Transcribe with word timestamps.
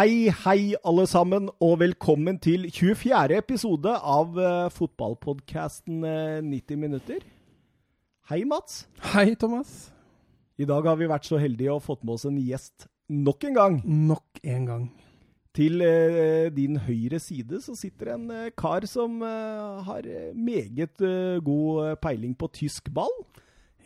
Hei, 0.00 0.30
hei, 0.46 0.76
alle 0.86 1.02
sammen, 1.04 1.50
og 1.60 1.74
velkommen 1.82 2.38
til 2.40 2.62
24. 2.72 3.34
episode 3.36 3.90
av 3.92 4.38
uh, 4.38 4.70
fotballpodkasten 4.72 6.06
uh, 6.06 6.38
90 6.40 6.80
minutter. 6.80 7.18
Hei, 8.30 8.38
Mats. 8.48 8.86
Hei, 9.10 9.34
Thomas. 9.34 9.90
I 10.56 10.64
dag 10.64 10.88
har 10.88 10.96
vi 10.96 11.10
vært 11.10 11.28
så 11.28 11.36
heldige 11.42 11.74
og 11.74 11.84
fått 11.84 12.00
med 12.06 12.16
oss 12.16 12.24
en 12.30 12.40
gjest 12.40 12.88
nok 13.12 13.44
en 13.50 13.60
gang. 13.60 13.78
Nok 13.84 14.40
en 14.40 14.72
gang. 14.72 14.90
Til 15.52 15.84
uh, 15.84 16.48
din 16.56 16.80
høyre 16.80 17.20
side 17.20 17.60
så 17.60 17.76
sitter 17.76 18.14
en 18.16 18.28
kar 18.56 18.88
som 18.88 19.20
har 19.20 20.08
meget 20.32 20.96
god 21.44 21.98
peiling 22.00 22.38
på 22.40 22.48
tysk 22.56 22.88
ball. 22.88 23.18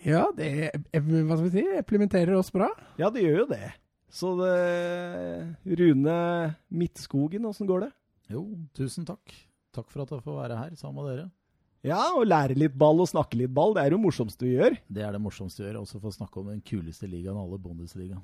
Ja, 0.06 0.28
det 0.36 0.76
hva 0.92 1.40
skal 1.40 1.48
vi 1.48 1.56
si, 1.56 1.70
implementerer 1.80 2.38
oss 2.38 2.54
bra. 2.54 2.70
Ja, 3.02 3.10
det 3.10 3.26
gjør 3.26 3.48
jo 3.48 3.54
det. 3.56 3.74
Så 4.14 4.30
det, 4.38 5.54
Rune 5.80 6.18
Midtskogen, 6.70 7.46
åssen 7.48 7.66
går 7.66 7.88
det? 7.88 7.94
Jo, 8.30 8.44
tusen 8.76 9.06
takk. 9.08 9.32
Takk 9.74 9.88
for 9.90 10.04
at 10.04 10.12
jeg 10.14 10.22
får 10.22 10.36
være 10.38 10.58
her 10.60 10.76
sammen 10.78 11.02
med 11.02 11.10
dere. 11.10 11.30
Ja, 11.84 11.98
og 12.16 12.24
lære 12.30 12.54
litt 12.56 12.76
ball 12.80 13.02
og 13.02 13.10
snakke 13.10 13.36
litt 13.36 13.52
ball. 13.52 13.74
Det 13.76 13.82
er 13.82 13.90
jo 13.90 13.98
det 13.98 14.04
morsomste 14.06 14.46
du 14.46 14.52
gjør. 14.54 14.76
Det 14.88 15.02
er 15.04 15.12
det 15.12 15.20
morsomste 15.20 15.60
du 15.60 15.66
gjør, 15.66 15.80
også 15.82 15.98
for 15.98 16.08
å 16.08 16.14
snakke 16.14 16.40
om 16.40 16.52
den 16.54 16.62
kuleste 16.64 17.10
ligaen 17.10 17.36
av 17.36 17.44
alle, 17.44 17.58
Bundesliga. 17.60 18.22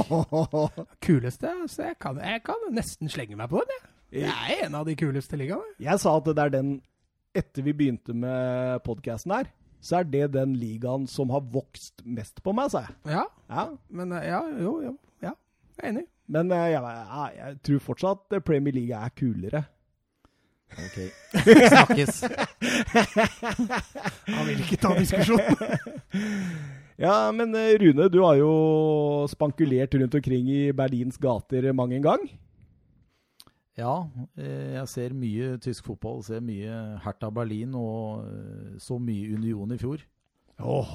kuleste? 1.06 1.52
Så 1.68 1.90
jeg 1.90 1.98
kan, 2.00 2.22
jeg 2.24 2.44
kan, 2.46 2.62
nesten 2.72 3.10
slenge 3.12 3.36
meg 3.36 3.50
på 3.52 3.60
den, 3.60 3.74
jeg. 3.74 4.22
Jeg 4.22 4.56
er 4.56 4.64
en 4.68 4.78
av 4.78 4.86
de 4.88 4.94
kuleste 4.98 5.36
ligaene. 5.38 5.74
Jeg 5.82 6.00
sa 6.02 6.14
at 6.18 6.30
det 6.30 6.46
er 6.46 6.54
den 6.60 6.78
Etter 7.30 7.62
vi 7.62 7.70
begynte 7.78 8.10
med 8.10 8.80
podkasten 8.82 9.30
her, 9.30 9.46
så 9.80 10.00
er 10.00 10.08
det 10.12 10.32
den 10.36 10.54
ligaen 10.60 11.06
som 11.08 11.32
har 11.32 11.44
vokst 11.52 12.04
mest 12.04 12.42
på 12.44 12.52
meg, 12.56 12.70
sa 12.72 12.84
jeg. 12.86 12.96
Ja, 13.16 13.26
ja. 13.48 13.66
men 13.88 14.12
ja, 14.12 14.40
jo, 14.60 14.78
jo, 14.84 14.94
ja, 15.24 15.34
jeg 15.76 15.84
er 15.84 15.92
enig. 15.94 16.06
Men 16.30 16.52
jeg, 16.54 16.76
jeg, 16.76 17.36
jeg 17.40 17.60
tror 17.66 17.84
fortsatt 17.88 18.40
Premier 18.46 18.76
League 18.76 18.94
er 18.94 19.14
kulere. 19.16 19.64
Ok. 20.70 20.98
Snakkes. 21.72 22.20
Han 24.36 24.46
vil 24.46 24.60
ikke 24.62 24.78
ta 24.78 24.92
diskusjonen. 24.98 25.56
ja, 27.04 27.16
men 27.34 27.56
Rune, 27.82 28.06
du 28.12 28.20
har 28.22 28.38
jo 28.38 28.52
spankulert 29.32 29.96
rundt 29.98 30.14
omkring 30.20 30.52
i 30.52 30.62
Berlins 30.76 31.18
gater 31.18 31.72
mang 31.74 31.94
en 31.96 32.06
gang. 32.06 32.30
Ja, 33.80 33.94
jeg 34.36 34.88
ser 34.92 35.16
mye 35.16 35.54
tysk 35.64 35.86
fotball. 35.88 36.20
Ser 36.26 36.42
mye 36.44 36.74
Hertha 37.04 37.30
Berlin 37.32 37.72
og 37.78 38.26
så 38.82 38.98
mye 39.00 39.32
Union 39.38 39.72
i 39.72 39.80
fjor. 39.80 40.04
Åh. 40.60 40.92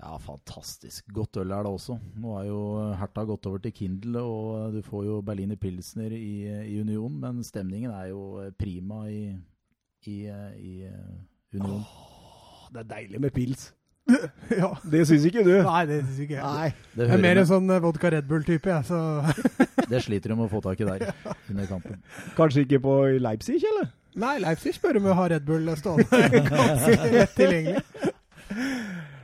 Ja, 0.00 0.16
fantastisk. 0.16 1.10
Godt 1.12 1.36
øl 1.42 1.50
er 1.52 1.66
det 1.66 1.72
også. 1.74 1.98
Nå 2.16 2.36
er 2.38 2.46
jo 2.48 2.60
Hertha 2.96 3.24
gått 3.28 3.46
over 3.50 3.60
til 3.60 3.74
Kindle, 3.76 4.22
og 4.24 4.72
du 4.72 4.80
får 4.86 5.04
jo 5.04 5.18
Berliner 5.20 5.58
Pilsner 5.60 6.14
i, 6.16 6.46
i 6.48 6.78
Union, 6.80 7.18
men 7.20 7.42
stemningen 7.44 7.92
er 7.92 8.06
jo 8.08 8.22
prima 8.58 9.02
i, 9.12 9.34
i, 10.08 10.16
i 10.56 10.72
Union. 11.52 11.82
Åh, 11.84 12.70
det 12.72 12.80
er 12.84 12.90
deilig 12.94 13.20
med 13.20 13.36
pils. 13.36 13.68
ja. 14.62 14.70
Det 14.92 15.04
syns 15.08 15.26
ikke 15.28 15.44
du? 15.46 15.52
Nei, 15.66 15.82
det 15.88 16.00
syns 16.04 16.20
ikke 16.24 16.36
jeg. 16.36 16.42
Nei. 16.44 16.90
Det 16.96 17.06
jeg 17.06 17.16
er 17.16 17.22
mer 17.24 17.40
en 17.42 17.48
sånn 17.48 17.74
vodka 17.84 18.12
Red 18.14 18.28
Bull-type, 18.30 18.70
jeg, 18.70 18.86
så 18.88 19.00
Det 19.90 20.02
sliter 20.04 20.32
de 20.32 20.38
med 20.38 20.46
å 20.46 20.52
få 20.52 20.60
tak 20.64 20.82
i 20.82 20.88
der 20.88 21.06
under 21.50 21.70
kampen. 21.70 22.02
Kanskje 22.36 22.66
ikke 22.66 22.82
på 22.84 22.98
Leipzig, 23.22 23.58
eller? 23.72 23.90
Nei, 24.20 24.36
Leipzig 24.42 24.74
spør 24.76 25.00
om 25.00 25.08
å 25.10 25.16
ha 25.18 25.26
Red 25.32 25.46
Bull 25.46 25.70
stående 25.78 26.22
ganske 26.50 27.10
lett 27.14 27.34
tilgjengelig. 27.38 27.82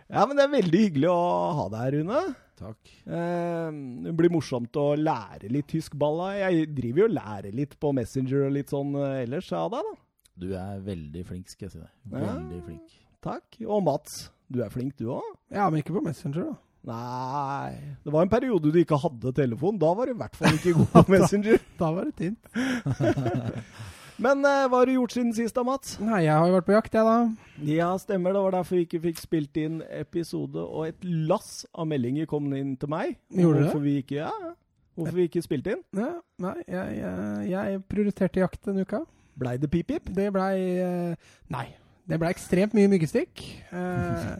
Ja, 0.06 0.22
men 0.22 0.38
det 0.38 0.44
er 0.46 0.52
veldig 0.54 0.82
hyggelig 0.86 1.08
å 1.10 1.20
ha 1.58 1.68
deg 1.72 1.80
her, 1.82 1.96
Rune. 1.98 2.24
Takk. 2.56 2.92
Eh, 3.04 3.70
det 4.06 4.14
blir 4.16 4.32
morsomt 4.32 4.78
å 4.80 4.88
lære 4.96 5.50
litt 5.52 5.68
tysk 5.74 5.96
ball. 6.00 6.22
Jeg 6.38 6.70
driver 6.76 7.04
jo 7.04 7.08
og 7.10 7.16
lærer 7.18 7.54
litt 7.54 7.74
på 7.82 7.92
Messenger 7.96 8.46
og 8.46 8.54
litt 8.56 8.72
sånn 8.72 8.94
ellers 8.96 9.50
av 9.54 9.74
deg, 9.74 9.90
da. 9.90 10.02
Du 10.36 10.50
er 10.52 10.80
veldig 10.84 11.22
flink, 11.24 11.48
skal 11.48 11.66
jeg 11.66 11.74
si 11.76 11.80
deg. 11.80 11.92
Veldig 12.12 12.58
ja, 12.58 12.64
flink. 12.66 12.96
Takk. 13.26 13.58
Og 13.66 13.82
Mats, 13.82 14.28
du 14.52 14.62
er 14.62 14.70
flink 14.70 14.94
du 15.00 15.10
òg? 15.16 15.26
Ja, 15.50 15.66
men 15.70 15.82
ikke 15.82 15.96
på 15.96 16.04
Messenger, 16.04 16.52
da. 16.52 16.60
Nei 16.86 17.96
Det 18.04 18.12
var 18.14 18.22
en 18.22 18.30
periode 18.30 18.70
du 18.70 18.78
ikke 18.78 18.98
hadde 19.02 19.32
telefon. 19.34 19.78
Da 19.78 19.90
var 19.98 20.06
du 20.06 20.14
i 20.14 20.18
hvert 20.20 20.38
fall 20.38 20.54
ikke 20.54 20.76
god 20.76 20.92
på 21.00 21.04
Messenger. 21.16 21.60
da 21.80 21.92
var 21.96 22.08
det 22.08 22.16
tynt. 22.20 22.50
Men 24.22 24.40
uh, 24.46 24.64
hva 24.70 24.78
har 24.78 24.88
du 24.88 24.94
gjort 24.94 25.12
siden 25.12 25.34
sist 25.36 25.56
da, 25.58 25.64
Mats? 25.66 25.98
Nei, 26.00 26.22
Jeg 26.24 26.32
har 26.32 26.46
jo 26.48 26.54
vært 26.54 26.68
på 26.68 26.72
jakt, 26.72 26.94
jeg, 26.96 27.04
da. 27.04 27.64
Ja, 27.68 27.88
stemmer. 28.00 28.32
Det 28.32 28.44
var 28.46 28.54
derfor 28.54 28.78
vi 28.78 28.84
ikke 28.86 29.02
fikk 29.10 29.20
spilt 29.20 29.58
inn 29.60 29.82
episode. 29.92 30.62
Og 30.62 30.86
et 30.88 31.04
lass 31.04 31.66
av 31.76 31.90
meldinger 31.90 32.28
kom 32.30 32.48
inn 32.56 32.78
til 32.80 32.92
meg. 32.94 33.18
Gjorde 33.28 33.66
hvorfor 33.66 33.82
det? 33.82 33.90
Vi 33.90 34.04
ikke, 34.04 34.22
ja, 34.22 34.52
hvorfor 34.96 35.18
vi 35.18 35.26
ikke 35.28 35.44
spilte 35.44 35.76
inn. 35.76 35.84
Ja, 36.00 36.14
nei, 36.46 36.56
jeg, 36.64 37.00
jeg, 37.02 37.50
jeg, 37.52 37.82
prioriterte 37.92 38.40
jakt 38.40 38.62
denne 38.70 38.86
uka. 38.88 39.02
Blei 39.36 39.58
det 39.60 39.68
pip-pip? 39.74 40.08
Det 40.16 40.30
blei 40.32 40.54
uh, 40.80 41.34
Nei. 41.52 41.66
Det 42.06 42.18
ble 42.22 42.30
ekstremt 42.30 42.74
mye 42.76 42.90
myggstikk. 42.90 43.42
Uh, 43.72 44.36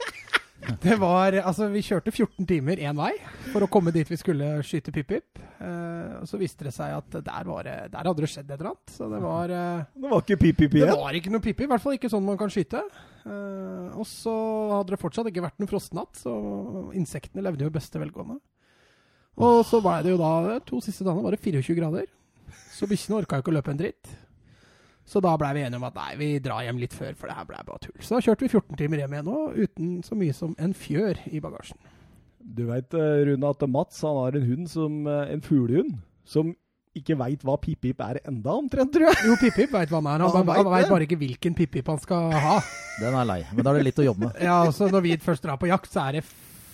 det 0.83 0.97
var 1.03 1.35
Altså, 1.41 1.67
vi 1.71 1.83
kjørte 1.85 2.13
14 2.13 2.47
timer 2.47 2.79
én 2.79 2.97
vei 2.99 3.13
for 3.51 3.67
å 3.67 3.69
komme 3.71 3.93
dit 3.95 4.07
vi 4.07 4.19
skulle 4.19 4.53
skyte 4.67 4.95
pip-pip. 4.95 5.41
Uh, 5.59 6.23
og 6.23 6.29
så 6.31 6.39
viste 6.39 6.67
det 6.67 6.75
seg 6.77 6.95
at 6.95 7.19
der, 7.19 7.49
var, 7.49 7.67
der 7.67 8.11
hadde 8.11 8.23
det 8.23 8.31
skjedd 8.31 8.51
et 8.51 8.59
eller 8.59 8.73
annet. 8.73 8.95
Så 8.95 9.11
det 9.11 9.21
var 9.23 9.51
uh, 9.51 9.87
Det 9.97 10.13
var 10.13 10.23
ikke 10.23 10.41
pip-pip 10.45 10.77
igjen? 10.79 10.93
Det 10.93 10.99
var 11.03 11.19
ikke 11.19 11.33
noe 11.35 11.45
pip-pip. 11.45 11.67
I 11.67 11.73
hvert 11.75 11.85
fall 11.85 11.99
ikke 11.99 12.11
sånn 12.13 12.27
man 12.27 12.39
kan 12.41 12.53
skyte. 12.55 12.83
Og 13.27 14.07
så 14.07 14.35
hadde 14.77 14.95
det 14.95 15.01
fortsatt 15.03 15.27
ikke 15.33 15.43
vært 15.43 15.57
noen 15.59 15.71
frostnatt, 15.71 16.13
så 16.21 16.31
insektene 16.95 17.43
levde 17.43 17.67
jo 17.67 17.73
i 17.73 17.75
beste 17.75 17.99
velgående. 17.99 18.37
Og 19.43 19.65
så 19.67 19.81
var 19.85 20.05
det 20.05 20.15
jo 20.15 20.21
da 20.21 20.61
To 20.71 20.79
siste 20.85 21.05
dagene 21.05 21.27
var 21.27 21.35
det 21.35 21.43
24 21.43 21.77
grader. 21.81 22.07
Så 22.73 22.87
bikkjene 22.87 23.19
orka 23.19 23.41
jo 23.41 23.45
ikke 23.45 23.53
å 23.53 23.57
løpe 23.57 23.75
en 23.75 23.81
dritt. 23.81 24.13
Så 25.07 25.23
da 25.23 25.37
blei 25.39 25.53
vi 25.55 25.63
enige 25.63 25.79
om 25.79 25.87
at 25.87 25.99
nei, 26.01 26.11
vi 26.19 26.29
drar 26.43 26.65
hjem 26.67 26.81
litt 26.83 26.95
før, 26.97 27.15
for 27.15 27.31
det 27.31 27.37
her 27.39 27.47
blei 27.47 27.63
bare 27.69 27.85
tull. 27.85 27.97
Så 28.03 28.17
da 28.17 28.25
kjørte 28.27 28.43
vi 28.47 28.51
14 28.51 28.81
timer 28.81 29.03
hjem 29.05 29.15
igjen 29.15 29.29
nå, 29.31 29.43
uten 29.55 29.93
så 30.07 30.19
mye 30.19 30.35
som 30.35 30.57
en 30.59 30.75
fjør 30.75 31.21
i 31.31 31.43
bagasjen. 31.45 31.79
Du 32.57 32.65
veit, 32.69 32.95
Rune, 32.95 33.51
at 33.51 33.67
Mats 33.71 34.03
han 34.07 34.19
har 34.19 34.39
en 34.39 34.47
hund 34.51 34.71
som 34.71 35.07
en 35.07 35.43
fuglehund 35.47 35.97
som 36.27 36.53
ikke 36.97 37.17
veit 37.21 37.43
hva 37.45 37.57
pip-pip 37.61 38.01
er 38.03 38.19
enda, 38.25 38.55
omtrent, 38.57 38.91
tror 38.95 39.11
jeg. 39.11 39.19
Jo, 39.29 39.37
Pip-Pip 39.41 39.73
veit 39.75 39.91
hva 39.93 40.01
han 40.01 40.09
er. 40.15 40.25
Han, 40.25 40.33
han, 40.41 40.51
han 40.57 40.71
veit 40.73 40.91
bare 40.91 41.07
ikke 41.07 41.19
hvilken 41.21 41.57
Pip-Pip 41.59 41.91
han 41.93 42.01
skal 42.03 42.33
ha. 42.33 42.57
Den 43.03 43.17
er 43.21 43.29
lei, 43.29 43.41
men 43.53 43.63
da 43.67 43.73
er 43.75 43.83
det 43.83 43.89
litt 43.91 44.01
å 44.01 44.07
jobbe 44.07 44.31
med. 44.31 44.39
Ja, 44.41 44.63
så 44.73 44.89
når 44.89 45.05
vi 45.05 45.17
først 45.21 45.45
drar 45.45 45.61
på 45.61 45.69
jakt, 45.69 45.91
så 45.93 46.07
er 46.07 46.19
det 46.19 46.25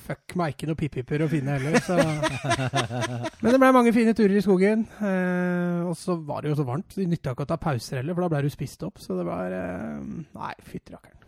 fuck 0.02 0.34
meg 0.38 0.54
ikke 0.54 0.68
noe 0.70 0.78
pip-piper 0.78 1.24
å 1.24 1.28
finne 1.30 1.56
heller. 1.56 1.78
Så. 1.84 1.96
Men 3.42 3.54
det 3.54 3.60
ble 3.62 3.72
mange 3.74 3.94
fine 3.94 4.14
turer 4.18 4.36
i 4.38 4.44
skogen. 4.44 4.84
Eh, 5.00 5.80
og 5.86 5.96
så 5.98 6.16
var 6.18 6.42
det 6.42 6.52
jo 6.52 6.58
så 6.60 6.66
varmt. 6.68 6.90
så 6.92 7.02
Det 7.02 7.08
nytta 7.12 7.34
ikke 7.36 7.46
å 7.46 7.50
ta 7.52 7.58
pauser 7.62 8.00
heller, 8.00 8.16
for 8.16 8.26
da 8.26 8.30
ble 8.34 8.44
du 8.46 8.54
spist 8.54 8.84
opp. 8.86 9.00
Så 9.02 9.16
det 9.18 9.26
var 9.28 9.54
eh, 9.56 9.98
Nei, 10.36 10.54
fytti 10.66 10.94
rakkeren. 10.96 11.18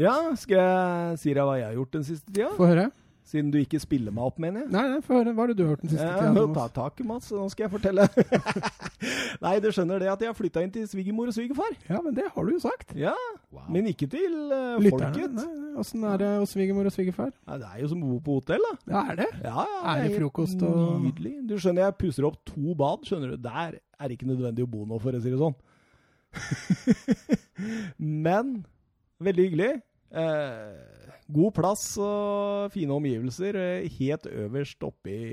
Ja, 0.00 0.14
skal 0.36 0.58
jeg 0.60 1.20
si 1.22 1.32
deg 1.32 1.46
hva 1.48 1.56
jeg 1.56 1.70
har 1.70 1.76
gjort 1.78 1.94
den 1.96 2.04
siste 2.04 2.28
tida? 2.32 2.50
Få 2.58 2.68
høre. 2.68 2.90
Siden 3.26 3.48
du 3.50 3.56
ikke 3.58 3.80
spiller 3.82 4.14
meg 4.14 4.22
opp, 4.28 4.36
mener 4.38 4.62
jeg. 4.62 4.70
Nei, 4.70 4.82
nei, 4.92 4.98
høre. 5.08 5.32
Hva 5.34 5.42
har 5.42 5.50
det 5.50 5.56
du 5.58 5.64
hørt 5.66 5.80
den 5.82 5.90
siste 5.90 6.06
ja, 6.06 6.28
tida? 6.30 6.44
Ta 6.54 6.66
tak, 6.76 7.00
i 7.02 7.06
Mats. 7.08 7.32
Nå 7.34 7.46
skal 7.50 7.66
jeg 7.66 7.72
fortelle. 7.72 8.04
nei, 9.44 9.54
du 9.64 9.66
skjønner 9.74 10.02
det 10.02 10.12
at 10.12 10.22
jeg 10.22 10.30
har 10.30 10.36
flytta 10.38 10.62
inn 10.62 10.70
til 10.76 10.84
svigermor 10.86 11.32
og 11.32 11.34
svigerfar. 11.34 11.74
Ja, 11.88 11.98
men 12.04 12.14
det 12.14 12.28
har 12.30 12.46
du 12.46 12.52
jo 12.54 12.60
sagt. 12.62 12.94
Ja, 12.94 13.16
wow. 13.50 13.64
Men 13.74 13.90
ikke 13.90 14.06
til 14.12 14.36
uh, 14.52 14.78
folket. 14.78 15.42
Åssen 15.82 16.06
er 16.06 16.22
det 16.22 16.30
hos 16.36 16.54
svigermor 16.54 16.86
og 16.86 16.94
svigerfar? 16.94 17.34
Ja, 17.48 17.58
det 17.64 17.72
er 17.72 17.82
jo 17.82 17.90
som 17.90 18.06
å 18.06 18.12
bo 18.14 18.20
på 18.28 18.38
hotell, 18.38 18.62
da. 18.62 18.78
Ja, 18.94 19.02
er 19.10 19.20
det? 19.24 19.28
Ja, 19.42 19.66
ja, 19.74 19.82
er 19.96 20.04
det 20.04 20.20
frokost 20.20 20.62
og 20.62 21.02
Nydelig. 21.02 21.34
Du 21.50 21.56
skjønner, 21.58 21.88
jeg 21.88 21.98
pusser 22.04 22.30
opp 22.30 22.38
to 22.46 22.78
bad, 22.78 23.02
skjønner 23.10 23.34
du. 23.34 23.40
Der 23.42 23.80
er 23.82 24.06
det 24.06 24.20
ikke 24.20 24.30
nødvendig 24.30 24.64
å 24.68 24.70
bo 24.70 24.86
nå, 24.86 25.02
for 25.02 25.18
å 25.18 25.24
si 25.24 25.34
det 25.34 25.42
sånn. 25.42 25.58
men 28.22 28.60
veldig 29.18 29.50
hyggelig. 29.50 29.72
Eh, 30.14 30.95
God 31.32 31.54
plass 31.56 31.84
og 31.98 32.70
fine 32.74 32.94
omgivelser 32.94 33.58
helt 33.98 34.28
øverst 34.30 34.82
oppe 34.86 35.10
i, 35.10 35.30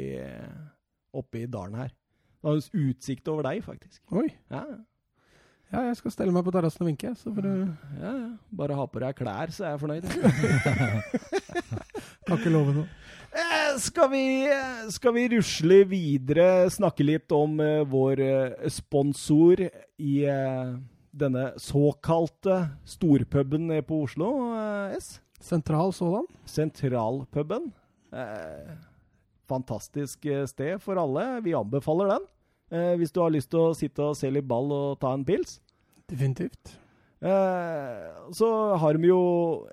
oppe 1.13 1.43
i 1.43 1.49
dalen 1.49 1.77
her. 1.83 1.93
Det 2.43 2.51
har 2.51 2.89
utsikt 2.89 3.29
over 3.31 3.45
deg, 3.47 3.61
faktisk. 3.63 4.01
Oi. 4.11 4.25
Ja, 4.51 4.65
ja 5.71 5.85
jeg 5.87 5.95
skal 5.95 6.11
stelle 6.11 6.33
meg 6.35 6.43
på 6.43 6.51
terrassen 6.51 6.83
og 6.83 6.89
vinke. 6.89 7.13
Så 7.15 7.31
for 7.31 7.45
ja, 7.47 7.69
ja. 8.01 8.31
Bare 8.51 8.75
ha 8.75 8.87
på 8.89 8.99
deg 8.99 9.15
klær, 9.15 9.53
så 9.53 9.63
er 9.63 9.77
jeg 9.77 9.83
fornøyd. 9.85 10.09
kan 12.27 12.35
ikke 12.35 12.51
love 12.51 12.75
noe. 12.75 12.89
Eh, 13.31 13.71
skal, 13.81 14.11
vi, 14.11 14.25
skal 14.91 15.15
vi 15.15 15.27
rusle 15.37 15.79
videre, 15.89 16.67
snakke 16.73 17.07
litt 17.07 17.31
om 17.33 17.55
uh, 17.63 17.87
vår 17.87 18.25
sponsor 18.75 19.63
i 19.63 20.13
uh, 20.27 20.75
denne 21.15 21.47
såkalte 21.61 22.59
storpuben 22.85 23.71
på 23.87 24.03
Oslo, 24.03 24.35
S? 24.99 25.22
Sentral 25.43 25.91
sådan? 25.95 26.27
Sentralpuben. 26.47 27.65
Eh, 28.15 28.75
fantastisk 29.49 30.23
sted 30.47 30.79
for 30.81 30.95
alle. 31.01 31.25
Vi 31.43 31.53
anbefaler 31.57 32.13
den. 32.15 32.29
Eh, 32.73 32.93
hvis 33.01 33.11
du 33.13 33.19
har 33.21 33.33
lyst 33.33 33.51
til 33.51 33.59
å 33.59 33.73
sitte 33.75 34.05
og 34.11 34.15
se 34.17 34.31
litt 34.31 34.47
ball 34.47 34.71
og 34.71 34.99
ta 35.03 35.11
en 35.13 35.25
pils. 35.27 35.57
Definitivt. 36.09 36.77
Eh, 37.23 38.07
så 38.35 38.47
har 38.81 38.97
de 38.99 39.07
jo 39.07 39.19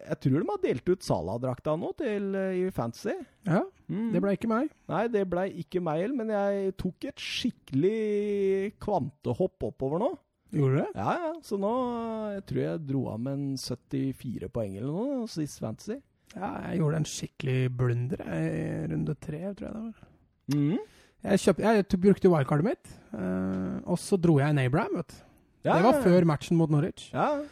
Jeg 0.07 0.21
tror 0.23 0.37
de 0.43 0.51
har 0.53 0.61
delt 0.63 0.89
ut 0.93 1.03
Saladrakta 1.03 1.73
nå 1.79 1.89
til, 1.99 2.29
eh, 2.39 2.67
i 2.67 2.71
Fantasy. 2.71 3.15
Ja, 3.47 3.63
Mm. 3.91 4.13
det 4.13 4.21
ble 4.23 4.37
ikke 4.37 4.47
meg. 4.49 4.71
Nei, 4.89 5.09
det 5.09 5.25
blei 5.29 5.49
ikke 5.59 5.81
meg 5.83 6.03
heller, 6.03 6.15
men 6.17 6.29
jeg 6.31 6.77
tok 6.79 7.05
et 7.09 7.17
skikkelig 7.19 8.73
kvantehopp 8.79 9.59
oppover 9.67 9.99
nå. 9.99 10.11
Gjorde 10.51 10.75
du 10.75 10.79
det? 10.81 10.93
Ja, 10.99 11.13
ja, 11.25 11.33
så 11.47 11.59
nå 11.63 11.73
eh, 11.87 12.33
jeg 12.37 12.45
tror 12.51 12.63
jeg 12.65 12.83
dro 12.89 13.03
av 13.13 13.21
med 13.23 13.37
en 13.39 13.59
74 13.61 14.51
poeng 14.55 14.77
eller 14.77 14.91
noe 14.91 15.29
sist 15.31 15.63
Fantasy. 15.63 16.01
Ja, 16.35 16.51
jeg 16.71 16.81
gjorde 16.81 17.01
en 17.01 17.09
skikkelig 17.11 17.59
blunder 17.79 18.25
i 18.27 18.43
runde 18.91 19.15
tre, 19.19 19.41
tror 19.59 19.67
jeg 19.69 19.77
det 19.77 19.85
var. 19.87 20.11
Mm. 20.51 20.77
Jeg, 21.21 21.41
kjøpt, 21.45 21.65
jeg 21.67 22.03
brukte 22.03 22.31
wildcardet 22.33 22.67
mitt, 22.67 22.93
eh, 23.15 23.79
og 23.87 23.99
så 24.03 24.19
dro 24.19 24.39
jeg 24.41 24.55
en 24.55 24.63
Abraham, 24.63 25.01
vet 25.01 25.15
du. 25.15 25.25
Ja, 25.67 25.75
det 25.77 25.85
var 25.85 25.99
før 26.01 26.25
matchen 26.25 26.57
mot 26.57 26.71
Norwich. 26.73 27.11
Ja, 27.13 27.43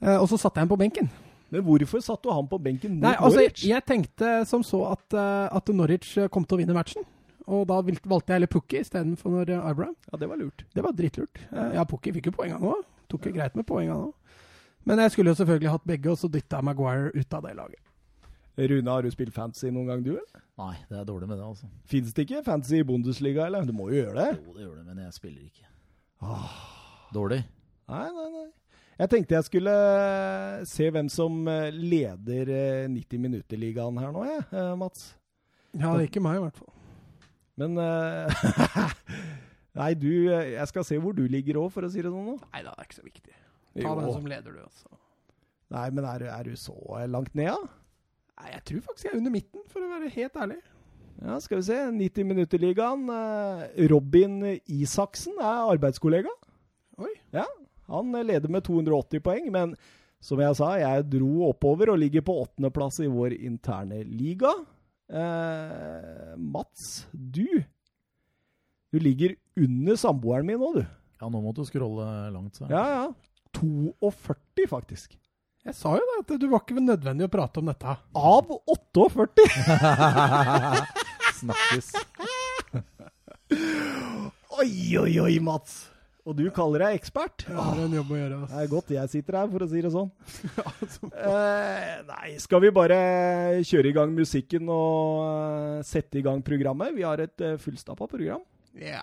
Eh, 0.00 0.16
og 0.16 0.28
så 0.30 0.38
satte 0.40 0.56
jeg 0.56 0.64
ham 0.64 0.72
på 0.72 0.80
benken. 0.80 1.10
Men 1.50 1.64
hvorfor 1.66 2.00
satte 2.04 2.28
du 2.28 2.32
han 2.32 2.46
på 2.48 2.58
benken 2.62 2.94
mot 2.96 3.04
Nei, 3.04 3.16
altså, 3.18 3.40
Norwich? 3.42 3.64
jeg 3.68 3.84
tenkte 3.84 4.30
som 4.48 4.62
så 4.64 4.84
at, 4.94 5.06
eh, 5.12 5.56
at 5.56 5.72
Norwich 5.74 6.14
eh, 6.18 6.30
kom 6.32 6.46
til 6.46 6.56
å 6.56 6.60
vinne 6.62 6.76
matchen. 6.76 7.04
Og 7.50 7.66
da 7.66 7.80
valgte 7.82 8.30
jeg 8.30 8.36
heller 8.36 8.50
Pukki 8.50 8.80
istedenfor 8.84 9.42
Ibram. 9.42 9.66
Abraham. 9.66 9.96
Ja, 10.12 10.18
det 10.22 10.28
var 10.30 10.38
lurt. 10.38 10.64
Det 10.74 10.84
var 10.86 10.94
drittlurt. 10.96 11.40
Eh, 11.50 11.76
ja, 11.76 11.84
Pukki 11.88 12.12
fikk 12.14 12.30
jo 12.30 12.34
poeng 12.36 12.54
nå. 12.54 12.74
òg. 12.76 12.84
Tok 13.10 13.26
jo 13.26 13.34
greit 13.34 13.56
med 13.58 13.66
poeng 13.66 13.90
nå. 13.90 14.00
òg. 14.08 14.36
Men 14.88 15.02
jeg 15.02 15.12
skulle 15.12 15.34
jo 15.34 15.38
selvfølgelig 15.40 15.72
hatt 15.74 15.88
begge, 15.88 16.12
og 16.12 16.18
så 16.20 16.30
dytta 16.32 16.62
Maguire 16.64 17.10
ut 17.12 17.34
av 17.36 17.42
det 17.44 17.56
laget. 17.58 17.82
Rune, 18.60 18.90
har 18.90 19.02
du 19.02 19.10
spilt 19.12 19.34
fantasy 19.34 19.70
noen 19.72 19.88
gang, 19.88 20.04
du? 20.04 20.12
eller? 20.14 20.42
Nei, 20.60 20.74
det 20.90 20.98
er 21.00 21.04
dårlig 21.08 21.28
med 21.30 21.38
det, 21.38 21.46
altså. 21.46 21.68
Fins 21.88 22.12
det 22.16 22.26
ikke 22.26 22.42
fantasy 22.44 22.80
i 22.80 22.86
Bundesliga, 22.86 23.46
eller? 23.46 23.64
Du 23.68 23.72
må 23.76 23.88
jo 23.90 24.02
gjøre 24.02 24.16
det. 24.18 24.40
Jo, 24.40 24.54
det 24.56 24.64
gjør 24.66 24.74
det, 24.80 24.86
men 24.88 25.04
jeg 25.04 25.16
spiller 25.16 25.44
ikke. 25.46 25.68
Åh. 26.26 26.56
Dårlig. 27.14 27.40
Nei, 27.90 28.06
nei, 28.16 28.26
nei. 28.34 28.48
Jeg 29.00 29.08
tenkte 29.14 29.38
jeg 29.38 29.46
skulle 29.46 29.72
eh, 29.72 30.58
se 30.68 30.90
hvem 30.92 31.08
som 31.12 31.38
eh, 31.48 31.70
leder 31.72 32.50
eh, 32.52 32.90
90 32.92 33.22
minutter-ligaen 33.24 34.00
her 34.02 34.12
nå, 34.12 34.26
jeg, 34.28 34.44
eh, 34.52 34.74
Mats. 34.76 35.06
Ja, 35.72 35.94
det 35.94 36.02
er 36.02 36.10
ikke 36.10 36.22
meg, 36.24 36.36
i 36.36 36.44
hvert 36.44 36.60
fall. 36.60 36.74
Men 37.58 37.76
eh, 37.78 38.94
Nei, 39.80 39.92
du 39.94 40.08
Jeg 40.30 40.66
skal 40.70 40.84
se 40.86 40.98
hvor 40.98 41.14
du 41.16 41.22
ligger 41.30 41.60
òg, 41.62 41.70
for 41.74 41.86
å 41.86 41.90
si 41.92 42.02
det 42.02 42.10
sånn. 42.10 42.38
Nei 42.52 42.62
da, 42.66 42.72
det 42.74 42.82
er 42.82 42.88
ikke 42.88 42.98
så 43.00 43.06
viktig. 43.06 43.36
Ta 43.80 43.94
den 43.98 44.10
som 44.12 44.26
leder, 44.26 44.56
du, 44.56 44.62
altså. 44.64 44.90
Nei, 45.70 45.84
men 45.94 46.04
er, 46.10 46.18
du- 46.24 46.30
er 46.34 46.48
du 46.50 46.56
så 46.58 46.74
langt 47.06 47.34
ned, 47.38 47.52
da? 47.54 47.76
Nei, 48.40 48.50
jeg 48.56 48.64
tror 48.70 48.80
faktisk 48.88 49.06
jeg 49.06 49.12
er 49.14 49.20
under 49.20 49.34
midten, 49.34 49.62
for 49.70 49.84
å 49.84 49.90
være 49.92 50.08
helt 50.14 50.38
ærlig. 50.42 50.58
Ja, 51.20 51.36
skal 51.44 51.60
vi 51.60 51.66
se. 51.68 51.76
90 51.92 52.24
minutter-ligaen. 52.30 53.02
eh, 53.12 53.86
Robin 53.92 54.38
Isaksen 54.72 55.36
er 55.38 55.70
arbeidskollega. 55.76 56.32
Oi. 57.00 57.12
Ja, 57.36 57.44
han 57.92 58.10
leder 58.26 58.48
med 58.52 58.64
280 58.66 59.20
poeng, 59.24 59.50
men 59.54 59.76
som 60.20 60.40
jeg 60.42 60.56
sa, 60.58 60.72
jeg 60.80 61.06
dro 61.12 61.46
oppover 61.52 61.92
og 61.94 62.00
ligger 62.02 62.24
på 62.26 62.34
åttendeplass 62.42 62.98
i 63.04 63.08
vår 63.12 63.36
interne 63.38 64.02
liga. 64.04 64.50
Eh, 65.10 66.36
Mats, 66.38 67.06
du 67.10 67.64
Du 68.92 68.98
ligger 69.02 69.34
under 69.58 69.96
samboeren 69.98 70.46
min 70.46 70.58
nå, 70.62 70.68
du. 70.78 70.84
Ja, 71.20 71.28
nå 71.28 71.38
måtte 71.42 71.62
du 71.62 71.66
scrolle 71.68 72.06
langt, 72.34 72.54
så. 72.58 72.64
Ja, 72.70 72.84
ja. 72.94 73.04
42, 73.58 74.66
faktisk. 74.70 75.08
Jeg 75.66 75.74
sa 75.76 75.88
jo 75.98 76.04
det, 76.08 76.16
at 76.22 76.30
du 76.40 76.46
var 76.48 76.60
ikke 76.64 76.80
nødvendig 76.80 77.26
å 77.28 77.32
prate 77.32 77.60
om 77.60 77.68
dette. 77.68 77.92
Av 78.16 78.46
48! 78.72 79.44
Snakkes. 81.40 81.88
Oi, 84.60 84.72
oi, 84.98 85.12
oi, 85.20 85.34
Mats. 85.44 85.72
Og 86.30 86.36
du 86.38 86.44
kaller 86.54 86.84
deg 86.84 87.00
ekspert? 87.00 87.42
Jeg 87.48 87.58
har 87.58 87.78
en 87.82 87.94
jobb 87.96 88.10
å 88.14 88.18
gjøre. 88.20 88.36
Det 88.46 88.58
er 88.60 88.68
godt 88.70 88.92
jeg 88.94 89.10
sitter 89.10 89.38
her, 89.40 89.48
for 89.50 89.64
å 89.64 89.68
si 89.70 89.82
det 89.82 89.90
sånn. 89.96 90.10
Eh, 91.20 91.96
nei, 92.06 92.28
skal 92.42 92.62
vi 92.62 92.70
bare 92.74 92.96
kjøre 93.66 93.90
i 93.90 93.94
gang 93.94 94.12
musikken 94.14 94.68
og 94.72 95.24
eh, 95.26 95.80
sette 95.86 96.20
i 96.20 96.24
gang 96.24 96.42
programmet? 96.46 96.94
Vi 96.94 97.04
har 97.06 97.20
et 97.22 97.44
uh, 97.44 97.56
fullstappa 97.60 98.06
program. 98.10 98.42
Ja. 98.78 99.02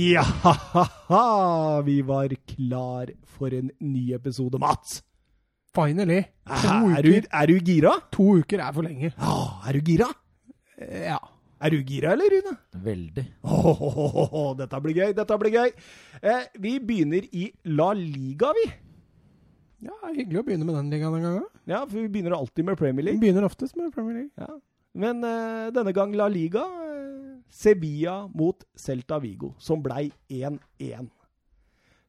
Ja, 0.00 0.24
vi 1.84 1.98
var 2.06 2.32
klar 2.48 3.10
for 3.36 3.52
en 3.54 3.70
ny 3.84 4.12
episode, 4.16 4.58
Mats. 4.62 5.02
Finally. 5.76 6.22
To 6.48 6.76
Er 6.96 7.02
du, 7.04 7.10
er 7.20 7.46
du 7.50 7.58
gira? 7.66 7.92
To 8.14 8.30
uker 8.40 8.62
er 8.64 8.72
for 8.74 8.86
lenge. 8.86 9.10
Ja, 9.12 9.34
er 9.68 9.76
du 9.76 9.80
gira? 9.90 10.08
Eh, 10.80 11.04
Ja. 11.10 11.18
Er 11.60 11.74
du 11.74 11.82
gira, 11.84 12.14
eller, 12.14 12.32
Rune? 12.32 12.54
Veldig. 12.86 13.22
Åh, 13.44 14.54
dette 14.56 14.78
blir 14.80 14.94
gøy, 14.96 15.10
dette 15.12 15.36
blir 15.42 15.52
gøy. 15.52 15.72
Eh, 16.22 16.46
vi 16.56 16.78
begynner 16.80 17.26
i 17.36 17.50
La 17.76 17.90
Liga, 17.92 18.54
vi. 18.56 18.64
ja, 19.84 19.92
hyggelig 20.14 20.40
å 20.40 20.44
begynne 20.46 20.64
med 20.64 20.78
den 20.78 20.88
ligaen 20.94 21.18
en 21.18 21.26
gang 21.26 21.36
òg. 21.42 21.50
Ja, 21.68 21.82
for 21.84 21.98
vi 22.00 22.06
begynner 22.08 22.38
alltid 22.38 22.64
med 22.64 22.78
Premier 22.80 23.04
League. 23.04 23.20
Vi 23.20 23.26
begynner 23.26 23.44
oftest 23.44 23.76
med 23.76 23.92
Premier 23.92 24.22
League. 24.22 24.32
Ja. 24.40 24.56
Men 25.04 25.20
eh, 25.22 25.68
denne 25.76 25.92
gang 25.92 26.16
La 26.16 26.30
Liga. 26.32 26.64
Sevilla 27.50 28.28
mot 28.34 28.62
Celta 28.78 29.18
Vigo, 29.18 29.54
som 29.58 29.82
blei 29.82 30.10
1-1. 30.30 31.10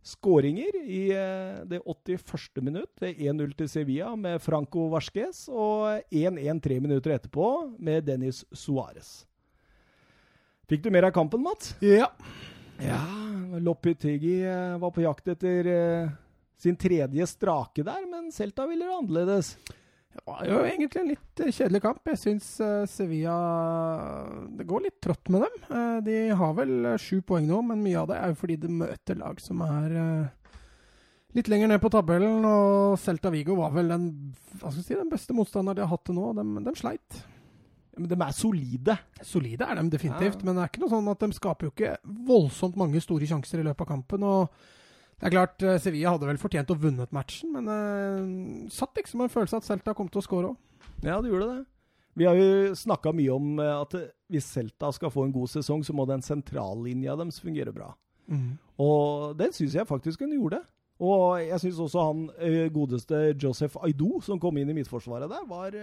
Skåringer 0.01 0.77
i 0.81 1.01
eh, 1.13 1.61
det 1.69 1.81
81. 1.85 2.61
minutt. 2.61 2.89
Det 2.99 3.11
er 3.11 3.33
1-0 3.33 3.51
til 3.57 3.69
Sevilla 3.69 4.15
med 4.17 4.41
Franco 4.41 4.87
Vasques, 4.93 5.43
og 5.49 6.01
1-1 6.09 6.61
tre 6.61 6.79
minutter 6.81 7.17
etterpå 7.17 7.49
med 7.77 8.07
Dennis 8.09 8.43
Suárez. 8.53 9.21
Fikk 10.69 10.85
du 10.85 10.89
mer 10.93 11.09
av 11.09 11.13
kampen, 11.13 11.43
Mats? 11.43 11.75
Ja. 11.83 12.07
Ja, 12.81 13.01
Loppetegi 13.61 14.39
eh, 14.47 14.77
var 14.81 14.93
på 14.95 15.03
jakt 15.03 15.27
etter 15.35 15.67
eh, 15.69 16.13
sin 16.57 16.77
tredje 16.79 17.27
strake 17.29 17.85
der, 17.85 18.05
men 18.09 18.31
Celta 18.33 18.65
ville 18.69 18.87
det 18.87 18.97
annerledes. 18.97 19.55
Det 20.11 20.21
var 20.27 20.41
jo 20.45 20.57
egentlig 20.67 20.99
en 21.01 21.09
litt 21.13 21.39
eh, 21.41 21.51
kjedelig 21.55 21.81
kamp. 21.85 22.01
Jeg 22.11 22.19
syns 22.19 22.47
eh, 22.63 22.83
Sevilla 22.91 23.35
Det 24.57 24.67
går 24.67 24.83
litt 24.85 24.99
trått 25.03 25.31
med 25.31 25.45
dem. 25.45 25.55
Eh, 25.71 25.97
de 26.05 26.15
har 26.37 26.53
vel 26.57 26.73
sju 27.01 27.21
poeng 27.25 27.47
nå, 27.47 27.61
men 27.69 27.83
mye 27.83 28.01
av 28.01 28.09
det 28.11 28.17
er 28.19 28.33
jo 28.33 28.39
fordi 28.41 28.57
de 28.65 28.71
møter 28.81 29.19
lag 29.21 29.39
som 29.41 29.63
er 29.65 29.95
litt 31.31 31.47
lenger 31.47 31.71
ned 31.71 31.79
på 31.83 31.91
tabellen. 31.93 32.43
Og 32.47 32.97
Celta 32.99 33.31
Vigo 33.33 33.55
var 33.61 33.71
vel 33.75 33.93
den, 33.93 34.09
si, 34.81 34.91
den 34.93 35.11
beste 35.11 35.35
motstanderen 35.37 35.79
de 35.79 35.85
har 35.85 35.93
hatt 35.93 36.03
til 36.09 36.19
nå. 36.19 36.33
De, 36.37 36.45
de 36.67 36.75
sleit. 36.79 37.21
Men 37.95 38.11
de 38.11 38.19
er 38.23 38.35
solide. 38.35 38.97
Solide 39.27 39.67
er 39.67 39.79
de 39.79 39.87
definitivt, 39.95 40.41
Ja. 40.43 40.45
men 40.47 40.55
det 40.59 40.63
er 40.65 40.69
ikke 40.73 40.83
noe 40.83 40.93
sånn 40.93 41.09
at 41.11 41.23
de 41.23 41.31
skaper 41.39 41.67
jo 41.67 41.73
ikke 41.73 41.95
voldsomt 42.27 42.77
mange 42.79 43.01
store 43.03 43.27
sjanser 43.31 43.63
i 43.63 43.65
løpet 43.67 43.87
av 43.87 43.91
kampen. 43.95 44.23
og 44.27 44.61
det 45.21 45.27
er 45.29 45.35
klart, 45.35 45.61
eh, 45.61 45.77
Sevilla 45.77 46.15
hadde 46.15 46.25
vel 46.25 46.39
fortjent 46.41 46.71
å 46.73 46.79
vunnet 46.81 47.11
matchen, 47.13 47.51
men 47.53 47.67
uh, 47.69 48.69
satt 48.73 48.97
liksom 48.97 49.21
en 49.21 49.29
følelse 49.29 49.59
at 49.59 49.67
Celta 49.67 49.93
kom 49.93 50.07
til 50.09 50.17
å 50.17 50.25
skåre 50.25 50.49
òg. 50.49 50.87
Ja, 51.05 51.19
det 51.21 51.29
gjorde 51.29 51.49
det. 51.51 51.59
Vi 52.17 52.25
har 52.25 52.39
jo 52.39 52.71
snakka 52.75 53.13
mye 53.13 53.35
om 53.35 53.51
eh, 53.61 53.69
at 53.69 53.93
hvis 54.33 54.47
Celta 54.49 54.89
skal 54.97 55.13
få 55.13 55.27
en 55.27 55.35
god 55.35 55.51
sesong, 55.53 55.83
så 55.85 55.93
må 55.93 56.07
den 56.09 56.25
sentrallinja 56.25 57.13
deres 57.19 57.37
fungere 57.43 57.73
bra. 57.75 57.91
Og 58.81 59.35
den 59.37 59.53
syns 59.53 59.75
jeg 59.75 59.89
faktisk 59.89 60.23
hun 60.23 60.33
gjorde. 60.33 60.61
Og 61.01 61.41
jeg 61.41 61.59
syns 61.59 61.79
også 61.83 62.03
han 62.05 62.21
godeste 62.71 63.19
Joseph 63.41 63.75
Aido, 63.83 64.21
som 64.23 64.39
kom 64.39 64.57
inn 64.61 64.69
i 64.71 64.75
midtforsvaret 64.77 65.29
der, 65.29 65.43
var, 65.49 65.75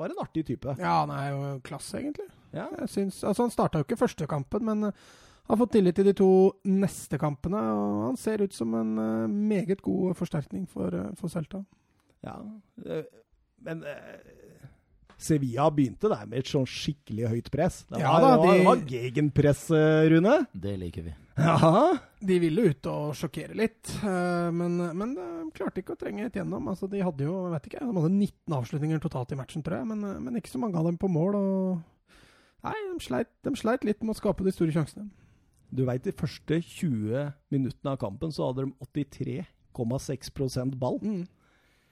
var 0.00 0.10
en 0.10 0.22
artig 0.24 0.46
type. 0.48 0.74
Ja, 0.80 1.02
han 1.04 1.12
er 1.14 1.28
jo 1.30 1.42
klasse, 1.64 2.00
egentlig. 2.00 2.26
Ja, 2.50 2.66
Jeg 2.80 2.88
synes, 2.90 3.20
altså 3.22 3.46
Han 3.46 3.52
starta 3.54 3.78
jo 3.78 3.86
ikke 3.86 4.00
første 4.00 4.26
kampen, 4.26 4.64
men 4.66 4.90
eh, 5.50 5.56
har 5.56 5.60
fått 5.60 5.72
tillit 5.74 5.98
i 5.98 6.06
de 6.06 6.14
to 6.14 6.30
neste 6.64 7.18
kampene. 7.20 7.58
Og 7.74 8.04
han 8.08 8.16
ser 8.20 8.42
ut 8.46 8.54
som 8.56 8.74
en 8.78 8.94
eh, 8.98 9.26
meget 9.28 9.82
god 9.82 10.14
forsterkning 10.18 10.66
for, 10.70 10.94
eh, 10.94 11.10
for 11.18 11.28
Celta. 11.32 11.64
ja. 12.24 12.38
eh, 12.86 13.02
Men 13.62 13.82
Sevilla 15.20 15.66
begynte 15.70 16.08
der 16.08 16.24
med 16.24 16.38
et 16.40 16.48
sånn 16.48 16.64
skikkelig 16.64 17.26
høyt 17.28 17.50
press. 17.52 17.82
Det 17.90 17.98
var, 17.98 18.00
Ja 18.00 18.12
da, 18.22 18.28
de- 18.40 18.52
det 18.56 18.64
var 18.64 18.76
gegenpress, 18.88 19.66
Rune. 20.08 20.46
Det 20.56 20.78
liker 20.80 21.02
vi. 21.04 21.12
Ja. 21.36 21.98
De 22.24 22.38
ville 22.40 22.64
ut 22.70 22.86
og 22.88 23.12
sjokkere 23.16 23.54
litt, 23.56 23.90
men, 24.02 24.78
men 24.96 25.12
de 25.16 25.26
klarte 25.56 25.80
ikke 25.82 25.92
å 25.94 26.00
trenge 26.00 26.24
et 26.26 26.34
gjennom. 26.40 26.66
Altså, 26.72 26.88
de 26.88 27.00
hadde 27.04 27.24
jo 27.28 27.34
jeg 27.46 27.52
vet 27.52 27.68
ikke, 27.68 27.84
de 27.84 28.00
hadde 28.00 28.12
19 28.16 28.56
avslutninger 28.62 29.00
totalt 29.04 29.32
i 29.32 29.38
matchen, 29.40 29.62
tror 29.64 29.78
jeg, 29.82 29.88
men, 29.92 30.08
men 30.24 30.36
ikke 30.40 30.52
så 30.52 30.60
mange 30.60 30.80
av 30.80 30.88
dem 30.88 30.96
på 31.00 31.08
mål. 31.12 31.36
Og 31.36 32.64
nei, 32.64 32.74
de 32.88 33.04
sleit, 33.04 33.28
de 33.44 33.52
sleit 33.60 33.84
litt 33.88 34.00
med 34.04 34.16
å 34.16 34.20
skape 34.20 34.44
de 34.48 34.52
store 34.56 34.72
sjansene. 34.72 35.08
Du 35.70 35.84
veit 35.88 36.04
de 36.04 36.12
første 36.16 36.60
20 36.62 37.32
minuttene 37.52 37.92
av 37.92 38.00
kampen 38.02 38.32
så 38.34 38.48
hadde 38.48 38.66
de 38.66 38.72
83,6% 39.76 40.74
ball. 40.80 40.98
Mm. 41.02 41.26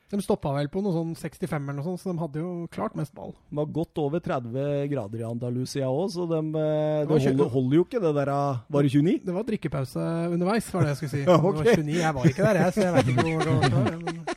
De 0.09 0.23
stoppa 0.25 0.55
vel 0.57 0.71
på 0.73 0.81
noe 0.81 0.95
sånn 0.95 1.11
65 1.19 1.53
eller 1.59 1.77
noe 1.77 1.85
sånt, 1.85 2.01
så 2.01 2.09
de 2.09 2.21
hadde 2.23 2.41
jo 2.41 2.51
klart 2.73 2.95
mest 2.97 3.13
ball. 3.17 3.35
De 3.51 3.59
var 3.59 3.69
godt 3.77 4.01
over 4.01 4.23
30 4.25 4.89
grader 4.89 5.21
i 5.21 5.27
Andalusia 5.29 5.91
òg, 5.93 6.09
så 6.15 6.25
de, 6.31 6.39
de 6.55 6.63
Det 7.11 7.19
holder, 7.29 7.51
holder 7.53 7.77
jo 7.77 7.85
ikke 7.85 8.01
det 8.01 8.15
der 8.17 8.31
eh, 8.33 8.63
Var 8.73 8.87
det 8.87 8.93
29? 8.95 9.19
Det 9.27 9.35
var 9.37 9.45
drikkepause 9.51 10.07
underveis, 10.33 10.71
var 10.73 10.87
det 10.87 10.95
jeg 10.95 11.01
skulle 11.03 11.13
si. 11.13 11.23
Ja, 11.29 11.37
Det 11.37 11.45
var 11.45 11.53
29, 11.77 11.99
Jeg 11.99 12.15
var 12.17 12.31
ikke 12.33 12.47
der, 12.49 12.57
jeg, 12.63 12.73
så 12.73 12.81
jeg 12.87 12.93
vet 12.97 13.07
ikke 13.13 13.27
hvor 13.29 13.45
det 13.45 13.53
var. 13.53 13.67
Men 14.07 14.17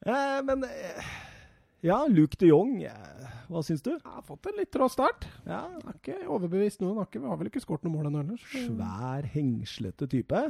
Eh, 0.00 0.38
men 0.44 0.64
eh, 0.64 1.04
Ja, 1.84 2.06
Luke 2.08 2.36
de 2.40 2.48
Jong, 2.48 2.82
eh, 2.88 3.32
hva 3.50 3.62
syns 3.66 3.82
du? 3.82 3.90
jeg 3.96 4.04
har 4.06 4.22
fått 4.26 4.46
en 4.46 4.58
litt 4.60 4.76
rå 4.78 4.86
start. 4.92 5.26
Ja, 5.44 5.64
Jeg 5.74 5.82
er 5.90 5.96
ikke 5.98 6.18
overbevist 6.30 6.80
noen. 6.84 7.00
Har, 7.02 7.08
har 7.28 7.40
vel 7.40 7.50
ikke 7.50 7.62
skåret 7.64 7.82
noe 7.86 7.96
mål 7.96 8.08
ennå 8.10 8.22
ellers. 8.22 8.44
Svær, 8.54 9.26
hengslete 9.34 10.06
type. 10.10 10.44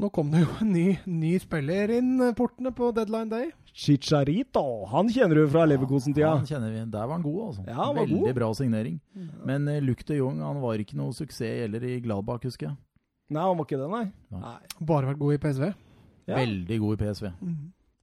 Nå 0.00 0.08
kom 0.14 0.28
det 0.30 0.44
jo 0.44 0.50
en 0.62 0.68
ny, 0.72 0.84
ny 1.10 1.32
spiller 1.42 1.90
inn 1.96 2.12
eh, 2.22 2.34
portene 2.38 2.70
på 2.74 2.92
deadline 2.94 3.28
day. 3.32 3.48
Chicharito, 3.74 4.62
han 4.90 5.08
kjenner 5.10 5.40
du 5.40 5.48
fra 5.50 5.64
Leverkosen-tida. 5.66 6.30
Han 6.38 6.46
kjenner 6.46 6.70
vi. 6.74 6.84
Der 6.94 7.06
var 7.10 7.16
han 7.16 7.24
god, 7.26 7.40
altså. 7.48 7.64
Ja, 7.66 7.74
han 7.80 7.96
var 7.96 8.04
Veldig 8.06 8.20
god. 8.22 8.34
bra 8.38 8.50
signering. 8.54 9.00
Men 9.46 9.66
uh, 9.68 9.80
Luc 9.82 10.04
de 10.06 10.20
Jong 10.20 10.40
han 10.46 10.62
var 10.62 10.78
ikke 10.82 10.98
noe 10.98 11.14
suksess 11.16 11.64
heller 11.64 11.84
i 11.90 11.98
Gladbach, 12.04 12.46
husker 12.46 12.70
jeg. 12.70 12.78
Nei, 13.30 13.42
han 13.46 13.58
var 13.58 13.66
ikke 13.68 13.78
det, 13.82 13.90
nei. 13.90 14.04
Nei. 14.34 14.56
Bare 14.92 15.10
vært 15.12 15.20
god 15.22 15.36
i 15.36 15.42
PSV. 15.42 15.68
Ja. 16.30 16.38
Veldig 16.38 16.80
god 16.86 16.96
i 16.96 17.02
PSV. 17.04 17.28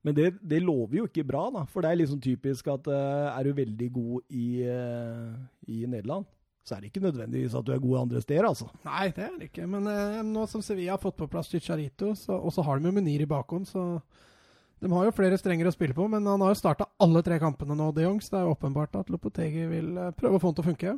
Men 0.06 0.16
det, 0.16 0.32
det 0.46 0.62
lover 0.63 1.01
jo 1.01 1.08
ikke 1.08 1.25
bra, 1.27 1.48
da. 1.54 1.66
For 1.72 1.84
det 1.84 1.92
er 1.92 2.01
liksom 2.01 2.20
typisk 2.24 2.70
at 2.72 2.88
uh, 2.92 3.34
er 3.34 3.48
du 3.48 3.58
veldig 3.58 3.88
god 3.94 4.22
i, 4.30 4.48
uh, 4.63 5.34
i 5.68 5.82
Nederland, 5.89 6.27
så 6.68 6.75
er 6.75 6.84
det 6.84 6.92
ikke 6.92 7.06
nødvendigvis 7.08 7.56
at 7.56 7.66
du 7.66 7.74
er 7.74 7.84
god 7.84 8.04
andre 8.06 8.22
steder, 8.22 8.48
altså. 8.48 8.70
Nei, 8.86 9.10
det 9.16 9.25
er 9.25 9.36
det 9.36 9.50
ikke. 9.50 9.68
Men 9.68 9.89
uh, 9.89 10.22
nå 10.27 10.46
som 10.51 10.63
Sevilla 10.63 10.96
har 10.96 11.04
fått 11.04 11.18
på 11.20 11.30
plass 11.32 11.51
Chicharito, 11.51 12.13
så, 12.16 12.38
og 12.38 12.54
så 12.56 12.66
har 12.68 12.80
de 12.80 12.89
jo 12.89 12.96
Munir 12.96 13.25
i 13.25 13.30
bakhånd, 13.30 13.68
så 13.68 13.86
de 14.84 14.92
har 14.94 15.08
jo 15.08 15.16
flere 15.18 15.39
strenger 15.42 15.68
å 15.68 15.74
spille 15.74 15.98
på. 15.98 16.08
Men 16.12 16.27
han 16.30 16.44
har 16.46 16.54
jo 16.54 16.60
starta 16.62 16.89
alle 17.04 17.24
tre 17.25 17.39
kampene 17.42 17.75
nå, 17.75 17.92
de 17.96 18.06
Jongs. 18.06 18.30
det 18.30 18.39
er 18.39 18.46
jo 18.46 18.54
åpenbart 18.54 19.00
at 19.00 19.10
Lopetegi 19.10 19.66
vil 19.72 19.96
prøve 20.20 20.38
å 20.38 20.44
få 20.44 20.51
han 20.51 20.60
til 20.60 20.66
å 20.66 20.72
funke. 20.72 20.98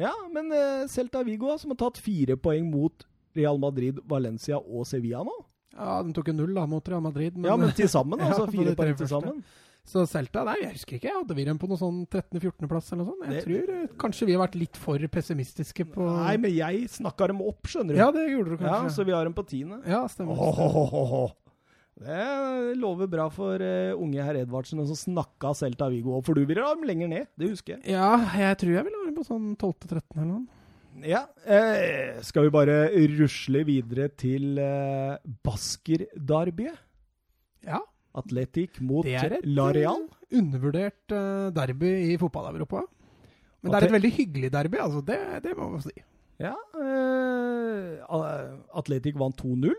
Ja, 0.00 0.12
men 0.30 0.50
Celta 0.90 1.22
Vigo, 1.26 1.52
som 1.58 1.74
har 1.74 1.78
tatt 1.82 1.98
fire 2.02 2.38
poeng 2.38 2.70
mot 2.70 3.04
Real 3.34 3.58
Madrid, 3.62 3.98
Valencia 4.10 4.60
og 4.62 4.86
Sevilla 4.86 5.24
nå. 5.26 5.34
Ja, 5.76 5.98
de 6.06 6.12
tok 6.16 6.28
jo 6.30 6.34
null 6.38 6.54
da 6.54 6.64
mot 6.70 6.88
Real 6.88 7.02
Madrid. 7.04 7.36
Men, 7.36 7.50
Ja, 7.50 7.56
men 7.60 7.72
til 7.76 7.88
sammen, 7.90 8.20
altså 8.24 8.46
ja, 8.46 8.52
fire 8.54 8.74
poeng 8.78 8.96
til 8.96 9.10
sammen. 9.10 9.44
Så 9.84 10.06
Celta, 10.08 10.40
nei, 10.48 10.54
jeg 10.62 10.72
husker 10.78 10.96
ikke. 10.96 11.10
Hadde 11.12 11.34
vi 11.36 11.44
dem 11.44 11.58
på 11.60 11.68
noe 11.68 11.76
sånn 11.76 12.06
13.-14.-plass 12.08 12.86
eller 12.94 13.02
noe 13.04 13.10
sånt? 13.12 13.24
Jeg 13.28 13.34
Det- 13.34 13.44
tror 13.44 13.72
eh, 13.74 13.88
kanskje 14.00 14.26
vi 14.30 14.32
har 14.32 14.40
vært 14.46 14.54
litt 14.56 14.78
for 14.80 14.98
pessimistiske 15.12 15.84
på 15.92 16.06
Nei, 16.08 16.36
men 16.40 16.54
jeg 16.56 16.86
snakka 16.88 17.26
dem 17.28 17.42
opp, 17.44 17.68
skjønner 17.68 17.92
du. 17.92 18.00
Ja, 18.00 18.06
det 18.14 18.24
gjorde 18.30 18.54
du 18.54 18.56
kanskje. 18.62 18.88
Ja, 18.88 18.94
så 18.96 19.04
vi 19.04 19.12
har 19.12 19.24
dem 19.28 19.34
på 19.36 19.44
tiende. 19.50 19.82
Ja, 19.84 20.06
stemmer. 20.08 20.40
Åhåhåhå. 20.40 21.24
Det 22.00 22.74
lover 22.80 23.06
bra 23.06 23.28
for 23.30 23.60
uh, 23.62 23.92
unge 24.02 24.24
herr 24.24 24.40
Edvardsen, 24.40 24.80
som 24.88 24.96
snakka 24.98 25.52
Celta 25.54 25.86
Vigo 25.92 26.16
opp. 26.16 26.24
For 26.26 26.34
du 26.34 26.42
vil 26.48 26.58
ha 26.64 26.72
dem 26.74 26.88
lenger 26.88 27.08
ned, 27.12 27.28
det 27.38 27.52
husker 27.52 27.76
jeg. 27.76 27.92
Ja, 27.94 28.08
jeg 28.34 28.56
tror 28.64 28.72
jeg 28.78 28.88
vil 28.88 28.96
ha 28.98 29.04
dem 29.06 29.14
på 29.20 29.26
sånn 29.28 29.52
12.-13. 29.60 30.00
eller 30.16 30.30
noe. 30.32 30.46
Ja, 31.02 31.24
eh, 31.44 32.20
Skal 32.22 32.44
vi 32.46 32.50
bare 32.54 32.76
rusle 33.18 33.64
videre 33.66 34.08
til 34.14 34.58
eh, 34.62 35.16
Basker-derbyet? 35.44 36.76
Ja. 37.66 37.80
Atletic 38.14 38.78
mot 38.80 39.02
Det 39.04 39.16
er 39.18 39.32
et 39.40 39.46
La 39.46 39.72
Real. 39.74 40.04
eh, 40.06 40.38
undervurdert 40.38 41.10
eh, 41.10 41.50
derby 41.56 41.90
i 42.12 42.16
fotball-Europa. 42.20 42.84
Men 43.64 43.72
At 43.74 43.80
det 43.80 43.82
er 43.82 43.88
et 43.90 43.96
veldig 43.96 44.12
hyggelig 44.18 44.52
derby, 44.52 44.78
altså. 44.78 45.00
Det, 45.04 45.18
det 45.42 45.56
må 45.58 45.70
man 45.72 45.82
si. 45.82 45.94
Ja, 46.38 46.54
eh, 46.78 48.54
Atletic 48.78 49.16
vant 49.18 49.36
2-0. 49.42 49.74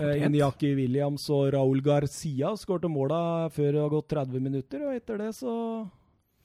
Eh, 0.00 0.22
Inyaki 0.26 0.74
Williams 0.76 1.26
og 1.32 1.50
Raúl 1.54 1.80
Garcia 1.84 2.52
skårte 2.56 2.88
måla 2.88 3.48
før 3.52 3.72
det 3.74 3.80
har 3.82 3.92
gått 3.92 4.08
30 4.12 4.40
minutter, 4.44 4.84
og 4.86 4.94
etter 4.96 5.18
det 5.20 5.32
så 5.36 5.52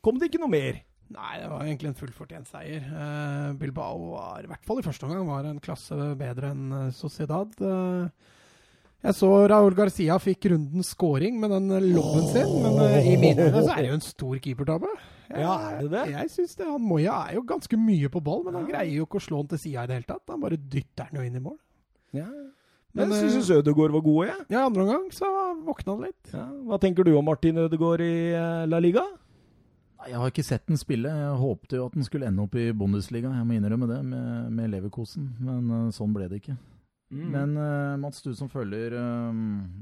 kom 0.03 0.19
det 0.19 0.29
ikke 0.31 0.41
noe 0.43 0.51
mer. 0.51 0.81
Nei, 1.13 1.33
det 1.37 1.49
var 1.51 1.61
egentlig 1.61 1.91
en 1.91 1.97
fullfortjent 1.99 2.49
seier. 2.49 2.85
Eh, 2.89 3.49
Bilbao 3.59 4.15
var, 4.15 4.41
i 4.41 4.49
hvert 4.49 4.65
fall 4.65 4.81
i 4.81 4.85
første 4.85 5.05
omgang, 5.05 5.27
var 5.29 5.45
en 5.45 5.61
klasse 5.61 5.97
bedre 6.17 6.49
enn 6.55 6.71
eh, 6.73 6.87
Sociedad. 6.97 7.51
Eh, 7.61 8.31
jeg 9.05 9.13
så 9.19 9.29
Raúl 9.51 9.75
Garcia 9.77 10.15
fikk 10.17 10.47
rundens 10.49 10.89
scoring 10.95 11.37
med 11.37 11.51
den 11.53 11.91
lobben 11.91 12.25
sin, 12.31 12.55
men 12.63 12.79
i 13.05 13.13
mine 13.21 13.51
øyne 13.51 13.61
så 13.61 13.75
er 13.75 13.83
det 13.83 13.91
jo 13.91 13.97
en 13.99 14.01
stor 14.07 14.39
keepertabbe. 14.41 14.89
Ja, 15.29 15.53
er 15.75 15.83
det 15.83 15.91
det? 15.91 16.05
Jeg 16.15 16.31
synes 16.33 16.55
det. 16.57 16.65
Han 16.71 16.81
Moya 16.81 17.19
er 17.27 17.35
jo 17.37 17.43
ganske 17.45 17.77
mye 17.77 18.09
på 18.09 18.23
ball, 18.25 18.41
men 18.47 18.57
han 18.57 18.65
greier 18.65 18.95
jo 18.95 19.05
ikke 19.05 19.21
å 19.21 19.25
slå 19.27 19.43
den 19.43 19.51
til 19.53 19.61
sida 19.61 19.83
i 19.85 19.91
det 19.91 19.99
hele 19.99 20.09
tatt. 20.09 20.25
Han 20.33 20.41
bare 20.41 20.57
dytter 20.57 21.11
den 21.11 21.21
jo 21.21 21.27
inn 21.27 21.37
i 21.37 21.43
mål. 21.43 21.59
Ja. 22.17 22.25
Men, 22.95 23.13
jeg 23.13 23.35
syns 23.35 23.51
Ødegaard 23.51 23.93
var 23.93 24.05
god, 24.07 24.19
jeg. 24.25 24.47
Ja, 24.47 24.63
i 24.63 24.65
andre 24.71 24.87
omgang 24.87 25.05
så 25.13 25.29
våkna 25.67 25.97
han 25.97 26.07
litt. 26.07 26.33
Ja. 26.33 26.47
Hva 26.71 26.81
tenker 26.81 27.05
du 27.05 27.13
om 27.13 27.29
Martin 27.29 27.61
Ødegaard 27.61 28.01
i 28.01 28.15
La 28.71 28.81
Liga? 28.81 29.05
Jeg 30.05 30.21
har 30.21 30.31
ikke 30.31 30.45
sett 30.45 30.65
den 30.69 30.79
spille. 30.79 31.09
Jeg 31.09 31.41
håpte 31.41 31.79
jo 31.79 31.87
at 31.89 31.97
den 31.97 32.05
skulle 32.05 32.29
ende 32.29 32.43
opp 32.45 32.55
i 32.59 32.69
Bundesliga, 32.77 33.31
jeg 33.33 33.47
må 33.47 33.57
innrømme 33.57 33.89
det, 33.89 33.99
med, 34.05 34.53
med 34.53 34.71
Leverkosen. 34.73 35.31
Men 35.41 35.69
eh, 35.71 35.91
sånn 35.95 36.13
ble 36.15 36.29
det 36.29 36.43
ikke. 36.43 36.57
Mm. 37.13 37.25
Men 37.31 37.51
uh, 37.57 37.97
Mats, 38.01 38.23
du 38.25 38.31
som 38.35 38.49
følger 38.49 38.95
uh, 38.97 39.33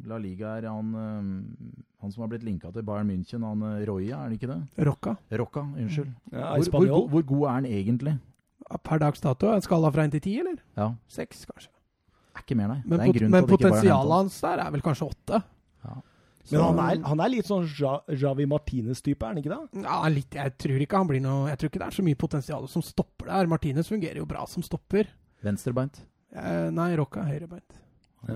La 0.10 0.18
Liga, 0.22 0.58
her, 0.58 0.68
han, 0.68 0.90
uh, 0.92 1.80
han 2.04 2.12
som 2.12 2.26
har 2.26 2.34
blitt 2.34 2.44
linka 2.44 2.72
til 2.76 2.84
Bayern 2.86 3.10
München, 3.10 3.46
han 3.48 3.64
uh, 3.64 3.80
Roya, 3.88 4.20
er 4.26 4.34
det 4.34 4.42
ikke 4.42 4.52
det? 4.52 4.88
Rocca. 4.90 5.16
Rocca, 5.32 5.64
unnskyld. 5.72 6.12
ja, 6.34 6.52
Hvor, 6.52 6.86
hvor, 6.86 7.08
hvor 7.14 7.26
god 7.32 7.46
er 7.46 7.54
han 7.54 7.70
egentlig? 7.70 8.18
Per 8.84 9.00
dags 9.02 9.22
dato 9.22 9.50
En 9.52 9.64
skala 9.64 9.90
fra 9.92 10.06
1 10.08 10.14
til 10.16 10.22
10, 10.22 10.36
eller? 10.44 10.60
Ja, 10.80 10.92
6, 11.16 11.46
kanskje. 11.52 11.72
er 12.36 12.44
ikke 12.44 12.60
mer, 12.60 12.76
nei. 12.76 12.82
Men, 12.86 13.00
det 13.00 13.00
er 13.00 13.08
en 13.08 13.14
pot 13.14 13.20
grunn 13.22 13.32
men 13.32 13.40
til 13.40 13.44
at 13.44 13.50
ikke 13.50 13.64
potensialet 13.64 14.16
hans 14.20 14.40
der 14.44 14.64
er 14.66 14.76
vel 14.76 14.86
kanskje 14.86 15.10
8. 15.10 15.42
Men 16.52 16.60
han 16.66 16.80
er, 16.84 16.98
han 17.08 17.22
er 17.24 17.30
litt 17.32 17.48
sånn 17.48 17.64
ja, 17.80 17.94
Javi 18.20 18.46
Martinez-type, 18.52 19.24
er 19.24 19.32
han 19.32 19.38
ikke 19.40 19.54
det? 19.54 19.84
Ja, 19.86 20.00
litt. 20.12 20.36
Jeg 20.36 20.56
tror 20.60 20.82
ikke 20.84 21.00
han 21.00 21.08
blir 21.08 21.22
noe 21.24 21.48
Jeg 21.54 21.60
tror 21.62 21.70
ikke 21.72 21.80
det 21.80 21.88
er 21.88 21.96
så 21.96 22.04
mye 22.04 22.20
potensial 22.20 22.68
som 22.68 22.84
stopper 22.84 23.30
der. 23.32 23.48
Martinez 23.48 23.88
fungerer 23.88 24.20
jo 24.20 24.26
bra 24.28 24.44
som 24.52 24.66
stopper. 24.66 25.08
Venstrebeint. 25.46 26.02
Eh, 26.36 26.68
nei, 26.76 26.90
Rocca 27.00 27.24
er 27.24 27.32
høyrebeint. 27.38 27.80
Ja, 28.28 28.36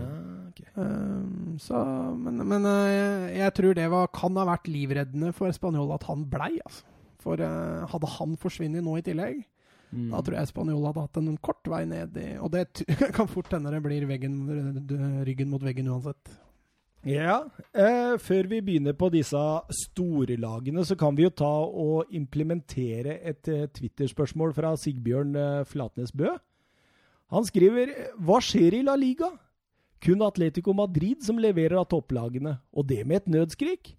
okay. 0.50 0.66
Um, 0.76 1.58
så, 1.64 1.80
men 2.20 2.42
men 2.48 2.66
eh, 2.68 3.38
jeg 3.40 3.54
tror 3.60 3.76
det 3.78 3.86
var, 3.92 4.10
kan 4.16 4.36
ha 4.40 4.44
vært 4.50 4.68
livreddende 4.72 5.34
for 5.36 5.52
Spanjol 5.56 5.94
at 5.96 6.04
han 6.10 6.26
blei, 6.32 6.54
altså. 6.64 6.84
For 7.24 7.40
uh, 7.44 7.86
hadde 7.92 8.10
han 8.18 8.36
forsvunnet 8.40 8.84
nå 8.88 8.98
i 9.00 9.06
tillegg, 9.06 9.46
Mm. 9.88 10.10
da 10.12 10.20
tror 10.20 10.36
jeg 10.36 10.48
Spanjol 10.50 10.82
hadde 10.84 11.00
hatt 11.06 11.18
en 11.22 11.38
kort 11.40 11.64
vei 11.72 11.86
ned 11.88 12.18
i 12.20 12.26
Og 12.44 12.50
det 12.52 12.66
t- 12.76 12.84
kan 13.16 13.30
fort 13.32 13.54
hende 13.56 13.72
det 13.72 13.80
blir 13.86 14.04
veggen, 14.10 14.34
ryggen 15.24 15.48
mot 15.48 15.64
veggen 15.64 15.88
uansett. 15.88 16.34
Ja, 17.08 17.38
eh, 17.72 18.18
før 18.20 18.50
vi 18.52 18.60
begynner 18.68 18.96
på 19.00 19.08
disse 19.14 19.40
storlagene, 19.72 20.84
så 20.84 20.98
kan 21.00 21.16
vi 21.16 21.24
jo 21.24 21.32
ta 21.32 21.52
og 21.64 22.12
implementere 22.16 23.18
et 23.32 23.48
eh, 23.54 23.68
Twitter-spørsmål 23.72 24.52
fra 24.58 24.74
Sigbjørn 24.80 25.36
eh, 25.40 25.62
Flatnes 25.70 26.12
Bø. 26.12 26.34
Han 27.32 27.48
skriver 27.48 27.94
Hva 28.24 28.42
skjer 28.44 28.80
i 28.80 28.84
La 28.88 28.96
Liga? 29.00 29.30
Kun 30.04 30.22
Atletico 30.22 30.76
Madrid 30.78 31.24
som 31.26 31.40
leverer 31.42 31.80
av 31.80 31.88
topplagene, 31.92 32.58
og 32.76 32.86
det 32.92 33.02
med 33.08 33.24
et 33.24 33.32
nødskrik? 33.38 33.96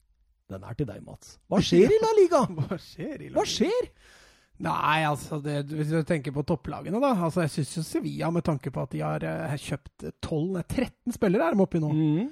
Den 0.49 0.63
er 0.65 0.77
til 0.79 0.89
deg, 0.89 1.01
Mats. 1.05 1.39
Hva 1.49 1.61
skjer 1.65 1.91
i 1.93 2.01
La 2.05 2.13
Liga? 2.21 2.45
Hva 2.61 2.79
skjer 2.83 3.25
i 3.25 3.31
Hva 3.35 3.45
skjer? 3.49 3.89
Nei, 4.59 4.99
altså 5.07 5.39
det, 5.43 5.61
hvis 5.71 5.93
du 5.95 6.01
tenker 6.03 6.35
på 6.35 6.43
topplagene, 6.43 6.99
da. 7.03 7.13
Altså 7.15 7.45
Jeg 7.45 7.53
syns 7.55 7.77
jo 7.79 7.83
Sevilla, 7.87 8.31
med 8.35 8.45
tanke 8.47 8.73
på 8.75 8.83
at 8.85 8.93
de 8.95 9.01
har 9.05 9.25
eh, 9.25 9.57
kjøpt 9.63 10.09
12, 10.25 10.45
nei, 10.57 10.65
13 10.67 11.15
spillere 11.15 11.47
er 11.49 11.57
de 11.57 11.65
oppe 11.65 11.79
i 11.81 11.83
nå, 11.85 11.93
Mm. 11.95 12.29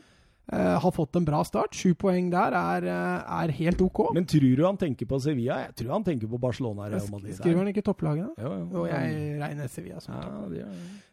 Eh, 0.53 0.79
har 0.83 0.93
fått 0.95 1.17
en 1.17 1.25
bra 1.26 1.43
start. 1.45 1.75
Sju 1.76 1.95
poeng 1.99 2.31
der 2.33 2.57
er, 2.59 2.87
uh, 2.87 3.43
er 3.43 3.53
helt 3.59 3.81
OK. 3.85 4.03
Men 4.17 4.29
tror 4.29 4.47
du 4.59 4.62
han 4.67 4.79
tenker 4.81 5.09
på 5.11 5.19
Sevilla? 5.23 5.59
Jeg 5.67 5.76
tror 5.83 5.93
han 5.97 6.07
tenker 6.07 6.31
på 6.31 6.41
Barcelona. 6.43 6.91
Real 6.93 7.11
Madrid. 7.12 7.37
Skriver 7.38 7.62
han 7.62 7.73
ikke 7.73 7.85
topplagene? 7.87 8.31
Jo, 8.38 8.53
jo. 8.61 8.69
Og 8.83 8.88
jeg 8.91 9.41
regner 9.43 9.73
Sevilla 9.73 10.03
som 10.05 10.15
ja, 10.15 10.23
topp. 10.23 10.55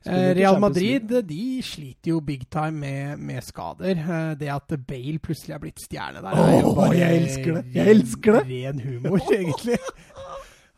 ikke 0.03 0.21
Real 0.39 0.59
Madrid 0.59 1.13
de 1.27 1.43
sliter 1.63 2.11
jo 2.11 2.19
big 2.19 2.47
time 2.51 2.77
med, 2.83 3.17
med 3.17 3.43
skader. 3.45 4.03
Det 4.39 4.49
at 4.51 4.75
Bale 4.87 5.19
plutselig 5.23 5.55
er 5.55 5.63
blitt 5.63 5.81
stjerne 5.81 6.23
der, 6.23 6.39
Åh, 6.63 6.83
jeg 6.97 7.21
elsker 7.21 7.59
det. 7.59 7.63
Jeg 7.73 7.97
elsker 7.97 8.39
det. 8.39 8.43
Ren 8.51 8.83
humor, 8.83 9.21
egentlig. 9.31 9.79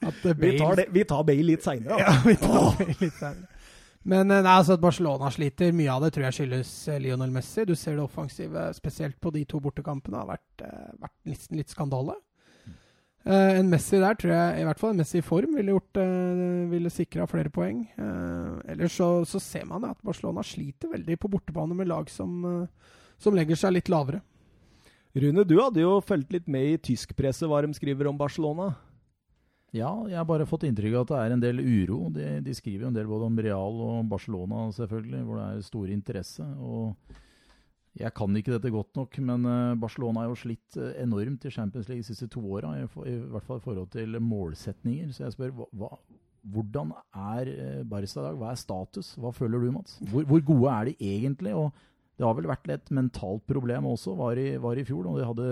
At 0.05 0.25
eh, 0.25 0.37
Vi 0.37 0.57
tar, 0.57 0.65
Bale 0.65 0.75
det, 0.75 0.85
vi 0.89 1.03
tar 1.03 1.23
Bale 1.23 1.43
litt 1.43 1.65
seinere. 1.65 1.99
Ja, 1.99 2.15
vi 2.25 2.35
tar 2.39 2.75
Bale 2.79 2.95
litt 2.99 3.19
senere. 3.19 3.51
Men 4.05 4.29
eh, 4.29 4.43
nei, 4.43 4.53
altså 4.53 4.75
at 4.75 4.83
Barcelona 4.83 5.31
sliter, 5.33 5.73
mye 5.75 5.89
av 5.93 6.05
det 6.05 6.11
tror 6.13 6.27
jeg 6.27 6.37
skyldes 6.39 6.73
eh, 6.93 7.01
Lionel 7.01 7.33
Messi. 7.33 7.65
Du 7.65 7.73
ser 7.77 7.97
det 7.97 8.05
offensive, 8.05 8.67
spesielt 8.77 9.17
på 9.21 9.33
de 9.33 9.41
to 9.49 9.61
bortekampene, 9.63 10.21
har 10.21 10.29
vært, 10.35 10.65
eh, 10.67 10.91
vært 11.01 11.17
nesten 11.31 11.59
litt 11.59 11.73
skandale. 11.73 12.17
Uh, 13.25 13.57
en 13.57 13.71
Messi 13.71 13.97
der 13.97 14.13
tror 14.21 14.35
jeg, 14.35 14.57
i 14.61 14.65
hvert 14.67 14.77
fall 14.77 14.91
en 14.93 14.99
Messi 15.01 15.17
i 15.17 15.25
form, 15.25 15.55
ville, 15.57 15.73
gjort, 15.73 15.97
uh, 15.97 16.67
ville 16.69 16.91
sikra 16.93 17.25
flere 17.25 17.49
poeng. 17.49 17.79
Uh, 17.97 18.61
ellers 18.69 18.99
så, 18.99 19.07
så 19.25 19.41
ser 19.41 19.65
man 19.65 19.87
at 19.87 19.97
Barcelona 20.05 20.43
sliter 20.45 20.91
veldig 20.91 21.17
på 21.17 21.31
bortebane 21.33 21.73
med 21.73 21.89
lag 21.89 22.11
som, 22.13 22.45
som 23.17 23.33
legger 23.33 23.57
seg 23.57 23.73
litt 23.73 23.89
lavere. 23.89 24.21
Rune, 25.17 25.45
du 25.47 25.55
hadde 25.57 25.81
jo 25.81 25.95
fulgt 26.05 26.35
litt 26.35 26.45
med 26.51 26.69
i 26.69 26.77
tyskpresset 26.91 27.49
hva 27.49 27.63
de 27.65 27.73
skriver 27.73 28.11
om 28.11 28.19
Barcelona. 28.19 28.75
Ja, 29.75 29.91
jeg 30.07 30.15
har 30.15 30.27
bare 30.27 30.47
fått 30.47 30.63
inntrykk 30.69 30.93
av 30.95 31.03
at 31.03 31.11
det 31.11 31.19
er 31.19 31.35
en 31.35 31.43
del 31.43 31.59
uro. 31.59 32.05
De, 32.15 32.39
de 32.45 32.55
skriver 32.55 32.85
jo 32.85 32.91
en 32.93 32.95
del 32.95 33.09
både 33.09 33.27
om 33.27 33.39
Real 33.43 33.79
og 33.83 34.09
Barcelona, 34.11 34.69
selvfølgelig, 34.77 35.23
hvor 35.27 35.41
det 35.41 35.47
er 35.49 35.65
stor 35.67 35.91
interesse. 35.91 36.47
og 36.63 37.15
jeg 37.95 38.11
kan 38.11 38.35
ikke 38.35 38.51
dette 38.51 38.71
godt 38.73 38.97
nok, 38.99 39.17
men 39.23 39.47
eh, 39.47 39.77
Barcelona 39.79 40.23
har 40.23 40.31
jo 40.33 40.39
slitt 40.41 40.75
eh, 40.75 40.97
enormt 40.99 41.45
i 41.47 41.51
Champions 41.53 41.87
League 41.87 42.03
de 42.03 42.09
siste 42.09 42.27
to 42.31 42.41
åra. 42.43 42.73
I, 42.75 42.87
I, 43.07 43.15
hvert 43.31 43.47
fall 43.47 43.61
i 43.61 43.63
forhold 43.63 43.87
til 43.93 44.17
målsetninger. 44.19 45.13
Så 45.15 45.23
jeg 45.23 45.35
spør 45.37 45.53
hva, 45.79 45.93
hvordan 46.51 46.91
er 47.15 47.51
eh, 47.53 47.83
Barca 47.87 48.19
i 48.19 48.25
dag? 48.27 48.39
Hva 48.41 48.51
er 48.51 48.59
status? 48.59 49.13
Hva 49.15 49.31
føler 49.35 49.63
du, 49.63 49.69
Mats? 49.77 49.95
Hvor, 50.11 50.27
hvor, 50.27 50.43
gode 50.43 50.73
er 50.73 50.91
de 50.91 51.13
egentlig? 51.15 51.55
Og 51.55 51.71
det 52.19 52.27
har 52.27 52.35
vel 52.35 52.51
vært 52.51 52.67
et 52.75 52.91
mentalt 52.95 53.47
problem 53.47 53.87
også, 53.93 54.17
var 54.19 54.43
i, 54.43 54.49
var 54.59 54.75
i 54.75 54.85
fjor. 54.87 55.07
Og 55.07 55.21
de 55.21 55.29
hadde 55.31 55.49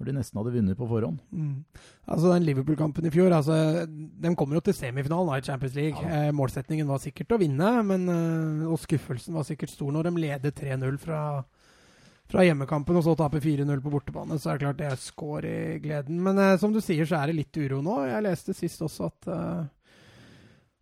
når 0.00 0.08
de 0.08 0.14
nesten 0.16 0.38
hadde 0.40 0.52
vunnet 0.54 0.78
på 0.78 0.88
forhånd. 0.88 1.18
Mm. 1.28 1.80
Altså 2.08 2.32
Den 2.32 2.46
Liverpool-kampen 2.46 3.04
i 3.04 3.12
fjor 3.12 3.34
altså, 3.36 3.84
De 3.84 4.32
kommer 4.38 4.56
jo 4.56 4.62
til 4.64 4.76
semifinalen 4.78 5.34
i 5.34 5.44
Champions 5.44 5.76
League. 5.76 6.00
Ja. 6.00 6.30
Eh, 6.30 6.32
målsetningen 6.36 6.88
var 6.88 7.02
sikkert 7.02 7.34
å 7.36 7.40
vinne, 7.42 7.72
men, 7.84 8.06
eh, 8.08 8.64
og 8.64 8.80
skuffelsen 8.80 9.36
var 9.36 9.44
sikkert 9.44 9.74
stor 9.74 9.92
når 9.92 10.08
de 10.08 10.22
leder 10.24 10.54
3-0 10.56 10.96
fra, 11.02 11.20
fra, 12.32 12.46
hjemmekampen 12.46 12.96
og 12.96 13.04
så 13.04 13.14
taper 13.20 13.44
4-0 13.44 13.84
på 13.84 13.92
bortebane. 13.92 14.40
Så 14.40 14.48
er 14.48 14.56
det 14.56 14.64
klart 14.64 14.80
det 14.80 14.88
er 14.88 15.04
score 15.04 15.52
i 15.52 15.78
gleden. 15.84 16.22
Men 16.24 16.40
eh, 16.40 16.56
som 16.62 16.72
du 16.72 16.80
sier, 16.80 17.04
så 17.04 17.20
er 17.20 17.28
det 17.28 17.42
litt 17.42 17.60
uro 17.60 17.82
nå. 17.84 18.00
Jeg 18.08 18.24
leste 18.24 18.56
sist 18.56 18.80
også 18.86 19.10
at 19.12 19.28
uh, 19.28 19.68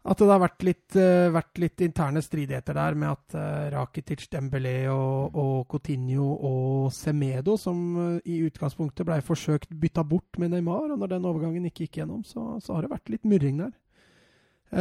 at 0.08 0.20
det 0.22 0.28
har 0.30 0.40
vært 0.40 0.64
litt, 0.64 0.96
uh, 0.96 1.28
vært 1.34 1.60
litt, 1.60 1.82
interne 1.84 2.22
stridigheter 2.24 2.76
der 2.78 2.96
med 2.98 3.10
at 3.12 3.36
uh, 3.36 3.66
Rakitic, 3.74 4.28
Dembélé 4.32 4.76
og, 4.92 5.34
og, 5.36 5.66
Coutinho 5.68 6.30
og 6.48 6.92
Semedo, 6.94 7.58
som 7.60 7.82
uh, 7.96 8.14
i 8.24 8.40
utgangspunktet 8.46 9.06
ble 9.08 9.20
forsøkt 9.24 9.74
bytta 9.76 10.04
bort 10.08 10.40
med 10.40 10.54
Neymar, 10.54 10.94
og 10.94 11.02
når 11.02 11.12
den 11.12 11.28
overgangen 11.28 11.68
ikke 11.68 11.86
gikk 11.86 12.00
gjennom, 12.00 12.24
så, 12.26 12.56
så 12.64 12.76
har 12.76 12.86
det 12.86 12.94
vært 12.94 13.12
litt 13.12 13.28
murring 13.28 13.60
der. 13.64 13.76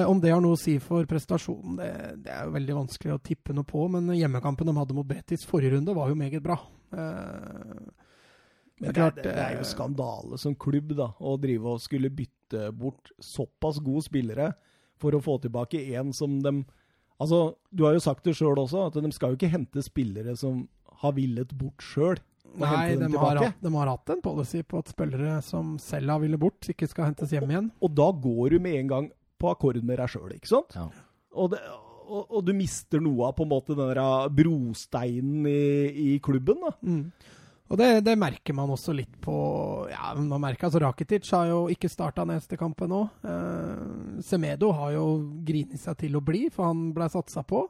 om 0.07 0.19
det 0.19 0.31
har 0.33 0.41
noe 0.43 0.55
å 0.55 0.59
si 0.59 0.77
for 0.83 1.07
prestasjonen, 1.07 1.75
det, 1.79 1.91
det, 2.23 2.31
er 2.31 2.47
jo 2.47 2.55
veldig 2.55 2.77
vanskelig 2.81 3.15
å 3.15 3.23
tippe 3.23 3.55
noe 3.55 3.67
på, 3.67 3.87
men 3.91 4.11
hjemmekampen 4.15 4.67
de 4.67 4.75
hadde 4.77 4.95
mot 4.95 5.07
Betis 5.07 5.47
forrige 5.47 5.75
runde, 5.75 5.95
var 5.95 6.11
jo 6.11 6.19
meget 6.19 6.43
bra. 6.43 6.57
Men 8.77 8.93
det, 8.93 8.93
det, 8.93 9.23
det, 9.23 9.35
er 9.41 9.55
jo 9.57 9.67
skandale 9.67 10.39
som 10.39 10.55
klubb, 10.59 10.91
da, 10.95 11.09
å 11.19 11.35
drive 11.41 11.75
og 11.75 11.83
skulle 11.83 12.13
bytte 12.13 12.69
bort 12.75 13.11
såpass 13.19 13.79
gode 13.83 14.05
spillere 14.05 14.51
for 15.01 15.15
å 15.15 15.23
få 15.23 15.37
tilbake 15.43 15.83
en 15.97 16.13
som 16.15 16.41
de 16.43 16.61
Altså, 17.17 17.55
du 17.73 17.81
har 17.81 17.95
jo 17.95 18.01
sagt 18.03 18.27
det 18.27 18.35
sjøl 18.37 18.59
også, 18.61 18.91
at 18.91 18.97
de 19.01 19.09
skal 19.09 19.31
jo 19.31 19.39
ikke 19.39 19.49
hente 19.49 19.81
spillere 19.81 20.35
som 20.37 20.67
har 21.01 21.15
villet 21.17 21.49
bort 21.57 21.81
sjøl. 21.81 22.19
Nei, 22.61 22.95
de 22.97 23.09
har, 23.17 23.39
hatt, 23.41 23.57
de 23.61 23.71
har, 23.73 23.89
hatt, 23.89 24.11
en 24.13 24.21
policy 24.21 24.61
på 24.61 24.83
at 24.83 24.91
spillere 24.93 25.39
som 25.45 25.75
selv 25.81 26.13
har 26.13 26.21
villet 26.21 26.41
bort, 26.41 26.69
ikke 26.69 26.85
skal 26.89 27.09
hentes 27.09 27.33
hjem 27.33 27.49
igjen. 27.49 27.71
Og, 27.77 27.89
og 27.89 27.97
da 27.97 28.07
går 28.21 28.53
du 28.53 28.59
med 28.63 28.77
en 28.79 28.91
gang 28.93 29.09
på 29.41 29.49
akkord 29.51 29.81
med 29.81 29.99
deg 30.01 30.13
sjøl, 30.13 30.31
ikke 30.37 30.51
sant? 30.51 30.77
Ja. 30.77 30.87
Og, 31.37 31.51
det, 31.53 31.61
og, 32.07 32.21
og, 32.23 32.39
du 32.45 32.53
mister 32.57 33.01
noe 33.03 33.31
av 33.31 33.35
på 33.37 33.45
en 33.45 33.51
måte 33.51 33.75
den 33.77 33.91
der 33.91 34.31
brosteinen 34.37 35.49
i, 35.49 35.57
i 36.05 36.15
klubben. 36.23 36.63
da. 36.65 36.73
Mm. 36.85 37.03
Og 37.67 37.79
det, 37.79 37.87
det, 38.07 38.15
merker 38.19 38.55
man 38.55 38.71
også 38.71 38.93
litt 38.95 39.17
på 39.23 39.35
ja, 39.91 40.13
man 40.15 40.39
merker, 40.39 40.69
altså 40.69 40.79
Rakitic 40.79 41.27
har 41.35 41.49
jo 41.49 41.59
ikke 41.71 41.91
starta 41.91 42.23
neste 42.27 42.55
kampen 42.59 42.91
nå. 42.93 43.01
Eh, 43.27 44.21
Semedo 44.23 44.71
har 44.77 44.93
jo 44.95 45.07
grinet 45.47 45.81
seg 45.81 45.97
til 45.99 46.15
å 46.15 46.23
bli, 46.23 46.45
for 46.53 46.69
han 46.69 46.91
ble 46.95 47.09
satsa 47.11 47.43
på. 47.47 47.65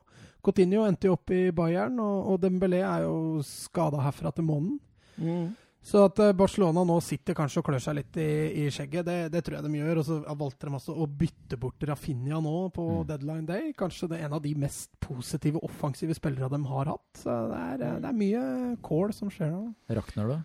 Coutinho 0.46 0.86
endte 0.86 1.10
jo 1.10 1.16
opp 1.18 1.34
i 1.34 1.48
Bayern, 1.56 1.98
og, 2.00 2.34
og 2.34 2.44
Dembélé 2.44 2.84
er 2.86 3.08
jo 3.08 3.42
skada 3.46 4.04
herfra 4.06 4.32
til 4.36 4.46
månen. 4.48 4.78
Mm. 5.18 5.50
Så 5.88 6.02
at 6.04 6.20
eh, 6.20 6.34
Barcelona 6.36 6.84
nå 6.84 6.98
sitter 7.04 7.36
kanskje 7.38 7.62
og 7.62 7.70
klør 7.70 7.80
seg 7.80 7.96
litt 8.02 8.18
i, 8.20 8.28
i 8.60 8.68
skjegget, 8.74 9.06
det, 9.08 9.18
det, 9.32 9.42
tror 9.46 9.58
jeg 9.58 9.68
de 9.68 9.80
gjør. 9.80 10.02
Og 10.02 10.08
så 10.08 10.18
valgte 10.28 10.68
de 10.68 10.76
altså 10.76 10.96
å 11.00 11.08
bytte 11.08 11.60
bort 11.62 11.86
Rafinha 11.88 12.42
nå 12.44 12.56
på 12.76 12.88
mm. 12.90 13.06
deadline 13.08 13.48
day. 13.48 13.70
Kanskje 13.78 14.10
det 14.12 14.20
er 14.20 14.28
en 14.28 14.36
av 14.36 14.44
de 14.44 14.52
mest 14.60 14.92
positive 15.04 15.62
offensive 15.64 16.18
spillerne 16.18 16.60
de 16.60 16.74
har 16.74 16.92
hatt. 16.92 17.08
Så 17.22 17.38
det 17.54 17.62
er, 17.62 17.86
eh, 17.88 18.02
det 18.04 18.12
er 18.12 18.20
mye 18.20 18.44
kål 18.84 19.16
som 19.16 19.32
skjer 19.32 19.54
nå. 19.54 19.64
Rakner 19.96 20.34
det? 20.34 20.42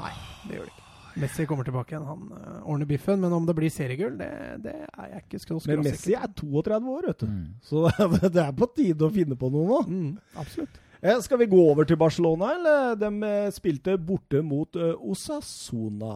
Nei, 0.00 0.10
det 0.48 0.58
gjør 0.58 0.66
det 0.66 0.74
ikke. 0.74 0.90
Messi 1.22 1.44
kommer 1.46 1.62
tilbake 1.62 1.94
igjen, 1.94 2.06
han 2.08 2.22
uh, 2.34 2.54
ordner 2.66 2.88
biffen. 2.90 3.20
Men 3.22 3.36
om 3.36 3.44
det 3.46 3.54
blir 3.54 3.70
seriegull, 3.70 4.16
det, 4.18 4.32
det 4.64 4.74
er 4.88 5.12
jeg 5.12 5.28
ikke 5.28 5.42
så 5.44 5.60
Men 5.70 5.84
Messi 5.86 6.16
er 6.18 6.32
32 6.34 6.96
år, 6.96 7.12
vet 7.12 7.22
du. 7.22 7.28
Mm. 7.30 7.44
Så 7.62 7.84
det 8.26 8.42
er 8.42 8.56
på 8.58 8.66
tide 8.74 9.06
å 9.06 9.14
finne 9.14 9.38
på 9.38 9.54
noe 9.54 9.68
nå. 9.70 9.84
Mm, 9.86 10.40
absolutt. 10.42 10.80
Eh, 11.04 11.18
skal 11.20 11.36
vi 11.36 11.50
gå 11.52 11.58
over 11.60 11.84
til 11.84 11.98
Barcelona, 12.00 12.54
eller? 12.56 12.94
De 12.96 13.08
eh, 13.28 13.50
spilte 13.52 13.98
borte 14.00 14.40
mot 14.40 14.76
uh, 14.80 14.94
Osasona. 15.04 16.14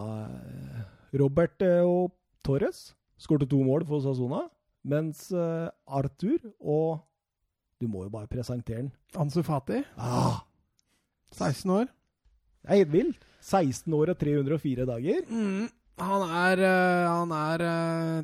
Robert 1.13 1.61
og 1.85 2.15
Torres 2.45 2.95
skårte 3.21 3.45
to 3.51 3.59
mål 3.67 3.85
for 3.85 3.99
Osasona, 3.99 4.47
mens 4.89 5.29
Arthur 5.33 6.39
og 6.61 7.05
Du 7.79 7.87
må 7.87 8.03
jo 8.03 8.11
bare 8.11 8.27
presentere 8.27 8.81
den. 8.81 8.89
Ansu 9.15 9.43
Fati. 9.43 9.83
Ah. 9.97 10.41
16 11.33 11.71
år. 11.71 11.85
Det 12.65 12.73
er 12.73 12.81
helt 12.81 12.93
vilt. 12.93 13.27
16 13.41 13.93
år 13.95 14.11
og 14.11 14.19
304 14.19 14.87
dager. 14.89 15.21
Mm. 15.29 15.69
Han 16.01 16.25
er, 16.27 16.65
han 17.07 17.35
er 17.37 17.65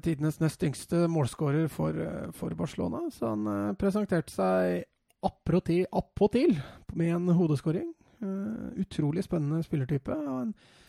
tidenes 0.02 0.40
nest 0.40 0.62
yngste 0.62 1.04
målskårer 1.06 1.68
for, 1.68 1.94
for, 2.34 2.56
Barcelona. 2.58 3.04
Så 3.14 3.30
han 3.30 3.76
presenterte 3.78 4.34
seg 4.34 4.88
appåtil 5.24 6.58
med 6.94 7.14
en 7.16 7.36
hodeskåring. 7.36 7.92
Uh, 8.24 8.80
utrolig 8.80 9.24
spennende 9.24 9.62
spillertype. 9.66 10.14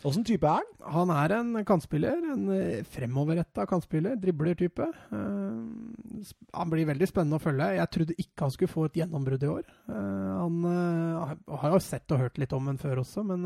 Åssen 0.06 0.24
type 0.24 0.46
er 0.46 0.62
han? 0.62 0.68
Han 0.94 1.10
er 1.12 1.34
en 1.36 1.50
kantspiller. 1.68 2.22
En 2.32 2.46
uh, 2.48 2.84
fremoverretta 2.94 3.66
kantspiller. 3.68 4.16
Driblertype. 4.20 4.86
Uh, 5.10 6.22
han 6.54 6.72
blir 6.72 6.88
veldig 6.88 7.08
spennende 7.10 7.40
å 7.40 7.42
følge. 7.42 7.74
Jeg 7.76 7.92
trodde 7.92 8.16
ikke 8.22 8.46
han 8.46 8.54
skulle 8.54 8.72
få 8.72 8.86
et 8.86 8.96
gjennombrudd 9.02 9.44
i 9.44 9.52
år. 9.52 9.68
han 9.90 10.56
har 11.60 11.74
jo 11.74 11.82
sett 11.82 12.12
og 12.14 12.22
hørt 12.24 12.38
litt 12.40 12.54
om 12.56 12.70
ham 12.70 12.78
før 12.80 13.02
også, 13.02 13.24
men 13.26 13.44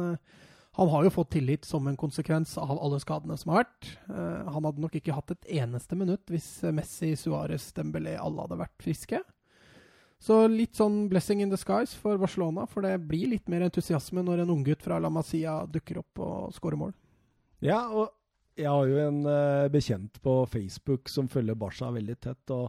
han 0.78 0.90
har 0.92 1.04
jo 1.04 1.12
fått 1.14 1.32
tillit 1.34 1.66
som 1.66 1.88
en 1.88 1.98
konsekvens 1.98 2.54
av 2.60 2.76
alle 2.76 3.00
skadene 3.02 3.36
som 3.40 3.52
har 3.52 3.64
vært. 3.64 3.90
han 4.06 4.68
hadde 4.68 4.84
nok 4.84 4.94
ikke 5.00 5.16
hatt 5.16 5.34
et 5.34 5.50
eneste 5.62 5.98
minutt 5.98 6.30
hvis 6.30 6.48
Messi, 6.74 7.16
Suárez, 7.18 7.72
Dembélé 7.74 8.14
alle 8.20 8.46
hadde 8.46 8.60
vært 8.60 8.78
friske. 8.84 9.22
Så 10.20 10.42
litt 10.52 10.76
sånn 10.76 11.06
blessing 11.08 11.40
in 11.40 11.52
the 11.52 11.56
skies 11.56 11.94
for 11.96 12.20
Barcelona, 12.20 12.66
for 12.68 12.84
det 12.84 12.98
blir 13.08 13.30
litt 13.32 13.48
mer 13.48 13.64
entusiasme 13.64 14.20
når 14.24 14.42
en 14.42 14.52
unggutt 14.52 14.84
fra 14.84 14.98
La 15.00 15.08
Masia 15.12 15.62
dukker 15.64 16.02
opp 16.02 16.20
og 16.20 16.50
skårer 16.52 16.76
mål. 16.80 16.92
Ja, 17.64 17.86
og 17.88 18.10
jeg 18.60 18.68
har 18.68 18.90
jo 18.90 19.00
en 19.00 19.24
uh, 19.24 19.70
bekjent 19.72 20.20
på 20.20 20.42
Facebook 20.52 21.08
som 21.08 21.28
følger 21.28 21.56
Barca 21.56 21.88
veldig 21.94 22.16
tett. 22.20 22.52
og, 22.52 22.68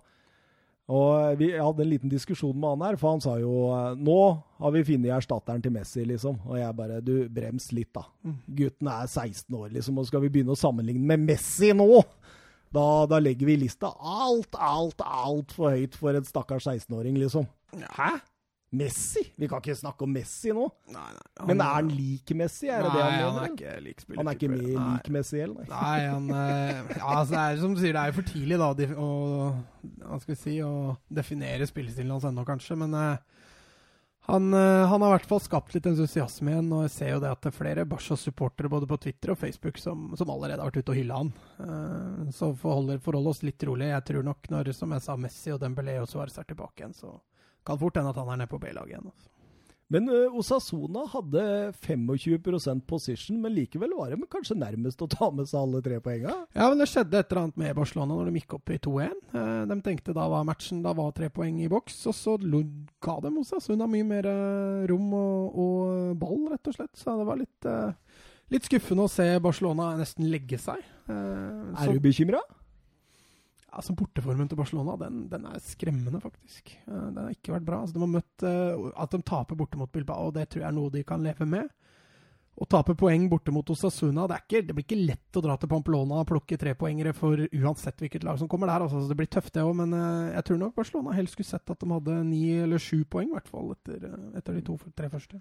og 0.91 1.35
vi 1.39 1.51
hadde 1.51 1.83
en 1.83 1.91
liten 1.91 2.11
diskusjon 2.11 2.55
med 2.55 2.77
han 2.77 2.85
her, 2.87 2.99
for 3.01 3.17
han 3.17 3.23
sa 3.23 3.35
jo 3.41 3.67
uh, 3.71 3.99
nå 3.99 4.19
har 4.63 4.75
vi 4.77 4.85
funnet 4.87 5.11
erstatteren 5.17 5.63
til 5.63 5.75
Messi, 5.75 6.05
liksom. 6.07 6.39
Og 6.47 6.55
jeg 6.59 6.77
bare 6.77 7.01
du, 7.03 7.15
brems 7.27 7.67
litt, 7.75 7.91
da. 7.97 8.05
Mm. 8.23 8.39
Gutten 8.61 8.91
er 8.95 9.11
16 9.11 9.59
år, 9.59 9.69
liksom, 9.75 9.99
og 9.99 10.07
skal 10.07 10.23
vi 10.23 10.31
begynne 10.31 10.55
å 10.55 10.59
sammenligne 10.59 11.03
med 11.03 11.27
Messi 11.33 11.75
nå? 11.75 11.89
Da, 12.71 13.05
da, 13.11 13.19
legger 13.19 13.49
vi 13.49 13.57
lista 13.65 13.91
alt, 13.99 14.55
alt, 14.55 15.01
altfor 15.03 15.75
høyt 15.75 15.97
for 15.99 16.15
en 16.15 16.27
stakkars 16.27 16.69
16-åring, 16.69 17.17
liksom. 17.19 17.47
Hæ? 17.97 18.13
Messi? 18.71 19.25
Vi 19.35 19.47
kan 19.51 19.59
ikke 19.59 19.75
snakke 19.75 20.05
om 20.07 20.13
Messi 20.15 20.53
nå. 20.55 20.69
Nei, 20.93 21.07
nei, 21.11 21.23
han, 21.41 21.47
Men 21.49 21.63
er 21.63 21.73
han 21.75 21.89
lik 21.91 22.31
Messi? 22.39 22.69
Er 22.71 22.85
det 22.85 22.93
nei, 22.93 22.95
det 22.95 23.03
han 23.03 23.17
mener? 23.17 23.25
Han 23.27 23.41
er 23.41 23.49
ikke 23.51 23.73
lik 23.83 24.05
Han 24.15 24.29
er 24.29 24.37
ikke 24.37 24.49
med 24.53 24.61
lik 24.69 25.09
Messi 25.11 25.41
heller? 25.41 25.65
Nei, 25.67 25.81
nei 25.81 26.05
han, 26.07 26.29
eh, 26.37 26.93
ja, 26.95 27.09
altså, 27.17 27.33
det 27.33 27.41
er 27.41 27.59
som 27.65 27.75
du 27.75 27.81
sier, 27.81 27.97
det 27.97 28.05
er 28.05 28.13
jo 28.13 28.17
for 28.21 28.29
tidlig 28.31 28.61
da, 28.61 28.69
å, 28.95 29.09
hva 30.05 30.21
skal 30.23 30.31
vi 30.31 30.39
si, 30.39 30.55
å 30.63 30.95
definere 31.19 31.67
spillestilen 31.67 32.15
hans 32.15 32.29
ennå, 32.31 32.47
kanskje. 32.47 32.79
Men 32.79 32.95
uh, 32.95 33.40
han, 34.23 34.53
eh, 34.53 34.87
han, 34.87 35.01
har 35.01 35.09
i 35.09 35.13
hvert 35.15 35.25
fall 35.25 35.41
skapt 35.41 35.73
litt 35.73 35.87
entusiasme 35.89 36.51
igjen, 36.53 36.69
og 36.75 36.83
jeg 36.85 36.93
ser 36.93 37.09
jo 37.15 37.21
det 37.23 37.31
at 37.33 37.41
det 37.41 37.49
er 37.49 37.55
flere 37.55 37.85
Barca-supportere 37.89 38.69
både 38.69 38.89
på 38.89 38.99
Twitter 39.01 39.33
og 39.33 39.39
Facebook 39.41 39.81
som, 39.81 40.11
som, 40.17 40.29
allerede 40.29 40.61
har 40.61 40.69
vært 40.69 40.83
ute 40.83 40.93
og 40.93 40.99
hylla 40.99 41.17
han. 41.23 41.31
Uh, 41.57 42.29
så 42.35 42.51
forholder, 42.53 43.01
forhold 43.01 43.31
oss 43.33 43.41
litt 43.41 43.65
rolig. 43.65 43.89
Jeg 43.89 44.05
tror 44.11 44.27
nok 44.29 44.51
når, 44.53 44.71
som 44.77 44.93
jeg 44.93 45.05
sa, 45.07 45.17
Messi 45.17 45.53
og 45.55 45.59
Dembélé 45.63 45.97
og 46.03 46.09
Suárez 46.11 46.37
er 46.37 46.45
tilbake 46.45 46.83
igjen, 46.83 46.93
så 46.93 47.15
kan 47.65 47.81
fort 47.81 47.97
hende 47.97 48.13
at 48.13 48.21
han 48.21 48.29
er 48.29 48.43
nede 48.43 48.53
på 48.53 48.61
B-laget 48.61 48.93
igjen. 48.93 49.09
Altså. 49.09 49.30
Men 49.91 50.07
uh, 50.07 50.37
Osasona 50.39 51.03
hadde 51.11 51.43
25% 51.83 52.85
position, 52.87 53.41
men 53.43 53.51
likevel 53.55 53.91
var 53.97 54.13
de 54.13 54.29
kanskje 54.31 54.55
nærmest 54.55 55.01
å 55.03 55.09
ta 55.11 55.27
med 55.35 55.49
seg 55.49 55.59
alle 55.59 55.81
tre 55.83 55.99
poengene? 56.03 56.45
Ja, 56.55 56.69
men 56.71 56.79
det 56.79 56.87
skjedde 56.91 57.19
et 57.19 57.27
eller 57.27 57.41
annet 57.43 57.59
med 57.59 57.75
Barcelona 57.75 58.15
når 58.15 58.29
de 58.29 58.39
gikk 58.39 58.55
opp 58.55 58.71
i 58.71 58.79
2-1. 58.79 59.17
Uh, 59.33 59.41
eh, 59.41 59.63
de 59.67 59.77
tenkte 59.83 60.15
da 60.15 60.29
var 60.31 60.47
matchen 60.47 60.79
da 60.85 60.95
var 60.95 61.11
tre 61.17 61.27
poeng 61.33 61.59
i 61.59 61.67
boks, 61.71 61.99
og 62.07 62.15
så 62.15 62.37
ga 63.03 63.17
de 63.25 63.33
Osasuna 63.43 63.89
mye 63.91 64.07
mer 64.07 64.31
uh, 64.31 64.87
rom 64.91 65.11
og, 65.17 65.59
og, 65.65 66.15
ball, 66.21 66.47
rett 66.53 66.71
og 66.71 66.79
slett. 66.79 66.93
Så 66.95 67.17
det 67.19 67.27
var 67.27 67.41
litt, 67.43 67.69
litt 68.55 68.71
skuffende 68.71 69.09
å 69.09 69.11
se 69.11 69.27
Barcelona 69.43 69.91
nesten 69.99 70.31
legge 70.31 70.59
seg. 70.61 70.79
er 71.11 71.91
du 71.91 71.99
bekymra? 72.03 72.39
Altså 73.71 73.95
Borteformen 73.97 74.49
til 74.51 74.59
Barcelona 74.59 74.97
den, 74.99 75.23
den, 75.31 75.45
er 75.47 75.61
skremmende, 75.63 76.19
faktisk. 76.23 76.73
Uh, 76.87 77.07
den 77.09 77.21
har 77.23 77.35
ikke 77.35 77.55
vært 77.55 77.67
bra. 77.67 77.81
Altså, 77.81 77.95
de 77.95 78.03
har 78.03 78.11
møtt 78.11 78.45
uh, 78.47 78.89
At 78.99 79.15
de 79.15 79.21
taper 79.25 79.59
borte 79.59 79.79
mot 79.79 79.91
Bilbao, 79.91 80.31
det 80.35 80.49
tror 80.51 80.65
jeg 80.65 80.69
er 80.69 80.77
noe 80.77 80.93
de 80.93 81.05
kan 81.07 81.23
leve 81.23 81.47
med. 81.49 81.71
Å 82.61 82.67
tape 82.69 82.93
poeng 82.99 83.23
borte 83.31 83.51
mot 83.53 83.69
Osasuna 83.73 84.27
det, 84.29 84.41
ikke, 84.43 84.59
det 84.67 84.75
blir 84.75 84.85
ikke 84.85 84.99
lett 84.99 85.37
å 85.39 85.41
dra 85.43 85.55
til 85.57 85.69
Pamplona 85.71 86.19
og 86.21 86.27
plukke 86.29 86.59
trepoengere 86.59 87.13
for 87.17 87.39
uansett 87.39 88.03
hvilket 88.03 88.25
lag 88.27 88.37
som 88.41 88.49
kommer 88.51 88.69
der. 88.69 88.83
Altså, 88.85 89.01
det 89.07 89.17
blir 89.17 89.29
tøft, 89.31 89.53
det 89.55 89.63
òg, 89.63 89.73
men 89.79 89.95
eh, 89.95 90.33
jeg 90.35 90.45
tror 90.49 90.59
nok 90.61 90.75
Barcelona 90.77 91.15
helst 91.15 91.37
skulle 91.37 91.49
sett 91.49 91.73
at 91.73 91.81
de 91.81 91.89
hadde 91.89 92.17
ni 92.27 92.43
eller 92.61 92.81
sju 92.81 93.01
poeng, 93.07 93.31
i 93.31 93.37
hvert 93.37 93.49
fall, 93.49 93.71
etter, 93.77 94.03
eh, 94.11 94.27
etter 94.37 94.57
de 94.59 94.65
to-tre 94.67 95.09
første. 95.13 95.39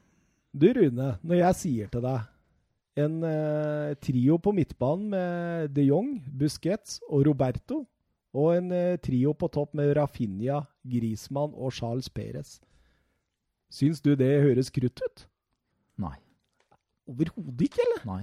Du 0.50 0.68
Rune, 0.76 1.10
når 1.20 1.42
jeg 1.42 1.58
sier 1.58 1.90
til 1.92 2.06
deg 2.06 3.02
en 3.04 3.20
eh, 3.26 3.92
trio 4.02 4.38
på 4.42 4.54
midtbanen 4.54 5.10
med 5.12 5.74
de 5.74 5.90
Jong, 5.90 6.14
Busquets 6.40 7.02
og 7.10 7.26
Roberto, 7.28 7.82
og 8.34 8.52
en 8.56 8.72
eh, 8.72 8.96
trio 9.02 9.32
på 9.34 9.48
topp 9.50 9.74
med 9.74 9.94
Rafinha, 9.98 10.60
Grismann 10.86 11.54
og 11.54 11.72
Charles 11.74 12.08
Perez. 12.08 12.58
Syns 13.70 14.02
du 14.02 14.12
det 14.18 14.30
høres 14.42 14.70
krutt 14.74 15.00
ut? 15.02 15.24
Nei. 16.02 16.16
Overhodet 17.10 17.66
ikke, 17.68 17.82
eller? 17.86 18.04
Nei. 18.06 18.22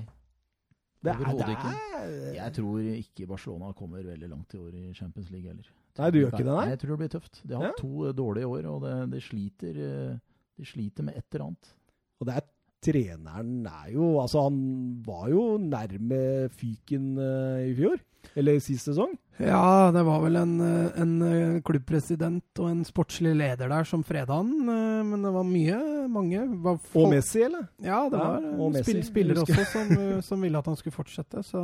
Det 1.04 1.12
er- 1.13 1.20
Overhodet 1.22 1.48
det 1.48 1.56
ikke. 1.58 2.36
Jeg 2.36 2.54
tror 2.58 2.80
ikke 2.98 3.28
Barcelona 3.28 3.72
kommer 3.74 4.04
veldig 4.04 4.30
langt 4.30 4.54
i 4.54 4.58
år 4.58 4.74
i 4.74 4.93
Champions 4.93 5.30
League 5.32 5.48
heller. 5.48 5.67
Nei, 5.98 6.10
du 6.12 6.20
gjør 6.20 6.32
ikke 6.32 6.46
det, 6.46 6.54
nei? 6.54 6.67
Jeg 6.70 6.80
tror 6.80 6.89
det 6.93 7.00
blir 7.04 7.13
tøft. 7.20 7.41
De 7.48 7.56
har 7.56 7.63
hatt 7.67 7.80
to 7.82 8.08
eh, 8.08 8.13
dårlige 8.13 8.48
år, 8.48 8.65
og 8.70 8.82
det, 8.84 8.96
det 9.12 9.24
sliter, 9.24 9.80
eh, 9.88 10.20
de 10.58 10.65
sliter 10.65 11.04
med 11.04 11.17
et 11.17 11.26
eller 11.34 11.46
annet. 11.48 11.74
Og 12.20 12.28
det 12.28 12.36
er 12.38 12.48
treneren 12.88 13.65
er 13.65 13.91
jo 13.91 14.20
Altså, 14.22 14.43
han 14.48 14.60
var 15.06 15.30
jo 15.30 15.58
nærme 15.58 16.50
fyken 16.54 17.17
uh, 17.17 17.63
i 17.65 17.74
fjor. 17.78 17.98
Eller 18.36 18.60
sist 18.63 18.90
sesong. 18.90 19.16
Ja, 19.38 19.92
det 19.94 20.02
var 20.02 20.22
vel 20.24 20.36
en, 20.40 20.54
eh, 20.62 21.02
en 21.02 21.12
eh, 21.22 21.58
klubbpresident 21.62 22.58
og 22.58 22.70
en 22.72 22.80
sportslig 22.88 23.36
leder 23.38 23.70
der 23.70 23.86
som 23.86 24.02
freda 24.06 24.40
han, 24.40 24.50
eh, 24.66 25.04
men 25.06 25.26
det 25.26 25.34
var 25.36 25.46
mye, 25.46 25.82
mange 26.10 26.46
var 26.63 26.80
Og 26.98 27.12
Messi, 27.12 27.44
eller? 27.46 27.68
Ja, 27.78 28.00
det 28.10 28.18
var 28.18 28.42
ja, 28.42 28.82
spill, 28.82 29.04
spillere 29.06 29.44
også 29.46 29.68
som, 29.70 29.92
som 30.26 30.42
ville 30.42 30.58
at 30.58 30.66
han 30.66 30.80
skulle 30.80 30.96
fortsette. 30.96 31.44
Så. 31.46 31.62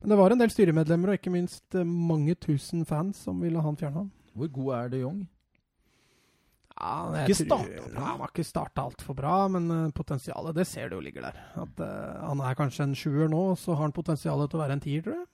Men 0.00 0.10
det 0.10 0.18
var 0.18 0.34
en 0.34 0.42
del 0.42 0.50
styremedlemmer 0.50 1.12
og 1.12 1.20
ikke 1.20 1.34
minst 1.34 1.78
mange 1.84 2.34
tusen 2.34 2.82
fans 2.88 3.22
som 3.28 3.38
ville 3.42 3.62
ha 3.62 3.68
han 3.68 3.78
fjerna. 3.78 4.08
Hvor 4.34 4.50
god 4.50 4.74
er 4.80 4.90
de 4.90 5.04
Jong? 5.04 5.22
Ja, 6.74 7.22
Ikke 7.22 7.36
startet 7.38 7.78
bra. 7.78 7.92
Ja, 7.94 8.08
han 8.08 8.24
har 8.24 8.32
ikke 8.32 8.44
starta 8.48 8.82
altfor 8.82 9.14
bra, 9.14 9.36
men 9.46 9.92
potensialet 9.94 10.56
det 10.58 10.66
ser 10.66 10.90
du 10.90 10.96
jo 10.98 11.04
ligger 11.04 11.28
der. 11.28 11.38
At 11.62 11.78
uh, 11.78 12.26
Han 12.26 12.42
er 12.42 12.58
kanskje 12.58 12.88
en 12.88 12.98
sjuer 12.98 13.30
nå, 13.30 13.44
så 13.54 13.76
har 13.76 13.86
han 13.86 13.94
potensialet 13.94 14.50
til 14.50 14.58
å 14.58 14.64
være 14.64 14.80
en 14.80 14.82
tier, 14.82 15.06
tror 15.06 15.20
jeg. 15.20 15.28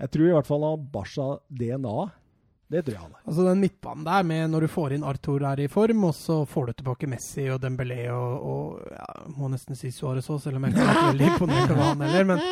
Jeg 0.00 0.10
tror 0.10 0.28
i 0.28 0.34
hvert 0.34 0.48
fall 0.48 0.64
han 0.66 0.76
har 0.76 0.86
Barca 0.94 1.26
DNA. 1.48 1.96
Det 2.74 2.80
tror 2.82 2.94
jeg 2.94 3.02
han 3.02 3.14
har. 3.14 3.22
Altså 3.28 3.44
Den 3.46 3.60
midtbanen 3.62 4.06
der, 4.06 4.22
med 4.26 4.50
når 4.50 4.64
du 4.64 4.72
får 4.72 4.94
inn 4.96 5.06
Arthur 5.06 5.44
her 5.46 5.60
i 5.62 5.68
form, 5.70 6.06
og 6.08 6.14
så 6.18 6.40
får 6.48 6.66
du 6.66 6.72
tilbake 6.78 7.10
Messi 7.10 7.44
og 7.52 7.60
Dembélé 7.62 8.06
og, 8.10 8.46
og 8.50 8.94
ja, 8.94 9.10
må 9.36 9.50
nesten 9.52 9.78
si 9.78 9.92
Suárez 9.94 10.30
òg, 10.32 10.40
selv 10.42 10.58
om 10.58 10.66
jeg 10.66 10.74
ikke 10.74 10.88
vært 10.88 11.10
veldig 11.12 11.28
imponert 11.28 11.74
over 11.74 11.84
han 11.84 12.06
heller. 12.06 12.30
Men 12.32 12.42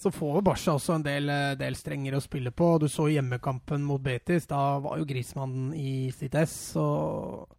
så 0.00 0.12
får 0.12 0.34
jo 0.38 0.44
Barca 0.50 0.74
også 0.74 0.98
en 0.98 1.06
del, 1.06 1.32
eh, 1.32 1.54
del 1.60 1.78
strengere 1.78 2.20
å 2.20 2.24
spille 2.24 2.52
på. 2.56 2.74
Du 2.82 2.88
så 2.88 3.08
hjemmekampen 3.12 3.86
mot 3.86 4.02
Betis. 4.02 4.48
Da 4.50 4.80
var 4.82 5.00
jo 5.00 5.08
Grismannen 5.08 5.72
i 5.76 6.10
sitt 6.16 6.36
ess. 6.40 6.58
Og 6.80 7.56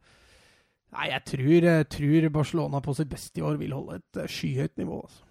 Nei, 0.92 1.08
jeg 1.08 1.24
tror, 1.24 1.66
tror 1.88 2.26
Barcelona 2.36 2.82
på 2.84 2.94
sitt 2.98 3.08
beste 3.08 3.40
i 3.40 3.44
år 3.48 3.56
vil 3.62 3.72
holde 3.72 4.02
et 4.02 4.18
eh, 4.20 4.28
skyhøyt 4.28 4.76
nivå. 4.82 4.98
Altså. 5.08 5.31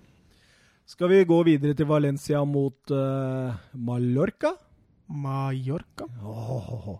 Skal 0.91 1.13
vi 1.13 1.21
gå 1.29 1.37
videre 1.47 1.77
til 1.79 1.87
Valencia 1.87 2.41
mot 2.49 2.91
uh, 2.91 3.55
Mallorca? 3.79 4.57
Mallorca. 5.07 6.09
Åh. 6.27 6.97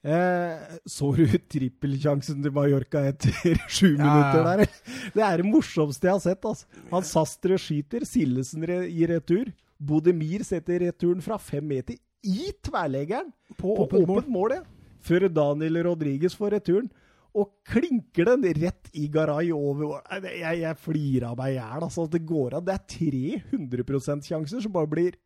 Eh, 0.00 0.76
så 0.88 1.10
du 1.12 1.26
trippelsjansen 1.52 2.38
til 2.40 2.54
Mallorca 2.56 3.02
etter 3.10 3.58
sju 3.74 3.90
Ja, 3.90 3.98
minutter 3.98 4.46
der? 4.46 4.78
Det 5.12 5.24
er 5.26 5.42
det 5.42 5.48
morsomste 5.48 6.08
jeg 6.08 6.16
har 6.16 6.22
sett. 6.22 6.46
Altså. 6.52 6.84
Han 6.92 7.08
Sastre 7.08 7.58
skyter, 7.60 8.06
Sillesen 8.08 8.64
re 8.70 8.84
i 8.86 9.02
retur. 9.10 9.50
Bodemir 9.76 10.46
setter 10.46 10.86
returen 10.86 11.20
fra 11.24 11.40
fem 11.40 11.66
meter 11.66 11.98
i 12.22 12.50
tverrleggeren 12.62 13.30
På 13.56 13.74
på 13.74 13.88
åpent 13.88 14.08
mål. 14.08 14.24
mål, 14.28 14.56
ja. 14.60 14.62
Før 15.00 15.26
Daniel 15.32 15.82
Rodriguez 15.88 16.36
får 16.36 16.58
returen. 16.60 16.90
Og 17.38 17.50
klinker 17.70 18.26
den 18.32 18.46
rett 18.58 18.88
i 18.98 19.06
Garay 19.12 19.52
over 19.54 20.00
Jeg, 20.18 20.62
jeg 20.64 20.78
flirer 20.82 21.28
av 21.30 21.36
meg 21.38 21.54
i 21.54 21.58
hjel. 21.60 21.84
Altså, 21.86 22.06
det 22.10 22.24
går 22.26 22.58
av. 22.58 22.64
Det 22.66 22.74
er 22.74 22.86
300 22.96 23.84
%-sjanser 23.86 24.64
som 24.64 24.74
bare 24.74 24.90
blir 24.90 25.18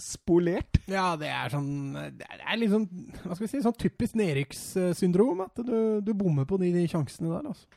spolert. 0.00 0.80
Ja, 0.88 1.12
det 1.20 1.28
er 1.28 1.50
sånn 1.52 1.92
Det 1.92 2.24
er, 2.24 2.54
litt 2.56 2.72
sånn 2.72 2.86
Hva 3.20 3.34
skal 3.34 3.44
vi 3.44 3.50
si, 3.52 3.60
sånn 3.64 3.76
typisk 3.76 4.16
nedrykkssyndrom. 4.16 5.44
At 5.44 5.60
du, 5.60 6.00
du 6.04 6.14
bommer 6.16 6.48
på 6.48 6.56
de, 6.62 6.72
de 6.74 6.86
sjansene 6.88 7.34
der, 7.34 7.52
altså. 7.52 7.68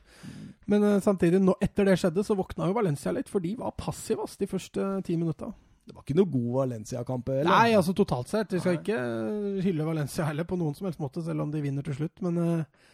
Men 0.71 0.87
uh, 0.87 0.95
samtidig, 1.03 1.41
nå, 1.43 1.57
etter 1.63 1.89
det 1.89 1.97
skjedde, 1.99 2.23
så 2.23 2.37
våkna 2.39 2.69
jo 2.69 2.77
Valencia 2.77 3.11
litt, 3.11 3.27
for 3.31 3.43
de 3.43 3.51
var 3.59 3.75
passive 3.75 4.23
ass, 4.23 4.37
de 4.39 4.47
første 4.47 4.87
ti 5.03 5.17
minutta. 5.19 5.51
Det 5.83 5.91
var 5.91 6.05
ikke 6.05 6.15
noe 6.15 6.31
god 6.31 6.51
Valencia-kamp. 6.61 7.29
eller? 7.33 7.51
Nei, 7.51 7.75
altså 7.75 7.91
totalt 7.97 8.31
sett. 8.31 8.53
Vi 8.55 8.61
skal 8.63 8.77
Nei. 8.77 8.83
ikke 8.85 9.63
hylle 9.65 9.87
Valencia 9.87 10.29
heller 10.29 10.47
på 10.47 10.55
noen 10.59 10.77
som 10.77 10.87
helst 10.87 11.01
måte, 11.03 11.23
selv 11.25 11.43
om 11.43 11.51
de 11.51 11.59
vinner 11.63 11.83
til 11.83 11.97
slutt. 11.97 12.23
Men 12.23 12.39
eh, 12.39 12.85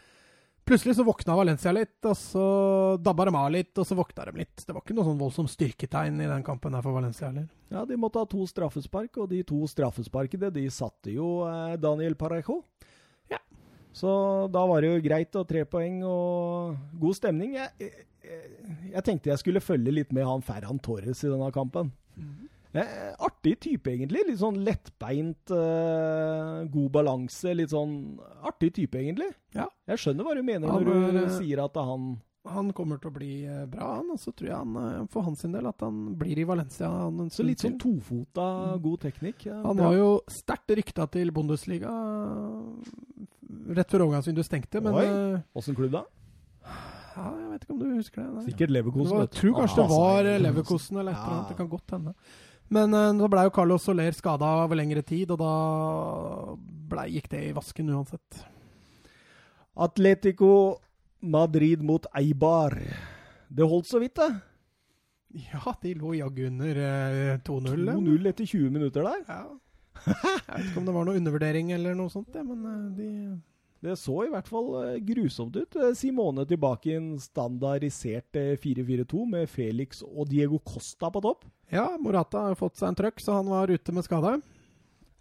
plutselig 0.69 0.95
så 0.99 1.03
våkna 1.07 1.35
Valencia 1.35 1.71
litt, 1.73 1.97
og 2.05 2.15
så 2.17 2.43
dabba 3.01 3.25
de 3.29 3.33
av 3.39 3.49
litt, 3.53 3.71
og 3.81 3.87
så 3.87 3.97
våkna 3.97 4.27
de 4.29 4.43
litt. 4.43 4.61
Det 4.65 4.75
var 4.75 4.83
ikke 4.83 4.95
noe 4.97 5.07
sånn 5.07 5.19
voldsomt 5.19 5.51
styrketegn 5.53 6.21
i 6.21 6.29
den 6.29 6.45
kampen 6.45 6.77
her 6.77 6.85
for 6.85 6.95
Valencia 6.95 7.27
heller. 7.29 7.47
Ja, 7.73 7.85
De 7.89 7.97
måtte 7.99 8.21
ha 8.21 8.29
to 8.29 8.45
straffespark, 8.49 9.17
og 9.17 9.31
de 9.33 9.41
to 9.47 9.63
straffesparkene 9.69 10.51
de 10.53 10.67
satte 10.73 11.13
jo 11.13 11.39
eh, 11.49 11.73
Daniel 11.81 12.17
Parejo. 12.19 12.61
Ja. 13.33 13.41
Så 13.93 14.11
da 14.53 14.63
var 14.69 14.85
det 14.85 14.93
jo 14.93 15.01
greit 15.05 15.35
og 15.39 15.47
tre 15.49 15.65
poeng 15.69 16.03
og 16.07 16.77
god 17.01 17.17
stemning. 17.17 17.57
Jeg, 17.57 17.73
jeg, 18.23 18.45
jeg 18.93 19.05
tenkte 19.07 19.33
jeg 19.33 19.41
skulle 19.41 19.63
følge 19.65 19.93
litt 19.95 20.13
med 20.15 20.27
han 20.27 20.45
Ferran 20.45 20.81
Torres 20.85 21.25
i 21.25 21.31
denne 21.31 21.49
kampen. 21.55 21.91
Eh, 22.77 23.15
artig 23.25 23.55
type, 23.65 23.89
egentlig. 23.89 24.21
Litt 24.27 24.37
sånn 24.43 24.59
lettbeint, 24.63 25.49
eh, 25.49 26.65
god 26.69 26.91
balanse. 26.93 27.55
Litt 27.57 27.71
sånn 27.73 28.19
artig 28.45 28.73
type, 28.75 28.93
egentlig. 28.99 29.31
Ja. 29.57 29.65
Jeg 29.89 29.97
skjønner 29.97 30.23
hva 30.27 30.35
du 30.37 30.43
mener 30.43 30.69
Han 30.69 30.83
når 30.85 31.11
du 31.11 31.17
eh, 31.23 31.29
sier 31.39 31.63
at 31.65 31.73
han 31.81 32.19
Han 32.45 32.69
kommer 32.73 32.97
til 33.01 33.09
å 33.09 33.13
bli 33.13 33.43
eh, 33.45 33.65
bra, 33.65 33.95
han. 33.97 34.11
Og 34.13 34.17
så 34.21 34.31
tror 34.33 34.47
jeg 34.47 34.55
han, 34.57 34.75
eh, 34.77 35.05
for 35.11 35.25
hans 35.25 35.41
del 35.41 35.65
at 35.67 35.81
han 35.81 36.15
blir 36.15 36.37
i 36.39 36.45
Valencia. 36.47 36.87
Han, 36.89 37.29
Så 37.29 37.43
litt 37.43 37.59
sånn 37.59 37.77
tofota, 37.81 38.77
god 38.81 38.99
teknikk. 39.01 39.45
Ja, 39.49 39.61
Han 39.65 39.75
bra. 39.75 39.89
var 39.89 39.97
jo 39.97 40.21
sterkt 40.29 40.69
rykta 40.77 41.09
til 41.11 41.31
Bundesliga 41.31 41.89
rett 43.75 43.89
før 43.91 44.05
overgangsvinduet 44.07 44.45
stengte, 44.47 44.81
men 44.81 44.93
Oi. 44.93 45.41
Åssen 45.57 45.75
klubb, 45.77 45.91
da? 45.91 46.03
ja, 47.17 47.25
Jeg 47.33 47.49
vet 47.51 47.63
ikke 47.65 47.73
om 47.73 47.79
du 47.81 47.87
husker 47.97 48.21
det? 48.21 48.29
nei. 48.35 48.43
Sikkert 48.45 48.69
Det 48.69 48.75
Leverkosen. 48.77 49.19
jeg 49.25 49.31
tror 49.35 49.53
kanskje 49.57 49.75
det 49.75 49.85
Ah, 49.85 49.93
var 49.97 50.23
altså, 50.23 50.43
Leverkosen 50.45 50.97
eller 51.01 51.11
et 51.11 51.17
eller 51.17 51.33
annet. 51.35 51.49
Det 51.49 51.57
kan 51.57 51.69
godt 51.69 51.91
hende. 51.97 52.13
Men 52.73 52.93
uh, 52.93 53.13
ble 53.17 53.29
blei 53.33 53.47
jo 53.47 53.53
Carlos 53.55 53.85
Soler 53.85 54.15
skada 54.15 54.49
over 54.63 54.77
lengre 54.77 55.01
tid, 55.05 55.31
og 55.33 55.41
da 55.41 55.53
ble, 56.91 57.07
gikk 57.15 57.29
det 57.31 57.41
i 57.47 57.55
vasken 57.55 57.89
uansett. 57.95 58.43
Atletico 59.79 60.51
Madrid 61.19 61.81
mot 61.85 62.05
Eibar. 62.17 62.75
Det 63.49 63.65
holdt 63.65 63.89
så 63.89 64.01
vidt, 64.01 64.19
det. 64.19 64.29
Ja, 65.49 65.73
de 65.81 65.93
lå 65.97 66.15
jaggu 66.17 66.45
under 66.49 66.83
uh, 66.83 67.35
2-0. 67.45 67.89
2-0 67.89 68.31
etter 68.31 68.45
20 68.45 68.77
minutter 68.77 69.05
der. 69.05 69.25
Ja. 69.27 69.43
Jeg 69.99 70.47
vet 70.47 70.67
ikke 70.69 70.79
om 70.79 70.85
det 70.87 70.95
var 70.95 71.07
noe 71.09 71.19
undervurdering 71.19 71.73
eller 71.75 71.97
noe 71.97 72.11
sånt, 72.13 72.31
ja, 72.37 72.45
men 72.45 72.61
uh, 72.65 72.85
de 72.95 73.09
Det 73.79 73.93
så 73.95 74.25
i 74.25 74.29
hvert 74.31 74.47
fall 74.51 74.69
eh, 74.81 74.97
grusomt 75.07 75.55
ut. 75.55 75.75
Eh, 75.79 75.93
Simone 75.95 76.43
tilbake 76.49 76.89
i 76.91 76.97
en 76.97 77.13
standardisert 77.23 78.35
eh, 78.35 78.55
4-4-2 78.59 79.25
med 79.31 79.47
Felix 79.49 80.01
og 80.03 80.27
Diego 80.27 80.59
Costa 80.59 81.07
på 81.13 81.21
topp. 81.23 81.45
Ja, 81.71 81.85
Morata 82.01 82.41
har 82.49 82.57
fått 82.59 82.75
seg 82.79 82.89
en 82.91 82.97
trøkk, 82.99 83.21
så 83.23 83.37
han 83.39 83.47
var 83.51 83.71
ute 83.71 83.95
med 83.95 84.03
skade. 84.03 84.33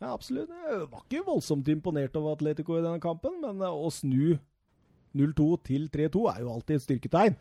Ja, 0.00 0.12
absolutt. 0.14 0.50
Jeg 0.50 0.88
var 0.90 1.04
ikke 1.04 1.24
voldsomt 1.26 1.68
imponert 1.70 2.14
over 2.18 2.34
Atletico 2.34 2.76
i 2.78 2.82
denne 2.82 3.02
kampen, 3.02 3.38
men 3.44 3.62
eh, 3.62 3.70
å 3.70 3.90
snu 3.94 4.34
0-2 5.18 5.46
til 5.66 5.86
3-2 5.94 6.26
er 6.34 6.42
jo 6.42 6.50
alltid 6.56 6.80
et 6.80 6.86
styrketegn. 6.88 7.38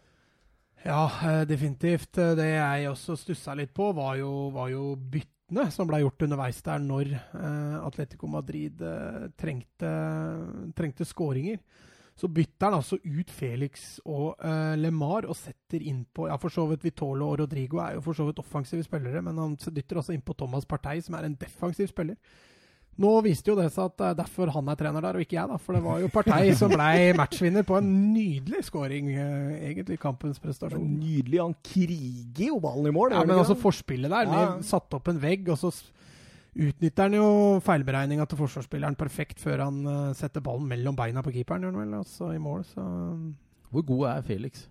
Ja, 0.86 1.04
eh, 1.26 1.42
definitivt. 1.50 2.14
Eh, 2.22 2.36
Det 2.38 2.48
jeg 2.54 2.90
også 2.92 3.18
stussa 3.18 3.58
litt 3.58 3.74
på, 3.74 3.90
var 3.98 4.20
jo, 4.22 4.50
var 4.54 4.70
jo 4.70 4.92
byttene 5.48 5.72
som 5.72 5.88
ble 5.88 6.02
gjort 6.02 6.24
underveis 6.26 6.62
der 6.62 6.80
når 6.84 7.14
eh, 7.16 7.86
Atletico 7.86 8.28
Madrid 8.28 8.82
eh, 8.82 9.30
trengte, 9.40 9.92
trengte 10.76 11.06
skåringer. 11.06 11.60
Så 12.18 12.28
bytter 12.28 12.66
han 12.66 12.74
altså 12.80 12.98
ut 12.98 13.30
Felix 13.30 14.00
og 14.04 14.40
uh, 14.42 14.74
LeMar 14.74 15.28
og 15.30 15.36
setter 15.38 15.84
innpå 15.86 16.26
Ja, 16.26 16.40
for 16.42 16.50
så 16.50 16.64
vidt 16.66 16.82
Vitolo 16.82 17.28
og 17.30 17.44
Rodrigo 17.44 17.78
er 17.78 17.94
jo 17.94 18.02
for 18.02 18.18
så 18.18 18.26
vidt 18.26 18.40
offensive 18.42 18.82
spillere, 18.82 19.22
men 19.22 19.38
han 19.38 19.54
dytter 19.54 20.00
altså 20.02 20.16
innpå 20.16 20.34
Thomas 20.34 20.66
Partey, 20.66 20.98
som 21.06 21.14
er 21.14 21.28
en 21.28 21.38
defensiv 21.38 21.92
spiller. 21.92 22.18
Nå 22.98 23.12
viste 23.22 23.52
jo 23.52 23.56
det 23.60 23.68
seg 23.76 23.92
at 23.92 23.98
det 24.00 24.06
er 24.10 24.16
derfor 24.24 24.50
han 24.56 24.70
er 24.74 24.78
trener 24.80 25.04
der, 25.06 25.18
og 25.20 25.22
ikke 25.22 25.36
jeg, 25.38 25.48
da. 25.52 25.58
For 25.62 25.78
det 25.78 25.84
var 25.86 26.00
jo 26.02 26.08
Partei 26.10 26.54
som 26.58 26.72
ble 26.74 27.14
matchvinner 27.20 27.66
på 27.68 27.78
en 27.78 27.92
nydelig 28.16 28.64
scoring, 28.66 29.12
eh, 29.14 29.68
egentlig 29.70 30.00
kampens 30.02 30.40
prestasjon. 30.42 30.88
Nydelig. 30.98 31.38
Han 31.44 31.54
kriger 31.62 32.48
jo 32.48 32.58
ballen 32.64 32.90
i 32.90 32.94
mål. 32.96 33.14
Ja, 33.14 33.22
men 33.24 33.38
altså 33.38 33.54
forspillet 33.62 34.10
der, 34.10 34.26
Ja. 34.26 34.56
med 34.56 34.66
satt 34.66 34.94
opp 34.98 35.08
en 35.14 35.20
vegg, 35.22 35.46
og 35.54 35.58
så 35.62 35.70
utnytter 36.58 37.04
han 37.06 37.14
jo 37.14 37.28
feilberegninga 37.62 38.26
til 38.28 38.40
forsvarsspilleren 38.40 38.98
perfekt 38.98 39.38
før 39.46 39.62
han 39.68 39.78
eh, 39.86 40.14
setter 40.18 40.42
ballen 40.42 40.66
mellom 40.68 40.96
beina 40.98 41.22
på 41.22 41.32
keeperen, 41.36 41.62
gjør 41.68 41.78
han 41.78 41.84
vel, 41.86 42.00
altså 42.00 42.32
i 42.34 42.40
mål, 42.42 42.66
så 42.74 42.82
Hvor 43.70 43.86
god 43.86 44.08
er 44.16 44.22
Felix? 44.26 44.66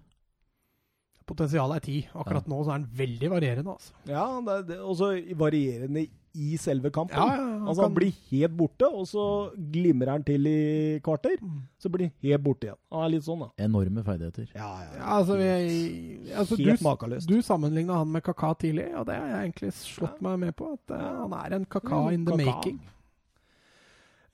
Potensialet 1.27 1.77
er 1.81 1.83
ti. 1.85 1.97
Akkurat 2.15 2.47
nå 2.47 2.61
så 2.63 2.71
er 2.71 2.77
han 2.79 2.91
veldig 2.95 3.31
varierende, 3.33 3.73
altså. 3.75 3.93
Ja, 4.07 4.27
det, 4.47 4.77
er- 4.77 4.85
også 4.87 5.09
varierende 5.37 6.07
i 6.37 6.57
selve 6.61 6.91
kampen. 6.93 7.17
Ja, 7.17 7.27
ja, 7.33 7.37
ja, 7.41 7.53
han 7.57 7.69
altså, 7.73 7.83
han 7.87 7.95
blir 7.97 8.13
helt 8.31 8.55
borte, 8.59 8.89
og 8.93 9.07
så 9.09 9.25
glimrer 9.73 10.11
han 10.13 10.25
til 10.29 10.47
i 10.51 11.01
kvarter. 11.05 11.37
Mm. 11.41 11.63
Så 11.81 11.89
blir 11.95 12.07
han 12.11 12.15
helt 12.29 12.45
borte 12.45 12.69
igjen. 12.69 12.79
Han 12.93 13.05
er 13.07 13.13
litt 13.15 13.25
sånn, 13.27 13.45
da. 13.47 13.49
Enorme 13.67 14.05
ferdigheter. 14.07 14.51
Ja, 14.55 14.71
Ja, 14.97 15.05
altså, 15.17 15.37
vi, 15.41 16.33
altså 16.37 16.59
Helt 16.61 16.81
du, 16.81 16.85
makeløst. 16.87 17.27
du 17.31 17.41
sammenligna 17.43 17.99
han 18.03 18.13
med 18.13 18.23
Kaka 18.29 18.53
tidlig, 18.61 18.91
og 18.97 19.07
det 19.09 19.17
har 19.17 19.27
jeg 19.33 19.49
egentlig 19.51 19.73
slått 19.81 20.21
meg 20.23 20.39
med 20.45 20.57
på. 20.61 20.73
At 20.77 20.95
uh, 20.95 21.07
han 21.25 21.33
er 21.41 21.57
en 21.61 21.65
Kaka 21.65 22.03
Mm, 22.07 22.13
in 22.13 22.25
the 22.27 22.37
Kaka. 22.37 22.45
making. 22.57 22.81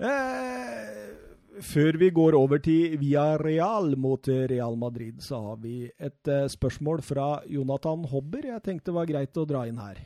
Eh, 0.03 1.11
før 1.63 1.97
vi 2.01 2.09
går 2.15 2.35
over 2.39 2.59
til 2.65 2.97
Via 3.01 3.37
Real 3.39 3.95
mot 4.01 4.27
Real 4.51 4.77
Madrid, 4.81 5.21
så 5.23 5.39
har 5.51 5.57
vi 5.63 5.91
et 6.01 6.29
eh, 6.33 6.47
spørsmål 6.51 7.03
fra 7.05 7.27
Jonathan 7.47 8.05
Hobber 8.11 8.49
jeg 8.49 8.63
tenkte 8.67 8.95
var 8.97 9.07
greit 9.07 9.37
å 9.39 9.45
dra 9.47 9.67
inn 9.69 9.79
her. 9.79 10.01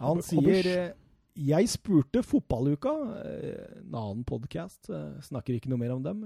Han 0.00 0.16
Hobber- 0.16 0.26
sier 0.26 0.70
Hobbers. 0.70 1.02
Eh, 1.36 1.44
Jeg 1.50 1.68
spurte 1.68 2.22
Fotballuka, 2.24 2.92
eh, 3.22 3.78
en 3.82 3.94
annen 3.94 4.24
podkast, 4.26 4.90
snakker 5.28 5.56
ikke 5.56 5.70
noe 5.70 5.78
mer 5.78 5.94
om 5.94 6.02
dem. 6.02 6.24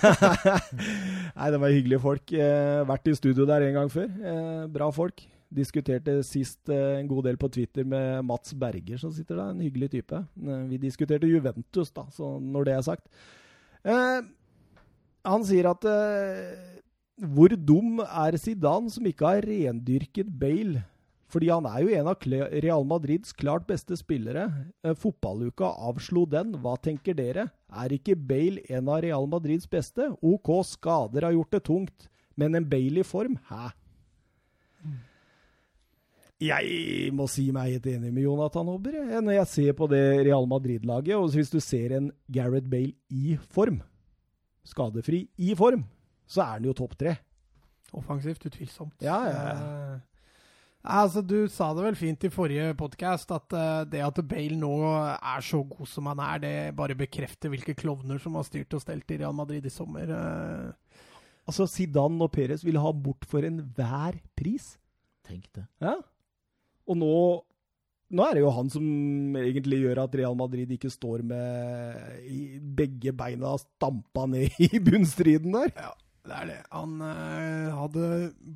Nei, 1.36 1.50
det 1.50 1.60
var 1.60 1.72
hyggelige 1.74 2.02
folk. 2.02 2.32
Eh, 2.32 2.80
vært 2.88 3.10
i 3.10 3.16
studio 3.18 3.46
der 3.48 3.66
en 3.68 3.78
gang 3.80 3.92
før. 3.92 4.08
Eh, 4.08 4.64
bra 4.72 4.90
folk. 4.94 5.24
Diskuterte 5.50 6.20
sist 6.22 6.70
eh, 6.70 7.00
en 7.00 7.08
god 7.10 7.26
del 7.26 7.38
på 7.40 7.48
Twitter 7.50 7.86
med 7.88 8.22
Mats 8.28 8.54
Berger, 8.54 9.00
som 9.02 9.10
sitter 9.14 9.34
der. 9.40 9.54
En 9.54 9.64
hyggelig 9.64 9.90
type. 9.96 10.20
Eh, 10.22 10.60
vi 10.70 10.78
diskuterte 10.84 11.30
Juventus, 11.30 11.90
da, 11.90 12.06
så 12.14 12.36
når 12.38 12.68
det 12.68 12.76
er 12.76 12.84
sagt. 12.86 13.08
Eh, 13.82 14.20
han 15.26 15.44
sier 15.44 15.70
at 15.70 15.84
eh, 15.88 16.68
Hvor 17.20 17.52
dum 17.56 18.00
er 18.04 18.36
Zidane 18.40 18.88
som 18.92 19.04
ikke 19.08 19.26
har 19.26 19.44
rendyrket 19.44 20.28
Bale? 20.40 20.84
Fordi 21.30 21.50
han 21.52 21.66
er 21.70 21.82
jo 21.84 21.92
en 21.94 22.08
av 22.10 22.24
Real 22.64 22.86
Madrids 22.88 23.34
klart 23.38 23.66
beste 23.68 23.96
spillere. 23.98 24.48
Eh, 24.82 24.96
fotballuka 24.98 25.68
avslo 25.78 26.24
den. 26.26 26.56
Hva 26.62 26.74
tenker 26.82 27.14
dere? 27.14 27.48
Er 27.70 27.94
ikke 27.94 28.16
Bale 28.18 28.64
en 28.68 28.90
av 28.90 29.04
Real 29.04 29.28
Madrids 29.30 29.68
beste? 29.70 30.10
OK, 30.20 30.50
skader 30.66 31.28
har 31.28 31.36
gjort 31.36 31.54
det 31.54 31.62
tungt, 31.68 32.08
men 32.34 32.58
en 32.58 32.66
Bale 32.66 33.04
i 33.04 33.06
form? 33.06 33.38
Hæ? 33.50 33.70
Jeg 36.40 37.12
må 37.12 37.26
si 37.28 37.50
meg 37.52 37.74
helt 37.74 37.86
enig 37.92 38.10
med 38.16 38.24
Jonathan 38.24 38.68
Hobber. 38.72 38.96
Når 39.20 39.34
jeg 39.34 39.48
ser 39.52 39.74
på 39.76 39.86
det 39.92 40.04
Real 40.24 40.46
Madrid-laget, 40.48 41.14
og 41.20 41.34
hvis 41.36 41.52
du 41.52 41.60
ser 41.60 41.98
en 41.98 42.10
Gareth 42.32 42.66
Bale 42.66 42.96
i 43.12 43.36
form, 43.52 43.82
skadefri 44.64 45.26
i 45.36 45.52
form, 45.54 45.84
så 46.26 46.46
er 46.46 46.54
han 46.56 46.70
jo 46.70 46.72
topp 46.78 46.96
tre. 46.96 47.18
Offensivt, 47.92 48.46
utvilsomt. 48.46 48.94
Ja, 49.04 49.18
ja. 49.28 49.42
Eh, 49.52 49.98
altså, 50.82 51.22
du 51.22 51.44
sa 51.52 51.70
det 51.76 51.84
vel 51.84 51.98
fint 51.98 52.24
i 52.24 52.32
forrige 52.32 52.72
podkast 52.78 53.32
at 53.36 53.56
uh, 53.56 53.82
det 53.88 54.02
at 54.04 54.20
Bale 54.28 54.56
nå 54.58 54.74
er 55.16 55.44
så 55.44 55.62
god 55.68 55.88
som 55.88 56.08
han 56.10 56.22
er, 56.24 56.42
det 56.42 56.54
bare 56.78 56.98
bekrefter 56.98 57.52
hvilke 57.52 57.76
klovner 57.78 58.20
som 58.22 58.38
har 58.38 58.46
styrt 58.48 58.76
og 58.76 58.84
stelt 58.84 59.10
i 59.12 59.20
Real 59.20 59.36
Madrid 59.36 59.66
i 59.66 59.72
sommer. 59.72 60.10
Uh. 60.10 61.06
Altså, 61.48 61.66
Zidane 61.66 62.22
og 62.22 62.32
Perez 62.32 62.64
ville 62.64 62.82
ha 62.82 62.92
bort 62.94 63.26
for 63.28 63.44
enhver 63.46 64.18
pris. 64.38 64.76
Tenk 65.26 65.48
det. 65.56 65.66
Ja. 65.82 65.96
Og 66.90 66.98
nå, 66.98 67.14
nå 68.10 68.26
er 68.26 68.36
det 68.36 68.44
jo 68.44 68.52
han 68.54 68.70
som 68.72 68.84
egentlig 69.38 69.80
gjør 69.84 70.04
at 70.04 70.14
Real 70.18 70.36
Madrid 70.38 70.70
ikke 70.74 70.90
står 70.92 71.24
med 71.26 72.28
i 72.30 72.60
begge 72.60 73.14
beina 73.16 73.56
stampa 73.60 74.26
ned 74.30 74.56
i 74.68 74.80
bunnstriden 74.82 75.54
der. 75.58 75.74
Det 76.26 76.36
er 76.36 76.48
det. 76.50 76.58
Han 76.74 77.00
eh, 77.04 77.70
hadde 77.72 78.08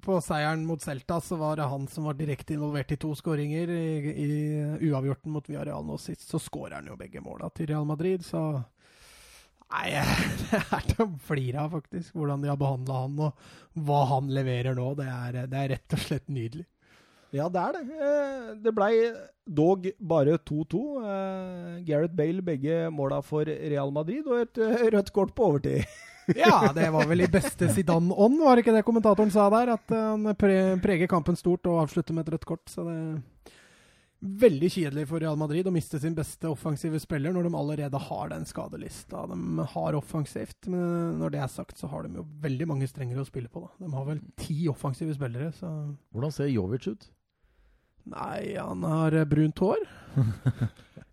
På 0.04 0.18
seieren 0.22 0.66
mot 0.68 0.82
Celta 0.84 1.16
så 1.24 1.38
var 1.40 1.56
det 1.56 1.68
han 1.70 1.86
som 1.88 2.04
var 2.08 2.18
direkte 2.18 2.56
involvert 2.56 2.92
i 2.92 2.98
to 3.00 3.14
skåringer. 3.16 3.72
I, 3.72 4.12
i 4.12 4.28
uavgjorten 4.90 5.32
mot 5.32 5.48
Villarreal 5.48 5.86
nå 5.88 5.96
sist, 6.02 6.28
så 6.28 6.40
skårer 6.42 6.78
han 6.80 6.92
jo 6.92 6.98
begge 7.00 7.24
måla 7.24 7.48
til 7.54 7.70
Real 7.72 7.88
Madrid, 7.88 8.24
så 8.26 8.62
Nei, 9.74 9.88
det 10.52 10.60
er 10.60 10.84
til 10.86 11.00
å 11.02 11.08
flire 11.24 11.64
av, 11.64 11.72
faktisk. 11.72 12.12
Hvordan 12.14 12.44
de 12.44 12.50
har 12.52 12.58
behandla 12.60 12.98
han, 13.06 13.16
og 13.26 13.82
hva 13.88 14.04
han 14.12 14.28
leverer 14.30 14.76
nå. 14.76 14.92
Det 15.00 15.08
er, 15.10 15.38
det 15.50 15.58
er 15.62 15.72
rett 15.72 15.96
og 15.96 16.02
slett 16.04 16.28
nydelig. 16.30 16.66
Ja, 17.34 17.48
det 17.50 17.62
er 17.64 17.74
det. 17.74 17.82
Eh, 17.98 18.50
Det 18.62 18.72
blei 18.76 18.92
dog 19.50 19.88
bare 19.98 20.36
2-2. 20.38 20.82
Eh, 21.02 21.70
Gareth 21.88 22.14
Bale 22.14 22.44
begge 22.46 22.84
måla 22.94 23.18
for 23.26 23.48
Real 23.48 23.90
Madrid, 23.90 24.28
og 24.28 24.44
et 24.44 24.60
eh, 24.62 24.84
rødt 24.94 25.10
kort 25.16 25.34
på 25.34 25.48
overtid. 25.48 25.82
Ja, 26.36 26.72
det 26.72 26.86
var 26.94 27.06
vel 27.10 27.20
i 27.26 27.28
beste 27.30 27.68
Zidane-ånd, 27.74 28.38
var 28.40 28.56
det 28.56 28.64
ikke 28.64 28.74
det 28.78 28.84
kommentatoren 28.86 29.30
sa 29.34 29.48
der? 29.52 29.74
At 29.76 29.90
eh, 29.92 30.04
han 30.14 30.30
pre 30.40 30.56
preger 30.82 31.10
kampen 31.10 31.36
stort 31.36 31.66
og 31.68 31.82
avslutter 31.84 32.14
med 32.16 32.24
et 32.28 32.34
rødt 32.36 32.46
kort. 32.48 32.64
Så 32.72 32.84
det 32.88 32.94
er 32.96 33.18
veldig 34.24 34.70
kjedelig 34.72 35.02
for 35.10 35.20
Real 35.20 35.36
Madrid 35.36 35.66
å 35.68 35.72
miste 35.74 35.98
sin 36.00 36.14
beste 36.16 36.48
offensive 36.48 36.96
spiller 37.02 37.34
når 37.36 37.44
de 37.50 37.58
allerede 37.60 37.98
har 38.06 38.30
den 38.32 38.46
skadelista 38.48 39.26
de 39.28 39.66
har 39.74 39.98
offensivt. 39.98 40.64
Men 40.72 41.18
når 41.20 41.34
det 41.34 41.42
er 41.44 41.50
sagt, 41.52 41.76
så 41.76 41.90
har 41.92 42.06
de 42.08 42.16
jo 42.22 42.24
veldig 42.40 42.70
mange 42.70 42.88
strenger 42.88 43.20
å 43.20 43.26
spille 43.28 43.52
på. 43.52 43.66
da. 43.66 43.84
De 43.84 43.92
har 43.92 44.06
vel 44.08 44.22
ti 44.40 44.62
offensive 44.72 45.12
spillere, 45.18 45.50
så 45.58 45.68
Hvordan 46.14 46.32
ser 46.32 46.48
Jovic 46.54 46.88
ut? 46.88 47.04
Nei, 48.14 48.54
han 48.56 48.82
har 48.84 49.14
eh, 49.16 49.24
brunt 49.28 49.60
hår. 49.64 49.84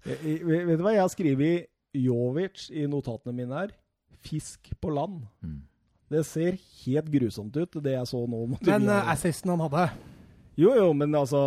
Jeg- 0.02 0.18
jeg- 0.26 0.66
Vet 0.66 0.80
du 0.80 0.84
hva, 0.84 0.96
jeg 0.96 1.04
har 1.04 1.12
skrevet 1.14 1.68
Jovic 1.94 2.70
i 2.74 2.88
notatene 2.90 3.36
mine 3.38 3.54
her. 3.54 3.72
Fisk 4.22 4.72
på 4.82 4.92
land. 4.94 5.24
Mm. 5.42 5.60
Det 6.12 6.26
ser 6.28 6.58
helt 6.84 7.08
grusomt 7.14 7.56
ut, 7.56 7.78
det 7.84 7.94
jeg 7.96 8.08
så 8.10 8.20
nå. 8.28 8.42
mot 8.52 8.66
Men 8.68 8.88
uh, 8.90 9.10
assisten 9.14 9.54
han 9.54 9.62
hadde 9.64 9.86
Jo, 10.60 10.74
jo, 10.76 10.90
men 10.98 11.14
altså 11.16 11.40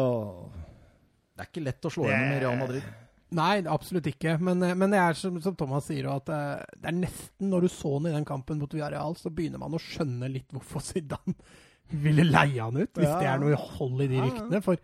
Det 1.37 1.44
er 1.44 1.50
ikke 1.50 1.64
lett 1.66 1.88
å 1.88 1.92
slå 1.92 2.06
inn 2.08 2.30
i 2.32 2.38
Real 2.40 2.56
Madrid. 2.60 2.87
Nei, 3.34 3.58
absolutt 3.66 4.06
ikke. 4.06 4.37
Men, 4.46 4.62
eh, 4.62 4.76
men 4.78 4.92
det 4.94 4.98
er 5.02 5.16
som, 5.18 5.37
som 5.42 5.56
Thomas 5.58 5.88
sier, 5.90 6.06
at 6.12 6.28
eh, 6.30 6.60
det 6.78 6.87
er 6.92 6.96
nesten 7.00 7.48
når 7.50 7.66
du 7.66 7.70
så 7.72 7.96
han 7.96 8.06
i 8.06 8.12
den 8.14 8.26
kampen 8.28 8.60
mot 8.62 8.70
Villarreal, 8.76 9.16
så 9.18 9.32
begynner 9.34 9.58
man 9.58 9.74
å 9.74 9.80
skjønne 9.82 10.28
litt 10.30 10.54
hvorfor 10.54 10.84
Zidane 10.88 11.34
ville 12.04 12.24
leie 12.28 12.62
han 12.62 12.78
ut, 12.78 12.92
hvis 12.94 13.08
Ja. 13.10 13.16
det 13.20 13.28
er 13.32 13.42
noe 13.42 13.58
hold 13.58 14.04
i 14.06 14.08
de 14.12 14.20
Ja, 14.20 14.22
ja. 14.22 14.28
ryktene. 14.30 14.60
For 14.64 14.78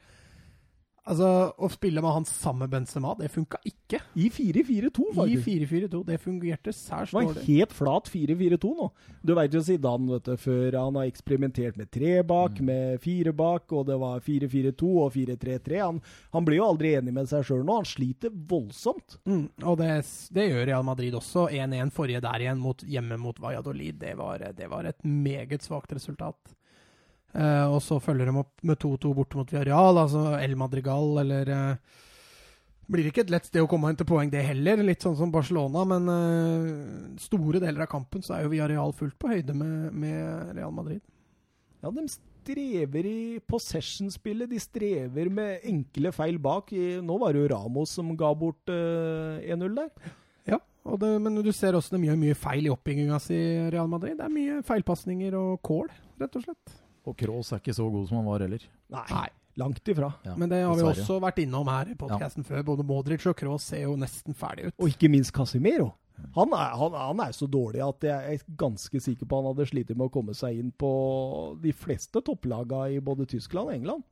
altså, 1.10 1.28
å 1.58 1.68
spille 1.72 2.00
med 2.04 2.14
han 2.14 2.24
sammen 2.28 2.64
med 2.64 2.70
Benzema, 2.74 3.12
det 3.18 3.28
funka 3.34 3.58
ikke. 3.68 3.98
I 4.14 4.28
4-4-2, 4.30 5.08
faktisk. 5.16 5.48
I 5.50 5.64
4-4-2. 5.66 6.00
Det 6.06 6.18
fungerte 6.22 6.72
særs 6.74 7.10
Det 7.10 7.24
var 7.26 7.40
helt 7.46 7.72
flat 7.74 8.10
4-4-2 8.12 8.70
nå. 8.78 8.86
Du 9.26 9.34
veit 9.36 9.54
jo 9.54 9.62
Zidane, 9.66 10.08
vet 10.14 10.30
du, 10.30 10.36
før 10.40 10.76
han 10.78 10.98
har 11.00 11.10
eksperimentert 11.10 11.76
med 11.80 11.90
tre 11.90 12.22
bak, 12.22 12.60
Mm. 12.60 12.66
med 12.70 13.00
fire 13.02 13.32
bak, 13.36 13.72
og 13.72 13.86
det 13.86 13.98
var 14.00 14.20
4-4-2 14.20 14.90
og 15.04 15.12
4-3-3. 15.14 15.80
Han, 15.82 16.00
han 16.32 16.44
blir 16.46 16.60
jo 16.60 16.68
aldri 16.70 16.94
enig 16.98 17.12
med 17.14 17.28
seg 17.30 17.44
sjøl 17.44 17.64
nå. 17.66 17.80
Han 17.82 17.88
sliter 17.88 18.30
voldsomt. 18.50 19.18
Mm, 19.26 19.48
og 19.64 19.78
det, 19.82 19.90
det 20.32 20.48
gjør 20.50 20.66
Real 20.70 20.86
Madrid 20.86 21.14
også. 21.18 21.48
1-1 21.50 21.90
forrige 21.94 22.20
der 22.24 22.46
igjen, 22.46 22.58
mot, 22.62 22.82
hjemme 22.86 23.18
mot 23.18 23.38
Valladolid. 23.42 23.98
Det 24.00 24.14
var, 24.18 24.38
det 24.56 24.70
var 24.70 24.84
et 24.88 25.02
meget 25.04 25.62
svakt 25.66 25.92
resultat. 25.92 26.36
Eh, 27.30 27.66
og 27.70 27.78
så 27.84 28.00
følger 28.02 28.30
de 28.30 28.40
opp 28.40 28.64
med 28.66 28.80
2-2 28.82 29.12
borte 29.14 29.38
mot 29.38 29.52
Villarreal, 29.52 30.00
altså 30.02 30.24
El 30.40 30.56
Madrigal, 30.58 31.20
eller 31.22 31.52
uh, 31.54 31.98
Blir 32.90 33.06
ikke 33.06 33.22
et 33.22 33.30
lett 33.30 33.46
sted 33.46 33.62
å 33.62 33.68
komme 33.70 33.92
inn 33.92 33.98
til 34.00 34.08
poeng, 34.08 34.32
det 34.32 34.42
heller. 34.42 34.82
Litt 34.82 35.04
sånn 35.06 35.14
som 35.18 35.30
Barcelona, 35.30 35.84
men 35.86 36.10
uh, 36.10 37.20
store 37.22 37.62
deler 37.62 37.86
av 37.86 37.92
kampen 37.92 38.24
så 38.26 38.34
er 38.34 38.44
jo 38.44 38.50
Villarreal 38.56 38.96
fullt 38.98 39.14
på 39.20 39.30
høyde 39.30 39.54
med, 39.54 39.92
med 39.94 40.56
Real 40.58 40.74
Madrid. 40.74 41.04
Ja, 41.80 41.92
de 41.94 42.02
strever 42.10 43.06
i 43.06 43.38
possession-spillet. 43.48 44.50
De 44.50 44.58
strever 44.60 45.30
med 45.32 45.62
enkle 45.70 46.12
feil 46.12 46.40
bak. 46.42 46.74
Nå 46.74 47.18
var 47.22 47.32
det 47.32 47.44
jo 47.44 47.52
Ramos 47.54 47.94
som 47.96 48.10
ga 48.18 48.32
bort 48.36 48.72
eh, 48.72 49.54
1-0 49.54 49.78
der. 49.78 50.12
Ja, 50.50 50.58
og 50.84 51.00
det, 51.00 51.14
men 51.22 51.40
du 51.40 51.52
ser 51.56 51.78
også 51.78 51.96
de 51.96 52.10
gjør 52.10 52.20
mye 52.20 52.36
feil 52.36 52.68
i 52.68 52.74
oppbygginga 52.74 53.22
si, 53.22 53.38
Real 53.72 53.88
Madrid. 53.88 54.18
Det 54.18 54.26
er 54.26 54.34
mye 54.34 54.60
feilpasninger 54.66 55.36
og 55.38 55.60
kål, 55.64 55.88
rett 56.20 56.36
og 56.36 56.48
slett. 56.48 56.78
Og 57.10 57.16
Kroos 57.18 57.52
er 57.52 57.62
ikke 57.62 57.74
så 57.76 57.86
god 57.90 58.08
som 58.08 58.20
han 58.20 58.28
var 58.30 58.44
heller. 58.46 58.66
Nei, 58.94 59.22
langt 59.60 59.90
ifra. 59.92 60.12
Ja, 60.26 60.36
Men 60.38 60.52
det 60.52 60.60
har 60.62 60.76
vi 60.78 60.86
også 60.86 61.18
vært 61.22 61.40
innom 61.42 61.70
her 61.70 61.90
i 61.92 61.96
podkasten 61.98 62.46
før. 62.46 62.62
Både 62.72 62.86
Modric 62.86 63.26
og 63.28 63.36
Kroos 63.38 63.66
ser 63.72 63.84
jo 63.88 63.96
nesten 63.98 64.36
ferdig 64.38 64.70
ut. 64.70 64.76
Og 64.78 64.92
ikke 64.94 65.10
minst 65.12 65.34
Casimiro. 65.36 65.90
Han 66.36 66.52
er, 66.52 66.74
han, 66.76 66.94
han 67.00 67.20
er 67.24 67.32
så 67.32 67.46
dårlig 67.48 67.80
at 67.80 68.04
jeg 68.04 68.34
er 68.36 68.42
ganske 68.60 69.00
sikker 69.00 69.28
på 69.28 69.38
han 69.40 69.46
hadde 69.50 69.66
slitt 69.70 69.92
med 69.94 70.06
å 70.10 70.12
komme 70.12 70.34
seg 70.36 70.58
inn 70.60 70.70
på 70.76 70.90
de 71.62 71.72
fleste 71.72 72.20
topplaga 72.26 72.82
i 72.92 72.98
både 73.04 73.24
Tyskland 73.30 73.70
og 73.70 73.76
England. 73.78 74.04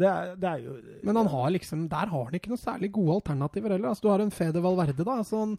Det 0.00 0.08
er, 0.08 0.32
det 0.40 0.48
er 0.50 0.62
jo 0.64 0.76
Men 1.06 1.20
han 1.20 1.28
har 1.30 1.50
liksom, 1.54 1.84
der 1.92 2.10
har 2.10 2.24
han 2.30 2.38
ikke 2.38 2.50
noe 2.50 2.58
særlig 2.62 2.90
gode 2.96 3.20
alternativer 3.20 3.76
heller. 3.76 3.92
Altså, 3.92 4.06
du 4.06 4.10
har 4.14 4.24
en 4.24 4.32
Fede 4.34 4.62
Valverde, 4.64 5.04
da. 5.04 5.18
Altså, 5.20 5.44
han 5.44 5.58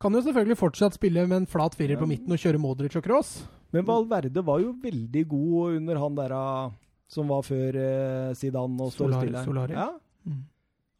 kan 0.00 0.14
jo 0.16 0.22
selvfølgelig 0.24 0.58
fortsatt 0.60 0.96
spille 0.96 1.26
med 1.28 1.42
en 1.42 1.50
flat 1.50 1.74
firer 1.78 1.98
på 2.00 2.08
midten 2.08 2.34
og 2.34 2.40
kjøre 2.40 2.60
Modric 2.60 2.96
og 2.98 3.04
Cross. 3.06 3.34
Men 3.74 3.86
Valverde 3.88 4.42
var 4.46 4.60
jo 4.62 4.72
veldig 4.82 5.24
god 5.30 5.78
under 5.80 5.98
han 6.02 6.18
der 6.18 6.34
ah, 6.36 6.72
som 7.10 7.30
var 7.30 7.42
før 7.46 7.78
eh, 7.80 8.34
Zidane 8.38 8.86
og 8.86 8.92
Solari- 8.94 9.32
Solari. 9.44 9.74
Ja. 9.74 9.88
Mm. 10.24 10.44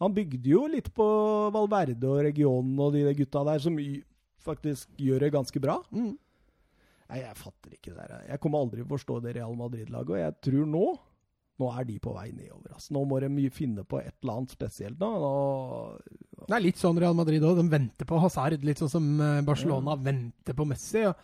Han 0.03 0.15
bygde 0.17 0.51
jo 0.51 0.65
litt 0.69 0.91
på 0.95 1.07
Valverde 1.55 2.11
og 2.11 2.25
regionen 2.27 2.79
og 2.83 2.93
de 2.97 3.07
gutta 3.15 3.45
der, 3.47 3.63
som 3.63 3.79
faktisk 4.45 4.91
gjør 5.01 5.25
det 5.25 5.33
ganske 5.37 5.63
bra. 5.63 5.79
Mm. 5.95 6.13
Nei, 7.09 7.21
jeg 7.21 7.37
fatter 7.39 7.77
ikke 7.77 7.93
det 7.95 8.09
der. 8.11 8.25
Jeg 8.33 8.41
kommer 8.43 8.65
aldri 8.65 8.81
til 8.83 8.89
å 8.89 8.95
forstå 8.97 9.21
det 9.25 9.37
Real 9.37 9.55
Madrid-laget, 9.59 10.11
og 10.11 10.19
jeg 10.23 10.37
tror 10.49 10.71
nå 10.73 10.87
nå 11.61 11.69
er 11.79 11.85
de 11.87 11.99
på 12.03 12.13
vei 12.17 12.31
nedover. 12.33 12.73
Altså. 12.75 12.91
Nå 12.97 13.05
må 13.07 13.21
de 13.23 13.49
finne 13.55 13.85
på 13.87 14.01
et 14.01 14.15
eller 14.23 14.41
annet 14.41 14.51
spesielt. 14.57 14.99
nå. 14.99 15.11
nå 15.23 16.47
Det 16.49 16.57
er 16.57 16.65
litt 16.65 16.81
sånn 16.81 16.99
Real 16.99 17.15
Madrid 17.15 17.45
òg. 17.47 17.57
De 17.61 17.69
venter 17.71 18.09
på 18.09 18.19
Hazard, 18.21 18.65
litt 18.67 18.83
sånn 18.83 18.91
som 18.91 19.09
Barcelona 19.19 19.43
Barcelona 19.47 19.97
venter 19.97 20.57
på 20.59 20.67
Messi. 20.67 21.05
Og 21.07 21.15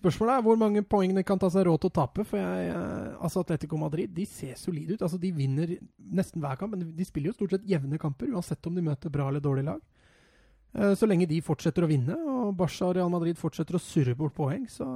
spørsmålet 0.00 0.38
er 0.38 0.46
hvor 0.46 0.56
mange 0.58 0.82
poeng 0.82 1.12
de 1.14 1.22
kan 1.22 1.38
ta 1.38 1.50
seg 1.52 1.66
råd 1.68 1.82
til 1.84 1.92
å 1.92 1.96
tape. 2.00 2.24
For 2.26 2.40
jeg, 2.40 2.70
eh, 2.72 3.12
altså 3.20 3.44
Atletico 3.44 3.76
Madrid 3.78 4.10
de 4.16 4.24
ser 4.26 4.56
solide 4.58 4.96
ut. 4.96 5.02
Altså 5.04 5.20
De 5.20 5.30
vinner 5.32 5.76
nesten 5.98 6.40
hver 6.42 6.56
kamp, 6.56 6.74
men 6.74 6.96
de 6.96 7.04
spiller 7.04 7.30
jo 7.30 7.36
stort 7.38 7.54
sett 7.58 7.68
jevne 7.68 8.00
kamper, 8.00 8.32
uansett 8.32 8.66
om 8.66 8.74
de 8.74 8.82
møter 8.82 9.12
bra 9.12 9.28
eller 9.28 9.44
dårlig 9.44 9.64
lag. 9.68 9.80
Eh, 10.74 10.94
Så 10.94 11.06
lenge 11.06 11.28
de 11.28 11.40
fortsetter 11.44 11.84
å 11.84 11.90
vinne, 11.92 12.16
og 12.16 12.56
Barca 12.56 12.88
og 12.88 12.96
Real 12.96 13.12
Madrid 13.12 13.36
fortsetter 13.38 13.76
å 13.76 13.82
surre 13.84 14.16
bort 14.16 14.34
poeng, 14.34 14.64
så, 14.66 14.88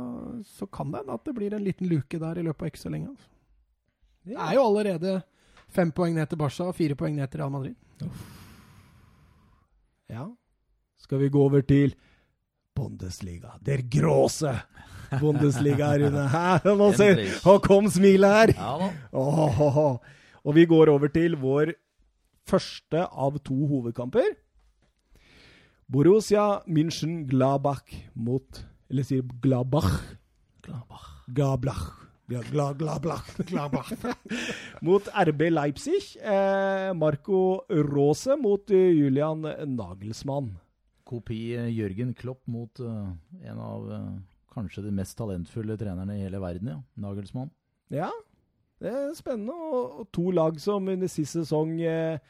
så 0.45 0.67
kan 0.67 0.91
det 0.91 1.05
hende 1.05 1.15
at 1.15 1.25
det 1.29 1.35
blir 1.37 1.55
en 1.55 1.65
liten 1.65 1.89
luke 1.89 2.19
der 2.19 2.41
i 2.41 2.43
løpet 2.43 2.63
av 2.63 2.73
ikke 2.73 2.83
så 2.83 2.91
lenge. 2.91 3.13
Altså. 3.15 3.29
Det 4.27 4.37
er 4.37 4.55
jo 4.57 4.65
allerede 4.67 5.21
fem 5.69 5.93
poeng 5.93 6.17
ned 6.17 6.29
til 6.31 6.41
Barca 6.41 6.69
og 6.69 6.77
fire 6.77 6.97
poeng 6.99 7.17
ned 7.17 7.29
til 7.31 7.41
Real 7.43 7.53
Madrid. 7.53 7.75
Ja. 10.09 10.27
Skal 10.99 11.21
vi 11.23 11.29
gå 11.33 11.43
over 11.43 11.61
til 11.61 11.95
Bundesliga. 12.77 13.57
Der 13.65 13.83
gråse 13.91 14.55
Bundesliga, 15.21 15.93
Rune. 15.97 16.25
Nå 16.79 16.93
ser. 16.97 17.21
Nå 17.45 17.59
kom 17.65 17.89
smilet 17.91 18.35
her! 18.35 18.55
Ja 18.57 18.73
da. 18.83 18.91
oh. 19.13 19.97
og 20.45 20.55
vi 20.55 20.67
går 20.69 20.93
over 20.93 21.09
til 21.13 21.37
vår 21.41 21.73
første 22.49 23.05
av 23.09 23.39
to 23.45 23.57
hovedkamper. 23.69 24.37
Borussia 25.89 26.61
München-Glabach 26.69 27.95
mot 28.15 28.65
Eller 28.89 29.05
sier 29.05 29.25
Glabach. 29.43 29.89
Gladbach. 30.65 31.09
Gablach. 31.37 31.98
Gla, 32.29 32.75
bla, 32.75 32.99
bla, 32.99 32.99
bla. 32.99 33.85
mot 34.85 35.07
RB 35.09 35.47
Leipzig. 35.49 36.17
Eh, 36.21 36.93
Marco 36.93 37.65
Rose 37.69 38.37
mot 38.37 38.71
eh, 38.71 38.91
Julian 38.93 39.47
Nagelsmann. 39.65 40.51
Kopi 41.09 41.55
eh, 41.57 41.71
Jørgen 41.73 42.13
Klopp 42.13 42.43
mot 42.53 42.83
uh, 42.85 43.09
en 43.41 43.63
av 43.65 43.87
uh, 43.89 44.11
kanskje 44.53 44.85
de 44.85 44.93
mest 44.93 45.17
talentfulle 45.17 45.79
trenerne 45.81 46.19
i 46.19 46.27
hele 46.27 46.43
verden, 46.43 46.75
ja. 46.75 46.83
Nagelsmann. 47.01 47.49
Ja, 47.97 48.11
det 48.83 48.93
er 48.93 49.17
spennende. 49.17 49.57
Og, 49.57 50.03
og 50.03 50.13
to 50.13 50.29
lag 50.37 50.61
som 50.61 50.93
under 50.93 51.09
sist 51.09 51.39
sesong 51.39 51.79
eh, 51.81 52.21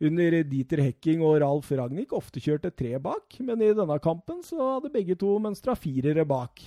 under 0.00 0.38
Dieter 0.48 0.80
Hecking 0.86 1.20
og 1.24 1.42
Ralf 1.44 1.68
Ragnhild 1.76 2.16
ofte 2.16 2.40
kjørte 2.40 2.72
tre 2.72 2.96
bak, 3.04 3.36
men 3.44 3.60
i 3.60 3.72
denne 3.76 4.00
kampen 4.00 4.40
så 4.44 4.78
hadde 4.78 4.94
begge 4.96 5.20
to 5.20 5.36
mønstra 5.44 5.76
firere 5.76 6.24
bak. 6.24 6.64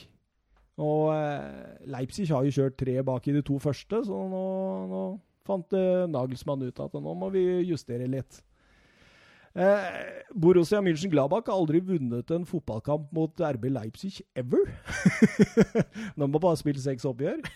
Og 0.80 1.10
eh, 1.12 1.88
Leipzig 1.92 2.30
har 2.32 2.46
jo 2.48 2.56
kjørt 2.56 2.78
tre 2.80 3.00
bak 3.04 3.28
i 3.28 3.36
de 3.36 3.44
to 3.46 3.58
første, 3.60 4.04
så 4.08 4.20
nå, 4.32 4.44
nå 4.88 5.02
fant 5.48 5.76
eh, 5.76 6.06
Nagelsmann 6.08 6.64
ut 6.64 6.86
at 6.86 6.96
nå 6.96 7.16
må 7.20 7.32
vi 7.34 7.44
justere 7.68 8.08
litt. 8.08 8.40
Eh, 9.58 10.22
Borussia 10.38 10.80
München-Gladbach 10.86 11.50
har 11.50 11.58
aldri 11.58 11.82
vunnet 11.82 12.30
en 12.32 12.46
fotballkamp 12.46 13.10
mot 13.16 13.42
RB 13.42 13.66
Leipzig 13.74 14.22
ever. 14.38 14.70
De 16.16 16.22
har 16.22 16.40
bare 16.40 16.60
spilt 16.62 16.82
seks 16.84 17.08
oppgjør. 17.10 17.44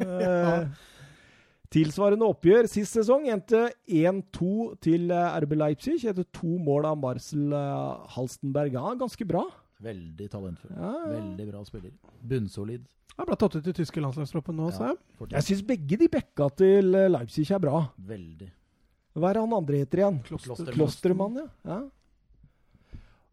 Eh, 0.00 0.66
tilsvarende 1.74 2.26
oppgjør 2.28 2.66
sist 2.70 2.94
sesong 2.96 3.26
endte 3.30 3.66
1-2 3.90 4.50
til 4.84 5.10
eh, 5.14 5.36
RB 5.42 5.56
Leipzig 5.58 5.98
etter 6.08 6.26
to 6.34 6.56
mål 6.62 6.86
av 6.88 7.00
Marcel 7.02 7.52
Halstenberg. 8.14 8.76
Ja, 8.78 8.94
ganske 8.98 9.26
bra. 9.28 9.44
Veldig 9.80 10.30
talentfull. 10.32 10.72
Ja, 10.76 10.90
ja. 10.92 11.10
Veldig 11.16 11.46
bra 11.50 11.62
spiller. 11.64 11.92
Bunnsolid. 12.30 12.86
Han 13.16 13.28
ble 13.28 13.36
tatt 13.40 13.56
ut 13.58 13.68
i 13.68 13.76
tyske 13.76 14.00
landslagstroppen 14.00 14.56
nå, 14.56 14.70
sa 14.72 14.92
jeg. 14.92 15.44
syns 15.44 15.62
begge 15.66 15.98
de 16.00 16.08
bekka 16.12 16.48
til 16.56 16.94
eh, 16.96 17.08
Leipzig 17.10 17.48
er 17.52 17.62
bra. 17.62 17.82
Veldig. 18.10 18.50
Hva 19.18 19.32
er 19.32 19.40
han 19.42 19.56
andre 19.56 19.80
heter 19.82 20.04
igjen? 20.04 20.20
Klostermann. 20.28 20.76
Klostermann, 20.76 21.40
ja. 21.40 21.48
ja. 21.72 21.80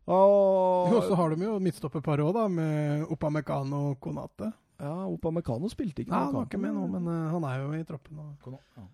Og 0.08 0.96
så 1.04 1.18
har 1.20 1.36
de 1.36 1.44
jo 1.44 1.58
midtstopperparet 1.60 2.24
òg, 2.24 2.34
da, 2.38 2.46
med 2.48 3.10
Opamecano 3.12 3.90
og 3.92 3.98
Konate. 4.04 4.54
ja, 4.80 4.94
Opamecano 5.12 5.68
spilte 5.72 6.04
ikke 6.04 6.14
Nei, 6.14 6.22
han 6.30 6.36
var 6.38 6.48
ikke 6.48 6.62
med 6.64 6.78
nå, 6.78 6.86
men 6.96 7.10
uh, 7.12 7.34
han 7.34 7.48
er 7.50 7.60
jo 7.60 7.74
i 7.76 7.84
troppen. 7.88 8.22
Og. 8.24 8.60
Ja. 8.78 8.86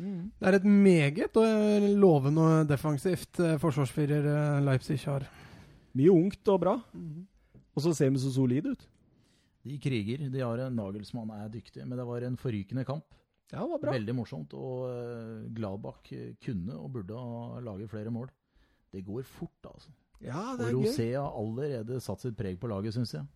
Mm. 0.00 0.22
Det 0.40 0.48
er 0.48 0.56
et 0.58 0.64
meget 0.66 1.36
eh, 1.38 1.88
lovende 2.00 2.46
og 2.48 2.70
defensivt 2.70 3.38
uh, 3.44 3.54
forsvarsfirer 3.62 4.24
uh, 4.26 4.64
Leipzig 4.64 4.98
har. 5.04 5.28
Mye 5.94 6.10
ungt 6.12 6.50
og 6.50 6.60
bra. 6.62 6.74
Og 7.74 7.82
så 7.82 7.92
ser 7.94 8.10
de 8.14 8.22
så 8.22 8.32
solide 8.34 8.74
ut. 8.74 8.86
De 9.64 9.76
kriger. 9.80 10.26
De 10.30 10.40
har 10.42 10.60
en 10.66 10.76
Nagelsmann 10.76 11.30
er 11.34 11.48
dyktig, 11.52 11.84
men 11.86 11.98
det 11.98 12.06
var 12.06 12.26
en 12.26 12.36
forrykende 12.40 12.84
kamp. 12.86 13.06
Ja, 13.52 13.60
det 13.62 13.70
var 13.70 13.82
bra. 13.82 13.94
Veldig 13.94 14.14
morsomt. 14.16 14.54
Og 14.58 14.88
eh, 14.90 15.44
Gladbach 15.56 16.10
eh, 16.12 16.34
kunne 16.42 16.76
og 16.78 16.90
burde 16.96 17.16
ha 17.18 17.60
laget 17.64 17.92
flere 17.92 18.12
mål. 18.12 18.28
Det 18.92 19.04
går 19.06 19.22
fort, 19.26 19.70
altså. 19.70 19.92
Ja, 20.24 20.54
det 20.58 20.68
er 20.68 20.76
og 20.76 20.84
Rosé 20.84 21.08
har 21.16 21.34
allerede 21.36 22.00
satt 22.00 22.22
sitt 22.22 22.36
preg 22.38 22.58
på 22.60 22.70
laget, 22.70 22.94
syns 22.96 23.14
jeg. 23.16 23.26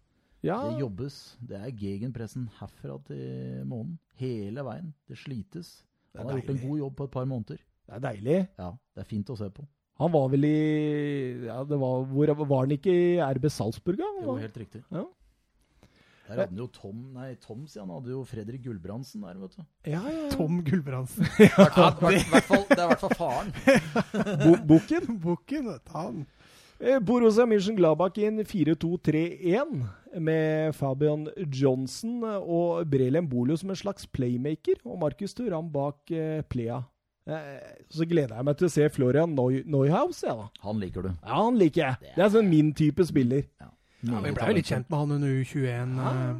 Ja, 0.46 0.58
Det 0.68 0.78
jobbes. 0.80 1.16
Det 1.42 1.58
er 1.58 1.74
gegenpressen 1.74 2.46
herfra 2.60 2.98
til 3.08 3.64
månen. 3.66 3.96
Hele 4.20 4.62
veien. 4.66 4.92
Det 5.08 5.18
slites. 5.18 5.82
Det 6.12 6.20
Han 6.22 6.30
har 6.30 6.38
gjort 6.38 6.54
en 6.54 6.62
god 6.68 6.78
jobb 6.78 6.94
på 6.96 7.08
et 7.08 7.10
par 7.10 7.26
måneder. 7.26 7.58
det 7.88 7.94
er 7.96 8.04
deilig. 8.04 8.38
Ja, 8.58 8.70
det 8.94 9.02
er 9.02 9.08
fint 9.08 9.30
å 9.30 9.36
se 9.36 9.50
på. 9.50 9.66
Han 9.98 10.12
var 10.14 10.28
vel 10.30 10.44
i 10.46 11.46
ja, 11.48 11.62
det 11.66 11.78
var, 11.80 12.04
Hvor 12.06 12.34
var 12.46 12.60
han 12.66 12.74
ikke 12.76 12.92
i 12.94 13.16
RB 13.18 13.48
Salzburg? 13.50 13.98
da? 13.98 14.10
Jo, 14.22 14.36
helt 14.38 14.56
riktig. 14.60 14.82
Ja. 14.94 15.04
Der 16.28 16.36
hadde 16.42 16.50
han 16.52 16.58
jo 16.60 16.66
Tom 16.68 16.96
Nei, 17.16 17.30
Tom, 17.40 17.62
sier 17.66 17.82
han. 17.86 17.90
hadde 17.96 18.12
jo 18.12 18.20
Fredrik 18.28 18.60
Gulbrandsen 18.66 19.22
der, 19.24 19.38
vet 19.40 19.54
du. 19.56 19.62
Ja, 19.88 20.02
ja, 20.04 20.16
ja. 20.26 20.30
Tom 20.36 20.58
Gulbrandsen. 20.62 21.24
Hvert 21.38 21.72
fall- 21.72 21.94
hvert- 22.02 22.28
hvert 22.34 22.44
fall- 22.50 22.66
det 22.68 22.78
er 22.78 22.84
i 22.84 22.90
hvert 22.92 23.00
fall 23.00 23.16
faren. 23.16 23.52
Bo 24.44 24.52
Bukken. 24.74 25.16
Bukken, 25.24 25.70
vet 25.72 25.86
du, 25.88 25.94
han. 25.96 26.20
Eh, 26.78 27.00
Borussia 27.02 27.42
München-Gladbach 27.48 28.20
inn 28.22 28.38
4-2-3-1 28.46 29.72
med 30.20 30.76
Fabian 30.78 31.24
Johnson 31.50 32.20
og 32.38 32.84
Brelem 32.92 33.26
Bolio 33.28 33.56
som 33.58 33.72
en 33.72 33.80
slags 33.80 34.06
playmaker, 34.06 34.78
og 34.86 35.00
Markus 35.02 35.34
Turam 35.34 35.72
bak 35.74 36.12
eh, 36.14 36.42
Plea. 36.46 36.82
Eh, 37.28 37.72
så 37.92 38.06
gleder 38.08 38.38
jeg 38.38 38.46
meg 38.48 38.56
til 38.56 38.68
å 38.68 38.72
se 38.72 38.86
Florian 38.94 39.34
Neu 39.36 39.58
Neuhaus, 39.68 40.22
Ja, 40.24 40.34
da. 40.38 40.46
Han 40.64 40.78
liker 40.80 41.04
du. 41.04 41.10
Ja, 41.12 41.40
han 41.44 41.58
liker 41.60 41.82
jeg. 41.82 42.12
Det 42.16 42.24
er 42.24 42.30
sånn 42.32 42.48
min 42.48 42.70
type 42.76 43.04
spiller. 43.04 43.44
Ja, 43.60 43.68
Vi 44.00 44.30
ble 44.32 44.46
jo 44.48 44.56
litt 44.56 44.70
kjent 44.70 44.88
med 44.88 44.98
han 45.02 45.12
under 45.18 45.28
U21. 45.42 45.98
Ja. 45.98 46.12
eh, 46.30 46.38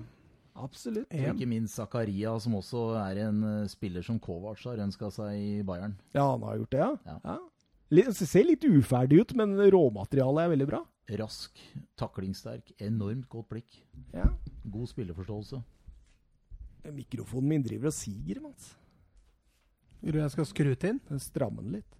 Absolutt. 0.58 1.06
Og 1.12 1.36
ikke 1.36 1.46
minst 1.46 1.76
Zakaria, 1.78 2.32
som 2.42 2.56
også 2.58 2.86
er 2.98 3.20
en 3.28 3.44
eh, 3.46 3.68
spiller 3.70 4.02
som 4.02 4.18
Kovac 4.18 4.64
har 4.66 4.80
ønska 4.82 5.10
seg 5.14 5.36
i 5.38 5.62
Bayern. 5.62 5.94
Ja, 6.16 6.24
han 6.32 6.42
har 6.42 6.56
gjort 6.58 6.72
det, 6.74 6.80
ja. 6.80 6.90
Ja. 7.06 7.18
ja. 7.24 7.38
Litt, 7.94 8.10
ser 8.18 8.44
litt 8.44 8.64
uferdig 8.68 9.20
ut, 9.22 9.34
men 9.38 9.54
råmaterialet 9.56 10.44
er 10.44 10.50
veldig 10.56 10.66
bra. 10.68 10.82
Rask, 11.20 11.60
taklingssterk, 11.96 12.72
enormt 12.84 13.28
godt 13.32 13.48
blikk. 13.54 13.78
Ja. 14.12 14.26
God 14.68 14.90
spilleforståelse. 14.90 15.62
Mikrofonen 16.92 17.48
min 17.48 17.64
driver 17.64 17.88
og 17.90 17.96
siger, 17.96 18.40
Mats. 18.44 18.74
Vil 20.02 20.14
du 20.14 20.18
jeg 20.22 20.30
skal 20.34 20.46
skru 20.46 20.74
til? 20.78 20.98
Den 21.08 21.22
strammer 21.22 21.62
den 21.66 21.78
litt. 21.80 21.94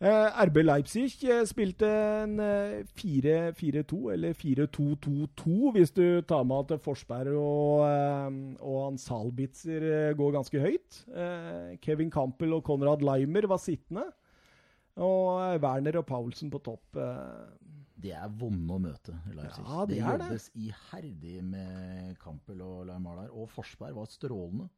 Eh, 0.00 0.38
RB 0.48 0.62
Leipzig 0.64 1.10
eh, 1.28 1.42
spilte 1.44 1.84
en 2.22 2.38
eh, 2.40 2.78
4-4-2, 2.96 3.98
eller 4.14 4.32
4-2-2-2, 4.32 5.72
hvis 5.74 5.92
du 5.92 6.22
tar 6.24 6.46
med 6.48 6.72
at 6.72 6.80
Forsberg 6.80 7.34
og, 7.36 7.82
eh, 7.84 8.38
og 8.64 8.78
han 8.86 8.96
Salbitzer 9.02 9.84
eh, 9.90 10.14
går 10.16 10.32
ganske 10.38 10.62
høyt. 10.64 11.02
Eh, 11.12 11.74
Kevin 11.84 12.08
Campbell 12.14 12.56
og 12.56 12.64
Konrad 12.64 13.04
Leimer 13.04 13.44
var 13.52 13.60
sittende. 13.60 14.06
Og 14.96 15.36
eh, 15.44 15.58
Werner 15.60 16.00
og 16.00 16.08
Paulsen 16.08 16.48
på 16.52 16.62
topp. 16.64 16.96
Eh, 16.96 17.76
Det 18.00 18.14
er 18.16 18.32
vonde 18.40 18.72
å 18.72 18.80
møte, 18.80 19.12
Leipzig. 19.36 19.66
Ja, 19.68 19.84
det 19.84 19.98
det, 19.98 20.00
er 20.00 20.16
det. 20.16 20.30
jobbes 20.30 20.50
iherdig 20.56 21.42
med 21.44 22.16
Campbell 22.24 22.62
og 22.64 22.86
Laimar 22.88 23.20
der. 23.20 23.34
Og 23.36 23.52
Forsberg 23.52 23.92
var 24.00 24.08
strålende. 24.08 24.70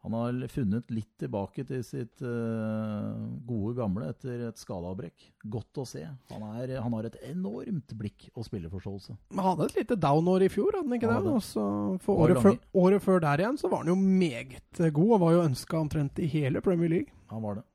Han 0.00 0.14
har 0.16 0.36
funnet 0.48 0.88
litt 0.96 1.10
tilbake 1.20 1.60
til 1.68 1.82
sitt 1.84 2.22
eh, 2.24 3.16
gode 3.44 3.74
gamle 3.76 4.06
etter 4.08 4.46
et 4.48 4.56
skadeavbrekk. 4.56 5.26
Godt 5.52 5.80
å 5.82 5.84
se. 5.88 6.06
Han, 6.32 6.46
er, 6.56 6.72
han 6.80 6.94
har 6.96 7.08
et 7.10 7.18
enormt 7.28 7.92
blikk 8.00 8.30
og 8.32 8.46
spilleforståelse. 8.48 9.16
Han 9.36 9.44
hadde 9.44 9.66
et 9.68 9.76
lite 9.82 9.98
down-år 10.00 10.46
i 10.46 10.48
fjor, 10.54 10.72
hadde 10.78 10.88
han 10.88 10.96
ikke 10.96 11.10
Han 11.12 11.28
det? 11.28 11.34
Og 11.36 11.44
så 11.44 11.66
for 12.06 12.24
året 12.24 12.40
før, 12.40 12.56
året 12.80 13.04
før 13.04 13.20
der 13.26 13.44
igjen 13.44 13.60
så 13.60 13.68
var 13.68 13.84
han 13.84 13.92
jo 13.92 13.98
meget 14.00 14.80
god, 14.88 15.12
og 15.18 15.20
var 15.26 15.36
jo 15.36 15.44
ønska 15.50 15.82
omtrent 15.82 16.18
i 16.24 16.30
hele 16.32 16.64
Premier 16.64 16.88
League. 16.96 17.12
Han 17.34 17.44
var 17.44 17.60
det. 17.60 17.66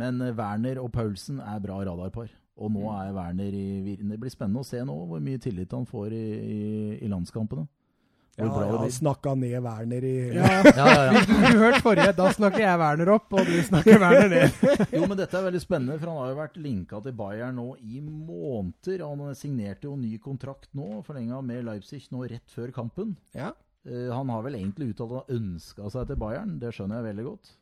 Men 0.00 0.20
eh, 0.24 0.32
Werner 0.40 0.80
og 0.80 0.88
Paulsen 0.96 1.44
er 1.44 1.60
bra 1.60 1.82
radarpar. 1.84 2.32
Og 2.56 2.70
nå 2.72 2.86
Mm. 2.86 2.92
er 2.96 3.12
Werner 3.12 3.52
i 3.52 3.96
Det 4.00 4.16
blir 4.16 4.32
spennende 4.32 4.62
å 4.62 4.64
se 4.64 4.80
nå 4.80 4.94
hvor 5.10 5.20
mye 5.20 5.36
tillit 5.38 5.72
han 5.76 5.84
får 5.84 6.14
i, 6.16 6.24
i, 6.40 6.60
i 7.04 7.08
landskampene. 7.12 7.66
Hvor 8.36 8.62
Ja, 8.62 8.68
ja, 8.68 8.78
blir. 8.82 8.92
snakka 8.92 9.32
ned 9.40 9.54
Werner 9.64 10.04
i 10.04 10.14
Ja, 10.34 10.48
Ja, 10.64 10.86
ja, 10.86 11.04
ja. 11.08 11.20
Du 11.24 11.58
hørte 11.62 11.80
forrige. 11.84 12.12
Da 12.18 12.26
snakker 12.36 12.60
jeg 12.60 12.80
Werner 12.82 13.10
opp, 13.14 13.32
og 13.32 13.48
du 13.48 13.54
snakker 13.64 14.00
Werner 14.02 14.28
ned. 14.28 14.58
Jo, 14.96 15.06
men 15.08 15.16
dette 15.16 15.38
er 15.38 15.46
veldig 15.46 15.62
spennende, 15.62 15.96
for 16.00 16.12
han 16.12 16.20
har 16.20 16.32
jo 16.34 16.38
vært 16.42 16.58
linka 16.60 17.00
til 17.04 17.16
Bayern 17.16 17.56
nå 17.56 17.68
i 17.80 18.02
måneder. 18.04 19.06
Han 19.08 19.34
signerte 19.38 19.88
jo 19.88 19.96
ny 19.96 20.18
kontrakt 20.20 20.68
nå, 20.76 21.00
forlenga 21.06 21.40
med 21.40 21.64
Leipzig 21.64 22.04
nå 22.12 22.26
rett 22.28 22.52
før 22.52 22.74
kampen. 22.76 23.16
Ja. 23.36 23.54
Uh, 23.86 24.10
han 24.12 24.28
har 24.34 24.44
vel 24.44 24.58
egentlig 24.58 24.90
uttalt 24.92 25.14
at 25.14 25.30
han 25.30 25.40
ønska 25.40 25.90
seg 25.94 26.08
til 26.10 26.20
Bayern, 26.20 26.56
det 26.60 26.74
skjønner 26.76 27.00
jeg 27.00 27.08
veldig 27.12 27.26
godt. 27.30 27.52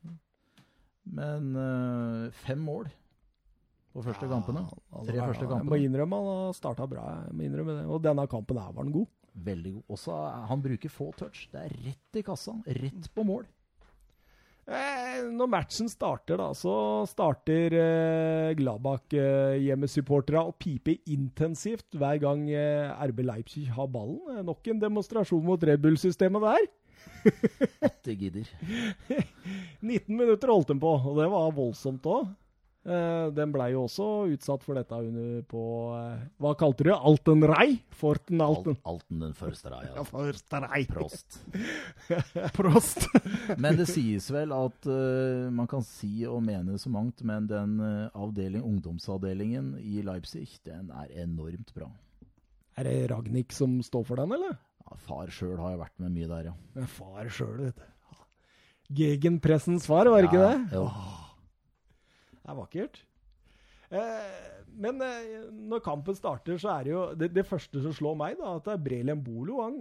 Men 1.15 1.51
uh, 1.55 2.31
fem 2.47 2.63
mål 2.65 2.89
på 3.95 4.03
første 4.03 4.27
kampene. 4.27 4.65
Tre 5.07 5.21
første 5.21 5.45
første 5.47 5.59
Jeg 5.61 5.69
må 5.69 5.79
innrømme 5.79 6.19
han 6.19 6.31
har 6.49 6.57
starta 6.57 6.87
bra. 6.91 7.05
Jeg 7.29 7.37
må 7.39 7.45
innrømme 7.47 7.77
det. 7.79 7.85
Og 7.87 8.01
denne 8.03 8.25
kampen 8.31 8.59
her 8.59 8.73
var 8.75 8.83
han 8.89 8.95
god. 8.97 9.07
Veldig 9.35 9.73
god. 9.75 9.85
Også 9.97 10.13
er- 10.15 10.47
han 10.47 10.63
bruker 10.63 10.89
få 10.93 11.11
touch. 11.19 11.49
Det 11.53 11.61
er 11.65 11.75
rett 11.89 12.17
i 12.21 12.23
kassa. 12.23 12.53
Rett 12.67 13.09
på 13.15 13.25
mål. 13.27 13.45
Eh, 14.67 15.19
når 15.29 15.49
matchen 15.53 15.89
starter, 15.93 16.39
da, 16.41 16.47
så 16.57 17.05
starter 17.07 17.75
eh, 17.77 18.55
Gladbach-hjemmesupporterne 18.57 20.41
å 20.49 20.55
pipe 20.57 20.95
intensivt 21.13 21.85
hver 22.01 22.17
gang 22.23 22.47
eh, 22.49 22.89
RB 23.11 23.21
Leipzig 23.27 23.67
har 23.77 23.91
ballen. 23.93 24.23
Eh, 24.39 24.43
Nok 24.47 24.71
en 24.73 24.81
demonstrasjon 24.81 25.45
mot 25.45 25.63
Red 25.69 25.83
Bull-systemet 25.85 26.41
der. 26.47 26.65
At 27.85 27.99
de 28.09 28.17
gidder. 28.17 28.49
19 29.85 30.17
minutter 30.17 30.49
holdt 30.49 30.69
de 30.73 30.79
på, 30.81 30.95
og 30.97 31.21
det 31.21 31.29
var 31.35 31.53
voldsomt 31.59 32.09
òg. 32.09 32.33
Eh, 32.85 33.27
den 33.33 33.49
blei 33.49 33.71
jo 33.73 33.87
også 33.87 34.07
utsatt 34.29 34.61
for 34.61 34.77
dette 34.77 34.97
under 35.01 35.39
på 35.49 35.61
eh, 35.97 36.25
Hva 36.37 36.51
kalte 36.61 36.85
du 36.85 36.91
det? 36.91 36.99
Altenrei? 37.09 37.79
Forten 37.97 38.43
Alten. 38.45 38.77
Alten 38.85 39.23
den 39.25 39.33
første 39.39 39.73
reia. 39.73 40.05
Forsterei. 40.11 40.83
Prost. 40.91 41.39
Prost. 42.59 43.07
Men 43.63 43.81
det 43.81 43.89
sies 43.89 44.29
vel 44.35 44.53
at 44.53 44.91
uh, 44.91 45.49
man 45.55 45.71
kan 45.71 45.87
si 45.87 46.27
og 46.29 46.43
mene 46.45 46.77
så 46.81 46.93
mangt, 46.93 47.23
men 47.25 47.47
den 47.49 47.79
avdeling, 48.13 48.63
ungdomsavdelingen 48.67 49.75
i 49.81 50.03
Leipzig, 50.05 50.47
den 50.67 50.91
er 50.93 51.09
enormt 51.25 51.73
bra. 51.77 51.89
Er 52.77 52.89
det 52.89 53.11
Ragnhild 53.13 53.55
som 53.55 53.79
står 53.85 54.07
for 54.09 54.21
den, 54.21 54.35
eller? 54.37 54.57
Ja, 54.85 55.01
far 55.07 55.33
sjøl 55.33 55.57
har 55.63 55.75
jeg 55.75 55.83
vært 55.85 56.01
med 56.05 56.17
mye 56.19 56.31
der, 56.31 56.49
ja. 56.51 56.55
Men 56.77 56.89
far 56.91 57.31
sjøl, 57.33 57.69
vet 57.69 57.81
du. 57.81 57.91
Gegenpressens 58.95 59.87
far, 59.89 60.11
var 60.13 60.25
det 60.25 60.33
ikke 60.33 60.43
det? 60.45 60.57
Jo. 60.77 60.89
Det 62.45 62.53
er 62.53 62.59
vakkert. 62.59 62.99
Eh, 63.95 64.65
men 64.81 65.01
eh, 65.05 65.47
når 65.71 65.83
kampen 65.85 66.17
starter, 66.19 66.59
så 66.61 66.75
er 66.75 66.87
det 66.87 66.93
jo 66.93 67.05
det, 67.19 67.31
det 67.37 67.47
første 67.49 67.83
som 67.85 67.95
slår 67.95 68.19
meg, 68.21 68.37
da, 68.41 68.57
at 68.59 68.67
det 68.67 68.75
er 68.75 68.85
Brelem 68.89 69.23
Bolo, 69.25 69.61
han, 69.63 69.79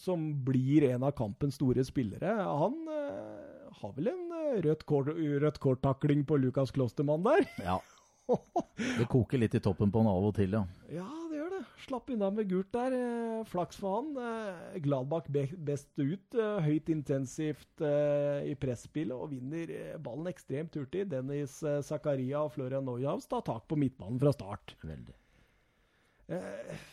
som 0.00 0.28
blir 0.46 0.88
en 0.92 1.06
av 1.08 1.16
kampens 1.18 1.58
store 1.58 1.84
spillere. 1.86 2.36
Han 2.46 2.78
eh, 2.92 3.68
har 3.80 3.94
vel 3.98 4.12
en 4.12 4.24
eh, 4.38 4.56
rødt 4.64 4.86
kort-takling 4.88 5.60
kort-takling 5.66 6.24
på 6.28 6.40
Lukas 6.40 6.72
Klostermann 6.72 7.26
der? 7.26 7.46
Ja. 7.64 7.80
Det 8.98 9.06
koker 9.10 9.38
litt 9.38 9.54
i 9.54 9.62
toppen 9.62 9.92
på 9.92 10.02
han 10.02 10.10
av 10.10 10.30
og 10.30 10.34
til, 10.38 10.56
ja. 10.56 10.64
Ja. 10.90 11.10
Slapp 11.86 12.10
unna 12.10 12.30
med 12.34 12.48
gult 12.50 12.72
der. 12.74 12.94
Eh, 12.96 13.44
Flaks 13.48 13.78
for 13.80 13.98
han. 13.98 14.12
Gladbakk 14.82 15.28
Gladbach 15.30 15.54
best 15.66 15.92
ut. 15.98 16.34
Eh, 16.34 16.58
Høyt 16.66 16.90
intensivt 16.92 17.84
eh, 17.84 18.50
i 18.50 18.54
presspillet 18.58 19.16
og 19.16 19.30
vinner 19.34 19.72
eh, 19.72 19.96
ballen 20.02 20.30
ekstremt 20.30 20.76
hurtig. 20.78 21.06
Dennis 21.12 21.58
eh, 21.66 21.82
Zakaria 21.86 22.44
og 22.44 22.54
Florian 22.56 22.86
Neuhaus 22.88 23.28
tar 23.30 23.44
tak 23.46 23.68
på 23.70 23.78
midtbanen 23.80 24.20
fra 24.22 24.34
start. 24.34 24.76
Veldig. 24.86 25.16
Eh, 26.26 26.86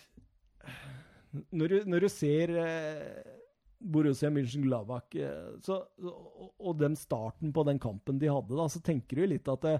når, 1.51 1.68
du, 1.68 1.78
når 1.89 2.05
du 2.05 2.09
ser 2.14 2.53
eh, 2.61 3.39
Borussia 3.84 4.30
München-Gladbach 4.32 5.18
eh, 5.18 5.74
og, 6.59 6.74
den 6.80 6.95
starten 6.99 7.53
på 7.55 7.66
den 7.68 7.82
kampen 7.82 8.22
de 8.22 8.32
hadde, 8.32 8.55
da, 8.55 8.70
så 8.70 8.82
tenker 8.84 9.20
du 9.20 9.32
litt 9.34 9.49
at 9.51 9.66
det, 9.66 9.78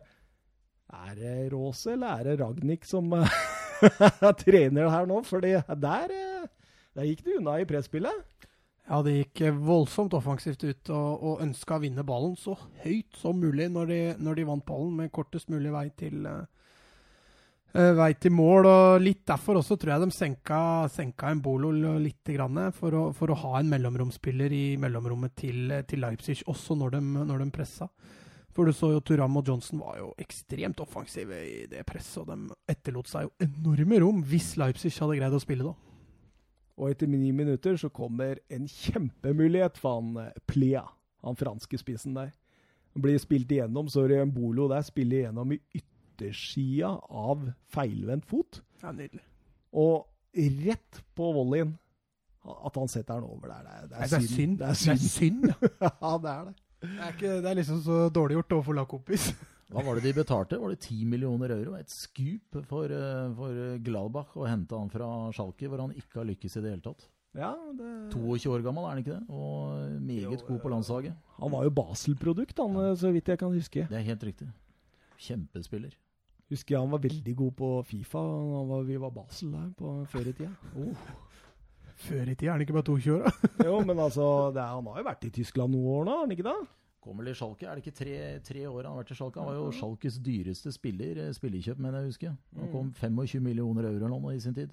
er 0.94 1.18
det 1.18 1.36
Rose 1.54 1.94
eller 1.94 2.20
er 2.20 2.32
det 2.32 2.40
Ragnhild 2.42 2.88
som 2.90 3.14
trener 4.44 4.92
her 4.92 5.10
nå? 5.10 5.22
For 5.28 5.44
der, 5.44 5.64
eh, 5.68 6.48
der 6.96 7.10
gikk 7.10 7.26
det 7.26 7.38
unna 7.40 7.60
i 7.62 7.68
presspillet. 7.70 8.48
Ja, 8.90 9.00
det 9.04 9.14
gikk 9.16 9.44
eh, 9.48 9.62
voldsomt 9.70 10.16
offensivt 10.18 10.66
ut 10.66 10.92
og, 10.92 11.24
og 11.24 11.46
ønska 11.46 11.78
å 11.78 11.84
vinne 11.84 12.04
ballen 12.08 12.36
så 12.40 12.58
høyt 12.84 13.16
som 13.20 13.40
mulig 13.40 13.70
når 13.72 13.92
de, 13.92 14.02
når 14.20 14.40
de 14.40 14.50
vant 14.50 14.66
ballen, 14.68 14.98
med 14.98 15.14
kortest 15.16 15.52
mulig 15.54 15.72
vei 15.72 15.86
til, 16.00 16.28
eh, 16.28 17.94
vei 17.96 18.10
til 18.20 18.36
mål. 18.36 18.68
og 18.68 19.06
Litt 19.06 19.24
derfor 19.30 19.62
også 19.62 19.78
tror 19.80 19.96
jeg 19.96 20.04
de 20.04 20.18
senka, 20.18 20.60
senka 20.92 21.32
Embolo 21.32 21.72
litt, 21.96 22.26
grann, 22.36 22.60
for, 22.76 23.00
å, 23.00 23.06
for 23.16 23.32
å 23.32 23.40
ha 23.46 23.62
en 23.62 23.72
mellomromsspiller 23.72 24.52
i 24.52 24.66
mellomrommet 24.82 25.36
til, 25.40 25.80
til 25.88 26.04
Leipzig, 26.04 26.42
også 26.52 26.76
når 26.80 26.98
de, 26.98 27.06
når 27.32 27.46
de 27.46 27.50
pressa. 27.56 27.88
For 28.54 28.70
du 28.70 28.76
så 28.76 28.92
jo 28.94 29.02
Turam 29.02 29.40
og 29.40 29.48
Johnson 29.50 29.82
var 29.82 29.98
jo 29.98 30.12
ekstremt 30.22 30.82
offensive 30.84 31.40
i 31.42 31.64
det 31.70 31.82
presset, 31.90 32.22
og 32.22 32.30
de 32.30 32.58
etterlot 32.70 33.10
seg 33.10 33.26
jo 33.26 33.34
enorme 33.48 34.02
rom 34.04 34.22
hvis 34.30 34.54
Leipzig 34.62 34.94
hadde 35.00 35.18
greid 35.18 35.34
å 35.34 35.42
spille 35.42 35.66
da. 35.66 35.74
Og 36.78 36.90
etter 36.90 37.10
ni 37.10 37.32
minutter 37.34 37.78
så 37.78 37.90
kommer 37.94 38.40
en 38.54 38.66
kjempemulighet 38.70 39.78
for 39.82 40.00
han 40.00 40.16
eh, 40.22 40.40
Plea, 40.50 40.86
han 41.26 41.38
franske 41.38 41.78
spissen 41.82 42.18
der. 42.18 42.32
Han 42.94 43.06
blir 43.06 43.18
spilt 43.22 43.52
igjennom, 43.54 43.90
så 43.90 44.06
Rembolo 44.10 44.68
der 44.70 44.86
spiller 44.86 45.24
igjennom 45.24 45.54
i 45.56 45.60
yttersida 45.78 46.96
av 47.10 47.46
feilvendt 47.74 48.26
fot. 48.30 48.62
Ja, 48.84 48.94
Nydelig. 48.94 49.24
Og 49.74 50.06
rett 50.66 51.02
på 51.18 51.30
volleyen 51.34 51.74
at 52.44 52.76
han 52.78 52.90
setter 52.92 53.22
den 53.22 53.30
over 53.30 53.50
der. 53.50 53.64
Det 53.64 53.74
er, 53.74 53.88
det 53.88 53.98
er, 53.98 54.10
det 54.10 54.18
er 54.18 54.28
synd. 54.28 54.58
Det 54.60 54.68
er 54.68 54.80
synd. 54.82 55.06
synd 55.08 55.48
ja. 55.50 55.56
ja, 56.02 56.14
det 56.22 56.34
er 56.34 56.46
det. 56.50 56.56
Det 56.84 57.00
er, 57.00 57.16
ikke, 57.16 57.34
det 57.40 57.50
er 57.50 57.58
liksom 57.62 57.82
så 57.86 57.98
dårlig 58.12 58.38
gjort 58.42 58.56
overfor 58.58 58.76
lagkompis. 58.76 59.30
Hva 59.74 59.82
var 59.88 59.98
det 59.98 60.04
de 60.06 60.14
betalte? 60.20 60.60
Var 60.60 60.74
det 60.74 60.84
10 60.84 61.06
millioner 61.10 61.56
euro? 61.56 61.78
Et 61.80 61.90
skup 61.90 62.60
for, 62.70 62.92
eh, 62.92 63.32
for 63.38 63.62
Gladbach 63.86 64.36
å 64.38 64.46
hente 64.46 64.78
han 64.78 64.92
fra 64.92 65.08
Schalke, 65.34 65.70
hvor 65.72 65.82
han 65.82 65.96
ikke 65.98 66.22
har 66.22 66.28
lykkes 66.30 66.60
i 66.60 66.64
det 66.66 66.76
hele 66.76 66.86
tatt. 66.86 67.08
Ja, 67.34 67.56
det 67.74 68.12
22 68.14 68.52
år 68.54 68.62
gammel, 68.62 68.86
er 68.86 68.94
han 68.94 69.02
ikke 69.02 69.16
det? 69.16 69.24
Og 69.34 69.96
meget 70.06 70.46
god 70.46 70.60
på 70.62 70.70
landslaget. 70.76 71.16
Han 71.40 71.54
var 71.56 71.66
jo 71.66 71.74
Basel-produkt, 71.80 72.60
han, 72.62 72.78
så 73.00 73.10
vidt 73.16 73.32
jeg 73.34 73.42
kan 73.42 73.56
huske. 73.56 73.88
Det 73.90 73.98
er 73.98 74.06
helt 74.12 74.28
riktig. 74.28 74.52
Kjempespiller. 75.18 75.96
Husker 76.54 76.76
jeg 76.76 76.84
han 76.84 76.92
var 76.94 77.02
veldig 77.02 77.36
god 77.40 77.56
på 77.58 77.70
Fifa 77.90 78.22
da 78.70 78.82
vi 78.86 79.00
var 79.02 79.16
Basel 79.16 79.56
der 79.56 79.72
på 79.80 79.96
før 80.12 80.30
i 80.30 80.36
tida. 80.38 80.52
Før 82.04 82.30
i 82.30 82.36
tida 82.36 82.52
er 82.52 82.56
han 82.58 82.64
ikke 82.66 82.76
bare 82.76 82.88
22 82.90 83.14
år, 83.16 83.26
da. 83.26 83.50
Jo, 83.68 83.82
men 83.88 84.00
altså, 84.04 84.30
det 84.56 84.62
er, 84.64 84.72
han 84.76 84.88
har 84.92 85.02
jo 85.02 85.10
vært 85.10 85.28
i 85.28 85.34
Tyskland 85.40 85.76
noen 85.76 85.92
år 85.94 86.08
nå, 86.08 86.16
har 86.18 86.26
han 86.26 86.36
ikke 86.36 86.48
det? 86.50 86.56
Kommer 87.04 87.28
i 87.28 87.34
Schalke? 87.36 87.68
Er 87.68 87.76
det 87.76 87.84
ikke 87.84 87.98
tre, 87.98 88.18
tre 88.48 88.62
år 88.70 88.86
han 88.86 88.94
har 88.94 89.02
vært 89.02 89.12
i 89.12 89.18
Schalke? 89.20 89.42
Han 89.42 89.50
var 89.50 89.58
jo 89.58 89.72
Schalkes 89.76 90.20
dyreste 90.24 90.72
spiller, 90.72 91.20
spillerkjøp, 91.36 91.82
mener 91.84 92.00
jeg 92.00 92.06
å 92.06 92.14
huske. 92.14 92.32
Han 92.60 92.72
kom 92.72 92.94
25 93.00 93.44
millioner 93.44 93.90
euro 93.90 94.00
eller 94.00 94.14
noe 94.14 94.36
i 94.38 94.42
sin 94.44 94.56
tid. 94.56 94.72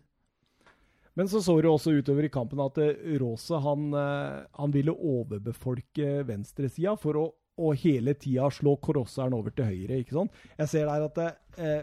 Men 1.18 1.28
så 1.28 1.40
så 1.42 1.56
det 1.58 1.70
også 1.70 1.96
utover 1.98 2.28
i 2.28 2.32
kampen 2.32 2.60
at 2.62 2.78
eh, 2.78 3.16
Rose 3.18 3.58
han, 3.64 3.88
eh, 3.98 4.36
han 4.56 4.74
ville 4.74 4.94
overbefolke 4.94 6.20
venstresida 6.28 6.94
for 7.02 7.18
å, 7.18 7.24
å 7.58 7.72
hele 7.74 8.14
tida 8.14 8.46
slå 8.54 8.76
crosseren 8.78 9.34
over 9.34 9.50
til 9.54 9.66
høyre. 9.66 9.98
ikke 10.00 10.16
sant? 10.16 10.38
Jeg 10.60 10.70
ser 10.70 10.86
der 10.86 11.08
at 11.08 11.20
eh, 11.58 11.82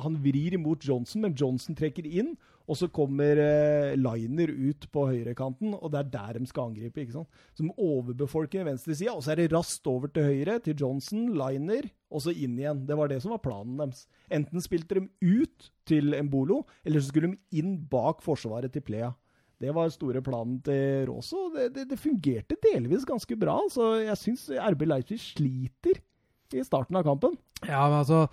han 0.00 0.20
vrir 0.22 0.54
imot 0.58 0.84
Johnson, 0.84 1.24
men 1.24 1.34
Johnson 1.34 1.76
trekker 1.78 2.06
inn. 2.06 2.34
Og 2.70 2.78
så 2.78 2.86
kommer 2.94 3.40
eh, 3.42 3.96
Liner 3.98 4.52
ut 4.54 4.84
på 4.94 5.06
høyrekanten, 5.10 5.72
og 5.74 5.90
det 5.90 6.04
er 6.04 6.10
der 6.12 6.38
de 6.38 6.46
skal 6.46 6.70
angripe. 6.70 7.02
ikke 7.02 7.16
sant? 7.16 7.40
Som 7.58 7.72
overbefolker 7.74 8.66
venstresida, 8.68 9.16
og 9.16 9.24
så 9.26 9.34
er 9.34 9.42
det 9.42 9.48
raskt 9.50 9.90
over 9.90 10.12
til 10.14 10.28
høyre, 10.28 10.60
til 10.62 10.78
Johnson, 10.78 11.32
Liner, 11.34 11.88
og 12.10 12.22
så 12.22 12.34
inn 12.34 12.54
igjen. 12.60 12.84
Det 12.86 12.98
var 12.98 13.10
det 13.10 13.18
som 13.24 13.34
var 13.34 13.42
planen 13.42 13.80
deres. 13.80 14.04
Enten 14.30 14.62
spilte 14.62 15.00
de 15.00 15.08
ut 15.26 15.72
til 15.90 16.14
Embolo, 16.14 16.62
eller 16.86 17.02
så 17.02 17.10
skulle 17.10 17.32
de 17.32 17.58
inn 17.58 17.74
bak 17.90 18.22
forsvaret 18.22 18.70
til 18.74 18.86
Plea. 18.86 19.10
Det 19.60 19.74
var 19.76 19.90
store 19.92 20.22
planen 20.24 20.60
til 20.64 21.04
Råse, 21.10 21.36
og 21.36 21.58
det, 21.58 21.66
det, 21.74 21.88
det 21.90 21.98
fungerte 22.00 22.56
delvis 22.64 23.02
ganske 23.08 23.36
bra. 23.36 23.58
Så 23.68 23.96
jeg 24.06 24.16
syns 24.16 24.46
RB 24.54 24.86
Leipzig 24.86 25.18
sliter 25.20 25.98
i 26.54 26.64
starten 26.64 26.96
av 26.96 27.04
kampen. 27.06 27.34
Ja, 27.66 27.82
men 27.90 27.98
altså 28.00 28.24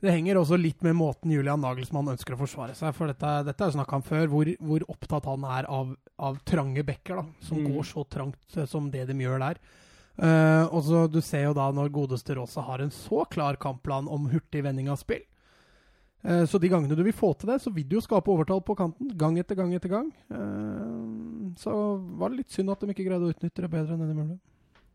Det 0.00 0.12
henger 0.14 0.38
også 0.40 0.56
litt 0.56 0.80
med 0.84 0.96
måten 0.96 1.32
Julian 1.34 1.60
Nagelsmann 1.60 2.08
ønsker 2.14 2.32
å 2.32 2.40
forsvare 2.40 2.72
seg. 2.76 2.94
For 2.96 3.10
dette, 3.10 3.32
dette 3.44 3.60
har 3.60 3.68
jeg 3.68 3.76
snakka 3.76 3.98
om 3.98 4.04
før, 4.06 4.30
hvor, 4.32 4.48
hvor, 4.64 4.84
opptatt 4.88 5.28
han 5.28 5.44
er 5.44 5.68
av, 5.68 5.92
av 6.16 6.38
trange 6.48 6.84
bekker, 6.88 7.20
da, 7.20 7.24
som 7.44 7.60
Mm. 7.60 7.74
går 7.74 7.84
så 7.84 8.04
trangt 8.08 8.56
eh, 8.56 8.64
som 8.64 8.88
det 8.90 9.04
de 9.10 9.16
gjør 9.20 9.38
der. 9.44 9.60
Uh, 10.20 10.66
og 10.74 10.82
så 10.84 11.06
Du 11.08 11.20
ser 11.24 11.46
jo 11.46 11.54
da 11.56 11.70
når 11.72 11.92
godeste 11.94 12.34
Rosa 12.36 12.60
har 12.60 12.82
en 12.82 12.90
så 12.92 13.24
klar 13.30 13.56
kampplan 13.56 14.08
om 14.08 14.26
hurtig 14.28 14.62
vending 14.64 14.90
av 14.92 14.98
spill. 15.00 15.22
Uh, 16.24 16.44
så 16.44 16.60
de 16.60 16.68
gangene 16.68 16.96
du 16.96 17.02
vil 17.04 17.16
få 17.16 17.32
til 17.38 17.48
det, 17.48 17.60
så 17.62 17.72
vil 17.72 17.86
du 17.88 17.96
jo 17.96 18.04
skape 18.04 18.28
overtall 18.28 18.60
på 18.60 18.76
kanten. 18.76 19.12
Gang 19.16 19.38
etter 19.40 19.56
gang 19.56 19.72
etter 19.76 19.88
gang. 19.88 20.10
Uh, 20.32 21.52
så 21.56 21.72
var 22.20 22.30
det 22.32 22.42
litt 22.42 22.52
synd 22.52 22.72
at 22.72 22.80
de 22.80 22.92
ikke 22.92 23.06
greide 23.06 23.24
å 23.28 23.32
utnytte 23.32 23.64
det 23.64 23.72
bedre 23.72 23.96
enn 23.96 24.04
de 24.04 24.16
gjorde. 24.16 24.40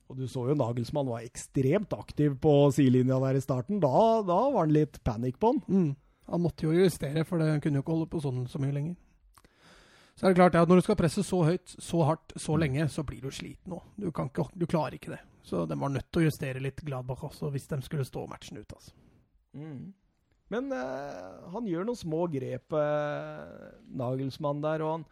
Og 0.09 0.19
du 0.19 0.27
så 0.29 0.43
jo 0.49 0.57
Nagelsmann 0.57 1.07
var 1.09 1.25
ekstremt 1.25 1.93
aktiv 1.97 2.35
på 2.41 2.53
sidelinja 2.75 3.17
der 3.23 3.39
i 3.39 3.43
starten. 3.43 3.79
Da, 3.81 4.21
da 4.25 4.41
var 4.53 4.67
han 4.67 4.75
litt 4.75 4.99
panikk 5.05 5.39
på 5.41 5.53
han. 5.53 5.63
Mm. 5.65 5.89
Han 6.29 6.41
måtte 6.41 6.67
jo 6.67 6.75
justere, 6.75 7.25
for 7.25 7.41
det 7.41 7.59
kunne 7.63 7.79
jo 7.81 7.85
ikke 7.85 7.95
holde 7.95 8.11
på 8.11 8.21
sånn 8.21 8.45
så 8.49 8.61
mye 8.61 8.75
lenger. 8.75 8.95
Så 10.15 10.25
er 10.25 10.31
det 10.31 10.39
klart 10.39 10.55
at 10.55 10.69
når 10.71 10.79
du 10.79 10.85
skal 10.85 10.97
presse 10.99 11.25
så 11.27 11.41
høyt, 11.43 11.73
så 11.83 12.05
hardt, 12.07 12.35
så 12.39 12.55
lenge, 12.55 12.85
så 12.91 13.03
blir 13.03 13.25
du 13.25 13.33
sliten 13.35 13.75
òg. 13.75 13.83
Du, 13.99 14.07
du 14.55 14.65
klarer 14.69 14.95
ikke 14.95 15.11
det. 15.11 15.19
Så 15.45 15.65
de 15.69 15.77
var 15.77 15.91
nødt 15.91 16.07
til 16.07 16.23
å 16.23 16.29
justere 16.29 16.61
litt 16.63 16.79
Gladbach 16.87 17.25
også, 17.27 17.51
hvis 17.53 17.67
de 17.69 17.81
skulle 17.85 18.07
stå 18.07 18.23
matchen 18.31 18.61
ut. 18.61 18.71
altså. 18.77 18.95
Mm. 19.59 19.91
Men 20.53 20.71
eh, 20.77 21.49
han 21.51 21.67
gjør 21.67 21.87
noen 21.87 21.99
små 21.99 22.25
grep, 22.31 22.73
eh, 22.77 23.67
Nagelsmann 23.99 24.63
der. 24.63 24.85
og 24.85 24.91
han, 24.93 25.05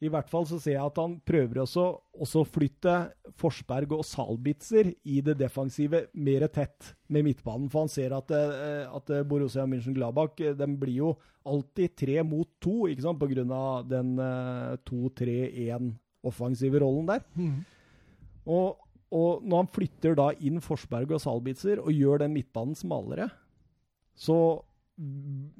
I 0.00 0.08
hvert 0.08 0.30
fall 0.32 0.46
så 0.48 0.56
ser 0.56 0.78
jeg 0.78 0.84
at 0.84 0.98
han 1.00 1.18
prøver 1.28 1.60
også 1.60 1.82
også 2.20 2.42
å 2.42 2.48
flytte 2.48 2.94
Forsberg 3.40 3.92
og 3.96 4.04
Salbitzer 4.06 4.90
i 5.08 5.20
det 5.24 5.36
defensive 5.40 6.06
mer 6.16 6.46
tett 6.52 6.92
med 7.12 7.26
midtbanen. 7.26 7.68
For 7.72 7.84
han 7.84 7.92
ser 7.92 8.14
at, 8.16 8.32
eh, 8.32 8.84
at 8.88 9.12
eh, 9.12 9.24
Borussia 9.28 9.66
München-Gladbach 9.68 10.40
eh, 10.44 10.56
de 10.56 10.68
blir 10.80 10.98
jo 11.02 11.10
alltid 11.48 11.96
tre 11.96 12.20
mot 12.26 12.48
to, 12.60 12.86
ikke 12.90 13.06
sant, 13.06 13.20
pga. 13.20 13.60
den 13.88 14.14
eh, 14.20 14.76
2-3-1 14.88 15.92
offensive 16.28 16.80
rollen 16.82 17.08
der. 17.08 17.24
Og, 18.50 18.80
og 19.12 19.44
når 19.44 19.64
han 19.64 19.72
flytter 19.76 20.16
da 20.18 20.30
inn 20.40 20.60
Forsberg 20.64 21.12
og 21.16 21.22
Salbitzer 21.24 21.80
og 21.80 21.92
gjør 21.92 22.24
den 22.24 22.34
midtbanen 22.36 22.76
smalere, 22.76 23.30
så 24.16 24.60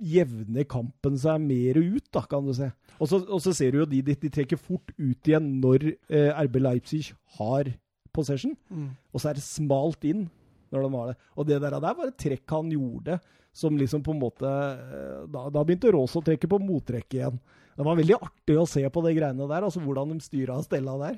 jevner 0.01 0.67
kampen 0.69 1.17
seg 1.21 1.41
mer 1.43 1.79
ut, 1.81 2.07
da, 2.13 2.23
kan 2.29 2.45
du 2.47 2.53
se. 2.57 2.71
Og 3.01 3.09
så, 3.09 3.21
og 3.27 3.41
så 3.45 3.55
ser 3.57 3.73
du 3.75 3.79
jo 3.83 3.87
de, 3.89 4.03
de, 4.05 4.17
de 4.21 4.31
trekker 4.33 4.61
fort 4.61 4.93
ut 4.99 5.31
igjen 5.31 5.47
når 5.63 5.87
eh, 6.13 6.31
RB 6.47 6.61
Leipzig 6.61 7.07
har 7.39 7.73
possession, 8.13 8.57
Mm. 8.71 8.89
og 9.15 9.21
så 9.23 9.31
er 9.31 9.39
det 9.39 9.45
smalt 9.47 10.05
inn 10.05 10.25
når 10.71 10.83
de 10.87 10.91
har 10.97 11.13
det. 11.13 11.17
Og 11.37 11.47
det 11.49 11.61
der, 11.63 11.77
der 11.83 11.95
var 11.99 12.09
et 12.11 12.19
trekk 12.21 12.51
han 12.57 12.71
gjorde 12.75 13.21
som 13.53 13.75
liksom 13.79 14.03
på 14.07 14.13
en 14.15 14.21
måte 14.23 14.47
eh, 14.47 15.25
Da, 15.31 15.49
da 15.51 15.63
begynte 15.67 15.91
Rås 15.95 16.13
å 16.19 16.23
trekke 16.23 16.47
på 16.51 16.61
mottrekket 16.63 17.17
igjen. 17.19 17.41
Det 17.77 17.87
var 17.87 17.97
veldig 17.99 18.19
artig 18.21 18.59
å 18.61 18.67
se 18.69 18.83
på 18.93 19.03
de 19.07 19.15
greiene 19.17 19.47
der, 19.51 19.65
altså 19.67 19.81
hvordan 19.83 20.13
de 20.13 20.21
styra 20.23 20.59
og 20.61 20.67
stella 20.67 20.95
der. 21.01 21.17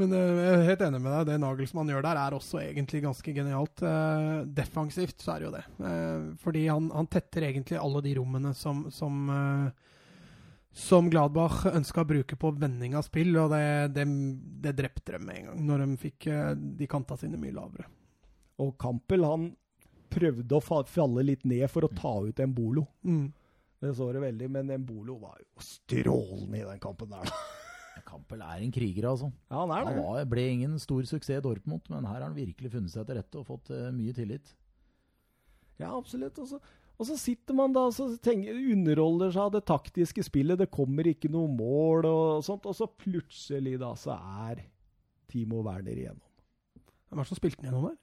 Men 0.00 0.12
eh, 0.16 0.40
jeg 0.40 0.56
er 0.56 0.68
helt 0.70 0.84
enig 0.86 1.00
med 1.04 1.12
deg. 1.12 1.28
Det 1.28 1.38
Nagelsmann 1.42 1.92
gjør 1.92 2.04
der, 2.06 2.20
er 2.20 2.36
også 2.36 2.60
egentlig 2.62 3.02
ganske 3.04 3.34
genialt. 3.36 3.84
Eh, 3.84 4.34
defensivt 4.56 5.24
så 5.24 5.34
er 5.34 5.42
det 5.42 5.48
jo 5.48 5.54
det. 5.54 5.64
Eh, 5.88 6.28
fordi 6.42 6.66
han, 6.70 6.90
han 6.94 7.08
tetter 7.12 7.48
egentlig 7.48 7.80
alle 7.80 8.04
de 8.04 8.14
rommene 8.18 8.54
som, 8.56 8.86
som, 8.94 9.24
som 10.72 11.10
Gladbach 11.12 11.66
ønska 11.72 12.04
å 12.04 12.10
bruke 12.14 12.38
på 12.40 12.54
vending 12.56 12.96
av 12.96 13.04
spill, 13.08 13.34
og 13.42 13.52
det, 13.52 13.64
det, 13.98 14.06
det 14.64 14.76
drepte 14.80 15.18
dem 15.18 15.28
med 15.28 15.42
en 15.42 15.50
gang, 15.50 15.66
når 15.68 15.84
de 15.84 15.98
fikk 16.06 16.30
de 16.80 16.88
kanta 16.90 17.18
sine 17.20 17.40
mye 17.40 17.56
lavere. 17.56 17.90
Og 18.62 18.76
Kampel 18.80 19.26
han 19.26 19.50
prøvde 20.12 20.58
å 20.58 20.82
falle 20.88 21.24
litt 21.24 21.44
ned 21.48 21.64
for 21.72 21.86
å 21.86 21.92
ta 21.92 22.18
ut 22.24 22.40
Embolo. 22.44 22.84
Mm. 23.04 23.30
Det 23.82 23.96
så 23.98 24.12
det 24.14 24.20
veldig, 24.22 24.48
men 24.52 24.70
Embolo 24.76 25.16
var 25.18 25.40
jo 25.40 25.64
strålende 25.64 26.60
i 26.60 26.66
den 26.68 26.80
kampen 26.80 27.10
der. 27.10 27.32
Da. 28.12 28.18
Campbell 28.18 28.42
er 28.44 28.64
en 28.64 28.74
kriger, 28.74 29.08
altså. 29.08 29.30
Ja, 29.50 29.62
han 29.62 29.72
er 29.72 29.88
Han 29.88 30.02
var, 30.04 30.24
ble 30.28 30.44
ingen 30.52 30.78
stor 30.78 31.02
suksess 31.08 31.40
i 31.40 31.44
Dortmund, 31.44 31.88
men 31.88 32.04
her 32.04 32.20
har 32.20 32.28
han 32.28 32.36
virkelig 32.36 32.72
funnet 32.72 32.92
seg 32.92 33.06
til 33.08 33.18
rette 33.18 33.40
og 33.40 33.48
fått 33.48 33.72
uh, 33.72 33.90
mye 33.94 34.12
tillit. 34.16 34.54
Ja, 35.80 35.96
absolutt. 35.96 36.38
Og 36.38 36.48
så, 36.50 36.60
og 36.98 37.08
så 37.08 37.16
sitter 37.18 37.56
man 37.56 37.74
da 37.74 37.88
og 37.88 38.18
tenker, 38.22 38.58
underholder 38.74 39.32
seg 39.32 39.46
av 39.48 39.54
det 39.56 39.64
taktiske 39.70 40.26
spillet. 40.28 40.60
Det 40.60 40.70
kommer 40.70 41.08
ikke 41.08 41.32
noe 41.32 41.50
mål 41.50 42.06
og 42.10 42.44
sånt. 42.46 42.68
Og 42.68 42.76
så 42.76 42.86
plutselig 42.86 43.78
da 43.82 43.94
så 43.98 44.18
er 44.44 44.66
Timo 45.32 45.64
Werner 45.64 45.96
igjennom. 45.96 46.28
Hvem 47.08 47.20
er 47.20 47.24
det 47.24 47.32
som 47.32 47.40
spilte 47.40 47.60
den 47.60 47.70
gjennom 47.70 47.90
der? 47.90 48.01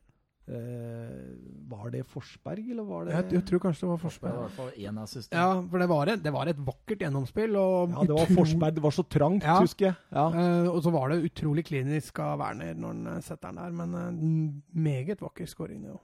Eh, 0.50 1.26
var 1.70 1.92
det 1.94 2.00
Forsberg, 2.10 2.72
eller 2.72 2.86
var 2.88 3.06
det 3.06 3.14
Jeg, 3.14 3.26
jeg 3.36 3.44
tror 3.46 3.60
kanskje 3.68 3.84
det 3.86 3.90
var 3.90 3.98
Det 3.98 4.02
var 4.02 4.10
i 4.10 4.10
Forsberg. 4.10 4.38
hvert 4.40 4.56
fall 4.58 4.72
én 4.82 5.02
assist. 5.04 5.34
Ja, 5.36 5.50
for 5.62 5.78
det 5.84 5.88
var, 5.92 6.10
et, 6.10 6.24
det 6.26 6.34
var 6.34 6.50
et 6.50 6.62
vakkert 6.66 7.04
gjennomspill. 7.06 7.56
Og 7.60 7.92
Ja, 7.94 8.06
det 8.10 8.16
var 8.18 8.32
Forsberg. 8.40 8.74
Det 8.80 8.84
var 8.84 8.96
så 8.96 9.04
trangt, 9.06 9.44
Ja. 9.46 9.60
husker 9.62 9.86
jeg. 9.92 9.96
Ja. 10.12 10.26
Uh, 10.34 10.70
og 10.74 10.82
så 10.84 10.92
var 10.96 11.10
det 11.10 11.20
utrolig 11.30 11.66
klinisk 11.70 12.18
av 12.26 12.40
Werner 12.40 12.74
når 12.74 12.88
han 12.96 13.08
eh, 13.08 13.20
setter 13.22 13.52
den 13.52 13.62
der, 13.62 13.72
men 13.72 13.94
uh, 13.94 14.82
meget 14.90 15.22
vakker 15.22 15.46
skåring. 15.46 15.84
det. 15.84 16.00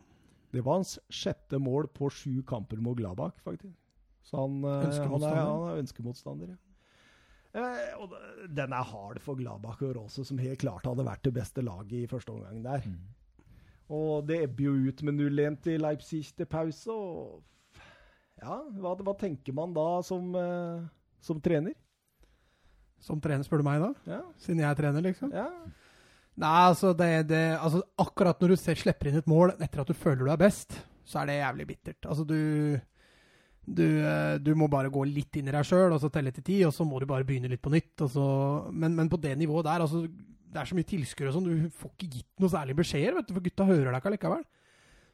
Det 0.54 0.64
var 0.64 0.78
hans 0.78 1.00
sjette 1.10 1.58
mål 1.60 1.88
på 1.88 2.12
sju 2.12 2.44
kamper 2.48 2.78
mot 2.78 2.96
Gladbach, 2.98 3.42
faktisk. 3.44 3.74
Så 4.24 4.38
han, 4.38 4.62
han, 4.64 5.24
er, 5.24 5.42
er 5.42 5.82
ønskemotstander, 5.82 6.54
ja. 6.54 6.62
Eh, 7.56 7.92
og 8.04 8.12
den 8.52 8.74
er 8.76 8.84
hard 8.84 9.22
for 9.24 9.38
Gladbach 9.40 9.82
og 9.82 9.96
Rose, 9.96 10.26
som 10.28 10.38
helt 10.38 10.60
klart 10.60 10.86
hadde 10.86 11.06
vært 11.08 11.24
det 11.24 11.34
beste 11.34 11.64
laget 11.64 12.02
i 12.04 12.08
første 12.12 12.34
omgang 12.34 12.62
der. 12.66 12.84
Mm. 12.86 12.98
Og 13.94 14.26
det 14.26 14.42
ebber 14.48 14.66
jo 14.66 14.76
ut 14.90 15.04
med 15.06 15.20
0-1 15.20 15.58
til 15.66 15.84
Leipzig 15.84 16.24
til 16.34 16.48
pause. 16.50 16.92
Og 16.92 17.44
ja, 18.42 18.60
hva, 18.82 18.96
hva 18.98 19.16
tenker 19.20 19.54
man 19.56 19.76
da 19.76 19.88
som, 20.06 20.32
eh, 20.40 20.86
som 21.22 21.42
trener? 21.44 21.76
Som 23.06 23.20
trener, 23.22 23.46
spør 23.46 23.62
du 23.62 23.68
meg 23.68 23.84
da? 23.84 23.92
Ja, 24.10 24.22
Siden 24.42 24.64
jeg 24.64 24.70
er 24.72 24.80
trener, 24.80 25.06
liksom? 25.06 25.34
ja. 25.36 25.50
Nei, 26.36 26.56
altså, 26.68 26.90
det, 26.98 27.30
det, 27.30 27.44
altså 27.64 27.80
Akkurat 28.02 28.42
når 28.44 28.52
du 28.52 28.56
ser, 28.60 28.76
slipper 28.76 29.08
inn 29.08 29.22
et 29.22 29.30
mål 29.32 29.54
etter 29.56 29.80
at 29.80 29.88
du 29.88 29.96
føler 29.96 30.26
du 30.26 30.32
er 30.34 30.42
best, 30.42 30.76
så 31.08 31.22
er 31.22 31.30
det 31.30 31.38
jævlig 31.38 31.68
bittert. 31.70 32.10
Altså, 32.10 32.26
du 32.28 32.76
du, 33.66 33.86
eh, 34.06 34.36
du 34.38 34.52
må 34.54 34.68
bare 34.70 34.92
gå 34.94 35.02
litt 35.10 35.40
inn 35.40 35.48
i 35.50 35.54
deg 35.56 35.66
sjøl 35.66 35.96
og 35.96 36.02
så 36.02 36.12
telle 36.14 36.30
til 36.36 36.46
ti, 36.46 36.60
og 36.68 36.74
så 36.76 36.86
må 36.86 37.00
du 37.02 37.08
bare 37.10 37.26
begynne 37.26 37.50
litt 37.50 37.64
på 37.66 37.74
nytt. 37.74 38.04
Så, 38.12 38.26
men, 38.72 38.94
men 38.98 39.10
på 39.10 39.18
det 39.22 39.34
nivået 39.40 39.66
der, 39.66 39.86
altså 39.86 40.04
Det 40.52 40.62
er 40.62 40.70
så 40.70 40.78
mye 40.78 40.88
tilskuere 40.88 41.32
og 41.32 41.38
sånn, 41.38 41.48
du 41.50 41.72
får 41.76 41.92
ikke 41.94 42.12
gitt 42.20 42.44
noe 42.44 42.52
særlig 42.52 42.78
beskjeder, 42.80 43.18
vet 43.18 43.28
du, 43.30 43.34
for 43.36 43.46
gutta 43.46 43.68
hører 43.68 43.90
deg 43.90 44.00
ikke 44.00 44.12
allikevel. 44.14 44.46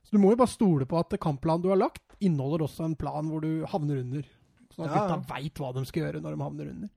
Så 0.02 0.16
du 0.16 0.22
må 0.22 0.34
jo 0.34 0.40
bare 0.42 0.52
stole 0.52 0.88
på 0.90 0.98
at 1.00 1.14
kampplanen 1.22 1.64
du 1.64 1.70
har 1.72 1.80
lagt, 1.82 2.04
inneholder 2.22 2.66
også 2.66 2.88
en 2.88 2.98
plan 3.00 3.28
hvor 3.30 3.44
du 3.46 3.66
havner 3.70 4.02
under. 4.02 4.26
Sånn 4.72 4.88
at 4.88 4.96
Ja, 4.96 5.04
gutta 5.06 5.36
veit 5.36 5.62
hva 5.62 5.72
de 5.76 5.86
skal 5.90 6.06
gjøre 6.06 6.24
når 6.24 6.36
de 6.36 6.46
havner 6.46 6.74
under. 6.74 6.92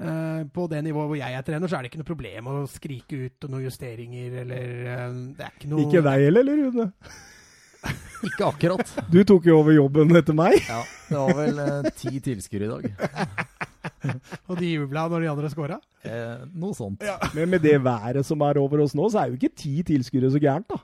Uh, 0.00 0.46
på 0.54 0.64
det 0.70 0.78
nivået 0.86 1.10
hvor 1.10 1.18
jeg 1.18 1.36
er 1.36 1.44
trener, 1.44 1.68
så 1.68 1.76
er 1.76 1.84
det 1.84 1.90
ikke 1.90 2.00
noe 2.00 2.08
problem 2.08 2.46
å 2.48 2.54
skrike 2.70 3.18
ut 3.26 3.44
og 3.44 3.52
noen 3.52 3.66
justeringer, 3.66 4.38
eller 4.44 4.70
uh, 4.86 5.18
Det 5.36 5.44
er 5.44 5.58
ikke 5.58 5.72
noe 5.72 5.84
Ikke 5.84 6.04
deg 6.06 6.24
heller, 6.28 6.46
eller 6.46 6.62
Rune? 6.64 6.88
Ikke 8.28 8.48
akkurat. 8.50 8.90
Du 9.08 9.22
tok 9.24 9.46
jo 9.48 9.58
over 9.62 9.72
jobben 9.72 10.12
etter 10.16 10.36
meg. 10.36 10.58
Ja, 10.68 10.82
det 11.08 11.20
var 11.20 11.38
vel 11.38 11.60
uh, 11.64 11.90
ti 11.96 12.20
tilskuere 12.24 12.68
i 12.68 12.72
dag. 12.74 13.46
Og 14.48 14.54
de 14.60 14.74
jubla 14.74 15.06
når 15.10 15.24
de 15.24 15.30
andre 15.32 15.50
scora? 15.52 15.80
Eh, 16.06 16.44
noe 16.56 16.76
sånt. 16.76 17.04
Men 17.36 17.50
med 17.52 17.64
det 17.64 17.76
været 17.84 18.26
som 18.26 18.40
er 18.46 18.60
over 18.60 18.84
oss 18.84 18.96
nå, 18.96 19.08
så 19.12 19.22
er 19.24 19.32
jo 19.32 19.40
ikke 19.40 19.52
ti 19.56 19.74
tilskuere 19.86 20.32
så 20.32 20.40
gærent, 20.42 20.70
da. 20.70 20.80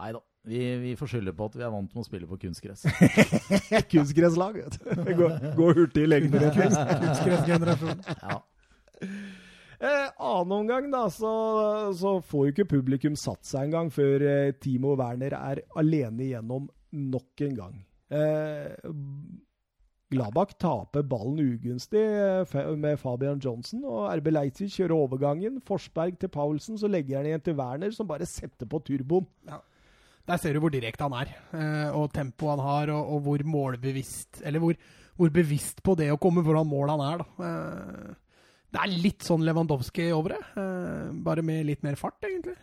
Nei 0.00 0.12
da. 0.16 0.24
Vi, 0.48 0.60
vi 0.80 0.94
får 0.96 1.10
skylde 1.12 1.34
på 1.36 1.50
at 1.50 1.56
vi 1.58 1.64
er 1.66 1.72
vant 1.72 1.90
med 1.92 2.00
å 2.00 2.06
spille 2.06 2.24
på 2.28 2.38
kunstgress. 2.40 2.86
Kunstgresslag, 3.92 4.56
vet 4.56 4.78
du. 4.80 5.10
Gå, 5.18 5.28
gå 5.58 5.66
hurtig 5.76 6.06
i 6.06 6.08
lengder. 6.08 6.46
Kunstgressgenerasjon. 6.56 8.00
Ja. 8.22 8.38
Eh, 9.80 10.06
annen 10.16 10.54
omgang, 10.56 10.88
da, 10.92 11.06
så, 11.12 11.32
så 11.96 12.14
får 12.24 12.46
jo 12.46 12.54
ikke 12.54 12.70
publikum 12.72 13.14
satt 13.20 13.44
seg 13.48 13.68
engang 13.68 13.92
før 13.92 14.24
eh, 14.28 14.54
Timo 14.60 14.96
Werner 15.00 15.36
er 15.36 15.62
alene 15.80 16.26
igjennom 16.26 16.66
nok 17.12 17.44
en 17.46 17.54
gang. 17.60 17.78
Eh, 18.12 18.90
Gladbach 20.10 20.56
taper 20.58 21.04
ballen 21.06 21.38
ugunstig 21.38 22.00
eh, 22.02 22.70
med 22.74 22.98
Fabian 22.98 23.40
Johnson, 23.42 23.84
og 23.86 24.08
RB 24.18 24.32
Leipzig 24.34 24.70
kjører 24.74 24.96
overgangen. 24.96 25.60
Forsberg 25.66 26.16
til 26.18 26.32
Paulsen, 26.34 26.78
så 26.80 26.90
legger 26.90 27.20
han 27.20 27.28
igjen 27.30 27.44
til 27.46 27.58
Werner, 27.58 27.92
som 27.94 28.08
bare 28.08 28.26
setter 28.26 28.66
på 28.70 28.82
turboen. 28.86 29.28
Der 30.26 30.40
ser 30.40 30.54
du 30.54 30.60
hvor 30.62 30.72
direkte 30.74 31.06
han 31.06 31.14
er, 31.14 31.30
eh, 31.54 31.94
og 31.94 32.10
tempoet 32.14 32.56
han 32.56 32.64
har, 32.66 32.94
og, 32.94 33.14
og 33.14 33.22
hvor 33.26 33.44
målbevisst 33.46 34.42
Eller 34.46 34.62
hvor, 34.62 34.74
hvor 35.18 35.30
bevisst 35.34 35.82
på 35.86 35.94
det 35.98 36.10
å 36.12 36.18
komme 36.20 36.44
foran 36.46 36.68
mål 36.68 36.92
han 36.96 37.06
er, 37.06 37.22
da. 37.22 37.46
Eh, 37.46 38.42
det 38.70 38.82
er 38.82 38.98
litt 39.02 39.26
sånn 39.26 39.42
Lewandowski 39.46 40.10
over 40.14 40.36
det, 40.36 40.42
eh, 40.58 41.06
bare 41.26 41.42
med 41.46 41.64
litt 41.70 41.86
mer 41.86 41.98
fart, 41.98 42.18
egentlig. 42.26 42.58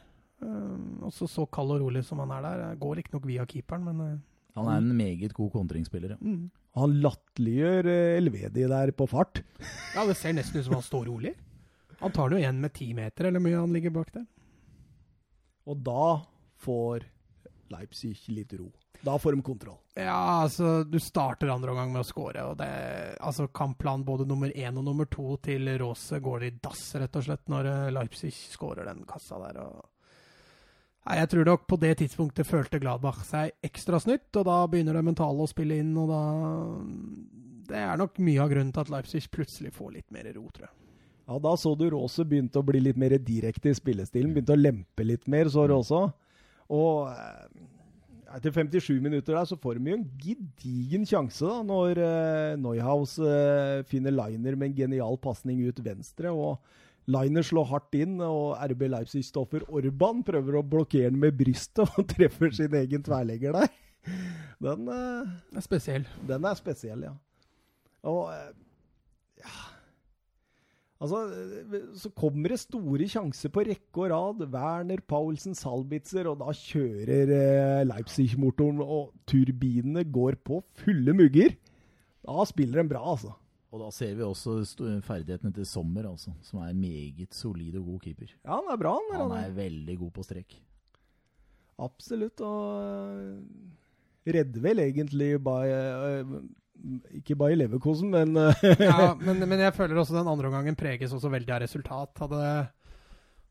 Også 1.07 1.25
så 1.31 1.47
kald 1.49 1.73
og 1.73 1.81
rolig 1.81 2.03
som 2.05 2.19
han 2.21 2.31
er 2.35 2.43
der. 2.43 2.75
Går 2.77 2.99
riktignok 2.99 3.23
via 3.25 3.47
keeperen, 3.49 3.87
men 3.87 4.21
Han 4.53 4.67
er 4.69 4.77
en 4.77 4.95
meget 4.95 5.33
god 5.33 5.51
kontringsspiller. 5.55 6.13
ja. 6.13 6.17
mm. 6.21 6.49
Han 6.78 6.95
latterliggjør 7.03 7.89
eh, 7.91 8.15
Elvedi 8.19 8.65
der 8.69 8.93
på 8.95 9.07
fart. 9.09 9.43
Ja, 9.95 10.05
det 10.07 10.17
ser 10.19 10.36
nesten 10.38 10.61
ut 10.61 10.67
som 10.67 10.78
han 10.78 10.86
står 10.86 11.05
rolig. 11.09 11.36
Han 11.99 12.13
tar 12.13 12.30
det 12.30 12.38
jo 12.38 12.43
igjen 12.43 12.59
med 12.61 12.73
ti 12.78 12.91
meter, 12.93 13.30
eller 13.30 13.41
mye 13.41 13.57
han 13.57 13.73
ligger 13.73 13.93
bak 13.95 14.11
der. 14.13 14.28
Og 15.67 15.80
da 15.84 16.09
får 16.61 17.07
Leipzig 17.73 18.13
litt 18.32 18.53
ro. 18.55 18.69
Da 19.01 19.17
får 19.19 19.36
de 19.36 19.41
kontroll. 19.45 19.78
Ja, 19.93 20.41
altså, 20.43 20.84
du 20.84 20.99
starter 20.99 21.51
andre 21.53 21.73
omgang 21.73 21.91
med 21.93 22.01
å 22.01 22.07
score, 22.07 22.45
og 22.49 22.57
det 22.61 22.69
Altså, 23.21 23.47
kampplan 23.47 24.05
både 24.05 24.25
nummer 24.30 24.53
én 24.53 24.78
og 24.78 24.86
nummer 24.86 25.09
to 25.09 25.36
til 25.43 25.69
Rose 25.82 26.19
går 26.23 26.47
i 26.47 26.53
dass, 26.61 26.89
rett 26.97 27.17
og 27.17 27.25
slett, 27.28 27.45
når 27.51 27.69
eh, 27.71 27.91
Leipzig 27.93 28.34
skårer 28.34 28.88
den 28.89 29.03
kassa 29.09 29.39
der, 29.41 29.61
og 29.65 29.86
Nei, 31.08 31.22
jeg 31.22 31.30
tror 31.32 31.47
nok 31.47 31.62
på 31.72 31.78
det 31.80 31.93
tidspunktet 32.01 32.47
følte 32.49 32.82
Gladbach 32.84 33.22
seg 33.24 33.53
ekstra 33.64 33.99
snytt, 34.03 34.28
og 34.36 34.43
da 34.49 34.58
begynner 34.68 34.97
det 34.97 35.05
mentale 35.08 35.45
å 35.45 35.47
spille 35.47 35.78
inn, 35.80 35.93
og 35.95 36.10
da 36.12 36.24
Det 37.68 37.80
er 37.80 37.99
nok 37.99 38.20
mye 38.24 38.41
av 38.43 38.51
grunnen 38.51 38.74
til 38.76 38.84
at 38.84 38.91
Leipzig 38.91 39.24
plutselig 39.32 39.72
får 39.76 39.93
litt 39.93 40.12
mer 40.12 40.28
ro, 40.36 40.45
tror 40.51 40.68
jeg. 40.68 40.76
Ja, 41.28 41.39
da 41.43 41.53
så 41.60 41.74
du 41.76 41.89
Råse 41.91 42.24
begynte 42.28 42.60
å 42.60 42.68
bli 42.68 42.80
litt 42.80 42.99
mer 42.99 43.18
direkte 43.20 43.72
i 43.72 43.76
spillestilen. 43.76 44.32
Begynte 44.36 44.55
å 44.55 44.60
lempe 44.60 45.03
litt 45.03 45.28
mer, 45.28 45.49
så 45.51 45.66
Råse. 45.68 45.99
Og 46.72 47.10
eh, 47.12 47.66
etter 48.38 48.55
57 48.55 49.01
minutter 49.03 49.36
der, 49.36 49.47
så 49.47 49.58
får 49.60 49.80
de 49.80 49.91
jo 49.91 49.97
en 49.97 50.08
gedigen 50.24 51.08
sjanse 51.08 51.43
da, 51.43 51.60
når 51.68 51.99
uh, 51.99 52.55
Neuhaus 52.60 53.18
uh, 53.20 53.84
finner 53.91 54.16
Liner 54.16 54.55
med 54.55 54.72
en 54.72 54.80
genial 54.80 55.20
pasning 55.20 55.64
ut 55.68 55.84
venstre. 55.84 56.32
og 56.32 56.60
Liner 57.08 57.45
slår 57.45 57.70
hardt 57.70 57.95
inn, 57.95 58.18
og 58.24 58.58
RB 58.74 58.88
Leipzig-stoffer 58.91 59.64
Orban 59.72 60.26
prøver 60.28 60.60
å 60.60 60.66
blokkere 60.68 61.12
den 61.12 61.22
med 61.22 61.38
brystet 61.39 61.86
og 61.97 62.08
treffer 62.12 62.51
sin 62.55 62.76
egen 62.82 63.05
tverlegger 63.05 63.55
der. 63.55 63.72
Den, 64.64 64.88
uh, 64.89 65.24
er 65.55 65.64
spesiell. 65.64 66.08
Den 66.28 66.45
er 66.47 66.60
spesiell, 66.60 67.08
ja. 67.08 67.16
Og 68.08 68.30
ja 69.38 69.58
Altså, 70.97 71.20
så 71.93 72.10
kommer 72.18 72.49
det 72.49 72.64
store 72.64 73.05
sjanser 73.10 73.51
på 73.53 73.62
rekke 73.68 74.01
og 74.01 74.08
rad. 74.10 74.39
Werner, 74.49 75.01
Paulsen, 75.05 75.53
Salbitzer, 75.53 76.26
og 76.26 76.39
da 76.41 76.53
kjører 76.58 77.34
eh, 77.36 77.82
Leipzig-motoren, 77.86 78.82
og 78.82 79.12
turbinene 79.30 80.08
går 80.10 80.39
på 80.41 80.64
fulle 80.82 81.14
mugger. 81.14 81.53
Da 82.26 82.47
spiller 82.49 82.82
de 82.82 82.89
bra, 82.95 83.03
altså. 83.14 83.36
Og 83.68 83.82
da 83.84 83.89
ser 83.91 84.13
vi 84.15 84.24
også 84.24 84.61
ferdighetene 85.03 85.51
til 85.55 85.65
Sommer, 85.68 86.07
altså, 86.07 86.32
som 86.47 86.61
er 86.63 86.76
meget 86.78 87.36
solid 87.36 87.76
og 87.82 87.89
god 87.91 88.05
keeper. 88.05 88.32
Ja, 88.45 88.55
han 88.55 88.70
er 88.72 88.80
bra. 88.80 88.93
Han, 89.11 89.26
han 89.26 89.36
er 89.41 89.57
veldig 89.57 89.97
god 90.05 90.13
på 90.15 90.24
strekk. 90.24 90.55
Absolutt. 91.84 92.41
Og 92.41 93.43
redder 94.28 94.63
vel 94.63 94.82
egentlig 94.86 95.34
by, 95.43 95.59
ikke 97.20 97.36
bare 97.39 97.55
i 97.55 97.59
Leverkosen, 97.59 98.11
men 98.13 98.38
Ja, 98.38 99.13
men, 99.28 99.43
men, 99.43 99.59
jeg 99.59 99.76
føler 99.76 99.99
også 99.99 100.15
den 100.15 100.32
andre 100.32 100.49
omgangen 100.49 100.80
preges 100.80 101.13
også 101.15 101.32
veldig 101.34 101.53
av 101.57 101.63
resultat. 101.65 102.24
Hadde, 102.24 102.41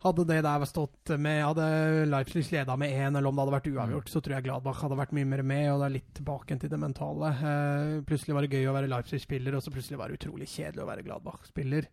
hadde 0.05 0.27
det 0.29 0.43
der 0.45 0.65
stått 0.69 1.13
med 1.19 1.41
Hadde 1.41 1.69
Leipzig 2.11 2.45
leda 2.53 2.77
med 2.77 2.93
én, 2.93 3.17
eller 3.17 3.31
om 3.31 3.37
det 3.37 3.45
hadde 3.45 3.55
vært 3.57 3.71
uavgjort, 3.73 4.11
så 4.13 4.21
tror 4.21 4.37
jeg 4.37 4.47
Gladbach 4.47 4.83
hadde 4.85 4.99
vært 5.01 5.15
mye 5.17 5.29
mer 5.29 5.43
med, 5.47 5.69
og 5.73 5.81
det 5.81 5.87
er 5.87 5.95
litt 5.97 6.11
tilbake 6.19 6.59
til 6.61 6.73
det 6.73 6.81
mentale. 6.83 7.33
Eh, 7.33 7.95
plutselig 8.09 8.37
var 8.37 8.45
det 8.45 8.59
gøy 8.59 8.69
å 8.71 8.75
være 8.77 8.91
Leipzig-spiller, 8.93 9.57
og 9.57 9.65
så 9.65 9.73
plutselig 9.73 10.01
var 10.01 10.13
det 10.13 10.21
utrolig 10.21 10.51
kjedelig 10.53 10.85
å 10.85 10.91
være 10.91 11.07
Gladbach-spiller. 11.07 11.89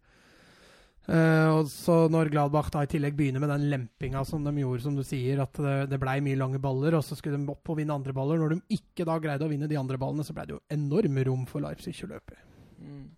Uh, 1.04 1.60
og 1.60 1.66
så 1.68 2.06
Når 2.08 2.30
Gladbach 2.32 2.70
da 2.72 2.86
i 2.86 2.88
tillegg 2.88 3.18
begynner 3.18 3.42
med 3.44 3.50
den 3.52 3.66
lempinga 3.74 4.22
som 4.24 4.46
de 4.46 4.54
gjorde, 4.56 4.86
som 4.86 4.96
du 4.96 5.04
sier, 5.04 5.42
at 5.44 5.58
det, 5.60 5.74
det 5.92 6.00
blei 6.00 6.22
mye 6.24 6.40
lange 6.40 6.62
baller, 6.64 6.96
og 6.96 7.04
så 7.04 7.18
skulle 7.20 7.40
de 7.40 7.52
opp 7.52 7.74
og 7.74 7.80
vinne 7.80 7.96
andre 7.96 8.16
baller. 8.16 8.40
Når 8.40 8.56
de 8.56 8.78
ikke 8.78 9.08
da 9.10 9.18
greide 9.20 9.44
å 9.44 9.52
vinne 9.52 9.68
de 9.68 9.80
andre 9.80 10.00
ballene, 10.00 10.24
så 10.24 10.36
blei 10.36 10.48
det 10.48 10.56
jo 10.56 10.64
enorme 10.72 11.28
rom 11.28 11.44
for 11.50 11.64
Leipzig 11.66 11.98
å 12.08 12.12
løpe. 12.14 12.40
Mm. 12.80 13.12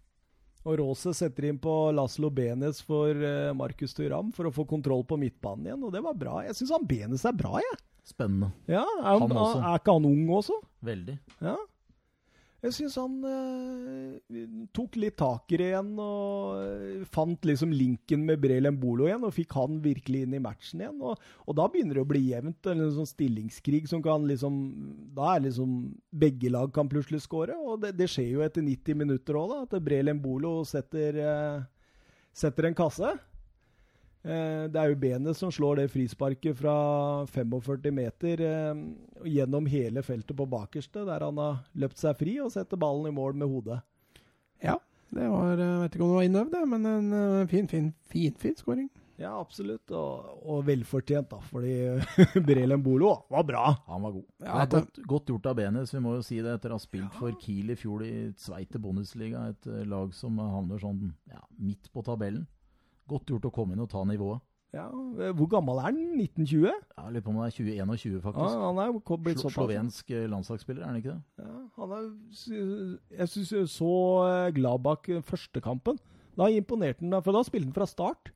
Og 0.66 0.80
Rose 0.82 1.13
setter 1.13 1.51
inn 1.51 1.59
på 1.61 1.74
Laslo 1.93 2.32
Benes 2.34 2.80
for 2.86 3.13
uh, 3.13 3.53
Markus 3.57 3.93
Thuram 3.93 4.32
for 4.34 4.49
å 4.49 4.53
få 4.53 4.66
kontroll 4.70 5.03
på 5.05 5.20
midtbanen 5.22 5.70
igjen, 5.70 5.84
og 5.86 5.93
det 5.93 6.01
var 6.01 6.18
bra. 6.18 6.39
Jeg 6.47 6.57
syns 6.57 6.74
han 6.74 6.88
Benes 6.89 7.26
er 7.30 7.38
bra, 7.38 7.59
jeg. 7.61 7.78
Ja. 7.78 7.91
Spennende. 8.05 8.51
Ja, 8.70 8.84
er, 9.01 9.16
han, 9.18 9.32
han 9.34 9.63
er 9.66 9.80
ikke 9.80 9.95
han 9.95 10.05
ung 10.05 10.28
også? 10.38 10.59
Veldig. 10.86 11.16
Ja. 11.41 11.55
Jeg 12.66 12.74
syns 12.74 12.95
han 12.97 13.18
eh, 13.30 14.45
tok 14.74 14.95
litt 14.97 15.18
tak 15.20 15.51
i 15.53 15.59
det 15.61 15.68
igjen 15.70 15.91
og 16.01 17.03
fant 17.13 17.45
liksom 17.45 17.74
linken 17.76 18.24
med 18.26 18.41
Brelem 18.41 18.80
Bolo 18.82 19.05
igjen, 19.05 19.26
og 19.28 19.36
fikk 19.36 19.53
han 19.59 19.78
virkelig 19.84 20.24
inn 20.26 20.34
i 20.34 20.41
matchen 20.41 20.82
igjen. 20.82 20.97
Og, 20.97 21.22
og 21.45 21.59
da 21.59 21.68
begynner 21.70 21.99
det 21.99 22.05
å 22.05 22.09
bli 22.09 22.24
jevnt. 22.32 22.72
En 22.72 22.82
sånn 22.95 23.09
stillingskrig 23.09 23.86
som 23.91 24.01
kan 24.05 24.26
liksom 24.26 24.57
Da 25.16 25.36
er 25.36 25.45
liksom 25.45 25.78
Begge 26.09 26.49
lag 26.49 26.74
kan 26.74 26.89
plutselig 26.89 27.22
skåre, 27.28 27.53
og 27.59 27.84
det, 27.84 27.93
det, 27.99 28.09
skjer 28.09 28.32
jo 28.34 28.43
etter 28.45 28.66
90 28.66 28.97
minutter 29.03 29.38
òg, 29.38 29.53
da. 29.53 29.61
At 29.68 29.86
Brelem 29.86 30.22
Bolo 30.24 30.57
setter, 30.66 31.22
eh, 31.22 31.63
setter 32.34 32.72
en 32.72 32.78
kasse. 32.82 33.13
Eh, 34.26 34.65
det 34.73 34.82
er 34.82 34.89
jo 34.89 34.97
benet 34.97 35.38
som 35.38 35.51
slår 35.53 35.84
det 35.84 35.91
frisparket 35.93 36.57
fra 36.57 36.76
45 37.30 37.91
meter 37.93 38.41
eh, 38.41 38.80
gjennom 39.30 39.67
hele 39.69 40.01
feltet 40.05 40.34
på 40.38 40.47
bakerste, 40.49 41.03
der 41.05 41.28
han 41.28 41.38
har 41.38 41.59
løpt 41.78 42.01
seg 42.01 42.17
fri 42.17 42.39
og 42.41 42.49
setter 42.55 42.80
ballen 42.82 43.11
i 43.11 43.13
mål 43.13 43.38
med 43.38 43.51
hodet. 43.51 43.80
Ja, 44.63 44.80
det 45.13 45.30
var 45.30 45.53
Jeg 45.53 45.61
eh, 45.61 45.82
vet 45.84 45.97
ikke 45.97 46.07
om 46.07 46.13
det 46.15 46.21
var 46.21 46.30
innøvd, 46.32 46.61
men 46.73 46.88
en 46.89 47.51
fin, 47.51 47.69
fin, 47.69 47.91
fin, 48.09 48.34
fin 48.41 48.57
skåring. 48.57 48.89
Ja, 49.21 49.36
absolutt. 49.38 49.93
Og, 49.93 50.41
og, 50.41 50.65
velfortjent, 50.67 51.30
da, 51.30 51.38
fordi 51.45 51.76
Brelen 52.49 52.82
Bolo 52.84 53.13
var 53.32 53.45
bra. 53.47 53.67
Han 53.93 54.09
var 54.09 54.17
god. 54.17 54.26
Ja, 54.41 54.57
det 54.57 54.65
er 54.65 54.73
godt, 54.73 54.99
godt, 55.13 55.32
gjort 55.36 55.53
av 55.53 55.61
Benes, 55.61 55.93
vi 55.93 56.01
må 56.03 56.17
jo 56.17 56.26
si 56.26 56.41
det, 56.41 56.57
etter 56.57 56.73
å 56.73 56.82
ha 56.82 56.84
spilt 56.84 57.13
ja. 57.13 57.19
for 57.21 57.38
Kiel 57.45 57.71
i 57.71 57.78
fjor 57.80 58.01
i 58.09 58.15
Sveite 58.41 58.82
Bundesliga, 58.82 59.45
et 59.53 59.69
lag 59.86 60.17
som 60.17 60.41
havner 60.41 60.82
sånn 60.82 61.11
ja, 61.30 61.45
midt 61.61 61.93
på 61.93 62.03
tabellen. 62.09 62.49
Godt 63.10 63.30
gjort 63.30 63.47
å 63.49 63.53
komme 63.53 63.76
inn 63.76 63.84
og 63.84 63.89
ta 63.91 64.03
nivået. 64.08 64.43
Ja, 64.76 64.89
Hvor 65.32 65.47
gammel 65.47 65.78
er 65.80 65.86
han? 65.88 65.99
1920? 66.20 66.66
Ja, 66.97 67.03
lurer 67.08 67.24
på 67.24 67.32
om 67.32 67.38
han 67.39 67.47
er 67.47 67.53
2021, 67.56 68.18
faktisk. 68.26 68.56
Ja, 68.58 68.66
han 68.66 68.80
er 68.84 69.20
blitt 69.24 69.39
Slo 69.39 69.51
Slovensk 69.53 70.12
eh, 70.12 70.26
landslagsspiller, 70.28 70.84
er 70.84 70.89
han 70.91 70.97
ikke 70.99 71.14
det? 71.14 71.45
Ja, 71.45 71.60
han 71.78 71.93
er, 71.95 72.10
Jeg 73.22 73.30
syns 73.32 73.53
jeg 73.56 73.70
så 73.72 73.93
eh, 74.26 74.49
Gladbach 74.58 75.08
første 75.30 75.64
kampen. 75.64 76.01
Da 76.36 76.49
imponerte 76.51 77.06
han, 77.06 77.16
for 77.24 77.38
da 77.38 77.45
spilte 77.47 77.70
han 77.70 77.78
fra 77.78 77.88
start. 77.88 78.34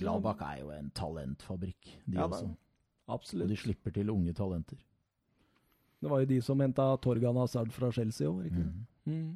Gladbach 0.00 0.42
er 0.48 0.64
jo 0.64 0.72
en 0.74 0.90
talentfabrikk, 0.98 1.92
de 2.08 2.18
ja, 2.18 2.26
også. 2.26 2.50
Absolutt. 3.12 3.46
Og 3.46 3.54
de 3.54 3.60
slipper 3.60 3.94
til 3.94 4.10
unge 4.10 4.34
talenter. 4.34 4.80
Det 6.02 6.10
var 6.10 6.24
jo 6.24 6.30
de 6.32 6.40
som 6.42 6.60
henta 6.60 6.88
Torgan 6.98 7.38
Hazard 7.38 7.70
fra 7.70 7.92
Chelsea 7.94 8.26
i 8.26 8.30
år, 8.30 8.42
ikke 8.48 8.64
sant? 8.64 8.82
Mm. 9.04 9.12
Mm. 9.14 9.32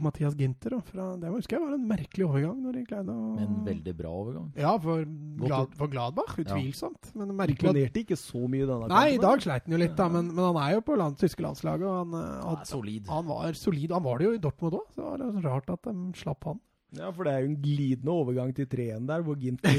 Mathias 0.00 0.34
Ginter, 0.38 0.78
fra, 0.86 1.10
det 1.20 1.30
husker 1.32 1.58
jeg 1.58 1.64
var 1.64 1.74
en 1.76 1.84
merkelig 1.88 2.26
overgang. 2.26 2.56
når 2.64 2.78
de 2.78 3.00
å... 3.12 3.18
En 3.42 3.60
veldig 3.66 3.94
bra 3.98 4.12
overgang. 4.22 4.48
Ja, 4.58 4.72
for, 4.80 5.04
Glad, 5.42 5.76
for 5.78 5.92
Gladbach, 5.92 6.34
utvilsomt. 6.38 7.12
Ja. 7.12 7.20
Men 7.20 7.36
merkelig 7.36 7.68
Imponerte 7.68 8.02
ikke 8.04 8.18
så 8.20 8.42
mye 8.48 8.66
denne 8.68 8.90
Nei, 8.92 9.06
i 9.16 9.22
dag 9.22 9.44
sleit 9.44 9.68
han 9.68 9.76
jo 9.76 9.80
litt, 9.82 9.96
da, 9.98 10.08
men, 10.12 10.32
men, 10.32 10.44
han 10.50 10.60
er 10.64 10.76
jo 10.78 10.84
på 10.88 10.98
land, 10.98 11.20
tyske 11.20 11.44
landslaget. 11.44 11.86
Og 11.88 12.00
han, 12.00 12.18
eh, 12.18 12.42
han, 12.48 12.66
solid. 12.68 13.08
han 13.12 13.30
var 13.30 13.56
solid. 13.58 13.94
Han 13.94 14.04
var 14.06 14.20
det 14.20 14.28
jo 14.28 14.34
i 14.36 14.42
Dortmund 14.42 14.78
òg, 14.80 14.92
så 14.96 15.16
det 15.20 15.32
var 15.38 15.48
rart 15.50 15.72
at 15.76 15.88
de 15.88 15.96
slapp 16.22 16.50
han. 16.50 16.62
Ja, 16.92 17.08
for 17.08 17.24
det 17.24 17.32
er 17.32 17.44
jo 17.44 17.48
en 17.48 17.60
glidende 17.62 18.12
overgang 18.12 18.50
til 18.52 18.66
treen 18.68 19.06
der, 19.08 19.22
hvor 19.24 19.38
Ginter 19.40 19.72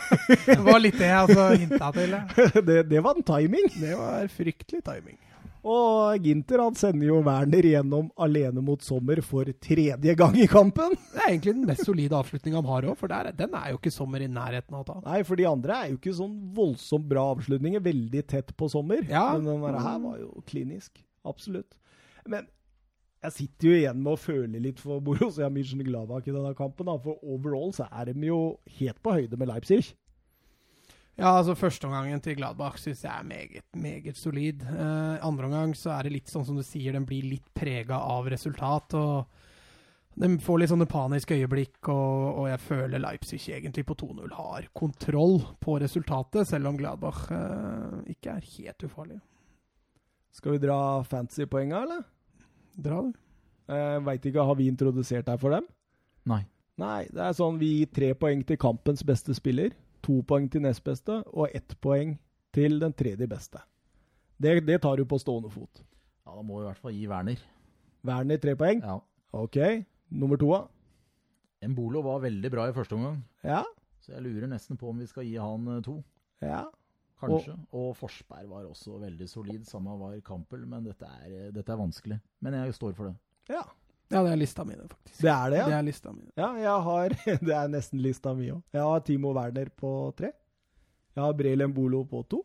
Det 0.48 0.56
var 0.66 0.80
litt 0.82 0.96
det 0.98 1.06
jeg 1.06 1.20
altså 1.20 1.44
hinta 1.54 1.90
til. 1.94 2.16
det, 2.68 2.78
det 2.90 3.02
var 3.04 3.14
en 3.14 3.26
timing. 3.26 3.68
Det 3.76 3.92
var 3.94 4.26
fryktelig 4.34 4.82
timing. 4.88 5.20
Og 5.66 6.22
Ginter 6.22 6.62
han 6.62 6.76
sender 6.78 7.08
jo 7.08 7.20
Werner 7.26 7.66
gjennom 7.66 8.06
alene 8.22 8.62
mot 8.62 8.82
Sommer 8.86 9.18
for 9.26 9.48
tredje 9.62 10.14
gang 10.18 10.36
i 10.38 10.46
kampen. 10.50 10.94
Det 11.14 11.22
er 11.24 11.32
egentlig 11.32 11.56
den 11.56 11.66
mest 11.66 11.86
solide 11.88 12.18
avslutninga 12.18 12.60
han 12.60 12.70
har 12.70 12.86
òg, 12.92 12.98
for 13.00 13.10
der, 13.10 13.32
den 13.34 13.56
er 13.58 13.72
jo 13.72 13.80
ikke 13.80 13.94
Sommer 13.94 14.22
i 14.22 14.30
nærheten 14.30 14.76
av 14.76 14.84
å 14.84 14.86
ta. 14.86 14.98
Nei, 15.08 15.22
for 15.26 15.40
de 15.40 15.48
andre 15.50 15.80
er 15.80 15.90
jo 15.90 15.98
ikke 15.98 16.14
sånn 16.20 16.36
voldsomt 16.54 17.08
bra 17.10 17.24
avslutninger. 17.32 17.82
Veldig 17.82 18.22
tett 18.30 18.54
på 18.58 18.70
Sommer. 18.70 19.02
Ja. 19.10 19.32
Men 19.34 19.48
den 19.64 19.80
her 19.88 19.98
var 20.04 20.20
jo 20.22 20.30
klinisk. 20.46 21.02
Absolutt. 21.26 21.74
Men 22.30 22.46
jeg 23.26 23.34
sitter 23.34 23.68
jo 23.68 23.76
igjen 23.80 24.02
med 24.02 24.12
å 24.14 24.20
føle 24.20 24.62
litt 24.62 24.78
for 24.78 25.02
Borussia 25.02 25.48
Mönchengladbach 25.50 26.28
i 26.28 26.34
denne 26.34 26.54
kampen. 26.58 26.86
Da. 26.86 26.94
For 27.02 27.18
overall 27.26 27.72
så 27.74 27.88
er 27.90 28.12
de 28.12 28.28
jo 28.30 28.40
helt 28.78 29.02
på 29.02 29.18
høyde 29.18 29.40
med 29.40 29.50
Leipzig. 29.50 29.96
Ja, 31.16 31.30
altså 31.38 31.54
Førsteomgangen 31.56 32.20
til 32.20 32.36
Gladbach 32.36 32.76
syns 32.76 33.00
jeg 33.06 33.08
er 33.08 33.24
meget, 33.24 33.64
meget 33.72 34.18
solid. 34.20 34.60
Eh, 34.68 35.24
andre 35.24 35.46
omgang 35.48 35.70
så 35.76 35.94
er 35.94 36.04
det 36.04 36.12
litt 36.12 36.32
sånn 36.32 36.44
som 36.44 36.58
du 36.58 36.64
sier, 36.64 36.92
den 36.92 37.06
blir 37.08 37.24
litt 37.24 37.46
prega 37.56 38.02
av 38.04 38.28
resultat. 38.28 38.92
og 39.00 39.24
De 40.12 40.28
får 40.44 40.60
litt 40.60 40.72
sånne 40.74 40.88
paniske 40.90 41.38
øyeblikk, 41.38 41.78
og, 41.88 42.42
og 42.42 42.50
jeg 42.50 42.60
føler 42.66 43.00
Leipzig 43.00 43.40
egentlig 43.48 43.86
på 43.88 43.96
2-0 43.96 44.34
har 44.36 44.68
kontroll 44.76 45.40
på 45.64 45.78
resultatet, 45.80 46.50
selv 46.50 46.68
om 46.68 46.76
Gladbach 46.76 47.30
eh, 47.32 48.12
ikke 48.12 48.36
er 48.36 48.52
helt 48.58 48.86
ufarlig. 48.90 49.18
Skal 50.36 50.58
vi 50.58 50.62
dra 50.66 50.78
fantasy-poenga, 51.08 51.80
eller? 51.80 52.04
Dra, 52.76 53.00
du. 53.00 53.16
Eh, 53.72 53.96
Veit 54.04 54.28
ikke, 54.28 54.44
har 54.44 54.60
vi 54.60 54.68
introdusert 54.68 55.32
deg 55.32 55.40
for 55.40 55.56
dem? 55.56 55.64
Nei. 56.28 56.42
Nei, 56.76 57.06
det 57.08 57.24
er 57.24 57.32
sånn 57.32 57.56
vi 57.56 57.72
gir 57.78 57.88
tre 57.88 58.12
poeng 58.20 58.44
til 58.44 58.60
kampens 58.60 59.00
beste 59.00 59.32
spiller 59.32 59.72
to 60.06 60.20
poeng 60.28 60.46
til 60.52 60.62
nest 60.64 60.84
beste 60.86 61.18
og 61.32 61.50
ett 61.56 61.74
poeng 61.82 62.14
til 62.54 62.78
den 62.82 62.94
tredje 62.96 63.26
beste. 63.28 63.60
Det, 64.40 64.60
det 64.68 64.80
tar 64.84 64.96
du 65.00 65.04
på 65.08 65.18
stående 65.20 65.50
fot. 65.52 65.82
Ja, 66.26 66.34
Da 66.34 66.42
må 66.42 66.58
vi 66.60 66.64
i 66.64 66.68
hvert 66.70 66.82
fall 66.82 66.96
gi 66.96 67.06
Werner. 67.10 67.42
Werner 68.06 68.40
tre 68.42 68.54
poeng? 68.58 68.82
Ja. 68.84 68.98
Ok. 69.36 69.58
Nummer 70.14 70.38
to, 70.40 70.50
da? 70.54 70.64
Embolo 71.66 72.02
var 72.04 72.20
veldig 72.24 72.50
bra 72.52 72.66
i 72.68 72.74
første 72.76 72.94
omgang. 72.98 73.22
Ja. 73.44 73.62
Så 74.04 74.12
jeg 74.14 74.22
lurer 74.26 74.46
nesten 74.50 74.78
på 74.78 74.90
om 74.92 74.98
vi 75.02 75.08
skal 75.10 75.26
gi 75.26 75.38
han 75.40 75.66
eh, 75.72 75.82
to. 75.86 75.96
Ja. 76.44 76.64
Kanskje. 77.20 77.54
Og, 77.72 77.88
og 77.88 77.96
Forsberg 77.96 78.50
var 78.50 78.66
også 78.68 78.98
veldig 79.00 79.26
solid. 79.30 79.64
Samme 79.66 79.94
var 79.98 80.18
Campbell, 80.26 80.66
men 80.68 80.84
dette 80.86 81.08
er, 81.08 81.26
eh, 81.32 81.48
dette 81.54 81.72
er 81.72 81.80
vanskelig. 81.80 82.18
Men 82.44 82.58
jeg 82.60 82.76
står 82.76 82.94
for 82.98 83.10
det. 83.10 83.16
Ja. 83.56 83.64
Ja, 84.12 84.22
det 84.22 84.32
er 84.32 84.38
lista 84.38 84.64
mi, 84.64 84.76
faktisk. 84.78 85.20
Det 85.20 85.30
er 85.32 85.50
det, 85.50 85.58
ja? 85.58 85.66
Det 85.66 85.76
er 85.76 85.86
lista 85.86 86.12
mi. 86.12 86.26
Ja, 86.38 86.50
jeg 86.62 86.82
har 86.88 87.14
Det 87.48 87.54
er 87.58 87.70
nesten 87.72 88.02
lista 88.02 88.34
mi 88.38 88.50
òg. 88.54 88.60
Jeg 88.74 88.84
har 88.86 89.06
Timo 89.06 89.32
Werner 89.34 89.70
på 89.74 89.94
tre. 90.18 90.30
Jeg 91.16 91.24
har 91.24 91.34
Brelem 91.34 91.74
Bolo 91.74 92.04
på 92.06 92.22
to. 92.30 92.42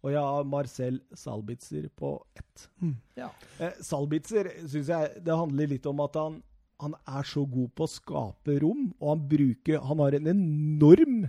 Og 0.00 0.12
jeg 0.14 0.20
har 0.20 0.46
Marcel 0.48 1.00
Salbitzer 1.16 1.88
på 1.96 2.14
ett. 2.36 2.68
Mm. 2.80 2.94
Ja. 3.20 3.28
Eh, 3.60 3.80
Salbitzer 3.84 4.48
syns 4.64 4.88
jeg 4.88 5.24
det 5.24 5.36
handler 5.36 5.68
litt 5.74 5.88
om 5.88 6.00
at 6.04 6.16
han, 6.16 6.38
han, 6.80 6.96
er 7.04 7.28
så 7.28 7.44
god 7.44 7.68
på 7.76 7.84
å 7.84 7.92
skape 7.92 8.56
rom, 8.64 8.88
og 8.96 9.12
han 9.12 9.26
bruker 9.28 9.84
Han 9.84 10.00
har 10.00 10.16
en 10.16 10.30
enorm 10.32 11.26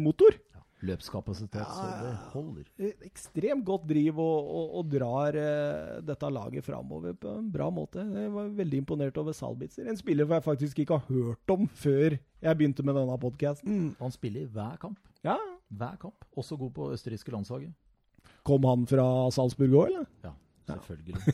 motor. 0.00 0.38
Løpskapasitet, 0.86 1.64
så 1.64 1.86
det 2.02 2.12
holder. 2.32 2.66
Ekstremt 3.06 3.64
godt 3.66 3.86
driv 3.90 4.20
og, 4.22 4.50
og, 4.58 4.74
og 4.78 4.90
drar 4.92 5.38
eh, 5.38 5.98
dette 6.06 6.30
laget 6.30 6.66
framover 6.66 7.16
på 7.18 7.32
en 7.40 7.48
bra 7.54 7.68
måte. 7.74 8.04
Jeg 8.04 8.32
var 8.34 8.52
veldig 8.60 8.82
imponert 8.84 9.18
over 9.20 9.36
Salbitzer. 9.36 9.88
En 9.90 9.98
spiller 9.98 10.28
jeg 10.36 10.46
faktisk 10.46 10.82
ikke 10.84 11.00
har 11.00 11.10
hørt 11.10 11.54
om 11.54 11.66
før 11.66 12.18
jeg 12.18 12.60
begynte 12.60 12.86
med 12.86 12.98
denne 13.00 13.18
podkasten. 13.20 13.68
Mm. 13.68 13.90
Han 13.98 14.14
spiller 14.14 14.46
hver 14.54 14.78
kamp. 14.80 15.00
Ja. 15.26 15.38
Hver 15.68 15.98
kamp. 16.00 16.28
Også 16.38 16.56
god 16.60 16.72
på 16.76 16.92
østerrikske 16.94 17.34
landslaget. 17.34 17.74
Kom 18.46 18.64
han 18.64 18.86
fra 18.88 19.06
Salzburg 19.34 19.74
òg, 19.82 19.90
eller? 19.90 20.06
Ja, 20.24 20.32
selvfølgelig. 20.70 21.16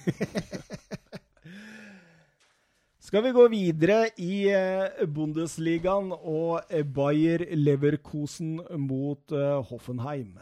Skal 3.04 3.20
vi 3.20 3.34
gå 3.36 3.42
videre 3.52 4.06
i 4.16 4.46
eh, 4.48 5.02
Bundesligaen 5.12 6.06
og 6.14 6.70
eh, 6.72 6.86
Bayer 6.88 7.42
Leverkusen 7.52 8.54
mot 8.80 9.34
eh, 9.36 9.58
Hoffenheim. 9.68 10.38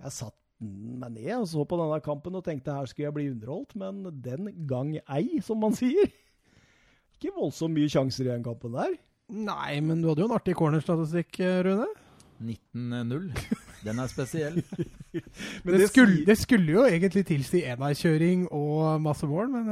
Jeg 0.00 0.14
satt 0.16 0.34
meg 0.58 1.14
ned 1.14 1.30
og 1.36 1.46
så 1.52 1.62
på 1.68 1.78
denne 1.78 2.00
kampen 2.02 2.40
og 2.40 2.42
tenkte 2.48 2.74
her 2.74 2.90
skulle 2.90 3.06
jeg 3.06 3.16
bli 3.20 3.28
underholdt, 3.36 3.76
men 3.78 4.02
den 4.24 4.50
gang 4.66 4.96
ei, 5.04 5.38
som 5.46 5.62
man 5.62 5.78
sier. 5.78 6.10
Ikke 7.14 7.36
voldsomt 7.38 7.78
mye 7.78 7.92
sjanser 7.92 8.26
i 8.26 8.32
den 8.32 8.42
kampen 8.42 8.74
der. 8.74 8.98
Nei, 9.30 9.78
men 9.78 10.02
du 10.02 10.10
hadde 10.10 10.26
jo 10.26 10.30
en 10.32 10.36
artig 10.40 10.58
cornerstatistikk, 10.58 11.38
Rune. 11.68 11.86
19-0. 12.42 13.30
Den 13.86 14.02
er 14.02 14.10
spesiell. 14.10 14.58
Men 15.64 15.76
det, 15.78 15.86
skulle, 15.92 16.24
det 16.26 16.34
skulle 16.40 16.72
jo 16.74 16.82
egentlig 16.82 17.22
tilsi 17.28 17.60
enveiskjøring 17.70 18.48
og 18.50 18.98
masse 19.04 19.28
mål, 19.30 19.52
men 19.54 19.68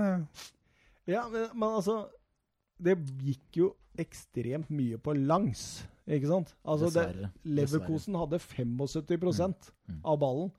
Ja, 1.10 1.24
men, 1.28 1.48
men 1.54 1.68
altså 1.80 2.08
Det 2.82 2.96
gikk 3.22 3.56
jo 3.58 3.70
ekstremt 4.00 4.70
mye 4.72 4.96
på 5.02 5.12
langs, 5.18 5.82
ikke 6.08 6.28
sant? 6.30 6.54
Altså, 6.64 6.88
det, 6.88 7.02
Dessverre. 7.12 7.30
Leverkosen 7.58 8.16
hadde 8.16 8.38
75 8.40 9.72
Mm. 9.90 9.98
av 10.08 10.16
ballen. 10.22 10.52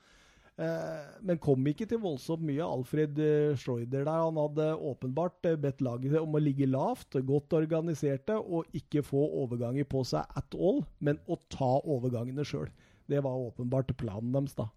Eh, 0.61 1.05
men 1.25 1.39
kom 1.41 1.65
ikke 1.65 1.87
til 1.89 1.97
voldsomt 2.03 2.43
mye. 2.45 2.61
Alfred 2.61 3.17
eh, 3.17 3.55
Schreuder 3.57 4.03
der, 4.05 4.19
han 4.21 4.37
hadde 4.37 4.67
åpenbart 4.77 5.47
eh, 5.49 5.55
bedt 5.57 5.81
laget 5.81 6.13
om 6.19 6.35
å 6.37 6.41
ligge 6.43 6.67
lavt, 6.69 7.17
godt 7.25 7.55
organiserte, 7.57 8.35
og 8.37 8.69
ikke 8.77 9.01
få 9.01 9.23
overganger 9.41 9.87
på 9.89 10.03
seg 10.05 10.29
at 10.37 10.53
all, 10.53 10.83
men 11.01 11.17
å 11.25 11.39
ta 11.49 11.71
overgangene 11.81 12.45
sjøl. 12.45 12.69
Det 13.09 13.23
var 13.25 13.33
åpenbart 13.49 13.95
planen 13.97 14.31
deres, 14.35 14.53
da. 14.59 14.67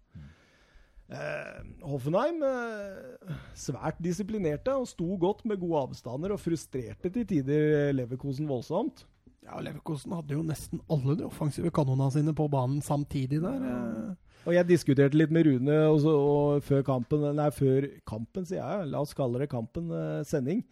Eh, 1.07 1.59
Hoffenheim 1.87 2.41
eh, 2.43 3.35
svært 3.55 3.99
disiplinerte 4.03 4.73
og 4.75 4.89
sto 4.89 5.13
godt 5.19 5.45
med 5.47 5.61
gode 5.61 5.85
avstander 5.85 6.33
og 6.35 6.41
frustrerte 6.43 7.11
til 7.13 7.23
tider 7.29 7.93
Leverkosen 7.95 8.49
voldsomt. 8.49 9.05
ja, 9.45 9.55
Leverkosen 9.63 10.11
hadde 10.17 10.35
jo 10.35 10.43
nesten 10.43 10.81
alle 10.91 11.15
de 11.15 11.23
offensive 11.29 11.71
kanonene 11.71 12.11
sine 12.11 12.33
på 12.35 12.49
banen 12.51 12.81
samtidig 12.83 13.39
der. 13.39 13.63
eh. 13.63 14.15
Og 14.47 14.53
jeg 14.55 14.67
diskuterte 14.67 15.17
litt 15.19 15.31
med 15.31 15.47
Rune 15.47 15.77
og 15.87 16.01
så, 16.03 16.11
og 16.11 16.63
før 16.63 16.83
kampen, 16.87 17.23
nei, 17.35 17.49
før 17.51 17.87
kampen, 18.07 18.45
sier 18.47 18.61
jeg, 18.63 18.91
la 18.91 19.01
oss 19.03 19.15
kalle 19.15 19.39
det 19.39 19.49
kampen, 19.51 19.89
eh, 19.91 20.23
sending, 20.27 20.63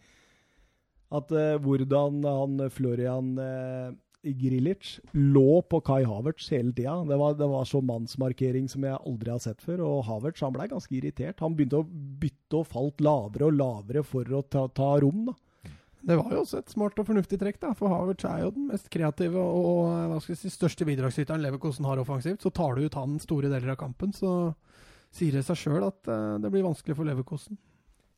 at 1.12 1.32
eh, 1.32 1.56
hvordan 1.64 2.24
han 2.24 2.70
Florian 2.72 3.38
eh, 3.40 3.90
Grilic 4.34 4.96
lå 5.14 5.60
på 5.70 5.80
Kai 5.86 6.02
Havertz 6.08 6.48
hele 6.54 6.72
tida. 6.74 6.96
Det 7.06 7.18
var, 7.20 7.36
det 7.38 7.48
var 7.50 7.66
så 7.68 7.82
mannsmarkering 7.84 8.68
som 8.72 8.86
jeg 8.86 8.98
aldri 8.98 9.32
har 9.32 9.42
sett 9.42 9.62
før. 9.62 9.84
Og 9.86 10.04
Havertz 10.08 10.42
han 10.44 10.54
ble 10.56 10.68
ganske 10.72 10.94
irritert. 10.98 11.42
Han 11.44 11.56
begynte 11.56 11.82
å 11.82 11.86
bytte 11.86 12.60
og 12.60 12.70
falt 12.72 13.04
lavere 13.04 13.50
og 13.50 13.58
lavere 13.58 14.04
for 14.06 14.30
å 14.34 14.42
ta, 14.42 14.66
ta 14.74 14.94
rom. 15.04 15.28
da. 15.30 15.36
Det 16.06 16.14
var 16.14 16.30
jo 16.30 16.42
også 16.44 16.60
et 16.60 16.70
smart 16.70 16.98
og 17.02 17.08
fornuftig 17.08 17.38
trekk, 17.40 17.56
da, 17.62 17.72
for 17.74 17.90
Havertz 17.90 18.26
er 18.28 18.44
jo 18.44 18.52
den 18.54 18.68
mest 18.70 18.86
kreative 18.94 19.42
og, 19.42 19.64
og 19.66 20.10
hva 20.12 20.20
skal 20.22 20.36
jeg 20.36 20.42
si, 20.44 20.52
største 20.54 20.86
bidragsyteren 20.86 21.42
Leverkosen 21.42 21.88
har 21.88 21.98
offensivt. 21.98 22.44
Så 22.44 22.52
tar 22.54 22.76
du 22.76 22.86
ut 22.86 22.98
han 22.98 23.16
store 23.22 23.50
deler 23.50 23.74
av 23.74 23.80
kampen, 23.80 24.12
så 24.14 24.52
sier 25.14 25.34
det 25.34 25.42
seg 25.48 25.58
sjøl 25.58 25.88
at 25.88 26.12
eh, 26.12 26.36
det 26.44 26.52
blir 26.52 26.66
vanskelig 26.66 26.94
for 26.98 27.08
Leverkosen. 27.08 27.58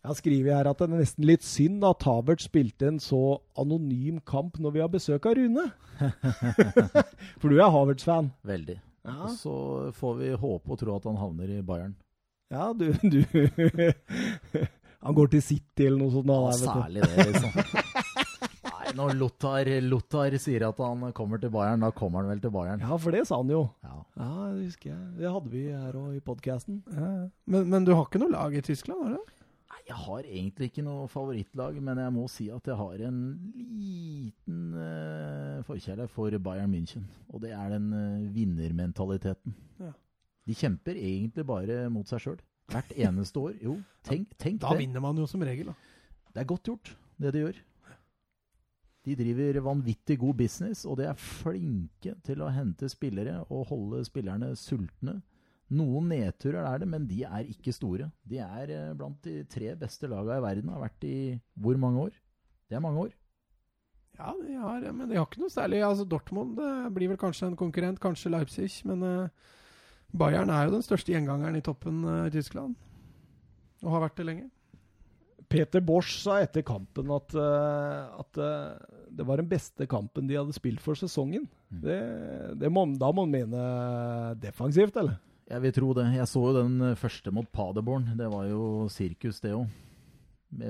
Jeg 0.09 0.15
har 0.15 0.21
skrevet 0.23 0.55
her 0.57 0.69
at 0.71 0.79
det 0.81 0.87
er 0.87 1.01
nesten 1.03 1.25
litt 1.29 1.43
synd 1.45 1.83
at 1.85 2.05
Havert 2.09 2.41
spilte 2.41 2.87
en 2.89 2.97
så 2.97 3.19
anonym 3.61 4.23
kamp 4.25 4.55
når 4.57 4.73
vi 4.73 4.81
har 4.81 4.89
besøk 4.89 5.27
av 5.29 5.35
Rune. 5.37 5.67
For 7.43 7.53
du 7.53 7.59
er 7.59 7.69
Havertz-fan. 7.75 8.31
Veldig. 8.49 8.79
Ja. 9.05 9.17
Og 9.27 9.35
så 9.37 9.53
får 9.99 10.15
vi 10.23 10.31
håpe 10.33 10.73
og 10.73 10.81
tro 10.81 10.95
at 10.97 11.11
han 11.11 11.21
havner 11.21 11.53
i 11.53 11.61
Bayern. 11.61 11.93
Ja, 12.49 12.71
du, 12.73 12.89
du 13.13 13.21
Han 15.05 15.19
går 15.21 15.29
til 15.35 15.45
City 15.45 15.91
eller 15.91 16.01
noe 16.01 16.15
sånt. 16.17 16.33
Er, 16.33 16.57
du. 16.57 16.65
særlig 16.65 17.05
det, 17.05 17.29
liksom. 17.29 17.63
Nei, 18.65 18.97
når 18.97 19.17
Lothar, 19.21 19.73
Lothar 19.93 20.41
sier 20.41 20.71
at 20.71 20.85
han 20.89 21.05
kommer 21.13 21.43
til 21.43 21.53
Bayern, 21.53 21.85
da 21.85 21.93
kommer 21.93 22.25
han 22.25 22.33
vel 22.33 22.41
til 22.47 22.57
Bayern. 22.57 22.81
Ja, 22.81 22.97
for 22.97 23.13
det 23.13 23.27
sa 23.29 23.43
han 23.45 23.53
jo. 23.53 23.67
Ja. 23.85 23.99
Ja, 24.17 24.33
det 24.57 24.71
husker 24.71 24.95
jeg. 24.95 25.03
Det 25.21 25.37
hadde 25.37 25.53
vi 25.53 25.69
her 25.69 26.01
òg 26.01 26.17
i 26.17 26.25
podkasten. 26.25 26.81
Ja. 26.97 27.11
Men, 27.45 27.69
men 27.69 27.85
du 27.85 27.93
har 27.93 28.09
ikke 28.09 28.25
noe 28.25 28.33
lag 28.33 28.57
i 28.57 28.65
Tyskland, 28.65 29.05
har 29.05 29.21
du? 29.21 29.35
Jeg 29.89 29.97
har 29.97 30.27
egentlig 30.29 30.69
ikke 30.69 30.83
noe 30.85 31.07
favorittlag, 31.09 31.79
men 31.81 31.97
jeg 32.03 32.13
må 32.13 32.27
si 32.29 32.51
at 32.53 32.67
jeg 32.69 32.77
har 32.77 33.05
en 33.09 33.21
liten 33.73 34.59
uh, 34.77 35.63
forkjærlighet 35.65 36.13
for 36.13 36.35
Bayern 36.45 36.75
München. 36.75 37.07
Og 37.33 37.41
det 37.45 37.55
er 37.57 37.73
den 37.73 37.87
uh, 37.97 38.27
vinnermentaliteten. 38.35 39.55
Ja. 39.81 39.95
De 40.49 40.57
kjemper 40.57 40.99
egentlig 41.01 41.47
bare 41.49 41.87
mot 41.93 42.09
seg 42.09 42.21
sjøl. 42.25 42.43
Hvert 42.69 42.93
eneste 43.01 43.41
år. 43.41 43.57
Jo, 43.65 43.79
tenk, 44.09 44.35
tenk 44.37 44.61
Da 44.61 44.75
det. 44.75 44.83
vinner 44.85 45.01
man 45.05 45.17
jo 45.17 45.25
som 45.31 45.41
regel, 45.49 45.73
da. 45.73 45.79
Det 46.35 46.45
er 46.45 46.51
godt 46.53 46.69
gjort, 46.69 46.93
det 47.17 47.33
de 47.35 47.47
gjør. 47.47 47.65
De 49.09 49.15
driver 49.17 49.61
vanvittig 49.65 50.19
god 50.21 50.37
business, 50.37 50.85
og 50.85 50.99
de 51.01 51.07
er 51.09 51.17
flinke 51.17 52.13
til 52.27 52.45
å 52.45 52.51
hente 52.53 52.91
spillere 52.93 53.39
og 53.49 53.71
holde 53.71 54.03
spillerne 54.05 54.51
sultne. 54.59 55.23
Noen 55.69 56.09
nedturer 56.13 56.65
er 56.65 56.81
det, 56.81 56.89
men 56.89 57.05
de 57.09 57.23
er 57.29 57.49
ikke 57.53 57.75
store. 57.77 58.09
De 58.25 58.41
er 58.41 58.73
eh, 58.73 58.95
blant 58.97 59.19
de 59.27 59.43
tre 59.53 59.75
beste 59.77 60.09
lagene 60.09 60.41
i 60.41 60.45
verden. 60.45 60.73
Har 60.73 60.87
vært 60.87 61.09
i 61.09 61.17
hvor 61.61 61.81
mange 61.81 62.09
år? 62.09 62.19
Det 62.69 62.79
er 62.79 62.85
mange 62.85 63.09
år. 63.09 63.15
Ja, 64.19 64.33
de 64.35 64.57
har, 64.59 64.89
men 64.91 65.07
de 65.07 65.15
har 65.15 65.29
ikke 65.29 65.45
noe 65.45 65.53
særlig 65.53 65.79
altså 65.87 66.03
Dortmund 66.09 66.57
blir 66.91 67.13
vel 67.13 67.21
kanskje 67.21 67.47
en 67.47 67.59
konkurrent, 67.59 68.01
kanskje 68.03 68.33
Leipzig. 68.33 68.73
Men 68.89 69.05
eh, 69.07 69.55
Bayern 70.17 70.51
er 70.53 70.67
jo 70.67 70.77
den 70.79 70.85
største 70.85 71.13
gjengangeren 71.13 71.59
i 71.59 71.65
toppen 71.65 72.01
eh, 72.07 72.29
i 72.31 72.33
Tyskland. 72.33 72.77
Og 73.85 73.93
har 73.93 74.07
vært 74.07 74.17
det 74.19 74.29
lenge. 74.29 74.49
Peter 75.49 75.81
Bosch 75.85 76.19
sa 76.21 76.43
etter 76.45 76.65
kampen 76.67 77.13
at, 77.15 77.37
eh, 77.37 78.19
at 78.21 78.41
eh, 78.45 78.97
det 79.19 79.27
var 79.29 79.41
den 79.41 79.49
beste 79.49 79.89
kampen 79.89 80.29
de 80.29 80.37
hadde 80.37 80.57
spilt 80.57 80.83
for 80.85 80.99
sesongen. 80.99 81.47
Mm. 81.69 81.81
Det, 81.85 82.01
det 82.65 82.73
må, 82.73 82.85
da 83.01 83.13
må 83.13 83.25
man 83.27 83.37
mene 83.37 83.63
defensivt, 84.41 84.97
eller? 85.01 85.19
Jeg 85.49 85.65
vil 85.65 85.73
tro 85.73 85.93
det. 85.97 86.11
Jeg 86.13 86.29
så 86.29 86.41
jo 86.45 86.57
den 86.59 86.81
eh, 86.91 86.99
første 87.01 87.33
mot 87.33 87.47
Paderborn. 87.49 88.11
Det 88.19 88.27
var 88.29 88.49
jo 88.51 88.89
sirkus, 88.93 89.41
det 89.41 89.55
òg. 89.57 89.69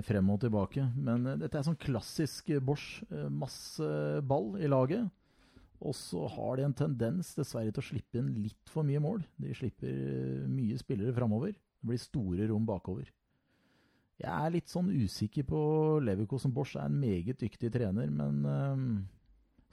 Frem 0.06 0.30
og 0.30 0.40
tilbake. 0.44 0.84
Men 0.94 1.26
eh, 1.26 1.38
dette 1.40 1.58
er 1.58 1.66
sånn 1.66 1.80
klassisk 1.82 2.52
eh, 2.54 2.62
Bosch. 2.62 3.00
Masse 3.10 3.88
ball 4.22 4.54
i 4.62 4.70
laget. 4.70 5.08
Og 5.82 5.94
så 5.98 6.24
har 6.30 6.58
de 6.58 6.66
en 6.66 6.78
tendens 6.78 7.34
dessverre 7.38 7.74
til 7.74 7.82
å 7.82 7.88
slippe 7.88 8.22
inn 8.22 8.30
litt 8.38 8.70
for 8.70 8.86
mye 8.86 9.02
mål. 9.02 9.22
De 9.38 9.54
slipper 9.54 10.46
mye 10.50 10.78
spillere 10.78 11.14
framover. 11.14 11.58
Det 11.58 11.90
blir 11.90 12.02
store 12.02 12.48
rom 12.50 12.66
bakover. 12.66 13.10
Jeg 14.18 14.30
er 14.30 14.54
litt 14.54 14.70
sånn 14.70 14.90
usikker 14.90 15.46
på 15.46 15.60
Leverkosen. 16.02 16.54
Bosch 16.54 16.74
er 16.78 16.86
en 16.86 16.98
meget 16.98 17.38
dyktig 17.38 17.70
trener, 17.70 18.10
men 18.10 19.06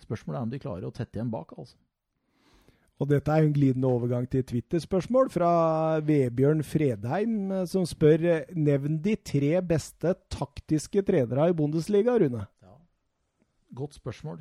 spørsmålet 0.06 0.38
er 0.38 0.46
om 0.46 0.54
de 0.54 0.62
klarer 0.62 0.86
å 0.86 0.94
tette 0.94 1.18
igjen 1.18 1.34
bak, 1.34 1.56
altså. 1.58 1.82
Og 2.96 3.10
dette 3.12 3.28
er 3.32 3.44
en 3.44 3.52
glidende 3.56 3.90
overgang 3.92 4.24
til 4.32 4.44
Twitter-spørsmål 4.48 5.28
fra 5.34 5.50
Vebjørn 6.08 6.62
Fredheim, 6.64 7.52
eh, 7.52 7.66
som 7.68 7.84
spør 7.88 8.24
eh, 8.32 8.54
Nevn 8.56 9.02
de 9.04 9.18
tre 9.20 9.58
beste 9.68 10.14
taktiske 10.32 11.04
trenere 11.04 11.50
i 11.52 11.58
Bundesliga, 11.58 12.16
Rune. 12.22 12.46
Ja. 12.64 12.78
Godt 13.76 13.98
spørsmål. 14.00 14.40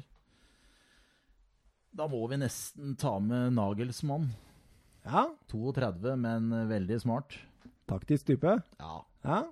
Da 1.95 2.07
må 2.11 2.23
vi 2.31 2.39
nesten 2.43 2.95
ta 2.99 3.17
med 3.23 3.57
Nagelsmann. 3.59 4.31
Ja, 5.05 5.27
32, 5.51 6.15
men 6.17 6.49
veldig 6.71 7.01
smart. 7.03 7.37
taktisk 7.91 8.31
type. 8.31 8.55
Ja. 8.81 8.95
Ja. 9.27 9.43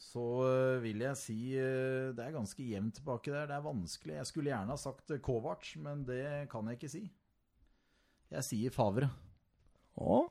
Så 0.00 0.24
vil 0.82 1.02
jeg 1.04 1.16
si 1.18 1.36
det 1.54 2.22
er 2.22 2.32
ganske 2.34 2.62
jevnt 2.64 2.96
tilbake 2.98 3.30
der. 3.30 3.46
Det 3.50 3.58
er 3.58 3.66
vanskelig. 3.66 4.14
Jeg 4.16 4.26
skulle 4.30 4.50
gjerne 4.50 4.72
ha 4.72 4.78
sagt 4.80 5.12
Kovac, 5.22 5.74
men 5.76 6.02
det 6.08 6.48
kan 6.50 6.66
jeg 6.70 6.78
ikke 6.78 6.90
si. 6.94 7.04
Jeg 8.32 8.42
sier 8.44 8.70
Favre. 8.74 9.10
Å? 10.00 10.24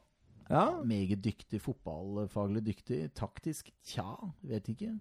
Ja. 0.49 0.81
Meget 0.83 1.21
dyktig, 1.23 1.61
fotballfaglig 1.63 2.63
dyktig. 2.65 2.99
Taktisk, 3.15 3.71
tja, 3.87 4.17
vet 4.43 4.67
ikke. 4.73 4.99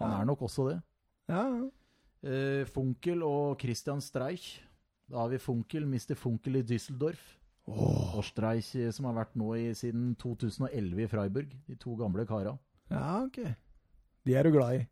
Han 0.00 0.10
Ja. 0.10 0.20
er 0.20 0.24
nok 0.24 0.40
også 0.40 0.68
det. 0.70 0.82
ja. 1.28 1.70
Eh, 2.24 2.64
Funkel 2.64 3.22
og 3.24 3.58
Christian 3.60 4.00
Streich. 4.00 4.60
Da 5.10 5.18
har 5.18 5.28
vi 5.28 5.38
Funkel, 5.38 5.84
Mr. 5.84 6.14
Funkel 6.14 6.56
i 6.56 6.62
Düsseldorf. 6.62 7.18
Og 7.66 8.22
Streich, 8.24 8.74
eh, 8.76 8.90
som 8.92 9.06
har 9.06 9.14
vært 9.24 9.34
nå 9.36 9.54
i, 9.58 9.72
siden 9.74 10.16
2011 10.16 11.02
i 11.02 11.06
Freiburg. 11.08 11.50
De 11.66 11.74
to 11.74 11.96
gamle 11.96 12.24
kara. 12.26 12.56
Ja, 12.90 13.24
ok. 13.24 13.38
De 14.24 14.34
er 14.34 14.42
du 14.44 14.52
glad 14.52 14.80
i. 14.80 14.86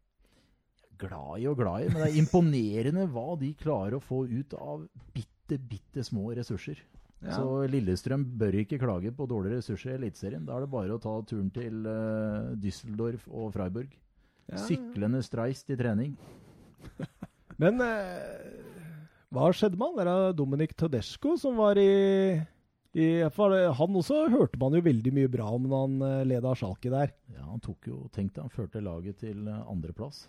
Glad 0.98 1.40
i 1.40 1.46
og 1.46 1.56
glad 1.56 1.82
i, 1.86 1.88
men 1.88 2.02
det 2.02 2.12
er 2.12 2.18
imponerende 2.20 3.06
hva 3.10 3.38
de 3.38 3.54
klarer 3.54 3.94
å 3.94 4.02
få 4.02 4.26
ut 4.28 4.52
av 4.54 4.88
bitte, 5.14 5.56
bitte 5.56 6.02
små 6.04 6.34
ressurser. 6.36 6.76
Ja. 7.20 7.36
Så 7.36 7.66
Lillestrøm 7.68 8.22
bør 8.40 8.54
ikke 8.62 8.78
klage 8.80 9.12
på 9.12 9.26
dårlige 9.28 9.58
ressurser 9.58 9.92
i 9.92 9.98
Eliteserien. 9.98 10.46
Da 10.48 10.56
er 10.56 10.64
det 10.64 10.72
bare 10.72 10.96
å 10.96 11.02
ta 11.02 11.18
turen 11.28 11.50
til 11.52 11.84
uh, 11.84 12.54
Düsseldorf 12.60 13.26
og 13.28 13.52
Freiburg. 13.56 13.92
Ja. 14.48 14.60
Syklende 14.64 15.20
streist 15.22 15.68
i 15.70 15.76
trening. 15.78 16.14
Men 17.60 17.82
eh, 17.84 18.70
hva 19.30 19.50
skjedde 19.54 19.78
med 19.78 19.92
han? 19.92 19.98
Det 20.00 20.14
er 20.14 20.38
Dominik 20.38 20.72
Tedesco 20.78 21.36
som 21.38 21.60
var 21.60 21.78
i, 21.78 22.40
i 22.96 23.08
Han 23.28 24.00
også 24.00 24.24
hørte 24.32 24.58
man 24.58 24.74
jo 24.74 24.82
veldig 24.86 25.12
mye 25.14 25.30
bra 25.30 25.50
om 25.54 25.68
når 25.68 25.84
han 25.84 26.06
eh, 26.08 26.26
leda 26.32 26.54
Schalke 26.56 26.90
der. 26.92 27.12
Ja, 27.36 27.44
Han 27.50 27.62
tok 27.62 27.90
jo, 27.92 28.02
tenk 28.14 28.32
deg, 28.32 28.46
han 28.46 28.54
førte 28.54 28.82
laget 28.82 29.20
til 29.22 29.44
eh, 29.44 29.62
andreplass. 29.70 30.24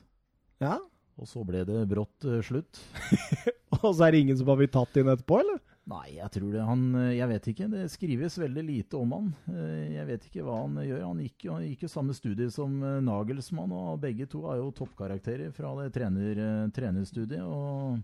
Ja. 0.61 0.77
Og 1.17 1.27
så 1.29 1.41
ble 1.47 1.63
det 1.67 1.85
brått 1.89 2.27
slutt. 2.45 2.83
Og 3.81 3.93
så 3.95 4.05
er 4.05 4.13
det 4.13 4.21
ingen 4.25 4.37
som 4.37 4.51
har 4.51 4.59
blitt 4.59 4.73
tatt 4.75 4.95
inn 4.99 5.09
etterpå, 5.11 5.39
eller? 5.41 5.59
Nei, 5.91 6.13
jeg 6.15 6.31
tror 6.31 6.53
det. 6.55 6.61
Han 6.63 6.83
eh, 6.95 7.09
Jeg 7.17 7.27
vet 7.31 7.47
ikke. 7.51 7.67
Det 7.73 7.81
skrives 7.91 8.37
veldig 8.39 8.63
lite 8.63 8.99
om 8.99 9.11
han. 9.17 9.29
Eh, 9.51 9.89
Jeg 9.97 10.07
vet 10.07 10.27
ikke 10.29 10.45
hva 10.47 10.61
han 10.61 10.79
gjør. 10.85 11.03
Han 11.09 11.23
gikk 11.25 11.47
han 11.51 11.65
gikk 11.67 11.83
jo 11.85 11.91
samme 11.91 12.15
studie 12.15 12.47
som 12.53 12.77
eh, 12.85 13.01
Nagelsmann, 13.03 13.73
og 13.75 13.99
begge 14.03 14.29
to 14.31 14.45
er 14.51 14.61
jo 14.61 14.71
toppkarakterer 14.77 15.51
fra 15.55 15.73
det 15.81 15.89
trener, 15.97 16.39
eh, 16.45 16.69
trenerstudiet. 16.75 17.43
Og 17.43 17.99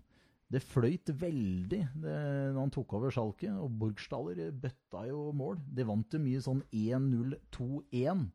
det 0.52 0.64
fløyt 0.64 1.12
veldig 1.20 1.70
det, 1.76 1.82
når 2.00 2.60
han 2.62 2.72
tok 2.72 2.94
over 2.96 3.12
Schalke, 3.12 3.50
og 3.52 3.74
Burgstaller 3.82 4.46
bøtta 4.56 5.02
jo 5.10 5.26
mål. 5.36 5.58
De 5.76 5.84
vant 5.88 6.16
jo 6.16 6.22
mye 6.24 6.44
sånn 6.44 6.62
1-0-2-1. 6.72 8.28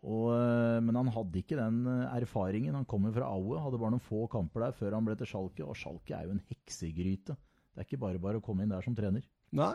Eh, 0.00 0.76
men 0.86 0.96
han 1.00 1.10
hadde 1.14 1.40
ikke 1.42 1.58
den 1.58 1.82
eh, 1.90 2.04
erfaringen. 2.20 2.78
Han 2.78 2.86
kommer 2.88 3.14
fra 3.14 3.30
Aue, 3.34 3.58
hadde 3.62 3.78
bare 3.82 3.94
noen 3.96 4.04
få 4.06 4.26
kamper 4.30 4.66
der 4.68 4.76
før 4.78 4.94
han 4.98 5.06
ble 5.06 5.18
til 5.18 5.30
Schalke, 5.32 5.66
og 5.66 5.78
Schalke 5.78 6.14
er 6.18 6.28
jo 6.28 6.36
en 6.36 6.44
heksegryte. 6.50 7.34
Det 7.70 7.82
er 7.82 7.86
ikke 7.88 8.02
bare 8.02 8.20
bare 8.22 8.40
å 8.40 8.44
komme 8.44 8.64
inn 8.64 8.72
der 8.72 8.84
som 8.84 8.96
trener. 8.98 9.24
Nei. 9.56 9.74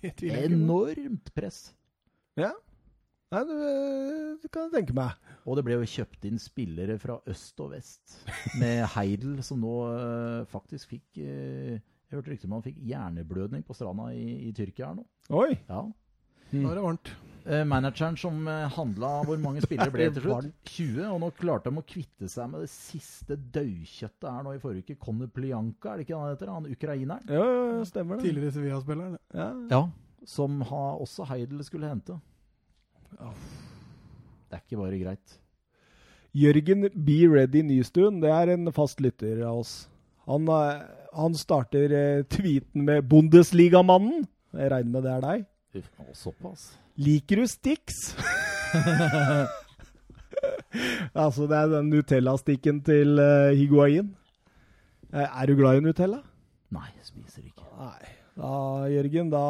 Det 0.00 0.12
tviler 0.20 0.44
jeg. 0.44 0.50
Enormt 0.54 1.30
press. 1.34 1.60
Ja. 2.38 2.52
Nei, 3.30 3.40
det, 3.46 3.56
det 4.42 4.50
kan 4.50 4.66
jeg 4.66 4.74
tenke 4.74 4.94
meg. 4.96 5.30
Og 5.46 5.58
det 5.58 5.64
ble 5.66 5.78
jo 5.78 5.88
kjøpt 5.88 6.26
inn 6.26 6.40
spillere 6.42 6.96
fra 6.98 7.20
øst 7.30 7.62
og 7.62 7.72
vest. 7.74 8.18
Med 8.60 8.84
Heidel, 8.96 9.40
som 9.46 9.62
nå 9.62 9.74
eh, 9.94 10.44
faktisk 10.50 10.96
fikk 10.96 11.20
eh, 11.22 11.78
Jeg 11.78 12.16
hørte 12.18 12.34
rykter 12.34 12.50
om 12.50 12.56
han 12.58 12.66
fikk 12.66 12.78
hjerneblødning 12.90 13.66
på 13.66 13.76
stranda 13.78 14.10
i, 14.14 14.48
i 14.48 14.54
Tyrkia 14.56 14.90
her 14.90 14.98
nå. 14.98 15.06
Oi. 15.30 15.52
Ja. 15.68 15.84
Da 16.50 16.64
er 16.64 16.80
det 16.80 16.86
varmt. 16.86 17.12
Eh, 17.46 17.62
manageren 17.64 18.16
som 18.20 18.42
uh, 18.48 18.66
handla 18.74 19.10
hvor 19.24 19.38
mange 19.40 19.62
spillere 19.64 19.92
ble 19.94 20.08
til 20.16 20.26
slutt? 20.26 20.50
20. 20.68 21.00
Og 21.08 21.20
nå 21.22 21.30
klarte 21.38 21.72
de 21.72 21.80
å 21.80 21.86
kvitte 21.86 22.28
seg 22.28 22.50
med 22.52 22.64
det 22.66 22.70
siste 22.72 23.38
dødkjøttet 23.54 24.28
her 24.28 24.44
nå 24.46 24.54
i 24.56 24.60
forrige 24.62 24.90
uke. 24.90 24.98
Konoplyanka, 25.06 25.92
er 25.92 26.00
det 26.00 26.06
ikke 26.06 26.20
han 26.20 26.34
heter? 26.34 26.52
Han 26.52 26.68
ukraineren? 26.70 27.26
Ja, 27.30 27.46
ja, 27.46 27.84
stemmer 27.88 28.18
det. 28.20 28.28
Tidligere 28.28 28.56
Sevilla-spilleren. 28.58 29.18
Ja. 29.34 29.50
Ja. 29.72 29.82
Som 30.28 30.60
ha, 30.68 30.82
også 31.00 31.24
Heidel 31.30 31.64
skulle 31.64 31.88
hente. 31.88 32.18
Det 33.10 34.58
er 34.58 34.64
ikke 34.64 34.82
bare 34.82 34.98
greit. 35.00 35.38
Jørgen 36.36 36.86
Be 36.94 37.22
Ready 37.26 37.62
Nystuen, 37.66 38.20
det 38.22 38.30
er 38.30 38.52
en 38.52 38.70
fast 38.74 39.00
lytter 39.02 39.40
av 39.48 39.64
oss. 39.64 39.72
Han, 40.30 40.46
eh, 40.46 40.82
han 41.16 41.34
starter 41.34 41.90
eh, 41.90 42.26
tweeten 42.30 42.84
med 42.86 43.08
'Bundesligamannen'. 43.08 44.28
Jeg 44.54 44.70
regner 44.70 44.92
med 44.92 45.02
det 45.02 45.12
er 45.16 45.24
deg. 45.24 45.46
Uff, 45.70 45.86
å, 46.02 46.08
såpass. 46.18 46.72
Liker 46.98 47.42
du 47.42 47.46
Stix? 47.46 48.00
altså, 51.14 51.46
det 51.46 51.60
er 51.60 51.70
den 51.76 51.92
Nutella-stikken 51.92 52.80
til 52.86 53.22
uh, 53.22 53.54
Higuain. 53.54 54.10
Eh, 55.10 55.26
er 55.26 55.46
du 55.46 55.54
glad 55.58 55.78
i 55.78 55.84
Nutella? 55.84 56.20
Nei, 56.74 56.90
spiser 57.06 57.46
ikke. 57.46 57.66
Nei. 57.78 58.16
Da, 58.38 58.52
Jørgen, 58.90 59.30
da 59.30 59.46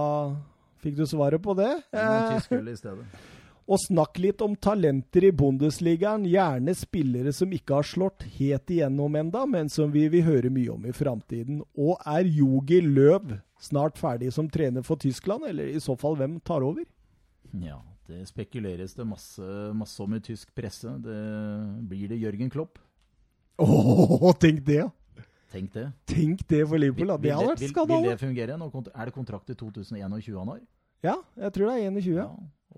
fikk 0.84 1.00
du 1.00 1.06
svaret 1.08 1.40
på 1.44 1.56
det. 1.56 1.72
Det 1.92 2.04
Eh, 2.04 2.72
i 2.72 2.76
stedet. 2.76 3.04
og 3.70 3.78
snakk 3.78 4.18
litt 4.18 4.40
om 4.44 4.56
talenter 4.56 5.28
i 5.28 5.32
Bundesligaen. 5.36 6.24
Gjerne 6.28 6.74
spillere 6.76 7.32
som 7.36 7.52
ikke 7.52 7.80
har 7.80 7.86
slått 7.86 8.24
helt 8.38 8.72
igjennom 8.72 9.16
enda, 9.20 9.44
men 9.46 9.68
som 9.72 9.92
vi 9.92 10.06
vil 10.12 10.26
høre 10.26 10.52
mye 10.52 10.72
om 10.74 10.88
i 10.88 10.96
framtiden. 10.96 11.62
Og 11.78 12.00
er 12.04 12.28
Jogi 12.28 12.80
Løv 12.84 13.36
snart 13.60 13.98
ferdig 14.00 14.32
som 14.34 14.48
trener 14.50 14.84
for 14.86 15.00
Tyskland, 15.00 15.46
eller 15.48 15.70
i 15.70 15.80
så 15.82 15.96
fall 15.98 16.16
hvem 16.18 16.38
tar 16.44 16.64
over? 16.66 16.86
Ja, 17.60 17.80
det 18.08 18.24
spekuleres 18.30 18.94
det 18.96 19.06
masse, 19.06 19.44
masse 19.76 20.00
om 20.02 20.14
i 20.16 20.22
tysk 20.24 20.54
presse. 20.56 20.92
Det 21.04 21.18
blir 21.90 22.10
det 22.10 22.20
Jørgen 22.20 22.50
Klopp. 22.52 22.80
Åh, 23.60 24.32
tenk 24.40 24.64
det! 24.66 24.86
Tenk 25.50 25.72
det. 25.74 25.88
Tenk 26.06 26.44
det 26.46 26.60
for 26.62 26.78
Liverpool, 26.78 27.10
da. 27.10 27.16
Det 27.18 27.32
hadde 27.34 27.50
vært 27.50 27.62
vil, 27.64 27.88
vil 27.90 28.04
det 28.06 28.20
fungere? 28.20 28.56
Er 28.94 29.10
det 29.10 29.14
kontrakt 29.16 29.50
i 29.50 29.56
2021 29.58 30.38
han 30.38 30.52
har? 30.52 30.60
Ja, 31.02 31.16
jeg 31.40 31.54
tror 31.56 31.70
det 31.70 31.74
er 31.74 31.90
21. 31.90 32.10
Ja. 32.20 32.28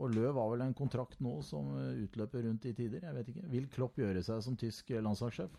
Og 0.01 0.15
Løv 0.15 0.39
har 0.41 0.49
vel 0.55 0.63
en 0.65 0.75
kontrakt 0.77 1.19
nå 1.21 1.35
som 1.45 1.75
eh, 1.77 2.05
utløper 2.07 2.47
rundt 2.47 2.65
i 2.65 2.73
tider. 2.73 3.03
Jeg 3.05 3.17
vet 3.19 3.29
ikke. 3.29 3.49
Vil 3.53 3.67
Klopp 3.75 4.01
gjøre 4.01 4.23
seg 4.25 4.41
som 4.45 4.57
tysk 4.57 4.89
landslagssjef? 4.95 5.53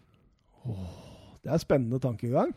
Det 1.44 1.52
er 1.54 1.62
spennende 1.62 2.00
tankegang. 2.02 2.54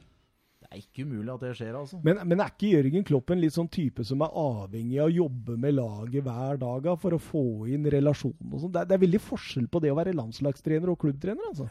Er 0.76 0.82
ikke 0.84 1.06
umulig 1.08 1.32
at 1.32 1.42
det 1.46 1.54
skjer, 1.56 1.72
altså. 1.80 1.98
Men, 2.04 2.20
men 2.28 2.42
er 2.44 2.52
ikke 2.52 2.70
Jørgen 2.74 3.06
Klopp 3.08 3.32
en 3.32 3.40
litt 3.40 3.56
sånn 3.56 3.70
type 3.72 4.04
som 4.04 4.20
er 4.26 4.36
avhengig 4.42 5.00
av 5.00 5.08
å 5.08 5.16
jobbe 5.16 5.56
med 5.64 5.76
laget 5.78 6.26
hver 6.26 6.60
dag 6.60 6.90
for 7.00 7.16
å 7.16 7.20
få 7.22 7.44
inn 7.72 7.88
relasjonen 7.96 8.52
og 8.52 8.60
sånn? 8.66 8.72
Det, 8.76 8.82
er- 8.84 8.90
det 8.92 8.98
er 8.98 9.04
veldig 9.08 9.22
forskjell 9.24 9.68
på 9.72 9.80
det 9.86 9.94
å 9.94 9.98
være 9.98 10.14
landslagstrener 10.20 10.92
og 10.92 11.00
klubbtrener, 11.06 11.48
altså. 11.48 11.70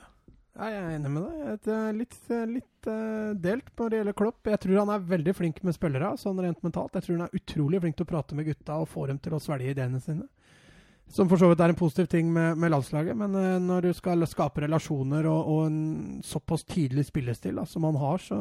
Ja, 0.55 0.69
jeg 0.71 0.81
er 0.85 0.93
enig 0.95 1.09
med 1.11 1.25
deg. 1.27 1.39
Jeg 1.67 1.75
er 1.75 1.95
litt, 1.99 2.13
litt 2.47 2.87
eh, 2.87 3.31
delt 3.43 3.73
på 3.75 3.89
det 3.91 3.97
gjelder 3.99 4.15
Klopp. 4.15 4.47
Jeg 4.47 4.61
tror 4.63 4.77
han 4.79 4.91
er 4.93 5.01
veldig 5.09 5.33
flink 5.35 5.57
med 5.67 5.75
spillere, 5.75 6.13
sånn 6.21 6.39
rent 6.39 6.61
mentalt. 6.63 6.95
Jeg 6.95 7.03
tror 7.09 7.17
han 7.17 7.25
er 7.27 7.35
utrolig 7.41 7.81
flink 7.83 7.97
til 7.99 8.07
å 8.07 8.11
prate 8.13 8.37
med 8.39 8.47
gutta 8.47 8.77
og 8.79 8.87
få 8.87 9.03
dem 9.11 9.19
til 9.19 9.35
å 9.35 9.41
svelge 9.43 9.73
ideene 9.75 9.99
sine. 9.99 10.29
Som 11.11 11.27
for 11.29 11.37
så 11.37 11.51
vidt 11.51 11.59
er 11.61 11.69
en 11.73 11.77
positiv 11.77 12.07
ting 12.09 12.31
med, 12.33 12.55
med 12.57 12.71
landslaget, 12.71 13.13
men 13.19 13.35
uh, 13.37 13.59
når 13.61 13.89
du 13.89 13.91
skal 13.99 14.23
skape 14.31 14.63
relasjoner 14.63 15.27
og, 15.29 15.51
og 15.53 15.59
en 15.67 16.21
såpass 16.25 16.63
tidlig 16.65 17.03
spillestil 17.11 17.59
da, 17.59 17.67
som 17.69 17.83
han 17.85 17.99
har, 18.01 18.23
så, 18.23 18.39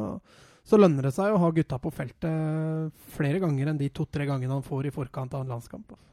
så 0.64 0.80
lønner 0.80 1.08
det 1.08 1.12
seg 1.12 1.34
å 1.34 1.40
ha 1.42 1.50
gutta 1.52 1.78
på 1.82 1.92
feltet 1.92 3.04
flere 3.14 3.40
ganger 3.42 3.70
enn 3.70 3.80
de 3.80 3.90
to-tre 3.92 4.24
gangene 4.28 4.56
han 4.56 4.64
får 4.64 4.88
i 4.88 4.94
forkant 4.94 5.36
av 5.36 5.44
en 5.44 5.52
landskamp. 5.52 5.92
altså. 5.92 6.10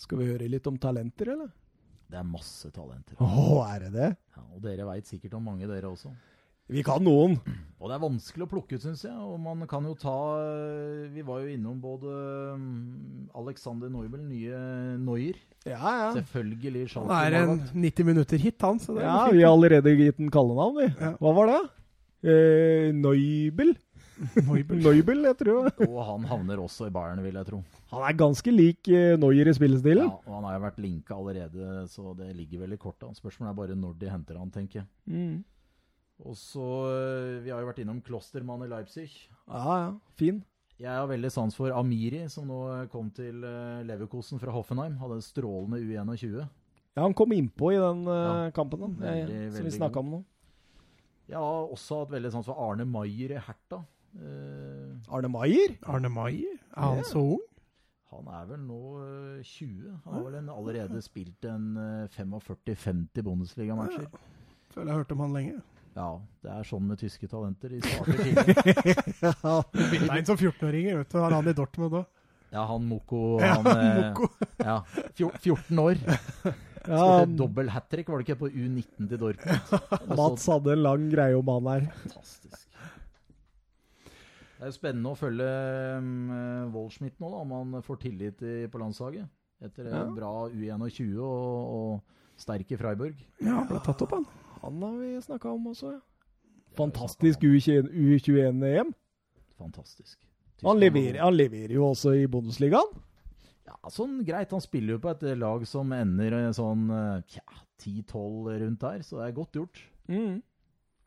Skal 0.00 0.18
vi 0.18 0.30
høre 0.32 0.48
litt 0.50 0.66
om 0.66 0.78
talenter, 0.80 1.34
eller? 1.36 1.52
Det 2.10 2.18
er 2.18 2.26
masse 2.26 2.70
talenter. 2.74 3.20
Å, 3.22 3.60
er 3.68 3.86
det 3.86 3.90
det? 3.94 4.10
Ja, 4.34 4.42
og 4.50 4.64
dere 4.64 4.88
veit 4.88 5.06
sikkert 5.06 5.36
om 5.38 5.46
mange, 5.46 5.68
dere 5.70 5.92
også. 5.92 6.10
Vi 6.70 6.82
kan 6.86 7.02
noen. 7.02 7.34
Og 7.80 7.90
det 7.90 7.96
er 7.96 8.02
vanskelig 8.02 8.46
å 8.46 8.50
plukke 8.50 8.76
ut, 8.76 8.82
syns 8.82 9.02
jeg. 9.06 9.14
Og 9.14 9.38
man 9.42 9.64
kan 9.70 9.86
jo 9.88 9.96
ta 9.98 10.14
Vi 11.10 11.24
var 11.26 11.40
jo 11.42 11.50
innom 11.50 11.80
både 11.82 12.12
mm, 12.60 13.30
Alexander 13.40 13.90
Neubel, 13.90 14.22
nye 14.22 14.60
Neuer. 15.00 15.38
Ja, 15.66 15.80
ja. 15.80 16.10
Selvfølgelig 16.18 16.86
Han 16.94 17.10
er 17.16 17.38
en 17.40 17.56
90 17.74 18.06
minutter 18.06 18.38
hit, 18.38 18.58
han. 18.62 18.78
Så 18.78 18.94
det 18.96 19.02
Ja, 19.06 19.26
vi 19.32 19.42
har 19.42 19.54
allerede 19.54 19.96
gitt 19.98 20.20
den 20.20 20.30
kallenavn, 20.30 20.78
vi. 20.78 20.88
Ja. 20.94 21.14
Hva 21.18 21.34
var 21.40 21.50
det? 21.50 21.60
Eh, 22.20 22.90
Neubel? 22.96 23.74
Neubel. 24.44 24.80
Neubel, 24.84 25.22
jeg 25.30 25.38
tror. 25.40 25.70
Og 25.88 26.00
han 26.04 26.26
havner 26.28 26.60
også 26.60 26.90
i 26.90 26.94
Bayern, 26.94 27.22
vil 27.24 27.38
jeg 27.40 27.48
tro. 27.48 27.62
Han 27.94 28.04
er 28.06 28.18
ganske 28.18 28.52
lik 28.52 28.90
eh, 28.92 29.16
Neuer 29.20 29.48
i 29.48 29.70
Ja, 29.96 30.10
og 30.10 30.34
han 30.34 30.44
har 30.44 30.58
jo 30.58 30.64
vært 30.66 30.82
linka 30.84 31.16
allerede, 31.16 31.86
så 31.88 32.14
det 32.18 32.34
ligger 32.36 32.66
vel 32.66 32.76
i 32.76 32.80
kortet. 32.80 33.16
Spørsmålet 33.16 33.50
er 33.52 33.58
bare 33.62 33.78
når 33.78 33.96
de 33.98 34.12
henter 34.12 34.38
han, 34.38 34.50
tenker 34.50 34.82
jeg. 34.82 34.88
Mm. 35.06 35.40
Og 36.20 36.36
så 36.36 36.66
øh, 36.84 37.44
Vi 37.44 37.50
har 37.50 37.62
jo 37.62 37.68
vært 37.70 37.80
innom 37.80 38.02
Klostermann 38.04 38.64
i 38.66 38.68
Leipzig. 38.68 39.08
Ja, 39.48 39.76
ja. 39.86 39.92
Fin. 40.20 40.42
Jeg 40.80 40.96
har 40.96 41.08
veldig 41.08 41.28
sans 41.32 41.56
for 41.56 41.72
Amiri, 41.76 42.22
som 42.32 42.46
nå 42.48 42.60
kom 42.92 43.10
til 43.12 43.44
øh, 43.44 43.80
Leverkosen 43.88 44.40
fra 44.40 44.52
Hoffenheim. 44.52 44.96
Hadde 45.00 45.18
en 45.18 45.24
strålende 45.24 45.80
U21. 45.80 46.44
Ja, 46.96 47.04
han 47.04 47.14
kom 47.14 47.32
innpå 47.36 47.72
i 47.74 47.80
den 47.80 48.06
eh, 48.08 48.20
Ja, 48.26 48.50
kampen, 48.56 48.80
da. 48.80 48.88
veldig, 49.04 49.40
eh, 49.46 49.50
som 49.54 49.66
vi 49.68 49.74
snakka 49.76 50.00
om 50.02 50.14
nå. 50.14 50.20
Jeg 51.30 51.38
har 51.38 51.70
også 51.70 52.00
hatt 52.02 52.10
veldig 52.16 52.32
sånn 52.34 52.44
som 52.46 52.58
Arne 52.58 52.84
Maier 52.90 53.36
i 53.36 53.42
Herta. 53.46 53.78
Uh, 54.18 54.96
Arne 55.14 55.30
Maier? 55.30 55.76
Arne 55.86 56.10
Maier? 56.10 56.56
Er 56.74 56.82
han 56.88 56.98
Ja. 57.04 57.06
så 57.06 57.22
ung? 57.36 57.46
han 58.10 58.26
er 58.34 58.46
vel 58.48 58.58
nå 58.66 58.78
øh, 58.98 59.42
20. 59.46 59.90
Han 60.04 60.14
har 60.16 60.22
vel 60.26 60.34
en, 60.40 60.48
allerede 60.50 60.98
spilt 61.06 61.44
en 61.46 61.76
øh, 61.78 62.08
45-50 62.10 63.22
Bundesliga-matcher. 63.22 64.08
Føler 64.74 64.88
jeg 64.90 64.96
har 64.96 64.98
hørt 65.04 65.12
om 65.14 65.20
han 65.22 65.36
lenge. 65.36 65.60
Ja, 65.94 66.08
det 66.42 66.50
er 66.50 66.66
sånn 66.66 66.88
med 66.90 66.98
tyske 66.98 67.28
talenter. 67.30 67.70
De 67.70 67.78
starter 67.86 68.18
tidlig. 68.18 68.56
Bytta 69.92 70.18
inn 70.18 70.26
som 70.26 70.36
14-åringer, 70.42 70.98
vet 71.04 71.14
du. 71.14 71.18
Har 71.22 71.36
han 71.38 71.50
i 71.50 71.54
Dortmund 71.54 72.00
òg. 72.00 72.10
Ja, 72.50 72.64
han 72.66 72.82
Moko 72.90 73.22
Ja, 73.38 73.54
han, 73.60 73.70
eh, 73.76 74.02
Moko. 74.10 74.26
Ja, 74.58 74.80
14 75.14 75.78
år. 75.86 76.02
Ja, 76.88 77.24
dobbel 77.26 77.68
hat 77.74 77.90
trick, 77.92 78.08
var 78.08 78.20
det 78.22 78.28
ikke, 78.28 78.38
på 78.40 78.48
U19 78.48 79.08
til 79.10 79.18
Dortmund? 79.20 79.72
Mats 80.20 80.46
hadde 80.48 80.72
en 80.72 80.82
lang 80.86 81.08
greie 81.12 81.36
om 81.36 81.50
han 81.52 81.68
her. 81.68 81.88
Fantastisk. 82.06 82.66
Det 84.60 84.66
er 84.66 84.70
jo 84.72 84.76
spennende 84.76 85.12
å 85.12 85.16
følge 85.16 85.50
um, 86.00 86.30
Wollschmidt 86.74 87.16
nå, 87.20 87.30
da, 87.32 87.42
om 87.44 87.52
han 87.56 87.84
får 87.84 88.00
tillit 88.02 88.42
i, 88.44 88.54
på 88.72 88.80
landslaget. 88.80 89.28
Etter 89.64 89.88
Ja. 89.92 90.02
bra 90.16 90.32
U21 90.52 91.16
og, 91.20 91.74
og 91.76 92.40
sterk 92.40 92.72
i 92.72 92.78
Freiburg. 92.80 93.16
Ja, 93.40 93.58
han 93.60 93.68
ble 93.68 93.80
tatt 93.84 94.04
opp, 94.04 94.12
han. 94.16 94.26
Han 94.62 94.82
har 94.84 94.96
vi 95.00 95.14
snakka 95.24 95.52
om 95.52 95.70
også, 95.72 95.94
ja. 95.96 96.00
Fantastisk 96.78 97.42
U21-EM. 97.42 98.92
Fantastisk. 99.58 100.18
Han 100.62 100.78
leverer, 100.80 101.18
han 101.24 101.34
leverer 101.36 101.72
jo 101.74 101.88
også 101.88 102.12
i 102.20 102.26
Bundesligaen. 102.30 102.92
Ja, 103.70 103.92
sånn 103.94 104.18
greit. 104.26 104.52
Han 104.52 104.64
spiller 104.64 104.96
jo 104.96 105.02
på 105.04 105.12
et 105.14 105.24
lag 105.38 105.64
som 105.70 105.94
ender 105.94 106.36
eh, 106.40 106.50
sånn 106.56 106.88
ja, 106.90 107.60
10-12 107.80 108.58
rundt 108.64 108.82
der, 108.82 109.06
så 109.06 109.20
det 109.20 109.28
er 109.30 109.38
godt 109.38 109.60
gjort. 109.60 109.82
Mm. 110.10 110.40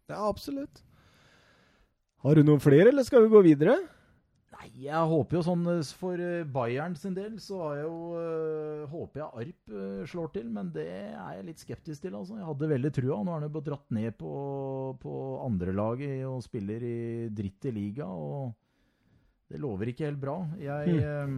Ja, 0.09 0.24
absolutt. 0.24 0.84
Har 2.24 2.39
du 2.39 2.47
noen 2.47 2.64
flere, 2.64 2.88
eller 2.88 3.03
skal 3.03 3.26
vi 3.26 3.34
gå 3.34 3.43
videre? 3.43 3.76
Nei, 4.53 4.70
jeg 4.86 5.09
håper 5.09 5.39
jo 5.39 5.41
sånn 5.43 5.64
eh, 5.72 5.82
for 5.97 6.22
eh, 6.22 6.45
Bayern 6.47 6.93
sin 6.99 7.16
del, 7.18 7.36
så 7.41 7.59
har 7.64 7.80
jeg 7.80 7.88
jo 7.88 8.20
eh, 8.20 8.84
Håper 8.91 9.22
jeg 9.22 9.41
Arp 9.41 9.74
eh, 9.74 10.03
slår 10.07 10.30
til, 10.36 10.49
men 10.53 10.70
det 10.76 10.86
er 10.88 11.38
jeg 11.39 11.45
litt 11.47 11.64
skeptisk 11.64 12.05
til, 12.05 12.16
altså. 12.20 12.38
Jeg 12.38 12.47
hadde 12.47 12.70
veldig 12.72 12.91
trua. 12.95 13.20
Nå 13.24 13.34
er 13.34 13.41
han 13.41 13.47
jo 13.49 13.64
dratt 13.66 13.95
ned 13.95 14.16
på, 14.20 14.34
på 15.01 15.14
andrelaget 15.43 16.24
og 16.30 16.43
spiller 16.45 16.86
i 16.86 16.97
dritt 17.34 17.68
i 17.72 17.74
liga, 17.76 18.07
og 18.07 18.53
det 19.51 19.61
lover 19.61 19.91
ikke 19.91 20.07
helt 20.07 20.22
bra. 20.22 20.38
Jeg 20.61 20.95
eh, 21.01 21.38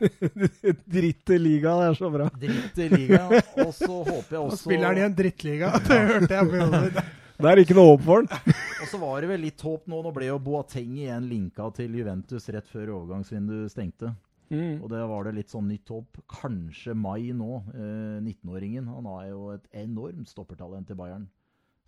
Dritt 0.00 1.30
i 1.30 1.38
liga, 1.38 1.76
det 1.80 1.88
er 1.90 1.98
så 1.98 2.10
bra. 2.12 2.28
Dritt 2.40 2.78
i 2.80 2.88
liga, 2.92 3.22
og 3.30 3.72
så 3.76 3.90
håper 3.90 4.36
jeg 4.36 4.38
Nå 4.38 4.44
også 4.46 4.60
spiller 4.64 4.90
han 4.90 5.00
i 5.00 5.06
en 5.06 5.16
drittliga. 5.16 5.72
Det 5.88 5.98
hørte 6.10 6.36
jeg 6.36 6.50
på 6.50 6.60
jobben. 6.62 7.10
Det 7.40 7.48
er 7.48 7.60
ikke 7.62 7.76
noe 7.76 7.92
håp 7.94 8.02
for 8.04 8.20
han. 8.20 8.56
Og 8.80 8.88
så 8.90 8.98
var 9.00 9.22
det 9.22 9.30
vel 9.30 9.46
litt 9.46 9.62
håp 9.64 9.86
nå. 9.88 10.00
Nå 10.04 10.12
ble 10.16 10.28
jo 10.28 10.40
Boateng 10.44 10.96
igjen 10.98 11.28
linka 11.30 11.70
til 11.76 11.94
Juventus 11.96 12.48
rett 12.52 12.68
før 12.68 12.92
overgangsvinduet 12.98 13.72
stengte. 13.72 14.12
Mm. 14.50 14.80
Og 14.82 14.88
det 14.90 15.00
var 15.06 15.26
det 15.26 15.36
litt 15.38 15.52
sånn 15.52 15.68
nytt 15.70 15.88
håp. 15.92 16.20
Kanskje 16.30 16.94
Mai 16.98 17.30
nå, 17.36 17.62
eh, 17.72 18.18
19-åringen. 18.20 18.88
Han 18.90 19.08
har 19.12 19.28
jo 19.30 19.50
et 19.54 19.68
enormt 19.84 20.28
stoppertalent 20.28 20.90
i 20.90 20.98
Bayern. 20.98 21.28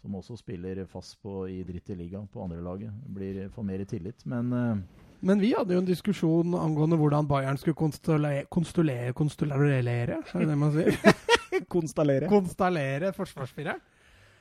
Som 0.00 0.16
også 0.18 0.38
spiller 0.38 0.84
fast 0.90 1.18
på, 1.22 1.44
i 1.50 1.62
dritt 1.66 1.90
i 1.90 1.98
liga 1.98 2.22
på 2.32 2.42
andrelaget. 2.42 2.94
Blir 3.06 3.48
får 3.54 3.66
mer 3.66 3.84
tillit. 3.84 4.24
Men 4.26 4.52
eh, 4.56 4.76
Men 5.22 5.38
vi 5.40 5.52
hadde 5.54 5.74
jo 5.76 5.78
en 5.82 5.86
diskusjon 5.86 6.54
angående 6.58 6.96
hvordan 6.98 7.28
Bayern 7.30 7.58
skulle 7.60 7.78
konstallere 7.78 8.44
Konstallere, 8.50 9.12
konstallere 9.14 9.68
er 9.78 10.14
det 10.16 10.46
det 10.48 10.56
man 10.58 10.72
sier? 10.74 10.96
Konstallere. 11.74 12.28
Konstallere 12.30 13.12
forsvarsspilleren. 13.14 13.80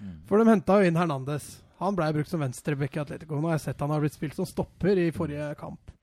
mm. 0.02 0.16
For 0.30 0.42
de 0.42 0.50
henta 0.50 0.80
jo 0.82 0.88
inn 0.90 0.98
Hernandez. 0.98 1.60
Han 1.82 1.96
blei 1.98 2.12
brukt 2.14 2.30
som 2.30 2.42
venstreback 2.42 2.96
i 2.98 3.02
Atletico. 3.02 3.38
Nå 3.42 3.50
har 3.50 3.58
jeg 3.60 3.66
sett 3.68 3.80
han 3.82 3.90
har 3.94 4.02
blitt 4.04 4.14
spilt 4.18 4.36
som 4.38 4.46
stopper 4.50 4.98
i 5.02 5.08
forrige 5.14 5.52
kamp. 5.60 5.94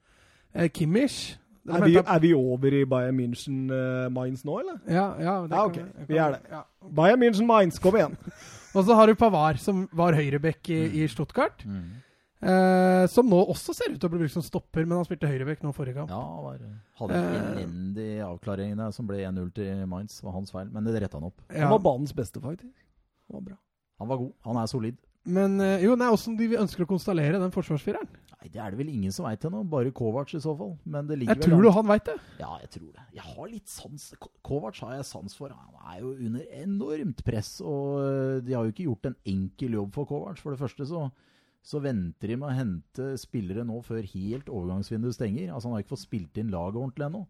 Eh, 0.55 0.69
Kimmich 0.75 1.37
Er 1.69 1.85
vi, 1.85 1.99
er 2.01 2.21
vi 2.23 2.31
over 2.35 2.73
i 2.73 2.85
Bayern 2.89 3.19
München 3.19 3.67
uh, 3.69 4.07
Mainz 4.11 4.41
nå, 4.47 4.55
eller? 4.63 4.79
ja, 4.89 5.09
ja, 5.21 5.35
det 5.47 5.53
Ja, 5.53 5.65
kan- 5.67 5.69
ok. 5.69 5.75
kan- 5.75 6.07
Vi 6.09 6.17
er 6.17 6.31
det. 6.33 6.41
Ja. 6.51 6.63
Bayern 6.97 7.21
München 7.21 7.47
Mainz, 7.47 7.79
kom 7.79 7.95
igjen. 7.99 8.15
Og 8.75 8.85
så 8.87 8.95
har 8.97 9.07
du 9.11 9.15
Pavar, 9.15 9.59
som 9.61 9.87
var 9.93 10.15
høyreback 10.17 10.71
i, 10.71 11.03
i 11.03 11.09
Stuttgart. 11.09 11.65
mm. 11.67 11.83
Eh, 12.39 13.05
som 13.11 13.27
nå 13.27 13.39
også 13.51 13.75
ser 13.75 13.91
ut 13.91 13.99
til 13.99 14.07
å 14.07 14.13
bli 14.13 14.21
brukt 14.23 14.35
som 14.37 14.45
stopper, 14.47 14.85
men 14.87 15.01
han 15.01 15.07
spilte 15.09 15.27
høyreback 15.27 15.65
nå 15.65 15.73
forrige 15.75 15.97
kamp. 15.99 16.13
Ja, 16.13 16.21
var, 16.45 16.61
hadde 17.01 17.17
en 17.19 17.35
Eh. 17.35 17.49
elendig 17.65 18.11
avklaring 18.23 18.77
der 18.79 18.93
som 18.95 19.07
ble 19.09 19.19
1-0 19.27 19.51
til 19.57 19.87
Mainz. 19.91 20.21
var 20.23 20.33
hans 20.33 20.53
feil, 20.55 20.71
men 20.71 20.85
det 20.85 21.01
retta 21.03 21.19
han 21.19 21.25
opp. 21.33 21.41
Han 21.51 21.71
var 21.71 21.79
banens 21.83 22.13
beste, 22.15 22.39
faktisk. 22.41 22.75
Han 23.31 23.41
var 23.41 23.47
bra. 23.51 23.57
Han 23.99 24.09
var 24.09 24.17
god. 24.19 24.33
Han 24.47 24.57
er 24.57 24.67
solid. 24.67 24.97
Men 25.27 25.61
eh, 25.61 25.83
jo, 25.83 25.97
nei, 25.99 26.07
åssen 26.15 26.37
de 26.39 26.47
ønsker 26.57 26.85
å 26.85 26.89
konstallere 26.89 27.41
den 27.43 27.51
forsvarsfireren? 27.51 28.07
Nei, 28.39 28.49
Det 28.55 28.61
er 28.63 28.71
det 28.71 28.79
vel 28.79 28.89
ingen 28.89 29.11
som 29.13 29.27
veit 29.27 29.43
ennå. 29.45 29.65
Bare 29.69 29.91
Kovac 29.91 30.31
i 30.33 30.39
så 30.41 30.55
fall. 30.57 30.79
Men 30.87 31.09
det 31.09 31.19
ligger 31.19 31.35
Jeg 31.35 31.43
vel 31.43 31.51
tror 31.51 31.63
du 31.67 31.71
han 31.75 31.87
veit 31.91 32.05
det. 32.07 32.15
Ja, 32.39 32.57
jeg 32.63 32.71
tror 32.71 32.93
det. 32.95 33.03
Jeg 33.19 33.23
har 33.27 33.49
litt 33.51 33.67
sans 33.69 34.15
Kovac 34.47 34.79
har 34.81 34.95
jeg 34.95 35.05
sans 35.05 35.35
for. 35.35 35.49
Han 35.51 35.75
er 35.97 36.01
jo 36.01 36.15
under 36.15 36.47
enormt 36.63 37.25
press, 37.27 37.61
og 37.61 37.99
øh, 37.99 38.41
de 38.47 38.53
har 38.55 38.63
jo 38.65 38.71
ikke 38.73 38.87
gjort 38.87 39.07
en 39.11 39.17
enkel 39.27 39.75
jobb 39.75 39.93
for 39.93 40.05
Kovac. 40.07 40.39
For 40.39 40.55
det 40.55 40.61
første 40.63 40.87
så, 40.87 41.11
så 41.69 41.83
venter 41.85 42.31
de 42.33 42.39
med 42.41 42.49
å 42.49 42.57
hente 42.57 43.09
spillere 43.21 43.65
nå 43.69 43.83
før 43.85 44.07
helt 44.15 44.49
overgangsvinduet 44.49 45.19
stenger. 45.19 45.51
Altså 45.53 45.69
Han 45.69 45.77
har 45.77 45.85
ikke 45.85 45.93
fått 45.97 46.07
spilt 46.07 46.41
inn 46.41 46.53
laget 46.55 46.81
ordentlig 46.81 47.09
ennå. 47.11 47.27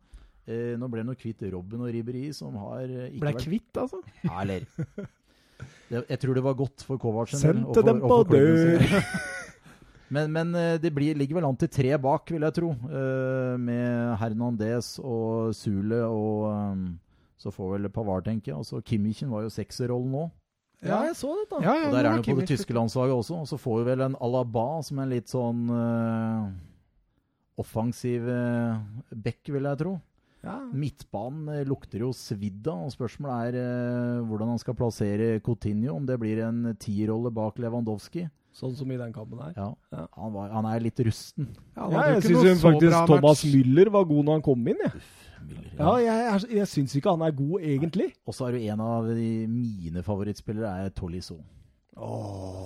Eh, 0.49 0.74
nå 0.78 0.89
ble 0.89 1.03
han 1.03 1.11
jo 1.11 1.18
kvitt 1.18 1.43
Robben 1.53 1.82
og 1.82 1.91
Ribberi, 1.93 2.28
som 2.36 2.55
har 2.62 2.84
eh, 2.86 3.09
ikke 3.11 3.24
Ble 3.24 3.32
vært 3.34 3.49
kvitt, 3.49 3.80
altså. 3.82 3.99
Ja, 4.22 4.36
eller 4.45 4.68
det, 5.91 6.05
Jeg 6.05 6.20
tror 6.22 6.39
det 6.39 6.45
var 6.47 6.57
godt 6.61 6.86
for 6.86 7.03
Kovacen. 7.03 7.43
Sendte 7.43 7.82
dem 7.84 8.01
på 8.05 8.22
dør. 8.30 8.86
Men, 10.09 10.30
men 10.32 10.55
eh, 10.57 10.78
det 10.80 10.89
blir, 10.97 11.18
ligger 11.20 11.36
vel 11.36 11.47
an 11.51 11.59
til 11.61 11.68
tre 11.68 11.91
bak, 12.01 12.30
vil 12.32 12.47
jeg 12.47 12.55
tro. 12.57 12.70
eh, 12.72 13.57
med 13.61 14.14
Hernandez 14.16 14.95
og 15.05 15.51
Sule 15.53 15.99
og 16.09 16.47
um, 16.49 16.86
så 17.36 17.53
får 17.53 17.74
vel 17.74 17.91
Pavard, 17.93 18.24
tenker 18.24 18.55
jeg. 18.55 18.57
Og 18.57 18.64
så 18.64 18.80
Kimmichen 18.80 19.28
var 19.28 19.45
jo 19.45 19.53
sekserrollen 19.53 20.14
nå. 20.16 20.22
Ja, 20.85 21.01
jeg 21.09 21.16
så 21.18 21.33
dette. 21.41 21.59
Ja, 21.64 21.74
ja, 21.74 21.87
Og 21.89 21.95
der 21.97 22.07
er 22.07 22.12
han 22.12 22.22
jo 22.22 22.35
på 22.37 22.43
det 22.43 22.51
tyske 22.53 22.74
landslaget 22.76 23.16
også. 23.16 23.41
Og 23.43 23.49
så 23.51 23.59
får 23.59 23.81
vi 23.81 23.87
vel 23.91 24.05
en 24.07 24.18
Alaba 24.22 24.66
som 24.87 25.01
en 25.03 25.11
litt 25.11 25.31
sånn 25.31 25.64
uh, 25.74 26.47
offensiv 27.59 28.29
uh, 28.31 28.79
back, 29.11 29.43
vil 29.51 29.66
jeg 29.66 29.81
tro. 29.83 29.97
Ja. 30.47 30.61
Midtbanen 30.70 31.49
eh, 31.51 31.64
lukter 31.66 32.05
jo 32.05 32.12
svidd 32.14 32.68
av, 32.70 32.85
og 32.87 32.95
spørsmålet 32.95 33.49
er 33.49 33.57
uh, 33.59 34.26
hvordan 34.29 34.53
han 34.55 34.61
skal 34.62 34.76
plassere 34.79 35.41
Coutinho. 35.43 35.97
Om 35.97 36.07
det 36.07 36.18
blir 36.22 36.45
en 36.47 36.76
tierrolle 36.79 37.35
bak 37.35 37.59
Lewandowski. 37.59 38.29
Sånn 38.57 38.74
som 38.74 38.90
i 38.90 38.96
den 38.99 39.12
kampen 39.12 39.38
her. 39.38 39.53
Ja, 39.57 39.68
Ja. 39.92 40.07
Han, 40.16 40.32
var, 40.34 40.49
han 40.51 40.64
er 40.66 40.80
litt 40.80 40.99
rusten. 41.07 41.51
Ja, 41.76 41.88
Ja, 41.92 42.05
jeg 42.14 42.22
syns 42.24 42.62
faktisk 42.64 43.07
Thomas 43.07 43.44
match. 43.44 43.44
Müller 43.55 43.90
var 43.94 44.05
god 44.09 44.24
når 44.24 44.32
han 44.38 44.42
kom 44.42 44.66
inn. 44.72 44.80
Jeg, 44.82 45.03
Müller, 45.49 45.68
ja, 45.78 45.92
ja. 46.03 46.16
jeg, 46.38 46.51
jeg 46.57 46.66
syns 46.72 46.96
ikke 46.99 47.11
han 47.14 47.22
er 47.22 47.30
god, 47.38 47.61
egentlig. 47.62 48.09
Og 48.26 48.34
så 48.34 48.49
er 48.49 48.57
du 48.57 48.64
en 48.72 48.80
av 48.80 49.07
de 49.14 49.28
mine 49.46 50.03
favorittspillere 50.03 50.72
er 50.86 50.90
Tolisso. 50.90 51.38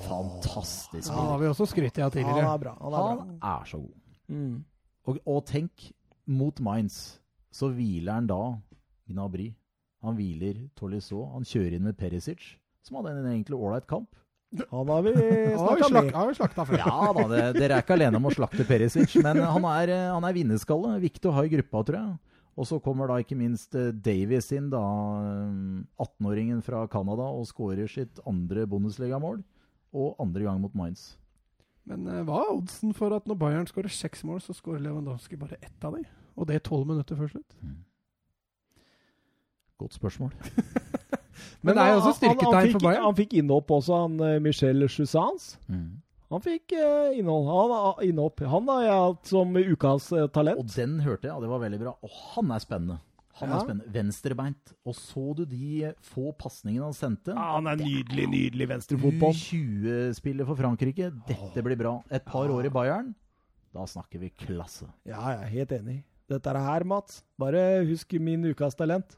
Fantastisk 0.07 1.09
Ja, 1.09 1.17
han 1.17 1.27
har 1.33 1.39
vi 1.41 1.47
også 1.51 1.67
skrytt 1.71 1.99
av 1.99 2.11
Han 2.11 2.17
tidligere. 2.17 2.53
er 2.55 2.59
bra. 2.63 2.75
Han 2.81 2.93
er 2.93 3.03
bra. 3.03 3.25
Han 3.25 3.39
er 3.61 3.65
så 3.69 3.79
god. 3.81 3.95
Mm. 4.29 4.65
Og, 5.09 5.19
og 5.27 5.45
tenk, 5.47 5.91
mot 6.27 6.61
Mainz 6.61 7.19
så 7.53 7.69
hviler 7.73 8.13
han 8.21 8.27
da 8.31 8.41
Gnabry. 9.11 9.51
Han 10.03 10.17
hviler 10.17 10.69
Tolisso. 10.79 11.25
Han 11.35 11.45
kjører 11.45 11.77
inn 11.77 11.85
med 11.85 11.97
Perisic, 11.99 12.55
som 12.85 12.97
hadde 13.01 13.13
en 13.19 13.31
egentlig 13.33 13.59
ålreit 13.59 13.87
kamp. 13.91 14.09
Han 14.71 14.91
har 14.93 15.05
vi 15.07 15.13
Han 15.17 15.63
har 15.69 15.79
vi 15.79 15.87
snakka 15.87 16.03
med. 16.03 16.13
har 16.15 16.29
vi 16.29 16.35
slakta 16.37 16.65
før. 16.69 16.83
Ja 16.83 17.13
da, 17.17 17.23
det, 17.31 17.45
dere 17.57 17.79
er 17.79 17.85
ikke 17.87 17.97
alene 17.97 18.19
om 18.21 18.29
å 18.29 18.35
slakte 18.35 18.67
Perisic, 18.69 19.15
men 19.25 19.41
han 19.41 19.65
er, 19.71 19.93
eh, 19.95 20.11
han 20.13 20.27
er 20.29 20.37
vinnerskalle. 20.37 20.99
Viktig 21.03 21.31
å 21.31 21.35
ha 21.39 21.47
i 21.47 21.53
gruppa, 21.55 21.85
tror 21.89 21.99
jeg. 22.01 22.13
Og 22.53 22.69
så 22.69 22.77
kommer 22.85 23.09
da 23.09 23.17
ikke 23.23 23.39
minst 23.39 23.73
eh, 23.79 23.89
Davies 23.97 24.51
inn, 24.53 24.69
da 24.73 24.83
eh, 24.83 26.05
18-åringen 26.05 26.61
fra 26.67 26.83
Canada, 26.93 27.31
og 27.33 27.49
skårer 27.49 27.89
sitt 27.89 28.21
andre 28.29 28.67
Bundesliga-mål. 28.69 29.41
Og 29.97 30.21
andre 30.21 30.45
gang 30.45 30.61
mot 30.61 30.75
Mainz. 30.77 31.15
Men 31.89 32.05
eh, 32.07 32.21
hva 32.29 32.43
er 32.45 32.53
oddsen 32.59 32.93
for 32.97 33.17
at 33.17 33.25
når 33.29 33.41
Bayern 33.41 33.71
skårer 33.71 33.93
seks 33.93 34.21
mål, 34.29 34.43
så 34.45 34.55
skårer 34.57 34.85
Lewandowski 34.85 35.41
bare 35.41 35.57
ett 35.65 35.85
av 35.89 35.97
dem? 35.97 36.05
Og 36.37 36.47
det 36.49 36.61
tolv 36.69 36.87
minutter 36.93 37.17
før 37.19 37.33
slutt? 37.33 37.57
Godt 39.81 39.97
spørsmål. 39.97 40.37
Men 41.63 41.77
det 41.77 41.83
er 41.85 41.93
jo 41.95 42.01
også 42.01 42.15
styrketegn 42.21 42.73
for 42.77 42.85
Bayern. 42.87 43.05
Han 43.09 43.19
fikk 43.19 43.37
innhopp 43.41 43.71
også, 43.79 44.01
han 44.07 44.43
Michel 44.43 44.43
Michel 44.43 45.07
Mm. 45.69 46.01
Han 46.33 46.41
fikk 46.41 46.73
eh, 46.73 47.19
innhold. 47.21 47.45
Han 47.47 47.73
har 47.77 48.03
innhopp. 48.07 48.41
Han 48.49 48.69
har 48.73 48.83
jeg 48.87 49.01
hatt 49.05 49.27
som 49.35 49.57
ukas 49.57 50.07
eh, 50.17 50.27
talent. 50.33 50.59
Og 50.63 50.71
den 50.73 50.99
hørte 51.05 51.29
jeg, 51.29 51.35
og 51.37 51.43
det 51.45 51.51
var 51.51 51.61
veldig 51.61 51.81
bra. 51.83 51.93
Og 52.03 52.15
han 52.35 52.55
er 52.57 52.63
spennende. 52.65 52.99
Han 53.41 53.49
Ja. 53.51 53.57
er 53.57 53.65
spennende. 53.67 53.93
Venstrebeint. 53.93 54.73
Og 54.87 54.95
så 54.97 55.35
du 55.37 55.45
de 55.49 55.93
få 56.01 56.33
pasningene 56.37 56.85
han 56.89 56.97
sendte? 56.97 57.35
Ja, 57.37 57.55
han 57.59 57.67
er 57.67 57.77
nydelig, 57.77 58.29
nydelig 58.33 58.69
venstrefotball. 58.69 59.33
U20-spiller 59.37 60.47
for 60.49 60.57
Frankrike. 60.57 61.11
Dette 61.29 61.65
blir 61.65 61.77
bra. 61.81 61.95
Et 62.11 62.25
par 62.25 62.49
år 62.49 62.65
i 62.69 62.73
Bayern. 62.73 63.15
Da 63.73 63.85
snakker 63.89 64.21
vi 64.21 64.31
klasse. 64.31 64.87
Ja, 65.09 65.21
jeg 65.33 65.43
er 65.43 65.53
helt 65.53 65.73
enig. 65.81 65.99
Dette 66.29 66.49
er 66.53 66.61
her, 66.65 66.85
Mats. 66.85 67.23
Bare 67.41 67.85
husk 67.89 68.13
min 68.21 68.45
ukas 68.53 68.77
talent. 68.77 69.17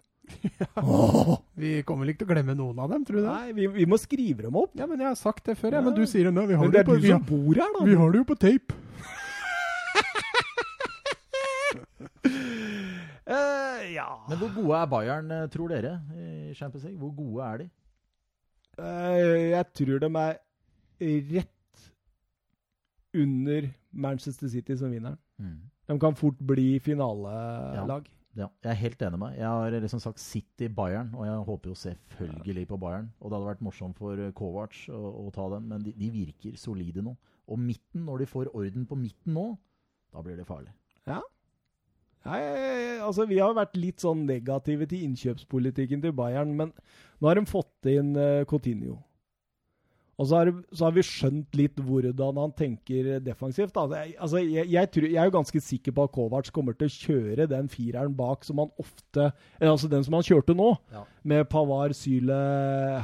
Åh, 0.80 1.34
Vi 1.60 1.82
kommer 1.86 2.04
vel 2.04 2.14
ikke 2.14 2.22
til 2.24 2.28
å 2.30 2.34
glemme 2.34 2.54
noen 2.58 2.78
av 2.84 2.90
dem, 2.94 3.04
tror 3.06 3.18
du 3.20 3.22
det? 3.22 3.30
nei, 3.32 3.52
vi, 3.56 3.66
vi 3.74 3.86
må 3.90 3.98
skrive 4.00 4.46
dem 4.46 4.56
opp. 4.56 4.72
Ja, 4.78 4.86
men 4.90 5.00
jeg 5.02 5.08
har 5.10 5.18
sagt 5.20 5.44
det 5.50 5.56
før, 5.60 5.70
ja. 5.76 5.80
Ja. 5.80 5.84
Men 5.88 5.96
du 5.98 6.04
sier 6.08 6.28
det 6.30 6.34
nå. 6.36 6.46
Vi 6.48 6.56
har 6.58 6.64
Men 6.64 6.72
det, 6.72 6.78
det 6.78 6.84
er 6.84 6.88
på, 6.88 6.96
du 6.96 7.04
vi, 7.04 7.12
som 7.12 7.20
har, 7.20 7.28
bor 7.30 7.60
her, 7.62 7.70
da. 7.78 7.84
vi 7.88 7.98
har 8.00 8.14
det 8.14 8.22
jo 8.22 8.26
på 8.32 8.38
tape. 8.44 8.80
uh, 13.28 13.80
ja 13.98 14.08
Men 14.28 14.40
hvor 14.40 14.52
gode 14.56 14.80
er 14.80 14.90
Bayern, 14.92 15.30
eh, 15.34 15.46
tror 15.52 15.68
dere, 15.72 15.94
i 16.16 16.54
Champions 16.56 16.84
League? 16.86 16.98
Hvor 17.00 17.12
gode 17.16 17.48
er 17.50 17.62
de? 17.64 17.68
Uh, 18.78 19.50
Jeg 19.54 19.64
tror 19.78 20.02
de 20.02 20.10
er 20.24 20.40
rett 21.34 21.88
under 23.14 23.68
Manchester 23.92 24.48
City 24.50 24.74
som 24.78 24.90
vinneren. 24.90 25.18
De 25.84 25.98
kan 26.00 26.14
fort 26.16 26.38
bli 26.40 26.78
finalelag. 26.82 27.76
Ja, 27.76 28.00
jeg 28.34 28.70
er 28.70 28.78
helt 28.80 29.02
enig 29.06 29.18
med 29.20 29.32
deg. 29.32 29.42
Jeg 29.42 29.50
har 29.50 29.76
liksom 29.84 30.02
sagt 30.02 30.22
City 30.22 30.68
Bayern, 30.72 31.12
og 31.14 31.26
jeg 31.28 31.44
håper 31.48 31.70
jo 31.70 31.76
selvfølgelig 31.78 32.66
på 32.70 32.78
Bayern. 32.82 33.12
Og 33.20 33.30
det 33.30 33.38
hadde 33.38 33.50
vært 33.52 33.66
morsomt 33.66 34.00
for 34.00 34.18
eh, 34.18 34.32
Kovac 34.36 34.78
å, 34.90 35.02
å 35.24 35.28
ta 35.34 35.46
den, 35.54 35.68
men 35.70 35.84
de, 35.86 35.94
de 35.98 36.10
virker 36.14 36.56
solide 36.58 37.04
nå. 37.04 37.14
Og 37.44 37.60
midten, 37.60 38.06
når 38.08 38.24
de 38.24 38.30
får 38.32 38.50
orden 38.56 38.88
på 38.88 38.98
midten 38.98 39.36
nå, 39.36 39.52
da 40.14 40.22
blir 40.24 40.38
det 40.40 40.48
farlig. 40.48 40.72
Nei, 42.24 42.40
altså 43.04 43.26
Vi 43.28 43.36
har 43.36 43.52
vært 43.56 43.76
litt 43.76 44.00
sånn 44.00 44.24
negative 44.28 44.86
til 44.88 45.04
innkjøpspolitikken 45.10 46.04
til 46.04 46.14
Bayern, 46.16 46.54
men 46.56 46.72
nå 47.20 47.28
har 47.28 47.36
de 47.36 47.44
fått 47.48 47.90
inn 47.90 48.14
uh, 48.16 48.46
Coutinho. 48.48 48.96
Og 50.14 50.28
så 50.30 50.38
har, 50.38 50.50
så 50.70 50.86
har, 50.86 50.94
vi 50.94 51.02
skjønt 51.06 51.56
litt 51.58 51.80
hvordan 51.82 52.38
han 52.38 52.54
tenker 52.54 53.18
defensivt. 53.24 53.74
Da. 53.74 54.04
Altså, 54.14 54.40
jeg, 54.42 54.68
jeg, 54.70 54.90
tror, 54.94 55.08
jeg, 55.08 55.18
er 55.18 55.30
jo 55.30 55.36
ganske 55.36 55.62
sikker 55.66 55.94
på 55.96 56.06
at 56.06 56.14
Kovac 56.14 56.50
kommer 56.54 56.76
til 56.78 56.90
å 56.90 56.94
kjøre 56.94 57.48
den 57.50 57.70
fireren 57.72 58.14
bak 58.14 58.46
som 58.46 58.62
han 58.62 58.70
ofte 58.80 59.30
Altså 59.58 59.88
den 59.90 60.04
som 60.06 60.14
han 60.16 60.26
kjørte 60.26 60.54
nå, 60.56 60.70
ja. 60.92 61.02
med 61.26 61.46
Pavar, 61.50 61.94
Syle, 61.96 62.36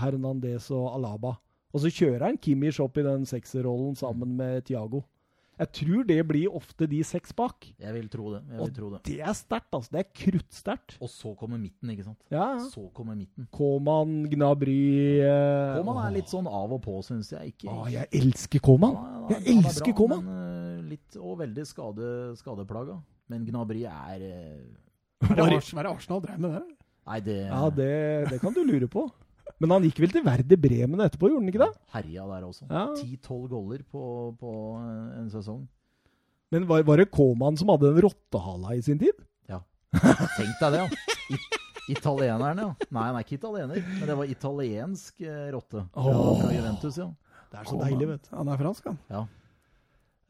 Hernandez 0.00 0.68
og 0.74 0.90
Alaba. 0.94 1.34
Og 1.70 1.82
så 1.84 1.90
kjører 1.94 2.28
han 2.28 2.38
Kimmich 2.42 2.80
opp 2.82 2.98
i 2.98 3.06
den 3.06 3.26
sekserrollen 3.28 3.96
sammen 3.98 4.36
med 4.38 4.66
Tiago. 4.68 5.04
Jeg 5.60 5.68
tror 5.76 6.04
det 6.08 6.18
blir 6.24 6.54
ofte 6.56 6.86
de 6.88 7.02
seks 7.04 7.34
bak. 7.36 7.66
Jeg 7.76 7.92
vil 7.92 8.06
tro 8.08 8.30
det. 8.32 8.40
Jeg 8.48 8.60
vil 8.62 8.72
tro 8.78 8.86
det. 8.94 9.00
det 9.10 9.18
er 9.20 9.34
sterkt, 9.36 9.68
altså. 9.76 9.92
Det 9.92 10.00
er 10.00 10.08
kruttsterkt. 10.22 10.94
Og 11.04 11.10
så 11.12 11.34
kommer 11.36 11.60
midten, 11.60 11.92
ikke 11.92 12.06
sant. 12.06 12.18
Ja. 12.32 12.46
Så 12.72 12.86
kommer 12.96 13.18
midten. 13.18 13.44
Koman, 13.52 14.22
Gnabry 14.32 15.20
eh, 15.20 15.76
Koman 15.76 16.00
er 16.06 16.16
litt 16.16 16.32
sånn 16.32 16.48
av 16.48 16.72
og 16.78 16.80
på, 16.86 16.96
syns 17.04 17.34
jeg. 17.34 17.52
Ikke, 17.52 17.68
Å, 17.68 17.84
jeg 17.92 18.08
elsker 18.22 18.64
Koman! 18.64 18.96
Ja, 19.28 19.36
jeg 19.36 19.58
elsker 19.58 19.90
bra, 19.90 19.98
Koman! 20.00 20.24
Men, 20.24 20.80
uh, 20.80 20.90
litt, 20.94 21.20
og 21.20 21.40
veldig 21.42 21.66
skade, 21.68 22.12
skadeplaga. 22.40 22.96
Men 23.30 23.44
Gnabry 23.46 23.84
er 23.84 24.28
eh, 24.30 24.62
Hva 25.26 25.36
er 25.36 25.58
det 25.60 25.90
Arsenal 25.92 26.24
drev 26.24 26.40
med 26.40 26.56
der? 26.56 26.70
Nei, 27.10 27.20
det 27.26 27.40
Ja, 27.42 27.66
det, 27.74 27.92
det 28.32 28.40
kan 28.40 28.56
du 28.56 28.64
lure 28.64 28.88
på. 28.88 29.10
Men 29.58 29.74
han 29.74 29.86
gikk 29.88 30.00
vel 30.04 30.12
til 30.14 30.24
Verde 30.26 30.58
Bremen 30.60 31.02
etterpå, 31.04 31.30
gjorde 31.30 31.42
han 31.42 31.52
ikke 31.52 31.62
det? 31.64 31.70
Herja 31.94 32.26
der 32.30 32.46
også. 32.46 32.68
Ti-tolv 33.00 33.46
ja. 33.46 33.52
goller 33.54 33.82
på, 33.84 34.04
på, 34.40 34.52
en 35.18 35.30
sesong. 35.32 35.64
Men 36.50 36.66
var, 36.70 36.84
var 36.86 37.02
det 37.02 37.10
Koman 37.14 37.58
som 37.58 37.70
hadde 37.72 37.92
en 37.92 38.02
rottehala 38.06 38.76
i 38.78 38.84
sin 38.84 39.00
tid? 39.00 39.24
Ja. 39.50 39.62
Tenk 39.94 40.54
deg 40.62 40.76
det, 40.76 40.84
ja. 40.84 41.10
It 41.30 41.58
italieneren, 41.90 42.60
ja. 42.62 42.70
Nei, 42.90 43.04
han 43.08 43.18
er 43.18 43.26
ikke 43.26 43.38
italiener, 43.38 43.82
men 43.82 44.06
det 44.06 44.16
var 44.20 44.30
italiensk 44.30 45.24
eh, 45.26 45.46
rotte. 45.54 45.84
Oh. 45.98 46.38
Fra 46.38 46.52
Juventus, 46.54 46.98
ja. 47.00 47.08
Det 47.50 47.58
er 47.58 47.66
så 47.66 47.74
Koman. 47.74 47.86
deilig, 47.88 48.08
vet 48.12 48.26
du. 48.28 48.32
Han 48.36 48.50
er 48.52 48.60
fransk, 48.60 48.90
han. 48.90 48.98
Ja. 49.10 49.24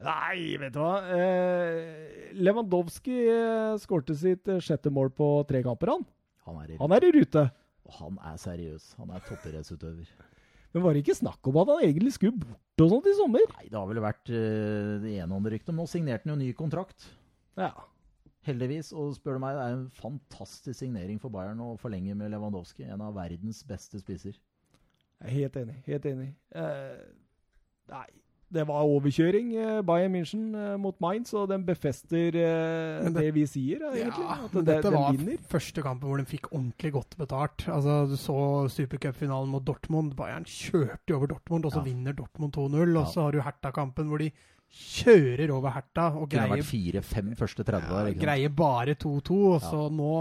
Nei, 0.01 0.57
vet 0.57 0.73
du 0.73 0.79
hva. 0.81 0.95
Eh, 1.13 2.31
Lewandowski 2.41 3.17
eh, 3.29 3.75
skårte 3.81 4.15
sitt 4.17 4.49
eh, 4.49 4.61
sjette 4.63 4.89
mål 4.93 5.11
på 5.13 5.29
tre 5.49 5.61
kamper, 5.65 5.93
han. 5.93 6.07
Han 6.47 6.63
er 6.63 6.73
i, 6.73 6.77
han 6.79 6.95
er 6.97 7.05
i 7.05 7.11
rute. 7.19 7.45
Han 7.99 8.19
er 8.31 8.37
seriøs. 8.41 8.91
Han 8.99 9.11
er 9.13 9.23
toppidrettsutøver. 9.27 10.11
Men 10.71 10.83
var 10.85 10.95
det 10.95 11.03
ikke 11.03 11.17
snakk 11.19 11.47
om 11.51 11.57
at 11.59 11.71
han 11.73 11.85
egentlig 11.87 12.13
skulle 12.15 12.39
bort 12.39 12.83
og 12.85 12.93
sånt 12.93 13.09
i 13.11 13.15
sommer? 13.17 13.47
Nei, 13.57 13.65
det 13.67 13.77
har 13.77 13.89
vel 13.89 14.01
vært 14.03 14.31
uh, 14.31 14.99
det 15.03 15.15
ene 15.19 15.35
og 15.35 15.45
det 15.45 15.55
ryktet. 15.57 15.75
Nå 15.75 15.87
signerte 15.91 16.25
han 16.25 16.33
jo 16.33 16.39
ny 16.39 16.53
kontrakt. 16.57 17.09
Ja. 17.59 17.73
Heldigvis. 18.47 18.93
Og 18.97 19.11
spør 19.17 19.37
du 19.37 19.43
meg, 19.43 19.57
det 19.57 19.65
er 19.65 19.75
en 19.75 19.89
fantastisk 19.99 20.79
signering 20.79 21.19
for 21.21 21.33
Bayern 21.33 21.61
å 21.61 21.75
forlenge 21.81 22.15
med 22.17 22.31
Lewandowski. 22.33 22.87
En 22.87 23.03
av 23.03 23.17
verdens 23.19 23.61
beste 23.67 23.99
spisser. 24.01 24.39
Jeg 25.21 25.27
er 25.27 25.35
helt 25.35 25.59
enig. 25.61 25.77
Helt 25.85 26.07
enig. 26.09 26.29
Uh, 26.55 27.03
nei, 27.91 28.07
det 28.51 28.65
var 28.67 28.83
overkjøring, 28.83 29.53
eh, 29.55 29.79
Bayern 29.87 30.13
München 30.15 30.43
eh, 30.57 30.75
mot 30.81 30.97
Mainz, 31.03 31.31
og 31.37 31.47
den 31.51 31.63
befester 31.67 32.35
eh, 32.35 33.05
det, 33.05 33.13
det, 33.15 33.27
vi 33.35 33.45
sier, 33.47 33.83
egentlig. 33.91 34.25
Ja, 34.27 34.37
at 34.45 34.55
det, 34.57 34.65
dette 34.67 34.93
var 34.93 35.15
vinner. 35.15 35.43
første 35.51 35.83
kampen 35.85 36.11
hvor 36.11 36.19
de 36.19 36.27
fikk 36.27 36.51
ordentlig 36.51 36.93
godt 36.97 37.17
betalt. 37.19 37.67
Altså, 37.71 38.01
Du 38.11 38.17
så 38.19 38.39
supercupfinalen 38.73 39.51
mot 39.51 39.65
Dortmund. 39.65 40.15
Bayern 40.19 40.47
kjørte 40.47 41.15
over 41.15 41.31
Dortmund, 41.31 41.67
og 41.67 41.75
så 41.75 41.79
ja. 41.79 41.87
vinner 41.87 42.17
Dortmund 42.17 42.57
2-0. 42.57 42.97
Og 42.99 43.13
så 43.13 43.27
har 43.27 43.35
du 43.35 43.43
Herta-kampen 43.45 44.11
hvor 44.11 44.23
de 44.23 44.31
kjører 44.71 45.51
over 45.51 45.73
Herta 45.75 46.11
og 46.15 46.29
greier 46.31 46.47
Kunne 46.47 46.61
vært 46.61 47.07
4-5 47.07 47.33
første 47.39 47.65
30 47.67 47.89
der. 47.91 48.13
Greier 48.19 48.53
bare 48.55 48.95
2-2. 48.95 49.39
Og 49.55 49.57
så 49.63 49.87
nå 49.91 50.11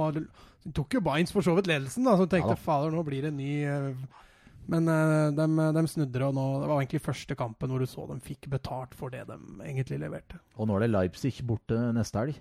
tok 0.76 0.98
jo 0.98 1.02
Bayerns 1.04 1.32
for 1.34 1.46
så 1.46 1.54
vidt 1.56 1.70
ledelsen, 1.70 2.06
da, 2.06 2.16
så 2.18 2.26
tenkte 2.28 2.54
ja, 2.54 2.60
fader, 2.60 2.92
nå 2.92 3.04
blir 3.06 3.24
det 3.24 3.30
en 3.32 3.38
ny 3.40 3.52
uh, 3.64 4.26
men 4.70 4.86
uh, 4.86 5.30
de, 5.34 5.46
de, 5.74 5.82
snudde, 5.90 6.22
og 6.26 6.36
nå, 6.36 6.44
det 6.62 6.68
var 6.70 6.78
egentlig 6.78 7.02
første 7.02 7.36
kampen 7.38 7.72
hvor 7.72 7.82
du 7.82 7.88
så 7.90 8.06
dem 8.10 8.20
fikk 8.22 8.48
betalt 8.52 8.94
for 8.98 9.12
det 9.12 9.24
de 9.28 9.38
egentlig 9.66 10.00
leverte. 10.02 10.38
Og 10.56 10.70
nå 10.70 10.76
er 10.78 10.86
det 10.86 10.92
Leipzig 10.92 11.34
borte 11.46 11.78
neste 11.96 12.22
helg. 12.22 12.40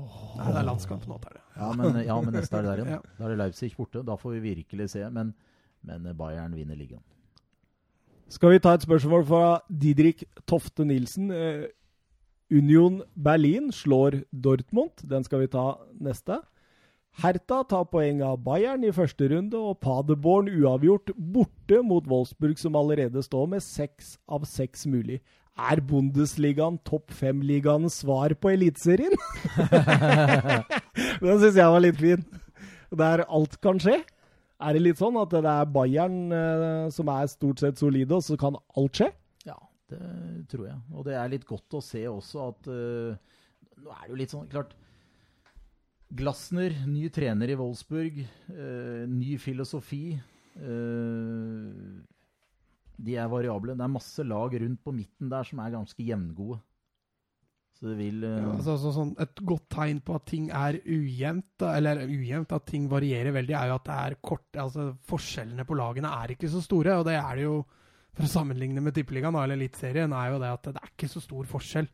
Oh. 0.00 0.36
Nei, 0.38 0.48
det 0.48 0.60
er 0.62 0.68
landskamp 0.68 1.06
nå. 1.10 1.18
Er 1.20 1.38
det. 1.38 1.42
Ja, 1.58 1.70
men, 1.76 1.98
ja, 2.06 2.18
men 2.22 2.36
neste 2.38 2.56
helg 2.56 2.70
der 2.70 2.82
igjen. 2.82 2.92
ja. 2.96 3.16
Da 3.18 3.26
er 3.26 3.34
det 3.34 3.40
Leipzig 3.42 3.72
borte. 3.76 4.04
Da 4.06 4.16
får 4.20 4.36
vi 4.38 4.44
virkelig 4.54 4.92
se. 4.94 5.02
Men, 5.12 5.34
men 5.84 6.06
Bayern 6.16 6.54
vinner 6.56 6.78
ligaen. 6.78 7.02
Skal 8.30 8.54
vi 8.54 8.62
ta 8.62 8.76
et 8.76 8.86
spørsmål 8.86 9.26
fra 9.26 9.44
Didrik 9.66 10.22
Tofte 10.48 10.86
Nilsen? 10.86 11.32
Union 12.50 13.00
Berlin 13.14 13.72
slår 13.74 14.22
Dortmund. 14.30 15.02
Den 15.02 15.26
skal 15.26 15.42
vi 15.42 15.50
ta 15.50 15.66
neste. 15.98 16.38
Hertha 17.18 17.64
tar 17.66 17.88
poeng 17.90 18.22
av 18.24 18.38
Bayern 18.44 18.84
i 18.86 18.92
første 18.94 19.26
runde, 19.32 19.58
og 19.58 19.80
Paderborn 19.82 20.48
uavgjort 20.48 21.10
borte 21.18 21.80
mot 21.84 22.06
Wolfsburg, 22.08 22.56
som 22.60 22.78
allerede 22.78 23.22
står 23.24 23.50
med 23.50 23.64
seks 23.64 24.14
av 24.30 24.46
seks 24.48 24.86
mulig. 24.88 25.18
Er 25.60 25.82
Bundesligaen 25.84 26.78
topp 26.86 27.10
fem-ligaens 27.12 27.98
svar 28.00 28.32
på 28.40 28.54
Eliteserien? 28.54 29.12
Den 31.20 31.42
syns 31.42 31.58
jeg 31.58 31.74
var 31.74 31.82
litt 31.82 31.98
fin. 32.00 32.24
Der 32.96 33.26
alt 33.26 33.58
kan 33.60 33.80
skje. 33.82 33.98
Er 34.60 34.76
det 34.76 34.84
litt 34.84 35.00
sånn 35.00 35.18
at 35.20 35.32
det 35.32 35.48
er 35.48 35.68
Bayern 35.72 36.18
eh, 36.36 36.86
som 36.92 37.08
er 37.12 37.28
stort 37.32 37.62
sett 37.62 37.80
solide, 37.80 38.16
og 38.16 38.24
så 38.24 38.36
kan 38.40 38.56
alt 38.78 39.00
skje? 39.02 39.10
Ja, 39.48 39.56
det 39.92 40.00
tror 40.52 40.66
jeg. 40.68 40.78
Og 40.94 41.06
det 41.08 41.16
er 41.18 41.32
litt 41.32 41.46
godt 41.48 41.76
å 41.76 41.82
se 41.84 42.04
også 42.08 42.48
at 42.50 42.70
uh, 42.70 43.36
Nå 43.80 43.92
er 43.94 44.02
det 44.04 44.10
jo 44.12 44.18
litt 44.20 44.32
sånn 44.34 44.48
Klart, 44.52 44.74
Glasner, 46.10 46.74
ny 46.90 47.06
trener 47.14 47.52
i 47.52 47.56
Wolfsburg. 47.58 48.16
Eh, 48.50 49.04
ny 49.06 49.36
filosofi. 49.38 50.18
Eh, 50.58 51.68
de 53.00 53.14
er 53.16 53.30
variable. 53.30 53.76
Det 53.78 53.86
er 53.86 53.92
masse 53.94 54.24
lag 54.26 54.56
rundt 54.62 54.82
på 54.82 54.94
midten 54.94 55.30
der 55.30 55.46
som 55.46 55.62
er 55.62 55.76
ganske 55.76 56.02
jevngode. 56.04 56.58
Så 57.78 57.88
det 57.88 57.96
vil 57.96 58.24
eh... 58.26 58.40
ja, 58.42 58.48
altså, 58.52 58.74
altså, 58.74 58.90
sånn, 58.92 59.12
Et 59.22 59.42
godt 59.48 59.68
tegn 59.72 60.00
på 60.04 60.16
at 60.18 60.26
ting 60.28 60.50
er 60.52 60.80
ujevnt, 60.84 61.64
eller 61.64 62.02
ujevnt, 62.04 62.52
at 62.52 62.66
ting 62.68 62.90
varierer 62.90 63.32
veldig, 63.32 63.54
er 63.56 63.70
jo 63.70 63.76
at 63.78 63.86
det 63.86 64.00
er 64.00 64.16
kort 64.20 64.58
altså 64.66 64.90
Forskjellene 65.08 65.64
på 65.64 65.78
lagene 65.78 66.10
er 66.12 66.34
ikke 66.34 66.50
så 66.52 66.60
store. 66.64 66.98
Og 67.00 67.06
det 67.08 67.16
er 67.20 67.38
det 67.38 67.46
jo, 67.46 67.54
for 68.18 68.26
å 68.26 68.32
sammenligne 68.34 68.82
med 68.84 68.98
Tippeligaen 68.98 69.38
eller 69.38 69.56
Eliteserien, 69.56 70.12
er 70.12 70.34
jo 70.34 70.42
det 70.42 70.52
at 70.58 70.68
det 70.72 70.82
er 70.82 70.92
ikke 70.92 71.12
så 71.14 71.22
stor 71.24 71.48
forskjell. 71.54 71.88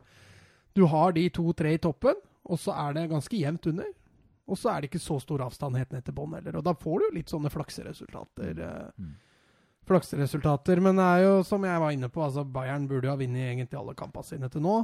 Du 0.75 0.83
har 0.89 1.15
de 1.15 1.29
to-tre 1.33 1.77
i 1.77 1.81
toppen, 1.81 2.19
og 2.47 2.59
så 2.59 2.75
er 2.81 2.97
det 2.97 3.07
ganske 3.13 3.39
jevnt 3.39 3.71
under. 3.71 3.93
Og 4.47 4.59
så 4.59 4.71
er 4.71 4.81
det 4.81 4.91
ikke 4.91 5.03
så 5.03 5.17
stor 5.19 5.43
avstand 5.43 5.77
helt 5.79 5.91
ned 5.95 6.05
til 6.07 6.15
bånn 6.15 6.37
heller. 6.37 6.59
Og 6.59 6.65
da 6.65 6.73
får 6.77 6.99
du 6.99 7.07
jo 7.07 7.15
litt 7.17 7.31
sånne 7.33 7.51
flakseresultater. 7.51 8.61
Mm. 8.95 9.07
mm. 9.07 9.15
Flakseresultater. 9.87 10.81
Men 10.83 10.99
det 10.99 11.07
er 11.07 11.25
jo, 11.25 11.33
som 11.47 11.65
jeg 11.67 11.83
var 11.83 11.95
inne 11.95 12.09
på, 12.11 12.23
altså 12.23 12.45
Bayern 12.47 12.87
burde 12.87 13.09
jo 13.09 13.13
ha 13.13 13.19
vunnet 13.19 13.51
egentlig 13.51 13.79
alle 13.79 13.95
kampene 13.99 14.27
sine 14.27 14.51
til 14.51 14.63
nå. 14.63 14.77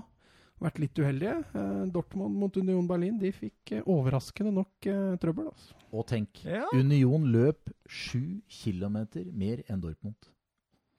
Vært 0.64 0.80
litt 0.80 1.00
uheldige. 1.00 1.38
Eh, 1.60 1.80
Dortmund 1.92 2.38
mot 2.40 2.60
Union 2.60 2.86
Berlin 2.88 3.18
de 3.20 3.32
fikk 3.36 3.74
eh, 3.76 3.88
overraskende 3.90 4.54
nok 4.56 4.88
eh, 4.88 5.16
trøbbel. 5.20 5.50
Altså. 5.52 5.80
Og 5.94 6.06
tenk, 6.10 6.44
ja. 6.48 6.68
Union 6.76 7.26
løp 7.34 7.72
sju 7.90 8.40
kilometer 8.62 9.28
mer 9.32 9.64
enn 9.68 9.82
Dortmund. 9.84 10.30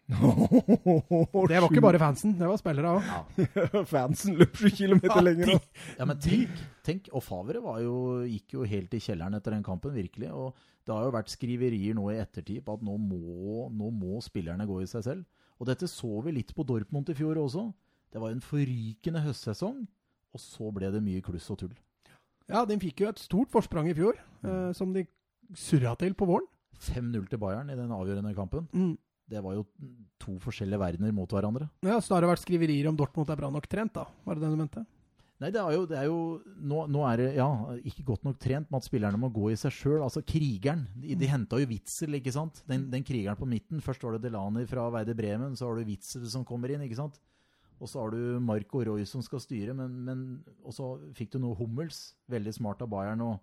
Det 0.05 1.61
var 1.63 1.71
ikke 1.71 1.81
bare 1.81 2.01
fansen, 2.01 2.35
det 2.37 2.49
var 2.49 2.59
spillere 2.61 2.91
òg. 2.99 3.07
Ja. 3.09 3.85
fansen 3.95 4.37
løp 4.37 4.59
sju 4.61 4.69
kilometer 4.77 5.23
lenger. 5.25 5.55
ja, 5.99 6.05
men 6.05 6.19
tenk, 6.21 6.59
tenk 6.85 7.09
Og 7.17 7.25
Favre 7.25 7.63
jo, 7.81 7.95
gikk 8.29 8.53
jo 8.59 8.67
helt 8.69 8.93
i 8.93 9.01
kjelleren 9.01 9.39
etter 9.39 9.57
den 9.57 9.65
kampen, 9.65 9.95
virkelig. 9.97 10.29
Og 10.29 10.53
det 10.85 10.93
har 10.93 11.07
jo 11.07 11.15
vært 11.15 11.33
skriverier 11.33 11.97
nå 11.97 12.11
i 12.13 12.19
ettertid 12.21 12.67
på 12.67 12.77
at 12.77 12.85
nå 12.85 12.99
må, 13.01 13.71
nå 13.73 13.89
må 13.97 14.21
spillerne 14.25 14.69
gå 14.69 14.83
i 14.83 14.91
seg 14.91 15.07
selv. 15.07 15.25
Og 15.57 15.71
dette 15.71 15.89
så 15.89 16.21
vi 16.27 16.37
litt 16.37 16.53
på 16.53 16.67
Dortmund 16.69 17.09
i 17.09 17.17
fjor 17.17 17.41
også. 17.41 17.71
Det 18.13 18.21
var 18.21 18.35
en 18.35 18.45
forrykende 18.45 19.25
høstsesong, 19.25 19.81
og 20.35 20.43
så 20.43 20.69
ble 20.75 20.93
det 20.93 21.01
mye 21.03 21.25
kluss 21.25 21.49
og 21.55 21.63
tull. 21.63 21.75
Ja, 22.51 22.67
de 22.69 22.77
fikk 22.83 23.01
jo 23.01 23.09
et 23.09 23.23
stort 23.23 23.49
forsprang 23.55 23.89
i 23.89 23.97
fjor, 23.97 24.21
eh, 24.45 24.69
som 24.77 24.93
de 24.93 25.07
surra 25.57 25.95
til 25.97 26.13
på 26.13 26.29
våren. 26.29 26.51
5-0 26.85 27.31
til 27.31 27.41
Bayern 27.41 27.71
i 27.73 27.79
den 27.79 27.93
avgjørende 27.95 28.35
kampen. 28.37 28.69
Mm 28.75 28.99
det 29.35 29.43
var 29.45 29.59
jo 29.59 29.66
to 30.22 30.39
forskjellige 30.43 30.80
verdener 30.80 31.14
mot 31.14 31.30
hverandre. 31.30 31.68
Ja, 31.85 31.99
har 31.99 32.30
vært 32.30 32.45
skriverier 32.45 32.89
om 32.91 32.99
Dortmund 32.99 33.30
er 33.30 33.41
bra 33.41 33.51
nok 33.53 33.66
trent, 33.70 33.97
da? 33.97 34.06
Var 34.24 34.39
det 34.39 34.47
det 34.47 34.55
du 34.55 34.61
mente? 34.62 34.85
Nei, 35.43 35.51
det 35.51 35.59
er 35.59 35.74
jo, 35.74 35.82
det 35.90 35.97
er 35.98 36.06
jo 36.06 36.19
nå, 36.62 36.85
nå, 36.94 37.01
er 37.09 37.20
det 37.20 37.27
ja, 37.36 37.48
ikke 37.90 38.05
godt 38.06 38.23
nok 38.24 38.39
trent 38.40 38.70
med 38.70 38.78
at 38.78 38.86
spillerne 38.86 39.19
må 39.19 39.32
gå 39.35 39.51
i 39.51 39.59
seg 39.59 39.74
sjøl. 39.74 39.98
Altså 40.06 40.23
krigeren. 40.24 40.85
De, 41.02 41.16
de 41.19 41.28
henta 41.28 41.59
jo 41.61 41.69
Witzel, 41.69 42.16
ikke 42.20 42.32
sant. 42.32 42.62
Den, 42.70 42.86
den, 42.93 43.05
krigeren 43.06 43.39
på 43.39 43.48
midten. 43.51 43.82
Først 43.85 44.06
var 44.06 44.15
det 44.15 44.23
Delani 44.28 44.62
fra 44.70 44.86
Veide 44.94 45.16
Bremen, 45.19 45.56
så 45.59 45.69
har 45.69 45.81
du 45.81 45.90
Witzel 45.90 46.24
som 46.31 46.47
kommer 46.47 46.73
inn, 46.73 46.85
ikke 46.86 47.01
sant. 47.02 47.19
Og 47.82 47.90
så 47.90 48.01
har 48.01 48.15
du 48.15 48.39
Marco 48.40 48.85
Roy 48.86 49.02
som 49.11 49.24
skal 49.27 49.43
styre, 49.43 49.74
men, 49.77 49.98
men 50.06 50.23
Og 50.62 50.77
så 50.77 50.93
fikk 51.19 51.35
du 51.35 51.40
noe 51.43 51.59
Hummels. 51.59 52.15
Veldig 52.31 52.55
smart 52.55 52.86
av 52.86 52.93
Bayern 52.94 53.27
å, 53.27 53.35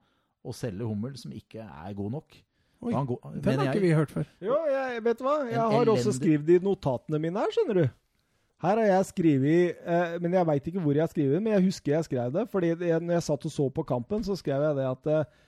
å 0.41 0.55
selge 0.55 0.87
Hummels, 0.87 1.25
som 1.25 1.35
ikke 1.35 1.67
er 1.67 1.97
god 1.99 2.15
nok. 2.15 2.39
Oi, 2.81 2.93
går, 2.93 3.19
den 3.37 3.59
har 3.59 3.67
jeg, 3.67 3.75
ikke 3.75 3.83
vi 3.83 3.93
hørt 3.93 4.11
før. 4.11 4.29
Jo, 4.41 4.55
jeg, 4.71 5.01
vet 5.05 5.19
du 5.19 5.25
hva? 5.27 5.35
Jeg 5.51 5.65
har 5.73 5.91
også 5.93 6.13
skrevet 6.17 6.49
i 6.55 6.61
notatene 6.65 7.19
mine 7.21 7.43
her, 7.43 7.53
skjønner 7.53 7.77
du. 7.77 7.83
Her 8.61 8.77
har 8.77 8.89
jeg 8.89 9.05
skrevet 9.09 9.77
eh, 9.89 10.17
Men 10.21 10.35
jeg 10.37 10.47
veit 10.51 10.67
ikke 10.69 10.81
hvor 10.83 10.97
jeg 10.97 11.01
har 11.01 11.09
skrevet 11.09 11.33
det, 11.37 11.41
men 11.41 11.55
jeg 11.55 11.65
husker 11.65 11.95
jeg 11.95 12.07
skrev 12.09 12.33
det. 12.33 12.47
fordi 12.49 12.73
jeg, 12.73 12.99
når 13.01 13.15
jeg 13.17 13.25
satt 13.25 13.47
og 13.49 13.53
så 13.53 13.69
på 13.73 13.85
kampen, 13.89 14.25
så 14.25 14.37
skrev 14.37 14.65
jeg 14.67 14.77
det 14.77 14.89
at 14.89 15.09
eh, 15.13 15.39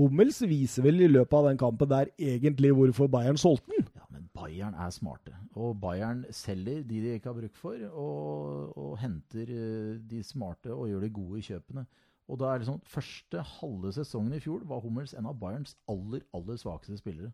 Hummels 0.00 0.38
viser 0.48 0.86
vel 0.86 1.04
i 1.04 1.10
løpet 1.10 1.36
av 1.36 1.50
den 1.50 1.58
kampen 1.60 1.90
der 1.90 2.12
egentlig 2.16 2.70
hvorfor 2.76 3.10
Bayern 3.12 3.36
solgte 3.36 3.74
den. 3.74 3.88
Ja, 3.96 4.06
men 4.08 4.28
Bayern 4.36 4.76
er 4.80 4.92
smarte. 4.94 5.34
Og 5.52 5.74
Bayern 5.80 6.22
selger 6.32 6.80
de 6.80 7.02
de 7.02 7.16
ikke 7.18 7.28
har 7.28 7.36
bruk 7.36 7.58
for, 7.60 7.76
og, 7.92 8.78
og 8.78 8.94
henter 9.02 9.52
eh, 9.52 9.98
de 10.08 10.22
smarte 10.24 10.72
og 10.72 10.88
gjør 10.88 11.04
de 11.04 11.12
gode 11.12 11.44
kjøpene. 11.44 11.84
Og 12.30 12.38
da 12.40 12.52
er 12.54 12.64
sånn, 12.66 12.80
Første 12.88 13.42
halve 13.58 13.90
sesongen 13.96 14.36
i 14.36 14.40
fjor 14.42 14.62
var 14.68 14.80
Hummels 14.84 15.12
en 15.18 15.26
av 15.26 15.38
Bayerns 15.40 15.74
aller 15.90 16.22
aller 16.36 16.60
svakeste 16.60 16.96
spillere. 17.00 17.32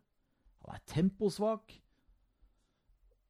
Han 0.65 0.75
er 0.75 0.81
temposvak. 0.91 1.75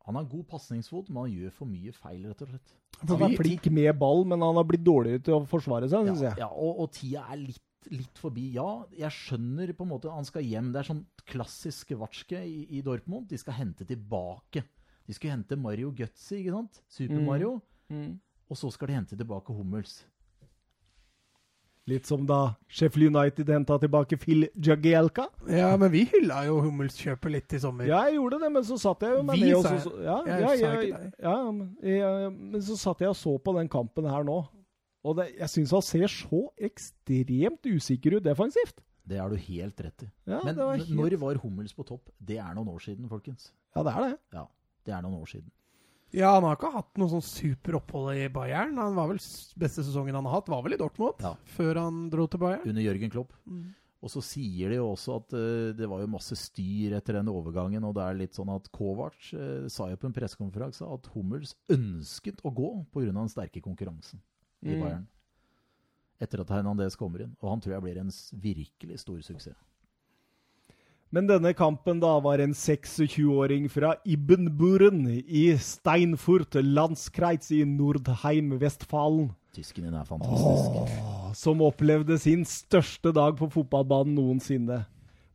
Han 0.07 0.17
har 0.17 0.25
god 0.31 0.45
pasningsfot, 0.49 1.09
men 1.11 1.25
han 1.27 1.33
gjør 1.35 1.51
for 1.53 1.69
mye 1.69 1.91
feil, 1.93 2.23
rett 2.31 2.39
og 2.41 2.49
slett. 2.49 2.71
Han 3.11 3.25
er 3.27 3.35
flink 3.37 3.67
med 3.75 3.91
ball, 3.99 4.23
men 4.25 4.41
han 4.41 4.57
har 4.57 4.65
blitt 4.65 4.83
dårligere 4.87 5.21
til 5.27 5.35
å 5.37 5.43
forsvare 5.47 5.89
seg, 5.91 6.07
syns 6.07 6.23
Ja, 6.23 6.31
jeg. 6.31 6.41
ja 6.41 6.47
og, 6.49 6.79
og 6.81 6.89
tida 6.95 7.25
er 7.29 7.41
litt, 7.43 7.61
litt 7.93 8.17
forbi. 8.19 8.47
Ja, 8.55 8.65
jeg 8.97 9.13
skjønner 9.13 9.75
på 9.77 9.85
en 9.85 9.91
måte 9.91 10.09
han 10.11 10.25
skal 10.27 10.47
hjem. 10.47 10.71
Det 10.73 10.81
er 10.81 10.89
sånn 10.89 11.03
klassisk 11.29 11.93
Watschke 11.99 12.41
i, 12.41 12.63
i 12.79 12.81
Dortmund. 12.85 13.27
De 13.29 13.37
skal 13.37 13.59
hente 13.59 13.85
tilbake. 13.87 14.63
De 15.05 15.13
skulle 15.13 15.35
hente 15.35 15.59
Mario 15.59 15.91
Götze, 15.95 16.39
ikke 16.39 16.55
sant? 16.55 16.81
Super 16.89 17.21
Mario. 17.29 17.53
Og 18.49 18.57
så 18.57 18.71
skal 18.73 18.89
de 18.89 18.97
hente 18.97 19.19
tilbake 19.19 19.53
Hummels. 19.53 19.99
Litt 21.89 22.05
som 22.09 22.25
da 22.29 22.37
Sheffield 22.69 23.09
United 23.15 23.49
henta 23.49 23.77
tilbake 23.81 24.17
Phil 24.21 24.45
Jagielka. 24.55 25.25
Ja, 25.49 25.71
men 25.81 25.89
vi 25.93 26.03
hylla 26.11 26.43
jo 26.45 26.59
Hummelskjøpet 26.61 27.31
litt 27.33 27.55
i 27.57 27.59
sommer. 27.63 27.87
Ja, 27.89 28.03
jeg 28.07 28.19
gjorde 28.19 28.39
det, 28.43 28.51
men 28.53 28.63
så 28.67 28.77
satt 28.81 29.01
jeg 29.07 29.15
jo 29.17 29.23
med 29.25 29.39
Vi, 29.41 29.49
og 29.57 29.63
sa 29.65 29.73
jeg. 29.75 30.05
ja, 30.05 30.17
Jeg 30.27 30.41
ja, 30.41 30.47
sa 30.47 30.55
jeg- 30.55 30.89
ikke 30.91 31.01
deg. 31.01 31.13
ja, 31.25 31.35
men, 32.31 32.61
så 32.61 32.77
satt 32.77 32.99
jeg 33.01 33.09
og 33.09 33.15
så 33.17 33.33
på 33.41 33.55
den 33.57 33.67
kampen 33.69 34.05
her 34.09 34.23
nå. 34.27 34.37
Og 35.03 35.15
det, 35.15 35.29
jeg 35.39 35.47
syns 35.47 35.71
han 35.71 35.81
ser 35.81 36.07
så 36.11 36.41
ekstremt 36.59 37.63
usikker 37.65 38.17
ut 38.17 38.23
defensivt. 38.23 38.81
Det 39.07 39.17
har 39.17 39.29
du 39.31 39.37
helt 39.41 39.79
rett 39.81 40.03
i. 40.03 40.09
Ja, 40.27 40.41
Men 40.43 40.55
var 40.57 40.75
helt- 40.77 40.89
når 40.93 41.17
var 41.17 41.35
Hummels 41.41 41.73
på 41.73 41.85
topp? 41.87 42.09
Det 42.19 42.37
er 42.37 42.53
noen 42.53 42.67
år 42.69 42.79
siden, 42.83 43.07
folkens. 43.09 43.51
Ja, 43.75 43.81
det 43.83 43.93
er 43.95 44.01
det. 44.09 44.19
Ja, 44.33 44.45
det 44.85 44.93
er 44.93 45.01
noen 45.01 45.21
år 45.21 45.25
siden. 45.31 45.49
Ja, 46.11 46.31
han 46.33 46.43
har 46.47 46.55
ikke 46.57 46.71
hatt 46.73 46.97
noe 46.97 47.09
sånn 47.11 47.21
superopphold 47.25 48.17
i 48.17 48.29
Bayern. 48.33 48.77
Han 48.81 48.95
var 48.97 49.11
vel 49.11 49.19
Beste 49.61 49.83
sesongen 49.85 50.15
han 50.17 50.25
har 50.25 50.39
hatt, 50.39 50.49
var 50.49 50.63
vel 50.65 50.73
i 50.73 50.79
Dortmund, 50.81 51.19
Ja. 51.21 51.35
før 51.45 51.75
han 51.83 52.09
dro 52.09 52.25
til 52.27 52.39
Bayern. 52.41 52.65
Under 52.67 52.81
Jørgen 52.81 53.11
Klopp. 53.13 53.33
Mm. 53.45 53.75
Og 54.01 54.09
så 54.09 54.21
sier 54.23 54.69
de 54.71 54.77
jo 54.79 54.87
også 54.93 55.17
at 55.19 55.33
uh, 55.35 55.73
det 55.75 55.87
var 55.91 55.99
jo 55.99 56.07
masse 56.07 56.33
styr 56.39 56.95
etter 56.97 57.17
den 57.19 57.27
overgangen, 57.27 57.83
og 57.83 57.93
det 57.97 58.03
er 58.07 58.13
litt 58.21 58.33
sånn 58.33 58.49
at 58.55 58.71
Kovac 58.71 59.17
uh, 59.35 59.67
sa 59.67 59.89
jo 59.91 59.97
på 59.99 60.07
en 60.07 60.15
pressekonferanse 60.15 60.87
at 60.87 61.09
Hummels 61.13 61.53
ønsket 61.69 62.39
å 62.47 62.53
gå 62.55 62.69
pga. 62.93 63.11
den 63.11 63.27
sterke 63.29 63.61
konkurransen 63.61 64.21
i 64.63 64.73
Mm. 64.73 64.81
Bayern. 64.81 65.07
Etter 66.21 66.41
at 66.41 66.49
Hernandez 66.49 66.95
kommer 66.99 67.21
inn. 67.21 67.35
Og 67.41 67.49
han 67.51 67.61
tror 67.61 67.73
jeg 67.75 67.81
blir 67.83 67.97
en 68.01 68.09
virkelig 68.41 68.99
stor 68.99 69.19
suksess. 69.21 69.55
Men 71.09 71.25
denne 71.25 71.55
kampen 71.57 71.97
da 71.97 72.11
var 72.21 72.37
en 72.43 72.51
26-åring 72.53 73.63
fra 73.73 73.95
Ibbenburen 74.05 75.07
i 75.25 75.47
Steinfurt 75.57 76.53
Landskreis 76.61 77.49
i 77.55 77.63
Nordheim, 77.65 78.51
Vestfalen, 78.61 79.31
Tysken 79.57 79.87
din 79.87 79.95
er 79.97 80.05
fantastisk. 80.05 80.93
som 81.33 81.63
opplevde 81.65 82.19
sin 82.21 82.43
største 82.45 83.09
dag 83.15 83.33
på 83.39 83.49
fotballbanen 83.49 84.13
noensinne. 84.19 84.83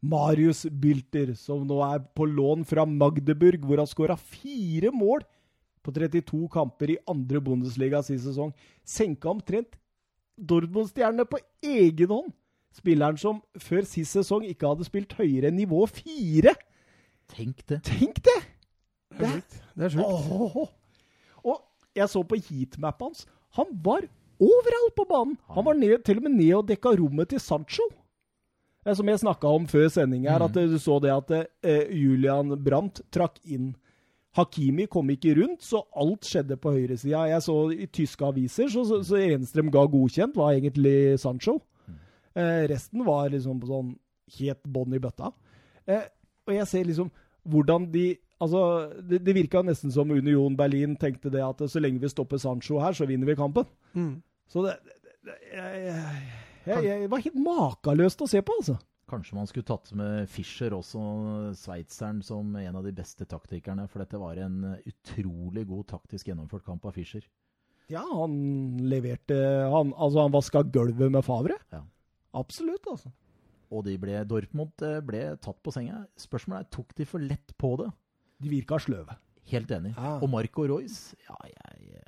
Marius 0.05 0.62
Bylter, 0.70 1.32
som 1.34 1.64
nå 1.66 1.80
er 1.82 2.05
på 2.14 2.28
lån 2.28 2.62
fra 2.68 2.84
Magdeburg, 2.86 3.64
hvor 3.66 3.82
han 3.82 3.90
skåra 3.90 4.14
fire 4.20 4.92
mål 4.94 5.24
på 5.82 5.90
32 5.90 6.44
kamper 6.55 6.94
i 6.94 7.01
andre 7.10 7.42
Bundesliga 7.42 8.05
sist 8.06 8.28
sesong. 8.28 8.55
Senka 8.86 9.32
omtrent 9.32 9.74
Dortmund-stjernene 10.38 11.26
på 11.26 11.42
egen 11.66 12.14
hånd. 12.14 12.30
Spilleren 12.74 13.18
som 13.20 13.40
før 13.62 13.86
sist 13.86 14.16
sesong 14.16 14.46
ikke 14.48 14.66
hadde 14.72 14.86
spilt 14.86 15.14
høyere 15.18 15.51
enn 15.51 15.60
nivå 15.60 15.84
fire. 15.90 16.56
Tenk 17.30 17.62
det. 17.70 17.80
Tenk 17.86 18.18
det! 18.26 18.40
Det 19.14 19.28
er 19.28 19.34
sjukt. 19.36 19.59
Det 19.78 19.86
er 19.86 19.94
sjukt. 19.94 20.72
Og 21.44 21.60
jeg 21.94 22.10
så 22.10 22.22
på 22.26 22.38
heatmappet 22.48 23.06
hans. 23.06 23.26
Han 23.59 23.70
var 23.84 24.09
overalt 24.42 24.96
på 24.96 25.06
banen. 25.06 25.36
Han 25.55 25.66
var 25.68 25.78
ned, 25.78 26.01
til 26.02 26.18
og 26.18 26.26
med 26.26 26.34
ned 26.34 26.56
og 26.59 26.66
dekka 26.68 26.96
rommet 26.98 27.30
til 27.30 27.42
Sancho. 27.42 27.86
Det 28.84 28.92
er 28.92 28.98
som 28.98 29.09
jeg 29.09 29.22
snakka 29.22 29.48
om 29.56 29.68
før 29.70 29.86
sending 29.88 30.26
her, 30.28 30.42
at 30.44 30.56
eh, 30.60 30.68
du 30.68 30.76
så 30.82 30.98
det 31.01 31.12
at 31.14 31.30
eh, 31.64 31.86
Julian 31.94 32.52
Brandt 32.60 33.01
trakk 33.14 33.38
inn. 33.46 33.72
Hakimi 34.34 34.88
kom 34.90 35.09
ikke 35.14 35.36
rundt, 35.38 35.62
så 35.62 35.84
alt 35.94 36.26
skjedde 36.26 36.59
på 36.60 36.72
høyresida. 36.74 37.22
Jeg 37.30 37.44
så 37.46 37.55
i 37.70 37.86
tyske 37.86 38.26
aviser, 38.26 38.68
så, 38.68 38.82
så, 38.84 38.98
så 39.06 39.20
eneste 39.22 39.62
de 39.62 39.72
ga 39.72 39.86
godkjent, 39.88 40.36
var 40.36 40.59
egentlig 40.59 41.14
Sancho. 41.22 41.60
Eh, 42.35 42.66
resten 42.70 43.05
var 43.06 43.31
liksom 43.31 43.61
på 43.62 43.70
sånn 43.70 43.94
helt 44.39 44.62
bånn 44.74 44.97
i 44.97 45.02
bøtta. 45.02 45.31
Eh, 45.86 46.06
og 46.48 46.55
jeg 46.56 46.70
ser 46.70 46.86
liksom 46.90 47.11
hvordan 47.44 47.90
de 47.93 48.12
Altså, 48.43 48.90
det, 48.98 49.20
det 49.24 49.32
virka 49.36 49.61
nesten 49.62 49.93
som 49.94 50.11
Union 50.11 50.56
Berlin 50.59 50.97
tenkte 51.01 51.31
det 51.32 51.40
at 51.40 51.62
så 51.70 51.81
lenge 51.81 52.02
vi 52.02 52.11
stopper 52.11 52.36
Sancho 52.43 52.81
her, 52.82 52.93
så 52.93 53.06
vinner 53.09 53.31
vi 53.31 53.36
kampen. 53.39 53.65
Mm. 53.94 54.19
Så 54.51 54.65
det, 54.66 54.74
det, 54.85 54.97
det 55.24 55.36
jeg, 55.55 55.93
jeg, 56.66 56.81
jeg, 56.85 57.06
var 57.12 57.23
helt 57.24 57.39
makeløst 57.47 58.24
å 58.27 58.28
se 58.28 58.43
på, 58.44 58.56
altså. 58.59 58.74
Kanskje 59.09 59.39
man 59.39 59.48
skulle 59.48 59.69
tatt 59.69 59.94
med 59.97 60.27
Fischer 60.35 60.74
også, 60.77 61.05
sveitseren, 61.62 62.20
som 62.27 62.51
en 62.59 62.77
av 62.81 62.85
de 62.85 62.93
beste 62.97 63.24
taktikerne. 63.31 63.86
For 63.89 64.02
dette 64.02 64.20
var 64.20 64.43
en 64.43 64.74
utrolig 64.82 65.65
god 65.70 65.86
taktisk 65.94 66.28
gjennomført 66.28 66.66
kamp 66.66 66.85
av 66.90 66.98
Fischer. 66.98 67.24
Ja, 67.93 68.02
han 68.02 68.35
leverte 68.89 69.36
han, 69.70 69.93
Altså, 69.93 70.24
han 70.24 70.35
vaska 70.35 70.65
gulvet 70.74 71.12
med 71.12 71.24
Favre. 71.24 71.56
Ja. 71.73 71.85
Absolutt, 72.35 72.86
altså. 72.90 73.12
Og 73.74 73.85
de 73.86 73.97
ble, 73.98 74.19
Dortmund 74.28 74.82
eh, 74.86 75.01
ble 75.05 75.23
tatt 75.43 75.61
på 75.65 75.73
senga. 75.74 76.05
Spørsmålet 76.20 76.66
er 76.66 76.74
tok 76.77 76.94
de 76.98 77.06
for 77.09 77.23
lett 77.23 77.55
på 77.61 77.74
det. 77.81 77.90
De 78.44 78.51
virka 78.52 78.78
sløve. 78.82 79.16
Helt 79.51 79.70
enig. 79.77 79.94
Ja. 79.97 80.19
Og 80.23 80.28
Marco 80.32 80.65
Royce 80.69 81.16
ja, 81.27 81.36
jeg, 81.51 82.02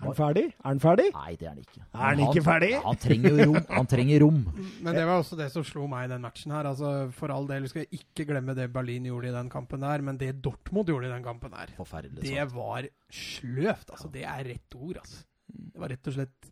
Er 0.00 0.06
han 0.06 0.14
ferdig? 0.16 0.44
Er 0.54 0.68
han 0.68 0.80
ferdig? 0.82 1.06
Nei, 1.16 1.32
det 1.36 1.46
er 1.48 1.50
han 1.50 1.62
ikke. 1.64 1.80
Er 1.90 2.04
han 2.04 2.22
ikke 2.24 2.44
ferdig? 2.46 2.70
Han 2.84 3.00
trenger 3.02 3.40
rom. 3.40 3.58
Han 3.68 3.88
trenger 3.90 4.22
rom. 4.24 4.38
Men 4.86 4.96
det 4.96 5.02
var 5.08 5.20
også 5.20 5.36
det 5.40 5.48
som 5.52 5.66
slo 5.66 5.88
meg 5.90 6.06
i 6.06 6.12
den 6.14 6.22
matchen 6.24 6.54
her. 6.54 6.68
Altså, 6.70 6.92
For 7.16 7.32
all 7.34 7.48
del 7.50 7.66
skal 7.70 7.84
jeg 7.84 8.00
ikke 8.00 8.28
glemme 8.30 8.54
det 8.56 8.70
Berlin 8.72 9.08
gjorde 9.10 9.32
i 9.32 9.34
den 9.34 9.50
kampen 9.52 9.84
der, 9.84 10.04
men 10.06 10.20
det 10.20 10.38
Dortmund 10.44 10.88
gjorde 10.88 11.10
i 11.10 11.12
den 11.12 11.26
kampen 11.26 11.52
her, 11.58 11.74
Forferdelig. 11.76 12.22
det 12.24 12.36
sant? 12.38 12.54
var 12.56 12.88
sløvt. 13.12 13.92
Altså, 13.92 14.08
det 14.14 14.24
er 14.24 14.46
rett 14.54 14.78
ord, 14.78 15.02
altså. 15.02 15.20
Det 15.50 15.82
var 15.82 15.92
rett 15.92 16.10
og 16.12 16.16
slett 16.16 16.50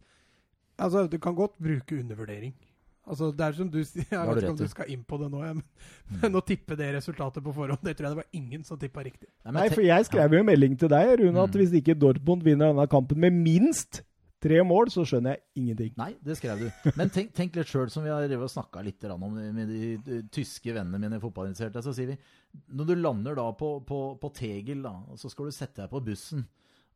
Altså, 0.79 1.09
du 1.11 1.17
kan 1.19 1.35
godt 1.35 1.57
bruke 1.59 1.97
undervurdering. 1.99 2.53
Altså, 3.09 3.31
det 3.35 3.45
er 3.47 3.57
som 3.57 3.71
du 3.73 3.79
sier, 3.83 4.05
Jeg 4.11 4.29
vet 4.29 4.43
ikke 4.43 4.53
om 4.53 4.59
du 4.61 4.69
skal 4.71 4.91
inn 4.93 5.05
på 5.09 5.19
det 5.23 5.31
nå, 5.33 5.41
ja, 5.47 5.55
men, 5.57 5.65
men 6.23 6.37
å 6.39 6.43
tippe 6.45 6.77
det 6.79 6.91
resultatet 6.99 7.45
på 7.45 7.55
forhånd, 7.57 7.81
det 7.85 7.97
tror 7.97 8.09
jeg 8.11 8.17
det 8.17 8.23
var 8.23 8.37
ingen 8.41 8.67
som 8.69 8.79
tippa 8.81 9.05
riktig. 9.07 9.31
Nei, 9.47 9.55
Nei, 9.63 9.69
for 9.73 9.87
jeg 9.87 10.09
skrev 10.11 10.37
jo 10.37 10.43
en 10.43 10.51
melding 10.51 10.77
til 10.81 10.93
deg, 10.93 11.15
Rune, 11.23 11.41
at 11.47 11.49
Mm. 11.49 11.59
hvis 11.63 11.75
ikke 11.81 11.97
Dortmund 11.99 12.45
vinner 12.45 12.73
denne 12.75 12.87
kampen 12.93 13.19
med 13.25 13.33
minst 13.33 14.03
tre 14.39 14.61
mål, 14.63 14.91
så 14.95 15.03
skjønner 15.09 15.35
jeg 15.35 15.43
ingenting. 15.63 15.95
Nei, 15.99 16.13
det 16.23 16.37
skrev 16.39 16.61
du. 16.61 16.91
Men 16.95 17.11
tenk, 17.11 17.33
tenk 17.35 17.57
litt 17.59 17.67
sjøl, 17.67 17.89
som 17.91 18.05
vi 18.05 18.13
har 18.13 18.29
snakka 18.29 18.85
litt 18.87 19.03
om 19.11 19.25
med 19.35 19.65
de, 19.67 19.97
de 20.05 20.21
tyske 20.31 20.71
vennene 20.77 21.01
mine 21.01 21.19
fotballinteresserte. 21.23 21.83
Så 21.83 21.95
sier 21.97 22.13
vi 22.13 22.19
når 22.77 22.87
du 22.87 22.95
lander 23.01 23.35
da 23.35 23.49
på, 23.59 23.73
på, 23.89 23.99
på 24.21 24.31
Tegel, 24.37 24.85
da, 24.87 24.95
og 25.11 25.19
så 25.19 25.31
skal 25.33 25.49
du 25.51 25.57
sette 25.57 25.83
deg 25.83 25.91
på 25.91 26.05
bussen. 26.07 26.47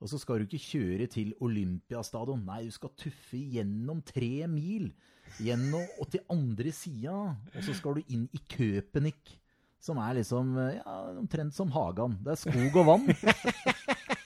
Og 0.02 0.10
så 0.10 0.18
skal 0.18 0.38
du 0.42 0.48
ikke 0.48 0.62
kjøre 0.64 1.06
til 1.10 1.34
Olympiastadion. 1.46 2.40
Nei, 2.46 2.64
du 2.66 2.74
skal 2.74 2.90
tuffe 2.98 3.38
gjennom 3.38 4.00
tre 4.06 4.48
mil. 4.50 4.88
Gjennom, 5.40 5.86
og 6.00 6.10
til 6.12 6.24
andre 6.32 6.72
sida. 6.76 7.14
Og 7.54 7.64
så 7.64 7.76
skal 7.76 7.98
du 7.98 8.12
inn 8.12 8.26
i 8.34 8.42
Köpenick. 8.52 9.38
Som 9.82 9.98
er 9.98 10.20
liksom 10.20 10.52
ja, 10.76 10.96
omtrent 11.18 11.56
som 11.56 11.72
Hagan. 11.74 12.14
Det 12.22 12.36
er 12.36 12.42
skog 12.44 12.76
og 12.84 12.86
vann. 12.86 13.08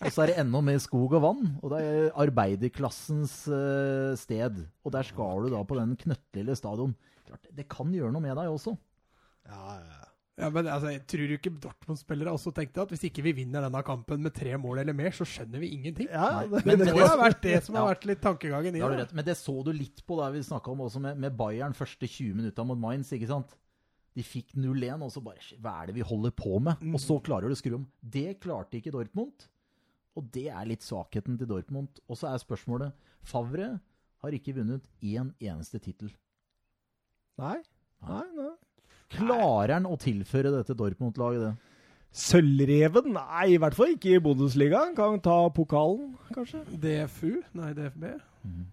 Og 0.04 0.12
så 0.12 0.22
er 0.22 0.30
det 0.30 0.40
enda 0.42 0.60
mer 0.62 0.80
skog 0.82 1.14
og 1.16 1.22
vann, 1.24 1.46
og 1.64 1.72
det 1.72 1.78
er 1.82 2.18
arbeiderklassens 2.20 3.38
uh, 3.48 4.12
sted. 4.18 4.60
Og 4.84 4.92
der 4.92 5.08
skal 5.08 5.46
du 5.46 5.54
da 5.54 5.62
på 5.66 5.78
den 5.78 5.94
knøttlille 5.98 6.54
stadion. 6.58 6.92
Klart, 7.26 7.48
det 7.56 7.64
kan 7.72 7.94
gjøre 7.94 8.12
noe 8.14 8.22
med 8.22 8.36
deg 8.36 8.52
også. 8.52 8.76
Ja, 9.48 9.78
ja, 9.80 9.96
Ja, 9.96 10.10
men 10.52 10.66
altså, 10.68 10.90
jeg 10.92 11.00
tror 11.08 11.30
ikke 11.32 11.50
Dortmund-spillere 11.64 12.32
også 12.36 12.50
tenkte 12.52 12.82
at 12.82 12.90
hvis 12.92 13.06
ikke 13.08 13.22
vi 13.24 13.32
vinner 13.38 13.64
denne 13.64 13.80
kampen 13.86 14.20
med 14.20 14.34
tre 14.36 14.52
mål 14.60 14.82
eller 14.82 14.92
mer, 14.96 15.14
så 15.16 15.24
skjønner 15.24 15.62
vi 15.62 15.70
ingenting. 15.78 16.10
Ja, 16.12 16.42
det, 16.44 16.60
Men 16.66 16.78
det 16.82 16.90
det- 16.90 17.06
har 17.08 17.16
vært 17.16 17.40
det 17.40 17.62
som 17.64 17.74
har 17.80 17.94
vært 17.94 18.04
litt 18.04 18.20
tankegangen 18.20 18.76
i 18.76 18.82
Det 18.82 18.90
rett. 18.98 19.14
Men 19.16 19.24
det 19.24 19.36
så 19.40 19.54
du 19.64 19.72
litt 19.72 20.02
på 20.06 20.18
der 20.20 20.32
vi 20.36 20.42
snakka 20.44 20.68
om 20.74 20.82
også 20.84 21.00
med, 21.00 21.16
med 21.18 21.36
Bayern 21.38 21.72
første 21.72 22.04
20 22.06 22.34
minutta 22.36 22.64
mot 22.68 22.76
Mainz. 22.78 23.12
ikke 23.16 23.26
sant? 23.28 23.54
De 24.14 24.22
fikk 24.22 24.52
0-1, 24.56 25.02
og 25.02 25.10
så 25.12 25.22
bare 25.24 25.40
Hva 25.60 25.82
er 25.82 25.86
det 25.86 25.94
vi 25.96 26.00
holder 26.04 26.30
på 26.32 26.60
med? 26.60 26.76
Og 26.92 27.00
så 27.00 27.16
klarer 27.22 27.48
du 27.48 27.54
å 27.56 27.56
skru 27.56 27.74
om. 27.76 27.86
Det 28.02 28.38
klarte 28.40 28.76
ikke 28.80 28.92
Dortmund. 28.92 29.48
Og 30.16 30.30
det 30.32 30.48
er 30.48 30.64
litt 30.68 30.80
svakheten 30.84 31.36
til 31.38 31.46
Dortmund. 31.46 31.88
Og 32.08 32.16
så 32.16 32.28
er 32.32 32.40
spørsmålet 32.44 32.92
Favre 33.24 33.80
har 34.22 34.30
ikke 34.32 34.54
vunnet 34.56 34.84
én 35.02 35.32
eneste 35.40 35.80
tittel. 35.80 36.12
Nei. 37.38 37.58
Nei, 38.06 38.22
nei. 38.36 38.52
Klarer 39.14 39.76
han 39.76 39.86
å 39.88 39.96
tilføre 40.00 40.52
dette 40.54 40.74
Dortmund-laget 40.78 41.44
det? 41.44 41.54
Sølvreven? 42.16 43.12
Nei, 43.12 43.46
i 43.52 43.58
hvert 43.60 43.76
fall 43.76 43.92
ikke 43.92 44.14
i 44.16 44.22
Bundesliga. 44.24 44.80
Kan 44.96 45.20
ta 45.24 45.36
pokalen, 45.52 46.14
kanskje. 46.32 46.62
DFU? 46.80 47.42
Nei, 47.58 47.74
DFB. 47.76 48.06
Mm. 48.46 48.64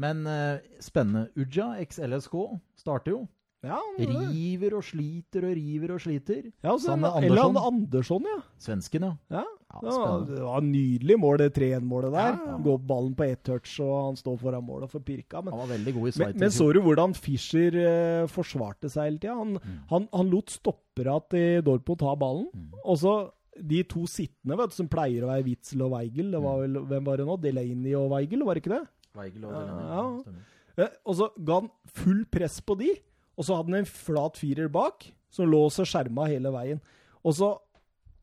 Men 0.00 0.22
uh, 0.24 0.60
spennende. 0.80 1.26
Uja, 1.36 1.74
eks-LSK, 1.82 2.36
starter 2.80 3.16
jo. 3.16 3.24
Ja, 3.64 3.80
han. 3.96 4.30
River 4.30 4.78
og 4.78 4.84
sliter 4.84 5.46
og 5.48 5.56
river 5.56 5.94
og 5.96 6.00
sliter. 6.04 6.50
ja 6.62 6.74
så 6.78 6.94
Andersson. 6.94 7.24
Eller 7.24 7.66
Andersson, 7.66 8.26
ja. 8.28 8.40
Svensken, 8.60 9.08
ja. 9.08 9.40
ja. 9.40 9.44
Ja, 9.82 10.18
det 10.28 10.40
var 10.44 10.58
en 10.62 10.72
nydelig 10.72 11.16
mål, 11.18 11.38
det 11.38 11.54
3-1-målet 11.56 12.12
der. 12.12 12.32
Ja, 12.38 12.46
ja. 12.52 12.56
Gå 12.62 12.74
opp 12.74 12.86
ballen 12.86 13.14
på 13.18 13.24
ett 13.26 13.42
touch, 13.42 13.80
og 13.80 13.92
han 14.10 14.16
står 14.16 14.38
foran 14.38 14.64
målet 14.64 14.90
for 14.90 15.00
pirka. 15.00 15.42
Men, 15.42 15.52
Han 15.52 15.60
var 15.68 15.72
veldig 15.76 15.94
god 15.94 16.08
i 16.08 16.12
men, 16.24 16.36
men 16.38 16.50
så 16.50 16.72
du 16.72 16.80
hvordan 16.80 17.14
Fischer 17.14 17.74
eh, 17.74 18.26
forsvarte 18.30 18.90
seg 18.90 19.04
hele 19.10 19.18
tida? 19.18 19.34
Han, 19.34 19.54
Mm. 19.58 19.78
han, 19.90 20.08
han 20.12 20.30
lot 20.30 20.50
stoppera 20.50 21.18
til 21.30 21.62
Dorpo 21.62 21.96
ta 21.96 22.14
ballen. 22.14 22.46
Mm. 22.54 22.70
Og 22.84 22.96
så 22.98 23.30
de 23.60 23.82
to 23.84 24.02
sittende, 24.06 24.56
vet 24.58 24.70
du, 24.70 24.74
som 24.74 24.88
pleier 24.88 25.22
å 25.22 25.30
være 25.30 25.44
Witzel 25.44 25.82
og 25.82 25.92
Weigel. 25.92 26.30
Det 26.30 26.40
Mm. 26.40 26.44
var 26.44 26.58
vel, 26.60 26.72
Hvem 26.86 27.04
var 27.04 27.16
det 27.16 27.26
nå? 27.26 27.40
Delaney 27.40 27.94
og 27.94 28.10
Weigel, 28.10 28.44
var 28.44 28.54
det 28.54 28.62
ikke 28.64 28.78
det? 28.78 28.88
Weigel 29.14 29.44
og 29.44 29.52
Delaney, 29.52 29.86
ja. 29.94 30.84
Eh, 30.84 30.88
og 31.06 31.14
så 31.14 31.28
ga 31.44 31.60
han 31.60 31.70
full 31.86 32.24
press 32.26 32.60
på 32.60 32.76
de, 32.76 32.90
og 33.38 33.44
så 33.44 33.54
hadde 33.56 33.70
han 33.70 33.78
en 33.78 33.84
flat 33.86 34.36
firer 34.36 34.68
bak, 34.68 35.12
som 35.30 35.46
lå 35.50 35.64
og 35.66 35.70
skjerma 35.86 36.26
hele 36.28 36.50
veien. 36.50 36.80
Og 37.24 37.32
så 37.32 37.58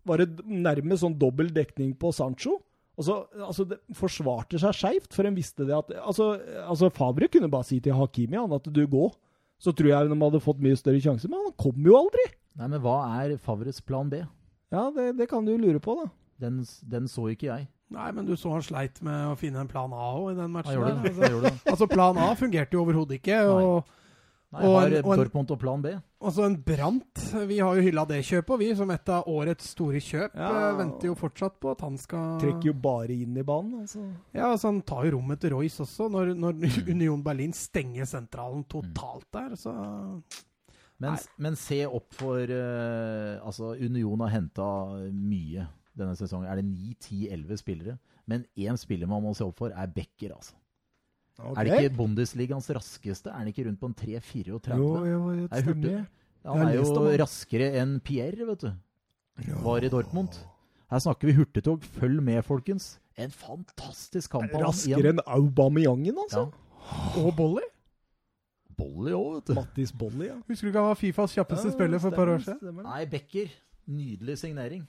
var 0.08 0.22
det 0.22 0.42
nærmest 0.46 1.04
sånn 1.06 1.18
dobbel 1.20 1.52
dekning 1.54 1.94
på 2.00 2.12
Sancho. 2.16 2.58
Og 3.00 3.06
så, 3.08 3.16
altså, 3.40 3.66
Det 3.66 3.80
forsvarte 3.98 4.60
seg 4.62 4.76
skeivt, 4.78 5.14
for 5.16 5.26
en 5.26 5.38
visste 5.38 5.66
det 5.66 5.74
at 5.78 5.92
altså, 6.02 6.34
altså 6.68 6.90
Favre 6.94 7.30
kunne 7.32 7.50
bare 7.52 7.66
si 7.66 7.80
til 7.80 7.96
Hakimi 7.98 8.38
han, 8.38 8.52
at 8.54 8.68
du 8.68 8.84
går. 8.88 9.14
Så 9.62 9.74
tror 9.78 9.92
jeg 9.92 10.10
de 10.10 10.18
hadde 10.18 10.42
fått 10.42 10.62
mye 10.62 10.78
større 10.78 11.02
sjanse, 11.02 11.30
men 11.30 11.40
han 11.46 11.54
kom 11.62 11.78
jo 11.86 11.94
aldri. 12.00 12.24
Nei, 12.58 12.68
men 12.68 12.82
hva 12.84 12.96
er 13.22 13.38
Favres 13.42 13.80
plan 13.86 14.10
B? 14.10 14.24
Ja, 14.74 14.88
det, 14.96 15.12
det 15.20 15.28
kan 15.30 15.46
du 15.46 15.54
lure 15.58 15.80
på, 15.84 15.96
da. 16.00 16.10
Den, 16.42 16.64
den 16.90 17.08
så 17.12 17.28
ikke 17.30 17.48
jeg. 17.52 17.68
Nei, 17.92 18.08
men 18.16 18.26
du 18.26 18.34
så 18.40 18.54
han 18.56 18.64
sleit 18.66 19.02
med 19.04 19.34
å 19.34 19.38
finne 19.40 19.62
en 19.62 19.70
plan 19.70 19.92
A 19.94 20.12
òg 20.16 20.32
i 20.32 20.38
den 20.40 20.52
matchen. 20.54 20.78
Ja, 20.80 20.88
der. 20.88 21.02
Altså, 21.04 21.22
Han 21.22 21.34
gjorde 21.36 21.50
det. 21.50 21.58
altså, 21.74 21.88
plan 21.92 22.20
A 22.24 22.30
fungerte 22.40 22.78
jo 22.78 22.86
overhodet 22.86 23.20
ikke. 23.20 23.38
Og, 23.52 23.92
Nei, 24.52 24.66
Og 24.68 24.74
har 24.82 24.88
en- 24.92 25.06
og 25.06 25.14
en- 25.14 25.20
Dortmund 25.22 25.52
og 25.52 25.60
plan 25.62 25.82
B. 25.82 25.88
og 26.20 26.34
så 26.36 26.44
en 26.46 26.58
Brant. 26.62 27.22
Vi 27.48 27.60
har 27.60 27.76
jo 27.76 27.82
hylla 27.82 28.04
det 28.06 28.18
kjøpet, 28.26 28.50
og 28.52 28.60
vi, 28.60 28.76
som 28.76 28.90
et 28.92 29.08
av 29.10 29.24
årets 29.32 29.70
store 29.70 30.02
kjøp. 30.04 30.36
Ja. 30.36 30.50
eh, 30.72 30.78
Venter 30.78 31.08
jo 31.08 31.16
fortsatt 31.16 31.56
på 31.62 31.72
at 31.72 31.80
han 31.82 31.96
skal 31.98 32.38
Trekker 32.42 32.66
jo 32.66 32.74
bare 32.74 33.08
inn 33.16 33.38
i 33.38 33.44
banen. 33.48 33.82
altså. 33.86 34.04
Ja, 34.34 34.52
altså 34.52 34.68
Han 34.74 34.82
tar 34.82 35.06
jo 35.06 35.18
rommet 35.18 35.40
til 35.40 35.52
Royce 35.56 35.80
også, 35.86 36.10
når, 36.12 36.36
når 36.36 36.60
Union 36.92 37.24
Berlin 37.24 37.54
stenger 37.54 38.04
sentralen 38.06 38.66
totalt 38.68 39.26
der. 39.32 39.56
Så 39.56 39.72
Men, 41.00 41.18
men 41.40 41.56
se 41.56 41.86
opp 41.88 42.14
for 42.14 42.38
uh, 42.44 43.40
Altså, 43.48 43.72
Union 43.82 44.20
har 44.20 44.30
henta 44.36 44.68
mye 45.12 45.66
denne 45.98 46.14
sesongen. 46.16 46.46
Er 46.52 46.60
det 46.60 46.66
9-10-11 46.68 47.58
spillere? 47.58 47.98
Men 48.28 48.46
én 48.58 48.78
spiller 48.78 49.08
man 49.08 49.24
må 49.24 49.34
se 49.36 49.44
opp 49.44 49.58
for, 49.58 49.72
er 49.74 49.88
Becker, 49.88 50.36
altså. 50.36 50.54
Er 51.40 51.64
det 51.66 51.78
ikke 51.86 51.98
Bundesligaens 51.98 52.68
raskeste? 52.76 53.30
Er 53.32 53.40
han 53.42 53.48
ikke 53.48 53.66
rundt 53.68 53.80
på 53.82 53.88
en 53.90 53.96
3-34? 53.96 54.78
Jo, 54.78 55.06
jo, 55.06 55.20
det 55.32 55.48
Er 55.52 55.64
hurtig. 55.66 55.92
stemmer. 55.92 56.08
Ja, 56.44 56.54
han 56.58 56.68
er 56.68 56.76
jo 56.76 57.18
raskere 57.22 57.68
enn 57.82 58.00
Pierre, 58.02 58.46
vet 58.50 58.62
du. 58.66 58.72
Var 59.64 59.86
i 59.86 59.90
Dortmund. 59.90 60.38
Her 60.92 61.00
snakker 61.00 61.30
vi 61.30 61.34
hurtigtog. 61.38 61.84
Følg 61.98 62.22
med, 62.22 62.42
folkens. 62.44 63.00
En 63.18 63.32
fantastisk 63.32 64.32
kamp. 64.32 64.52
Raskere 64.54 65.14
enn 65.14 65.22
Aubameyangen, 65.26 66.18
altså. 66.26 66.48
Ja. 66.52 67.22
Og 67.24 67.36
Bolly. 67.38 67.64
Bolly 68.78 69.12
òg, 69.14 69.36
vet 69.36 69.48
du. 69.52 69.54
Mattis 69.60 69.92
Bolly, 69.94 70.28
ja. 70.32 70.38
Husker 70.50 70.68
du 70.68 70.72
ikke 70.72 70.82
han 70.82 70.90
var 70.92 70.98
Fifas 71.00 71.36
kjappeste 71.38 71.70
Ja, 71.70 71.76
spiller 71.76 72.00
for 72.02 72.10
et 72.10 72.16
par 72.18 72.32
år 72.34 72.42
siden? 72.46 72.82
Nei, 72.84 73.06
Becker. 73.06 73.52
Nydelig 73.88 74.38
signering. 74.42 74.88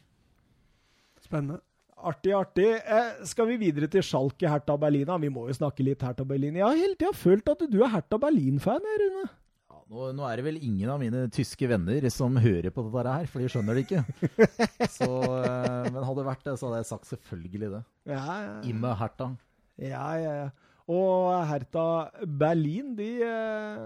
Spennende. 1.23 1.60
Artig, 2.02 2.32
artig. 2.34 2.66
Eh, 2.82 3.10
skal 3.30 3.46
vi 3.52 3.60
videre 3.60 3.86
til 3.90 4.02
Schalke 4.02 4.48
Hertha 4.50 4.74
Berlin? 4.80 5.10
Vi 5.22 5.30
må 5.30 5.44
jo 5.46 5.54
snakke 5.54 5.84
litt 5.86 6.02
Hertha 6.02 6.24
Berlin. 6.26 6.56
Jeg 6.58 6.64
har 6.66 6.78
hele 6.80 6.98
tida 6.98 7.12
følt 7.14 7.46
at 7.52 7.62
du 7.70 7.78
er 7.84 7.92
Hertha 7.92 8.18
Berlin-fan, 8.18 8.82
Rune. 9.02 9.22
Ja, 9.70 9.78
nå, 9.86 10.08
nå 10.18 10.26
er 10.26 10.40
det 10.40 10.46
vel 10.48 10.58
ingen 10.58 10.90
av 10.90 10.98
mine 11.02 11.28
tyske 11.34 11.68
venner 11.70 12.08
som 12.10 12.34
hører 12.42 12.74
på 12.74 12.84
dette 12.88 13.14
her, 13.20 13.30
for 13.30 13.44
de 13.44 13.52
skjønner 13.54 13.78
det 13.78 13.84
ikke. 13.86 14.02
Så, 14.98 15.08
eh, 15.44 15.88
men 15.94 16.02
hadde 16.02 16.18
det 16.18 16.26
vært 16.32 16.44
det, 16.48 16.56
så 16.58 16.68
hadde 16.68 16.82
jeg 16.82 16.90
sagt 16.90 17.10
selvfølgelig 17.12 17.72
det. 17.76 17.84
Ja, 18.10 18.20
ja, 18.48 18.52
Imme 18.72 18.98
Hertha. 18.98 19.30
ja. 19.78 20.04
ja, 20.18 20.36
ja. 20.42 20.50
Og 20.90 21.28
Hertha 21.46 21.86
Berlin, 22.26 22.96
de, 22.98 23.12
eh, 23.22 23.82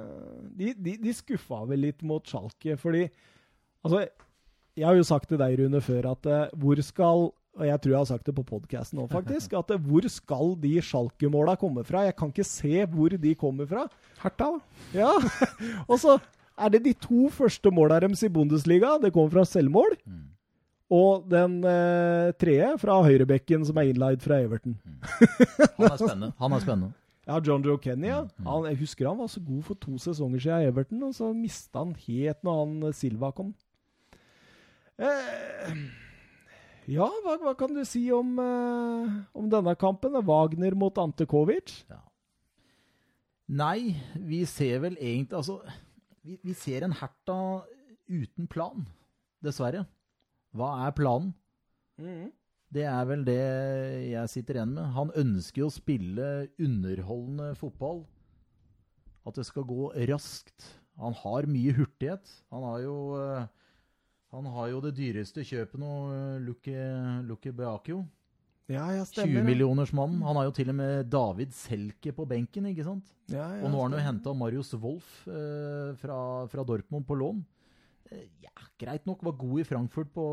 de, 0.57 0.71
de, 0.81 0.95
de 1.05 1.13
skuffa 1.15 1.61
vel 1.69 1.85
litt 1.85 2.01
mot 2.09 2.25
Schalke, 2.25 2.79
fordi 2.81 3.11
Altså, 3.87 4.01
jeg 4.75 4.87
har 4.89 4.97
jo 4.99 5.05
sagt 5.07 5.29
til 5.31 5.39
deg, 5.39 5.61
Rune, 5.61 5.79
før 5.85 6.09
at 6.17 6.27
eh, 6.27 6.55
hvor 6.59 6.81
skal 6.83 7.29
og 7.57 7.65
jeg 7.65 7.81
tror 7.83 7.93
jeg 7.95 8.01
har 8.01 8.09
sagt 8.11 8.29
det 8.29 8.35
på 8.37 8.45
podkasten 8.47 9.01
òg, 9.03 9.11
faktisk. 9.13 9.55
At 9.61 9.73
eh, 9.73 9.83
hvor 9.89 10.07
skal 10.13 10.55
de 10.63 10.75
Schalke-måla 10.85 11.57
komme 11.61 11.85
fra? 11.89 12.05
Jeg 12.07 12.17
kan 12.19 12.33
ikke 12.33 12.47
se 12.47 12.85
hvor 12.93 13.17
de 13.27 13.35
kommer 13.39 13.69
fra. 13.71 13.87
Herta, 14.23 14.53
da. 14.57 14.97
Ja, 14.97 15.13
og 15.91 15.99
så 16.03 16.19
er 16.57 16.73
det 16.73 16.85
de 16.87 16.95
to 17.01 17.29
første 17.33 17.73
måla 17.75 18.01
deres 18.05 18.25
i 18.25 18.33
Bundesliga. 18.33 18.97
Det 19.03 19.13
kommer 19.17 19.33
fra 19.33 19.47
selvmål. 19.49 19.97
Mm. 20.05 20.23
Og 20.97 21.25
den 21.31 21.59
eh, 21.67 22.31
tredje 22.39 22.77
fra 22.79 23.01
høyrebekken 23.03 23.65
som 23.67 23.81
er 23.81 23.91
innleid 23.91 24.23
fra 24.23 24.39
Everton. 24.45 24.77
Han 24.87 25.89
er 25.89 25.99
spennende. 25.99 26.31
Han 26.39 26.57
er 26.57 26.65
spennende. 26.65 26.95
Ja, 27.27 27.41
John 27.43 27.65
Joe 27.67 27.75
Kenny, 27.83 28.07
ja. 28.07 28.21
Mm, 28.23 28.29
mm. 28.39 28.47
Han, 28.47 28.67
jeg 28.71 28.77
husker 28.85 29.09
han 29.09 29.19
var 29.19 29.27
så 29.27 29.41
god 29.43 29.63
for 29.67 29.79
to 29.83 29.97
sesonger 29.99 30.39
siden 30.45 30.63
i 30.63 30.69
Everton, 30.71 31.01
og 31.03 31.15
så 31.17 31.33
mista 31.35 31.83
han 31.83 31.97
helt 32.05 32.45
når 32.47 32.61
han 32.61 32.77
eh, 32.87 32.95
Silva 32.95 33.33
kom. 33.35 33.49
Eh, 34.95 35.73
ja, 36.87 37.07
hva, 37.25 37.37
hva 37.43 37.55
kan 37.59 37.75
du 37.75 37.83
si 37.89 38.05
om, 38.15 38.37
eh, 38.39 39.17
om 39.35 39.49
denne 39.51 39.75
kampen? 39.79 40.15
Wagner 40.27 40.77
mot 40.79 40.99
Ante 41.03 41.27
Kovic? 41.27 41.81
Ja. 41.91 42.03
Nei, 43.47 43.95
vi 44.19 44.41
ser 44.51 44.81
vel 44.83 44.97
egentlig 44.99 45.37
Altså, 45.39 45.61
vi, 46.27 46.39
vi 46.43 46.55
ser 46.59 46.83
en 46.83 46.95
Herta 46.99 47.37
uten 48.11 48.49
plan, 48.51 48.87
dessverre. 49.43 49.85
Hva 50.57 50.73
er 50.87 50.95
planen? 50.97 51.35
Det 52.73 52.85
er 52.87 53.05
vel 53.09 53.23
det 53.27 53.41
jeg 54.11 54.31
sitter 54.33 54.59
igjen 54.59 54.75
med. 54.77 54.91
Han 54.97 55.13
ønsker 55.19 55.63
jo 55.63 55.69
å 55.71 55.75
spille 55.75 56.31
underholdende 56.63 57.53
fotball. 57.59 58.03
At 59.27 59.39
det 59.39 59.47
skal 59.49 59.67
gå 59.67 59.91
raskt. 60.11 60.67
Han 61.03 61.15
har 61.19 61.49
mye 61.51 61.75
hurtighet. 61.77 62.31
Han 62.55 62.67
har 62.67 62.83
jo 62.85 62.97
eh, 63.21 63.47
Han 64.37 64.47
har 64.53 64.69
jo 64.69 64.83
det 64.85 64.93
dyreste 64.99 65.41
kjøpet 65.47 65.81
nå, 65.81 65.91
Lucky, 66.45 66.75
Luke, 66.77 67.27
Luke 67.31 67.53
Beakio. 67.57 68.03
Ja, 68.67 68.89
ja, 68.91 69.05
20 69.07 69.45
millionersmannen. 69.47 70.25
Han 70.27 70.37
har 70.41 70.49
jo 70.49 70.55
til 70.57 70.73
og 70.73 70.75
med 70.75 71.07
David 71.09 71.53
Selke 71.55 72.11
på 72.13 72.27
benken, 72.27 72.67
ikke 72.67 72.85
sant? 72.85 73.13
Ja, 73.31 73.47
ja, 73.55 73.61
Og 73.63 73.71
nå 73.71 73.79
har 73.79 73.87
han 73.87 73.95
jo 73.95 74.01
stemmer. 74.01 74.09
henta 74.09 74.35
Marius 74.35 74.73
Wolff 74.83 75.13
eh, 75.31 75.93
fra, 76.01 76.19
fra 76.51 76.65
Dortmund 76.67 77.07
på 77.07 77.17
lån. 77.17 77.45
Eh, 78.11 78.27
ja, 78.43 78.67
greit 78.83 79.07
nok, 79.07 79.23
var 79.23 79.39
god 79.39 79.63
i 79.63 79.67
Frankfurt 79.69 80.11
på, 80.15 80.27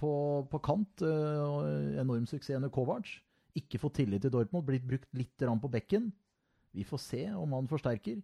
på, 0.00 0.12
på 0.48 0.62
kant. 0.64 1.04
Eh, 1.04 2.00
enorm 2.00 2.24
suksess 2.26 2.56
under 2.56 2.72
Kovac. 2.72 3.18
Ikke 3.54 3.78
fått 3.78 4.00
tillit 4.00 4.24
til 4.24 4.32
Dortmund, 4.32 4.64
blitt 4.66 4.88
brukt 4.88 5.10
litt 5.14 5.44
på 5.44 5.72
bekken. 5.76 6.08
Vi 6.74 6.88
får 6.88 7.04
se 7.04 7.24
om 7.36 7.52
han 7.52 7.68
forsterker. 7.70 8.18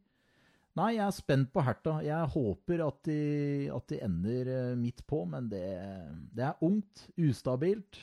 Nei, 0.78 0.92
jeg 0.94 1.02
er 1.02 1.14
spent 1.16 1.48
på 1.52 1.62
Herta. 1.66 1.96
Jeg 2.06 2.28
håper 2.30 2.84
at 2.86 3.00
de, 3.08 3.18
at 3.74 3.90
de 3.90 3.98
ender 4.06 4.50
eh, 4.54 4.76
midt 4.78 5.02
på, 5.10 5.24
men 5.28 5.48
det, 5.50 5.64
det 6.36 6.44
er 6.46 6.62
ungt, 6.66 7.08
ustabilt. 7.18 7.98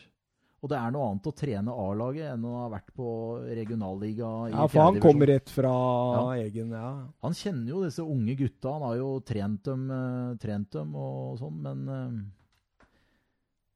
Og 0.57 0.71
det 0.71 0.77
er 0.79 0.91
noe 0.91 1.05
annet 1.11 1.27
å 1.29 1.33
trene 1.37 1.73
A-laget 1.79 2.31
enn 2.33 2.45
å 2.49 2.55
ha 2.63 2.65
vært 2.73 2.89
på 2.97 3.07
regionalliga 3.45 4.29
i 4.49 4.55
Ja, 4.55 4.65
for 4.65 4.81
han 4.87 4.97
kommer 4.97 5.21
kom 5.21 5.25
rett 5.29 5.51
fra 5.53 5.71
Ja. 6.17 6.23
egen 6.47 6.71
Ja. 6.73 6.89
Han 7.23 7.35
kjenner 7.37 7.69
jo 7.75 7.83
disse 7.85 8.01
unge 8.03 8.33
gutta. 8.39 8.73
Han 8.73 8.85
har 8.87 8.95
jo 8.97 9.11
trent 9.21 9.61
dem, 9.69 9.85
eh, 9.93 10.35
trent 10.41 10.71
dem 10.73 10.95
og 10.97 11.37
sånn, 11.39 11.61
men 11.61 11.87
eh, 11.93 12.87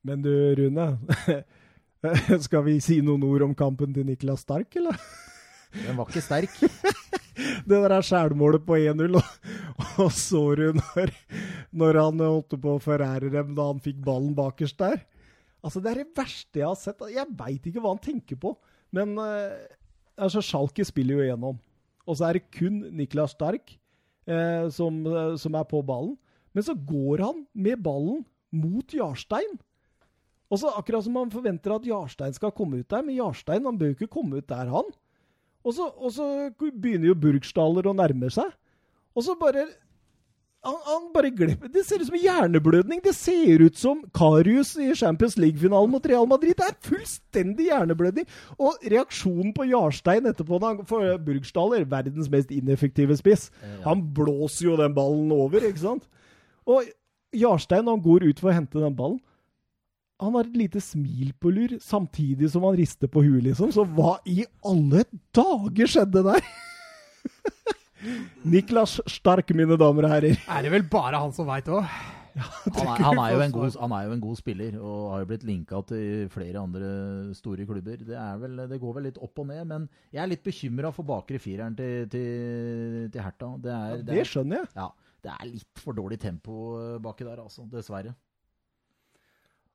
Men 0.10 0.24
du, 0.26 0.32
Rune. 0.58 0.88
Skal 2.48 2.64
vi 2.66 2.80
si 2.82 2.98
noen 3.06 3.24
ord 3.30 3.44
om 3.46 3.54
kampen 3.56 3.94
til 3.94 4.08
Niklas 4.10 4.42
Stark, 4.42 4.74
eller? 4.82 4.98
den 5.86 5.96
var 5.96 6.10
ikke 6.10 6.26
sterk. 6.26 6.58
Det 7.70 7.78
der 7.78 7.94
er 7.96 8.06
skjælmålet 8.06 8.66
på 8.68 8.78
1-0, 8.80 9.18
og, 9.20 9.50
og 10.06 10.12
så 10.16 10.44
du 10.60 10.68
når, 10.78 11.14
når 11.72 12.00
han 12.02 12.24
holdt 12.26 12.58
på 12.62 12.76
å 12.76 12.84
forære 12.84 13.32
dem 13.34 13.56
da 13.58 13.68
han 13.72 13.82
fikk 13.84 14.02
ballen 14.06 14.36
bakerst 14.38 14.80
der? 14.82 15.02
Altså, 15.62 15.82
det 15.82 15.92
er 15.92 16.02
det 16.02 16.18
verste 16.18 16.62
jeg 16.62 16.68
har 16.68 16.80
sett. 16.80 17.04
Jeg 17.14 17.38
veit 17.38 17.68
ikke 17.70 17.84
hva 17.84 17.94
han 17.94 18.02
tenker 18.02 18.40
på, 18.42 18.56
men 18.98 19.14
eh, 19.22 19.60
altså, 20.18 20.42
Schalke 20.44 20.86
spiller 20.88 21.20
jo 21.20 21.28
igjennom. 21.28 21.60
Og 22.10 22.18
så 22.18 22.28
er 22.28 22.40
det 22.40 22.50
kun 22.54 22.82
Niklas 22.98 23.36
Stark 23.38 23.76
eh, 24.26 24.66
som, 24.74 25.04
eh, 25.06 25.36
som 25.40 25.58
er 25.58 25.68
på 25.70 25.84
ballen. 25.86 26.16
Men 26.52 26.66
så 26.68 26.76
går 26.76 27.24
han 27.24 27.46
med 27.54 27.84
ballen 27.86 28.26
mot 28.52 28.96
Jarstein. 28.96 29.60
Og 30.52 30.60
så 30.60 30.74
akkurat 30.76 31.06
som 31.06 31.16
man 31.16 31.32
forventer 31.32 31.78
at 31.78 31.88
Jarstein 31.88 32.36
skal 32.36 32.52
komme 32.56 32.82
ut 32.82 32.90
der, 32.92 33.06
men 33.06 33.16
Jarstein 33.16 33.70
han 33.70 33.78
bør 33.80 33.94
jo 33.94 34.00
ikke 34.00 34.12
komme 34.18 34.42
ut 34.42 34.50
der, 34.50 34.68
han. 34.74 34.90
Og 35.62 35.78
så, 35.78 35.88
og 35.88 36.12
så 36.16 36.26
begynner 36.58 37.12
jo 37.12 37.22
Burgstaller 37.22 37.88
å 37.90 37.96
nærme 37.98 38.32
seg. 38.34 38.50
Og 39.16 39.26
så 39.26 39.36
bare 39.40 39.68
han, 40.62 40.76
han 40.86 41.06
bare 41.10 41.32
glemmer 41.34 41.72
Det 41.74 41.82
ser 41.88 42.04
ut 42.04 42.06
som 42.06 42.16
en 42.18 42.22
hjerneblødning. 42.22 43.00
Det 43.02 43.14
ser 43.18 43.64
ut 43.66 43.78
som 43.78 44.04
Karius 44.14 44.76
i 44.78 44.92
Champions 44.98 45.38
League-finalen 45.42 45.90
mot 45.90 46.06
Real 46.06 46.28
Madrid. 46.30 46.54
Det 46.60 46.68
er 46.68 46.78
fullstendig 46.86 47.72
hjerneblødning. 47.72 48.28
Og 48.62 48.78
reaksjonen 48.94 49.56
på 49.58 49.66
Jarstein 49.72 50.30
etterpå 50.30 50.62
For 50.90 51.18
Burgstaller, 51.26 51.86
verdens 51.90 52.30
mest 52.30 52.54
ineffektive 52.54 53.18
spiss, 53.18 53.50
han 53.86 54.06
blåser 54.14 54.70
jo 54.70 54.78
den 54.78 54.94
ballen 54.94 55.34
over, 55.34 55.66
ikke 55.66 55.82
sant? 55.82 56.06
Og 56.70 56.86
Jarstein, 57.34 57.86
når 57.86 57.98
han 57.98 58.06
går 58.06 58.30
ut 58.30 58.40
for 58.44 58.52
å 58.52 58.56
hente 58.56 58.82
den 58.82 58.96
ballen 58.98 59.20
han 60.22 60.36
har 60.38 60.46
et 60.46 60.58
lite 60.58 60.82
smil 60.84 61.34
på 61.42 61.50
lur, 61.54 61.76
samtidig 61.82 62.52
som 62.54 62.66
han 62.68 62.78
rister 62.78 63.10
på 63.10 63.24
huet, 63.26 63.42
liksom. 63.48 63.72
Så 63.74 63.86
hva 63.98 64.20
i 64.30 64.44
alle 64.68 65.04
dager 65.34 65.90
skjedde 65.90 66.22
der? 66.28 66.50
Niklas 68.54 69.00
Stark, 69.10 69.54
mine 69.58 69.78
damer 69.82 70.08
og 70.08 70.16
herrer. 70.16 70.42
Er 70.46 70.66
det 70.66 70.74
vel 70.74 70.86
bare 70.90 71.22
han 71.22 71.34
som 71.34 71.50
veit 71.50 71.70
òg? 71.74 71.86
Ja, 72.32 72.46
han, 72.48 72.88
er, 72.88 73.02
han, 73.04 73.20
er 73.20 73.52
god, 73.52 73.74
han, 73.76 73.92
er, 73.92 74.06
jo 74.08 74.14
en 74.16 74.22
god 74.24 74.38
spiller 74.40 74.76
og 74.80 75.00
har 75.12 75.24
jo 75.24 75.28
blitt 75.34 75.42
linka 75.44 75.82
til 75.90 76.30
flere 76.32 76.62
andre 76.62 76.92
store 77.36 77.66
klubber. 77.68 78.00
Det, 78.08 78.16
vel, 78.46 78.62
det, 78.72 78.80
går 78.80 78.96
vel 78.98 79.08
litt 79.10 79.20
opp 79.20 79.42
og 79.44 79.50
ned, 79.50 79.66
men 79.68 79.90
jeg 80.14 80.24
er 80.24 80.32
litt 80.32 80.46
bekymra 80.46 80.94
for 80.96 81.08
bakre 81.10 81.42
fireren 81.44 81.76
til, 81.76 82.06
til, 82.14 83.10
til 83.12 83.26
Herta. 83.26 83.52
Det, 83.60 83.74
er, 83.74 83.98
ja, 83.98 84.06
det, 84.14 84.26
skjønner 84.30 84.62
jeg. 84.62 84.72
Ja, 84.78 84.88
det 85.26 85.34
er 85.36 85.50
litt 85.50 85.84
for 85.84 85.98
dårlig 85.98 86.22
tempo 86.22 86.62
baki 87.04 87.28
der, 87.28 87.42
altså. 87.44 87.68
Dessverre. 87.74 88.16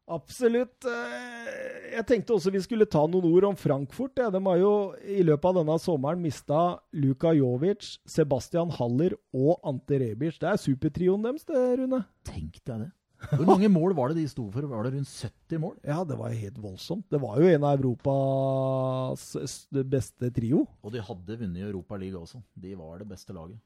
Absolutt. 0.06 0.86
Eh, 0.86 1.94
jeg 1.96 2.06
tenkte 2.06 2.36
også 2.36 2.52
vi 2.54 2.62
skulle 2.62 2.86
ta 2.86 3.02
noen 3.10 3.26
ord 3.26 3.48
om 3.48 3.56
Frankfurt. 3.58 4.14
De 4.16 4.42
har 4.44 4.60
jo 4.60 4.74
i 5.02 5.24
løpet 5.26 5.48
av 5.50 5.58
denne 5.60 5.78
sommeren 5.82 6.22
mista 6.22 6.60
Luka 6.94 7.32
Jovic, 7.34 7.96
Sebastian 8.06 8.70
Haller 8.78 9.16
og 9.34 9.58
Ante 9.66 9.98
Rebic. 10.02 10.38
Det 10.42 10.52
er 10.52 10.62
supertrioen 10.62 11.26
deres, 11.26 11.46
det, 11.48 11.64
Rune. 11.80 12.04
Tenk 12.26 12.60
deg 12.62 12.86
det. 12.86 12.92
Hvor 13.32 13.46
mange 13.48 13.68
mål 13.72 13.94
var 13.96 14.12
det 14.12 14.20
de 14.20 14.28
sto 14.28 14.44
for? 14.52 14.66
Var 14.68 14.86
det 14.86 14.92
rundt 14.94 15.10
70 15.10 15.60
mål? 15.62 15.76
Ja, 15.88 16.02
det 16.06 16.18
var 16.20 16.34
helt 16.36 16.58
voldsomt. 16.62 17.06
Det 17.10 17.18
var 17.22 17.40
jo 17.40 17.48
en 17.48 17.64
av 17.64 17.78
Europas 17.80 19.30
beste 19.72 20.30
trio. 20.36 20.66
Og 20.84 20.92
de 20.94 21.02
hadde 21.02 21.38
vunnet 21.40 21.64
Europa 21.64 21.98
League 21.98 22.20
også. 22.20 22.42
De 22.54 22.76
var 22.78 23.00
det 23.00 23.08
beste 23.10 23.34
laget. 23.34 23.58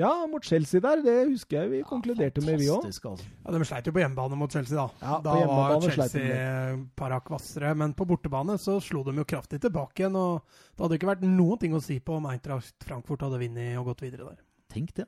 Ja, 0.00 0.10
mot 0.30 0.44
Chelsea 0.46 0.80
der. 0.80 1.02
Det 1.04 1.16
husker 1.28 1.58
jeg 1.60 1.70
vi 1.74 1.80
konkluderte 1.86 2.42
med, 2.44 2.56
vi 2.62 2.70
òg. 2.72 2.86
Altså. 2.88 3.12
Ja, 3.44 3.52
de 3.52 3.68
sleit 3.68 3.88
jo 3.90 3.94
på 3.94 4.00
hjemmebane 4.00 4.38
mot 4.40 4.52
Chelsea, 4.54 4.78
da. 4.78 4.86
Ja, 5.04 5.18
da 5.24 5.34
var 5.50 5.84
Chelsea 5.84 6.78
parakk 6.96 7.28
hvassere. 7.32 7.74
Men 7.76 7.92
på 7.96 8.06
bortebane 8.08 8.56
så 8.60 8.78
slo 8.84 9.04
de 9.06 9.16
jo 9.20 9.26
kraftig 9.28 9.60
tilbake 9.64 10.06
igjen. 10.06 10.16
Og 10.16 10.40
det 10.72 10.86
hadde 10.86 11.00
ikke 11.00 11.12
vært 11.12 11.26
noen 11.28 11.60
ting 11.60 11.76
å 11.76 11.82
si 11.84 12.00
på 12.00 12.16
om 12.16 12.28
Eintracht 12.32 12.76
Frankfurt 12.86 13.26
hadde 13.26 13.42
vunnet 13.42 13.76
og 13.80 13.92
gått 13.92 14.06
videre 14.06 14.32
der. 14.32 14.40
Tenk 14.72 14.94
det. 14.96 15.06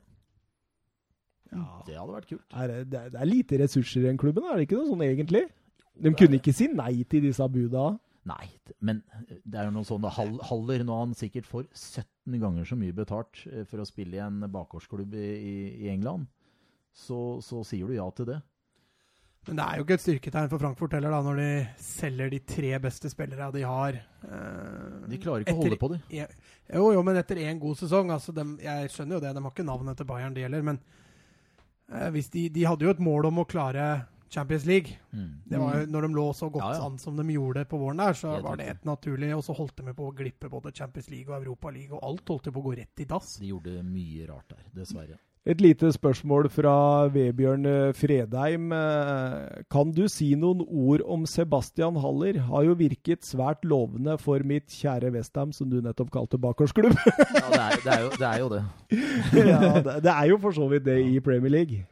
Ja. 1.53 1.65
Det 1.87 1.97
hadde 1.97 2.15
vært 2.15 2.29
kult. 2.29 2.47
Er 2.53 2.71
det, 2.71 2.79
det, 2.93 3.03
er 3.13 3.29
lite 3.29 3.59
ressurser 3.61 4.03
i 4.03 4.07
den 4.09 4.21
klubben, 4.21 4.45
er 4.49 4.57
det 4.57 4.67
ikke 4.67 4.79
noe 4.79 4.89
sånn 4.89 5.05
egentlig? 5.05 5.45
De 6.03 6.13
kunne 6.17 6.39
ikke 6.39 6.55
si 6.55 6.69
nei 6.73 7.03
til 7.09 7.27
disse 7.27 7.45
buda. 7.53 7.91
Nei, 8.29 8.47
men 8.79 9.01
det 9.43 9.59
er 9.59 9.67
jo 9.67 9.73
noen 9.75 9.87
sånne 9.87 10.09
Haller 10.15 10.85
nå 10.87 10.99
han 11.01 11.15
sikkert 11.17 11.47
for 11.49 11.67
70 11.67 12.12
18 12.25 12.39
ganger 12.39 12.65
så 12.65 12.75
mye 12.79 12.95
betalt 12.95 13.43
eh, 13.51 13.65
for 13.67 13.83
å 13.83 13.87
spille 13.87 14.17
i 14.17 14.23
en 14.23 14.41
bakgårdsklubb 14.51 15.13
i, 15.19 15.29
i 15.85 15.91
England, 15.91 16.27
så, 16.93 17.41
så, 17.43 17.63
sier 17.67 17.89
du 17.89 17.97
ja 17.97 18.07
til 18.15 18.29
det. 18.31 18.39
Men 19.43 19.59
det 19.59 19.63
er 19.63 19.75
jo 19.75 19.83
ikke 19.83 19.95
et 19.97 20.03
styrketegn 20.05 20.49
for 20.53 20.61
Frankfurt 20.61 20.93
heller, 20.95 21.11
da, 21.11 21.19
når 21.25 21.39
de 21.41 21.47
selger 21.83 22.29
de 22.31 22.39
tre 22.47 22.69
beste 22.79 23.09
spillerne 23.11 23.49
de 23.51 23.65
har. 23.67 23.97
Eh, 24.23 25.09
de 25.11 25.19
klarer 25.19 25.43
ikke 25.43 25.57
å 25.57 25.63
holde 25.65 25.79
på 25.81 25.89
dem. 25.91 26.03
E- 26.15 26.29
jo, 26.77 26.93
jo, 26.95 27.01
men 27.03 27.19
etter 27.19 27.41
én 27.43 27.59
god 27.59 27.81
sesong. 27.81 28.13
Altså 28.15 28.31
de, 28.35 28.45
jeg 28.63 28.93
skjønner 28.93 29.17
jo 29.17 29.23
det, 29.25 29.33
de 29.35 29.43
har 29.43 29.55
ikke 29.55 29.67
navnet 29.67 29.99
til 29.99 30.07
Bayern, 30.07 30.37
de 30.37 30.45
heller. 30.47 30.63
Men 30.63 30.79
eh, 31.91 32.21
de, 32.37 32.47
de 32.55 32.65
hadde 32.69 32.87
jo 32.87 32.93
et 32.95 33.03
mål 33.03 33.33
om 33.33 33.43
å 33.43 33.47
klare 33.49 33.89
Champions 34.33 34.65
League. 34.65 34.97
Mm. 35.13 35.33
Det 35.45 35.59
var 35.61 35.75
jo, 35.77 35.89
når 35.93 36.07
de 36.07 36.13
lå 36.17 36.25
så 36.33 36.49
godt 36.49 36.65
ja, 36.65 36.79
ja. 36.79 36.87
an 36.87 36.97
som 37.01 37.19
de 37.19 37.25
gjorde 37.35 37.65
på 37.69 37.79
våren 37.81 38.01
der, 38.01 38.17
så 38.17 38.33
Helt 38.33 38.47
var 38.47 38.57
det 38.57 38.71
helt 38.71 38.87
naturlig 38.89 39.29
Og 39.37 39.43
så 39.45 39.53
holdt 39.57 39.77
de 39.77 39.93
på 39.93 40.07
å 40.09 40.15
glippe 40.15 40.49
både 40.49 40.73
Champions 40.73 41.11
League 41.13 41.29
og 41.29 41.37
Europa 41.43 41.73
League, 41.73 41.93
og 41.93 42.01
alt 42.07 42.33
holdt 42.33 42.49
på 42.49 42.63
å 42.63 42.65
gå 42.71 42.79
rett 42.81 43.05
i 43.05 43.07
dass. 43.09 43.37
De 43.43 43.53
gjorde 43.53 43.83
mye 43.85 44.25
rart 44.31 44.55
der, 44.55 44.65
dessverre. 44.81 45.19
Et 45.43 45.59
lite 45.59 45.89
spørsmål 45.91 46.47
fra 46.55 46.73
Vebjørn 47.11 47.65
eh, 47.67 47.89
Fredheim. 47.99 48.69
Eh, 48.71 49.63
kan 49.73 49.89
du 49.91 50.05
si 50.07 50.29
noen 50.39 50.61
ord 50.63 51.03
om 51.03 51.25
Sebastian 51.27 51.99
Haller? 51.99 52.39
Har 52.47 52.63
jo 52.69 52.77
virket 52.79 53.27
svært 53.27 53.67
lovende 53.67 54.15
for 54.23 54.39
mitt 54.47 54.71
kjære 54.71 55.11
Westham, 55.11 55.51
som 55.51 55.67
du 55.67 55.81
nettopp 55.83 56.13
kalte 56.15 56.39
bakgårdsklubb. 56.39 56.95
ja, 56.95 57.43
det 57.51 57.59
er, 57.59 57.75
det, 57.83 57.91
er 57.91 58.05
jo, 58.05 58.13
det 58.15 58.29
er, 58.29 58.37
jo, 58.39 58.47
det 58.55 58.63
ja, 59.51 59.59
det, 59.83 59.97
det 60.07 60.15
er 60.15 60.31
jo 60.31 60.39
for 60.45 60.55
så 60.55 60.69
vidt 60.71 60.87
det 60.87 61.01
i 61.11 61.19
Premier 61.19 61.51
League. 61.51 61.83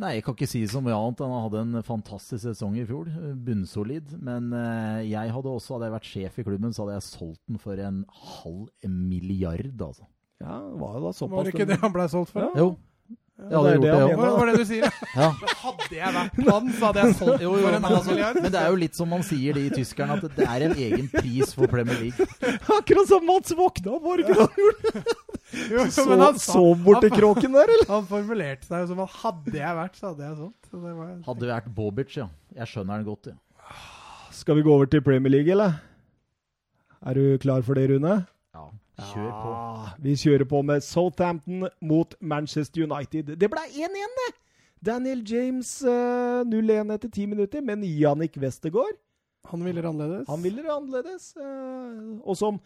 Nei, 0.00 0.14
jeg 0.16 0.24
kan 0.24 0.36
ikke 0.36 0.48
si 0.48 0.62
så 0.70 0.80
mye 0.80 0.96
annet. 0.96 1.20
Han 1.20 1.44
hadde 1.44 1.64
en 1.66 1.84
fantastisk 1.84 2.40
sesong 2.46 2.78
i 2.80 2.86
fjor. 2.88 3.10
Bunnsolid. 3.44 4.14
Men 4.24 4.48
uh, 4.54 5.00
jeg 5.04 5.34
hadde 5.34 5.52
også, 5.52 5.76
hadde 5.76 5.90
jeg 5.90 5.96
vært 5.98 6.08
sjef 6.08 6.38
i 6.40 6.46
klubben, 6.46 6.72
så 6.72 6.86
hadde 6.86 6.96
jeg 6.96 7.08
solgt 7.10 7.42
den 7.50 7.60
for 7.60 7.82
en 7.84 8.04
halv 8.08 8.70
milliard, 8.88 9.74
altså. 9.76 10.08
Ja, 10.40 10.56
det 10.64 10.78
var 10.80 10.94
jo 10.96 11.02
da 11.04 11.12
såpass. 11.12 11.36
Var 11.36 11.50
det 11.50 11.52
ikke 11.52 11.68
det 11.68 11.80
han 11.82 11.92
ble 11.92 12.06
solgt 12.08 12.32
for? 12.32 12.46
Ja. 12.48 12.64
Jo. 12.64 12.70
Hadde 13.40 13.72
gjort 13.74 13.84
det, 13.84 13.92
det 13.92 14.18
Hva 14.20 14.30
var 14.36 14.50
det 14.50 14.58
du 14.60 14.66
sier? 14.68 14.98
Ja. 15.20 15.30
Hadde 15.60 15.96
jeg 15.96 16.14
vært 16.14 16.36
han, 16.46 16.68
så 16.76 16.90
hadde 16.90 17.02
jeg 17.02 17.16
solgt 17.18 17.42
jo, 17.44 17.54
jo, 17.56 17.62
for 17.64 17.76
en 17.76 17.86
halv 17.86 17.96
altså, 17.98 18.12
milliard. 18.12 18.38
Men 18.44 18.52
det 18.54 18.60
er 18.60 18.68
jo 18.70 18.78
litt 18.82 18.98
som 18.98 19.10
man 19.10 19.24
sier 19.26 19.56
det 19.56 19.64
i 19.66 19.72
tyskerne, 19.74 20.18
at 20.20 20.36
det 20.36 20.46
er 20.46 20.64
en 20.68 20.76
egen 20.76 21.08
pris 21.10 21.54
for 21.56 21.70
Premier 21.72 21.98
League. 22.04 22.28
Akkurat 22.78 23.10
som 23.10 23.26
Mats 23.26 23.54
våkna 23.56 23.96
opp, 23.96 24.06
var 24.06 24.20
det 24.20 24.28
ikke 24.28 25.04
det 25.50 25.90
så, 25.90 26.04
han, 26.14 26.38
sov 26.38 26.78
borti 26.84 27.10
kråken 27.10 27.56
der, 27.56 27.70
eller? 27.74 27.88
Han 27.90 28.04
formulerte 28.06 28.68
seg 28.68 28.84
jo 28.84 28.90
som 28.92 29.00
at 29.02 29.14
hadde 29.24 29.56
jeg 29.58 29.78
vært, 29.80 29.96
så 29.98 30.12
hadde 30.12 30.26
jeg 30.28 30.36
solgt. 30.38 30.68
Var... 30.70 31.08
Hadde 31.26 31.42
vi 31.42 31.50
vært 31.50 31.70
Bobic, 31.74 32.12
ja. 32.20 32.28
Jeg 32.54 32.70
skjønner 32.70 33.00
den 33.00 33.08
godt, 33.08 33.32
ja. 33.32 33.80
Skal 34.34 34.60
vi 34.60 34.64
gå 34.66 34.72
over 34.72 34.86
til 34.90 35.02
Premier 35.02 35.34
League, 35.34 35.50
eller? 35.50 35.80
Er 37.02 37.18
du 37.18 37.40
klar 37.42 37.64
for 37.66 37.78
det, 37.78 37.88
Rune? 37.90 38.20
Ja. 38.54 38.68
Kjør 39.00 39.30
på. 39.32 39.52
Ja, 39.54 39.92
vi 40.04 40.14
kjører 40.18 40.46
på 40.48 40.60
med 40.66 40.84
Southampton 40.84 41.64
mot 41.80 42.14
Manchester 42.20 42.84
United. 42.84 43.32
Det 43.40 43.48
ble 43.50 43.62
1-1, 43.70 44.18
det! 44.20 44.30
Daniel 44.84 45.22
James 45.28 45.70
uh, 45.84 46.40
eh, 46.40 46.44
0-1 46.48 46.92
etter 46.94 47.10
ti 47.12 47.26
minutter, 47.28 47.60
men 47.64 47.82
Jannik 47.84 48.38
Westergaard 48.40 48.96
Han 49.50 49.64
ville 49.64 49.82
det 49.82 49.88
annerledes. 49.88 50.28
Han 50.28 50.44
ville 50.44 50.62
det 50.64 50.72
annerledes. 50.72 51.34
Uh, 51.36 52.20
og 52.24 52.36
som 52.36 52.60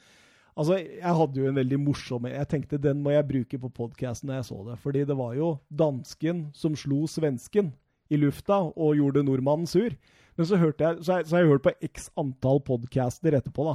Altså, 0.54 0.76
jeg 0.78 1.14
hadde 1.18 1.40
jo 1.40 1.48
en 1.50 1.56
veldig 1.58 1.78
morsom 1.82 2.28
Jeg 2.30 2.46
tenkte 2.46 2.78
den 2.78 3.00
må 3.02 3.10
jeg 3.10 3.26
bruke 3.26 3.58
på 3.58 3.70
podkasten 3.74 4.28
når 4.30 4.36
jeg 4.36 4.44
så 4.50 4.58
det. 4.68 4.76
Fordi 4.78 5.00
det 5.08 5.16
var 5.18 5.32
jo 5.34 5.48
dansken 5.66 6.44
som 6.54 6.76
slo 6.78 7.08
svensken 7.10 7.72
i 8.06 8.20
lufta 8.20 8.60
og 8.70 8.94
gjorde 8.94 9.24
nordmannen 9.26 9.66
sur. 9.66 9.90
Men 10.36 10.46
så, 10.46 10.60
hørte 10.62 10.84
jeg, 10.84 11.02
så, 11.02 11.16
jeg, 11.16 11.26
så 11.26 11.36
har 11.36 11.42
jeg 11.42 11.50
hørt 11.50 11.66
på 11.66 11.74
x 11.82 12.06
antall 12.20 12.62
podcaster 12.62 13.34
etterpå, 13.34 13.66
da 13.66 13.74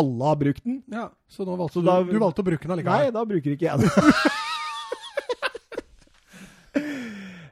alle 0.00 0.30
har 0.30 0.40
brukt 0.40 0.64
den. 0.64 0.80
Ja, 0.92 1.08
Så 1.28 1.46
valgte 1.48 1.78
så 1.78 1.82
du, 1.82 1.88
da, 1.88 2.00
du 2.06 2.18
valgte 2.22 2.44
å 2.44 2.48
bruke 2.48 2.62
den 2.62 2.74
allikevel? 2.76 3.06
Nei, 3.06 3.14
da 3.14 3.24
bruker 3.28 3.54
ikke 3.54 3.68
jeg 3.68 3.84
den. 3.84 3.90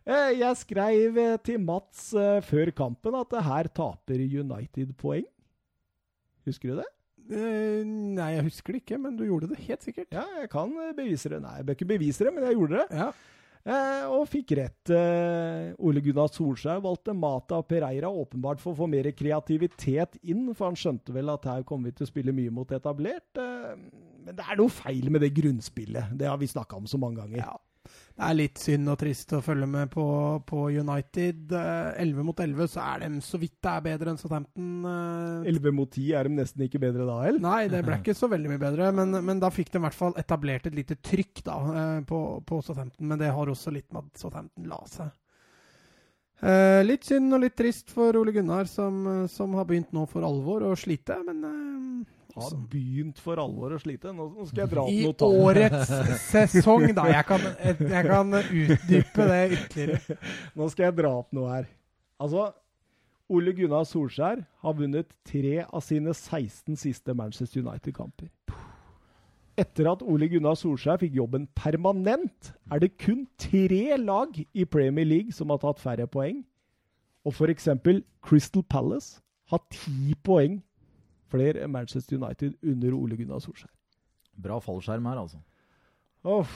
Eh, 0.04 0.32
jeg 0.42 0.60
skrev 0.60 1.20
eh, 1.22 1.36
til 1.44 1.62
Mats 1.64 2.10
uh, 2.12 2.40
før 2.44 2.72
kampen 2.76 3.16
at 3.16 3.38
her 3.46 3.70
taper 3.72 4.20
United 4.20 4.92
poeng. 5.00 5.24
Husker 6.44 6.74
du 6.74 6.82
det? 6.82 6.88
Uh, 7.24 7.80
nei, 8.18 8.34
jeg 8.36 8.48
husker 8.50 8.76
det 8.76 8.82
ikke, 8.84 9.00
men 9.00 9.16
du 9.16 9.24
gjorde 9.24 9.48
det 9.54 9.62
helt 9.64 9.86
sikkert. 9.86 10.10
Ja, 10.12 10.26
jeg 10.42 10.50
kan 10.52 10.74
bevise 10.96 11.32
det. 11.32 11.40
Nei, 11.40 11.56
jeg 11.62 11.70
bør 11.70 11.78
ikke 11.78 11.92
bevise 11.94 12.28
det, 12.28 12.34
men 12.36 12.44
jeg 12.50 12.58
gjorde 12.58 12.82
det. 12.82 12.88
Ja. 13.00 13.12
Eh, 13.64 14.06
og 14.12 14.26
fikk 14.28 14.52
rett. 14.58 14.92
Eh, 14.92 15.72
Ole 15.80 16.02
Gunnar 16.04 16.28
Solskjær 16.28 16.82
valgte 16.84 17.14
Mata 17.16 17.62
og 17.62 17.68
Pereira 17.70 18.10
åpenbart 18.12 18.60
for 18.60 18.74
å 18.74 18.80
få 18.82 18.88
mer 18.92 19.08
kreativitet 19.16 20.18
inn, 20.22 20.50
for 20.52 20.68
han 20.68 20.76
skjønte 20.76 21.14
vel 21.16 21.32
at 21.32 21.48
her 21.48 21.64
kommer 21.68 21.88
vi 21.88 21.98
til 21.98 22.04
å 22.04 22.12
spille 22.12 22.36
mye 22.36 22.52
mot 22.52 22.74
etablert. 22.76 23.30
Eh, 23.40 23.76
men 24.24 24.36
det 24.36 24.44
er 24.44 24.60
noe 24.60 24.72
feil 24.72 25.08
med 25.12 25.24
det 25.24 25.32
grunnspillet. 25.36 26.12
Det 26.20 26.28
har 26.28 26.40
vi 26.40 26.50
snakka 26.52 26.76
om 26.76 26.90
så 26.90 27.00
mange 27.00 27.24
ganger. 27.24 27.40
Ja 27.44 27.56
det 28.14 28.22
er 28.22 28.36
litt 28.38 28.60
synd 28.62 28.90
og 28.92 28.98
trist 29.00 29.32
å 29.34 29.40
følge 29.42 29.66
med 29.66 29.88
på, 29.90 30.04
på 30.46 30.68
United. 30.70 31.50
Eh, 31.50 32.02
11 32.04 32.26
mot 32.28 32.42
11 32.44 32.68
så 32.70 32.84
er 32.84 33.02
de 33.02 33.08
så 33.26 33.40
vidt 33.42 33.56
det 33.58 33.72
er 33.72 33.82
bedre 33.88 34.12
enn 34.12 34.20
Southampton. 34.20 34.68
Eh. 34.86 35.48
11 35.50 35.74
mot 35.74 35.90
10 35.90 36.12
er 36.20 36.30
de 36.30 36.36
nesten 36.38 36.62
ikke 36.62 36.78
bedre 36.84 37.08
da, 37.08 37.16
heller? 37.24 37.42
Nei, 37.42 37.64
det 37.72 37.80
ble 37.82 37.98
ikke 38.04 38.14
så 38.14 38.30
veldig 38.30 38.52
mye 38.52 38.62
bedre. 38.62 38.92
Men, 38.94 39.18
men 39.26 39.42
da 39.42 39.50
fikk 39.50 39.72
de 39.74 39.80
i 39.80 39.84
hvert 39.88 39.98
fall 39.98 40.14
etablert 40.20 40.70
et 40.70 40.78
lite 40.78 41.00
trykk 41.02 41.42
da, 41.48 41.58
eh, 41.74 41.98
på, 42.06 42.22
på, 42.46 42.62
Southampton. 42.62 43.10
Men 43.10 43.18
det 43.18 43.34
har 43.34 43.50
også 43.50 43.74
litt 43.74 43.90
med 43.90 44.06
at 44.06 44.22
Southampton 44.22 44.70
la 44.70 44.78
seg. 44.92 45.10
Eh, 46.38 46.84
litt 46.86 47.10
synd 47.10 47.34
og 47.34 47.42
litt 47.42 47.58
trist 47.58 47.90
for 47.90 48.14
Ole 48.20 48.36
Gunnar, 48.36 48.70
som, 48.70 49.26
som 49.32 49.58
har 49.58 49.66
begynt 49.66 49.90
nå 49.96 50.06
for 50.06 50.22
alvor 50.22 50.68
å 50.70 50.76
slite. 50.78 51.18
Men 51.26 51.42
eh, 51.50 52.14
har 52.34 52.56
begynt 52.70 53.20
for 53.22 53.40
alvor 53.40 53.76
å 53.76 53.78
slite. 53.82 54.12
Nå, 54.14 54.26
skal 54.48 54.64
jeg 54.64 54.72
dra 54.72 54.84
opp 54.86 54.92
noe 54.94 55.16
tall. 55.20 55.36
I 55.36 55.44
årets 55.48 55.94
sesong, 56.28 56.88
da. 56.96 57.06
Jeg 57.12 57.28
kan, 57.28 57.46
jeg 57.62 58.08
kan 58.08 58.36
utdype 58.40 59.26
det 59.30 59.40
ytterligere. 59.58 60.18
Nå 60.58 60.68
skal 60.72 60.88
jeg 60.88 60.96
dra 61.00 61.14
opp 61.22 61.34
noe 61.36 61.52
her. 61.52 61.68
Altså, 62.22 62.48
Ole 63.32 63.54
Gunnar 63.56 63.86
Solskjær 63.88 64.42
har 64.64 64.76
vunnet 64.76 65.14
tre 65.26 65.62
av 65.64 65.80
sine 65.84 66.12
16 66.12 66.76
siste 66.76 67.14
Manchester 67.16 67.62
United-kamper. 67.64 68.28
etter 69.56 69.86
at 69.86 70.02
Ole 70.02 70.26
Gunnar 70.28 70.56
Solskjær 70.58 70.98
fikk 70.98 71.14
jobben 71.14 71.46
permanent, 71.54 72.52
er 72.74 72.82
det 72.82 72.96
kun 72.98 73.24
tre 73.38 73.96
lag 74.02 74.34
i 74.52 74.64
Premier 74.66 75.06
League 75.06 75.32
som 75.32 75.52
har 75.54 75.60
tatt 75.62 75.78
færre 75.82 76.08
poeng. 76.10 76.42
Og 77.24 77.32
f.eks. 77.32 77.68
Crystal 78.20 78.64
Palace 78.66 79.20
har 79.52 79.62
ti 79.70 80.16
poeng 80.26 80.58
flere 81.34 81.64
enn 81.66 81.74
Manchester 81.74 82.16
United 82.20 82.54
under 82.62 82.94
Ole 82.96 83.18
Gunnar 83.18 83.42
Solskjær. 83.44 83.70
Bra 84.46 84.56
fallskjerm 84.62 85.06
her, 85.10 85.20
altså. 85.26 85.38
Åh, 86.24 86.48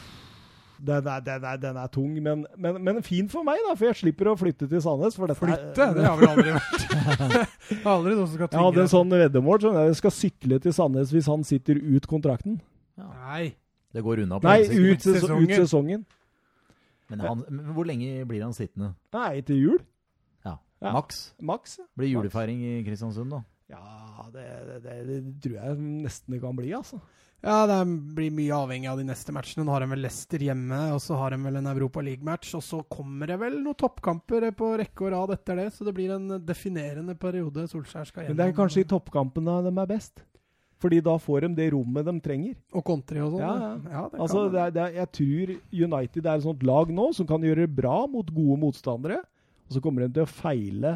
den, 0.79 1.07
er, 1.11 1.21
den, 1.27 1.45
er, 1.45 1.57
den 1.63 1.77
er 1.83 1.89
tung, 1.93 2.15
men, 2.23 2.45
men, 2.57 2.77
men 2.87 3.01
fin 3.07 3.27
for 3.29 3.43
meg, 3.47 3.59
da, 3.67 3.75
for 3.75 3.89
jeg 3.91 3.99
slipper 3.99 4.31
å 4.31 4.37
flytte 4.39 4.69
til 4.71 4.83
Sandnes. 4.83 5.17
For 5.19 5.27
dette 5.31 5.43
er- 5.43 5.57
Flytte? 5.59 5.87
Det 5.99 6.05
har 6.07 6.19
vel 6.21 6.29
aldri 6.33 6.55
vært. 6.55 6.85
det 7.69 7.79
aldri 7.83 8.15
noen 8.15 8.27
som 8.29 8.35
skal 8.37 8.49
Jeg 8.55 8.65
hadde 8.69 8.85
en 8.87 8.93
sånn 8.95 9.15
veddemål. 9.19 9.61
Sånn, 9.67 9.79
jeg 9.91 9.99
skal 10.01 10.15
sykle 10.15 10.61
til 10.65 10.75
Sandnes 10.77 11.11
hvis 11.15 11.29
han 11.31 11.43
sitter 11.47 11.81
ut 11.83 12.07
kontrakten. 12.11 12.61
Nei. 12.99 13.49
Det 13.95 14.03
går 14.07 14.23
unna 14.25 14.39
på 14.39 14.47
Nei, 14.49 14.63
ut, 14.69 15.03
ses 15.03 15.21
Sesongen. 15.23 15.51
ut 15.51 15.55
sesongen. 15.65 16.07
Men, 17.09 17.23
han, 17.25 17.43
men 17.49 17.71
hvor 17.77 17.87
lenge 17.89 18.25
blir 18.29 18.43
han 18.45 18.53
sittende? 18.57 18.91
Nei, 19.17 19.41
til 19.49 19.63
jul. 19.63 19.79
Ja, 20.45 20.57
Ja. 20.83 20.93
Maks? 20.95 21.23
Maks. 21.43 21.79
ja. 21.81 21.87
Blir 21.99 22.11
julefeiring 22.13 22.61
i 22.63 22.73
Kristiansund, 22.87 23.33
da? 23.35 23.43
Ja, 23.69 24.27
det, 24.33 24.45
det, 24.83 24.99
det, 25.09 25.17
tror 25.45 25.57
jeg 25.59 25.81
nesten 26.07 26.35
det 26.35 26.43
kan 26.43 26.57
bli, 26.57 26.71
altså. 26.77 27.01
Ja, 27.45 27.69
det 27.71 27.77
blir 28.17 28.33
mye 28.35 28.55
avhengig 28.57 28.89
av 28.91 28.99
de 28.99 29.05
neste 29.07 29.31
matchene. 29.35 29.63
Nå 29.67 29.71
har 29.71 29.85
de 29.85 29.93
vel 29.93 30.01
Leicester 30.03 30.43
hjemme, 30.43 30.79
og 30.91 30.99
så 31.05 31.15
har 31.21 31.35
de 31.35 31.39
vel 31.45 31.61
en 31.61 31.69
Europa 31.71 32.03
League-match. 32.03 32.57
Og 32.59 32.65
så 32.67 32.81
kommer 32.91 33.31
det 33.31 33.37
vel 33.39 33.61
noen 33.63 33.79
toppkamper 33.79 34.49
på 34.59 34.73
rekke 34.81 35.07
og 35.07 35.13
rad 35.15 35.35
etter 35.37 35.61
det, 35.61 35.69
så 35.77 35.87
det 35.87 35.95
blir 35.95 36.17
en 36.17 36.41
definerende 36.43 37.15
periode 37.21 37.69
Solskjær 37.71 38.11
skal 38.11 38.25
gjennom. 38.25 38.35
Men 38.35 38.41
det 38.43 38.49
er 38.51 38.59
kanskje 38.59 38.83
i 38.83 38.89
toppkampene 38.91 39.61
de 39.69 39.75
er 39.77 39.93
best. 39.93 40.25
Fordi 40.83 41.01
da 41.03 41.15
får 41.19 41.47
de 41.47 41.55
det 41.59 41.71
rommet 41.75 42.07
de 42.07 42.15
trenger. 42.23 42.59
Og 42.75 42.85
country 42.87 43.23
og 43.23 43.33
sånn. 43.35 43.43
Ja, 43.43 43.55
ja. 43.55 43.71
ja. 43.95 44.03
det 44.11 44.21
Altså, 44.25 44.45
det 44.51 44.61
er, 44.65 44.75
det 44.75 44.83
er, 44.85 44.99
jeg 45.01 45.13
tror 45.19 45.55
United 45.87 46.27
er 46.27 46.35
et 46.35 46.47
sånt 46.47 46.67
lag 46.67 46.93
nå 46.95 47.09
som 47.19 47.27
kan 47.31 47.47
gjøre 47.47 47.67
det 47.67 47.79
bra 47.79 48.01
mot 48.11 48.31
gode 48.35 48.59
motstandere. 48.63 49.23
Og 49.69 49.77
så 49.77 49.83
kommer 49.85 50.05
de 50.05 50.17
til 50.17 50.25
å 50.25 50.31
feile 50.31 50.95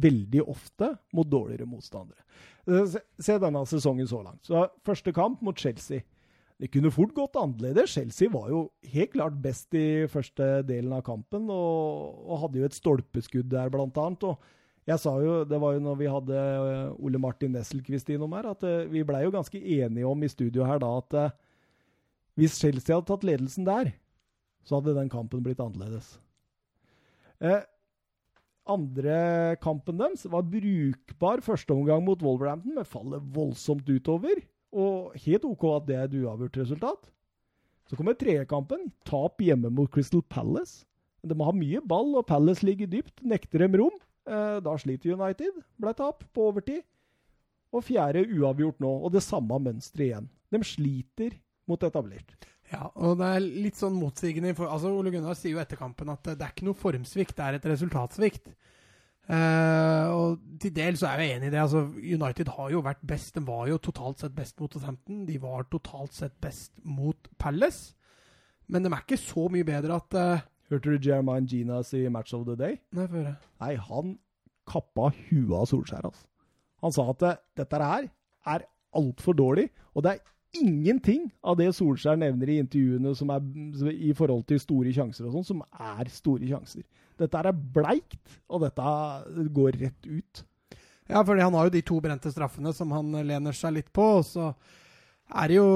veldig 0.00 0.42
ofte 0.48 0.94
mot 1.14 1.28
dårligere 1.28 1.68
motstandere. 1.68 2.24
Eh, 2.64 2.96
Se, 3.20 3.38
denne 3.40 3.64
sesongen 3.68 4.08
så 4.08 4.22
langt. 4.24 4.44
Så 4.48 4.66
Første 4.86 5.12
kamp 5.12 5.42
mot 5.44 5.58
Chelsea. 5.58 6.04
Det 6.60 6.70
kunne 6.72 6.92
fort 6.94 7.12
gått 7.16 7.36
annerledes. 7.36 7.92
Chelsea 7.92 8.30
var 8.32 8.48
jo 8.48 8.66
helt 8.94 9.12
klart 9.12 9.40
best 9.42 9.74
i 9.76 10.06
første 10.08 10.62
delen 10.64 10.94
av 10.96 11.02
kampen, 11.04 11.48
og, 11.50 12.20
og 12.24 12.44
hadde 12.44 12.60
jo 12.62 12.68
et 12.68 12.76
stolpeskudd 12.76 13.50
der, 13.52 13.72
blant 13.74 13.98
annet. 14.00 14.24
Og 14.24 14.88
jeg 14.88 15.02
sa 15.02 15.16
jo, 15.20 15.42
det 15.48 15.58
var 15.60 15.74
jo 15.74 15.82
når 15.84 15.98
vi 16.00 16.12
hadde 16.12 16.38
eh, 16.38 17.04
Ole 17.04 17.20
Martin 17.20 17.52
Nesselquist 17.56 18.08
innom 18.14 18.32
her, 18.38 18.52
at 18.54 18.64
eh, 18.64 18.86
vi 18.88 19.04
blei 19.04 19.24
jo 19.26 19.34
ganske 19.34 19.58
enige 19.58 20.08
om 20.08 20.24
i 20.24 20.30
studio 20.32 20.64
her 20.68 20.80
da 20.80 20.94
at 21.02 21.18
hvis 22.38 22.56
Chelsea 22.58 22.94
hadde 22.94 23.06
tatt 23.10 23.26
ledelsen 23.26 23.66
der, 23.66 23.92
så 24.66 24.78
hadde 24.78 24.96
den 24.96 25.10
kampen 25.12 25.42
blitt 25.44 25.60
annerledes. 25.62 26.16
Eh, 27.38 27.62
andre 28.70 29.56
kampen 29.62 29.98
deres 30.00 30.24
var 30.30 30.46
brukbar 30.48 31.42
førsteomgang 31.44 32.04
mot 32.06 32.22
Wolverhampton, 32.24 32.76
men 32.78 32.88
faller 32.88 33.20
voldsomt 33.34 33.88
utover. 33.88 34.40
Og 34.74 35.14
helt 35.26 35.44
OK 35.46 35.66
at 35.70 35.86
det 35.88 35.96
er 35.98 36.08
et 36.08 36.16
uavgjort 36.22 36.58
resultat. 36.62 37.10
Så 37.90 37.98
kommer 37.98 38.16
tredjekampen. 38.16 38.88
Tap 39.06 39.42
hjemme 39.44 39.70
mot 39.70 39.90
Crystal 39.92 40.22
Palace. 40.22 40.86
De 41.24 41.36
har 41.36 41.56
mye 41.56 41.80
ball, 41.84 42.14
og 42.18 42.26
Palace 42.28 42.64
ligger 42.66 42.88
dypt. 42.90 43.20
Nekter 43.22 43.64
dem 43.64 43.76
rom. 43.80 43.94
Eh, 44.24 44.58
da 44.64 44.76
sliter 44.80 45.14
United. 45.14 45.60
Ble 45.80 45.92
tap 45.96 46.24
på 46.32 46.48
overtid. 46.48 46.82
Og 47.74 47.84
fjerde 47.84 48.24
uavgjort 48.24 48.80
nå. 48.80 48.90
Og 49.04 49.12
det 49.14 49.24
samme 49.24 49.60
mønsteret 49.60 50.08
igjen. 50.08 50.28
De 50.52 50.62
sliter 50.64 51.36
mot 51.68 51.84
etablert. 51.84 52.34
Ja, 52.74 52.90
og 52.98 53.16
det 53.20 53.30
er 53.36 53.44
litt 53.64 53.78
sånn 53.78 53.94
motsigende. 53.96 54.54
for- 54.58 54.68
Altså, 54.72 54.90
Ole 54.90 55.12
Gunnar 55.14 55.36
sier 55.38 55.54
jo 55.54 55.62
etter 55.62 55.78
kampen 55.80 56.10
at 56.12 56.22
det 56.26 56.40
er 56.42 56.52
ikke 56.52 56.66
noe 56.68 56.74
formsvikt, 56.78 57.36
det 57.38 57.44
er 57.46 57.58
et 57.60 57.68
resultatsvikt. 57.72 58.52
Uh, 59.24 60.04
og 60.12 60.40
til 60.60 60.72
dels 60.76 61.00
så 61.00 61.08
er 61.14 61.22
jeg 61.22 61.36
enig 61.38 61.46
i 61.48 61.52
det. 61.54 61.60
altså 61.62 61.80
United 61.96 62.48
har 62.58 62.70
jo 62.74 62.82
vært 62.84 63.00
best. 63.08 63.32
De 63.34 63.40
var 63.46 63.68
jo 63.70 63.78
totalt 63.80 64.20
sett 64.20 64.34
best 64.36 64.58
mot 64.60 64.74
Southampton. 64.74 65.22
De 65.24 65.38
var 65.40 65.64
totalt 65.72 66.12
sett 66.12 66.34
best 66.44 66.72
mot 66.84 67.16
Palace. 67.40 67.94
Men 68.68 68.84
de 68.84 68.90
er 68.92 69.00
ikke 69.00 69.16
så 69.20 69.46
mye 69.52 69.64
bedre 69.64 69.96
at 69.96 70.14
uh, 70.20 70.44
Hørte 70.70 70.92
du 70.98 71.08
Jermaine 71.08 71.46
Gina 71.48 71.82
si 71.84 72.02
Match 72.08 72.32
of 72.36 72.44
the 72.48 72.56
Day? 72.56 72.78
Nei, 72.96 73.06
få 73.08 73.22
jeg. 73.22 73.34
Nei, 73.60 73.74
han 73.76 74.14
kappa 74.68 75.10
huet 75.12 75.56
av 75.56 75.66
Solskjær. 75.68 76.06
Altså. 76.08 76.24
Han 76.84 76.92
sa 76.96 77.04
at 77.12 77.20
det, 77.20 77.32
dette 77.60 77.80
her 77.84 78.06
er 78.54 78.64
altfor 78.96 79.36
dårlig, 79.36 79.66
og 79.94 80.04
det 80.04 80.14
er 80.14 80.22
ingenting 80.60 81.28
av 81.42 81.58
det 81.58 81.70
Solskjær 81.76 82.18
nevner 82.20 82.52
i 82.52 82.60
intervjuene 82.62 83.14
som 83.18 83.32
er 83.34 83.92
i 83.94 84.12
forhold 84.16 84.46
til 84.48 84.60
store 84.62 84.92
sjanser 84.94 85.28
og 85.28 85.38
sånn, 85.38 85.48
som 85.52 85.64
er 85.72 86.10
store 86.12 86.48
sjanser. 86.50 86.84
Dette 87.20 87.40
er 87.40 87.52
bleikt, 87.52 88.38
og 88.50 88.64
dette 88.64 88.94
går 89.54 89.78
rett 89.84 90.08
ut. 90.08 90.44
Ja, 91.10 91.20
fordi 91.20 91.44
han 91.44 91.54
har 91.54 91.68
jo 91.68 91.74
de 91.74 91.84
to 91.84 92.00
brente 92.02 92.32
straffene 92.32 92.72
som 92.74 92.92
han 92.94 93.12
lener 93.28 93.54
seg 93.56 93.76
litt 93.76 93.92
på. 93.94 94.06
Og 94.18 94.24
så 94.26 94.48
er 95.34 95.50
det 95.50 95.58
jo, 95.58 95.68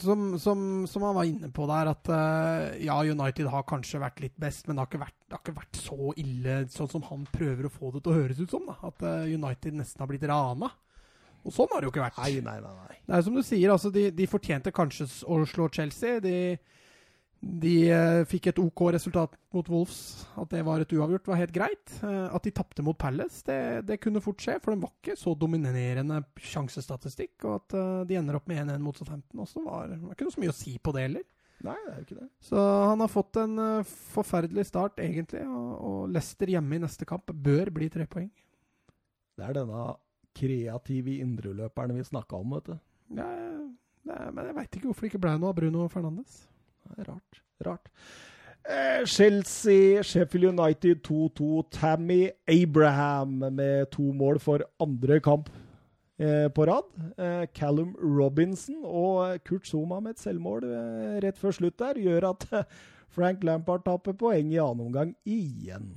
som, 0.00 0.26
som, 0.40 0.62
som 0.88 1.06
han 1.08 1.16
var 1.16 1.28
inne 1.28 1.50
på 1.54 1.66
der, 1.68 1.90
at 1.92 2.12
eh, 2.12 2.84
ja, 2.86 2.98
United 3.00 3.48
har 3.52 3.66
kanskje 3.68 4.00
vært 4.02 4.22
litt 4.24 4.36
best, 4.40 4.66
men 4.66 4.76
det 4.76 4.84
har 4.84 4.90
ikke 4.90 5.02
vært, 5.02 5.18
har 5.32 5.42
ikke 5.42 5.58
vært 5.58 5.80
så 5.80 6.14
ille 6.20 6.60
sånn 6.72 6.92
som 6.92 7.04
han 7.08 7.26
prøver 7.32 7.68
å 7.68 7.72
få 7.72 7.92
det 7.94 8.04
til 8.04 8.14
å 8.14 8.20
høres 8.20 8.40
ut 8.42 8.54
som. 8.54 8.68
da, 8.68 8.78
At 8.88 9.04
eh, 9.08 9.34
United 9.34 9.76
nesten 9.80 10.04
har 10.04 10.12
blitt 10.12 10.28
rana. 10.28 10.72
Og 11.42 11.54
sånn 11.54 11.70
har 11.72 11.82
det 11.82 11.88
jo 11.88 11.94
ikke 11.94 12.04
vært. 12.04 12.20
Nei, 12.22 12.42
nei, 12.44 12.58
nei. 12.62 12.74
nei. 12.86 13.00
Det 13.06 13.16
er 13.16 13.24
som 13.26 13.34
du 13.38 13.42
sier, 13.44 13.72
altså 13.74 13.90
de, 13.94 14.06
de 14.14 14.28
fortjente 14.30 14.72
kanskje 14.74 15.08
å 15.26 15.40
slå 15.48 15.66
Chelsea. 15.74 16.20
De, 16.22 16.36
de 17.42 17.72
eh, 17.90 18.20
fikk 18.30 18.52
et 18.52 18.60
OK 18.62 18.84
resultat 18.94 19.34
mot 19.56 19.70
Wolves. 19.72 20.22
At 20.38 20.52
det 20.54 20.62
var 20.68 20.84
et 20.84 20.94
uavgjort, 20.94 21.32
var 21.32 21.40
helt 21.40 21.54
greit. 21.56 21.96
Eh, 21.98 22.26
at 22.30 22.46
de 22.46 22.54
tapte 22.54 22.86
mot 22.86 22.98
Palace, 22.98 23.42
det, 23.48 23.58
det 23.88 23.98
kunne 24.04 24.22
fort 24.22 24.42
skje. 24.42 24.60
For 24.62 24.74
de 24.74 24.84
var 24.84 24.94
ikke 24.94 25.18
så 25.18 25.34
dominerende 25.38 26.22
sjansestatistikk. 26.38 27.40
Og 27.42 27.58
at 27.58 27.78
eh, 27.78 28.00
de 28.10 28.20
ender 28.20 28.38
opp 28.38 28.46
med 28.50 28.62
1-1 28.62 28.86
mot 28.86 28.98
Southampton 28.98 29.42
også, 29.42 29.64
var, 29.66 29.96
var 29.98 30.14
ikke 30.14 30.30
så 30.30 30.44
mye 30.44 30.54
å 30.54 30.60
si 30.62 30.76
på 30.78 30.94
det 30.94 31.08
heller. 31.08 31.26
Nei, 31.62 31.76
det 31.86 31.90
er 31.90 31.98
jo 31.98 32.06
ikke 32.06 32.20
det. 32.20 32.28
Så 32.42 32.62
han 32.90 33.02
har 33.04 33.10
fått 33.10 33.38
en 33.38 33.58
uh, 33.62 33.90
forferdelig 34.14 34.64
start, 34.66 34.98
egentlig. 35.02 35.44
Og, 35.46 35.68
og 35.78 35.98
Leicester 36.10 36.50
hjemme 36.50 36.74
i 36.74 36.82
neste 36.82 37.06
kamp 37.06 37.30
bør 37.30 37.70
bli 37.74 37.86
tre 37.92 38.06
poeng. 38.10 38.30
Det 39.38 39.46
er 39.46 39.54
denne 39.60 39.84
kreative 40.36 41.18
indreløperne 41.22 41.96
vi 41.96 42.04
snakka 42.06 42.40
om, 42.40 42.56
vet 42.56 42.72
du. 42.72 42.76
Ja, 43.18 43.28
er, 44.08 44.28
men 44.32 44.44
jeg 44.48 44.56
veit 44.56 44.76
ikke 44.76 44.88
hvorfor 44.88 45.06
det 45.06 45.12
ikke 45.12 45.22
ble 45.22 45.38
noe 45.38 45.52
av 45.52 45.58
Bruno 45.58 45.88
Fernandes. 45.92 46.44
Det 46.82 47.04
er 47.04 47.10
rart. 47.12 47.42
Rart. 47.66 47.90
Eh, 48.62 49.04
Chelsea, 49.06 50.02
Sheffield 50.02 50.52
United 50.52 51.02
2-2. 51.06 51.64
Tammy 51.70 52.30
Abraham 52.46 53.28
med 53.52 53.90
to 53.90 54.12
mål 54.12 54.38
for 54.42 54.62
andre 54.80 55.20
kamp 55.20 55.50
eh, 56.18 56.48
på 56.54 56.66
rad. 56.66 56.90
Eh, 57.18 57.46
Callum 57.54 57.96
Robinson 57.98 58.82
og 58.84 59.42
Kurt 59.44 59.66
Zuma 59.66 60.00
med 60.00 60.16
et 60.16 60.22
selvmål 60.22 60.66
eh, 60.68 61.20
rett 61.26 61.38
før 61.38 61.58
slutt 61.58 61.78
der 61.82 61.98
gjør 62.02 62.30
at 62.32 62.46
eh, 62.52 62.76
Frank 63.12 63.42
Lampard 63.44 63.84
taper 63.84 64.14
poeng 64.16 64.52
i 64.54 64.60
annen 64.62 64.86
omgang 64.86 65.14
igjen. 65.28 65.90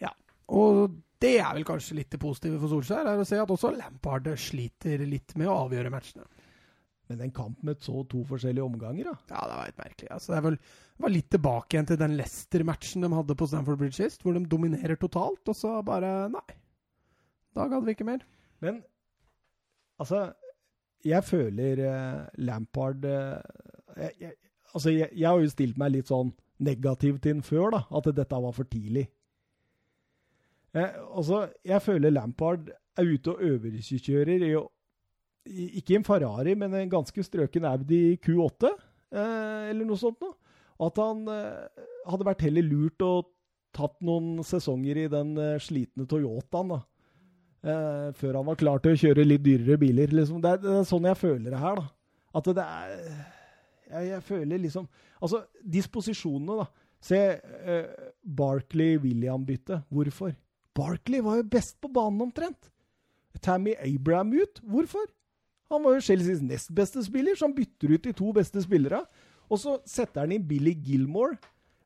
Ja, 0.00 0.14
Og 0.48 0.94
det 1.22 1.36
er 1.38 1.52
vel 1.56 1.66
kanskje 1.66 1.98
litt 1.98 2.10
det 2.12 2.20
positive 2.20 2.58
for 2.60 2.72
Solskjær, 2.72 3.08
er 3.10 3.20
å 3.20 3.26
se 3.28 3.38
at 3.40 3.52
også 3.52 3.70
Lampard 3.76 4.26
sliter 4.40 5.04
litt 5.08 5.36
med 5.40 5.50
å 5.50 5.60
avgjøre 5.64 5.92
matchene. 5.94 6.26
Men 7.10 7.20
en 7.20 7.34
kamp 7.36 7.60
med 7.66 7.82
så 7.84 8.00
to 8.08 8.22
forskjellige 8.28 8.64
omganger, 8.64 9.10
da. 9.10 9.14
Ja, 9.28 9.42
det 9.44 9.56
var 9.58 9.68
litt 9.68 9.80
merkelig. 9.80 10.10
Altså, 10.14 10.32
det 10.32 10.40
vel, 10.46 10.56
var 11.04 11.12
litt 11.12 11.28
tilbake 11.34 11.76
igjen 11.76 11.88
til 11.90 12.00
den 12.00 12.16
Leicester-matchen 12.16 13.04
de 13.04 13.10
hadde 13.12 13.36
på 13.36 13.48
Stamford 13.50 13.80
Bridge 13.80 13.98
sist, 13.98 14.24
hvor 14.24 14.36
de 14.36 14.44
dominerer 14.48 14.96
totalt, 15.00 15.42
og 15.44 15.58
så 15.58 15.76
bare 15.84 16.14
Nei. 16.32 16.46
Da 17.54 17.68
gadd 17.70 17.84
vi 17.86 17.94
ikke 17.94 18.08
mer. 18.08 18.24
Men 18.64 18.80
altså 20.02 20.24
Jeg 21.04 21.22
føler 21.22 21.82
eh, 21.84 22.22
Lampard 22.42 23.04
eh, 23.06 23.36
jeg, 24.00 24.14
jeg, 24.24 24.32
Altså, 24.74 24.90
jeg, 24.90 25.10
jeg 25.12 25.28
har 25.28 25.38
jo 25.38 25.52
stilt 25.52 25.76
meg 25.78 25.92
litt 25.94 26.08
sånn 26.10 26.32
negativ 26.64 27.20
til 27.20 27.36
den 27.36 27.44
før, 27.46 27.68
da. 27.76 27.82
At 27.94 28.08
dette 28.16 28.40
var 28.42 28.54
for 28.56 28.66
tidlig. 28.66 29.04
Eh, 30.74 30.96
altså, 31.14 31.44
jeg 31.64 31.82
føler 31.82 32.14
Lampard 32.14 32.70
er 32.98 33.10
ute 33.10 33.34
og 33.34 33.42
øvelseskjører 33.42 34.46
i, 34.46 34.54
i 35.50 35.68
Ikke 35.80 35.98
en 35.98 36.06
Ferrari, 36.06 36.54
men 36.58 36.74
en 36.74 36.90
ganske 36.90 37.26
strøken 37.26 37.66
Audi 37.68 38.16
Q8, 38.22 38.72
eh, 39.14 39.70
eller 39.70 39.86
noe 39.86 40.00
sånt 40.00 40.20
noe. 40.24 40.34
At 40.82 40.98
han 40.98 41.22
eh, 41.30 41.84
hadde 42.10 42.26
vært 42.26 42.42
heller 42.46 42.66
lurt 42.66 43.04
å 43.06 43.12
tatt 43.74 43.96
noen 44.06 44.42
sesonger 44.46 45.04
i 45.04 45.10
den 45.10 45.34
eh, 45.38 45.60
slitne 45.62 46.06
Toyotaen, 46.10 46.74
da. 46.74 46.80
Eh, 47.64 48.08
før 48.18 48.40
han 48.40 48.48
var 48.50 48.58
klar 48.60 48.82
til 48.82 48.94
å 48.94 49.00
kjøre 49.00 49.24
litt 49.26 49.44
dyrere 49.44 49.78
biler. 49.80 50.12
Liksom. 50.12 50.42
Det, 50.42 50.56
er, 50.56 50.62
det 50.62 50.74
er 50.80 50.88
sånn 50.88 51.06
jeg 51.08 51.20
føler 51.20 51.54
det 51.54 51.62
her, 51.62 51.80
da. 51.80 51.86
At 52.34 52.50
det 52.50 52.64
er 52.66 52.94
Jeg, 53.84 54.06
jeg 54.08 54.22
føler 54.26 54.58
liksom 54.58 54.88
Altså, 55.22 55.44
disposisjonene, 55.62 56.64
da. 56.64 56.88
Se 57.04 57.20
eh, 57.38 58.10
Barkley-William-byttet. 58.24 59.86
Hvorfor? 59.92 60.34
Barkley 60.74 61.22
var 61.24 61.38
jo 61.38 61.48
best 61.54 61.76
på 61.82 61.90
banen 61.92 62.22
omtrent. 62.26 62.70
Tammy 63.44 63.74
Abraham 63.78 64.32
ut. 64.32 64.60
Hvorfor? 64.62 65.06
Han 65.72 65.82
var 65.84 65.96
jo 65.96 66.04
Chelseas 66.04 66.42
nest 66.44 66.70
beste 66.74 67.02
spiller, 67.04 67.36
så 67.36 67.48
han 67.48 67.56
bytter 67.56 67.94
ut 67.96 68.04
de 68.04 68.12
to 68.16 68.32
beste 68.36 68.62
spillere. 68.62 69.02
Og 69.50 69.60
så 69.60 69.78
setter 69.88 70.24
han 70.24 70.34
inn 70.34 70.46
Billy 70.48 70.72
Gilmore 70.74 71.36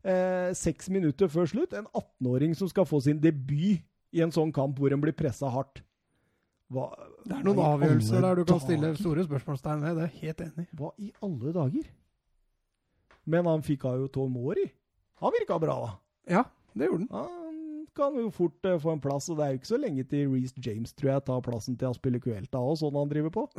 eh, 0.05 0.51
seks 0.57 0.91
minutter 0.93 1.31
før 1.33 1.49
slutt. 1.51 1.77
En 1.77 1.89
18-åring 1.93 2.57
som 2.59 2.71
skal 2.71 2.87
få 2.89 3.01
sin 3.05 3.21
debut 3.23 3.83
i 4.15 4.25
en 4.25 4.33
sånn 4.33 4.53
kamp 4.55 4.79
hvor 4.79 4.93
en 4.95 5.03
blir 5.03 5.17
pressa 5.17 5.51
hardt. 5.53 5.83
Hva, 6.73 6.91
Det 7.25 7.33
er 7.33 7.45
noen 7.47 7.63
avgjørelser 7.65 8.25
der 8.25 8.41
du 8.41 8.45
kan 8.49 8.61
stille 8.61 8.93
store 8.99 9.25
spørsmålstegn 9.25 9.85
ved. 9.87 9.97
Det 9.97 10.05
er 10.05 10.11
jeg 10.13 10.23
helt 10.27 10.45
enig. 10.49 10.67
Hva 10.77 10.93
i 11.01 11.11
alle 11.25 11.55
dager? 11.57 11.89
Men 13.29 13.49
han 13.49 13.65
fikk 13.65 13.87
av 13.89 13.99
jo 14.03 14.09
Tomori. 14.13 14.67
Han 15.23 15.35
virka 15.35 15.59
bra, 15.61 15.77
da. 15.85 15.91
Ja, 16.29 16.43
det 16.77 16.89
gjorde. 16.91 17.09
Han 17.13 17.38
kan 17.99 18.17
jo 18.19 18.29
fort 18.35 18.69
uh, 18.69 18.79
få 18.81 18.95
en 18.95 19.03
plass, 19.03 19.29
og 19.29 19.39
det 19.39 19.47
er 19.47 19.53
jo 19.53 19.61
ikke 19.61 19.73
så 19.73 19.81
lenge 19.81 20.05
til 20.09 20.31
Reece 20.33 20.63
James 20.65 20.95
tror 20.95 21.13
jeg 21.13 21.25
tar 21.27 21.43
plassen 21.45 21.79
til 21.79 21.91
Aspille 21.91 22.21
Kuelta 22.23 22.63
òg, 22.63 22.79
sånn 22.81 22.99
han 22.99 23.11
driver 23.11 23.35
på. 23.35 23.47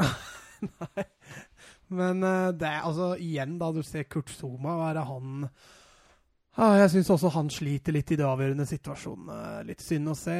Men 2.00 2.24
uh, 2.24 2.50
det 2.56 2.70
er 2.70 2.88
altså 2.88 3.12
igjen, 3.20 3.60
da 3.62 3.72
du 3.76 3.82
ser 3.86 4.08
Kurt 4.10 4.32
Zuma, 4.34 4.78
hva 4.80 4.90
er 4.92 5.00
det 5.00 5.06
han 5.10 5.44
ja, 6.60 6.72
Jeg 6.82 6.94
syns 6.96 7.12
også 7.14 7.32
han 7.36 7.52
sliter 7.54 7.96
litt 7.96 8.12
i 8.12 8.18
de 8.20 8.26
avgjørende 8.28 8.66
situasjonene. 8.68 9.68
Litt 9.70 9.84
synd 9.86 10.12
å 10.12 10.16
se. 10.18 10.36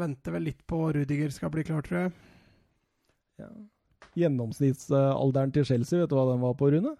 Venter 0.00 0.34
vel 0.34 0.50
litt 0.50 0.66
på 0.68 0.82
Rudiger 0.92 1.32
skal 1.32 1.52
bli 1.54 1.64
klar, 1.64 1.84
tror 1.86 2.02
jeg. 2.02 2.10
Ja. 3.40 3.48
Gjennomsnittsalderen 4.18 5.54
til 5.54 5.64
Chelsea, 5.64 6.02
vet 6.02 6.10
du 6.10 6.18
hva 6.18 6.26
den 6.28 6.42
var 6.42 6.58
på, 6.58 6.68
Rune? 6.74 6.92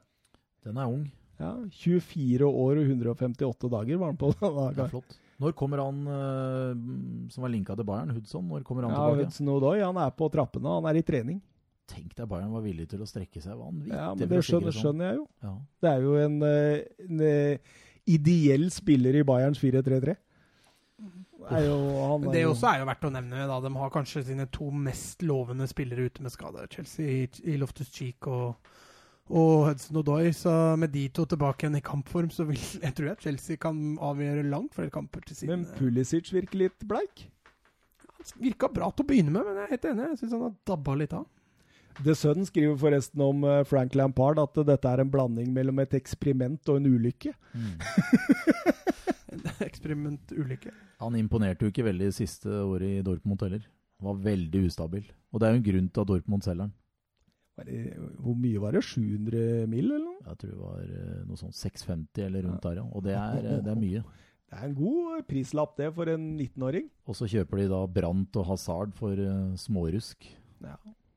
Den 0.65 0.79
er 0.81 0.89
ung. 0.89 1.03
Ja, 1.43 1.51
24 1.83 2.47
år 2.47 2.81
og 2.81 2.87
158 2.87 3.71
dager 3.73 4.01
var 4.01 4.13
han 4.13 4.21
på. 4.21 4.31
Det 4.39 4.87
er 4.87 4.95
flott. 4.95 5.19
Når 5.43 5.55
kommer 5.59 5.83
han 5.83 6.03
eh, 6.07 7.29
som 7.35 7.43
var 7.45 7.51
linka 7.53 7.75
til 7.79 7.87
Bayern, 7.89 8.13
Hudson? 8.17 8.47
Når 8.49 8.63
kommer 8.69 8.87
han 8.87 8.95
Ja, 8.95 9.09
tilbake? 9.11 9.27
Hudson 9.29 9.51
Odoi, 9.57 9.79
han 9.83 9.99
er 10.01 10.11
på 10.17 10.31
trappene, 10.33 10.77
han 10.79 10.89
er 10.93 11.01
i 11.01 11.05
trening. 11.07 11.41
Tenk 11.93 12.15
deg 12.17 12.29
Bayern 12.31 12.53
var 12.55 12.63
villig 12.65 12.87
til 12.89 13.03
å 13.03 13.09
strekke 13.11 13.43
seg 13.43 13.59
vanvittig. 13.59 13.97
Ja, 13.99 14.13
men 14.15 14.29
Det 14.31 14.43
skjønner, 14.47 14.73
sånn. 14.73 14.83
skjønner 14.87 15.09
jeg 15.11 15.17
jo. 15.19 15.25
Ja. 15.43 15.55
Det 15.83 15.91
er 15.91 16.05
jo 16.07 16.13
en, 16.23 16.37
eh, 16.47 17.09
en 17.09 17.25
eh, 17.27 17.73
ideell 18.07 18.69
spiller 18.73 19.19
i 19.19 19.25
Bayerns 19.27 19.59
4-3-3. 19.61 20.15
Det 21.43 21.59
er 21.59 21.65
jo, 21.67 21.77
han 22.07 22.29
er 22.31 22.37
det 22.37 22.45
også 22.47 22.69
er 22.71 22.79
jo 22.79 22.87
verdt 22.87 23.05
å 23.09 23.11
nevne. 23.11 23.47
da 23.51 23.57
De 23.65 23.71
har 23.75 23.91
kanskje 23.91 24.23
sine 24.29 24.47
to 24.55 24.71
mest 24.71 25.25
lovende 25.27 25.67
spillere 25.69 26.07
ute 26.07 26.23
med 26.23 26.31
skade. 26.31 26.63
Chelsea 26.71 27.27
i 27.51 27.57
Loftus 27.59 27.91
Cheek 27.91 28.29
og, 28.31 28.55
og 29.33 29.67
Hudson 29.67 30.01
Odoi. 30.03 30.33
Så 30.37 30.53
med 30.81 30.93
de 30.95 31.07
to 31.15 31.25
tilbake 31.29 31.65
igjen 31.65 31.79
i 31.81 31.85
kampform, 31.85 32.31
så 32.35 32.47
vil 32.49 32.61
jeg 32.85 32.97
tror 32.97 33.13
jeg 33.13 33.23
Chelsea 33.27 33.61
kan 33.61 33.79
avgjøre 34.03 34.49
langt 34.53 34.77
flere 34.77 34.93
kamper 34.93 35.25
til 35.27 35.43
siden. 35.43 35.65
Men 35.65 35.79
Pulisic 35.79 36.33
virker 36.35 36.67
litt 36.67 36.89
bleik. 36.89 37.29
Han 38.13 38.35
Virka 38.39 38.69
bra 38.71 38.91
til 38.93 39.03
å 39.03 39.09
begynne 39.09 39.33
med, 39.35 39.47
men 39.49 39.57
jeg 39.59 39.65
er 39.65 39.73
helt 39.77 39.89
enig. 39.93 40.11
Jeg 40.13 40.21
syns 40.21 40.37
han 40.37 40.45
har 40.47 40.59
dabba 40.73 40.99
litt 41.01 41.17
av. 41.17 41.27
The 42.01 42.15
Sun 42.17 42.47
skriver 42.49 42.77
forresten 42.81 43.21
om 43.21 43.43
eh, 43.45 43.65
Frank 43.69 43.97
Lampard 43.99 44.39
at 44.41 44.57
dette 44.65 44.89
er 44.89 45.03
en 45.03 45.11
blanding 45.13 45.51
mellom 45.53 45.83
et 45.83 45.93
eksperiment 45.99 46.71
og 46.73 46.79
en 46.79 46.89
ulykke. 46.89 47.35
Mm. 47.53 47.75
Eksperimentulykke. 49.69 50.73
Han 51.03 51.19
imponerte 51.19 51.67
jo 51.67 51.73
ikke 51.73 51.85
veldig 51.91 52.09
siste 52.17 52.49
året 52.49 53.01
i 53.01 53.05
Dortmund 53.05 53.43
heller. 53.45 53.67
Han 54.01 54.09
var 54.13 54.23
veldig 54.25 54.65
ustabil. 54.71 55.05
Og 55.33 55.41
det 55.41 55.49
er 55.49 55.53
jo 55.53 55.61
en 55.61 55.69
grunn 55.69 55.91
til 55.91 56.05
at 56.05 56.11
Dortmund 56.15 56.47
selger 56.47 56.69
han. 56.69 56.73
Det- 57.59 57.97
Hvor 58.19 58.35
mye 58.35 58.59
var 58.61 58.73
det? 58.73 58.83
700 58.83 59.67
mil, 59.69 59.85
eller 59.93 60.05
noe? 60.07 60.19
Jeg 60.27 60.39
tror 60.39 60.51
det 60.51 60.59
var 60.59 60.81
eh, 60.83 61.25
noe 61.29 61.37
sånn 61.37 61.53
650 61.53 62.25
eller 62.25 62.43
rundt 62.49 62.63
der, 62.63 62.75
ja. 62.81 62.83
Og 62.93 63.03
det 63.05 63.13
er, 63.15 63.39
eh, 63.45 63.61
det 63.63 63.69
er 63.75 63.81
mye. 63.81 64.03
Det 64.53 64.59
er 64.59 64.65
en 64.69 64.75
god 64.75 65.27
prislapp, 65.29 65.77
det, 65.77 65.95
for 65.95 66.09
en 66.13 66.37
19-åring. 66.39 66.89
Og 67.09 67.15
så 67.15 67.29
kjøper 67.29 67.57
de 67.63 67.69
da 67.69 67.87
Brant 67.87 68.37
og 68.37 68.47
Hazard 68.47 68.93
for 68.95 69.13
eh, 69.13 69.55
smårusk. 69.57 70.27
Ja. 70.63 70.77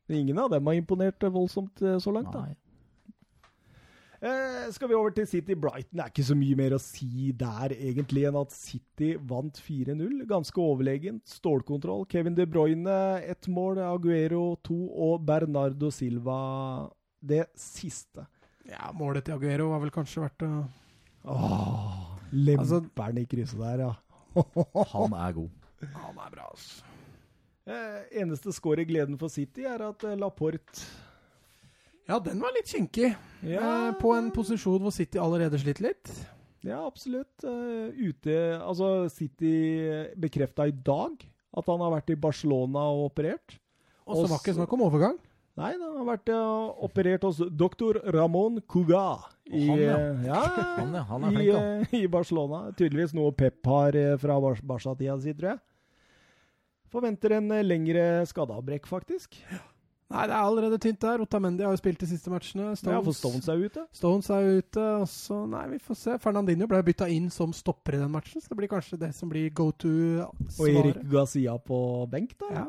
Ingen 0.10 0.38
av 0.38 0.50
dem 0.52 0.66
har 0.68 0.74
imponert 0.76 1.20
voldsomt 1.20 1.76
så 1.80 2.12
langt, 2.14 2.32
da. 2.32 2.46
Eh, 4.26 4.72
skal 4.74 4.90
vi 4.90 4.96
over 4.98 5.14
til 5.14 5.28
City 5.30 5.54
Brighton? 5.54 6.00
Det 6.00 6.02
er 6.02 6.10
ikke 6.10 6.26
så 6.26 6.36
mye 6.38 6.58
mer 6.58 6.74
å 6.74 6.80
si 6.82 7.28
der, 7.38 7.76
egentlig, 7.76 8.24
enn 8.26 8.38
at 8.40 8.54
City 8.56 9.12
vant 9.30 9.60
4-0. 9.62 10.24
Ganske 10.30 10.62
overlegent. 10.64 11.22
Stålkontroll. 11.30 12.08
Kevin 12.10 12.34
De 12.38 12.48
Bruyne 12.50 12.96
ett 13.22 13.46
mål, 13.52 13.78
Aguero 13.86 14.56
to 14.66 14.78
og 14.90 15.22
Bernardo 15.28 15.92
Silva 15.94 16.40
det 17.22 17.44
siste. 17.60 18.26
Ja, 18.66 18.90
målet 18.98 19.28
til 19.28 19.38
Aguero 19.38 19.70
var 19.76 19.84
vel 19.84 19.94
kanskje 19.94 20.26
verdt 20.26 20.48
å 20.48 20.52
Åh, 21.26 22.02
Altså- 22.34 22.82
lemperen 22.82 23.18
i 23.22 23.26
krysset 23.30 23.60
der, 23.62 23.86
ja. 23.86 23.94
Han 24.94 25.14
er 25.14 25.34
god. 25.38 25.50
Han 25.94 26.18
er 26.26 26.34
bra, 26.34 26.50
altså. 26.50 26.84
Eh, 27.66 28.02
eneste 28.22 28.54
skår 28.54 28.82
i 28.84 28.86
gleden 28.86 29.18
for 29.18 29.30
City 29.34 29.66
er 29.66 29.82
at 29.88 30.04
eh, 30.06 30.18
Laporte 30.22 30.84
Ja, 32.08 32.20
den 32.22 32.40
var 32.44 32.54
litt 32.54 32.70
kinkig. 32.70 33.16
ja, 33.42 33.90
Eh, 33.90 33.94
på 34.02 34.12
en 34.18 34.32
posisjon 34.32 34.80
hvor 34.84 34.94
City 34.94 35.18
allerede 35.22 35.58
sliter 35.62 35.88
litt. 35.90 36.12
Ja, 36.66 36.80
absolutt. 36.86 37.44
Uh, 37.44 37.90
ute 37.94 38.36
Altså, 38.62 39.08
City 39.14 40.12
bekrefta 40.18 40.66
i 40.68 40.72
dag 40.74 41.14
at 41.56 41.68
han 41.70 41.80
har 41.82 41.92
vært 41.94 42.10
i 42.14 42.16
Barcelona 42.18 42.88
og 42.94 43.12
operert. 43.12 43.58
Og 44.06 44.18
så 44.24 44.28
var 44.30 44.40
ikke 44.42 44.56
snakk 44.58 44.74
om 44.74 44.82
overgang. 44.86 45.18
Nei, 45.56 45.72
han 45.78 45.98
har 46.02 46.08
vært 46.10 46.30
uh, 46.34 46.74
operert 46.84 47.24
hos 47.24 47.38
doktor 47.58 48.02
Ramón 48.12 48.58
Cuga. 48.68 49.06
I, 49.46 49.68
Han, 49.70 49.80
ja. 49.80 49.98
ja, 50.26 50.42
Han, 50.82 50.94
ja. 50.98 51.04
Han 51.10 51.24
er 51.30 51.38
flink, 51.38 51.54
han. 51.54 51.86
uh, 51.86 51.94
I 52.02 52.08
Barcelona. 52.12 52.64
Tydeligvis 52.78 53.14
noe 53.18 53.32
Pep 53.38 53.62
har 53.72 53.96
fra 54.22 54.40
Bar- 54.42 54.62
Barca-tida 54.66 55.16
si, 55.22 55.34
tror 55.38 55.54
jeg. 55.56 55.64
Forventer 56.92 57.38
en 57.38 57.50
lengre 57.66 58.04
skadeavbrekk, 58.30 58.86
faktisk. 58.90 59.38
Nei, 60.14 60.24
det 60.30 60.36
er 60.36 60.46
allerede 60.46 60.78
tynt 60.82 61.00
der. 61.02 61.22
Otamendi 61.24 61.66
har 61.66 61.74
jo 61.74 61.80
spilt 61.80 62.04
de 62.04 62.08
siste 62.10 62.30
matchene. 62.30 62.68
Ja, 62.78 63.00
for 63.02 63.16
Stones 63.18 63.48
er 63.50 63.64
ute. 63.64 63.86
Stones 63.96 64.30
er 64.30 64.50
ute. 64.60 64.84
Og 65.02 65.08
så, 65.10 65.40
nei, 65.50 65.64
vi 65.72 65.80
får 65.82 65.98
se. 65.98 66.18
Fernandinho 66.22 66.68
ble 66.70 66.82
bytta 66.86 67.08
inn 67.10 67.32
som 67.34 67.54
stopper 67.58 67.98
i 67.98 68.02
den 68.04 68.14
matchen, 68.14 68.44
så 68.44 68.52
det 68.52 68.60
blir 68.60 68.70
kanskje 68.70 69.00
det 69.02 69.10
som 69.18 69.32
blir 69.32 69.50
go 69.58 69.72
to. 69.74 69.90
Og 70.30 70.68
Erik 70.70 71.00
to-svaret. 71.00 71.00
Garcia 71.16 71.56
på 71.58 71.80
benk, 72.12 72.36
da. 72.44 72.52
Ja. 72.54 72.68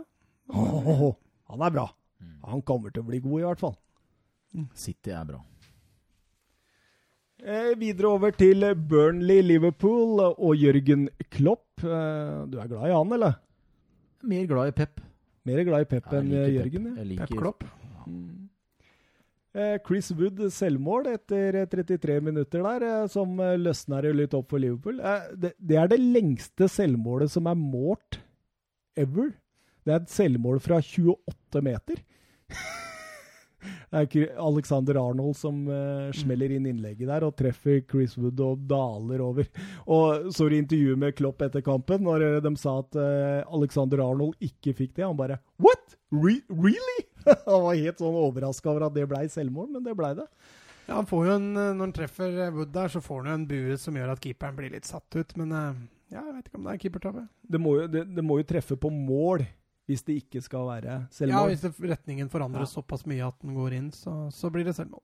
Åh, 0.57 1.11
han 1.53 1.67
er 1.69 1.75
bra. 1.77 1.91
Mm. 2.23 2.39
Han 2.55 2.65
kommer 2.65 2.95
til 2.95 3.05
å 3.05 3.11
bli 3.11 3.21
god, 3.21 3.37
i 3.43 3.47
hvert 3.51 3.67
fall. 3.67 3.77
City 4.79 5.13
er 5.13 5.29
bra. 5.29 5.43
Eh, 7.45 7.75
videre 7.77 8.15
over 8.17 8.33
til 8.33 8.65
Burnley, 8.89 9.43
Liverpool 9.45 10.23
og 10.25 10.57
Jørgen 10.57 11.11
Klopp. 11.29 11.85
Eh, 11.85 12.47
du 12.49 12.57
er 12.57 12.71
glad 12.71 12.89
i 12.89 12.95
han, 12.97 13.13
eller? 13.13 13.37
Mer 14.25 14.49
glad 14.49 14.73
i 14.73 14.77
Pep. 14.81 15.05
Mer 15.47 15.62
glad 15.66 15.86
i 15.86 15.89
Pep 15.94 16.10
enn 16.18 16.32
Jørgen. 16.35 16.90
Pep. 16.90 17.01
Jeg 17.01 17.10
liker, 17.12 17.31
Pep 17.31 17.40
Klopp. 17.40 17.66
Mm. 18.06 18.47
Eh, 19.56 19.78
Chris 19.86 20.10
Wood 20.12 20.43
selvmål 20.52 21.06
etter 21.14 21.62
eh, 21.62 21.68
33 21.73 22.18
minutter 22.20 22.64
der, 22.66 22.85
eh, 22.85 23.06
som 23.09 23.39
eh, 23.40 23.55
løsner 23.56 24.05
jo 24.05 24.16
litt 24.18 24.35
opp 24.36 24.51
for 24.52 24.60
Liverpool. 24.60 24.98
Eh, 25.01 25.31
det, 25.32 25.55
det 25.56 25.78
er 25.81 25.89
det 25.93 26.01
lengste 26.02 26.68
selvmålet 26.68 27.32
som 27.32 27.48
er 27.48 27.56
målt 27.56 28.18
ever. 28.98 29.31
Det 29.86 29.94
er 29.94 30.02
et 30.02 30.12
selvmål 30.12 30.60
fra 30.60 30.82
28 30.82 31.64
meter. 31.64 32.02
Det 33.91 34.03
er 34.03 34.33
Alexander 34.43 34.99
Arnold 35.01 35.37
som 35.39 35.63
uh, 35.71 36.13
smeller 36.17 36.57
inn 36.57 36.69
innlegget 36.71 37.09
der 37.11 37.27
og 37.27 37.37
treffer 37.39 37.83
Chris 37.89 38.17
Wood 38.19 38.41
og 38.43 38.67
daler 38.69 39.23
over. 39.25 39.49
Og 39.93 40.31
så 40.35 40.49
i 40.51 40.61
intervjuet 40.61 41.01
med 41.01 41.17
Klopp 41.19 41.45
etter 41.47 41.65
kampen, 41.65 42.05
når 42.07 42.27
eh, 42.27 42.39
de 42.45 42.53
sa 42.61 42.79
at 42.83 42.99
uh, 42.99 43.57
Alexander 43.57 44.03
Arnold 44.05 44.37
ikke 44.43 44.75
fikk 44.77 44.95
det, 44.99 45.07
han 45.07 45.19
bare 45.19 45.41
What? 45.63 45.97
Re 46.15 46.39
really? 46.51 47.01
han 47.49 47.65
var 47.67 47.81
helt 47.81 48.03
sånn 48.03 48.21
overraska 48.21 48.71
over 48.71 48.87
at 48.89 48.97
det 48.97 49.09
blei 49.11 49.27
selvmord, 49.33 49.73
men 49.75 49.85
det 49.87 49.97
blei 49.99 50.15
det. 50.19 50.27
Ja, 50.87 51.01
han 51.01 51.09
får 51.11 51.25
jo 51.27 51.37
en, 51.41 51.51
Når 51.57 51.83
han 51.83 51.95
treffer 51.97 52.41
Wood 52.55 52.73
der, 52.75 52.91
så 52.93 53.03
får 53.03 53.25
han 53.25 53.31
jo 53.31 53.37
en 53.41 53.51
bue 53.51 53.79
som 53.83 53.97
gjør 53.99 54.15
at 54.15 54.23
keeperen 54.23 54.59
blir 54.59 54.75
litt 54.77 54.87
satt 54.87 55.19
ut. 55.19 55.35
Men 55.41 55.55
ja, 56.13 56.21
jeg 56.21 56.35
vet 56.37 56.49
ikke 56.49 56.61
om 56.61 56.69
det 56.69 56.75
er 56.75 56.83
keepertabbe. 56.85 57.25
Det 57.43 57.63
det, 57.91 58.05
det 58.15 58.25
må 58.25 58.39
jo 58.39 58.47
treffe 58.47 58.79
på 58.79 58.93
mål 58.95 59.43
hvis 59.87 60.03
det 60.07 60.17
ikke 60.23 60.43
skal 60.43 60.67
være 60.67 60.97
Ja, 61.31 61.43
hvis 61.47 61.63
retningen 61.81 62.29
forandres 62.33 62.73
Ja. 62.75 62.81
såpass 62.83 63.07
mye 63.07 63.27
at 63.27 63.39
den 63.43 63.55
går 63.55 63.73
inn, 63.79 63.91
så, 63.93 64.31
så 64.35 64.51
blir 64.51 64.65
det 64.67 64.75
selvmål. 64.77 65.03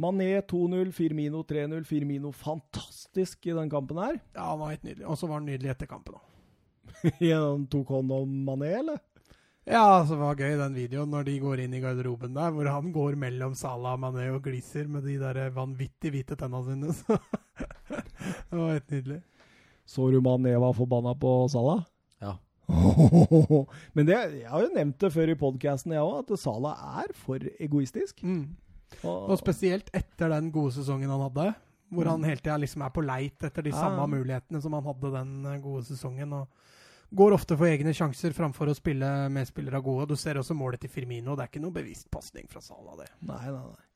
Mané 0.00 0.40
2-0, 0.48 0.92
Firmino 0.96 1.42
3-0. 1.44 1.84
Firmino 1.84 2.30
fantastisk 2.32 3.46
i 3.46 3.52
den 3.52 3.68
kampen 3.70 3.98
her. 4.00 4.16
Ja, 4.34 4.50
han 4.52 4.58
var 4.62 4.70
helt 4.72 4.82
nydelig. 4.86 5.06
Og 5.06 5.18
så 5.20 5.28
var 5.28 5.40
han 5.42 5.46
nydelig 5.50 5.70
etter 5.74 5.86
kampen 5.90 6.14
òg. 6.16 6.26
Han 7.20 7.66
tok 7.72 7.88
hånd 7.92 8.12
om 8.12 8.32
Mané, 8.46 8.70
eller? 8.80 8.98
Ja, 9.68 10.00
så 10.08 10.16
var 10.16 10.34
det 10.34 10.46
gøy 10.48 10.56
den 10.58 10.74
videoen 10.74 11.10
når 11.12 11.26
de 11.28 11.34
går 11.42 11.60
inn 11.66 11.74
i 11.76 11.82
garderoben 11.82 12.32
der, 12.34 12.50
hvor 12.50 12.66
han 12.66 12.88
går 12.94 13.14
mellom 13.20 13.52
Salah, 13.54 13.98
Mané 14.00 14.30
og 14.34 14.42
gliser 14.46 14.88
med 14.88 15.04
de 15.06 15.18
der 15.20 15.50
vanvittig 15.54 16.10
hvite 16.14 16.38
tenna 16.40 16.62
sine. 16.66 16.94
Så 16.96 17.18
det 18.50 18.56
var 18.56 18.72
helt 18.72 18.90
nydelig. 18.90 19.20
Så 19.86 20.08
du 20.10 20.20
Mané 20.24 20.56
var 20.58 20.72
forbanna 20.74 21.12
på 21.18 21.34
Salah? 21.52 21.84
Ja. 22.22 22.38
Men 23.96 24.06
det, 24.08 24.16
jeg 24.40 24.48
har 24.50 24.62
jo 24.64 24.70
nevnt 24.74 24.98
det 25.02 25.10
før 25.14 25.32
i 25.32 25.38
podkasten, 25.38 25.94
jeg 25.96 26.04
òg, 26.04 26.20
at 26.30 26.40
Sala 26.42 26.74
er 27.04 27.12
for 27.18 27.42
egoistisk. 27.60 28.22
Mm. 28.26 28.44
Og, 29.04 29.30
Og 29.30 29.38
spesielt 29.40 29.90
etter 29.94 30.32
den 30.32 30.50
gode 30.54 30.74
sesongen 30.74 31.10
han 31.12 31.22
hadde, 31.28 31.50
hvor 31.90 32.06
han 32.10 32.24
hele 32.26 32.42
tida 32.42 32.56
liksom 32.62 32.82
er 32.86 32.92
på 32.94 33.02
leit 33.06 33.42
etter 33.46 33.62
de 33.66 33.72
Ja. 33.74 33.80
samme 33.82 34.06
mulighetene 34.12 34.60
som 34.62 34.74
han 34.78 34.84
hadde 34.86 35.10
den 35.14 35.32
eh, 35.46 35.58
gode 35.62 35.84
sesongen. 35.88 36.32
og 36.32 36.48
Går 37.14 37.34
ofte 37.34 37.56
for 37.58 37.66
egne 37.66 37.90
sjanser 37.96 38.30
framfor 38.36 38.70
å 38.70 38.74
spille 38.78 39.06
medspillere 39.34 39.80
gode. 39.82 40.08
Du 40.12 40.16
ser 40.16 40.38
også 40.38 40.54
målet 40.54 40.80
til 40.84 40.90
Firmino. 40.92 41.34
Det 41.34 41.42
er 41.42 41.50
ikke 41.50 41.62
noe 41.64 41.74
bevisst 41.74 42.06
pasning 42.10 42.46
fra 42.50 42.60
Sala, 42.62 42.94
det. 43.00 43.08
Nei, 43.26 43.46
nei, 43.50 43.62
nei. 43.66 43.86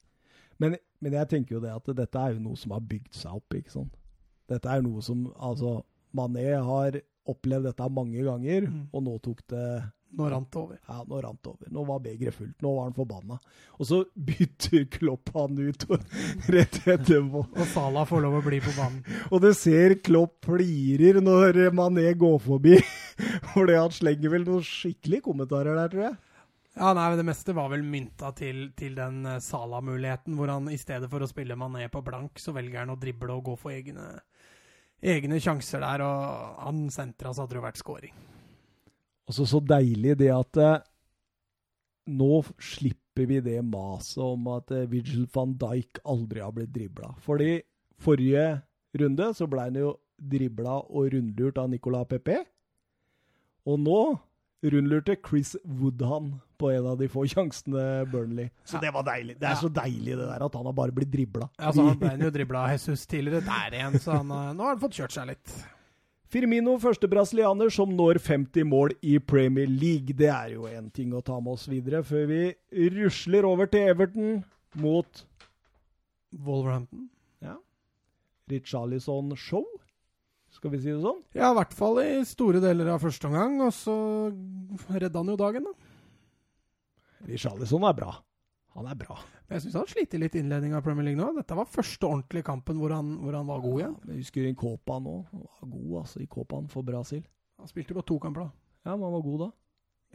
Men, 0.58 0.76
men 1.02 1.12
jeg 1.20 1.28
tenker 1.30 1.56
jo 1.56 1.60
det 1.62 1.70
at 1.74 1.86
dette 1.98 2.18
er 2.18 2.34
jo 2.34 2.42
noe 2.42 2.58
som 2.58 2.74
har 2.74 2.82
bygd 2.82 3.14
seg 3.14 3.38
opp, 3.38 3.54
ikke 3.54 3.70
sant. 3.70 3.94
Dette 4.50 4.70
er 4.70 4.82
noe 4.84 5.02
som 5.02 5.24
Altså, 5.38 5.80
Mané 6.14 6.48
har 6.62 6.98
opplevd 7.30 7.64
dette 7.70 7.90
mange 7.90 8.22
ganger, 8.26 8.66
Mm. 8.70 8.88
og 8.92 9.02
nå 9.06 9.18
tok 9.22 9.44
det 9.48 9.66
Nå 10.14 10.28
rant 10.30 10.46
det 10.52 10.58
over. 10.60 10.76
Ja, 10.86 11.00
nå 11.10 11.18
rant 11.24 11.40
det 11.42 11.48
over. 11.50 11.70
Nå 11.74 11.82
var 11.88 11.98
begeret 11.98 12.34
fullt. 12.36 12.54
Nå 12.62 12.70
var 12.76 12.84
han 12.84 12.92
forbanna. 12.94 13.34
Og 13.80 13.86
så 13.88 13.96
bytter 14.28 14.84
Klopp 14.88 15.32
han 15.34 15.58
ut 15.58 15.86
og- 15.90 16.04
rett 16.54 16.76
etterpå. 16.86 17.40
Og 17.50 17.66
Salah 17.72 18.06
får 18.06 18.22
lov 18.22 18.36
å 18.38 18.42
bli 18.46 18.60
på 18.62 18.70
banen. 18.76 19.00
Og 19.32 19.40
du 19.42 19.48
ser 19.58 19.96
Klopp 20.06 20.46
flirer 20.46 21.18
når 21.20 21.58
Mané 21.74 22.12
går 22.14 22.38
forbi. 22.44 22.76
Fordi 23.56 23.74
han 23.74 23.90
slenger 23.90 24.30
vel 24.36 24.46
noen 24.46 24.62
skikkelige 24.62 25.24
kommentarer 25.26 25.74
der, 25.82 25.90
tror 25.90 26.06
jeg. 26.06 26.16
Ja, 26.78 26.92
nei, 26.94 27.08
men 27.10 27.18
Det 27.18 27.26
meste 27.32 27.54
var 27.58 27.68
vel 27.74 27.82
mynta 27.82 28.30
til, 28.38 28.68
til 28.78 28.94
den 28.94 29.26
eh, 29.26 29.40
Salah-muligheten, 29.42 30.34
hvor 30.38 30.50
han 30.50 30.70
i 30.70 30.78
stedet 30.78 31.10
for 31.10 31.22
å 31.22 31.28
spille 31.30 31.58
Mané 31.58 31.88
på 31.90 32.04
blank, 32.06 32.38
så 32.38 32.54
velger 32.54 32.84
han 32.84 32.94
å 32.94 33.00
drible 33.02 33.34
og 33.34 33.44
gå 33.50 33.58
for 33.58 33.74
egne, 33.74 34.12
egne 35.04 35.40
sjanser 35.42 35.84
der. 35.84 36.04
Og 36.04 36.64
han 36.64 36.86
sentra, 36.92 37.32
så 37.32 37.44
hadde 37.44 37.58
det 37.58 37.64
vært 37.66 37.80
scoring. 37.80 38.14
Og 39.24 39.36
så 39.36 39.46
så 39.48 39.60
deilig 39.64 40.18
det 40.20 40.30
at 40.34 40.60
eh, 40.60 40.82
nå 42.12 42.42
slipper 42.60 43.28
vi 43.30 43.40
det 43.44 43.60
maset 43.64 44.20
om 44.24 44.48
at 44.52 44.72
eh, 44.74 44.88
Vigil 44.90 45.24
van 45.32 45.54
Dijk 45.60 46.02
aldri 46.04 46.42
har 46.44 46.52
blitt 46.56 46.74
dribla. 46.74 47.14
Fordi 47.24 47.62
forrige 48.00 48.60
runde 49.00 49.30
så 49.36 49.48
ble 49.50 49.68
han 49.68 49.80
jo 49.80 49.94
dribla 50.20 50.80
og 50.84 51.14
rundlurt 51.14 51.58
av 51.60 51.70
Nicolas 51.72 52.08
Pepe. 52.10 52.42
Og 53.64 53.80
nå 53.80 54.00
rundlurte 54.64 55.16
Chris 55.24 55.54
Woodhan 55.64 56.34
på 56.64 56.72
en 56.72 56.88
av 56.94 56.96
de 57.00 57.10
få 57.12 57.26
sjansene 57.28 57.84
Burnley. 58.10 58.48
Så 58.64 58.80
det 58.80 58.90
var 58.94 59.04
deilig. 59.06 59.36
Det 59.40 59.50
er 59.50 59.60
så 59.60 59.70
deilig 59.72 60.16
det 60.16 60.26
der 60.30 60.48
at 60.48 60.58
han 60.58 60.68
har 60.70 60.76
bare 60.80 60.96
blitt 60.96 61.12
dribla. 61.12 61.50
Altså, 61.60 61.84
han 61.90 62.00
ble 62.00 62.16
jo 62.24 62.32
dribla 62.34 62.64
av 62.64 62.74
Jesus 62.74 63.04
tidligere 63.10 63.44
der 63.44 63.78
igjen, 63.78 64.00
så 64.00 64.18
han, 64.22 64.32
eh, 64.32 64.50
nå 64.56 64.64
har 64.66 64.76
han 64.76 64.82
fått 64.82 64.98
kjørt 65.02 65.16
seg 65.18 65.28
litt. 65.34 65.54
Firmino, 66.34 66.72
første 66.82 67.06
brasilianer 67.06 67.70
som 67.70 67.92
når 67.94 68.18
50 68.18 68.66
mål 68.66 68.96
i 69.06 69.20
Premier 69.22 69.68
League. 69.70 70.16
Det 70.18 70.30
er 70.32 70.56
jo 70.56 70.64
en 70.66 70.88
ting 70.90 71.12
å 71.14 71.22
ta 71.22 71.36
med 71.38 71.54
oss 71.54 71.68
videre 71.70 72.00
før 72.02 72.26
vi 72.26 72.40
rusler 72.90 73.46
over 73.46 73.70
til 73.70 73.92
Everton 73.92 74.40
mot 74.82 75.22
Wolverhampton. 76.34 77.06
Ja. 77.44 77.54
Richarlison 78.50 79.30
Show. 79.38 79.62
Skal 80.54 80.70
vi 80.74 80.80
si 80.82 80.90
det 80.90 81.02
sånn? 81.02 81.22
Ja, 81.34 81.52
i 81.52 81.56
hvert 81.58 81.74
fall 81.74 81.98
i 82.02 82.10
store 82.26 82.60
deler 82.62 82.92
av 82.94 83.02
første 83.02 83.26
omgang, 83.30 83.56
og 83.62 83.72
så 83.74 83.94
redda 84.90 85.18
han 85.20 85.32
jo 85.32 85.38
dagen, 85.38 85.66
da. 85.66 85.83
Richarlison 87.28 87.84
er 87.88 87.96
bra. 87.96 88.12
Han 88.74 88.88
er 88.90 88.96
bra. 88.98 89.16
Jeg 89.52 89.62
syns 89.62 89.76
han 89.78 89.90
sliter 89.90 90.18
litt 90.18 90.34
i 90.34 90.40
innledninga 90.42 90.80
av 90.80 90.86
Premier 90.86 91.06
League 91.06 91.20
nå. 91.20 91.28
Dette 91.36 91.56
var 91.56 91.68
første 91.70 92.08
ordentlige 92.08 92.46
kampen 92.48 92.80
hvor 92.80 92.94
han, 92.94 93.12
hvor 93.22 93.36
han 93.38 93.46
var 93.46 93.62
god 93.62 93.80
igjen. 93.80 93.94
Ja, 94.00 94.10
jeg 94.10 94.24
husker 94.24 94.48
i 94.48 94.54
Copa 94.58 94.98
nå. 95.04 95.14
Han 95.30 95.70
var 95.70 95.84
god 95.84 96.00
altså, 96.00 96.22
i 96.24 96.28
Copaen 96.30 96.66
for 96.72 96.86
Brasil. 96.86 97.22
Han 97.62 97.70
spilte 97.70 97.94
bare 97.94 98.08
to 98.08 98.18
kamper, 98.22 98.48
da. 98.48 98.80
Ja, 98.84 98.96
men 98.96 99.06
han 99.06 99.14
var 99.14 99.24
god 99.28 99.44
da. 99.44 99.48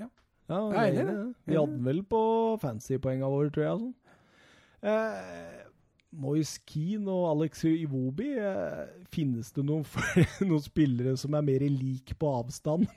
Ja. 0.01 0.09
ja 0.51 0.59
Jeg 0.59 0.81
er 0.81 0.91
enig 0.91 0.99
i 0.99 1.07
det. 1.07 1.27
Vi 1.47 1.57
hadde 1.59 1.77
den 1.77 1.87
vel 1.87 2.03
på 2.11 2.21
fancy-poenga 2.65 3.31
våre, 3.31 3.53
tror 3.55 3.65
jeg. 3.65 3.85
Sånn. 3.85 3.95
Eh, 4.89 5.63
Moise 6.09 6.57
Keane 6.65 7.11
og 7.13 7.27
Alex 7.29 7.61
Iwobi, 7.69 8.31
eh, 8.41 8.85
finnes 9.13 9.51
det 9.53 9.65
noen, 9.65 9.83
noen 10.49 10.63
spillere 10.63 11.13
som 11.21 11.35
er 11.37 11.45
mer 11.45 11.65
lik 11.69 12.15
på 12.19 12.31
avstand? 12.39 12.89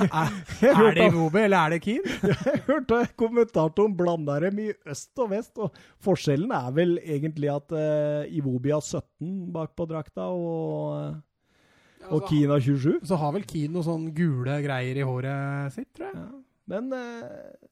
Er, 0.00 0.30
er 0.64 0.94
det 0.96 1.04
Iwobi, 1.10 1.42
eller 1.44 1.58
er 1.58 1.74
det 1.74 1.78
Keane? 1.84 2.14
Jeg 2.46 2.62
hørte 2.66 2.98
kommentatoren 3.20 3.92
blanda 3.96 4.38
dem 4.42 4.58
i 4.64 4.68
øst 4.88 5.20
og 5.20 5.30
vest, 5.34 5.52
og 5.60 5.76
forskjellen 6.02 6.52
er 6.56 6.70
vel 6.74 6.94
egentlig 7.00 7.50
at 7.52 7.74
uh, 7.76 8.24
Iwobi 8.26 8.72
har 8.72 8.80
17 8.82 9.52
bak 9.54 9.74
på 9.76 9.86
drakta, 9.90 10.30
og, 10.32 11.20
uh, 12.00 12.08
og 12.08 12.24
Keane 12.28 12.56
har 12.56 12.64
27. 12.64 13.04
Så 13.06 13.20
har 13.20 13.34
vel 13.36 13.44
Keane 13.48 13.76
noen 13.76 13.86
sånne 13.86 14.14
gule 14.16 14.56
greier 14.64 15.00
i 15.00 15.06
håret 15.06 15.76
sitt, 15.76 15.90
tror 15.96 16.08
jeg. 16.08 16.24
Ja. 16.24 16.30
Men 16.70 16.92
eh, 16.94 17.69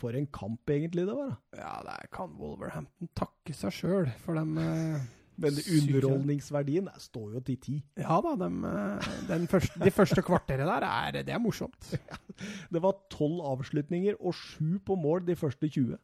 for 0.00 0.16
en 0.16 0.28
kamp 0.32 0.70
egentlig 0.72 1.06
det 1.08 1.14
var, 1.16 1.32
da. 1.32 1.60
Ja, 1.60 1.72
der 1.86 2.10
kan 2.14 2.34
Wolverhampton 2.40 3.10
takke 3.18 3.54
seg 3.56 3.74
sjøl 3.76 4.10
for 4.24 4.38
dem 4.40 4.56
eh, 4.60 5.00
Men 5.40 5.56
underholdningsverdien 5.56 6.88
der 6.90 7.00
står 7.00 7.36
jo 7.38 7.40
til 7.44 7.56
ti. 7.64 7.76
Ja 7.96 8.18
da, 8.24 8.34
dem, 8.42 8.60
eh, 8.68 9.10
den 9.28 9.46
første, 9.48 9.80
de 9.80 9.92
første 9.94 10.24
kvarteret 10.26 10.68
der, 10.68 10.84
er, 10.88 11.22
det 11.24 11.32
er 11.32 11.40
morsomt. 11.40 11.94
Det 12.72 12.80
var 12.80 12.96
tolv 13.12 13.40
avslutninger 13.44 14.16
og 14.20 14.34
sju 14.34 14.78
på 14.84 14.96
mål 14.96 15.26
de 15.26 15.36
første 15.36 15.68
20. 15.68 15.96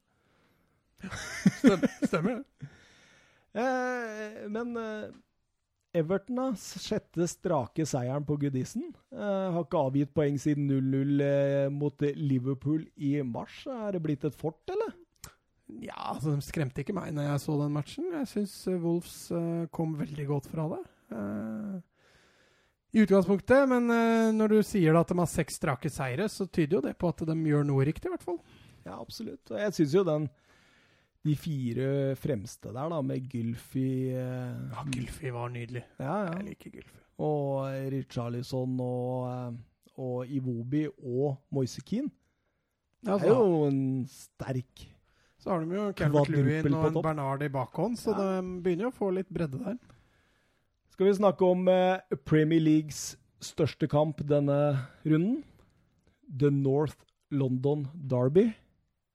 Stemmer 2.04 2.40
det? 2.40 2.44
Eh, 3.56 4.42
men 4.52 4.76
eh, 4.76 5.06
Everton, 5.96 6.38
da. 6.38 6.46
Sjette 6.56 7.26
strake 7.30 7.86
seieren 7.88 8.26
på 8.26 8.36
Goodison. 8.40 8.90
Eh, 9.12 9.48
har 9.54 9.64
ikke 9.64 9.82
avgitt 9.88 10.12
poeng 10.16 10.38
siden 10.40 10.68
0-0 10.70 11.24
eh, 11.24 11.66
mot 11.72 12.06
Liverpool 12.16 12.84
i 12.96 13.16
mars. 13.26 13.62
Er 13.70 13.96
det 13.96 14.02
blitt 14.04 14.26
et 14.28 14.36
fort, 14.36 14.62
eller? 14.72 14.94
Ja, 15.66 16.12
altså, 16.12 16.36
de 16.36 16.44
skremte 16.46 16.82
ikke 16.82 16.94
meg 16.94 17.10
når 17.16 17.30
jeg 17.30 17.42
så 17.42 17.56
den 17.58 17.74
matchen. 17.74 18.08
Jeg 18.14 18.30
syns 18.30 18.54
Wolves 18.70 19.16
eh, 19.34 19.66
kom 19.74 19.96
veldig 19.98 20.26
godt 20.28 20.48
fra 20.52 20.68
det. 20.76 20.82
Eh, 21.16 21.76
I 22.94 23.02
utgangspunktet, 23.02 23.66
men 23.70 23.90
eh, 23.90 24.30
når 24.36 24.54
du 24.54 24.60
sier 24.66 24.98
at 24.98 25.10
de 25.10 25.18
har 25.18 25.30
seks 25.30 25.58
strake 25.58 25.90
seire, 25.90 26.28
så 26.30 26.46
tyder 26.46 26.78
jo 26.78 26.84
det 26.86 26.94
på 27.00 27.10
at 27.10 27.24
de 27.26 27.36
gjør 27.50 27.66
noe 27.66 27.86
riktig, 27.88 28.06
i 28.10 28.14
hvert 28.14 28.26
fall. 28.26 28.38
Ja, 28.86 29.00
absolutt. 29.00 29.42
Og 29.50 29.58
jeg 29.58 29.74
syns 29.74 29.96
jo 29.98 30.06
den 30.06 30.28
de 31.26 31.34
fire 31.36 31.88
fremste 32.20 32.70
der, 32.72 32.88
da, 32.92 33.00
med 33.02 33.26
Gylfi 33.32 33.86
eh, 34.14 34.58
Ja, 34.72 34.84
Gylfi 34.94 35.32
var 35.34 35.48
nydelig. 35.54 35.82
ja, 35.98 36.16
ja. 36.28 36.36
Jeg 36.38 36.44
liker 36.52 36.70
Gylfi. 36.78 37.00
og 37.18 37.90
Richarlison 37.92 38.76
og, 38.80 39.26
eh, 39.30 39.56
og 39.98 40.26
Iwobi 40.30 40.86
og 41.02 41.36
Moise 41.50 41.82
Keane. 41.86 42.10
Det 43.06 43.20
er 43.22 43.28
jo 43.32 43.66
en 43.68 44.06
sterk 44.10 44.86
så 45.38 45.52
har 45.52 45.60
de 45.62 45.76
jo 45.76 45.92
Calvert 45.94 46.28
Lewin 46.32 46.74
og 46.74 46.86
en. 46.88 47.02
Bernard 47.04 47.42
i 47.44 47.48
bakhånd, 47.52 47.94
så 48.00 48.10
Ja. 48.16 48.40
de 48.40 48.62
begynner 48.64 48.88
jo 48.88 48.90
å 48.90 48.96
få 48.96 49.10
litt 49.14 49.28
bredde 49.30 49.60
der. 49.62 49.76
Skal 50.90 51.06
vi 51.06 51.12
snakke 51.14 51.42
om 51.46 51.68
eh, 51.68 52.00
Premier 52.24 52.58
Leagues 52.60 53.16
største 53.40 53.86
kamp 53.88 54.22
denne 54.26 54.88
runden? 55.04 55.44
The 56.26 56.50
North 56.50 56.96
London 57.30 57.86
Derby. 57.94 58.54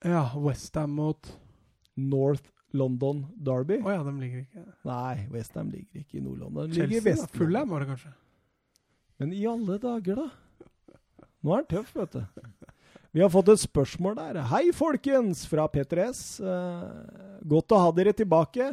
Ja, 0.06 0.30
Westham 0.38 0.92
mot 0.96 1.34
North 2.00 2.52
London 2.72 3.26
Derby. 3.36 3.82
Å 3.84 3.96
ja, 3.98 4.04
de 4.06 4.14
ligger 4.16 4.44
ikke 4.46 4.66
Nei, 4.88 5.26
Westham 5.34 5.72
ligger 5.74 6.04
ikke 6.04 6.20
i 6.20 6.24
Nord-London. 6.24 6.72
Chelsea. 6.76 7.04
Vest-London. 7.04 7.70
Var 7.74 7.84
det 7.84 7.90
kanskje. 7.92 8.14
Men 9.22 9.34
i 9.38 9.42
alle 9.50 9.78
dager, 9.82 10.22
da? 10.24 10.30
Nå 11.42 11.52
er 11.54 11.64
han 11.64 11.68
tøff, 11.70 11.92
vet 11.98 12.16
du. 12.16 12.46
Vi 13.12 13.20
har 13.20 13.32
fått 13.34 13.50
et 13.52 13.60
spørsmål 13.60 14.16
der. 14.16 14.40
Hei, 14.48 14.70
folkens! 14.76 15.44
Fra 15.50 15.66
Peter 15.70 16.00
S. 16.08 16.40
Eh, 16.40 17.42
godt 17.52 17.76
å 17.76 17.82
ha 17.82 17.90
dere 17.98 18.14
tilbake. 18.16 18.70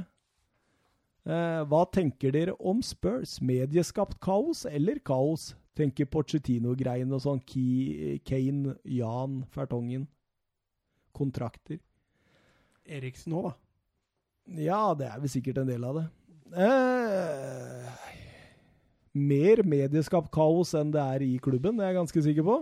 Eh, 1.29 1.63
hva 1.69 1.81
tenker 1.91 2.33
dere 2.37 2.55
om 2.61 2.79
Spurs? 2.87 3.39
Medieskapt 3.43 4.21
kaos 4.23 4.63
eller 4.71 5.03
kaos? 5.05 5.51
Tenker 5.79 6.07
Pochettino-greien 6.11 7.11
og 7.15 7.25
sånn. 7.25 7.43
Key, 7.51 8.21
Kane, 8.27 8.77
Jan, 8.87 9.43
Fertongen. 9.51 10.07
Kontrakter. 11.19 11.81
Eriksen 12.89 13.35
òg, 13.37 13.51
da. 13.51 13.55
Ja, 14.65 14.83
det 14.97 15.07
er 15.13 15.21
vel 15.21 15.29
sikkert 15.29 15.59
en 15.61 15.69
del 15.69 15.85
av 15.85 15.99
det. 16.01 16.07
Eh, 16.57 17.89
mer 19.19 19.63
medieskapt 19.69 20.31
kaos 20.33 20.73
enn 20.79 20.93
det 20.95 21.03
er 21.03 21.25
i 21.27 21.35
klubben, 21.43 21.77
det 21.77 21.85
er 21.85 21.93
jeg 21.93 21.99
ganske 22.01 22.23
sikker 22.29 22.47
på. 22.47 22.59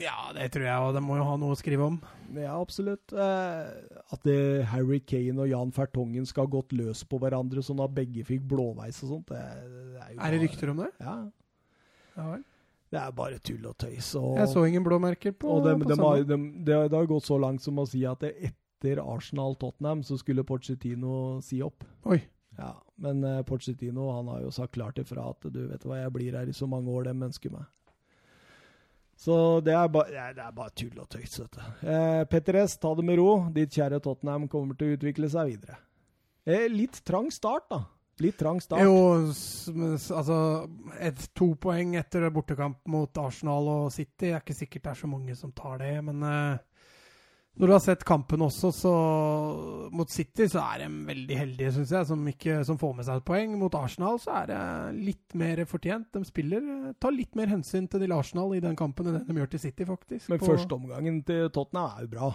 Ja, 0.00 0.30
det 0.32 0.46
tror 0.54 0.64
jeg, 0.64 0.76
og 0.86 0.94
de 0.96 1.02
må 1.04 1.18
jo 1.18 1.24
ha 1.28 1.34
noe 1.36 1.52
å 1.52 1.58
skrive 1.58 1.84
om. 1.84 1.98
Ja, 2.38 2.54
absolutt. 2.62 3.12
Eh, 3.12 3.98
at 4.14 4.22
det, 4.24 4.38
Harry 4.70 5.00
Kane 5.04 5.36
og 5.44 5.50
Jan 5.50 5.72
Fertongen 5.76 6.24
skal 6.26 6.46
ha 6.46 6.52
gått 6.54 6.72
løs 6.72 7.02
på 7.04 7.18
hverandre 7.20 7.60
sånn 7.66 7.82
at 7.84 7.92
begge 7.98 8.24
fikk 8.24 8.46
blåveis 8.48 9.02
og 9.04 9.10
sånt, 9.16 9.34
det, 9.34 9.42
det 9.92 10.00
er 10.06 10.14
jo 10.14 10.22
Er 10.24 10.32
det 10.36 10.40
rykter 10.46 10.72
om 10.72 10.80
det? 10.84 10.88
Ja. 11.04 11.16
Ja 12.16 12.30
vel. 12.30 12.42
Det 12.92 13.00
er 13.00 13.12
bare 13.16 13.38
tull 13.40 13.68
og 13.70 13.76
tøys. 13.80 14.08
Og, 14.20 14.34
Jeg 14.40 14.48
så 14.52 14.64
ingen 14.68 14.84
blåmerker 14.84 15.32
på, 15.32 15.48
og 15.58 15.62
dem- 15.64 15.80
på 15.80 15.88
dem 15.88 16.02
har, 16.04 16.24
dem- 16.28 16.50
det, 16.64 16.80
det 16.92 16.98
har 16.98 17.06
gått 17.08 17.24
så 17.28 17.38
langt 17.40 17.62
som 17.64 17.78
å 17.80 17.86
si 17.88 18.02
at 18.08 18.20
det 18.20 18.32
etter 18.82 19.14
Arsenal-Tottenham 19.14 20.02
så 20.02 20.18
skulle 20.18 20.44
Pochettino 20.44 21.40
si 21.42 21.62
opp. 21.62 21.84
Oi. 22.04 22.20
Ja, 22.58 22.74
men 22.96 23.24
uh, 23.24 23.42
Pochettino 23.42 24.10
han 24.12 24.28
har 24.28 24.42
jo 24.42 24.50
sagt 24.50 24.74
klart 24.74 24.98
ifra 24.98 25.30
at 25.30 25.46
du 25.52 25.62
vet 25.70 25.86
hva, 25.86 26.02
jeg 26.02 26.12
blir 26.12 26.36
her 26.36 26.48
i 26.48 26.56
så 26.56 26.66
mange 26.66 26.90
år 26.90 27.08
dem 27.08 27.22
ønsker 27.22 27.54
meg. 27.54 27.64
Så 29.16 29.60
det 29.62 29.74
er, 29.76 29.86
ba, 29.92 30.02
ja, 30.10 30.32
det 30.34 30.42
er 30.42 30.54
bare 30.56 30.72
tull 30.74 30.98
og 30.98 31.06
tøys, 31.12 31.38
vet 31.38 31.54
du. 31.54 31.62
Eh, 31.86 32.22
Petter 32.26 32.58
S, 32.64 32.74
ta 32.82 32.90
det 32.98 33.04
med 33.06 33.20
ro. 33.20 33.44
Ditt 33.54 33.70
kjære 33.76 34.00
Tottenham 34.02 34.48
kommer 34.50 34.74
til 34.74 34.90
å 34.90 34.96
utvikle 34.96 35.28
seg 35.30 35.52
videre. 35.52 35.76
Eh, 36.42 36.64
litt 36.72 36.98
trang 37.06 37.28
start, 37.30 37.68
da. 37.70 37.84
Litt 38.24 38.40
trang 38.40 38.58
start. 38.60 38.82
Jo, 38.82 39.28
altså 40.16 40.38
et, 40.98 41.22
To 41.38 41.52
poeng 41.60 41.94
etter 42.00 42.26
bortekamp 42.34 42.80
mot 42.90 43.22
Arsenal 43.22 43.70
og 43.70 43.86
City. 43.94 44.24
Det 44.24 44.32
er 44.32 44.42
ikke 44.42 44.58
sikkert 44.58 44.88
det 44.88 44.92
er 44.96 45.00
så 45.04 45.12
mange 45.12 45.38
som 45.38 45.54
tar 45.54 45.78
det, 45.84 45.94
men 46.08 46.26
eh, 46.26 46.58
når 47.60 47.68
du 47.68 47.72
har 47.74 47.82
sett 47.84 48.04
kampen 48.08 48.40
også, 48.46 48.70
så 48.72 48.92
mot 49.92 50.08
City 50.10 50.46
så 50.50 50.62
er 50.72 50.84
de 50.84 50.86
veldig 51.08 51.36
heldige, 51.36 51.72
syns 51.76 51.90
jeg, 51.92 52.06
som, 52.08 52.22
ikke, 52.30 52.54
som 52.64 52.78
får 52.80 52.94
med 52.96 53.04
seg 53.08 53.20
et 53.20 53.26
poeng. 53.28 53.56
Mot 53.60 53.74
Arsenal 53.76 54.16
så 54.22 54.32
er 54.40 54.46
det 54.48 54.60
litt 55.10 55.36
mer 55.38 55.60
fortjent. 55.68 56.08
De 56.16 56.22
spiller, 56.24 56.64
tar 57.02 57.12
litt 57.12 57.36
mer 57.38 57.52
hensyn 57.52 57.88
til 57.92 58.00
til 58.06 58.14
Arsenal 58.16 58.54
i 58.56 58.62
den 58.64 58.78
kampen 58.78 59.10
enn 59.12 59.20
de 59.28 59.36
gjør 59.42 59.52
til 59.52 59.62
City, 59.66 59.84
faktisk. 59.88 60.30
Men 60.32 60.40
førsteomgangen 60.42 61.20
til 61.28 61.50
Tottenham 61.52 61.92
er 61.98 62.06
jo 62.06 62.12
bra. 62.14 62.30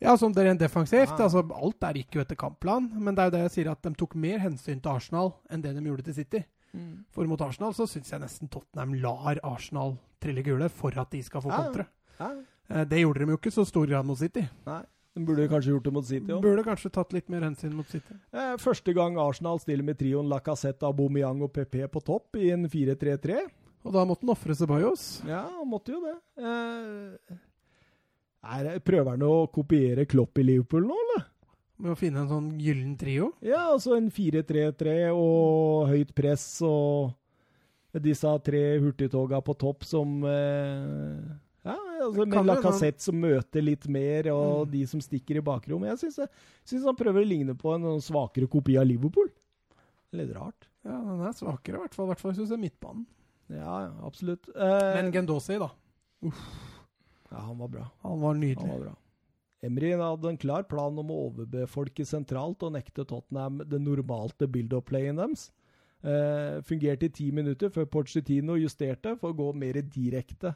Ja, 0.00 0.14
som 0.16 0.32
det 0.32 0.46
rent 0.46 0.62
defensivt. 0.62 1.10
Ja. 1.18 1.26
altså 1.26 1.42
Alt 1.52 1.80
der 1.82 1.98
gikk 1.98 2.14
jo 2.16 2.22
etter 2.22 2.38
kampplan. 2.40 2.86
Men 2.96 3.14
det 3.18 3.20
er 3.24 3.28
jo 3.28 3.34
det 3.34 3.42
jeg 3.48 3.54
sier, 3.58 3.72
at 3.74 3.82
de 3.84 3.92
tok 4.00 4.14
mer 4.16 4.38
hensyn 4.40 4.78
til 4.80 4.94
Arsenal 4.94 5.34
enn 5.52 5.60
det 5.66 5.74
de 5.76 5.82
gjorde 5.84 6.06
til 6.06 6.16
City. 6.22 6.44
For 7.10 7.26
mot 7.26 7.42
Arsenal 7.42 7.74
så 7.74 7.84
syns 7.90 8.12
jeg 8.14 8.22
nesten 8.22 8.48
Tottenham 8.48 8.94
lar 9.02 9.42
Arsenal 9.44 9.96
trille 10.22 10.44
gule 10.46 10.68
for 10.70 10.94
at 11.02 11.10
de 11.10 11.20
skal 11.26 11.42
få 11.42 11.50
Ja. 11.50 11.58
kontre. 11.66 11.86
Ja. 12.20 12.30
Eh, 12.70 12.84
Det 12.88 13.02
gjorde 13.02 13.24
de 13.24 13.34
jo 13.34 13.38
ikke 13.40 13.52
så 13.54 13.64
stor 13.66 13.86
grad 13.90 14.06
mot 14.06 14.18
City. 14.18 14.46
Nei. 14.66 14.82
De 15.16 15.24
burde 15.26 15.48
kanskje 15.50 15.72
gjort 15.74 15.84
det 15.88 15.92
mot 15.92 16.06
City 16.06 16.30
òg. 16.32 16.42
Burde 16.44 16.62
kanskje 16.64 16.90
tatt 16.94 17.12
litt 17.12 17.28
mer 17.28 17.42
hensyn 17.42 17.72
mot 17.74 17.88
City. 17.90 18.14
Eh, 18.32 18.54
første 18.62 18.94
gang 18.94 19.18
Arsenal 19.18 19.58
stiller 19.58 19.82
med 19.84 19.98
trioen 19.98 20.28
Lacassette, 20.30 20.86
Aubameyang 20.86 21.42
og 21.42 21.50
PP 21.52 21.82
på 21.90 22.02
topp 22.06 22.38
i 22.38 22.52
en 22.54 22.68
4-3-3. 22.70 23.40
Og 23.82 23.92
da 23.96 24.04
måtte 24.06 24.22
han 24.26 24.34
ofre 24.36 24.54
Ceballos. 24.54 25.22
Ja, 25.26 25.42
han 25.56 25.66
måtte 25.68 25.94
jo 25.96 26.00
det. 26.04 26.14
Eh, 26.38 27.36
er, 28.54 28.78
prøver 28.86 29.10
han 29.16 29.24
å 29.26 29.48
kopiere 29.52 30.06
Klopp 30.08 30.38
i 30.38 30.44
Liverpool 30.46 30.86
nå, 30.86 30.96
eller? 31.06 31.26
Med 31.80 31.94
å 31.94 31.98
finne 31.98 32.22
en 32.22 32.28
sånn 32.30 32.48
gyllen 32.60 32.94
trio. 33.00 33.32
Ja, 33.42 33.70
altså 33.72 33.96
en 33.96 34.10
4-3-3 34.12 35.10
og 35.16 35.88
høyt 35.88 36.14
press 36.14 36.44
og 36.62 37.16
disse 38.04 38.30
tre 38.46 38.78
hurtigtoga 38.78 39.40
på 39.42 39.56
topp 39.58 39.82
som 39.88 40.20
eh, 40.28 41.16
Ja, 41.64 41.74
altså 42.06 42.24
med 42.26 42.46
Lacassette 42.48 43.02
som 43.04 43.18
møter 43.20 43.60
litt 43.62 43.86
mer, 43.88 44.30
og 44.32 44.66
Mm. 44.66 44.70
de 44.72 44.86
som 44.86 45.00
stikker 45.00 45.36
i 45.36 45.40
bakrom. 45.44 45.82
Jeg 45.84 45.98
syns, 45.98 46.18
syns 46.64 46.84
han 46.84 46.96
prøver 46.96 47.20
å 47.22 47.28
ligne 47.28 47.54
på 47.54 47.74
en 47.74 47.82
sånn 47.82 48.00
svakere 48.00 48.48
kopi 48.48 48.78
av 48.80 48.86
Liverpool. 48.86 49.28
Litt 50.12 50.32
rart. 50.34 50.68
Ja, 50.84 50.96
Den 51.02 51.20
er 51.20 51.32
svakere, 51.36 51.76
i 51.76 51.80
hvert 51.84 51.94
fall. 51.94 52.06
I 52.06 52.14
hvert 52.14 52.20
fall 52.20 52.32
syns 52.32 52.48
jeg 52.50 52.58
midtbanen. 52.58 53.04
Ja, 53.50 53.80
ja, 53.84 53.92
absolutt. 54.06 54.48
Eh, 54.56 54.94
Men 55.02 55.12
Gendosi, 55.12 55.58
da. 55.58 55.68
Uff. 56.22 56.40
ja, 57.30 57.38
han 57.38 57.58
var 57.58 57.68
bra. 57.68 57.90
Han 58.02 58.20
var 58.20 58.34
nydelig. 58.34 58.60
Han 58.68 58.78
var 58.78 58.86
bra. 58.86 58.96
Emry 59.62 59.90
hadde 59.92 60.24
en 60.30 60.38
klar 60.38 60.62
plan 60.66 60.98
om 60.98 61.08
å 61.12 61.30
overbefolke 61.30 62.06
sentralt 62.06 62.62
og 62.62 62.72
nekte 62.72 63.04
Tottenham 63.06 63.58
det 63.68 63.78
normalte 63.82 64.48
build-up-playen 64.48 65.16
deres. 65.20 65.50
Eh, 66.02 66.62
fungerte 66.62 67.04
i 67.04 67.08
ti 67.12 67.30
minutter 67.30 67.68
før 67.68 67.84
Porcetino 67.84 68.56
justerte 68.56 69.18
for 69.20 69.34
å 69.34 69.36
gå 69.36 69.54
mer 69.54 69.74
direkte. 69.82 70.54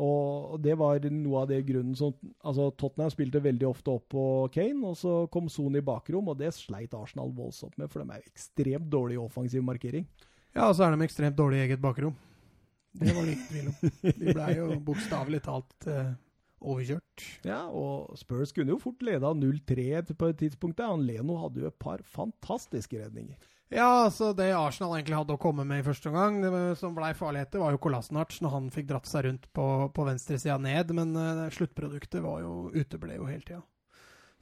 Og 0.00 0.56
det 0.64 0.76
var 0.80 1.04
noe 1.12 1.42
av 1.42 1.50
det 1.50 1.60
grunnen 1.68 1.96
som 1.98 2.14
altså 2.40 2.70
Tottenham 2.80 3.12
spilte 3.12 3.42
veldig 3.44 3.66
ofte 3.68 3.92
opp 3.92 4.06
på 4.14 4.24
Kane, 4.54 4.80
og 4.88 4.96
så 4.96 5.14
kom 5.32 5.50
Son 5.52 5.76
i 5.76 5.84
bakrom, 5.84 6.30
og 6.32 6.38
det 6.40 6.54
sleit 6.56 6.96
Arsenal 6.96 7.34
voldsomt 7.36 7.76
med, 7.76 7.90
for 7.92 8.00
de 8.00 8.14
er 8.16 8.22
jo 8.22 8.32
ekstremt 8.32 8.88
dårlig 8.92 9.18
i 9.18 9.22
offensiv 9.22 9.66
markering. 9.66 10.08
Ja, 10.54 10.70
og 10.70 10.74
så 10.78 10.86
er 10.86 10.96
de 10.96 11.06
ekstremt 11.06 11.36
dårlige 11.38 11.66
i 11.66 11.68
eget 11.68 11.82
bakrom. 11.84 12.16
Det 12.96 13.12
var 13.14 13.22
det 13.22 13.36
ingen 13.36 13.46
tvil 13.46 13.68
om. 13.70 14.16
De 14.16 14.32
blei 14.34 14.50
jo 14.56 14.72
bokstavelig 14.88 15.42
talt 15.46 15.86
eh, 15.90 16.10
overkjørt. 16.60 17.26
Ja, 17.46 17.60
og 17.68 18.16
Spurs 18.18 18.54
kunne 18.56 18.74
jo 18.74 18.80
fort 18.82 19.04
leda 19.06 19.30
0-3 19.36 20.16
på 20.16 20.32
et 20.32 20.40
tidspunkt. 20.42 20.78
der. 20.80 20.90
Han 20.90 21.06
Leno 21.06 21.38
hadde 21.44 21.62
jo 21.62 21.70
et 21.70 21.78
par 21.78 22.02
fantastiske 22.02 22.98
redninger. 22.98 23.36
Ja, 23.70 24.06
altså 24.08 24.32
det 24.34 24.48
Arsenal 24.50 24.96
egentlig 24.96 25.14
hadde 25.14 25.36
å 25.36 25.40
komme 25.40 25.62
med 25.66 25.82
i 25.82 25.86
første 25.86 26.10
omgang, 26.10 26.40
som 26.74 26.96
blei 26.96 27.12
farligheter, 27.14 27.62
var 27.62 27.76
jo 27.76 27.78
Kolasinac 27.82 28.34
når 28.42 28.54
han 28.56 28.66
fikk 28.74 28.88
dratt 28.88 29.06
seg 29.06 29.28
rundt 29.28 29.46
på, 29.54 29.66
på 29.94 30.06
venstresida 30.08 30.56
ned, 30.58 30.90
men 30.98 31.14
uh, 31.14 31.44
sluttproduktet 31.54 32.18
var 32.24 32.42
jo 32.42 32.54
uteble 32.74 33.14
jo 33.14 33.28
hele 33.30 33.46
tida. 33.46 33.62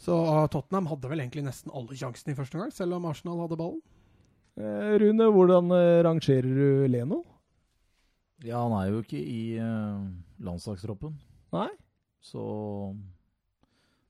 Så 0.01 0.17
uh, 0.17 0.47
Tottenham 0.49 0.89
hadde 0.89 1.11
vel 1.13 1.21
egentlig 1.21 1.45
nesten 1.45 1.75
alle 1.77 1.99
sjansene 1.99 2.33
i 2.33 2.39
første 2.39 2.57
omgang, 2.57 2.73
selv 2.73 2.97
om 2.97 3.09
Arsenal 3.11 3.45
hadde 3.45 3.61
ballen. 3.61 3.85
Eh, 4.59 4.95
Rune, 4.99 5.27
hvordan 5.31 5.71
eh, 5.71 6.01
rangerer 6.03 6.49
du 6.49 6.87
Leno? 6.91 7.21
Ja, 8.43 8.65
han 8.65 8.75
er 8.75 8.89
jo 8.91 9.03
ikke 9.03 9.19
i 9.19 9.59
uh, 9.59 10.03
landslagstroppen, 10.43 11.15
Nei? 11.55 11.69
så 12.23 12.43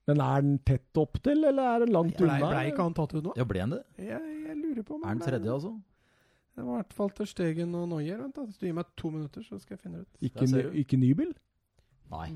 Men 0.08 0.22
er 0.24 0.44
den 0.44 0.56
tett 0.64 0.96
opp 1.00 1.18
til, 1.20 1.42
eller 1.44 1.74
er 1.74 1.84
den 1.84 1.92
langt 1.92 2.16
Blei 2.16 2.38
unna? 2.38 2.48
ble 2.54 2.62
ikke 2.72 2.84
han 2.86 2.94
tatt 2.96 3.12
ut 3.14 3.26
nå? 3.26 3.34
Ja, 3.36 3.44
ble 3.48 3.60
han 3.60 3.74
det? 3.76 3.82
Jeg, 4.00 4.34
jeg 4.48 4.56
lurer 4.56 4.84
på 4.88 4.96
om 4.96 5.02
Er 5.04 5.12
han 5.12 5.20
tredje, 5.20 5.52
altså? 5.52 5.74
Det 6.56 6.64
var 6.64 6.72
i 6.72 6.80
hvert 6.80 6.94
fall 6.96 7.10
til 7.14 7.28
Stegen 7.30 7.74
og 7.78 7.84
Noyer. 7.92 8.16
Vent, 8.18 8.34
da. 8.34 8.42
Hvis 8.48 8.56
du 8.58 8.64
gir 8.66 8.74
meg 8.74 8.88
to 8.98 9.10
minutter, 9.14 9.44
så 9.46 9.60
skal 9.62 9.76
jeg 9.76 9.82
finne 9.84 10.00
det 10.00 10.08
ut. 10.08 10.22
Ikke, 10.26 10.48
ny- 10.48 10.62
bil? 10.64 11.04
Nybel? 11.04 11.34
Nei. 12.10 12.30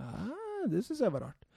Ah, 0.00 0.62
det 0.70 0.84
syns 0.86 1.02
jeg 1.02 1.12
var 1.12 1.26
rart. 1.26 1.48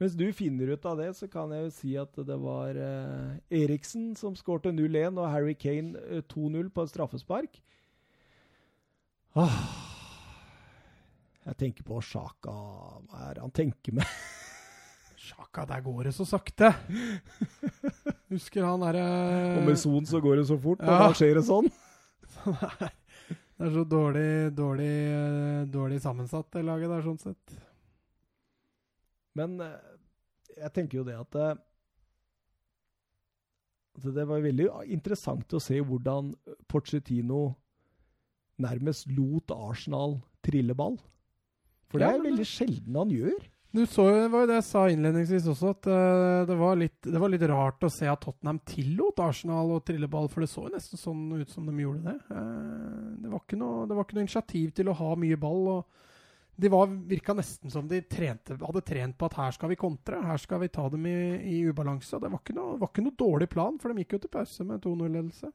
Mens 0.00 0.14
du 0.16 0.26
finner 0.32 0.70
ut 0.72 0.86
av 0.88 1.00
det, 1.00 1.08
så 1.18 1.26
kan 1.28 1.50
jeg 1.52 1.64
jo 1.66 1.72
si 1.76 1.90
at 2.00 2.14
det 2.28 2.36
var 2.40 2.76
eh, 2.78 3.40
Eriksen 3.58 4.14
som 4.16 4.36
skårte 4.38 4.70
0-1, 4.72 5.18
og 5.20 5.26
Harry 5.32 5.56
Kane 5.58 5.98
eh, 6.06 6.22
2-0 6.30 6.70
på 6.72 6.84
et 6.86 6.92
straffespark. 6.92 7.58
Ah, 9.36 9.58
jeg 11.46 11.56
tenker 11.60 11.86
på 11.86 12.00
Sjaka 12.02 12.50
Hva 12.52 13.28
er 13.28 13.36
det 13.38 13.44
han 13.44 13.52
tenker 13.54 13.94
med? 14.00 14.14
Sjaka, 15.30 15.64
der 15.70 15.82
går 15.84 16.08
det 16.08 16.14
så 16.16 16.26
sakte! 16.28 16.72
Husker 18.30 18.66
han 18.66 18.82
derre 18.82 19.04
Og 19.60 19.64
med 19.68 19.78
Son 19.78 20.06
så 20.06 20.20
går 20.22 20.40
det 20.42 20.46
så 20.50 20.58
fort, 20.60 20.82
og 20.82 21.04
da 21.04 21.10
skjer 21.16 21.38
det 21.40 21.46
sånn. 21.48 21.70
Det 23.60 23.66
er 23.68 23.74
så 23.74 23.82
dårlig, 23.84 24.28
dårlig, 24.56 24.92
eh, 25.12 25.64
dårlig 25.68 25.98
sammensatt, 26.00 26.46
det 26.54 26.62
laget 26.64 26.88
der, 26.88 27.02
sånn 27.04 27.18
sett. 27.20 27.58
Men 29.36 29.58
eh, 29.60 29.74
jeg 30.62 30.72
tenker 30.78 30.96
jo 31.02 31.04
det 31.04 31.18
at 31.20 31.36
eh, 31.36 31.58
at 34.00 34.06
Det 34.16 34.24
var 34.30 34.40
veldig 34.40 34.70
interessant 34.94 35.52
å 35.52 35.60
se 35.60 35.76
hvordan 35.84 36.30
Pochettino 36.72 37.50
nærmest 38.64 39.10
lot 39.12 39.52
Arsenal 39.52 40.16
trille 40.46 40.72
ball. 40.78 40.96
For 41.92 42.00
det 42.00 42.08
Ja, 42.08 42.16
er 42.16 42.24
veldig 42.30 42.46
sjelden 42.48 42.96
han 42.96 43.12
gjør. 43.12 43.44
Du 43.72 43.86
så 43.86 44.02
jo, 44.08 44.14
det 44.18 44.30
var 44.32 44.42
jo 44.42 44.48
det 44.50 44.56
jeg 44.56 44.66
sa 44.66 44.80
innledningsvis 44.90 45.44
også, 45.52 45.68
at 45.76 45.86
eh, 45.94 46.40
det, 46.48 46.56
var 46.58 46.78
litt, 46.78 46.96
det 47.06 47.20
var 47.22 47.30
litt 47.30 47.44
rart 47.46 47.84
å 47.86 47.90
se 47.92 48.08
at 48.10 48.18
Tottenham 48.24 48.58
tillot 48.66 49.22
Arsenal 49.22 49.76
å 49.76 49.82
trille 49.86 50.08
ball, 50.10 50.26
for 50.32 50.42
det 50.42 50.50
så 50.50 50.64
jo 50.66 50.72
nesten 50.74 50.98
sånn 50.98 51.28
ut 51.38 51.52
som 51.54 51.68
de 51.68 51.76
gjorde 51.78 52.02
det. 52.08 52.16
Eh, 52.34 53.04
det, 53.22 53.30
var 53.30 53.44
ikke 53.44 53.60
noe, 53.60 53.86
var 53.86 54.02
ikke 54.02 54.18
noe 54.18 54.26
initiativ 54.26 54.72
til 54.74 54.90
å 54.90 54.96
ha 54.98 55.12
mye 55.22 55.38
ball. 55.38 55.62
og 55.76 56.58
De 56.58 56.72
var, 56.74 56.90
virka 57.12 57.36
nesten 57.38 57.70
som 57.70 57.86
de 57.86 58.02
trente, 58.10 58.58
hadde 58.58 58.82
trent 58.90 59.18
på 59.20 59.30
at 59.30 59.38
her 59.38 59.54
skal 59.54 59.70
vi 59.70 59.78
kontre, 59.78 60.18
her 60.26 60.42
skal 60.42 60.64
vi 60.64 60.72
ta 60.74 60.88
dem 60.90 61.06
i, 61.06 61.16
i 61.54 61.62
ubalanse. 61.70 62.18
Det 62.18 62.32
var 62.32 62.42
ikke, 62.42 62.58
noe, 62.58 62.74
var 62.82 62.90
ikke 62.90 63.06
noe 63.06 63.20
dårlig 63.22 63.52
plan, 63.54 63.78
for 63.78 63.94
de 63.94 64.02
gikk 64.02 64.18
jo 64.18 64.24
til 64.26 64.34
pause 64.34 64.66
med 64.66 64.82
2-0-ledelse. 64.82 65.54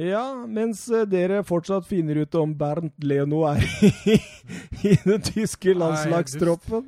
Ja, 0.00 0.46
mens 0.48 0.86
eh, 0.88 1.04
dere 1.04 1.42
fortsatt 1.44 1.84
finner 1.84 2.22
ut 2.24 2.34
om 2.40 2.54
Bernt 2.56 3.04
Leno 3.04 3.42
er 3.50 3.60
i, 4.08 4.16
i 4.88 4.94
den 5.04 5.20
tyske 5.20 5.74
landslagstroppen, 5.76 6.86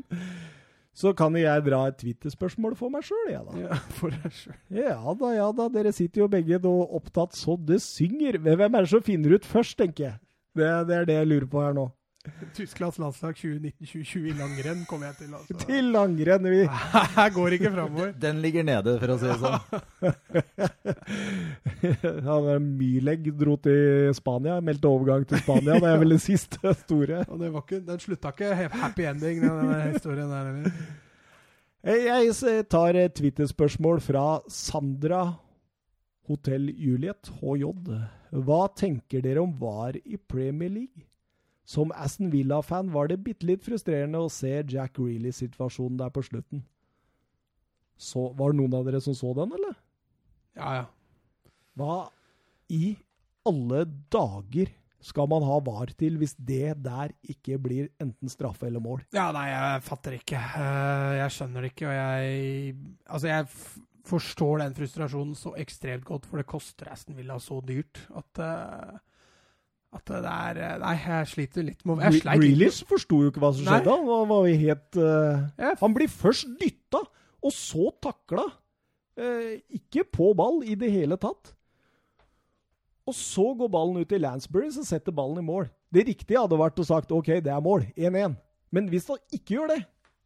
så 0.95 1.13
kan 1.17 1.37
jeg 1.37 1.67
dra 1.67 1.83
et 1.91 1.99
Twitter-spørsmål 2.01 2.77
for 2.79 2.93
meg 2.95 3.05
sjøl, 3.05 3.27
jeg, 3.29 3.43
da. 3.45 3.59
Ja, 3.67 3.81
for 3.99 4.15
deg 4.15 4.33
selv. 4.33 4.57
Ja 4.73 4.97
da, 5.21 5.33
ja 5.35 5.51
da. 5.59 5.69
Dere 5.75 5.93
sitter 5.93 6.25
jo 6.25 6.31
begge 6.33 6.61
da 6.63 6.73
opptatt 6.97 7.37
så 7.37 7.59
det 7.61 7.83
synger. 7.85 8.39
Hvem 8.41 8.65
er 8.71 8.87
det 8.87 8.93
som 8.95 9.05
finner 9.05 9.37
ut 9.37 9.49
først, 9.49 9.77
tenker 9.83 10.07
jeg. 10.09 10.17
Det, 10.55 10.71
det 10.89 10.97
er 11.01 11.09
det 11.11 11.19
jeg 11.19 11.31
lurer 11.33 11.51
på 11.51 11.61
her 11.65 11.77
nå. 11.77 11.89
Tysklands 12.55 12.97
landslag 12.99 13.35
2019-2020 13.37 14.29
i 14.31 14.35
langrenn 14.39 14.85
kommer 14.89 15.11
jeg 15.11 15.17
til. 15.19 15.35
Altså. 15.37 15.57
Til 15.67 15.91
langrenn, 15.93 16.47
vi. 16.49 16.63
Her 17.19 17.31
går 17.35 17.57
ikke 17.59 17.73
framover. 17.75 18.15
Den 18.21 18.41
ligger 18.41 18.65
nede, 18.65 18.95
for 19.03 19.13
å 19.13 19.17
si 19.21 19.29
det 19.29 19.37
sånn. 19.43 19.61
ja, 21.85 22.39
der 22.49 22.65
Myleg 22.65 23.29
dro 23.37 23.59
til 23.61 24.15
Spania, 24.17 24.57
meldte 24.65 24.89
overgang 24.89 25.29
til 25.29 25.43
Spania. 25.45 25.77
Det 25.83 25.93
er 25.93 26.01
vel 26.01 26.17
det 26.17 26.21
siste 26.25 26.75
store. 26.81 27.23
Og 27.29 27.45
det 27.45 27.53
var 27.53 27.67
ikke, 27.67 27.85
den 27.93 28.05
slutta 28.07 28.33
ikke 28.33 28.53
happy 28.73 29.09
ending, 29.11 29.45
den, 29.45 29.65
den 29.69 29.89
historien 29.93 30.33
der 30.33 30.53
heller. 30.53 30.85
Jeg 31.85 32.63
tar 32.73 32.97
et 32.97 33.19
Twitter-spørsmål 33.21 33.99
fra 34.01 34.29
Sandra 34.49 35.27
Hotell 36.25 36.71
Juliet, 36.73 37.29
HJ. 37.43 37.69
Hva 38.45 38.63
tenker 38.73 39.21
dere 39.21 39.45
om 39.45 39.53
VAR 39.61 39.99
i 40.01 40.17
Premier 40.17 40.73
League? 40.73 41.05
Som 41.65 41.93
Aston 41.97 42.29
Villa-fan 42.33 42.91
var 42.93 43.09
det 43.09 43.23
bitte 43.25 43.47
litt 43.49 43.65
frustrerende 43.65 44.21
å 44.21 44.29
se 44.33 44.51
Jack 44.69 44.99
Reilly-situasjonen 45.01 45.97
der 46.03 46.13
på 46.13 46.23
slutten. 46.27 46.65
Så, 47.97 48.27
var 48.37 48.53
det 48.53 48.59
noen 48.61 48.75
av 48.77 48.85
dere 48.89 49.01
som 49.01 49.15
så 49.17 49.31
den, 49.39 49.53
eller? 49.57 49.77
Ja, 50.59 50.73
ja. 50.83 50.87
Hva 51.79 51.95
i 52.75 52.97
alle 53.49 53.85
dager 54.13 54.71
skal 55.05 55.29
man 55.29 55.45
ha 55.45 55.57
VAR 55.65 55.91
til 56.01 56.15
hvis 56.21 56.33
det 56.39 56.75
der 56.85 57.13
ikke 57.29 57.59
blir 57.61 57.89
enten 58.01 58.31
straffe 58.33 58.67
eller 58.69 58.81
mål? 58.85 59.03
Ja, 59.13 59.27
nei, 59.37 59.47
jeg 59.51 59.83
fatter 59.89 60.17
ikke. 60.17 60.41
Eh, 60.41 61.17
Jeg 61.21 61.35
skjønner 61.37 61.65
det 61.67 61.73
ikke, 61.75 61.89
og 61.91 61.97
jeg 61.99 62.77
Altså, 63.09 63.29
jeg 63.29 63.49
forstår 64.05 64.63
den 64.65 64.77
frustrasjonen 64.77 65.35
så 65.37 65.55
ekstremt 65.61 66.05
godt, 66.09 66.27
for 66.29 66.41
det 66.41 66.49
koster 66.49 66.89
Aston 66.93 67.17
Villa 67.17 67.37
så 67.41 67.61
dyrt 67.65 68.01
at 68.17 68.41
eh, 68.45 68.97
at 69.95 70.11
det 70.11 70.21
er 70.31 70.59
eh, 70.59 70.77
Nei, 70.83 70.95
jeg 70.99 71.31
sliter 71.31 71.67
litt 71.67 71.85
med 71.87 72.03
Jeg 72.03 72.21
sleit. 72.25 72.41
Grealish 72.43 72.83
forsto 72.89 73.21
jo 73.23 73.31
ikke 73.31 73.43
hva 73.45 73.53
som 73.55 73.67
Nei. 73.69 73.79
skjedde. 73.79 73.95
Han 73.95 74.29
var- 74.31 74.49
jo 74.49 74.57
helt 74.65 74.99
uh, 74.99 75.75
Han 75.81 75.95
blir 75.97 76.11
først 76.11 76.55
dytta, 76.61 77.03
og 77.45 77.53
så 77.55 77.91
takla. 78.03 78.47
Uh, 79.15 79.55
ikke 79.71 80.03
på 80.11 80.33
ball 80.35 80.65
i 80.67 80.75
det 80.75 80.91
hele 80.91 81.19
tatt. 81.21 81.55
Og 83.07 83.15
så 83.15 83.45
går 83.59 83.69
ballen 83.71 84.01
ut 84.01 84.09
til 84.09 84.23
Lansbury, 84.25 84.71
så 84.73 84.83
setter 84.87 85.13
ballen 85.13 85.43
i 85.43 85.47
mål. 85.47 85.69
Det 85.93 86.07
riktige 86.09 86.41
hadde 86.41 86.59
vært 86.59 86.81
å 86.81 86.87
sagt 86.89 87.13
OK, 87.13 87.29
det 87.45 87.53
er 87.53 87.61
mål. 87.63 87.85
1-1. 87.95 88.35
Men 88.75 88.89
hvis 88.91 89.07
han 89.13 89.21
ikke 89.31 89.59
gjør 89.59 89.75
det, 89.75 89.83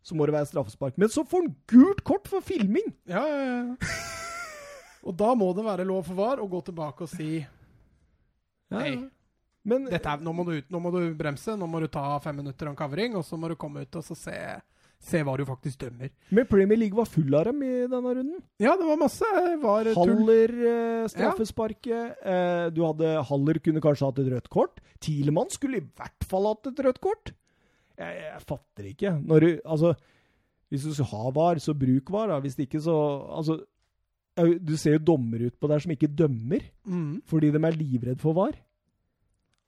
så 0.06 0.14
må 0.16 0.24
det 0.28 0.36
være 0.38 0.48
straffespark. 0.48 0.96
Men 0.96 1.10
så 1.12 1.24
får 1.26 1.42
han 1.42 1.56
gult 1.68 2.04
kort 2.06 2.30
for 2.30 2.40
filming! 2.40 2.86
Ja, 3.10 3.24
ja, 3.26 3.42
ja. 3.74 3.96
Og 5.08 5.14
da 5.18 5.34
må 5.38 5.50
det 5.56 5.64
være 5.66 5.86
lov 5.88 6.06
for 6.06 6.18
VAR 6.18 6.40
å 6.42 6.48
gå 6.50 6.60
tilbake 6.66 7.06
og 7.06 7.10
si 7.10 7.42
Nei. 8.72 8.90
Ja. 9.64 9.68
Men 9.68 9.88
er, 9.92 10.20
nå, 10.22 10.32
må 10.32 10.44
du, 10.46 10.52
ut- 10.60 10.70
nå 10.70 10.80
må 10.80 10.90
du 10.94 11.00
bremse, 11.18 11.56
nå 11.58 11.66
må 11.68 11.80
du 11.82 11.88
ta 11.92 12.18
fem 12.24 12.36
minutter 12.40 12.68
av 12.70 12.76
covering, 12.78 13.16
og 13.16 13.24
så 13.26 13.36
må 13.36 13.48
du 13.50 13.56
komme 13.60 13.82
ut 13.84 13.96
og 13.96 14.04
så 14.06 14.14
se, 14.16 14.34
se 14.98 15.20
hva 15.26 15.34
du 15.36 15.44
faktisk 15.44 15.78
dømmer. 15.82 16.10
Men 16.34 16.46
Premier 16.48 16.78
League 16.80 16.96
var 16.96 17.04
full 17.10 17.34
av 17.36 17.44
dem 17.50 17.60
i 17.66 17.72
denne 17.90 18.14
runden. 18.16 18.38
Ja, 18.62 18.76
det 18.80 18.86
var 18.88 18.96
masse 19.02 19.28
var. 19.62 19.90
Haller 19.98 20.54
eh, 20.72 21.08
straffesparket. 21.12 22.22
Eh, 22.24 22.68
du 22.72 22.80
hadde 22.86 23.12
Haller 23.28 23.58
kunne 23.60 23.82
kanskje 23.84 24.08
hatt 24.08 24.18
et 24.24 24.30
rødt 24.32 24.48
kort. 24.50 24.80
Tilemann 25.04 25.50
skulle 25.52 25.82
i 25.82 25.86
hvert 25.86 26.24
fall 26.30 26.48
hatt 26.52 26.70
et 26.72 26.84
rødt 26.86 27.00
kort. 27.04 27.34
Jeg, 27.98 28.14
jeg 28.24 28.44
fatter 28.46 28.88
ikke. 28.92 29.12
Når 29.26 29.40
du, 29.44 29.48
altså, 29.66 29.92
hvis 30.70 30.84
du 30.86 30.94
skal 30.94 31.10
ha 31.12 31.30
VAR, 31.34 31.58
så 31.62 31.74
bruk 31.76 32.10
VAR. 32.14 32.30
Da. 32.32 32.40
Hvis 32.44 32.56
ikke, 32.62 32.80
så 32.84 32.94
altså, 33.36 33.58
Du 34.62 34.76
ser 34.78 34.94
jo 34.98 35.04
dommere 35.12 35.48
utpå 35.50 35.66
der 35.70 35.80
som 35.82 35.90
ikke 35.94 36.08
dømmer 36.14 36.62
Mm. 36.88 37.20
fordi 37.26 37.50
de 37.52 37.58
er 37.66 37.74
livredd 37.76 38.20
for 38.22 38.32
VAR. 38.38 38.54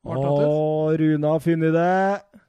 Å, 0.00 0.96
Rune 0.96 1.32
har 1.32 1.42
funnet 1.44 1.74
det. 1.74 2.40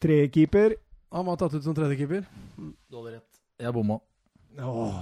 Trekeeper. 0.00 0.76
Han 1.10 1.26
var 1.26 1.38
tatt 1.40 1.54
ut 1.54 1.64
som 1.64 1.74
tredjekeeper. 1.74 2.22
Du 2.56 3.00
hadde 3.00 3.16
rett. 3.16 3.40
Jeg 3.60 3.74
bomma. 3.74 3.98
Åh. 4.60 5.00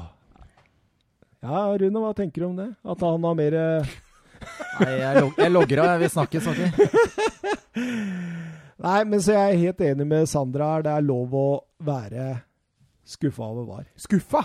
Ja, 1.44 1.60
Rune, 1.78 2.00
hva 2.02 2.14
tenker 2.16 2.42
du 2.42 2.48
om 2.48 2.56
det? 2.58 2.70
At 2.82 3.04
han 3.04 3.24
har 3.28 3.36
mer 3.38 3.54
eh, 3.54 3.96
Nei, 4.78 4.92
jeg, 4.94 5.20
log 5.20 5.38
jeg 5.42 5.52
logger 5.52 5.82
av. 5.82 5.90
Jeg 5.92 6.02
vil 6.02 6.12
snakke, 6.14 6.42
snakke. 6.42 6.88
Nei, 8.88 8.98
men 9.10 9.22
så 9.22 9.34
jeg 9.34 9.54
er 9.54 9.62
helt 9.66 9.82
enig 9.90 10.06
med 10.08 10.30
Sandra 10.30 10.72
her. 10.72 10.86
Det 10.86 10.94
er 10.94 11.06
lov 11.06 11.34
å 11.36 11.48
være 11.84 12.28
skuffa 13.08 13.48
over 13.50 13.66
VAR. 13.68 13.88
Skuffa! 13.98 14.44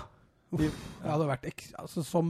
Uff, 0.54 0.66
jeg 1.02 1.10
hadde 1.10 1.28
vært 1.30 1.48
ek 1.50 1.64
altså, 1.82 2.04
som 2.06 2.30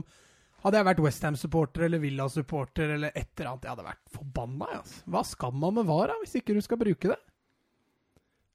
Hadde 0.64 0.80
jeg 0.80 0.88
vært 0.88 1.04
Westham-supporter 1.04 1.84
eller 1.84 2.00
Villa-supporter 2.00 2.94
eller 2.96 3.12
et 3.12 3.28
eller 3.36 3.50
annet, 3.50 3.66
jeg 3.66 3.74
hadde 3.74 3.84
vært 3.84 4.14
forbanna. 4.14 4.68
Altså. 4.78 5.02
Hva 5.12 5.22
skal 5.28 5.56
man 5.60 5.76
med 5.76 5.88
VAR, 5.90 6.14
hvis 6.22 6.38
ikke 6.40 6.56
du 6.56 6.62
skal 6.64 6.80
bruke 6.80 7.10
det? 7.12 7.18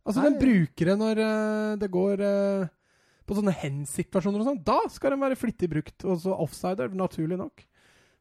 Altså, 0.08 0.24
Nei. 0.24 0.26
Den 0.26 0.40
bruker 0.42 0.90
det 0.90 0.96
når 0.98 1.22
uh, 1.22 1.74
det 1.78 1.90
går 1.94 2.24
uh, 2.26 2.72
på 3.30 3.38
sånne 3.38 3.54
hen-situasjoner 3.62 4.42
og 4.42 4.48
sånn. 4.48 4.64
Da 4.66 4.80
skal 4.90 5.14
den 5.14 5.22
være 5.22 5.38
flittig 5.38 5.70
brukt. 5.70 6.08
Og 6.08 6.18
så 6.24 6.34
offsider, 6.34 6.90
naturlig 6.98 7.38
nok. 7.38 7.62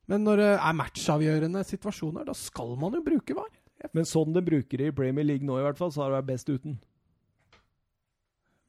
Men 0.08 0.24
når 0.24 0.42
det 0.42 0.50
er 0.56 0.76
matchavgjørende 0.76 1.64
situasjoner, 1.68 2.28
da 2.28 2.36
skal 2.36 2.76
man 2.80 2.96
jo 2.96 3.04
bruke 3.06 3.36
VAR. 3.36 3.54
Men 3.96 4.08
sånn 4.08 4.36
de 4.36 4.42
bruker 4.44 4.82
det 4.82 4.90
i 4.90 4.96
Premier 5.00 5.24
League 5.24 5.48
nå, 5.48 5.56
i 5.56 5.64
hvert 5.64 5.80
fall, 5.80 5.94
så 5.94 6.04
har 6.04 6.12
det 6.12 6.20
vært 6.20 6.30
best 6.34 6.52
uten. 6.52 6.76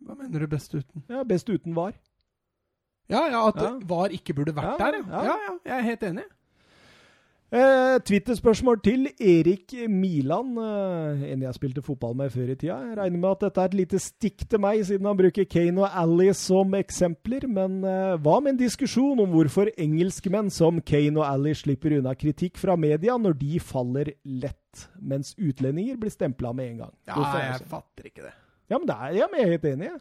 Hva 0.05 0.15
mener 0.15 0.45
du 0.45 0.47
best 0.51 0.75
uten? 0.75 1.03
Ja, 1.11 1.25
best 1.27 1.51
uten 1.51 1.75
VAR. 1.75 1.97
Ja, 3.09 3.23
ja, 3.27 3.47
at 3.47 3.61
Ja. 3.61 3.71
VAR 3.89 4.13
ikke 4.13 4.35
burde 4.37 4.53
vært 4.55 4.79
Ja, 4.79 4.85
der, 4.85 4.99
ja. 5.01 5.23
ja. 5.23 5.37
ja. 5.47 5.55
Jeg 5.65 5.77
er 5.77 5.87
helt 5.91 6.03
enig. 6.11 6.27
Eh, 7.49 7.97
Twitter-spørsmål 8.05 8.77
til 8.85 9.07
Erik 9.17 9.73
Milan. 9.89 10.51
Eh, 10.61 11.23
en 11.31 11.41
jeg 11.41 11.55
spilte 11.57 11.81
fotball 11.81 12.13
med 12.15 12.29
før 12.29 12.51
i 12.53 12.55
tida. 12.55 12.75
Jeg 12.85 12.97
regner 12.99 13.17
med 13.17 13.29
at 13.31 13.41
dette 13.47 13.63
er 13.63 13.71
et 13.71 13.77
lite 13.79 13.99
stikk 13.99 14.43
til 14.51 14.61
meg, 14.61 14.83
siden 14.85 15.09
han 15.09 15.17
bruker 15.17 15.47
Kane 15.49 15.81
og 15.81 15.89
Ally 15.89 16.27
som 16.37 16.75
eksempler. 16.77 17.47
Men 17.49 17.79
eh, 17.81 18.19
hva 18.21 18.35
med 18.37 18.53
en 18.53 18.59
diskusjon 18.61 19.23
om 19.25 19.33
hvorfor 19.33 19.71
engelskmenn 19.81 20.53
som 20.53 20.77
Kane 20.85 21.17
og 21.17 21.25
Ally 21.25 21.55
slipper 21.57 21.97
unna 21.97 22.13
kritikk 22.13 22.61
fra 22.61 22.77
media 22.77 23.17
når 23.17 23.39
de 23.41 23.57
faller 23.59 24.13
lett, 24.29 24.85
mens 25.01 25.33
utlendinger 25.41 25.97
blir 25.97 26.13
stempla 26.13 26.53
med 26.53 26.75
en 26.75 26.85
gang? 26.85 26.93
Ja, 27.09 27.17
jeg 27.17 27.55
altså? 27.55 27.71
fatter 27.73 28.13
ikke 28.13 28.27
det. 28.27 28.35
Ja, 28.69 28.77
men, 28.77 28.85
det 28.85 28.99
er, 28.99 29.17
ja, 29.23 29.25
men 29.31 29.41
jeg 29.41 29.47
er 29.47 29.55
helt 29.57 29.69
enig. 29.73 29.89
jeg. 29.89 29.99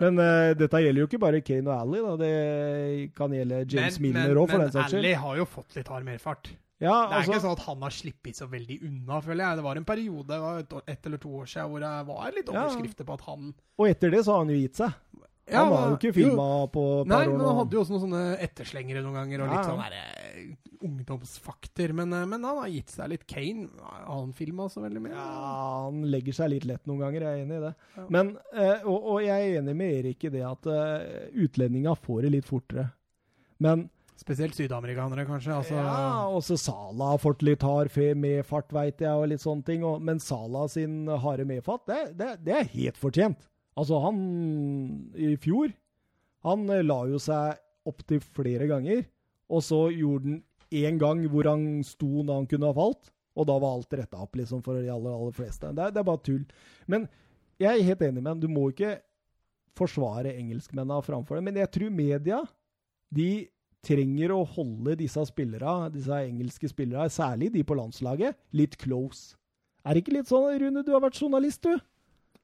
Men 0.00 0.18
uh, 0.18 0.50
dette 0.58 0.80
gjelder 0.82 1.04
jo 1.04 1.06
ikke 1.06 1.22
bare 1.22 1.40
Kane 1.46 1.70
og 1.70 1.76
Ally. 1.78 2.02
Da. 2.02 2.14
Det 2.24 3.14
kan 3.18 3.34
gjelde 3.36 3.60
James 3.70 4.00
Milner 4.02 4.40
òg, 4.40 4.50
for 4.50 4.64
den 4.64 4.72
saks 4.74 4.92
Men 4.92 5.04
skyld. 5.04 5.16
har 5.22 5.40
jo 5.40 5.48
fått 5.48 5.76
litt 5.78 5.90
hard 5.92 6.06
merfart. 6.08 6.50
Ja, 6.82 6.94
Det 7.06 7.14
er 7.14 7.18
altså, 7.20 7.30
ikke 7.32 7.42
sånn 7.44 7.54
at 7.54 7.64
han 7.68 7.84
har 7.86 7.94
sluppet 7.94 8.38
så 8.40 8.48
veldig 8.50 8.76
unna, 8.88 9.20
føler 9.22 9.44
jeg. 9.44 9.58
Det 9.60 9.64
var 9.64 9.78
en 9.78 9.86
periode, 9.88 10.38
ett 10.58 10.74
et, 10.90 11.06
eller 11.06 11.22
to 11.22 11.30
år 11.40 11.46
siden, 11.46 11.70
hvor 11.70 11.84
det 11.84 11.92
var 12.10 12.34
litt 12.34 12.50
Ja. 12.50 13.04
på 13.06 13.14
at 13.14 13.24
han 13.28 13.54
og 13.78 13.88
etter 13.88 14.10
det 14.10 14.24
så 14.26 14.34
har 14.34 14.44
han 14.44 14.50
jo 14.50 14.58
gitt 14.58 14.76
seg. 14.82 14.92
Han 15.52 15.70
var 15.70 15.88
jo 15.90 15.96
ikke 15.98 16.14
filma 16.16 16.46
på 16.72 16.82
et 17.02 17.08
Nei, 17.10 17.16
par 17.18 17.26
Nei, 17.26 17.32
men 17.36 17.46
han 17.46 17.58
hadde 17.58 17.76
jo 17.76 17.80
også 17.82 17.94
noen 17.94 18.04
sånne 18.06 18.22
etterslengere 18.46 19.02
noen 19.04 19.18
ganger, 19.18 19.42
og 19.44 19.50
litt 19.52 19.58
Ja, 19.58 19.64
ja. 19.64 19.70
sånn 19.70 19.82
derre 19.84 20.84
ungdomsfakter. 20.84 21.92
Men, 21.96 22.12
eh, 22.12 22.26
men 22.26 22.44
han 22.44 22.60
har 22.60 22.68
gitt 22.72 22.92
seg 22.92 23.10
litt. 23.12 23.26
Kane 23.30 23.68
har 23.80 24.04
han 24.08 24.32
filma 24.36 24.68
så 24.72 24.82
veldig 24.84 25.02
mye? 25.04 25.14
Ja, 25.16 25.28
han 25.86 26.02
legger 26.12 26.36
seg 26.36 26.52
litt 26.52 26.68
lett 26.68 26.86
noen 26.88 27.04
ganger, 27.04 27.26
jeg 27.26 27.40
er 27.40 27.46
enig 27.46 27.58
i 27.58 27.64
det. 27.64 27.72
Ja. 27.96 28.06
Men, 28.16 28.36
eh, 28.52 28.84
og, 28.84 29.10
og 29.14 29.24
jeg 29.24 29.50
er 29.50 29.58
enig 29.62 29.76
med 29.80 29.98
Erik 30.00 30.28
i 30.28 30.32
det 30.34 30.44
at 30.48 30.70
utlendinga 31.44 31.96
får 31.96 32.26
det 32.26 32.34
litt 32.38 32.48
fortere. 32.48 32.90
Men 33.64 33.88
Spesielt 34.14 34.54
sydamerikanere, 34.54 35.24
kanskje. 35.26 35.50
Altså, 35.52 35.74
ja, 35.74 36.28
også 36.30 36.54
Sala 36.56 37.10
har 37.10 37.18
fått 37.18 37.42
litt 37.42 37.64
hard 37.66 37.90
medfart, 38.16 38.70
veit 38.72 39.02
jeg, 39.02 39.10
og 39.10 39.26
litt 39.28 39.42
sånne 39.42 39.66
ting. 39.66 39.82
Og, 39.84 39.98
men 40.00 40.22
Sala 40.22 40.68
sin 40.70 41.08
harde 41.08 41.44
medfart, 41.44 41.82
det, 41.90 41.98
det, 42.20 42.28
det 42.46 42.54
er 42.60 42.70
helt 42.76 43.00
fortjent. 43.00 43.42
Altså, 43.76 43.98
han 44.04 44.18
i 45.18 45.32
fjor 45.42 45.72
Han 46.46 46.68
eh, 46.70 46.82
la 46.84 47.00
jo 47.10 47.18
seg 47.18 47.56
opptil 47.88 48.20
flere 48.22 48.66
ganger, 48.70 49.02
og 49.50 49.62
så 49.64 49.78
gjorde 49.92 50.28
han 50.30 50.42
én 50.74 50.98
gang 51.00 51.22
hvor 51.30 51.46
han 51.50 51.64
sto 51.86 52.22
når 52.24 52.38
han 52.42 52.46
kunne 52.50 52.68
ha 52.70 52.76
falt, 52.76 53.10
og 53.36 53.46
da 53.48 53.56
var 53.60 53.74
alt 53.76 53.96
retta 53.98 54.20
opp, 54.24 54.36
liksom, 54.38 54.62
for 54.64 54.78
de 54.78 54.88
aller, 54.92 55.12
aller 55.12 55.34
fleste. 55.36 55.72
Det, 55.74 55.82
er- 55.88 55.92
det 55.94 56.00
er 56.00 56.06
bare 56.08 56.22
tull. 56.24 56.44
Men 56.86 57.08
jeg 57.60 57.70
er 57.80 57.88
helt 57.90 58.02
enig 58.06 58.22
med 58.22 58.30
han. 58.32 58.40
Du 58.42 58.48
må 58.50 58.68
ikke 58.70 58.94
forsvare 59.78 60.32
engelskmennene 60.38 61.02
framfor 61.04 61.38
det. 61.38 61.44
Men 61.48 61.58
jeg 61.60 61.70
tror 61.74 61.90
media 61.94 62.40
de 63.14 63.28
trenger 63.84 64.32
å 64.32 64.44
holde 64.48 64.94
disse 65.00 65.20
spillere, 65.28 65.74
disse 65.92 66.20
engelske 66.24 66.70
spillere, 66.70 67.08
særlig 67.12 67.50
de 67.54 67.64
på 67.66 67.76
landslaget, 67.76 68.36
litt 68.56 68.78
close. 68.80 69.34
Er 69.84 69.92
det 69.98 70.04
ikke 70.04 70.14
litt 70.16 70.30
sånn, 70.30 70.46
Rune, 70.62 70.82
du 70.86 70.92
har 70.94 71.02
vært 71.04 71.18
journalist, 71.20 71.66
du? 71.66 71.74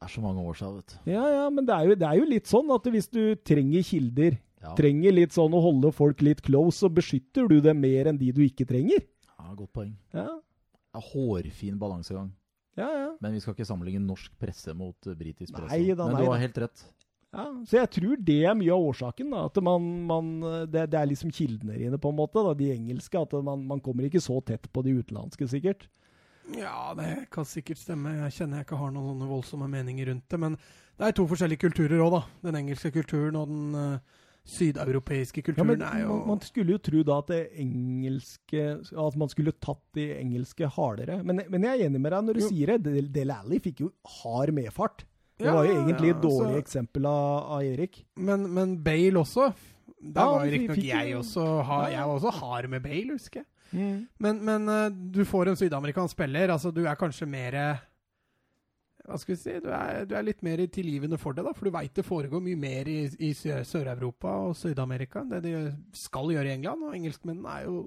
Er 0.00 0.08
så 0.08 0.22
mange 0.24 0.40
år 0.40 0.54
siden, 0.56 0.76
vet 0.80 0.92
du. 0.94 1.10
Ja, 1.12 1.24
ja, 1.28 1.48
men 1.52 1.66
det 1.68 1.74
er 1.76 1.88
jo, 1.90 1.94
det 2.00 2.06
er 2.08 2.16
jo 2.22 2.28
litt 2.30 2.48
sånn 2.48 2.70
at 2.72 2.86
hvis 2.88 3.08
du 3.12 3.34
trenger 3.44 3.82
kilder, 3.84 4.38
Ja, 4.60 4.74
trenger 4.76 5.12
litt 5.16 5.32
sånn 5.36 5.52
å 5.56 5.60
holde 5.64 5.90
folk 5.92 6.20
litt 6.24 6.40
close, 6.44 6.78
så 6.82 6.88
beskytter 6.92 7.46
du 7.48 7.60
dem 7.64 7.78
mer 7.80 8.08
enn 8.10 8.18
de 8.20 8.30
du 8.32 8.40
ikke 8.44 8.66
trenger. 8.68 9.04
ja 9.38 9.54
godt 9.56 9.72
poeng. 9.76 9.92
Ja, 10.12 10.26
Det 10.92 11.00
er 11.00 11.06
hårfin 11.12 11.78
balansegang. 11.78 12.30
ja, 12.76 12.88
ja. 12.88 13.10
Men 13.20 13.32
vi 13.36 13.40
skal 13.40 13.54
ikke 13.54 13.68
sammenligne 13.68 14.00
norsk 14.06 14.32
presse 14.40 14.72
mot 14.74 14.96
eh, 15.06 15.14
britisk 15.14 15.52
presse. 15.54 15.68
Nei 15.76 15.92
da, 15.94 16.06
Men 16.08 16.16
du 16.24 16.30
har 16.30 16.38
helt 16.40 16.56
rett. 16.58 16.84
ja. 17.32 17.44
Så 17.68 17.76
jeg 17.80 17.90
tror 18.00 18.16
det 18.24 18.38
er 18.44 18.54
mye 18.56 18.72
av 18.72 18.88
årsaken. 18.90 19.30
da, 19.30 19.44
At 19.46 19.62
man, 19.62 20.06
man 20.06 20.40
det, 20.70 20.88
det 20.90 20.98
er 21.00 21.06
liksom 21.12 21.30
kildene 21.30 21.76
dine, 21.76 21.98
på 22.00 22.08
en 22.08 22.16
måte, 22.16 22.40
da, 22.44 22.54
de 22.54 22.72
engelske. 22.72 23.20
At 23.20 23.32
man, 23.44 23.66
man 23.66 23.80
kommer 23.80 24.04
ikke 24.08 24.20
så 24.20 24.40
tett 24.44 24.64
på 24.72 24.82
de 24.82 24.96
utenlandske, 24.96 25.46
sikkert. 25.48 25.88
Ja, 26.56 26.94
det 26.98 27.28
kan 27.30 27.44
sikkert 27.46 27.78
stemme. 27.78 28.14
Jeg 28.24 28.32
kjenner 28.40 28.60
jeg 28.60 28.66
ikke 28.66 28.78
har 28.80 28.90
noen 28.94 29.12
sånne 29.12 29.28
voldsomme 29.30 29.68
meninger 29.70 30.08
rundt 30.10 30.26
det. 30.32 30.38
Men 30.40 30.56
det 30.98 31.06
er 31.10 31.12
to 31.16 31.26
forskjellige 31.30 31.62
kulturer 31.68 32.00
òg, 32.02 32.10
da. 32.16 32.22
Den 32.48 32.58
engelske 32.64 32.90
kulturen 32.94 33.36
og 33.38 33.48
den 33.52 33.74
uh, 33.76 34.24
sydeuropeiske 34.50 35.42
Ja, 35.42 35.46
kulturen 35.50 35.68
men 35.74 35.84
er 35.86 36.00
jo 36.02 36.16
man, 36.16 36.28
man 36.32 36.40
skulle 36.44 36.74
jo 36.74 36.80
tro 36.82 37.02
da 37.06 37.18
at 37.22 37.28
det 37.30 37.40
engelske 37.62 38.64
At 39.04 39.16
man 39.20 39.30
skulle 39.32 39.52
tatt 39.62 39.82
de 39.94 40.08
engelske 40.18 40.68
hardere. 40.76 41.20
Men, 41.22 41.42
men 41.52 41.66
jeg 41.68 41.78
er 41.78 41.86
enig 41.90 42.00
med 42.02 42.12
deg 42.16 42.26
når 42.28 42.38
du 42.40 42.42
Jo. 42.46 42.50
sier 42.52 42.74
det. 42.78 42.96
Del- 43.14 43.30
Alli 43.36 43.60
fikk 43.62 43.84
jo 43.84 43.92
hard 44.20 44.52
medfart. 44.56 45.04
Det 45.40 45.46
Ja, 45.48 45.54
var 45.56 45.64
jo 45.68 45.76
egentlig 45.78 46.10
ja, 46.10 46.16
et 46.16 46.22
dårlig 46.24 46.56
så... 46.58 46.64
eksempel 46.64 47.06
av, 47.08 47.52
av 47.56 47.62
Erik. 47.64 48.02
Men, 48.20 48.48
men 48.52 48.74
Bale 48.84 49.22
også. 49.22 49.52
Der 50.00 50.20
Ja, 50.20 50.26
var 50.32 50.44
jo 50.48 50.52
riktignok 50.56 50.84
jeg 50.84 51.16
også 51.16 51.44
Jeg 51.92 52.04
var 52.08 52.14
også 52.18 52.30
hard 52.40 52.68
med 52.72 52.82
Bale, 52.84 53.12
husker 53.16 53.40
jeg. 53.40 53.46
Mm. 53.72 54.06
Men, 54.18 54.40
men 54.44 54.68
eh, 54.68 54.88
du 55.14 55.22
får 55.24 55.48
en 55.52 55.56
sydamerikansk 55.60 56.16
spiller. 56.16 56.50
Altså, 56.50 56.72
du 56.74 56.82
er 56.86 56.96
kanskje 56.98 57.28
mer 57.30 57.54
Hva 59.06 59.16
skal 59.18 59.34
vi 59.34 59.38
si? 59.40 59.54
Du 59.64 59.70
er, 59.72 60.04
du 60.06 60.12
er 60.14 60.26
litt 60.26 60.42
mer 60.44 60.60
tilgivende 60.70 61.16
for 61.18 61.34
det, 61.34 61.42
da. 61.46 61.54
For 61.56 61.66
du 61.66 61.72
veit 61.74 61.94
det 61.96 62.04
foregår 62.06 62.42
mye 62.44 62.58
mer 62.60 62.90
i, 62.90 62.98
i 63.26 63.30
Sør-Europa 63.34 64.34
og 64.50 64.52
Syd-Amerika 64.60 65.22
enn 65.24 65.32
det 65.32 65.40
de 65.46 65.54
skal 65.96 66.30
gjøre 66.34 66.50
i 66.50 66.54
England. 66.58 66.84
Og 66.86 66.94
engelskmennene 66.98 67.54
er 67.56 67.64
jo 67.70 67.80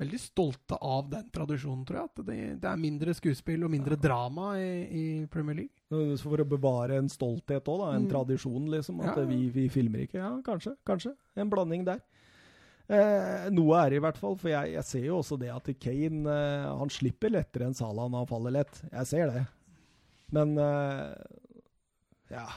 veldig 0.00 0.18
stolte 0.20 0.76
av 0.80 1.08
den 1.12 1.26
tradisjonen, 1.32 1.84
tror 1.88 2.00
jeg. 2.00 2.10
At 2.10 2.20
det, 2.26 2.38
det 2.64 2.68
er 2.72 2.80
mindre 2.82 3.14
skuespill 3.16 3.64
og 3.68 3.72
mindre 3.72 3.96
drama 4.00 4.54
i, 4.58 4.70
i 4.90 5.04
Premier 5.32 5.62
League. 5.62 6.16
For 6.24 6.40
å 6.42 6.48
bevare 6.48 6.96
en 7.00 7.08
stolthet 7.12 7.68
òg, 7.70 7.86
en 7.94 8.06
Mm. 8.06 8.10
tradisjon, 8.12 8.68
liksom. 8.74 9.00
At 9.06 9.20
ja. 9.22 9.26
Vi, 9.30 9.42
vi 9.54 9.68
filmer 9.72 10.04
ikke. 10.06 10.18
Ja, 10.18 10.32
kanskje. 10.46 10.74
Kanskje. 10.88 11.14
En 11.36 11.52
blanding 11.52 11.84
der. 11.88 12.00
Eh, 12.90 13.44
noe 13.54 13.76
er 13.78 13.92
det 13.92 14.00
i 14.00 14.02
hvert 14.02 14.18
fall, 14.18 14.34
for 14.38 14.50
jeg, 14.50 14.72
jeg 14.74 14.86
ser 14.88 15.04
jo 15.04 15.20
også 15.20 15.36
det 15.38 15.52
at 15.54 15.68
Kane 15.78 16.24
eh, 16.26 16.70
han 16.80 16.90
slipper 16.90 17.30
lettere 17.30 17.68
enn 17.68 17.76
Salah 17.78 18.08
når 18.10 18.24
han 18.24 18.30
faller 18.32 18.56
lett. 18.56 18.80
Jeg 18.88 19.10
ser 19.12 19.30
det. 19.30 19.44
Men 20.34 20.56
eh, 20.58 21.12
ja. 22.34 22.48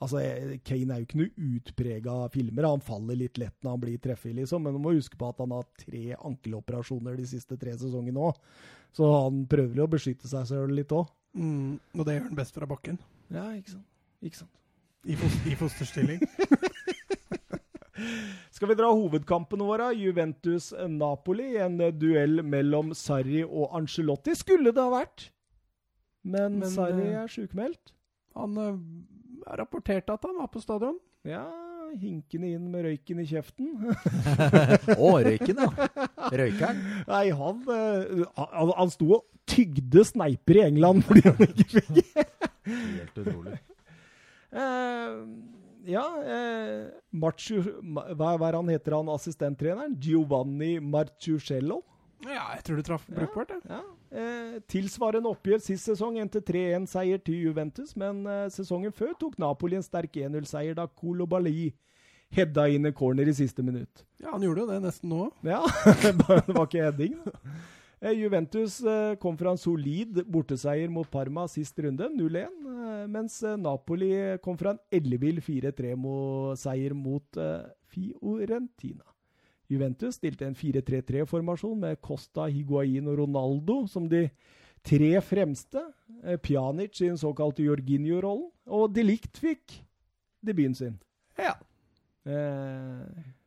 Altså, 0.00 0.20
Kane 0.64 0.94
er 0.94 1.00
jo 1.00 1.06
ikke 1.08 1.20
noe 1.20 1.48
utprega 1.56 2.16
filmer. 2.32 2.68
Han 2.68 2.84
faller 2.84 3.18
litt 3.20 3.40
lett 3.40 3.56
når 3.60 3.74
han 3.76 3.82
blir 3.82 4.02
treffig, 4.04 4.34
liksom. 4.36 4.64
Men 4.64 4.76
du 4.76 4.80
må 4.84 4.94
huske 4.96 5.18
på 5.20 5.28
at 5.28 5.40
han 5.44 5.52
har 5.52 5.68
tre 5.80 6.04
ankeloperasjoner 6.16 7.18
de 7.20 7.26
siste 7.28 7.56
tre 7.60 7.76
sesongene 7.76 8.28
òg. 8.30 8.40
Så 8.96 9.08
han 9.12 9.44
prøver 9.48 9.80
jo 9.80 9.88
å 9.88 9.92
beskytte 9.92 10.28
seg 10.28 10.48
selv 10.48 10.72
litt 10.76 10.92
òg. 10.96 11.08
Mm, 11.36 11.76
og 11.96 12.08
det 12.08 12.16
gjør 12.16 12.26
han 12.30 12.40
best 12.40 12.56
fra 12.56 12.68
bakken. 12.68 12.96
Ja, 13.30 13.44
ikke 13.56 13.76
sant. 13.76 13.86
Ikke 14.24 14.42
sant. 14.42 14.56
I, 15.08 15.16
fos 15.16 15.36
i 15.48 15.56
fosterstilling. 15.56 16.24
Skal 18.54 18.70
vi 18.72 18.78
dra 18.78 18.90
hovedkampene 18.92 19.66
våre? 19.66 19.90
Juventus-Napoli. 19.98 21.54
En 21.64 21.80
eh, 21.84 21.94
duell 21.94 22.42
mellom 22.46 22.94
Sarri 22.96 23.42
og 23.44 23.74
Angelotti 23.76 24.36
skulle 24.38 24.74
det 24.74 24.84
ha 24.84 24.92
vært. 24.92 25.30
Men, 26.22 26.60
Men, 26.60 26.68
Sarri 26.70 27.08
eh, 27.08 27.22
er 27.22 27.32
sjukmeldt. 27.32 27.94
Han 28.38 28.58
uh, 28.60 28.76
rapporterte 29.58 30.14
at 30.14 30.26
han 30.28 30.36
var 30.38 30.50
på 30.52 30.62
stadion. 30.62 30.98
Ja, 31.26 31.46
hinkende 31.98 32.52
inn 32.54 32.68
med 32.70 32.84
røyken 32.86 33.22
i 33.22 33.26
kjeften. 33.28 33.72
Å, 34.94 35.10
røyken, 35.24 35.58
ja. 35.58 35.88
Røykeren. 36.30 36.84
Nei, 37.08 37.24
han, 37.36 37.64
eh, 37.74 38.22
han, 38.38 38.74
han 38.76 38.92
sto 38.92 39.10
og 39.18 39.26
tygde 39.50 40.04
sneiper 40.06 40.60
i 40.60 40.66
England 40.68 41.02
fordi 41.08 41.24
han 41.26 41.42
ikke 41.48 41.66
fikk 41.80 42.14
Helt 42.70 43.20
utrolig. 43.24 43.58
Eh, 44.50 45.10
ja, 45.88 46.04
eh, 46.24 46.90
Marciu, 47.12 47.62
hva, 47.80 48.34
hva 48.36 48.50
han 48.56 48.68
heter 48.72 48.96
han 48.98 49.08
assistenttreneren? 49.12 49.96
Giovanni 50.00 50.78
Marciucello. 50.80 51.80
Ja, 52.26 52.50
jeg 52.56 52.64
tror 52.66 52.76
du 52.76 52.84
traff 52.84 53.06
brukbart. 53.08 53.54
Ja. 53.64 53.80
Ja. 53.80 53.82
Eh, 54.10 54.56
tilsvarende 54.68 55.30
oppgjør 55.30 55.62
sist 55.62 55.86
sesong 55.88 56.18
endte 56.20 56.42
3-1-seier 56.44 57.20
til 57.24 57.46
Juventus, 57.46 57.94
men 57.98 58.24
eh, 58.28 58.48
sesongen 58.52 58.92
før 58.92 59.14
tok 59.20 59.38
Napoli 59.40 59.78
en 59.78 59.86
sterk 59.86 60.18
1-0-seier 60.18 60.76
da 60.76 60.88
Kolobali 60.90 61.70
hedda 62.34 62.66
inn 62.70 62.86
en 62.86 62.94
corner 62.94 63.30
i 63.30 63.34
siste 63.34 63.62
minutt. 63.62 64.04
ja, 64.20 64.30
han 64.32 64.42
gjorde 64.44 64.64
jo 64.64 64.70
det 64.70 64.80
nesten 64.84 65.10
nå. 65.10 65.30
Ja, 65.46 65.62
det 66.02 66.14
var 66.28 66.66
ikke 66.66 66.84
heading. 66.90 67.16
Eh, 68.00 68.14
Juventus 68.16 68.78
eh, 68.80 69.14
kom 69.20 69.36
fra 69.36 69.52
en 69.52 69.60
solid 69.60 70.22
borteseier 70.24 70.88
mot 70.88 71.08
Parma 71.10 71.44
sist 71.52 71.76
runde, 71.84 72.08
0-1, 72.16 72.46
eh, 72.48 73.02
mens 73.12 73.40
Napoli 73.60 74.12
kom 74.44 74.56
fra 74.60 74.72
en 74.72 74.80
ellevill 75.00 75.42
4-3-seier 75.44 76.96
mot 76.96 77.40
Fiorentina. 77.90 79.04
Juventus 79.70 80.16
stilte 80.16 80.48
en 80.48 80.56
4-3-3-formasjon 80.56 81.76
med 81.78 82.00
Costa, 82.02 82.48
Higuain 82.50 83.06
og 83.06 83.20
Ronaldo 83.20 83.84
som 83.86 84.08
de 84.10 84.24
tre 84.82 85.12
fremste. 85.22 85.84
Pjanic 86.42 86.98
i 87.04 87.10
den 87.12 87.20
såkalte 87.20 87.62
Jorginho-rollen, 87.62 88.48
og 88.66 88.90
De 88.96 89.04
Ligt 89.04 89.38
fikk 89.38 89.76
debuten 90.42 90.74
sin. 90.74 90.96
Ja. 91.38 91.54
Eh, 92.24 93.04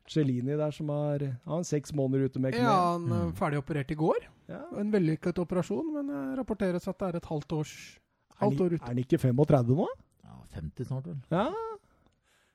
Cellini 0.09 0.55
der 0.59 0.71
som 0.71 0.89
har 0.93 1.25
han 1.45 1.59
er 1.59 1.67
seks 1.67 1.93
måneder 1.95 2.29
ute 2.29 2.39
med 2.39 2.55
kne. 2.55 2.63
ja, 2.63 2.77
han 2.93 3.33
ferdig 3.35 3.59
operert 3.59 3.91
i 3.91 3.99
går. 3.99 4.29
Ja. 4.51 4.61
En 4.79 4.91
vellykket 4.91 5.39
operasjon, 5.39 5.93
men 5.95 6.09
det 6.11 6.23
rapporteres 6.39 6.87
at 6.91 6.97
det 6.99 7.07
er 7.09 7.19
et 7.21 7.29
halvt 7.31 7.55
års 7.59 7.75
halvt 8.41 8.65
år 8.65 8.75
ute. 8.75 8.81
er 8.83 8.91
han 8.91 8.99
ikke 9.03 9.19
35 9.21 9.77
nå? 9.77 9.87
Ja, 10.23 10.35
50 10.57 10.89
snart, 10.89 11.07
vel. 11.07 11.21
Ja, 11.31 11.47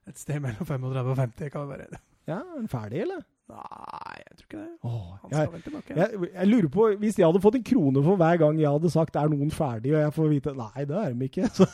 Et 0.08 0.16
sted 0.16 0.40
mellom 0.40 0.64
35 0.64 1.10
og 1.12 1.18
50 1.20 1.50
kan 1.52 1.66
vi 1.66 1.74
være 1.76 1.98
ja 2.28 2.36
er 2.42 2.56
han 2.58 2.68
ferdig, 2.68 3.02
eller? 3.06 3.20
Nei, 3.48 4.16
jeg 4.20 4.34
tror 4.36 4.46
ikke 4.46 4.58
det. 4.60 4.72
Åh, 4.84 5.04
Han 5.22 5.30
jeg, 5.32 5.38
skal 5.38 5.52
vel 5.54 5.62
tilbake. 5.64 5.94
jeg, 5.96 6.30
jeg 6.34 6.48
lurer 6.50 6.68
på, 6.68 6.88
Hvis 7.00 7.18
jeg 7.18 7.24
hadde 7.24 7.40
fått 7.40 7.56
en 7.56 7.64
krone 7.64 8.02
for 8.04 8.20
hver 8.20 8.40
gang 8.42 8.58
jeg 8.60 8.72
hadde 8.74 8.90
sagt 8.92 9.16
'er 9.16 9.30
noen 9.32 9.50
ferdig', 9.50 9.94
og 9.94 10.02
jeg 10.04 10.12
får 10.12 10.28
vite 10.34 10.52
Nei, 10.58 10.84
det 10.84 10.98
er 10.98 11.14
de 11.14 11.28
ikke. 11.28 11.48
Så 11.56 11.64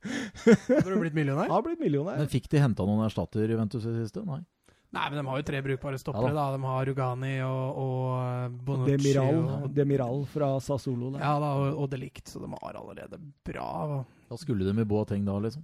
Hadde 0.00 0.90
du 0.90 0.98
blitt 0.98 1.14
millionær? 1.14 1.46
Ja, 1.46 1.60
blitt 1.62 1.78
millionær. 1.78 2.18
Men 2.18 2.30
fikk 2.32 2.48
de 2.50 2.58
henta 2.58 2.86
noen 2.88 3.04
erstatter 3.04 3.44
i 3.46 3.58
Ventus 3.58 3.84
i 3.84 3.92
det 3.92 4.08
siste? 4.08 4.24
Nei. 4.26 4.40
Nei, 4.90 5.04
men 5.06 5.20
de 5.20 5.22
har 5.28 5.38
jo 5.38 5.44
tre 5.46 5.60
brukbare 5.62 5.98
stoppere. 6.02 6.32
Ja 6.32 6.34
da. 6.34 6.44
De 6.56 6.62
har 6.66 6.86
Rugani 6.88 7.34
og, 7.46 7.76
og 7.78 8.06
eh, 8.18 8.54
Bonucci. 8.66 8.96
Demiral, 8.96 9.36
og, 9.54 9.66
Demiral 9.76 10.24
fra 10.32 10.48
Sassolo. 10.64 11.12
Da. 11.14 11.20
ja, 11.22 11.34
da, 11.44 11.50
og, 11.60 11.76
og 11.84 11.90
Delict, 11.92 12.26
så 12.32 12.42
de 12.42 12.48
har 12.50 12.78
allerede 12.80 13.20
bra 13.46 13.68
Da 14.30 14.38
skulle 14.40 14.66
de 14.66 14.82
i 14.82 14.88
Boateng 14.90 15.22
da, 15.28 15.36
liksom. 15.46 15.62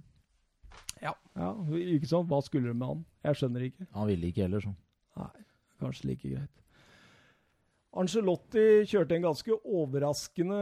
Ja, 1.03 1.11
ikke 1.77 2.07
sant? 2.09 2.29
Hva 2.31 2.39
skulle 2.45 2.71
de 2.71 2.77
med 2.77 2.87
han? 2.87 3.03
Jeg 3.27 3.41
skjønner 3.41 3.67
ikke. 3.67 3.89
Han 3.97 4.07
ville 4.09 4.31
ikke 4.31 4.45
heller, 4.47 4.63
så. 4.63 4.71
Nei, 5.19 5.43
kanskje 5.83 6.07
like 6.09 6.31
greit. 6.31 6.63
Angelotti 7.97 8.63
kjørte 8.87 9.15
en 9.17 9.23
ganske 9.25 9.55
overraskende 9.65 10.57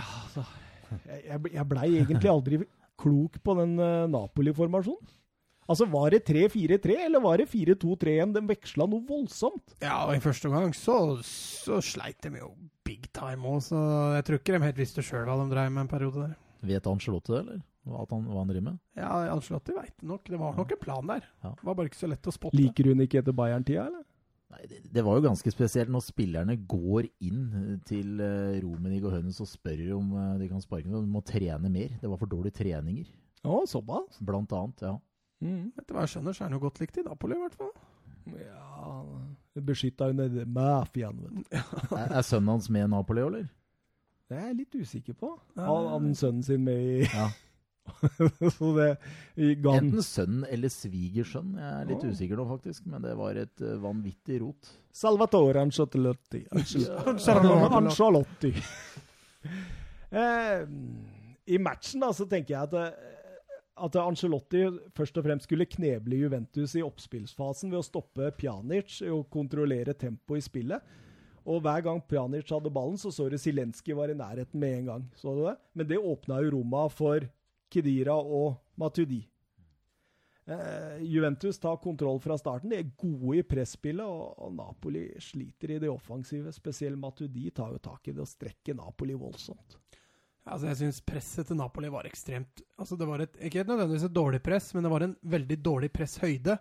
altså, 0.00 0.44
Jeg, 1.04 1.22
jeg 1.26 1.40
ble- 1.44 1.64
blei 1.68 1.88
egentlig 2.00 2.30
aldri 2.32 2.60
klok 3.00 3.38
på 3.44 3.54
den 3.60 3.78
eh, 3.80 4.06
Napoli-formasjonen. 4.12 5.16
Altså, 5.70 5.86
Var 5.90 6.10
det 6.16 6.24
3-4-3, 6.26 6.96
eller 7.06 7.22
var 7.22 7.38
det 7.38 7.46
4-2-3-1? 7.52 8.34
De 8.34 8.42
veksla 8.50 8.88
noe 8.90 9.04
voldsomt. 9.06 9.76
Ja, 9.84 10.00
og 10.08 10.16
i 10.16 10.22
første 10.24 10.50
omgang 10.50 10.74
så, 10.74 10.96
så 11.26 11.78
sleit 11.84 12.18
de 12.26 12.40
jo 12.42 12.50
big 12.86 13.06
time 13.14 13.46
òg, 13.54 13.60
så 13.68 13.78
jeg 14.16 14.26
tror 14.26 14.40
ikke 14.40 14.56
de 14.56 14.64
helt 14.66 14.80
visste 14.82 15.04
sjøl 15.06 15.28
hva 15.28 15.38
de 15.38 15.50
dreiv 15.52 15.70
med 15.70 15.84
en 15.86 15.92
periode 15.92 16.24
der. 16.26 16.34
Vet 16.66 16.88
Angelotti 16.90 17.32
det, 17.36 17.42
eller? 17.44 17.60
Hva, 17.88 18.04
han, 18.10 18.26
hva 18.28 18.42
han 18.42 18.50
driver 18.50 18.66
med? 18.66 18.78
Ja, 18.98 19.10
Ancelotti 19.32 19.72
veit 19.72 19.94
det 19.96 20.08
nok. 20.10 20.26
Det 20.28 20.38
var 20.40 20.56
nok 20.58 20.74
en 20.74 20.80
plan 20.82 21.06
der. 21.14 21.24
Ja. 21.44 21.52
Det 21.56 21.66
var 21.70 21.76
bare 21.78 21.90
ikke 21.90 22.00
så 22.02 22.10
lett 22.10 22.28
å 22.28 22.34
spotte. 22.34 22.58
Liker 22.58 22.90
hun 22.90 23.04
ikke 23.06 23.22
etter 23.22 23.36
Bayern-tida, 23.36 23.86
eller? 23.88 24.04
Nei, 24.50 24.64
det, 24.66 24.80
det 24.90 25.04
var 25.06 25.16
jo 25.16 25.24
ganske 25.28 25.52
spesielt 25.54 25.92
når 25.94 26.02
spillerne 26.02 26.56
går 26.68 27.06
inn 27.22 27.78
til 27.86 28.18
uh, 28.18 28.58
Romenig 28.64 28.98
og 29.06 29.14
Hønes 29.14 29.38
og 29.40 29.48
spør 29.48 29.84
om 29.96 30.10
uh, 30.18 30.34
de 30.40 30.48
kan 30.50 30.62
sparke. 30.64 30.90
De 30.90 31.06
må 31.06 31.22
trene 31.24 31.70
mer. 31.70 31.94
Det 32.02 32.10
var 32.10 32.18
for 32.20 32.30
dårlige 32.30 32.58
treninger, 32.58 33.06
Å, 33.46 33.62
såpass? 33.70 34.18
blant 34.20 34.52
annet. 34.58 34.84
ja. 34.90 34.96
Mm. 35.40 35.70
Etter 35.78 35.96
hva 35.96 36.04
jeg 36.04 36.14
skjønner, 36.14 36.36
så 36.36 36.44
er 36.44 36.50
han 36.50 36.58
jo 36.58 36.64
godt 36.66 36.80
likt 36.82 37.00
i 37.00 37.06
Napoli, 37.06 37.36
i 37.36 37.44
hvert 37.44 37.60
fall. 37.60 37.72
Ja 38.36 38.60
Beskytta 39.60 40.10
under 40.12 40.44
mafiaen, 40.46 41.18
vet 41.24 41.36
du. 41.36 41.56
Er, 41.98 42.12
er 42.20 42.24
sønnen 42.24 42.52
hans 42.54 42.68
med 42.70 42.86
i 42.86 42.90
Napoli, 42.92 43.24
eller? 43.24 43.48
Det 44.30 44.38
er 44.38 44.50
jeg 44.52 44.58
litt 44.60 44.76
usikker 44.78 45.16
på. 45.18 45.32
Han 45.58 45.88
hadde 45.90 46.12
sønnen 46.20 46.44
sin 46.46 46.62
med 46.64 46.78
i 46.78 46.98
Ja. 47.08 47.30
Så 48.54 48.70
det 48.76 48.90
ga 49.64 49.72
Enten 49.78 50.04
sønn 50.04 50.44
eller 50.46 50.70
svigersønn. 50.70 51.56
Jeg 51.58 51.70
er 51.80 51.88
litt 51.88 52.04
oh. 52.06 52.12
usikker 52.12 52.38
nå, 52.38 52.46
faktisk. 52.52 52.86
Men 52.90 53.02
det 53.02 53.16
var 53.18 53.40
et 53.40 53.64
uh, 53.64 53.74
vanvittig 53.82 54.40
rot. 54.44 54.70
Salvatore 54.94 55.64
Ancelotti. 55.64 56.44
Ancelotti. 56.54 57.80
Ancelotti. 57.80 58.52
eh, 60.10 60.62
I 61.50 61.60
matchen 61.62 62.06
da, 62.06 62.12
så 62.14 62.28
tenker 62.30 62.54
jeg 62.54 62.68
at, 62.68 62.78
eh, 62.78 63.19
at 63.80 63.96
Ancelotti 64.00 64.64
først 64.96 65.18
og 65.20 65.26
fremst 65.26 65.48
skulle 65.48 65.68
kneble 65.70 66.18
Juventus 66.20 66.76
i 66.78 66.84
oppspillsfasen 66.84 67.72
ved 67.72 67.80
å 67.80 67.86
stoppe 67.86 68.30
Pjanic 68.38 69.00
og 69.08 69.28
kontrollere 69.32 69.96
tempoet 69.98 70.42
i 70.42 70.46
spillet. 70.46 70.92
Og 71.48 71.62
hver 71.64 71.82
gang 71.86 72.00
Pjanic 72.04 72.52
hadde 72.52 72.72
ballen, 72.72 72.98
så 73.00 73.12
så 73.14 73.28
du 73.32 73.38
Zelenskyj 73.40 73.96
var 73.96 74.12
i 74.12 74.18
nærheten 74.18 74.60
med 74.60 74.78
en 74.78 74.90
gang. 74.92 75.04
Så 75.16 75.34
du 75.34 75.44
det? 75.46 75.56
Men 75.74 75.88
det 75.88 75.98
åpna 75.98 76.42
jo 76.44 76.54
Roma 76.58 76.86
for 76.92 77.24
Kedira 77.72 78.16
og 78.18 78.60
Matudi. 78.80 79.22
Eh, 80.50 81.02
Juventus 81.02 81.58
tar 81.58 81.76
kontroll 81.76 82.20
fra 82.20 82.36
starten. 82.38 82.72
De 82.72 82.80
er 82.80 82.92
gode 82.98 83.38
i 83.38 83.44
presspillet, 83.46 84.04
og, 84.04 84.34
og 84.42 84.54
Napoli 84.56 85.06
sliter 85.22 85.76
i 85.76 85.80
det 85.82 85.90
offensive. 85.92 86.52
Spesielt 86.52 86.98
Matudi 86.98 87.50
tar 87.54 87.76
jo 87.76 87.82
tak 87.82 88.08
i 88.08 88.14
det 88.16 88.24
og 88.24 88.30
strekker 88.30 88.78
Napoli 88.78 89.14
voldsomt. 89.18 89.78
Altså, 90.48 90.70
jeg 90.70 90.78
syns 90.80 91.00
presset 91.04 91.50
til 91.50 91.58
Napoli 91.58 91.90
var 91.92 92.06
ekstremt 92.08 92.62
altså, 92.80 92.96
Det 92.96 93.08
var 93.08 93.22
et, 93.22 93.34
ikke 93.44 93.66
nødvendigvis 93.68 94.06
et 94.08 94.14
dårlig 94.16 94.40
press, 94.42 94.70
men 94.74 94.86
det 94.86 94.92
var 94.92 95.04
en 95.04 95.16
veldig 95.20 95.58
dårlig 95.64 95.90
presshøyde. 95.92 96.56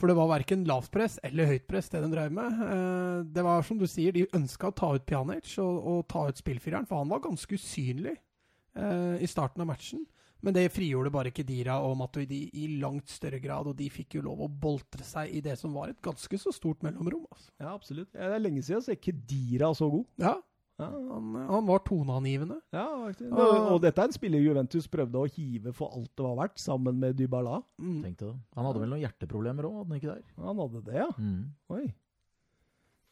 For 0.00 0.10
det 0.10 0.16
var 0.18 0.30
verken 0.32 0.64
lavt 0.66 0.90
press 0.90 1.18
eller 1.22 1.46
høyt 1.46 1.68
press, 1.70 1.90
det 1.92 2.00
de 2.02 2.10
drev 2.10 2.32
med. 2.34 2.62
Eh, 2.66 3.18
det 3.30 3.44
var 3.46 3.62
som 3.66 3.78
du 3.78 3.86
sier, 3.86 4.14
de 4.14 4.26
ønska 4.34 4.72
å 4.72 4.74
ta 4.74 4.88
ut 4.96 5.06
Pjanic 5.06 5.52
og, 5.62 5.76
og 5.92 6.00
ta 6.10 6.24
ut 6.26 6.40
spillfireren, 6.40 6.88
for 6.88 7.04
han 7.04 7.12
var 7.12 7.22
ganske 7.22 7.54
usynlig 7.54 8.16
eh, 8.16 9.22
i 9.22 9.30
starten 9.30 9.62
av 9.62 9.70
matchen. 9.70 10.02
Men 10.42 10.56
det 10.56 10.72
frigjorde 10.74 11.12
bare 11.14 11.30
Kedira 11.30 11.76
og 11.86 11.94
Matuidi 12.00 12.48
i 12.58 12.66
langt 12.82 13.12
større 13.14 13.38
grad, 13.38 13.68
og 13.70 13.76
de 13.78 13.86
fikk 13.94 14.16
jo 14.18 14.24
lov 14.26 14.42
å 14.42 14.50
boltre 14.50 15.06
seg 15.06 15.30
i 15.30 15.42
det 15.44 15.54
som 15.60 15.76
var 15.76 15.92
et 15.92 16.00
ganske 16.02 16.40
så 16.42 16.50
stort 16.50 16.82
mellomrom. 16.82 17.28
Altså. 17.30 17.52
Ja, 17.62 17.70
absolutt. 17.70 18.10
Det 18.10 18.26
er 18.26 18.42
lenge 18.42 18.64
siden 18.66 18.82
så 18.82 18.96
er 18.96 18.98
Kedira 19.04 19.70
så 19.78 19.86
god. 19.92 20.08
Ja, 20.18 20.34
Ja, 20.82 21.14
han, 21.14 21.34
han 21.48 21.66
var 21.68 21.82
toneangivende. 21.86 22.56
ja 22.74 22.84
faktisk. 23.04 23.30
Og, 23.32 23.56
og 23.74 23.80
dette 23.84 24.02
er 24.02 24.10
en 24.10 24.16
spiller 24.16 24.42
Juventus 24.42 24.88
prøvde 24.90 25.22
å 25.22 25.28
hive 25.30 25.72
for 25.76 25.94
alt 25.96 26.10
det 26.18 26.24
var 26.26 26.36
verdt, 26.42 26.58
sammen 26.62 26.98
med 27.02 27.16
Dybala. 27.18 27.60
Mm. 27.80 27.98
Tenkte 28.06 28.30
det. 28.32 28.36
Han 28.58 28.68
hadde 28.68 28.82
vel 28.84 28.90
noen 28.94 29.04
hjerteproblemer 29.04 29.68
òg, 29.68 29.76
hadde 29.82 29.92
han 29.94 30.00
ikke 30.02 30.14
der? 30.14 30.24
Han 30.48 30.62
hadde 30.64 30.82
det, 30.88 30.96
ja. 31.00 31.08
Mm. 31.18 31.44
Oi. 31.76 31.84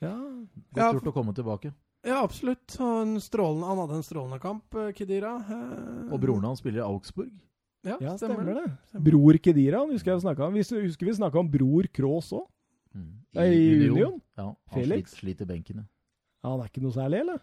Ja. 0.00 0.14
Godt 0.16 0.80
Ja, 0.80 0.90
gjort 0.96 1.10
å 1.12 1.14
komme 1.14 1.34
tilbake. 1.36 1.72
Ja, 2.06 2.22
absolutt. 2.24 2.78
En 2.80 3.18
strålende, 3.20 3.66
han 3.68 3.80
hadde 3.82 3.98
en 4.00 4.06
strålende 4.06 4.38
kamp, 4.40 4.74
eh, 4.80 4.92
Kedira. 4.96 5.34
Eh, 5.44 6.12
Og 6.14 6.20
broren 6.22 6.46
hans 6.48 6.62
spiller 6.62 6.80
i 6.80 6.86
Augsburg. 6.86 7.32
Ja, 7.84 7.96
ja, 8.00 8.14
stemmer, 8.16 8.40
stemmer 8.40 8.54
det. 8.56 8.64
Stemmer. 8.88 9.04
Bror 9.10 9.36
Kedira, 9.40 9.78
han 9.84 9.92
husker 9.92 10.12
jeg 10.14 10.22
snakka 10.24 10.46
om. 10.46 10.56
Vi 10.56 10.64
husker 10.64 11.06
vi 11.06 11.12
snakka 11.16 11.40
om 11.40 11.48
bror 11.52 11.86
Kroos 11.92 12.32
òg. 12.36 12.46
Mm. 12.96 13.12
I 13.36 13.88
Union? 13.90 14.16
Ja, 14.36 14.48
han 14.50 14.56
Felix? 14.74 15.12
Sliter, 15.12 15.20
sliter 15.20 15.46
benken, 15.48 15.76
ja. 15.84 15.86
Ja, 16.42 16.50
han 16.54 16.60
er 16.64 16.68
ikke 16.72 16.82
noe 16.82 16.92
særlig, 16.96 17.20
eller? 17.20 17.40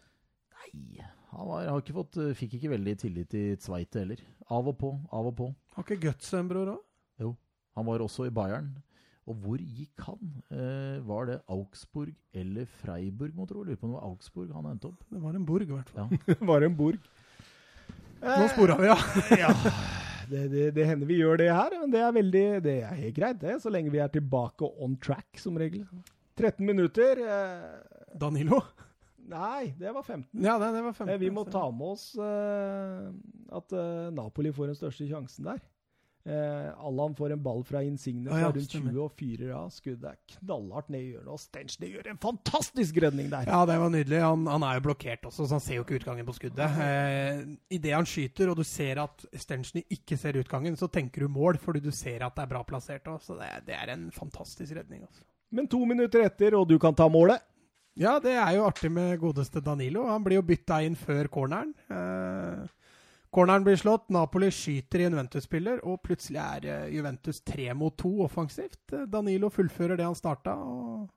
Nei, 0.73 1.06
han 1.31 1.48
var, 1.48 1.68
har 1.69 1.84
ikke 1.84 1.95
fått, 1.95 2.18
eh, 2.23 2.35
fikk 2.38 2.57
ikke 2.57 2.73
veldig 2.76 2.98
tillit 3.03 3.38
i 3.38 3.45
Tveite 3.61 4.03
heller. 4.03 4.22
Av 4.53 4.68
og 4.68 4.77
på, 4.80 4.91
av 5.14 5.31
og 5.31 5.35
på. 5.38 5.48
Har 5.76 5.85
ikke 5.85 6.10
Guts 6.10 6.34
en 6.38 6.49
bror 6.49 6.76
òg? 6.76 6.84
Han 7.77 7.85
var 7.85 8.02
også 8.02 8.26
i 8.26 8.34
Bayern. 8.34 8.72
Og 9.27 9.35
hvor 9.44 9.60
gikk 9.61 10.02
han? 10.07 10.31
Eh, 10.49 10.98
var 11.06 11.27
det 11.30 11.41
Augsburg 11.52 12.14
eller 12.34 12.65
Freiburg, 12.80 13.35
må 13.35 13.45
tro? 13.45 13.61
Lurer 13.61 13.77
på 13.77 13.85
om 13.85 13.91
det 13.91 13.99
var 13.99 14.07
Augsburg 14.07 14.53
han 14.56 14.69
endte 14.72 14.89
opp. 14.89 15.03
Det 15.11 15.22
var 15.22 15.35
en 15.38 15.45
Borg, 15.45 15.68
i 15.68 15.76
hvert 15.76 15.91
fall. 15.91 16.14
Ja. 16.15 16.38
Var 16.49 16.65
en 16.65 16.77
borg. 16.80 17.10
Nå 18.23 18.48
spora 18.49 18.77
vi, 18.80 18.88
ja. 18.89 18.98
ja. 19.38 19.53
Det, 20.27 20.41
det, 20.52 20.64
det 20.76 20.84
hender 20.84 21.07
vi 21.07 21.22
gjør 21.22 21.38
det 21.39 21.45
her, 21.48 21.72
men 21.80 21.91
det 21.94 21.99
er 22.03 22.10
veldig, 22.11 22.41
det 22.65 22.73
er 22.84 22.98
helt 22.99 23.15
greit, 23.15 23.38
det. 23.39 23.53
Så 23.64 23.72
lenge 23.72 23.94
vi 23.94 24.02
er 24.03 24.10
tilbake 24.11 24.68
on 24.84 24.98
track, 24.99 25.39
som 25.39 25.56
regel. 25.56 25.85
13 26.35 26.65
minutter. 26.68 27.22
Eh, 27.23 28.18
Danilo. 28.19 28.60
Nei, 29.31 29.73
det 29.79 29.93
var 29.95 30.03
15. 30.03 30.43
Ja, 30.43 30.57
det, 30.61 30.71
det 30.75 30.83
var 30.89 30.93
15. 30.93 31.13
Eh, 31.13 31.19
vi 31.21 31.31
må 31.33 31.45
ta 31.47 31.65
med 31.71 31.95
oss 31.95 32.11
uh, 32.19 33.09
at 33.57 33.75
uh, 33.75 34.07
Napoli 34.15 34.53
får 34.55 34.71
den 34.71 34.79
største 34.79 35.07
sjansen 35.09 35.49
der. 35.49 35.63
Uh, 36.27 36.85
Allan 36.85 37.13
får 37.15 37.31
en 37.31 37.43
ball 37.43 37.61
fra 37.63 37.79
Insigne 37.87 38.27
fra 38.27 38.41
ja, 38.41 38.47
rundt 38.51 38.73
20 38.73 38.97
og 38.99 39.13
fyrer 39.15 39.53
av. 39.55 39.69
Skuddet 39.71 40.09
er 40.09 40.17
knallhardt 40.33 40.89
ned 40.91 41.05
i 41.05 41.11
hjørnet, 41.13 41.29
og 41.31 41.39
Stenchny 41.39 41.91
gjør 41.93 42.09
en 42.11 42.19
fantastisk 42.19 42.99
redning 42.99 43.29
der. 43.31 43.47
Ja, 43.47 43.61
det 43.69 43.77
var 43.79 43.93
nydelig. 43.93 44.19
Han, 44.25 44.43
han 44.51 44.65
er 44.67 44.75
jo 44.75 44.83
blokkert 44.89 45.23
også, 45.29 45.45
så 45.45 45.55
han 45.55 45.63
ser 45.63 45.79
jo 45.79 45.85
ikke 45.85 46.01
utgangen 46.01 46.27
på 46.27 46.35
skuddet. 46.35 46.81
Uh, 46.81 47.55
Idet 47.71 47.95
han 47.95 48.09
skyter, 48.09 48.51
og 48.51 48.59
du 48.59 48.65
ser 48.67 48.99
at 49.05 49.23
Stenchny 49.39 49.85
ikke 49.95 50.19
ser 50.19 50.41
utgangen, 50.41 50.75
så 50.75 50.91
tenker 50.91 51.23
du 51.23 51.31
mål, 51.31 51.61
fordi 51.63 51.85
du 51.85 51.93
ser 51.95 52.27
at 52.27 52.35
det 52.35 52.43
er 52.43 52.51
bra 52.57 52.65
plassert 52.67 53.07
òg. 53.07 53.23
Så 53.23 53.39
det, 53.39 53.47
det 53.69 53.79
er 53.79 53.95
en 53.95 54.09
fantastisk 54.11 54.75
redning. 54.75 55.07
Også. 55.07 55.23
Men 55.55 55.71
to 55.71 55.79
minutter 55.87 56.27
etter, 56.27 56.59
og 56.59 56.67
du 56.67 56.75
kan 56.81 56.97
ta 56.97 57.07
målet. 57.11 57.39
Ja, 57.97 58.17
det 58.21 58.35
er 58.37 58.53
jo 58.57 58.65
artig 58.67 58.91
med 58.93 59.17
godeste 59.21 59.61
Danilo. 59.65 60.05
Han 60.05 60.25
blir 60.25 60.37
jo 60.37 60.45
bytta 60.45 60.83
inn 60.85 60.97
før 60.99 61.29
corneren. 61.33 61.73
Eh, 61.89 62.67
corneren 63.33 63.65
blir 63.65 63.79
slått, 63.79 64.11
Napoli 64.13 64.51
skyter 64.53 65.01
i 65.01 65.07
en 65.07 65.17
Juventus-spiller, 65.17 65.81
og 65.81 66.03
plutselig 66.05 66.41
er 66.43 66.67
eh, 66.69 66.89
Juventus 66.93 67.41
tre 67.41 67.71
mot 67.73 67.95
to 67.97 68.19
offensivt. 68.27 68.83
Eh, 68.93 69.07
Danilo 69.09 69.49
fullfører 69.53 69.97
det 69.97 70.05
han 70.05 70.17
starta. 70.17 70.53
og 70.53 71.07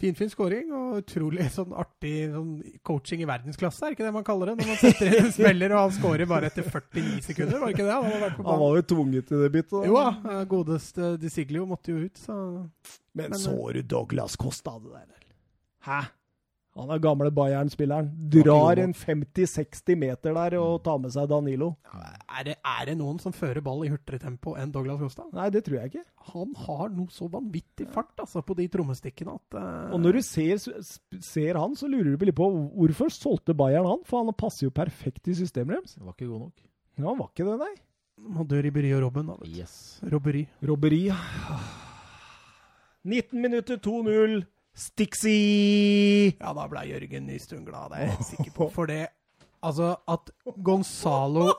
Fin, 0.00 0.16
fin 0.16 0.30
scoring, 0.32 0.72
og 0.72 1.02
utrolig 1.02 1.44
sånn 1.52 1.74
artig 1.76 2.14
sånn 2.32 2.54
coaching 2.88 3.20
i 3.22 3.28
verdensklasse, 3.28 3.84
er 3.84 3.94
ikke 3.94 4.06
det 4.06 4.14
man 4.16 4.24
kaller 4.26 4.50
det? 4.50 4.62
Når 4.62 4.70
man 4.72 4.80
setter 4.80 5.10
inn 5.10 5.26
en 5.28 5.34
smeller, 5.36 5.74
og 5.76 5.84
han 5.84 5.96
scorer 5.98 6.30
bare 6.30 6.48
etter 6.48 6.64
49 6.66 7.20
sekunder, 7.28 7.60
var 7.60 7.68
det 7.68 7.76
ikke 7.76 7.86
det? 7.90 7.98
Han, 8.00 8.38
Han 8.48 8.62
var 8.64 8.78
jo 8.80 8.86
tvunget 8.94 9.28
til 9.28 9.44
det 9.44 9.50
byttet. 9.58 9.80
Jo 9.90 9.98
da, 10.00 10.38
eh, 10.38 10.44
godeste 10.48 11.16
Di 11.20 11.30
Siglio 11.30 11.68
måtte 11.68 11.92
jo 11.92 12.06
ut, 12.08 12.16
så 12.24 12.38
Men, 13.12 13.28
Men, 13.34 13.38
så 13.38 13.58
du 13.76 13.82
Douglas 13.84 14.40
Costa 14.40 14.78
det 14.80 14.96
der? 14.96 15.21
Hæ? 15.86 16.02
Han 16.72 16.88
er 16.88 17.00
gamle 17.04 17.28
Bayern-spilleren. 17.36 18.06
Drar 18.32 18.80
en 18.80 18.94
50-60 18.96 19.96
meter 20.00 20.32
der 20.32 20.54
og 20.56 20.78
tar 20.84 20.96
med 21.02 21.12
seg 21.12 21.26
Danilo. 21.28 21.74
er 21.92 22.46
det, 22.46 22.54
er 22.64 22.86
det 22.88 22.94
noen 22.96 23.18
som 23.20 23.34
fører 23.36 23.60
ball 23.60 23.84
i 23.84 23.90
hurtigere 23.92 24.22
tempo 24.22 24.54
enn 24.56 24.72
Douglas 24.72 25.02
Costa? 25.02 25.26
Nei, 25.36 25.50
det 25.52 25.66
tror 25.66 25.82
jeg 25.82 25.92
ikke. 25.92 26.04
Han 26.32 26.54
har 26.64 26.88
noe 26.94 27.12
så 27.12 27.28
vanvittig 27.28 27.90
fart 27.92 28.24
altså, 28.24 28.40
på 28.40 28.56
de 28.56 28.70
trommestikkene 28.72 29.36
at 29.36 29.58
uh... 29.58 29.92
Og 29.92 30.00
når 30.00 30.16
du 30.16 30.22
ser, 30.24 30.56
ser 31.20 31.60
han, 31.60 31.76
så 31.76 31.90
lurer 31.92 32.16
du 32.16 32.24
litt 32.24 32.38
på 32.40 32.48
hvorfor 32.48 33.12
solgte 33.12 33.56
Bayern 33.58 33.90
han? 33.90 34.00
For 34.08 34.24
han 34.24 34.32
passer 34.32 34.70
jo 34.70 34.72
perfekt 34.72 35.28
i 35.28 35.36
systemet 35.42 35.76
deres. 35.76 35.98
Det 35.98 36.06
var 36.06 36.16
ikke 36.16 36.30
god 36.30 36.46
nok. 36.46 36.68
Ja, 36.96 37.04
han 37.10 37.20
var 37.20 37.28
ikke 37.34 37.50
det, 37.50 37.58
nei. 37.66 37.74
Han 38.38 38.48
dør 38.48 38.70
i 38.70 38.72
Bry 38.72 38.94
og 38.96 39.04
Robben. 39.04 39.28
Da, 39.28 39.36
vet. 39.42 39.60
Yes. 39.60 39.76
Robberi. 40.08 40.46
Robberi. 40.64 41.04
19 43.04 43.44
minutter 43.44 43.76
2-0. 43.76 44.40
Stixi! 44.72 46.36
Ja, 46.38 46.52
da 46.56 46.64
ble 46.70 46.86
Jørgen 46.88 47.26
Nystuen 47.28 47.66
glad, 47.66 47.92
det 47.92 47.98
er 48.04 48.12
jeg 48.14 48.28
sikker 48.32 48.54
på. 48.56 48.70
For 48.76 48.90
det 48.90 49.06
Altså, 49.62 49.92
at 50.10 50.30
Gonzalo 50.64 51.52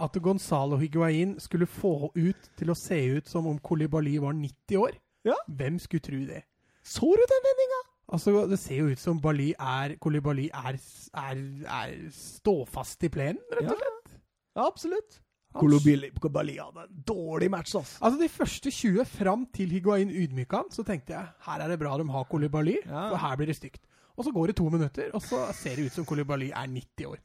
At 0.00 0.16
Gonzalo 0.22 0.76
Higuain 0.76 1.38
skulle 1.40 1.66
få 1.66 2.10
ut 2.12 2.50
til 2.58 2.72
å 2.72 2.76
se 2.76 2.98
ut 3.16 3.28
som 3.28 3.46
om 3.48 3.56
Kolibali 3.64 4.18
var 4.20 4.34
90 4.36 4.76
år. 4.80 4.98
Ja. 5.24 5.36
Hvem 5.48 5.78
skulle 5.80 6.04
tro 6.04 6.20
det? 6.28 6.42
Så 6.84 7.08
du 7.16 7.24
den 7.28 7.42
vendinga? 7.46 7.80
Altså, 8.12 8.46
Det 8.48 8.58
ser 8.58 8.76
jo 8.80 8.90
ut 8.90 8.98
som 9.00 9.20
Bali 9.20 9.52
er 9.54 9.96
Kolibali 10.00 10.48
er, 10.52 10.78
er, 11.14 11.42
er 11.64 11.96
ståfast 12.12 13.04
i 13.04 13.12
plenen, 13.12 13.40
rett 13.52 13.70
og 13.70 13.76
slett. 13.78 14.14
Ja, 14.56 14.66
absolutt. 14.66 15.20
Kobali 15.54 16.56
hadde 16.60 16.82
en 16.86 17.02
dårlig 17.06 17.50
match, 17.50 17.74
altså. 17.74 17.98
Altså 18.04 18.20
De 18.20 18.28
første 18.28 18.70
20 18.70 19.04
fram 19.04 19.46
til 19.54 19.68
Higuain 19.70 20.10
ydmyka 20.10 20.56
han, 20.62 20.70
så 20.70 20.82
tenkte 20.86 21.12
jeg 21.16 21.26
her 21.46 21.60
er 21.64 21.68
det 21.68 21.78
bra 21.80 21.96
de 21.98 22.04
har 22.10 22.24
Kolibali, 22.30 22.76
Ja. 22.86 23.08
for 23.10 23.16
her 23.16 23.36
blir 23.36 23.46
det 23.46 23.56
stygt. 23.56 23.80
Og 24.16 24.24
så 24.24 24.30
går 24.32 24.46
det 24.46 24.56
to 24.56 24.68
minutter, 24.68 25.10
og 25.14 25.22
så 25.22 25.52
ser 25.56 25.76
det 25.76 25.84
ut 25.86 25.92
som 25.92 26.04
Kolibali 26.04 26.50
er 26.50 26.66
90 26.66 27.06
år. 27.06 27.16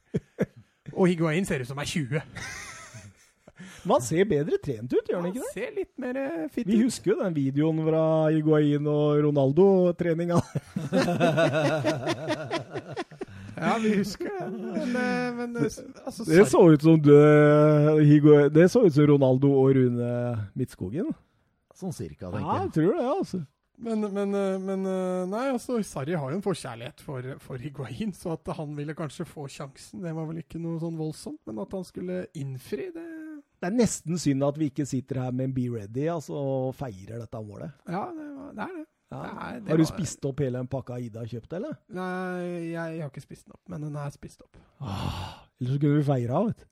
Og 0.96 1.08
Higuain 1.08 1.44
ser 1.44 1.60
ut 1.60 1.66
som 1.68 1.78
er 1.78 1.84
20. 1.84 2.20
Man 3.86 4.00
ser 4.02 4.24
bedre 4.24 4.56
trent 4.62 4.92
ut, 4.92 5.08
gjør 5.08 5.16
han 5.20 5.24
Han 5.24 5.32
ikke 5.34 5.44
det? 5.44 5.52
ser 5.54 5.70
litt 5.76 5.98
mer 5.98 6.48
fit 6.52 6.66
ut. 6.66 6.72
Vi 6.72 6.82
husker 6.82 7.10
jo 7.12 7.18
den 7.22 7.34
videoen 7.36 7.78
fra 7.86 8.28
Higuain 8.34 8.86
og 8.86 9.24
Ronaldo-treninga. 9.26 10.36
Ja, 13.56 13.74
vi 13.80 13.94
husker 13.96 14.28
det. 14.28 14.46
Men, 14.52 14.96
eh, 15.00 15.34
men 15.40 15.56
eh, 15.56 15.78
altså, 16.04 16.24
Det 16.28 16.46
så 16.50 16.60
ut 16.74 16.82
som 16.84 17.00
du, 17.00 17.12
Higo- 18.04 18.48
det 18.52 18.68
så 18.70 18.84
ut 18.86 18.92
som 18.94 19.06
Ronaldo 19.08 19.52
og 19.62 19.74
Rune 19.76 20.10
Midtskogen. 20.56 21.12
Sånn 21.76 21.92
cirka, 21.92 22.30
tenker 22.30 22.40
jeg 22.40 22.46
Ja, 22.46 22.62
jeg. 22.64 22.72
tror 22.76 22.92
det, 22.96 23.06
altså. 23.18 23.42
Men, 23.78 24.00
men, 24.14 24.30
eh, 24.34 24.58
men 24.64 24.86
eh, 24.88 25.26
Nei, 25.28 25.42
altså, 25.52 25.76
Sarri 25.84 26.14
har 26.16 26.30
jo 26.32 26.38
en 26.38 26.44
forkjærlighet 26.44 27.02
for, 27.04 27.26
for 27.44 27.60
Higuain, 27.60 28.12
så 28.16 28.32
at 28.32 28.48
han 28.56 28.72
ville 28.78 28.94
kanskje 28.96 29.26
få 29.28 29.44
sjansen, 29.52 30.00
det 30.04 30.14
var 30.16 30.24
vel 30.30 30.38
ikke 30.40 30.60
noe 30.62 30.80
sånn 30.80 30.96
voldsomt. 30.96 31.40
Men 31.46 31.60
at 31.64 31.72
han 31.76 31.84
skulle 31.84 32.22
innfri, 32.40 32.88
det 32.94 33.04
Det 33.60 33.68
er 33.70 33.76
nesten 33.76 34.18
synd 34.20 34.44
at 34.44 34.56
vi 34.60 34.70
ikke 34.70 34.84
sitter 34.88 35.20
her 35.24 35.32
med 35.32 35.48
en 35.50 35.52
Be 35.56 35.68
Ready 35.72 36.08
altså, 36.12 36.36
og 36.36 36.74
feirer 36.76 37.20
dette 37.22 37.40
målet. 37.44 37.72
Ja, 37.88 38.06
det, 38.12 38.26
var, 38.36 38.50
det 38.56 38.64
er 38.66 38.74
det. 38.80 38.85
Ja. 39.12 39.20
Nei, 39.22 39.50
Har 39.70 39.78
du 39.78 39.84
var- 39.84 39.92
spist 39.92 40.24
opp 40.26 40.40
hele 40.42 40.58
den 40.58 40.66
pakka 40.68 40.98
Ida 40.98 41.20
har 41.22 41.26
kjøpt, 41.30 41.52
eller? 41.54 41.76
Nei, 41.94 42.72
jeg, 42.72 43.00
har 43.00 43.10
ikke 43.10 43.22
spist 43.22 43.46
den 43.46 43.54
opp, 43.54 43.62
men 43.70 43.80
den 43.86 43.96
er 43.96 44.10
spist 44.10 44.42
opp. 44.42 44.56
Ah, 44.80 45.44
Eller 45.60 45.76
så 45.76 45.80
kunne 45.80 46.00
vi 46.00 46.06
feira, 46.08 46.40
vet 46.48 46.58
du. 46.58 46.66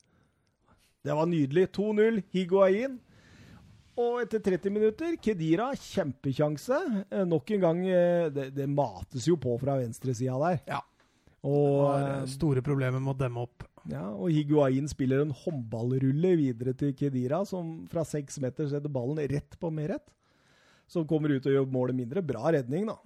Det 1.05 1.15
var 1.15 1.27
nydelig. 1.27 1.67
2-0, 1.77 2.23
Higuain. 2.33 2.99
Og 3.97 4.23
etter 4.25 4.41
30 4.43 4.73
minutter, 4.75 5.15
Kedira, 5.23 5.69
kjempekjanse. 5.79 7.05
Eh, 7.13 7.25
nok 7.25 7.51
en 7.55 7.61
gang 7.63 7.85
eh, 7.87 8.29
det, 8.35 8.49
det 8.57 8.67
mates 8.69 9.29
jo 9.29 9.37
på 9.39 9.55
fra 9.61 9.77
venstresida 9.79 10.35
der. 10.43 10.59
Ja. 10.67 10.81
Og, 11.45 11.93
det 11.93 12.09
eh, 12.09 12.17
eh, 12.25 12.27
store 12.35 12.65
problemer 12.65 12.99
med 12.99 13.15
å 13.15 13.19
demme 13.21 13.45
opp. 13.45 13.63
ja, 13.87 14.09
og 14.11 14.33
Higuain 14.33 14.89
spiller 14.91 15.23
en 15.23 15.31
håndballrulle 15.31 16.35
videre 16.41 16.75
til 16.75 16.95
Kedira, 16.97 17.45
som 17.47 17.85
fra 17.93 18.03
seks 18.09 18.41
meter 18.43 18.67
setter 18.73 18.91
ballen 18.91 19.21
rett 19.31 19.55
på 19.61 19.71
Meret. 19.71 20.09
Som 20.95 21.09
kommer 21.11 21.35
ut 21.35 21.49
og 21.49 21.57
gjør 21.57 21.73
målet 21.75 21.99
mindre. 21.99 22.23
Bra 22.25 22.55
redning, 22.55 22.87
da. 22.93 22.99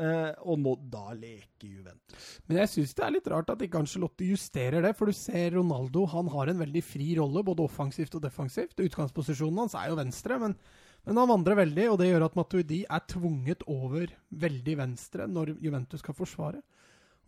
Eh, 0.00 0.30
og 0.48 0.60
nå, 0.62 0.72
da 0.88 1.10
leker 1.12 1.68
Juventus. 1.68 2.28
Men 2.48 2.62
jeg 2.62 2.70
syns 2.72 2.94
det 2.96 3.04
er 3.04 3.14
litt 3.16 3.26
rart 3.28 3.50
at 3.52 3.64
ikke 3.64 3.82
Ancelotti 3.82 4.30
justerer 4.30 4.84
det. 4.86 4.94
For 4.96 5.10
du 5.10 5.16
ser 5.16 5.56
Ronaldo, 5.58 6.06
han 6.08 6.30
har 6.32 6.52
en 6.52 6.62
veldig 6.62 6.82
fri 6.86 7.10
rolle, 7.18 7.44
både 7.46 7.66
offensivt 7.66 8.16
og 8.16 8.24
defensivt. 8.24 8.80
Utgangsposisjonen 8.80 9.64
hans 9.64 9.76
er 9.76 9.90
jo 9.90 9.98
venstre, 10.00 10.38
men, 10.40 10.56
men 11.04 11.20
han 11.20 11.32
vandrer 11.32 11.60
veldig, 11.60 11.86
og 11.92 12.00
det 12.00 12.10
gjør 12.10 12.26
at 12.30 12.38
Matuidi 12.38 12.82
er 12.88 13.06
tvunget 13.12 13.66
over 13.68 14.14
veldig 14.46 14.76
venstre 14.80 15.28
når 15.28 15.56
Juventus 15.60 16.04
skal 16.04 16.16
forsvare. 16.16 16.62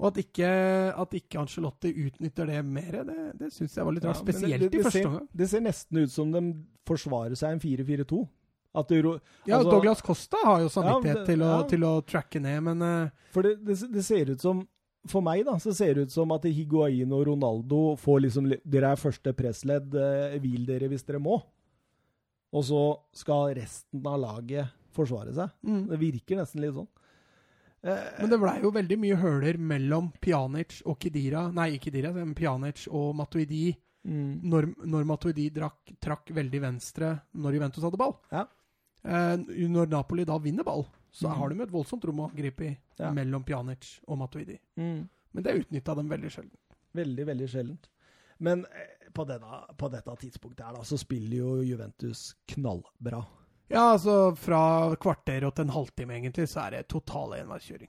Og 0.00 0.08
at 0.08 0.22
ikke, 0.22 0.48
at 0.98 1.12
ikke 1.14 1.42
Ancelotti 1.42 1.92
utnytter 2.06 2.48
det 2.48 2.62
mer, 2.64 3.02
det, 3.06 3.18
det 3.38 3.50
syns 3.54 3.76
jeg 3.76 3.84
var 3.86 3.94
litt 3.94 4.06
rart. 4.08 4.22
Ja, 4.22 4.24
Spesielt 4.24 4.64
det, 4.64 4.70
det, 4.72 4.80
i 4.80 4.86
første 4.86 5.08
omgang. 5.10 5.26
Det 5.42 5.50
ser 5.50 5.62
nesten 5.66 6.00
ut 6.00 6.14
som 6.14 6.32
de 6.32 6.46
forsvarer 6.88 7.36
seg 7.38 7.58
en 7.58 7.62
4-4-2. 7.62 8.22
At 8.74 8.88
det, 8.88 9.02
ro- 9.04 9.18
Ja, 9.44 9.58
altså- 9.58 9.70
Douglas 9.70 10.00
Costa 10.02 10.36
har 10.44 10.60
jo 10.62 10.68
samvittighet 10.72 11.16
Ja, 11.16 11.20
det- 11.20 11.26
til, 11.28 11.40
å, 11.44 11.50
ja. 11.60 11.62
til 11.68 11.80
å 11.84 11.92
tracke 12.08 12.40
ned, 12.40 12.62
men 12.62 12.82
uh, 12.82 13.10
For 13.34 13.42
det, 13.42 13.58
det, 13.64 13.76
det 13.92 14.04
ser 14.04 14.30
ut 14.32 14.40
som 14.40 14.62
For 15.06 15.20
meg, 15.20 15.44
da, 15.44 15.56
så 15.58 15.74
ser 15.74 15.94
det 15.98 16.02
ut 16.06 16.12
som 16.14 16.30
at 16.32 16.44
Higuain 16.46 17.10
og 17.12 17.26
Ronaldo 17.26 17.96
får 17.98 18.20
liksom 18.22 18.48
Dere 18.64 18.92
er 18.92 18.96
første 19.02 19.32
pressledd, 19.34 19.92
eh, 19.98 20.38
hvil 20.38 20.64
dere 20.68 20.86
hvis 20.88 21.02
dere 21.04 21.18
må. 21.18 21.40
Og 22.52 22.62
så 22.68 22.80
skal 23.16 23.54
resten 23.56 24.06
av 24.06 24.20
laget 24.22 24.68
forsvare 24.94 25.32
seg. 25.34 25.50
mm. 25.66 25.88
Det 25.88 25.98
virker 25.98 26.36
nesten 26.38 26.60
litt 26.62 26.74
sånn. 26.76 26.86
Eh, 27.82 28.10
Men 28.20 28.30
det 28.30 28.38
blei 28.38 28.60
jo 28.62 28.70
veldig 28.70 28.98
mye 29.02 29.16
høler 29.18 29.58
mellom 29.58 30.12
Pjanic 30.22 30.82
og 30.86 31.00
Kedira 31.02 31.48
Nei, 31.52 31.72
ikke 31.78 31.90
Kedira, 31.90 32.12
men 32.14 32.34
Pjanic 32.38 32.84
og 32.92 33.16
Matuidi 33.18 33.72
mm. 34.06 34.42
når, 34.46 34.68
når 34.86 35.04
Matuidi 35.08 35.48
drakk, 35.50 35.96
trakk 36.00 36.30
veldig 36.30 36.60
venstre 36.62 37.16
når 37.34 37.56
Juventus 37.58 37.82
hadde 37.82 37.98
ball. 37.98 38.14
Ja. 38.30 38.44
Eh, 39.04 39.36
når 39.68 39.88
Napoli 39.90 40.24
da 40.24 40.36
vinner 40.38 40.64
ball, 40.64 40.84
så 41.12 41.28
Mm. 41.28 41.36
har 41.38 41.48
de 41.50 41.60
et 41.62 41.70
voldsomt 41.72 42.04
rom 42.04 42.20
å 42.20 42.30
gripe 42.34 42.60
i 42.70 42.76
Ja. 42.98 43.10
mellom 43.10 43.44
Pjanic 43.44 44.00
og 44.08 44.18
Matuidi. 44.18 44.58
Mm. 44.78 45.08
Men 45.34 45.42
det 45.42 45.54
utnytta 45.66 45.94
dem 45.96 46.08
veldig 46.08 46.30
sjelden. 46.30 46.56
Veldig, 46.94 47.26
veldig 47.26 47.48
sjeldent. 47.48 47.88
Men 48.38 48.64
eh, 48.66 49.08
på, 49.12 49.24
denne, 49.26 49.64
på 49.76 49.90
dette 49.90 50.14
tidspunktet 50.20 50.64
her 50.66 50.72
da, 50.74 50.82
så 50.82 50.98
spiller 50.98 51.36
jo 51.36 51.62
Juventus 51.62 52.34
knallbra. 52.48 53.24
Ja, 53.70 53.92
altså 53.96 54.36
fra 54.36 54.94
kvarter 54.96 55.44
og 55.46 55.54
til 55.54 55.64
en 55.64 55.70
halvtime, 55.72 56.10
egentlig, 56.20 56.46
så 56.48 56.66
er 56.66 56.70
det 56.70 56.88
total 56.88 57.32
enveiskjøring. 57.40 57.88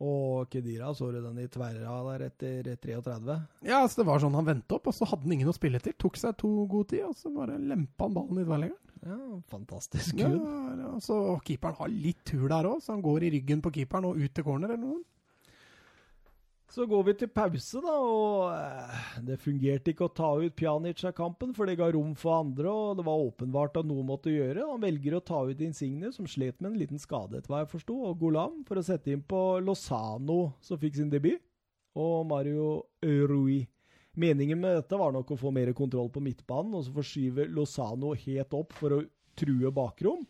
Og 0.00 0.46
Kedira, 0.52 0.92
så 0.94 1.08
du 1.10 1.18
den 1.20 1.40
i 1.42 1.48
tverra 1.50 1.96
der 2.12 2.28
etter 2.28 2.68
33? 2.78 3.34
Ja, 3.66 3.80
altså 3.82 3.96
det 3.98 4.06
var 4.06 4.20
sånn 4.22 4.36
han 4.38 4.46
vendte 4.46 4.76
opp, 4.76 4.86
og 4.86 4.94
så 4.94 5.08
hadde 5.10 5.24
han 5.26 5.32
ingen 5.34 5.48
å 5.50 5.54
spille 5.56 5.80
til. 5.82 5.96
Tok 5.98 6.16
seg 6.20 6.36
to 6.38 6.66
god 6.70 6.86
tid, 6.92 7.02
og 7.08 7.16
så 7.18 7.32
bare 7.34 7.56
lempa 7.58 8.06
han 8.06 8.14
ballen 8.14 8.38
i 8.38 8.44
tverrleggeren. 8.46 8.87
Ja, 9.04 9.18
fantastisk 9.50 10.18
Ja, 10.18 10.90
så 11.04 11.18
og 11.34 11.44
keeperen 11.46 11.78
har 11.78 11.92
litt 11.92 12.24
tur 12.26 12.48
der 12.50 12.66
òg, 12.70 12.80
så 12.82 12.94
han 12.96 13.04
går 13.04 13.28
i 13.28 13.32
ryggen 13.36 13.62
på 13.62 13.72
keeperen 13.74 14.08
og 14.08 14.18
ut 14.18 14.34
til 14.34 14.46
corner 14.46 14.72
eller 14.74 14.82
noe. 14.82 15.04
Så 16.68 16.84
går 16.84 17.04
vi 17.06 17.12
til 17.16 17.30
pause, 17.32 17.80
da, 17.80 17.92
og 17.96 18.50
eh, 18.52 19.04
det 19.24 19.38
fungerte 19.40 19.94
ikke 19.94 20.04
å 20.04 20.12
ta 20.12 20.34
ut 20.36 20.56
Pjanic 20.58 21.00
av 21.08 21.14
kampen, 21.16 21.54
for 21.56 21.64
det 21.64 21.78
ga 21.80 21.88
rom 21.94 22.10
for 22.18 22.42
andre, 22.42 22.68
og 22.68 22.98
det 22.98 23.06
var 23.06 23.22
åpenbart 23.24 23.78
at 23.80 23.88
noe 23.88 24.04
måtte 24.04 24.34
gjøre. 24.34 24.66
Han 24.68 24.82
velger 24.82 25.16
å 25.16 25.22
ta 25.24 25.40
ut 25.48 25.62
Insigne, 25.64 26.12
som 26.12 26.28
slet 26.28 26.60
med 26.60 26.74
en 26.74 26.78
liten 26.82 27.00
skade, 27.00 27.40
etter 27.40 27.54
hva 27.54 27.62
jeg 27.62 27.70
forsto, 27.72 27.96
og 28.10 28.20
Golam, 28.20 28.60
for 28.68 28.76
å 28.76 28.84
sette 28.84 29.14
inn 29.14 29.24
på 29.24 29.40
Lozano, 29.64 30.52
som 30.60 30.80
fikk 30.82 31.00
sin 31.00 31.08
debut, 31.12 31.40
og 31.96 32.28
Mario 32.28 32.68
Rui. 33.00 33.62
Meningen 34.18 34.58
med 34.60 34.74
dette 34.80 34.98
var 34.98 35.12
nok 35.14 35.30
å 35.30 35.38
få 35.38 35.52
mer 35.54 35.70
kontroll 35.78 36.08
på 36.10 36.22
midtbanen, 36.24 36.74
og 36.74 36.82
så 36.88 36.94
forskyve 36.96 37.46
Lozano 37.54 38.14
helt 38.18 38.56
opp 38.58 38.74
for 38.74 38.96
å 38.96 39.04
true 39.38 39.70
bakrom, 39.70 40.24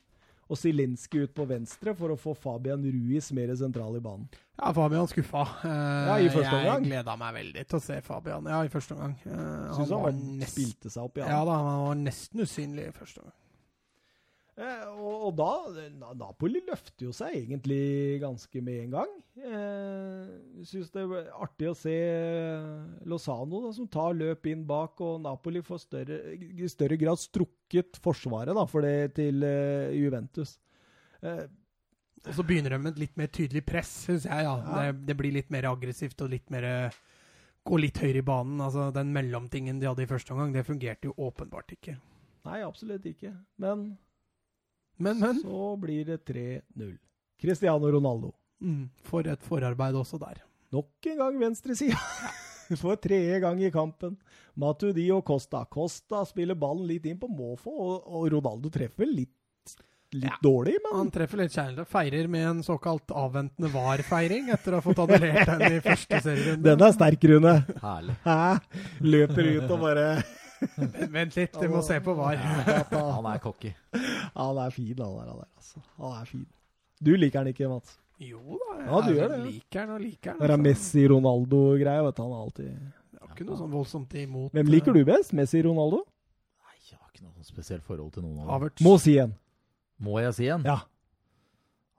og 0.48 0.56
Zielinski 0.56 1.22
ut 1.24 1.32
på 1.36 1.44
venstre 1.48 1.92
for 1.96 2.12
å 2.12 2.16
få 2.20 2.34
Fabian 2.36 2.84
Ruiz 2.84 3.30
mer 3.36 3.50
sentral 3.56 3.96
i 3.96 4.00
banen. 4.04 4.28
Ja, 4.58 4.70
Fabian 4.76 5.08
skuffa. 5.08 5.42
Eh, 5.64 6.06
Ja, 6.08 6.14
i 6.24 6.28
første 6.32 6.54
omgang. 6.56 6.84
Jeg 6.84 6.90
gleda 6.92 7.16
meg 7.20 7.34
veldig 7.40 7.66
til 7.68 7.78
å 7.80 7.82
se 7.84 7.98
Fabian. 8.04 8.48
Ja, 8.48 8.60
i 8.64 8.72
første 8.72 8.96
omgang. 8.96 9.16
Eh, 9.24 9.32
Syns 9.32 9.76
han 9.76 9.84
han 9.84 9.90
var 9.92 10.06
var, 10.08 10.22
nest... 10.40 10.56
spilte 10.56 10.92
seg 10.92 11.04
opp, 11.08 11.20
Ja 11.20 11.42
da, 11.48 11.58
han 11.68 11.82
var 11.86 12.00
nesten 12.00 12.44
usynlig 12.44 12.88
i 12.88 12.96
første 12.96 13.20
omgang. 13.24 13.36
Eh, 14.58 14.86
og, 14.98 15.28
og 15.28 15.34
da 15.38 16.14
Napoli 16.18 16.58
løfter 16.66 17.04
jo 17.06 17.12
seg 17.14 17.36
egentlig 17.44 18.18
ganske 18.24 18.62
med 18.66 18.80
en 18.88 18.94
gang. 18.96 19.12
Eh, 19.38 20.64
Syns 20.66 20.88
det 20.90 21.04
er 21.04 21.28
artig 21.38 21.68
å 21.70 21.76
se 21.78 21.94
Lozano 23.06 23.60
da, 23.62 23.70
som 23.76 23.86
tar 23.92 24.16
løp 24.18 24.48
inn 24.50 24.64
bak, 24.66 24.98
og 25.04 25.20
Napoli 25.22 25.62
får 25.62 25.84
større, 25.84 26.18
i 26.34 26.66
større 26.72 26.98
grad 26.98 27.20
strukket 27.22 28.00
forsvaret 28.02 28.56
da, 28.58 28.64
for 28.66 28.82
det 28.86 29.12
til 29.20 29.46
eh, 29.46 29.94
Juventus. 29.94 30.56
Eh, 31.22 31.44
Og 32.26 32.34
så 32.34 32.42
begynner 32.42 32.74
de 32.74 32.80
med 32.82 32.96
et 32.96 33.04
litt 33.04 33.14
mer 33.20 33.30
tydelig 33.30 33.62
press, 33.68 33.92
syns 34.08 34.26
jeg. 34.26 34.42
Ja. 34.48 34.56
Ja. 34.58 34.88
Det, 34.90 35.06
det 35.12 35.16
blir 35.20 35.36
litt 35.38 35.54
mer 35.54 35.70
aggressivt 35.70 36.18
og 36.26 36.34
litt 36.34 36.50
mer 36.54 36.66
eh, 36.66 36.98
Gå 37.68 37.76
litt 37.82 37.98
høyere 38.00 38.22
i 38.22 38.24
banen. 38.24 38.60
Altså, 38.64 38.86
den 38.96 39.10
mellomtingen 39.12 39.78
de 39.82 39.86
hadde 39.90 40.00
i 40.06 40.08
første 40.08 40.32
omgang, 40.32 40.54
det 40.54 40.62
fungerte 40.64 41.10
jo 41.10 41.14
åpenbart 41.28 41.74
ikke. 41.74 41.98
nei, 42.48 42.62
absolutt 42.64 43.04
ikke. 43.10 43.34
Men, 43.60 43.82
Men, 44.98 45.18
men. 45.22 45.40
så 45.42 45.76
blir 45.80 46.04
det 46.08 46.20
3-0. 46.26 46.96
Cristiano 47.40 47.90
Ronaldo. 47.94 48.32
Mm, 48.60 48.88
for 49.06 49.26
et 49.30 49.42
forarbeid 49.46 49.94
også 49.94 50.18
der. 50.18 50.40
Nok 50.74 51.06
en 51.12 51.18
gang 51.22 51.38
venstresida. 51.40 51.98
For 52.76 52.98
tredje 53.00 53.38
gang 53.40 53.62
i 53.64 53.70
kampen. 53.72 54.18
Matuidi 54.60 55.06
og 55.14 55.22
Costa. 55.24 55.62
Costa 55.72 56.18
spiller 56.28 56.58
ballen 56.60 56.84
litt 56.84 57.06
inn 57.08 57.16
på 57.16 57.30
måfå, 57.32 57.72
og, 57.72 58.02
og 58.12 58.26
Ronaldo 58.34 58.68
treffer 58.74 59.08
litt, 59.08 59.32
litt 60.12 60.28
Ja. 60.28 60.36
dårlig, 60.44 60.74
men 60.84 60.98
Han 60.98 61.10
treffer 61.14 61.40
litt 61.40 61.54
kjærlig. 61.56 61.86
Feirer 61.88 62.28
med 62.28 62.44
en 62.50 62.60
såkalt 62.66 63.08
avventende 63.16 63.70
var-feiring 63.72 64.50
etter 64.52 64.76
å 64.76 64.82
ha 64.82 64.84
fått 64.84 65.00
annullert 65.00 65.48
den 65.48 65.78
i 65.78 65.80
første 65.86 66.20
serierunde. 66.26 66.66
den 66.68 66.84
er 66.90 66.92
sterk, 66.98 67.24
Rune. 67.32 67.54
Herlig. 67.80 68.18
Hæ? 68.26 68.60
Løper 69.16 69.48
ut 69.54 69.70
og 69.70 69.80
bare 69.86 70.06
Vent 71.14 71.36
litt, 71.38 71.54
du 71.60 71.68
må 71.70 71.80
se 71.86 71.98
på 72.02 72.14
var. 72.18 72.36
Han 72.40 73.26
er 73.30 73.38
cocky. 73.42 73.70
Han 74.34 74.58
er 74.64 74.70
fin, 74.74 74.92
han 74.98 75.14
der, 75.16 75.28
han 75.30 75.42
er, 75.44 75.48
altså. 75.56 75.82
Han 76.00 76.16
er 76.20 76.24
fin. 76.30 76.46
Du 77.00 77.12
liker 77.16 77.42
han 77.44 77.50
ikke, 77.52 77.68
Mats? 77.70 77.96
Jo 78.18 78.40
da, 78.58 78.72
jeg 78.80 78.86
Ja, 78.90 79.00
du 79.06 79.10
gjør 79.14 79.28
det, 79.30 79.36
ja. 79.38 79.44
liker 79.46 79.80
han 79.84 79.90
og 79.94 80.00
liker 80.02 80.32
den. 80.32 80.40
Det 80.40 80.48
er 80.48 80.54
altså. 80.56 80.64
Messi-Ronaldo-greie, 80.66 82.02
vet 82.08 82.16
du. 82.18 82.22
Han 82.24 82.32
er 82.34 82.40
alltid 82.42 82.66
Jeg 82.68 83.20
har 83.22 83.34
ikke 83.36 83.46
noe 83.46 83.58
sånn 83.60 83.70
voldsomt 83.76 84.16
imot 84.18 84.56
Hvem 84.58 84.72
liker 84.74 84.96
du 84.96 85.04
best? 85.06 85.34
Messi-Ronaldo? 85.38 86.00
Nei, 86.66 86.74
jeg 86.90 86.98
har 86.98 87.12
ikke 87.12 87.26
noe 87.28 87.46
spesielt 87.46 87.86
forhold 87.86 88.10
til 88.16 88.26
noen 88.26 88.40
av 88.40 88.42
dem. 88.48 88.50
Havertz. 88.56 88.82
Må 88.88 88.96
si 89.02 89.14
en. 89.22 89.36
Må 90.02 90.18
jeg 90.24 90.34
si 90.40 90.50
en? 90.50 90.66
Ja. 90.66 90.80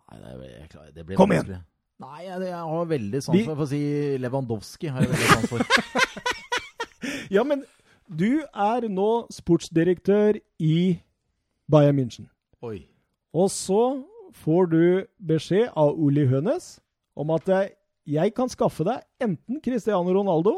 Nei, 0.10 0.20
det, 0.20 0.34
er- 0.36 0.54
jeg 0.60 0.70
klarer, 0.76 0.92
det 1.00 1.06
blir 1.08 1.20
Kom 1.22 1.32
igjen. 1.36 1.56
Nei, 2.00 2.20
jeg, 2.26 2.44
jeg 2.48 2.60
har 2.74 2.86
veldig 2.92 3.20
sans 3.24 3.36
Vi- 3.40 3.46
for 3.48 3.64
å 3.64 3.70
si 3.72 3.80
Lewandowski. 4.24 4.92
har 4.92 5.04
jeg 5.08 5.12
veldig 5.16 5.32
sans 5.32 5.50
for. 5.52 5.64
Ja, 7.30 7.44
men 7.46 7.62
du 8.10 8.42
er 8.42 8.88
nå 8.90 9.10
sportsdirektør 9.32 10.40
i 10.60 11.00
Bayern 11.70 11.96
München. 12.00 12.28
Oi. 12.66 12.88
Og 13.34 13.50
så 13.54 13.82
får 14.34 14.70
du 14.72 14.82
beskjed 15.30 15.70
av 15.78 15.94
Oli 16.00 16.26
Hønes 16.30 16.80
om 17.20 17.30
at 17.36 17.50
eh, 17.54 17.70
jeg 18.10 18.34
kan 18.34 18.50
skaffe 18.50 18.86
deg 18.88 19.04
enten 19.22 19.60
Cristiano 19.62 20.10
Ronaldo 20.16 20.56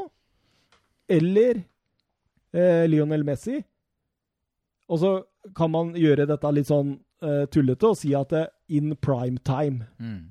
eller 1.11 1.59
eh, 2.55 2.85
Lionel 2.87 3.25
Messi. 3.27 3.59
Og 4.91 4.99
så 5.01 5.11
kan 5.57 5.71
man 5.71 5.93
gjøre 5.95 6.27
dette 6.29 6.51
litt 6.55 6.69
sånn 6.71 6.93
eh, 7.23 7.45
tullete 7.51 7.91
og 7.91 7.97
si 7.99 8.13
at 8.15 8.31
det 8.31 8.45
er 8.45 8.51
in 8.79 8.93
prime 8.95 9.39
time. 9.47 9.87
Mm, 9.99 10.29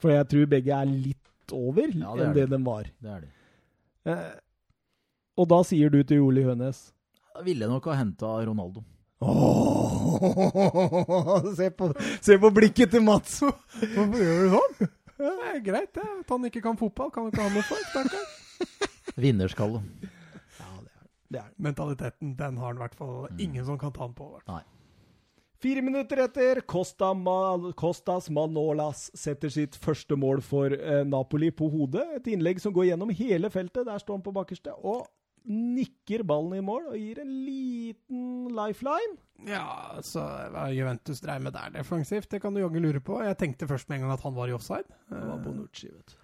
For 0.00 0.14
jeg 0.14 0.28
tror 0.32 0.48
begge 0.56 0.76
er 0.80 0.88
litt 0.88 1.52
over 1.52 1.90
Ja, 1.92 2.14
det 2.16 2.24
enn 2.28 2.34
det 2.36 2.46
de. 2.46 2.56
de 2.56 2.64
var. 2.64 2.88
det 3.02 3.10
er 3.16 3.20
det. 3.26 3.30
Eh, 4.08 4.30
og 5.40 5.48
da 5.50 5.60
sier 5.66 5.88
du 5.92 6.00
til 6.04 6.20
Ole 6.26 6.42
Hønes 6.44 6.90
Jeg 7.36 7.44
ville 7.46 7.68
nok 7.70 7.86
ha 7.88 7.94
henta 8.02 8.26
Ronaldo. 8.44 8.82
Oh, 9.20 11.44
se, 11.58 11.68
på, 11.76 11.90
se 12.24 12.36
på 12.40 12.50
blikket 12.56 12.92
til 12.94 13.02
Mats! 13.04 13.40
Hvorfor 13.94 14.20
gjør 14.20 14.40
du 14.44 14.48
sånn? 14.56 14.74
Det 15.20 15.32
er 15.50 15.58
greit, 15.64 15.90
det. 15.96 16.06
At 16.22 16.30
han 16.32 16.46
ikke 16.48 16.62
kan 16.64 16.78
fotball, 16.80 17.10
kan 17.12 17.28
ikke 17.28 17.44
ha 17.44 17.50
noe 17.52 17.64
for. 17.68 17.80
stakkar. 17.90 18.24
Vinnerskalle. 19.20 19.82
Ja, 20.56 20.68
det 20.80 20.88
er 20.88 21.04
det. 21.36 21.42
Er. 21.42 21.50
Mentaliteten, 21.60 22.32
den 22.38 22.56
har 22.60 22.70
han 22.72 22.80
i 22.80 22.84
hvert 22.86 22.96
fall 22.96 23.16
Mm. 23.30 23.40
ingen 23.46 23.64
som 23.68 23.76
kan 23.78 23.92
ta 23.92 24.06
han 24.06 24.14
på. 24.16 24.30
Nei. 24.48 24.62
Fire 25.60 25.82
minutter 25.84 26.22
etter, 26.24 26.62
Costa 26.64 27.10
Mal, 27.12 27.74
Costas 27.76 28.30
Manolas 28.32 29.10
setter 29.14 29.52
sitt 29.52 29.76
første 29.76 30.16
mål 30.16 30.40
for 30.40 30.72
eh, 30.72 31.02
Napoli 31.04 31.50
på 31.52 31.68
hodet. 31.68 32.06
Et 32.16 32.30
innlegg 32.32 32.62
som 32.64 32.72
går 32.72 32.88
gjennom 32.94 33.12
hele 33.12 33.50
feltet. 33.52 33.84
Der 33.84 34.00
står 34.00 34.16
han 34.16 34.24
på 34.24 34.32
bakerste. 34.32 34.72
Og 34.80 35.04
nikker 35.48 36.24
ballen 36.28 36.58
i 36.58 36.64
mål 36.64 36.90
og 36.92 36.96
gir 37.00 37.20
en 37.22 37.32
liten 37.46 38.24
lifeline. 38.56 39.18
Ja, 39.48 39.96
så 40.04 40.22
hva 40.52 40.66
Juventus 40.74 41.22
dreiv 41.24 41.46
med 41.46 41.54
der 41.56 41.72
defensivt, 41.78 42.28
det 42.32 42.42
kan 42.42 42.54
du 42.54 42.60
jaggu 42.60 42.80
lure 42.82 43.00
på. 43.00 43.22
Jeg 43.24 43.38
tenkte 43.40 43.68
først 43.70 43.88
med 43.88 43.98
en 43.98 44.06
gang 44.06 44.16
at 44.18 44.24
han 44.26 44.36
var 44.36 44.50
i 44.50 44.56
offside. 44.56 44.88
Det 45.08 45.20
var 45.20 45.38
Eh, 45.38 45.44
Bonucci, 45.44 45.88
vet 45.88 46.12
du. 46.12 46.18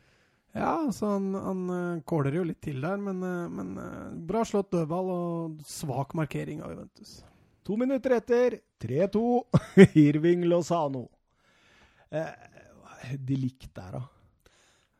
Ja, 0.57 0.93
så 0.93 1.07
han, 1.07 1.35
han 1.35 1.71
uh, 1.71 2.03
kåler 2.09 2.39
jo 2.39 2.45
litt 2.49 2.63
til 2.65 2.81
der, 2.81 2.97
men, 2.97 3.21
eh, 3.21 3.49
men 3.53 3.75
eh, 3.77 4.13
bra 4.29 4.41
slått 4.49 4.71
dødball 4.73 5.11
og 5.13 5.59
svak 5.69 6.15
markering 6.17 6.63
av 6.65 6.73
Juventus. 6.73 7.19
To 7.69 7.77
minutter 7.77 8.15
etter, 8.17 8.57
3-2, 8.81 9.21
Irving 10.07 10.47
Lozano. 10.49 11.05
Eh, 12.09 12.33
de 13.21 13.37
likte 13.37 13.69
der, 13.77 13.99
da. 13.99 14.16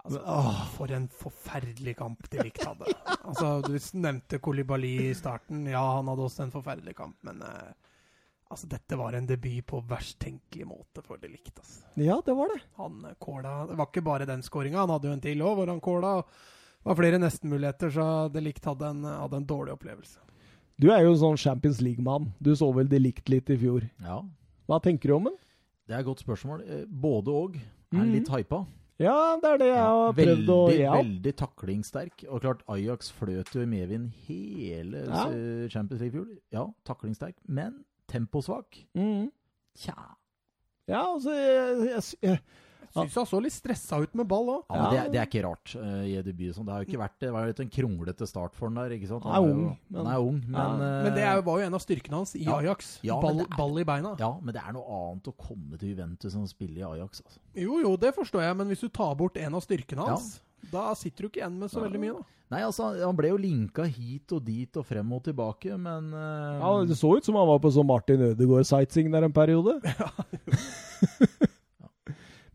Altså, 0.07 0.21
Åh. 0.23 0.61
For 0.77 0.93
en 0.95 1.09
forferdelig 1.11 1.97
kamp 1.99 2.29
de 2.31 2.39
likt 2.47 2.63
hadde. 2.65 2.87
altså, 3.29 3.49
du 3.67 3.75
nevnte 3.99 4.39
Kolibali 4.43 4.93
i 5.11 5.15
starten. 5.19 5.65
Ja, 5.67 5.83
han 5.99 6.07
hadde 6.13 6.27
også 6.29 6.45
en 6.47 6.53
forferdelig 6.55 6.95
kamp, 6.99 7.17
men 7.27 7.43
eh, 7.43 7.73
altså, 8.51 8.69
dette 8.71 8.99
var 9.01 9.17
en 9.19 9.27
debut 9.27 9.65
på 9.67 9.81
verst 9.91 10.19
tenkelig 10.23 10.69
måte 10.71 11.03
for 11.07 11.19
de 11.19 11.29
likt. 11.33 11.57
Altså. 11.59 11.83
Ja, 11.99 12.21
det 12.25 12.37
var 12.39 12.53
det. 12.55 12.61
Han 12.79 13.01
eh, 13.11 13.17
kåla 13.19 13.57
Det 13.73 13.79
var 13.81 13.91
ikke 13.91 14.05
bare 14.07 14.29
den 14.31 14.45
skåringa, 14.47 14.85
han 14.85 14.95
hadde 14.95 15.11
jo 15.11 15.17
en 15.17 15.25
til 15.27 15.43
òg, 15.43 15.57
hvor 15.59 15.73
han 15.75 15.83
kåla. 15.83 16.13
Det 16.23 16.93
var 16.93 17.01
flere 17.03 17.19
nestenmuligheter, 17.19 17.91
så 17.91 18.07
de 18.31 18.45
likt 18.47 18.65
hadde 18.71 18.93
en, 18.95 19.03
hadde 19.11 19.41
en 19.43 19.47
dårlig 19.51 19.75
opplevelse. 19.75 20.23
Du 20.79 20.91
er 20.93 21.03
jo 21.03 21.15
en 21.17 21.19
sånn 21.25 21.39
Champions 21.41 21.81
League-mann. 21.83 22.29
Du 22.39 22.53
så 22.55 22.69
vel 22.77 22.87
de 22.87 22.99
likt 23.01 23.31
litt 23.33 23.49
i 23.51 23.57
fjor. 23.59 23.83
Ja, 24.05 24.21
Hva 24.69 24.79
tenker 24.85 25.09
du 25.11 25.15
om 25.17 25.27
den? 25.31 25.37
det 25.89 25.95
er 25.95 26.01
et 26.03 26.07
godt 26.09 26.23
spørsmål. 26.23 26.63
Eh, 26.67 26.85
Både 26.91 27.31
og. 27.35 27.57
Er 27.59 27.99
Mhm. 28.03 28.13
litt 28.13 28.29
hypa. 28.29 28.65
Ja, 29.03 29.37
det 29.43 29.51
er 29.51 29.59
det 29.61 29.67
jeg 29.69 29.81
har 29.83 30.13
prøvd 30.17 30.31
veldig, 30.31 30.53
å 30.55 30.69
ja. 30.73 30.93
veldig 30.97 31.33
taklingssterk. 31.37 32.25
Og 32.31 32.41
klart, 32.45 32.63
Ajax 32.73 33.11
fløt 33.13 33.53
jo 33.53 33.65
i 33.65 33.69
medvind 33.69 34.13
hele 34.29 35.05
Ja. 35.05 35.27
Champions 35.73 36.01
League 36.01 36.15
i 36.15 36.17
fjor. 36.17 36.31
Ja, 36.55 36.65
taklingssterk, 36.89 37.37
men 37.45 37.83
temposvak. 38.09 38.79
Mm. 38.97 39.29
Tja. 39.77 39.99
Ja, 40.89 41.03
altså 41.13 41.35
jeg, 41.35 41.91
jeg, 41.91 42.03
jeg, 42.23 42.39
Syns 43.05 43.15
han 43.21 43.27
så 43.29 43.41
litt 43.45 43.53
stressa 43.55 43.99
ut 44.03 44.15
med 44.17 44.27
ball 44.31 44.47
òg. 44.55 44.63
Ja, 44.71 44.77
men 44.81 44.91
det, 44.95 44.99
er- 45.03 45.11
det 45.13 45.21
er 45.21 45.29
ikke 45.29 45.43
rart 45.45 45.75
uh, 45.77 46.03
i 46.09 46.15
debut. 46.25 46.55
Sånn. 46.57 46.65
Det 46.67 46.73
har 46.75 46.83
jo 46.85 46.89
ikke 46.89 47.01
vært 47.03 47.19
Det 47.21 47.33
var 47.35 47.45
jo 47.45 47.53
litt 47.53 47.61
en 47.67 47.73
kronglete 47.77 48.27
start 48.31 48.55
for 48.57 48.69
han 48.71 48.81
der. 48.81 48.95
ikke 48.97 49.09
sant? 49.11 49.25
Han 49.29 49.35
er 49.37 49.49
ung, 49.53 49.63
men- 49.91 50.01
Han 50.01 50.13
er 50.15 50.19
ung, 50.31 50.41
men, 50.47 50.61
Ja. 50.61 50.67
eh, 50.75 51.03
Men 51.05 51.15
det 51.15 51.25
er 51.27 51.35
jo, 51.37 51.43
var 51.51 51.59
jo 51.61 51.67
en 51.67 51.75
av 51.75 51.81
styrkene 51.85 52.17
hans 52.21 52.35
i 52.37 52.45
Ja. 52.45 52.57
Ajax. 52.59 52.99
Ja, 53.03 53.21
ball, 53.21 53.41
er- 53.41 53.57
ball 53.57 53.79
i 53.79 53.85
beina. 53.85 54.17
Ja, 54.19 54.33
men 54.43 54.55
det 54.55 54.63
er 54.67 54.73
noe 54.73 54.87
annet 55.01 55.25
å 55.31 55.35
komme 55.37 55.79
til 55.79 55.95
Juventus 55.95 56.35
enn 56.35 56.45
å 56.45 56.49
spille 56.49 56.79
i 56.79 56.87
Ajax. 56.87 57.23
altså. 57.27 57.39
Jo, 57.55 57.79
jo, 57.81 57.97
det 57.97 58.15
forstår 58.15 58.43
jeg, 58.49 58.57
men 58.57 58.69
hvis 58.69 58.81
du 58.81 58.89
tar 58.89 59.15
bort 59.15 59.37
en 59.37 59.55
av 59.55 59.63
styrkene 59.63 60.07
hans, 60.07 60.41
da 60.73 60.93
sitter 60.95 61.23
du 61.23 61.29
ikke 61.29 61.43
igjen 61.45 61.59
med 61.59 61.71
så 61.71 61.81
veldig 61.85 62.01
mye, 62.01 62.15
da. 62.19 62.25
Nei, 62.49 62.61
altså, 62.63 62.93
Han 63.05 63.17
ble 63.17 63.29
jo 63.33 63.37
linka 63.39 63.83
hit 63.91 64.31
og 64.33 64.45
dit 64.45 64.77
og 64.77 64.85
frem 64.87 65.13
og 65.13 65.25
tilbake, 65.25 65.77
men 65.77 66.13
uh... 66.15 66.61
Ja, 66.61 66.85
Det 66.87 66.95
så 66.97 67.17
ut 67.17 67.25
som 67.27 67.35
han 67.35 67.47
var 67.49 67.59
på 67.59 67.73
sånn 67.75 67.87
Martin 67.89 68.21
Ødegaard-sightseeing 68.23 69.11
der 69.11 69.25
en 69.27 69.33
periode. 69.35 69.81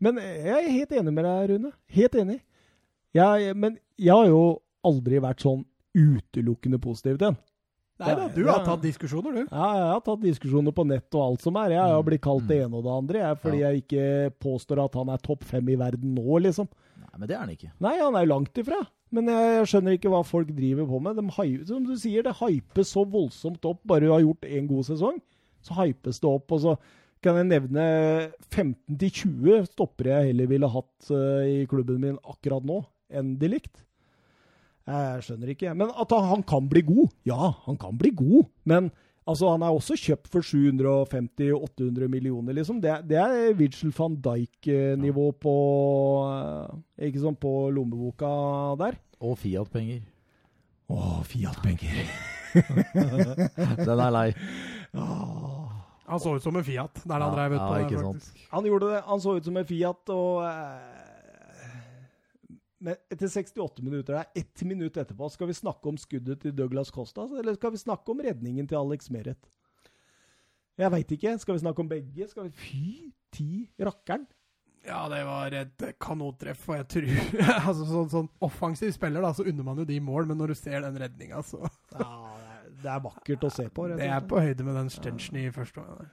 men 0.02 0.18
jeg 0.22 0.56
er 0.58 0.74
helt 0.74 0.92
enig 0.98 1.14
med 1.14 1.26
deg, 1.28 1.52
Rune. 1.52 1.72
Helt 1.96 2.18
enig. 2.18 2.40
Jeg, 3.16 3.54
men 3.56 3.78
jeg 4.00 4.12
har 4.12 4.28
jo 4.30 4.42
aldri 4.88 5.20
vært 5.22 5.44
sånn 5.44 5.64
utelukkende 5.94 6.80
positiv 6.82 7.18
til 7.18 7.26
den. 7.30 7.40
Nei 8.02 8.14
da, 8.18 8.24
du 8.34 8.40
har 8.48 8.64
tatt 8.66 8.80
diskusjoner, 8.82 9.34
du. 9.36 9.42
Ja, 9.44 9.66
jeg 9.78 9.90
har 9.92 10.00
tatt 10.02 10.22
diskusjoner 10.24 10.74
på 10.74 10.84
nett 10.88 11.14
og 11.14 11.22
alt 11.22 11.44
som 11.44 11.58
er. 11.60 11.74
Jeg 11.76 11.82
har 11.84 12.00
Mm, 12.00 12.06
blitt 12.08 12.22
kalt 12.24 12.48
det 12.48 12.56
mm. 12.58 12.64
ene 12.66 12.78
og 12.80 12.86
det 12.86 12.94
andre 12.96 13.20
jeg, 13.20 13.38
fordi 13.44 13.60
jeg 13.60 13.82
ikke 13.82 14.06
påstår 14.42 14.80
at 14.82 14.96
han 14.98 15.12
er 15.12 15.22
topp 15.22 15.44
fem 15.46 15.68
i 15.70 15.76
verden 15.78 16.16
nå, 16.16 16.38
liksom. 16.42 16.66
Nei, 16.98 17.12
men 17.20 17.28
det 17.28 17.36
er 17.36 17.44
han 17.44 17.52
ikke. 17.52 17.70
Nei, 17.84 17.94
han 18.00 18.18
er 18.18 18.26
langt 18.26 18.58
ifra. 18.58 18.80
Men 19.12 19.28
jeg, 19.28 19.68
skjønner 19.68 19.98
ikke 19.98 20.10
hva 20.10 20.22
folk 20.24 20.50
driver 20.56 20.88
på 20.88 20.98
med. 21.04 21.20
De, 21.20 21.28
som 21.68 21.84
du 21.84 21.92
sier, 22.00 22.24
det 22.24 22.32
hypes 22.40 22.94
så 22.96 23.04
voldsomt 23.04 23.68
opp. 23.68 23.82
Bare 23.84 24.08
du 24.08 24.10
har 24.14 24.24
gjort 24.24 24.48
en 24.48 24.70
god 24.70 24.88
sesong, 24.88 25.20
så 25.62 25.76
hypes 25.82 26.18
det 26.24 26.30
opp. 26.32 26.56
Og 26.56 26.64
så 26.64 26.74
kan 27.22 27.38
jeg 27.38 27.48
nevne 27.48 27.84
15-20 28.50 29.68
stoppere 29.70 30.18
jeg 30.18 30.32
heller 30.32 30.50
ville 30.50 30.70
hatt 30.70 31.12
eh, 31.14 31.46
i 31.46 31.56
klubben 31.70 32.00
min 32.02 32.18
akkurat 32.26 32.64
nå, 32.66 32.82
enn 33.12 33.36
de 33.40 33.50
likt. 33.54 33.84
Jeg 34.88 35.22
skjønner 35.26 35.52
ikke. 35.52 35.72
Men 35.78 35.92
at 35.94 36.10
han, 36.10 36.42
kan 36.46 36.66
bli 36.70 36.82
god, 36.86 37.12
ja, 37.28 37.52
han 37.68 37.78
kan 37.80 37.98
bli 37.98 38.10
god. 38.18 38.48
Men 38.66 38.90
altså, 39.22 39.52
han 39.54 39.62
er 39.62 39.74
også 39.74 39.96
kjøpt 40.00 40.30
for 40.32 40.46
750-800 40.46 42.10
millioner, 42.10 42.56
liksom. 42.58 42.80
Det, 42.82 42.96
det 43.10 43.20
er 43.22 43.54
Vigil 43.58 43.94
van 43.96 44.18
Dijk-nivå 44.24 45.28
på 45.42 45.56
eh, 46.26 47.06
Ikke 47.08 47.22
sånn 47.22 47.38
på 47.38 47.54
lommeboka 47.74 48.32
der. 48.82 48.98
Og 49.22 49.38
Fiat-penger. 49.38 50.02
Å, 50.90 51.20
Fiat-penger. 51.30 52.02
Den 53.86 54.02
er 54.02 54.10
lei. 54.18 54.28
Han 56.06 56.20
så 56.20 56.34
ut 56.36 56.42
som 56.42 56.56
en 56.58 56.64
Fiat 56.66 57.02
der 57.04 57.14
han 57.22 57.28
Ja, 57.28 57.34
drev 57.36 57.52
ut 57.54 57.60
ja, 57.60 57.68
på 57.68 57.80
ikke 57.84 57.94
det, 57.96 58.02
sant. 58.02 58.46
Han 58.50 58.66
gjorde 58.66 58.90
det. 58.92 59.00
Han 59.06 59.20
så 59.22 59.36
ut 59.38 59.44
som 59.46 59.56
en 59.60 59.66
Fiat, 59.68 60.12
og 60.14 60.42
eh, 60.48 60.98
Men 62.82 62.96
etter 63.14 63.30
68 63.30 63.82
minutter, 63.86 64.16
det 64.16 64.20
er 64.24 64.42
ett 64.42 64.62
minutt 64.66 64.96
etterpå, 64.98 65.28
skal 65.30 65.46
vi 65.52 65.54
snakke 65.54 65.88
om 65.92 65.98
skuddet 66.02 66.40
til 66.42 66.54
Douglas 66.58 66.90
Costa, 66.90 67.28
eller 67.38 67.54
skal 67.54 67.70
vi 67.76 67.78
snakke 67.84 68.10
om 68.10 68.22
redningen 68.26 68.66
til 68.66 68.80
Alex 68.80 69.10
Meret? 69.14 69.38
Jeg 70.80 70.90
veit 70.90 71.10
ikke. 71.14 71.36
Skal 71.38 71.54
vi 71.54 71.62
snakke 71.62 71.82
om 71.84 71.88
begge? 71.90 72.26
Skal 72.32 72.48
vi 72.48 72.54
Fy 72.56 72.86
ti 73.32 73.50
rakkeren! 73.78 74.24
Ja, 74.82 75.04
det 75.06 75.20
var 75.28 75.54
et 75.54 75.82
kanontreff, 76.02 76.64
og 76.72 76.80
jeg 76.80 76.86
tror 76.90 77.04
altså, 77.68 77.84
sånn, 77.86 78.08
sånn 78.10 78.30
offensiv 78.42 78.90
spiller, 78.96 79.22
da, 79.22 79.30
så 79.36 79.44
unner 79.46 79.62
man 79.68 79.78
jo 79.78 79.84
de 79.86 80.00
mål, 80.02 80.26
men 80.26 80.40
når 80.42 80.50
du 80.50 80.58
ser 80.58 80.82
den 80.82 80.98
redninga, 80.98 81.38
så 81.46 81.60
Ja, 81.62 81.68
det 82.02 82.02
er- 82.02 82.51
det 82.82 82.90
er 82.92 83.04
vakkert 83.04 83.46
å 83.46 83.52
se 83.52 83.68
på. 83.72 83.86
rett 83.88 84.02
Det 84.02 84.10
er 84.10 84.26
på 84.28 84.40
høyde 84.42 84.66
med 84.66 84.76
den 84.78 84.90
Stenchen 84.92 85.38
i 85.40 85.48
første 85.54 85.82
omgang. 85.82 86.10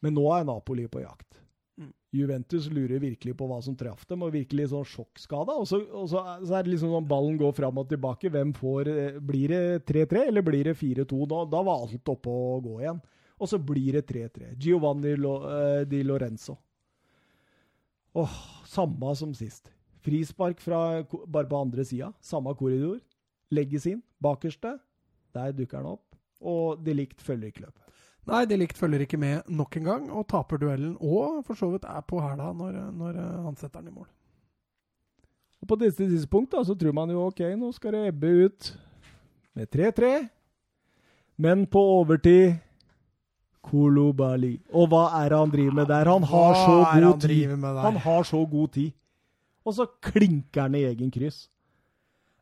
Men 0.00 0.16
nå 0.16 0.24
er 0.32 0.46
Napoli 0.48 0.86
på 0.88 1.02
jakt. 1.02 1.40
Mm. 1.80 1.92
Juventus 2.16 2.68
lurer 2.72 3.00
virkelig 3.00 3.34
på 3.36 3.46
hva 3.48 3.60
som 3.64 3.76
traff 3.78 4.06
dem, 4.08 4.24
og 4.24 4.34
virkelig 4.34 4.70
sånn 4.72 4.86
sjokkskada. 4.88 5.56
Og 5.60 5.68
så, 5.68 5.80
og 5.86 6.08
så, 6.12 6.24
så 6.44 6.58
er 6.58 6.66
det 6.66 6.74
liksom 6.74 6.92
sånn 6.96 7.08
ballen 7.08 7.38
går 7.40 7.54
fram 7.56 7.80
og 7.82 7.88
tilbake. 7.90 8.32
Hvem 8.32 8.54
får 8.56 8.90
eh, 8.92 9.20
Blir 9.24 9.54
det 9.54 9.62
3-3, 9.88 10.26
eller 10.32 10.44
blir 10.46 10.70
det 10.70 10.76
4-2? 10.80 11.20
Da, 11.30 11.44
da 11.52 11.62
var 11.66 11.84
alt 11.84 12.14
oppe 12.14 12.32
å 12.32 12.58
gå 12.64 12.80
igjen. 12.82 13.00
Og 13.40 13.48
så 13.48 13.60
blir 13.60 13.96
det 13.96 14.04
3-3. 14.08 14.54
Giovanni 14.60 15.14
Lo, 15.16 15.38
eh, 15.48 15.84
Di 15.88 16.02
Lorenzo. 16.04 16.58
Åh, 18.20 18.40
samme 18.68 19.14
som 19.16 19.32
sist. 19.36 19.70
Frispark 20.04 20.60
fra, 20.60 21.02
bare 21.26 21.48
på 21.48 21.60
andre 21.60 21.84
sida. 21.84 22.12
Samme 22.24 22.52
korridor. 22.58 22.98
Legges 23.52 23.86
inn. 23.86 24.02
Bakerste. 24.20 24.78
Der 25.34 25.52
dukker 25.56 25.80
han 25.80 25.92
opp. 25.94 26.06
Og 26.40 26.80
de 26.84 26.94
likt 26.96 27.20
følger 27.22 27.50
ikke 27.50 27.66
løpet. 27.66 27.90
Nei, 28.30 28.44
de 28.46 28.56
likt 28.60 28.78
følger 28.78 29.04
ikke 29.04 29.18
med 29.20 29.48
nok 29.48 29.76
en 29.80 29.88
gang, 29.88 30.08
og 30.12 30.26
taper 30.30 30.60
duellen. 30.60 30.94
Og 31.00 31.40
for 31.46 31.58
så 31.58 31.70
vidt 31.72 31.86
er 31.88 32.02
på 32.06 32.20
hæla 32.22 32.52
når, 32.56 32.80
når 32.94 33.18
eh, 33.18 33.44
han 33.46 33.56
setter 33.58 33.80
den 33.80 33.92
i 33.92 33.96
mål. 33.96 34.08
Og 35.60 35.68
på 35.68 35.76
dette 35.80 36.06
tidspunkt 36.08 36.54
da, 36.54 36.62
så 36.64 36.76
tror 36.78 36.94
man 36.96 37.12
jo 37.12 37.26
ok, 37.28 37.42
nå 37.58 37.72
skal 37.76 37.96
det 37.96 38.06
ebbe 38.12 38.30
ut 38.46 38.70
med 39.56 39.68
3-3. 39.72 40.12
Men 41.40 41.66
på 41.68 41.80
overtid 42.00 42.60
Kolobali. 43.64 44.54
Og 44.72 44.88
hva 44.88 45.04
er 45.20 45.32
det 45.32 45.38
han 45.40 45.52
driver 45.52 45.76
med 45.76 45.90
der? 45.92 46.08
Han 46.08 46.24
har 46.24 46.54
Hva 46.54 46.64
så 46.64 46.76
god 46.80 47.04
han 47.04 47.20
tid. 47.20 47.64
Han 47.84 47.98
har 48.06 48.22
så 48.28 48.40
god 48.48 48.68
tid. 48.76 48.92
Og 49.64 49.76
så 49.76 49.86
klinker 50.00 50.64
han 50.64 50.76
i 50.78 50.86
egen 50.88 51.10
kryss. 51.12 51.48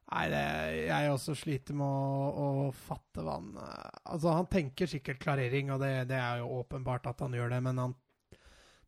Nei, 0.09 0.25
det, 0.33 0.43
jeg 0.89 1.13
også 1.13 1.35
sliter 1.37 1.77
med 1.77 1.85
å, 1.85 2.29
å 2.41 2.69
fatte 2.73 3.21
hva 3.21 3.35
han 3.37 3.51
eh, 3.61 3.99
Altså, 4.15 4.33
han 4.33 4.49
tenker 4.49 4.89
sikkert 4.89 5.21
klarering, 5.21 5.73
og 5.75 5.83
det, 5.85 5.93
det 6.09 6.17
er 6.17 6.41
jo 6.41 6.63
åpenbart 6.63 7.11
at 7.11 7.21
han 7.27 7.37
gjør 7.37 7.53
det, 7.53 7.65
men 7.67 7.83
han 7.83 7.97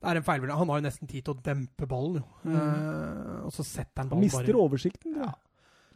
det 0.01 0.09
er 0.09 0.17
en 0.17 0.25
feilvurdering. 0.25 0.57
Han 0.57 0.71
har 0.73 0.79
jo 0.81 0.85
nesten 0.87 1.09
tid 1.11 1.27
til 1.27 1.35
å 1.35 1.43
dempe 1.45 1.85
ballen, 1.85 2.23
jo. 2.23 2.49
Mm. 2.49 2.55
Uh, 2.57 3.35
og 3.45 3.53
så 3.53 3.67
setter 3.69 4.01
han 4.01 4.09
ballen 4.09 4.25
mister 4.25 4.47
bare 4.49 4.63
oversikten. 4.65 5.19
ja. 5.21 5.35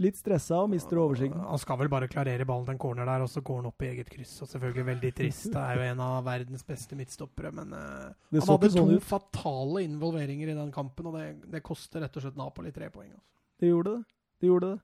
Litt 0.03 0.19
stressa 0.19 0.59
og 0.59 0.73
mister 0.73 0.99
oversikten. 0.99 1.41
Han 1.47 1.61
skal 1.63 1.79
vel 1.81 1.89
bare 1.89 2.09
klarere 2.11 2.45
ballen 2.45 2.67
til 2.67 2.75
en 2.75 2.81
corner 2.83 3.07
der, 3.09 3.25
og 3.25 3.31
så 3.31 3.41
går 3.47 3.61
han 3.63 3.69
opp 3.71 3.85
i 3.87 3.93
eget 3.93 4.11
kryss. 4.11 4.33
Og 4.43 4.51
selvfølgelig 4.51 4.87
veldig 4.91 5.13
trist. 5.21 5.47
Det 5.55 5.61
er 5.63 5.79
jo 5.79 5.85
en 5.87 6.03
av 6.05 6.17
verdens 6.27 6.67
beste 6.67 6.99
midtstoppere, 6.99 7.53
men 7.55 7.73
uh, 7.73 8.11
han 8.35 8.49
hadde 8.51 8.73
sånn 8.75 8.91
to 8.91 8.99
ut. 8.99 9.07
fatale 9.07 9.85
involveringer 9.87 10.51
i 10.51 10.59
den 10.59 10.75
kampen, 10.75 11.09
og 11.09 11.17
det, 11.17 11.29
det 11.55 11.63
koster 11.65 12.05
rett 12.05 12.19
og 12.19 12.27
slett 12.27 12.37
Napoli 12.41 12.75
tre 12.75 12.91
poeng. 12.93 13.15
Altså. 13.15 13.31
Det 13.63 13.71
gjorde 13.71 13.95
det. 13.95 14.19
Det 14.43 14.51
gjorde 14.51 14.75
det. 14.75 14.83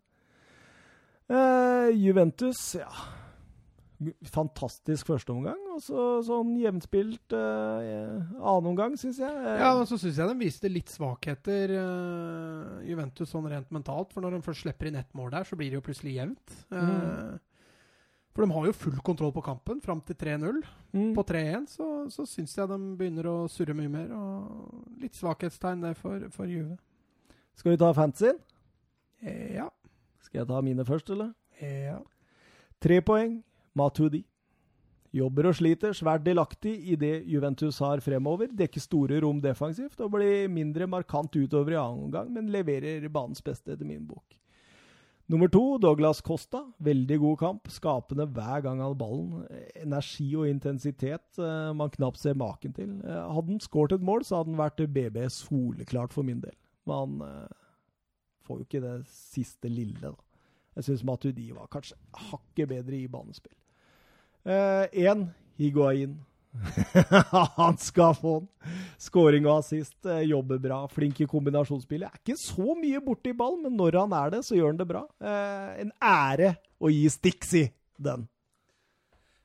Eh, 1.31 1.89
Juventus, 1.94 2.74
ja 2.81 2.90
Fantastisk 4.32 5.11
førsteomgang. 5.11 5.59
Og 5.74 5.82
så 5.85 6.05
sånn 6.24 6.55
jevnspilt 6.57 7.35
eh, 7.36 8.15
annen 8.40 8.70
omgang, 8.70 8.94
syns 8.97 9.19
jeg. 9.20 9.43
Ja, 9.61 9.74
og 9.77 9.85
så 9.90 9.98
syns 10.01 10.16
jeg 10.16 10.31
de 10.31 10.40
viste 10.40 10.70
litt 10.73 10.89
svakheter, 10.89 11.74
eh, 11.77 12.89
Juventus, 12.89 13.28
sånn 13.28 13.51
rent 13.52 13.69
mentalt. 13.77 14.15
For 14.15 14.24
når 14.24 14.39
de 14.39 14.47
først 14.47 14.65
slipper 14.65 14.89
inn 14.89 14.97
ett 15.02 15.12
mål 15.12 15.35
der, 15.35 15.44
så 15.44 15.59
blir 15.61 15.69
det 15.69 15.77
jo 15.77 15.85
plutselig 15.85 16.16
jevnt. 16.16 16.57
Mm. 16.73 17.36
For 18.31 18.47
de 18.47 18.57
har 18.57 18.70
jo 18.70 18.78
full 18.78 19.01
kontroll 19.05 19.35
på 19.36 19.44
kampen 19.44 19.82
fram 19.85 20.01
til 20.07 20.16
3-0. 20.16 20.62
mm. 20.97 21.11
På 21.19 21.27
3-1 21.28 21.69
så, 21.74 21.89
så 22.15 22.24
syns 22.31 22.57
jeg 22.57 22.70
de 22.70 22.78
begynner 22.97 23.28
å 23.28 23.36
surre 23.52 23.77
mye 23.77 23.93
mer. 23.93 24.15
Og 24.16 25.02
litt 25.02 25.19
svakhetstegn 25.19 25.85
der 25.85 25.98
for, 25.98 26.24
for 26.32 26.48
Juve. 26.48 26.78
Skal 27.59 27.74
vi 27.74 27.82
ta 27.82 27.93
fantasyen? 27.93 28.40
Eh, 29.20 29.59
ja. 29.59 29.69
Skal 30.31 30.44
jeg 30.44 30.47
ta 30.47 30.61
mine 30.62 30.85
først, 30.86 31.11
eller? 31.11 31.32
Ja. 31.59 31.98
Tre 32.78 33.01
poeng. 33.02 33.40
Matuidi. 33.74 34.23
Jobber 35.11 35.48
og 35.51 35.57
sliter, 35.59 35.90
svært 35.90 36.23
delaktig 36.23 36.77
i 36.93 36.94
det 36.94 37.24
Juventus 37.27 37.81
har 37.82 37.98
fremover. 38.05 38.52
Dekker 38.55 38.82
store 38.82 39.19
rom 39.24 39.40
defensivt 39.43 39.98
og 39.98 40.12
blir 40.15 40.47
mindre 40.47 40.86
markant 40.86 41.35
utover 41.35 41.74
i 41.74 41.81
annen 41.81 42.05
omgang, 42.07 42.31
men 42.31 42.52
leverer 42.55 43.09
banens 43.11 43.43
beste, 43.43 43.74
etter 43.74 43.89
min 43.89 44.05
bok. 44.07 44.36
Nummer 45.31 45.51
to, 45.51 45.78
Douglas 45.82 46.23
Costa. 46.23 46.62
Veldig 46.78 47.19
god 47.23 47.39
kamp. 47.43 47.70
Skapende 47.70 48.28
hver 48.31 48.62
gang 48.62 48.82
han 48.82 48.94
ballen. 48.98 49.44
Energi 49.78 50.28
og 50.39 50.47
intensitet 50.51 51.43
eh, 51.43 51.70
man 51.74 51.90
knapt 51.90 52.19
ser 52.23 52.39
maken 52.39 52.74
til. 52.74 52.97
Eh, 53.02 53.27
hadde 53.35 53.57
han 53.57 53.62
skåret 53.62 53.98
et 53.98 54.07
mål, 54.07 54.24
så 54.27 54.40
hadde 54.40 54.55
han 54.55 54.62
vært 54.62 54.82
BB 54.94 55.20
soleklart 55.31 56.15
for 56.15 56.27
min 56.27 56.43
del. 56.43 56.55
Men 56.86 56.98
han 57.02 57.28
eh, 57.28 57.61
får 58.51 58.59
jo 58.59 58.66
ikke 58.66 58.82
det 58.82 58.97
siste 59.14 59.70
lille, 59.70 60.01
da. 60.02 60.16
Jeg 60.78 60.86
syns 60.86 61.05
Matuidi 61.06 61.51
var 61.55 61.70
kanskje 61.70 61.98
hakket 62.31 62.70
bedre 62.70 62.98
i 62.98 63.06
banespill. 63.10 63.55
Én 64.47 65.22
eh, 65.22 65.31
Higuain. 65.60 66.18
han 67.56 67.77
skal 67.78 68.14
få 68.18 68.40
den. 68.40 68.48
Skåring 68.98 69.47
og 69.47 69.60
assist. 69.60 69.98
eh, 70.06 70.24
jobber 70.31 70.59
bra. 70.62 70.81
Flink 70.90 71.20
i 71.22 71.28
kombinasjonsspillet. 71.31 72.10
Er 72.10 72.22
ikke 72.22 72.39
så 72.40 72.74
mye 72.78 73.02
borti 73.05 73.35
ball, 73.36 73.59
men 73.62 73.77
når 73.78 74.01
han 74.02 74.16
er 74.18 74.36
det, 74.36 74.43
så 74.47 74.59
gjør 74.59 74.72
han 74.72 74.82
det 74.82 74.89
bra. 74.90 75.05
Eh, 75.20 75.70
en 75.85 75.94
ære 76.02 76.55
å 76.81 76.90
gi 76.90 77.06
Stixi 77.12 77.64
den. 78.01 78.27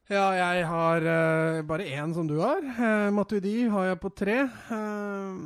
Ja, 0.05 0.29
jeg 0.37 0.65
har 0.69 1.01
eh, 1.01 1.63
bare 1.65 1.89
én 1.97 2.13
som 2.13 2.27
du 2.29 2.37
har. 2.37 2.61
Uh, 2.61 3.09
Matuidi 3.09 3.63
har 3.73 3.87
jeg 3.89 4.01
på 4.03 4.11
tre. 4.13 4.35
Eh, 4.45 5.39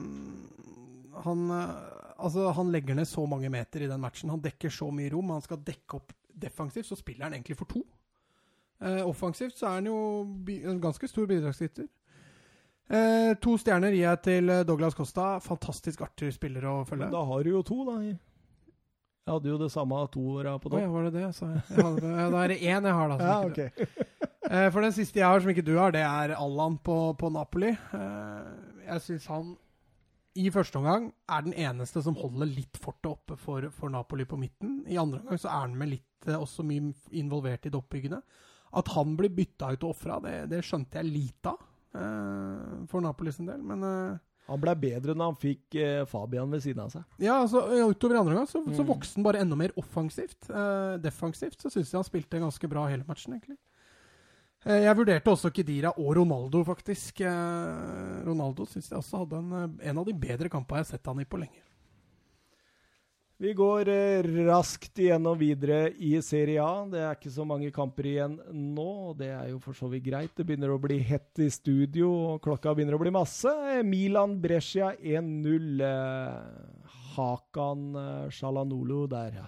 han, 1.23 1.45
eh, 1.55 1.98
altså, 2.19 2.49
han 2.55 2.71
legger 2.73 2.97
ned 2.97 3.07
så 3.09 3.25
mange 3.29 3.49
meter 3.51 3.85
i 3.85 3.89
den 3.89 4.01
matchen. 4.01 4.31
Han 4.33 4.43
dekker 4.43 4.73
så 4.73 4.89
mye 4.93 5.11
rom. 5.13 5.31
Han 5.35 5.45
skal 5.45 5.61
dekke 5.65 5.99
opp 5.99 6.13
defensivt, 6.39 6.87
så 6.87 6.97
spiller 6.99 7.27
han 7.27 7.37
egentlig 7.37 7.57
for 7.59 7.69
to. 7.69 7.83
Eh, 8.79 9.01
offensivt 9.07 9.57
så 9.59 9.67
er 9.67 9.79
han 9.81 9.89
jo 9.89 9.97
en 10.47 10.81
ganske 10.83 11.09
stor 11.11 11.27
bidragsyter. 11.27 11.87
Eh, 12.89 13.35
to 13.43 13.53
stjerner 13.61 13.93
gir 13.93 14.07
jeg 14.07 14.21
til 14.25 14.49
eh, 14.49 14.63
Douglas 14.65 14.97
Costa. 14.97 15.35
Fantastisk 15.43 16.01
artig 16.07 16.31
spiller 16.33 16.65
å 16.69 16.79
følge. 16.87 17.05
Men 17.05 17.13
da 17.13 17.25
har 17.29 17.45
du 17.45 17.51
jo 17.51 17.61
to, 17.67 17.83
da. 17.89 17.99
Jeg 18.09 19.35
hadde 19.35 19.51
jo 19.51 19.59
det 19.61 19.69
samme 19.69 19.99
to 20.09 20.23
åra 20.39 20.55
på 20.57 20.71
topp. 20.71 20.79
Oh, 20.79 20.81
ja, 20.81 20.89
var 20.89 21.09
det 21.09 21.13
det? 21.19 21.27
Så 21.37 21.51
jeg, 21.51 21.61
jeg 21.75 21.85
ja, 22.01 22.29
da 22.33 22.39
er 22.41 22.53
det 22.53 22.59
én 22.63 22.87
jeg 22.89 22.97
har, 23.01 23.11
da. 23.13 23.17
Ja, 23.29 23.39
du. 23.53 23.93
Eh, 24.49 24.67
for 24.73 24.81
den 24.81 24.95
siste 24.95 25.21
jeg 25.21 25.27
har 25.29 25.43
som 25.43 25.51
ikke 25.51 25.65
du 25.67 25.75
har, 25.77 25.93
det 25.93 26.01
er 26.01 26.33
Allan 26.33 26.79
på, 26.81 26.95
på 27.19 27.29
Napoli. 27.35 27.75
Eh, 27.75 28.47
jeg 28.87 29.03
syns 29.05 29.27
han 29.29 29.51
i 30.39 30.49
første 30.53 30.79
omgang 30.79 31.09
er 31.29 31.45
den 31.45 31.53
eneste 31.59 32.01
som 32.05 32.15
holder 32.19 32.47
litt 32.49 32.77
fortet 32.81 33.09
oppe 33.11 33.35
for, 33.39 33.67
for 33.75 33.91
Napoli 33.93 34.25
på 34.29 34.39
midten. 34.39 34.79
I 34.87 34.97
andre 35.01 35.19
omgang 35.23 35.39
så 35.41 35.49
er 35.51 35.65
han 35.65 35.75
med 35.79 35.91
litt 35.95 36.27
eh, 36.29 36.37
også 36.39 36.63
mye 36.67 36.93
involvert 37.19 37.67
i 37.67 37.73
det 37.73 37.79
oppbyggende. 37.79 38.21
At 38.79 38.91
han 38.93 39.15
blir 39.17 39.31
bytta 39.33 39.71
ut 39.73 39.83
og 39.87 39.95
ofra, 39.95 40.19
det, 40.23 40.35
det 40.51 40.63
skjønte 40.67 40.99
jeg 41.01 41.09
lite 41.11 41.53
av 41.55 41.61
eh, 41.99 42.81
for 42.91 43.01
Napoli 43.05 43.31
sin 43.35 43.47
del. 43.49 43.61
Men 43.65 43.83
eh, 43.87 44.17
Han 44.49 44.61
ble 44.63 44.73
bedre 44.81 45.13
når 45.17 45.31
han 45.33 45.39
fikk 45.41 45.75
eh, 45.77 46.03
Fabian 46.09 46.49
ved 46.53 46.63
siden 46.65 46.81
av 46.85 46.93
seg. 46.93 47.03
ja, 47.21 47.35
altså, 47.43 47.65
utover 47.89 48.15
i 48.15 48.21
andre 48.21 48.33
omgang 48.37 48.47
så, 48.49 48.63
så 48.73 48.81
Mm. 48.85 48.87
vokste 48.93 49.19
han 49.19 49.25
bare 49.27 49.41
enda 49.43 49.57
mer 49.59 49.73
offensivt. 49.77 50.49
Eh, 50.49 50.95
defensivt 51.03 51.61
så 51.61 51.69
syns 51.73 51.91
jeg 51.91 51.99
han 51.99 52.07
spilte 52.07 52.41
ganske 52.41 52.69
bra 52.71 52.87
hele 52.89 53.05
matchen, 53.09 53.35
egentlig. 53.37 53.57
Eh, 54.65 54.83
Jeg 54.83 54.95
vurderte 54.99 55.31
også 55.31 55.51
Kedira 55.55 55.93
og 55.95 56.11
Ronaldo, 56.17 56.63
faktisk. 56.67 57.21
Eh, 57.23 58.19
Ronaldo 58.27 58.65
syns 58.67 58.89
jeg 58.91 58.99
også 58.99 59.23
hadde 59.23 59.39
en, 59.39 59.51
eh, 59.55 59.89
en 59.89 59.97
av 59.97 60.05
de 60.05 60.13
bedre 60.13 60.49
kampene 60.51 60.81
jeg 60.81 60.85
har 60.85 60.97
sett 60.97 61.05
han 61.07 61.19
i 61.21 61.25
på 61.25 61.39
lenge. 61.39 61.61
Vi 63.39 63.53
går 63.55 63.85
raskt 64.49 64.99
igjennom 64.99 65.37
videre 65.39 65.93
i 65.95 66.19
Serie 66.19 66.59
A. 66.59 66.83
Det 66.91 66.99
er 66.99 67.15
ikke 67.15 67.31
så 67.31 67.45
mange 67.47 67.71
kamper 67.71 68.03
igjen 68.03 68.33
nå, 68.51 68.87
og 69.11 69.17
det 69.17 69.29
er 69.31 69.45
jo 69.53 69.59
for 69.63 69.71
så 69.71 69.87
vidt 69.89 70.03
greit. 70.03 70.33
Det 70.35 70.43
begynner 70.45 70.73
å 70.73 70.81
bli 70.81 70.97
hett 70.99 71.39
i 71.39 71.47
studio, 71.47 72.09
og 72.33 72.41
klokka 72.41 72.75
begynner 72.75 72.97
å 72.97 72.99
bli 72.99 73.13
masse. 73.15 73.47
Milan 73.87 74.41
Brescia 74.41 74.91
1-0. 74.99 75.79
Eh, 75.79 76.83
Hakan 77.15 77.95
Shalanolo 78.29 79.07
der, 79.07 79.31
ja. 79.31 79.47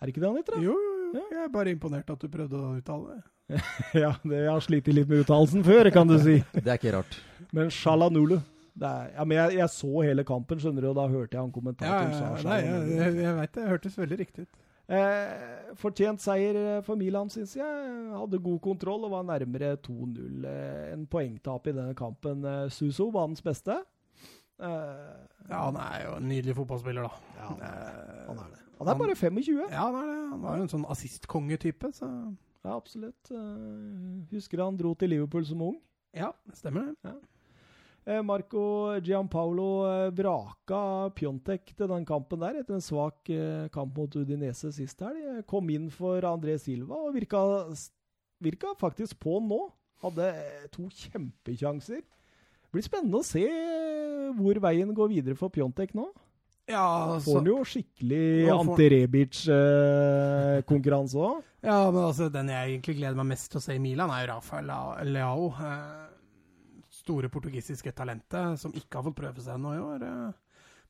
Er 0.00 0.06
det 0.06 0.14
ikke 0.14 0.20
det 0.24 0.30
han 0.30 0.40
heter? 0.40 0.56
da? 0.56 0.62
Jo, 0.64 0.72
jo, 0.72 1.12
jo. 1.12 1.26
Jeg 1.30 1.44
er 1.44 1.52
bare 1.52 1.74
imponert 1.76 2.08
at 2.08 2.24
du 2.24 2.28
prøvde 2.32 2.56
å 2.56 2.72
uttale 2.80 3.18
det. 3.18 3.22
Ja, 4.04 4.12
det, 4.22 4.38
jeg 4.44 4.50
har 4.52 4.64
slitt 4.64 4.88
litt 4.92 5.08
med 5.10 5.24
uttalelsen 5.24 5.64
før, 5.66 5.90
kan 5.94 6.08
du 6.10 6.16
si. 6.22 6.38
Det 6.54 6.66
er 6.66 6.78
ikke 6.78 6.94
rart. 6.98 7.18
Men 7.56 7.70
Shalanulu 7.74 8.38
det 8.80 8.86
er, 8.88 9.08
ja, 9.16 9.24
men 9.26 9.36
jeg, 9.36 9.56
jeg 9.58 9.72
så 9.74 9.88
hele 10.06 10.22
kampen, 10.24 10.60
skjønner 10.62 10.84
du, 10.86 10.88
og 10.92 10.96
da 10.96 11.04
hørte 11.10 11.34
jeg 11.36 11.42
han 11.42 11.50
Ja, 11.50 11.52
kommentatoren 11.52 12.12
ja, 12.14 12.18
sa 12.18 12.28
ja, 12.30 12.42
nei, 12.46 12.58
jeg, 12.64 12.92
jeg, 12.96 13.16
jeg 13.26 13.34
veit 13.36 13.54
det. 13.56 13.64
Hørtes 13.68 13.96
veldig 13.98 14.18
riktig 14.20 14.44
ut. 14.46 14.60
Eh, 14.90 15.74
fortjent 15.78 16.22
seier 16.22 16.56
eh, 16.58 16.78
for 16.86 16.98
Milan, 16.98 17.28
syns 17.30 17.52
jeg. 17.58 17.90
Hadde 18.14 18.40
god 18.42 18.60
kontroll 18.64 19.04
og 19.06 19.12
var 19.12 19.26
nærmere 19.28 19.74
2-0. 19.84 20.46
Eh, 20.48 20.86
en 20.94 21.04
poengtap 21.12 21.68
i 21.70 21.74
denne 21.76 21.94
kampen. 21.98 22.46
Eh, 22.46 22.64
Suso 22.74 23.10
var 23.14 23.26
hans 23.28 23.44
beste. 23.44 23.76
Eh, 24.60 25.10
Ja, 25.50 25.64
han 25.66 25.76
er 25.82 26.02
jo 26.06 26.16
en 26.20 26.28
nydelig 26.30 26.54
fotballspiller, 26.58 27.06
da. 27.10 27.36
ja, 27.42 27.50
Eh, 27.58 28.26
han 28.30 28.38
er 28.38 28.50
det. 28.54 28.62
Han 28.80 28.88
er 28.94 28.98
bare 29.02 29.16
25. 29.18 29.60
Ja, 29.74 29.86
han 29.90 29.98
er 30.00 30.06
det. 30.14 30.18
Han 30.30 30.42
var 30.46 30.56
jo 30.56 30.62
en 30.64 30.72
sånn 30.72 30.86
assistkongetype, 30.94 31.90
så 31.92 32.08
Ja, 32.64 32.74
absolutt. 32.76 33.30
Eh, 33.32 34.24
husker 34.34 34.60
han 34.64 34.76
dro 34.76 34.94
til 34.94 35.08
Liverpool 35.14 35.46
som 35.48 35.62
ung. 35.70 35.78
ja, 36.16 36.32
stemmer 36.52 36.90
det. 36.90 36.96
Ja. 37.12 37.18
Marco 38.24 38.96
Gianpaolo 39.04 39.66
eh, 39.86 40.10
vraka 40.16 41.10
Pjontek 41.14 41.74
til 41.76 41.86
den 41.92 42.04
kampen 42.08 42.40
der 42.40 42.56
etter 42.62 42.74
en 42.78 42.82
svak 42.82 43.28
eh, 43.30 43.68
kamp 43.70 43.92
mot 43.96 44.16
Udinese 44.16 44.72
sist 44.74 45.00
helg. 45.04 45.20
Eh, 45.36 45.42
Kom 45.46 45.68
inn 45.70 45.90
for 45.94 46.20
André 46.26 46.56
Silva 46.58 46.96
og 47.06 47.14
virka, 47.14 47.42
virka 48.42 48.72
faktisk 48.80 49.20
på 49.20 49.36
nå. 49.44 49.60
Hadde 50.02 50.26
eh, 50.32 50.64
to 50.72 50.88
kjempekjanser. 50.88 52.00
Det 52.00 52.72
blir 52.72 52.86
spennende 52.88 53.20
å 53.20 53.26
se 53.26 53.44
eh, 53.44 54.32
hvor 54.40 54.58
veien 54.64 54.90
går 54.96 55.12
videre 55.12 55.36
for 55.38 55.52
Pjontek 55.52 55.92
nå. 55.94 56.08
Ja, 56.70 57.18
Får 57.24 57.38
han 57.40 57.48
jo 57.50 57.64
skikkelig 57.66 58.50
anti-Rebic-konkurranse 58.54 61.16
òg. 61.18 61.42
Ja, 61.60 61.90
men 61.90 62.04
altså, 62.06 62.28
den 62.32 62.48
jeg 62.52 62.70
egentlig 62.70 62.96
gleder 63.00 63.16
meg 63.20 63.30
mest 63.34 63.46
til 63.52 63.60
å 63.60 63.64
se 63.64 63.72
i 63.76 63.82
Milan, 63.82 64.12
er 64.14 64.20
jo 64.24 64.30
Rafael 64.32 64.68
Leao. 65.10 65.44
Eh, 65.52 66.10
store 67.00 67.30
portugisiske 67.32 67.92
talentet, 67.96 68.60
som 68.60 68.74
ikke 68.76 68.98
har 68.98 69.04
fått 69.08 69.18
prøve 69.18 69.40
seg 69.42 69.56
ennå 69.56 69.70
i 69.76 69.82
år. 69.82 70.00
Eh. 70.06 70.30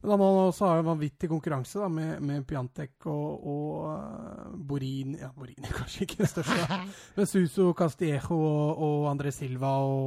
Men 0.00 0.14
han 0.14 0.22
har 0.24 0.38
også 0.48 0.68
en 0.78 0.86
vanvittig 0.86 1.28
konkurranse 1.28 1.82
da, 1.82 1.88
med, 1.92 2.22
med 2.24 2.46
Piantek 2.48 3.06
og, 3.10 3.42
og 3.52 3.72
uh, 3.84 4.54
Borini 4.70 5.18
Ja, 5.20 5.28
Borini 5.36 5.68
kanskje 5.74 6.06
ikke 6.06 6.22
den 6.22 6.30
største. 6.30 6.78
men 7.18 7.28
Suso 7.28 7.66
Castiejo 7.76 8.38
og, 8.38 8.80
og 8.86 9.04
André 9.10 9.30
Silva 9.34 9.74
og, 9.84 10.00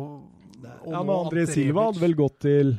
og 0.63 0.89
Ja, 0.89 1.03
men 1.03 1.13
André 1.19 1.45
Silva 1.51 1.85
hadde 1.91 2.01
vel 2.01 2.17
gått 2.17 2.39
til 2.47 2.73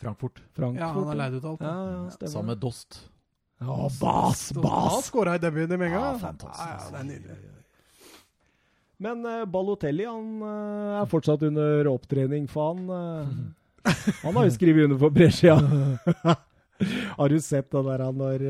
Frankfurt. 0.00 0.42
Frankfurt? 0.56 0.80
Ja, 0.80 0.86
han 0.86 1.06
har 1.06 1.14
leid 1.14 1.34
ut 1.34 1.44
alt. 1.44 1.60
Ja, 1.60 1.92
ja. 1.92 2.28
Sammen 2.28 2.46
med 2.46 2.58
Dost. 2.58 3.10
Ja, 3.60 3.90
Bas, 4.00 4.52
Han 4.54 4.62
Bas! 4.62 5.06
skåra 5.06 5.34
i 5.34 5.38
debuten 5.38 5.78
med 5.78 5.86
en 5.86 5.92
gang. 5.92 6.04
Ja, 6.12 6.18
fantastisk. 6.18 6.68
Ja, 6.68 6.78
ja, 6.84 6.90
det 6.90 7.00
er 7.00 7.04
nydelig. 7.04 7.36
Men 9.00 9.26
uh, 9.26 9.44
Balotelli 9.44 10.06
han 10.08 10.42
uh, 10.42 11.00
er 11.00 11.08
fortsatt 11.08 11.44
under 11.44 11.88
opptrening, 11.92 12.48
for 12.48 12.72
han 12.72 12.88
eh, 12.96 13.98
Han 14.22 14.36
har 14.36 14.48
jo 14.48 14.54
skrevet 14.56 14.88
under 14.88 15.00
for 15.00 15.12
Brescia. 15.12 15.56
har 17.18 17.28
du 17.28 17.40
sett 17.40 17.70
det 17.72 17.84
der 17.84 18.04
når, 18.12 18.44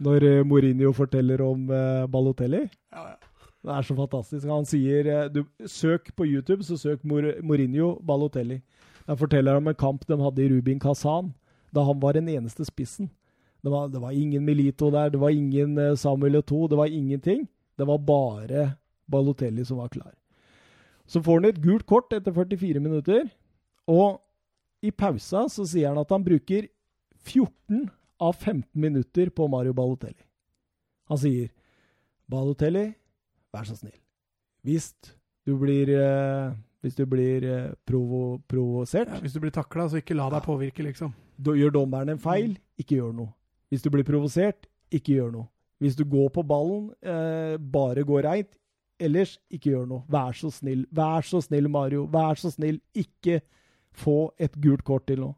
når 0.00 0.26
Mourinho 0.44 0.92
forteller 0.96 1.40
om 1.44 1.66
Balotelli? 2.12 2.66
Ja, 2.92 3.04
ja. 3.12 3.16
Det 3.60 3.72
er 3.76 3.84
så 3.84 3.94
fantastisk. 3.96 4.46
Han 4.48 4.64
sier 4.68 5.28
du, 5.32 5.42
Søk 5.68 6.12
på 6.16 6.24
YouTube, 6.24 6.64
så 6.64 6.78
søk 6.80 7.04
Mor 7.04 7.26
Mourinho 7.44 7.94
Balotelli. 8.00 8.62
Der 9.10 9.18
forteller 9.18 9.58
om 9.58 9.66
en 9.66 9.74
kamp 9.74 10.04
de 10.06 10.14
hadde 10.22 10.44
i 10.44 10.48
Rubin 10.52 10.78
Kazan, 10.78 11.32
da 11.74 11.82
han 11.82 11.98
var 11.98 12.14
den 12.14 12.28
eneste 12.30 12.62
spissen. 12.62 13.08
Det 13.60 13.70
var, 13.72 13.88
det 13.90 13.98
var 13.98 14.14
ingen 14.14 14.44
Milito 14.46 14.90
der, 14.94 15.10
det 15.10 15.18
var 15.18 15.34
ingen 15.34 15.76
eh, 15.78 15.96
Samuel 15.98 16.38
Eto'o, 16.38 16.68
det 16.70 16.78
var 16.78 16.86
ingenting. 16.86 17.48
Det 17.76 17.86
var 17.86 17.98
bare 17.98 18.76
Balotelli 19.10 19.64
som 19.66 19.82
var 19.82 19.88
klar. 19.88 20.14
Så 21.06 21.22
får 21.22 21.40
han 21.40 21.48
et 21.50 21.58
gult 21.62 21.86
kort 21.90 22.12
etter 22.14 22.32
44 22.32 22.80
minutter, 22.80 23.26
og 23.90 24.20
i 24.80 24.94
pausa 24.94 25.48
så 25.50 25.66
sier 25.66 25.90
han 25.90 25.98
at 25.98 26.14
han 26.14 26.24
bruker 26.24 26.70
14 27.26 27.90
av 28.22 28.38
15 28.38 28.64
minutter 28.78 29.34
på 29.34 29.50
Mario 29.50 29.74
Balotelli. 29.74 30.22
Han 31.10 31.18
sier 31.18 31.50
Balotelli, 32.30 32.92
vær 33.50 33.66
så 33.66 33.74
snill. 33.74 33.98
Hvis 34.62 34.92
du 35.42 35.56
blir, 35.58 35.90
eh, 35.98 36.54
hvis 36.80 36.96
du 36.96 37.04
blir 37.08 37.44
eh, 37.44 37.72
provo 37.86 38.40
provosert, 38.48 39.08
Ja, 39.08 39.20
hvis 39.20 39.32
du 39.32 39.40
blir 39.40 39.52
takla, 39.52 39.88
så 39.88 40.00
ikke 40.00 40.16
la 40.16 40.30
deg 40.32 40.44
påvirke, 40.44 40.82
liksom. 40.82 41.12
da 41.36 41.56
gjør 41.56 41.74
dommeren 41.76 42.14
en 42.14 42.22
feil, 42.22 42.58
ikke 42.80 42.96
gjør 42.96 43.12
noe. 43.16 43.32
Hvis 43.70 43.82
du 43.82 43.90
blir 43.90 44.04
provosert, 44.04 44.66
ikke 44.90 45.12
gjør 45.18 45.30
noe. 45.34 45.46
Hvis 45.80 45.96
du 45.96 46.04
går 46.04 46.28
på 46.34 46.42
ballen, 46.44 46.90
eh, 47.02 47.56
bare 47.56 48.04
gå 48.04 48.20
reint. 48.24 48.48
Ellers, 49.00 49.38
ikke 49.50 49.70
gjør 49.70 49.86
noe. 49.88 50.02
Vær 50.08 50.32
så 50.36 50.50
snill. 50.52 50.86
Vær 50.92 51.24
så 51.24 51.40
snill, 51.40 51.70
Mario. 51.70 52.04
Vær 52.04 52.34
så 52.36 52.50
snill. 52.52 52.80
Ikke 52.94 53.40
få 53.92 54.32
et 54.38 54.52
gult 54.60 54.84
kort 54.84 55.06
til 55.06 55.20
nå. 55.20 55.34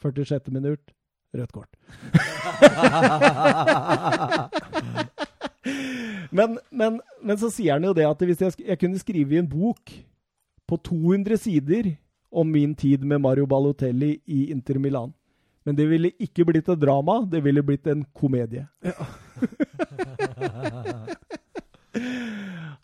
46. 0.00 0.50
minutt, 0.50 0.92
rødt 1.34 1.52
kort. 1.52 1.76
men, 6.32 6.58
men, 6.70 7.00
men 7.22 7.38
så 7.38 7.50
sier 7.52 7.76
han 7.76 7.84
jo 7.84 7.92
det 7.96 8.06
at 8.08 8.24
hvis 8.26 8.40
jeg, 8.42 8.52
jeg 8.66 8.78
kunne 8.80 8.98
skrive 8.98 9.36
i 9.36 9.40
en 9.42 9.48
bok 9.48 9.92
på 10.72 10.78
200 10.88 11.36
sider 11.38 11.90
om 12.32 12.48
min 12.52 12.74
tid 12.74 13.04
med 13.04 13.20
Mario 13.20 13.46
Balotelli 13.46 14.14
i 14.24 14.50
Inter 14.50 14.78
Milan. 14.80 15.12
Men 15.64 15.76
det 15.76 15.84
ville 15.90 16.10
ikke 16.18 16.46
blitt 16.48 16.68
et 16.72 16.80
drama, 16.80 17.20
det 17.28 17.42
ville 17.44 17.62
blitt 17.62 17.86
en 17.92 18.06
komedie. 18.16 18.64
Ja. 18.80 19.06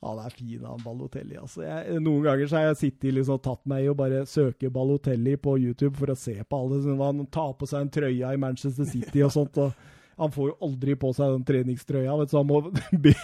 Han 0.04 0.18
er 0.20 0.30
fin, 0.30 0.60
han 0.64 0.82
Balotelli. 0.84 1.36
Altså. 1.40 1.62
Jeg, 1.64 1.96
noen 2.04 2.22
ganger 2.24 2.46
så 2.48 2.56
har 2.58 2.66
jeg 2.68 2.76
sittet 2.82 3.14
liksom, 3.16 3.40
tatt 3.42 3.64
meg 3.68 3.84
i 3.84 3.88
å 3.90 3.96
bare 3.98 4.20
søke 4.28 4.70
Balotelli 4.72 5.34
på 5.40 5.56
YouTube 5.58 5.96
for 5.98 6.12
å 6.12 6.16
se 6.16 6.36
på 6.44 6.60
alle. 6.60 6.82
Sånn, 6.84 7.00
han 7.02 7.26
tar 7.32 7.56
på 7.58 7.66
seg 7.68 7.86
en 7.86 7.90
trøye 7.92 8.34
i 8.34 8.40
Manchester 8.40 8.86
City 8.88 9.24
og 9.26 9.32
sånt. 9.34 9.58
og 9.58 9.72
han 10.18 10.32
får 10.34 10.48
jo 10.50 10.56
aldri 10.66 10.94
på 10.98 11.12
seg 11.14 11.34
den 11.36 11.44
treningstrøya, 11.46 12.16
vet 12.18 12.30
du, 12.30 12.32
så 12.34 12.40
han 12.42 12.48
må 12.48 12.60
be, 13.04 13.14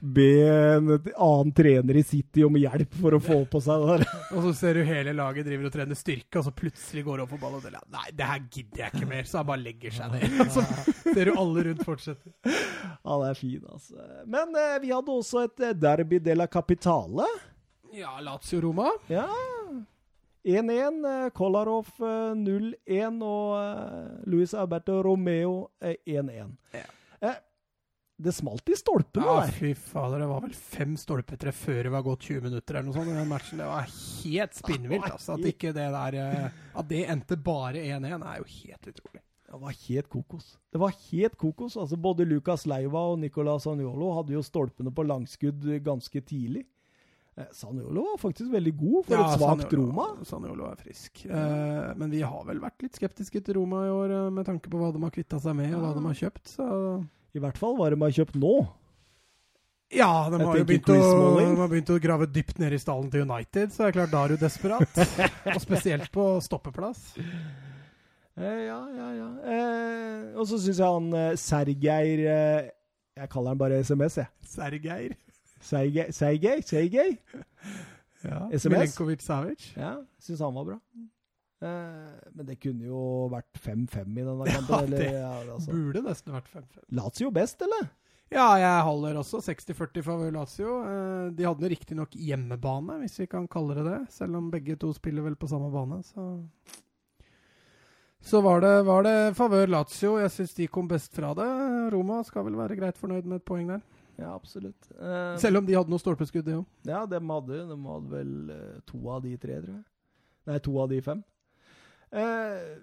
be 0.00 0.28
en 0.48 0.92
annen 0.94 1.52
trener 1.56 2.00
i 2.00 2.04
City 2.06 2.44
om 2.46 2.56
hjelp 2.58 2.96
for 3.00 3.16
å 3.16 3.22
få 3.22 3.38
på 3.50 3.60
seg 3.64 3.84
det 3.84 3.98
der. 3.98 4.22
Og 4.32 4.48
så 4.48 4.54
ser 4.58 4.80
du 4.80 4.84
hele 4.88 5.14
laget 5.16 5.48
driver 5.48 5.68
og 5.68 5.74
trener 5.76 5.98
styrke, 5.98 6.40
og 6.40 6.46
så 6.48 6.54
plutselig 6.56 7.04
går 7.06 7.20
det 7.20 7.26
opp 7.26 7.34
på 7.36 7.40
ballen 7.42 7.60
og 7.60 7.66
deler. 7.68 7.84
Nei, 7.94 8.06
det 8.16 8.28
her 8.30 8.44
gidder 8.48 8.84
jeg 8.84 8.94
ikke 8.94 9.10
mer, 9.14 9.28
så 9.28 9.40
han 9.42 9.50
bare 9.52 9.64
legger 9.64 9.98
seg 9.98 10.14
ned. 10.16 10.38
Så 10.54 10.62
ser 11.14 11.28
du 11.28 11.38
alle 11.40 11.64
rundt 11.68 11.82
fortsette. 11.86 12.30
det 12.44 13.28
er 13.28 13.38
fint, 13.38 13.64
altså. 13.68 13.96
Men 14.30 14.54
eh, 14.58 14.76
vi 14.82 14.92
hadde 14.94 15.18
også 15.18 15.44
et 15.46 15.64
eh, 15.68 15.76
derby 15.76 16.20
de 16.22 16.36
la 16.36 16.46
capitale. 16.50 17.26
Ja, 17.94 18.16
Lazio 18.24 18.60
Roma. 18.64 18.90
Ja. 19.12 19.28
1-1. 20.44 21.00
eh, 21.08 21.30
Kolarov 21.36 21.88
eh, 22.00 22.34
0-1 22.36 23.22
og 23.24 23.56
eh, 23.58 24.22
Luis 24.30 24.54
Alberto 24.54 25.00
Romeo 25.06 25.70
eh, 25.80 25.96
1-1. 26.06 26.54
Ja. 26.76 26.84
Eh, 27.24 27.38
det 28.24 28.30
smalt 28.36 28.68
i 28.70 28.76
stolpene 28.78 29.26
Ja, 29.26 29.40
der. 29.42 29.52
fy 29.56 29.72
fader, 29.74 30.20
det 30.22 30.28
var 30.30 30.44
vel 30.44 30.52
fem 30.54 30.92
stolpetreff 31.00 31.64
før 31.66 31.80
det 31.88 31.90
var 31.96 32.04
gått 32.06 32.28
20 32.28 32.44
minutter 32.46 32.76
eller 32.78 32.86
noe 32.86 32.94
sånt 32.94 33.10
i 33.10 33.16
den 33.16 33.26
matchen. 33.32 33.58
Det 33.58 33.66
var 33.66 33.88
helt 33.90 34.54
spinnvilt, 34.60 35.08
altså. 35.10 35.34
At 35.34 35.48
ikke 35.50 35.72
det 35.74 35.88
der 35.96 36.18
eh, 36.20 36.60
At 36.78 36.88
det 36.92 37.00
endte 37.10 37.40
bare 37.42 37.82
1-1, 37.82 38.22
er 38.22 38.38
jo 38.44 38.46
helt 38.60 38.92
utrolig. 38.92 39.22
Det 39.54 39.58
var 39.62 39.74
helt 39.88 40.08
kokos. 40.10 40.46
Det 40.74 40.78
var 40.82 40.94
helt 41.10 41.36
kokos. 41.38 41.76
Altså, 41.78 41.96
både 42.00 42.24
Lucas 42.26 42.64
Leiva 42.66 43.02
og 43.12 43.18
Nicolas 43.22 43.66
Saniolo 43.66 44.12
hadde 44.16 44.34
jo 44.34 44.42
stolpene 44.42 44.90
på 44.94 45.04
langskudd 45.06 45.66
ganske 45.84 46.22
tidlig. 46.26 46.64
Eh, 47.36 47.48
Saniolo 47.50 48.04
var 48.12 48.20
faktisk 48.22 48.52
veldig 48.52 48.72
god 48.78 49.06
for 49.08 49.16
Ja, 49.16 49.24
et 49.26 49.40
svakt 49.40 49.72
Roma. 49.74 50.06
Sanjolo 50.22 50.68
er 50.70 50.78
frisk. 50.78 51.24
Eh, 51.26 51.90
men 51.98 52.12
vi 52.12 52.22
har 52.22 52.44
vel 52.46 52.62
vært 52.62 52.84
litt 52.86 52.94
skeptiske 52.94 53.42
til 53.42 53.58
Roma 53.58 53.82
i 53.88 53.90
år, 53.90 54.14
eh, 54.14 54.30
med 54.30 54.46
tanke 54.46 54.70
på 54.70 54.78
hva 54.78 54.92
de 54.94 55.02
har 55.02 55.10
kvitta 55.10 55.40
seg 55.42 55.56
med, 55.58 55.74
og 55.74 55.82
hva 55.82 55.92
de 55.96 56.04
har 56.06 56.14
kjøpt. 56.22 56.46
Så 56.54 56.68
I 57.34 57.42
hvert 57.42 57.58
fall 57.58 57.74
hva 57.76 57.90
de 57.90 57.98
har 57.98 58.14
kjøpt 58.14 58.38
nå. 58.38 58.54
Ja, 59.94 60.28
de 60.30 60.38
har 60.38 60.56
å, 60.56 60.64
de 60.64 61.58
har 61.58 61.68
begynt 61.70 61.90
å 61.92 61.98
grave 62.02 62.26
dypt 62.30 62.58
ned 62.58 62.72
i 62.72 62.78
stallen 62.78 63.10
til 63.12 63.26
United, 63.26 63.70
så 63.70 63.84
det 63.84 63.90
er 63.90 63.98
klart 63.98 64.14
da 64.14 64.22
er 64.24 64.34
du 64.34 64.36
desperat. 64.42 65.02
og 65.54 65.60
spesielt 65.62 66.10
på 66.14 66.24
stoppeplass. 66.42 67.12
Eh, 68.38 68.62
ja, 68.66 68.78
ja, 68.94 69.10
ja. 69.14 69.28
Eh, 69.46 70.38
og 70.38 70.46
så 70.50 70.58
syns 70.58 70.80
jeg 70.80 70.86
han 70.86 71.12
eh, 71.14 71.36
Sergeir 71.38 72.22
Jeg 72.24 73.30
kaller 73.30 73.54
han 73.54 73.60
bare 73.60 73.82
SMS, 73.86 74.18
jeg. 74.22 74.30
Sergeir. 74.54 75.14
Sergej, 75.64 76.62
Sergej. 76.68 77.18
Ja. 78.24 78.38
SMS? 78.56 78.70
Milenkovic 78.72 79.20
Savic. 79.20 79.64
Ja, 79.76 79.98
syns 80.18 80.40
han 80.40 80.54
var 80.56 80.64
bra. 80.64 80.76
Eh, 81.64 82.30
men 82.32 82.46
det 82.48 82.54
kunne 82.62 82.86
jo 82.88 83.00
vært 83.32 83.58
5-5 83.60 84.14
i 84.16 84.24
denne 84.24 84.46
Ja, 84.48 84.54
kampen. 84.62 84.86
eller, 84.86 85.02
det 85.02 85.10
ja, 85.12 85.32
altså. 85.52 85.74
Burde 85.74 86.00
nesten 86.06 86.32
vært 86.32 86.48
5-5. 86.54 86.78
Lazio 86.96 87.28
best, 87.36 87.60
eller? 87.66 87.90
Ja, 88.32 88.46
jeg 88.56 88.86
holder 88.86 89.18
også 89.20 89.42
60-40 89.44 90.06
favør 90.06 90.32
Lazio. 90.38 90.78
Eh, 90.88 91.26
De 91.36 91.44
hadde 91.44 91.68
riktignok 91.74 92.16
hjemmebane, 92.16 92.96
hvis 93.02 93.18
vi 93.20 93.28
kan 93.28 93.44
kalle 93.52 93.76
det 93.76 93.84
det. 93.90 93.98
Selv 94.16 94.40
om 94.40 94.48
begge 94.50 94.78
to 94.80 94.94
spiller 94.96 95.26
vel 95.28 95.36
på 95.36 95.50
samme 95.52 95.68
bane, 95.74 96.00
så 96.08 96.24
Så 98.24 98.40
var 98.40 98.60
det, 98.64 98.72
var 98.88 99.04
det 99.04 99.34
favør 99.36 99.68
Lazio. 99.68 100.14
Jeg 100.22 100.32
syns 100.32 100.54
de 100.56 100.66
kom 100.72 100.88
best 100.88 101.12
fra 101.12 101.34
det. 101.36 101.50
Roma 101.92 102.22
skal 102.24 102.46
vel 102.48 102.56
være 102.56 102.80
greit 102.80 102.96
fornøyd 102.96 103.28
med 103.28 103.42
et 103.42 103.44
poeng 103.52 103.68
der. 103.68 103.84
Ja, 104.18 104.34
absolutt. 104.34 104.90
Uh, 104.94 105.34
Selv 105.42 105.58
om 105.58 105.66
de 105.66 105.74
hadde 105.74 105.90
noe 105.90 106.02
stolpeskudd, 106.02 106.46
de 106.46 106.58
òg. 106.60 106.66
Ja, 106.86 107.02
de 107.10 107.18
hadde, 107.18 107.60
de 107.70 107.78
hadde 107.88 108.10
vel 108.12 108.34
uh, 108.54 108.80
to 108.86 109.00
av 109.10 109.22
de 109.24 109.34
tre, 109.40 109.58
tror 109.62 109.74
jeg. 109.74 109.86
Nei, 110.44 110.58
to 110.62 110.74
av 110.82 110.90
de 110.92 110.98
fem. 111.02 111.22
Uh, 112.14 112.76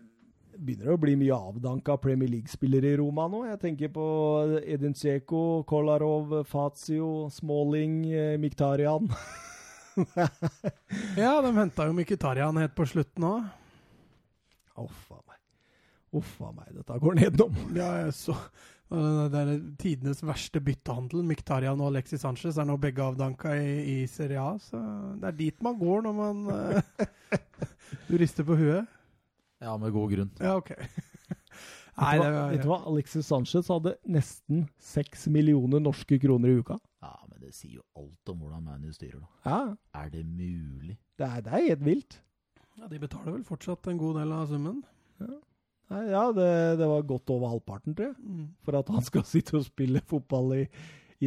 begynner 0.58 0.92
å 0.92 1.00
bli 1.00 1.14
mye 1.20 1.38
avdanka 1.38 1.96
Premier 2.04 2.32
League-spillere 2.34 2.92
i 2.92 2.98
Roma 3.00 3.30
nå. 3.32 3.46
Jeg 3.48 3.62
tenker 3.62 3.94
på 3.96 4.08
Edin 4.66 4.98
Dzeko, 4.98 5.62
Kolarov, 5.70 6.42
Fazio, 6.50 7.30
Smalling, 7.32 8.04
Miktarian. 8.42 9.08
Ja, 11.20 11.34
de 11.44 11.50
henta 11.52 11.84
jo 11.84 11.94
Miktarian 11.94 12.56
helt 12.56 12.72
på 12.78 12.86
slutten 12.88 13.26
òg. 13.28 13.50
Uff 14.80 15.10
a 15.12 15.18
meg. 15.20 15.40
Uff 16.16 16.38
a 16.48 16.52
meg, 16.56 16.70
dette 16.78 17.00
går 17.04 17.18
nedom. 17.20 17.58
Ja, 17.76 17.90
jeg 18.06 18.14
så 18.16 18.38
Det 18.92 19.40
er 19.40 19.52
tidenes 19.80 20.20
verste 20.28 20.60
byttehandel. 20.64 21.22
Miktarian 21.24 21.80
og 21.80 21.94
Alexis 21.94 22.22
Sanchez 22.26 22.58
er 22.60 22.66
nå 22.68 22.76
begge 22.82 23.04
avdanka 23.06 23.54
i, 23.56 24.02
i 24.04 24.08
Serie 24.12 24.42
A. 24.42 24.58
Så 24.60 24.80
det 25.22 25.30
er 25.30 25.38
dit 25.38 25.62
man 25.64 25.78
går 25.80 26.04
når 26.10 26.18
man 26.18 26.42
eh, 26.52 27.06
Du 28.10 28.18
rister 28.22 28.44
på 28.48 28.58
huet? 28.60 28.90
Ja, 29.62 29.78
med 29.78 29.94
god 29.96 30.12
grunn. 30.12 30.32
Ja, 30.42 30.58
OK. 30.58 30.74
Nei, 32.02 32.16
vet, 32.18 32.24
du 32.24 32.34
hva, 32.34 32.46
vet 32.50 32.64
du 32.64 32.70
hva? 32.72 32.80
Alexis 32.90 33.28
Sanchez 33.30 33.68
hadde 33.70 33.92
nesten 34.10 34.64
seks 34.82 35.28
millioner 35.32 35.84
norske 35.84 36.18
kroner 36.24 36.50
i 36.52 36.58
uka. 36.64 36.78
Ja, 37.04 37.14
men 37.30 37.44
det 37.44 37.52
sier 37.54 37.78
jo 37.78 37.84
alt 38.00 38.32
om 38.32 38.40
hvordan 38.42 38.64
ManU 38.66 38.90
styrer, 38.96 39.20
da. 39.22 39.30
Ja, 39.46 40.02
Er 40.02 40.10
det 40.14 40.24
mulig? 40.26 40.96
det 41.22 41.28
er, 41.28 41.44
det 41.46 41.52
er 41.54 41.66
helt 41.68 41.86
vilt. 41.86 42.18
ja, 42.80 42.88
de 42.90 43.00
betaler 43.04 43.36
vel 43.36 43.44
fortsatt 43.46 43.88
en 43.92 44.00
god 44.02 44.18
del 44.22 44.32
av 44.34 44.48
summen. 44.50 44.80
Nei, 45.22 45.38
Ja, 45.92 46.24
det, 46.32 46.48
det 46.80 46.88
var 46.88 47.02
godt 47.10 47.30
over 47.36 47.52
halvparten, 47.52 47.96
tror 47.98 48.12
jeg. 48.12 48.16
Mm. 48.24 48.46
for 48.64 48.78
at 48.80 48.88
han 48.96 49.04
skal 49.04 49.24
sitte 49.34 49.58
og 49.60 49.66
spille 49.68 50.02
fotball 50.08 50.54
i 50.62 50.64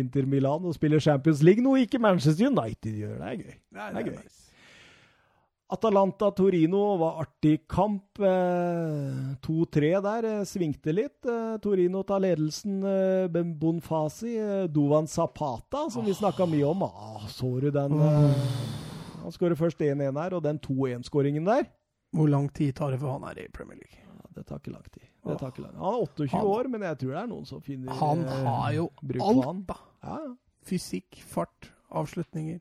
Inter 0.01 0.25
Milan 0.27 0.65
og 0.67 0.75
spille 0.75 0.99
Champions 1.05 1.43
League, 1.47 1.63
noe 1.63 1.85
ikke 1.85 2.01
Manchester 2.03 2.49
United 2.49 2.97
gjør. 2.99 3.19
Det 3.21 3.29
er 3.29 3.37
gøy. 3.45 3.59
Nei, 3.77 3.91
Det 3.93 4.01
er 4.01 4.09
gøy. 4.09 4.17
nice. 4.25 4.41
Atalanta-Torino 5.75 6.81
var 7.01 7.21
artig 7.23 7.55
kamp. 7.69 8.19
Eh, 8.21 9.35
2-3 9.43 9.91
der. 10.05 10.27
Eh, 10.29 10.45
svingte 10.47 10.93
litt. 10.95 11.25
Eh, 11.27 11.57
Torino 11.65 12.03
tar 12.07 12.21
ledelsen. 12.21 12.83
Eh, 12.85 13.43
Bonfasi. 13.59 14.35
Eh, 14.39 14.67
Dovan 14.69 15.07
Zapata, 15.09 15.87
som 15.91 16.05
vi 16.05 16.13
snakka 16.15 16.47
mye 16.47 16.67
om. 16.69 16.83
Ah, 16.85 17.27
så 17.29 17.49
du 17.61 17.71
den? 17.75 17.93
Eh, 18.01 18.37
han 19.25 19.33
skårer 19.33 19.57
først 19.57 19.81
1-1 19.81 20.21
her, 20.21 20.35
og 20.37 20.43
den 20.45 20.59
2-1-skåringen 20.61 21.45
der 21.49 21.65
Hvor 22.15 22.29
lang 22.29 22.49
tid 22.53 22.75
tar 22.77 22.91
det 22.93 23.01
for 23.01 23.11
han 23.17 23.23
her 23.27 23.43
i 23.43 23.49
Premier 23.53 23.79
League? 23.81 24.01
Det 24.35 24.47
tar 24.49 24.59
ikke 24.61 24.73
lang 24.75 24.87
tid. 24.91 25.03
Lang. 25.25 25.75
Han 25.79 25.95
er 25.95 26.01
28 26.05 26.31
Han- 26.35 26.47
år, 26.47 26.69
men 26.69 26.83
jeg 26.83 26.99
tror 26.99 27.11
det 27.15 27.23
er 27.23 27.27
noen 27.31 27.47
som 27.47 27.61
finner 27.63 27.93
Han 28.01 28.25
eh, 28.25 28.45
har 28.45 28.73
jo 28.75 28.87
bruk 29.03 29.23
alt, 29.23 29.45
han. 29.45 29.63
da. 29.69 29.77
Ja. 30.03 30.19
Fysikk, 30.65 31.21
fart, 31.31 31.71
avslutninger. 31.91 32.61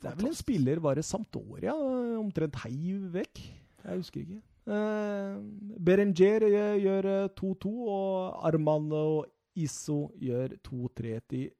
Det 0.00 0.08
er 0.10 0.14
vel 0.16 0.30
en 0.30 0.34
spiller 0.38 0.80
bare 0.80 1.02
Sampdoria, 1.04 1.74
eh, 1.74 2.18
omtrent 2.18 2.56
heiv 2.64 3.10
vekk. 3.12 3.42
Jeg 3.84 3.96
husker 4.00 4.20
ikke. 4.24 4.40
Uh, 4.70 5.40
Berenger 5.82 6.44
eh, 6.46 6.76
gjør 6.80 7.06
eh, 7.10 7.28
2-2, 7.36 7.70
og 7.88 8.44
Armando 8.46 9.24
Iso 9.56 10.10
gjør 10.20 10.54
2-3 10.68 11.20
til 11.28 11.50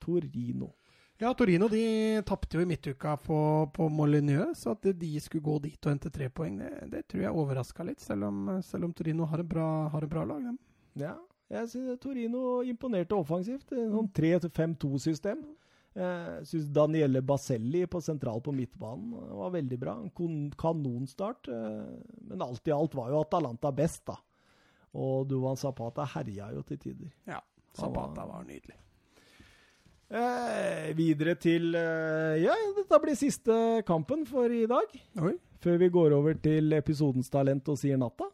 Torino. 0.00 0.68
Ja, 1.22 1.30
Torino 1.38 1.68
de 1.70 1.82
tapte 2.26 2.56
jo 2.58 2.64
i 2.64 2.66
midtuka 2.66 3.12
på, 3.22 3.36
på 3.70 3.86
Molineux, 3.94 4.58
så 4.58 4.72
at 4.74 4.88
de 4.98 5.10
skulle 5.22 5.44
gå 5.46 5.52
dit 5.62 5.86
og 5.86 5.92
hente 5.92 6.10
tre 6.10 6.26
poeng, 6.34 6.56
det, 6.58 6.70
det 6.90 7.04
tror 7.06 7.22
jeg 7.22 7.36
overraska 7.44 7.86
litt, 7.86 8.02
selv 8.02 8.26
om, 8.26 8.40
selv 8.66 8.88
om 8.88 8.94
Torino 8.98 9.28
har 9.30 9.44
en 9.44 9.52
bra, 9.52 9.68
har 9.92 10.02
en 10.02 10.10
bra 10.10 10.24
lag. 10.26 10.42
Dem. 10.48 10.58
Ja, 10.98 11.14
jeg 11.52 11.70
synes 11.70 12.02
Torino 12.02 12.42
imponerte 12.66 13.14
offensivt. 13.14 13.70
En 13.70 13.94
Sånn 13.94 14.10
3-5-2-system. 14.18 15.46
Jeg 15.94 16.46
syns 16.48 16.68
Daniele 16.72 17.20
Baselli 17.22 17.84
på 17.86 18.00
sentral 18.00 18.40
på 18.42 18.54
midtbanen 18.56 19.12
eh, 19.12 19.32
var 19.36 19.50
veldig 19.60 19.78
bra. 19.78 19.96
Kanonstart. 20.58 21.50
eh, 21.52 21.90
Men 22.32 22.42
alt 22.48 22.66
i 22.66 22.72
alt 22.74 22.96
var 22.98 23.12
jo 23.12 23.20
Atalanta 23.22 23.70
best, 23.76 24.06
da. 24.08 24.16
Og 24.98 25.28
Duvan 25.28 25.60
Zapata 25.60 26.08
herja 26.16 26.50
jo 26.56 26.66
til 26.66 26.80
tider. 26.80 27.12
Ja, 27.28 27.38
Zapata 27.78 28.26
var 28.26 28.42
nydelig. 28.48 28.80
Eh, 30.12 30.90
videre 30.98 31.34
til 31.40 31.70
eh, 31.78 32.42
Ja, 32.42 32.52
dette 32.76 32.98
blir 33.00 33.16
siste 33.16 33.54
kampen 33.88 34.26
for 34.28 34.52
i 34.52 34.66
dag. 34.68 34.92
Oi, 35.24 35.34
Før 35.62 35.78
vi 35.80 35.88
går 35.94 36.12
over 36.18 36.34
til 36.42 36.72
episodens 36.76 37.30
talent 37.32 37.68
og 37.72 37.78
sier 37.80 37.96
natta. 38.00 38.26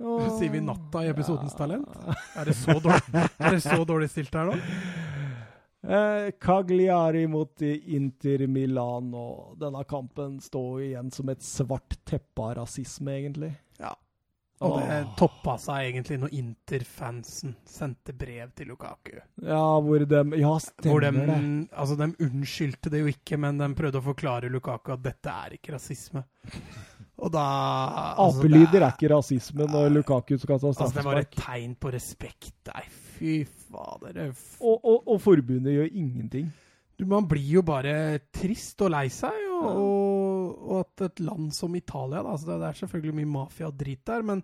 Og- 0.00 0.30
Sier 0.38 0.54
vi 0.54 0.62
natta 0.64 1.02
i 1.04 1.10
episodens 1.12 1.52
Ja. 1.52 1.58
talent? 1.66 1.88
Er 2.38 2.48
det 2.48 2.54
så 2.56 2.78
dårlig, 2.80 3.02
er 3.12 3.50
det 3.58 3.62
så 3.66 3.84
dårlig 3.84 4.08
stilt 4.14 4.32
her 4.38 4.48
nå? 4.48 4.56
Eh, 5.80 6.30
Cagliari 6.40 7.26
mot 7.28 7.60
Inter 7.64 8.46
Milan, 8.46 9.12
og 9.16 9.58
denne 9.60 9.84
kampen 9.88 10.38
står 10.44 10.80
igjen 10.90 11.10
som 11.12 11.28
et 11.32 11.40
svart 11.44 11.96
teppe 12.08 12.40
av 12.44 12.56
rasisme, 12.62 13.12
egentlig. 13.18 13.52
Og 14.60 14.74
det 14.76 14.96
toppa 15.16 15.54
seg 15.56 15.86
egentlig 15.88 16.18
når 16.20 16.34
Inter-fansen 16.36 17.54
sendte 17.64 18.12
brev 18.12 18.50
til 18.58 18.68
Lukaku. 18.68 19.14
Ja, 19.40 19.62
hvor 19.80 20.04
de 20.04 20.18
Ja, 20.36 20.50
Hvor 20.52 20.60
stemmer 20.60 21.00
de, 21.10 21.26
det. 21.32 21.70
altså 21.72 21.96
de 21.96 22.10
unnskyldte 22.26 22.92
det 22.92 23.00
jo 23.00 23.08
ikke, 23.08 23.38
men 23.40 23.56
de 23.58 23.70
prøvde 23.78 24.02
å 24.02 24.04
forklare 24.04 24.50
Lukaku 24.52 24.92
at 24.92 25.02
dette 25.06 25.32
er 25.32 25.56
ikke 25.56 25.72
rasisme. 25.78 26.24
Og 27.20 27.32
da 27.32 27.46
altså, 28.16 28.40
Apelyder 28.40 28.82
er 28.84 28.92
ikke 28.94 29.10
rasisme 29.14 29.66
når 29.68 29.90
Lukaku 29.96 30.36
skal 30.40 30.60
ta 30.60 30.70
Altså, 30.72 30.90
det 30.96 31.04
var 31.04 31.20
et 31.20 31.34
tegn 31.36 31.74
på 31.80 31.92
respekt. 31.92 32.52
Nei, 32.74 32.84
fy 33.16 33.34
fader. 33.70 34.16
er 34.26 34.34
Og, 34.60 34.76
og, 34.84 35.08
og 35.08 35.20
forbundet 35.24 35.72
gjør 35.78 35.88
ingenting. 35.92 36.52
Du, 37.00 37.06
man 37.08 37.24
blir 37.28 37.48
jo 37.56 37.62
bare 37.64 38.18
trist 38.36 38.80
og 38.84 38.90
lei 38.92 39.06
seg, 39.08 39.32
og, 39.48 39.64
Ja. 39.64 39.72
og, 39.72 40.29
og 40.50 40.82
at 40.82 41.06
et 41.08 41.22
land 41.24 41.52
som 41.56 41.76
Italia 41.78 42.22
da, 42.22 42.34
altså 42.34 42.50
det, 42.52 42.66
er 42.68 42.80
selvfølgelig 42.82 43.16
mye 43.20 43.32
mafia-drit 43.36 44.02
der, 44.10 44.26
men, 44.26 44.42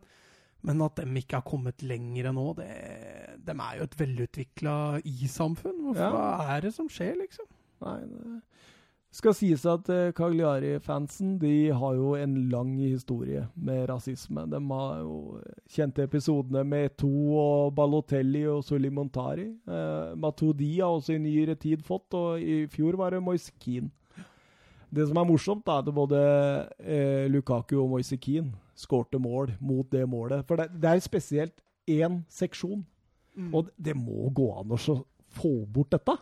men 0.67 0.85
at 0.87 1.03
de 1.03 1.23
ikke 1.23 1.41
har 1.41 1.47
kommet 1.47 1.85
lenger 1.87 2.33
nå, 2.37 2.47
det, 2.61 2.71
de 3.47 3.57
er 3.57 3.81
jo 3.81 3.89
et 3.89 3.99
velutvikla 4.01 4.77
i-samfunn. 5.05 5.93
Ja. 5.97 6.11
Hva 6.15 6.57
er 6.57 6.67
det 6.67 6.75
som 6.77 6.91
skjer, 6.93 7.17
liksom? 7.21 7.49
Nei, 7.85 7.99
det 8.09 8.41
skal 9.17 9.33
sies 9.37 9.63
at 9.69 9.89
eh, 9.93 10.13
Cagliari-fansen 10.17 11.37
de 11.41 11.71
har 11.73 11.95
jo 11.97 12.13
en 12.19 12.35
lang 12.53 12.75
historie 12.83 13.47
med 13.55 13.87
rasisme. 13.89 14.45
De 14.51 14.61
har 14.69 14.99
jo 15.01 15.39
kjente 15.73 16.05
episodene 16.05 16.65
med 16.69 16.97
To 17.01 17.13
og 17.41 17.75
Balotelli 17.79 18.45
og 18.51 18.65
Sulimontari. 18.67 19.49
Eh, 19.65 20.17
Matuidi 20.21 20.75
har 20.81 20.99
også 20.99 21.17
i 21.17 21.23
nyere 21.23 21.57
tid 21.57 21.85
fått, 21.87 22.13
og 22.19 22.43
i 22.43 22.67
fjor 22.73 22.99
var 23.01 23.17
det 23.17 23.23
Moiskin. 23.25 23.89
Det 24.95 25.07
som 25.09 25.19
er 25.19 25.27
morsomt, 25.29 25.67
er 25.69 25.83
at 25.83 25.95
både 25.95 26.19
eh, 26.81 27.27
Lukaku 27.33 27.79
og 27.81 27.91
Moise 27.95 28.17
Keane 28.17 28.55
skårte 28.77 29.19
mål 29.19 29.55
mot 29.61 29.89
det 29.93 30.05
målet. 30.09 30.45
For 30.47 30.61
det, 30.61 30.71
det 30.79 30.91
er 30.91 31.03
spesielt 31.05 31.65
én 31.91 32.21
seksjon 32.31 32.85
Mm. 33.37 33.53
Og 33.55 33.69
det 33.77 33.95
må 33.97 34.31
gå 34.35 34.49
an 34.57 34.73
å 34.73 34.79
få 35.37 35.53
bort 35.69 35.93
dette. 35.93 36.17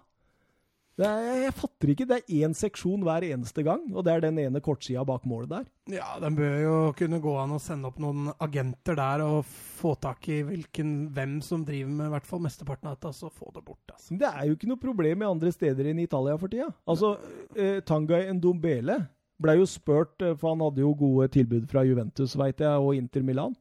Er, 0.94 1.24
jeg 1.42 1.54
fatter 1.58 1.90
ikke. 1.90 2.06
Det 2.06 2.16
er 2.20 2.44
én 2.44 2.52
seksjon 2.54 3.02
hver 3.02 3.24
eneste 3.26 3.64
gang, 3.66 3.82
og 3.90 4.04
det 4.06 4.12
er 4.12 4.22
den 4.22 4.38
ene 4.44 4.62
kortsida 4.62 5.02
bak 5.06 5.24
målet 5.26 5.50
der. 5.50 5.64
Ja, 5.96 6.12
den 6.22 6.36
bør 6.38 6.54
jo 6.62 6.76
kunne 6.98 7.18
gå 7.22 7.32
an 7.40 7.56
å 7.56 7.62
sende 7.62 7.90
opp 7.90 7.98
noen 8.02 8.28
agenter 8.44 8.98
der 9.00 9.24
og 9.24 9.48
få 9.48 9.96
tak 10.00 10.28
i 10.30 10.42
hvilken, 10.46 10.94
hvem 11.16 11.40
som 11.44 11.64
driver 11.66 11.90
med 11.98 12.06
i 12.06 12.14
hvert 12.14 12.28
fall 12.28 12.44
mesteparten 12.44 12.92
av 12.92 12.94
dette, 12.94 13.10
og 13.10 13.18
så 13.18 13.32
få 13.32 13.50
det 13.56 13.64
bort. 13.66 13.82
Altså. 13.90 14.14
Det 14.20 14.30
er 14.30 14.46
jo 14.46 14.54
ikke 14.54 14.70
noe 14.70 14.84
problem 14.84 15.24
i 15.24 15.32
andre 15.32 15.52
steder 15.54 15.90
enn 15.90 16.04
Italia 16.04 16.38
for 16.38 16.52
tida. 16.52 16.70
Altså, 16.86 17.16
eh, 17.58 17.80
Tanguy 17.82 18.30
Ndombele 18.38 19.00
ble 19.42 19.58
jo 19.58 19.66
spurt, 19.66 20.14
eh, 20.22 20.38
for 20.38 20.54
han 20.54 20.62
hadde 20.62 20.84
jo 20.84 20.94
gode 20.94 21.28
tilbud 21.34 21.66
fra 21.70 21.82
Juventus 21.82 22.38
vet 22.38 22.62
jeg, 22.62 22.78
og 22.78 22.94
Inter 22.94 23.26
Milan 23.26 23.58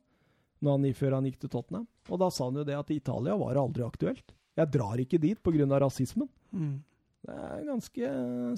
når 0.63 0.77
han, 0.77 0.95
før 0.95 1.17
han 1.17 1.27
gikk 1.27 1.41
til 1.43 1.51
Tottenham. 1.51 1.85
Og 2.09 2.19
da 2.21 2.29
sa 2.31 2.47
han 2.47 2.61
jo 2.61 2.63
det 2.67 2.77
at 2.77 2.91
i 2.91 3.01
Italia 3.01 3.35
var 3.39 3.55
det 3.55 3.63
aldri 3.63 3.85
aktuelt. 3.85 4.33
Jeg 4.55 4.71
drar 4.71 5.01
ikke 5.01 5.19
dit 5.19 5.39
pga. 5.43 5.79
rasismen. 5.81 6.29
Mm. 6.53 6.83
Det 7.23 7.35
er 7.35 7.61
ganske 7.69 8.09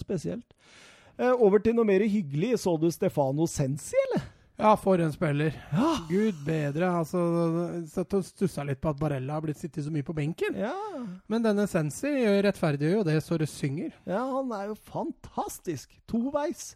spesielt. 0.02 0.56
Eh, 1.18 1.32
over 1.32 1.60
til 1.64 1.76
noe 1.78 1.86
mer 1.88 2.02
hyggelig. 2.10 2.56
Så 2.60 2.74
du 2.82 2.90
Stefano 2.92 3.46
Sensi, 3.48 3.96
eller? 4.08 4.32
Ja, 4.58 4.70
for 4.80 4.96
en 5.04 5.12
spiller. 5.12 5.52
Ja. 5.76 5.90
Gud 6.08 6.38
bedre. 6.48 6.88
altså, 7.02 7.20
Satt 7.92 8.14
og 8.16 8.24
stussa 8.24 8.64
litt 8.64 8.80
på 8.82 8.90
at 8.94 9.00
Barella 9.02 9.34
har 9.36 9.44
blitt 9.44 9.60
sittet 9.60 9.84
så 9.84 9.92
mye 9.92 10.06
på 10.08 10.16
benken. 10.16 10.56
Ja, 10.56 10.72
Men 11.28 11.44
denne 11.44 11.66
Sensi 11.68 12.08
gjør- 12.08 12.42
rettferdiggjør 12.48 12.96
jo 12.98 13.04
det 13.04 13.18
så 13.24 13.38
det 13.38 13.50
synger. 13.52 13.92
ja 14.08 14.22
han 14.32 14.52
er 14.56 14.68
jo 14.72 14.76
fantastisk. 14.76 15.92
Toveis. 16.08 16.76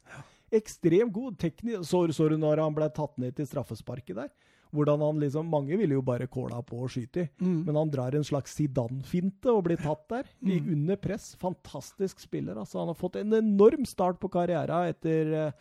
Ekstremt 0.52 1.14
god 1.14 1.38
teknisk. 1.40 1.86
Så, 1.88 2.04
så 2.12 2.28
du 2.30 2.36
når 2.38 2.60
han 2.64 2.74
ble 2.76 2.90
tatt 2.90 3.18
ned 3.18 3.36
til 3.38 3.48
straffesparket 3.48 4.16
der? 4.16 4.30
Hvordan 4.72 5.02
han 5.02 5.20
liksom, 5.20 5.48
Mange 5.50 5.78
ville 5.78 5.96
jo 5.98 6.02
bare 6.06 6.28
kåla 6.28 6.62
på 6.62 6.84
og 6.84 6.90
skyte 6.94 7.24
i. 7.24 7.30
Mm. 7.42 7.66
Men 7.66 7.76
han 7.76 7.90
drar 7.90 8.14
en 8.16 8.24
slags 8.24 8.54
Zidane-finte 8.56 9.50
og 9.50 9.64
blir 9.66 9.78
tatt 9.82 10.08
der. 10.10 10.24
I, 10.46 10.60
Mm. 10.60 10.72
under 10.74 10.96
press. 10.96 11.36
Fantastisk 11.42 12.20
spiller. 12.20 12.56
altså. 12.56 12.80
Han 12.80 12.88
har 12.88 12.96
fått 12.96 13.16
en 13.16 13.34
enorm 13.34 13.86
start 13.86 14.20
på 14.20 14.30
karriera 14.30 14.88
etter 14.90 15.34
eh, 15.48 15.52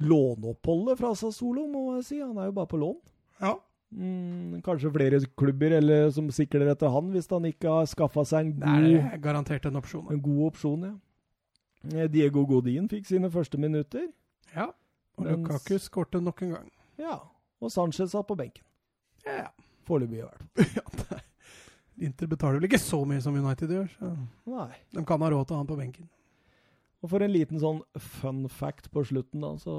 låneoppholdet 0.00 0.98
fra 1.00 1.14
Sassolo, 1.14 1.66
må 1.68 1.96
jeg 1.98 2.04
si. 2.06 2.20
Han 2.22 2.38
er 2.38 2.46
jo 2.50 2.52
bare 2.56 2.70
på 2.70 2.78
lån. 2.80 2.96
Ja. 3.42 3.56
Mm, 3.90 4.60
kanskje 4.62 4.92
flere 4.94 5.18
klubber 5.36 5.72
eller 5.80 6.10
som 6.14 6.28
sikler 6.30 6.70
etter 6.70 6.92
han, 6.94 7.08
hvis 7.10 7.26
han 7.32 7.42
ikke 7.48 7.68
har 7.68 7.88
skaffa 7.90 8.22
seg 8.24 8.46
en 8.46 8.52
Det 8.60 8.66
god, 9.00 9.12
er 9.14 9.18
garantert 9.18 9.66
en 9.66 9.76
opsjon. 9.80 10.06
en 10.12 10.20
god 10.22 10.44
opsjon. 10.52 10.82
ja. 10.86 10.94
Eh, 11.98 12.06
Diego 12.08 12.44
Godin 12.46 12.88
fikk 12.88 13.06
sine 13.06 13.30
første 13.30 13.58
minutter. 13.58 14.06
Ja. 14.54 14.68
Og 15.18 15.26
Lukaku 15.26 15.78
skårte 15.78 16.20
nok 16.22 16.42
en 16.42 16.50
gang. 16.54 16.70
Ja, 16.98 17.18
Og 17.60 17.72
Sanchez 17.72 18.12
satt 18.14 18.28
på 18.28 18.38
benken. 18.38 18.64
Ja, 19.26 19.42
ja. 19.44 19.50
Foreløpig, 19.88 20.20
i 20.20 20.26
hvert 20.26 20.40
fall. 20.40 21.18
ja. 21.20 21.20
Inter 22.00 22.30
betaler 22.30 22.56
vel 22.56 22.70
ikke 22.70 22.80
så 22.80 23.02
mye 23.04 23.20
som 23.20 23.36
United 23.36 23.74
gjør, 23.74 23.90
så 23.98 24.14
Nei. 24.48 24.70
de 24.96 25.02
kan 25.04 25.20
ha 25.20 25.28
råd 25.34 25.48
til 25.48 25.52
å 25.52 25.58
ha 25.58 25.64
han 25.64 25.68
på 25.68 25.76
benken. 25.76 26.08
Og 27.00 27.08
for 27.12 27.24
en 27.24 27.32
liten 27.32 27.60
sånn 27.60 27.78
fun 28.20 28.42
fact 28.52 28.90
på 28.92 29.02
slutten, 29.08 29.40
da, 29.40 29.54
så 29.60 29.74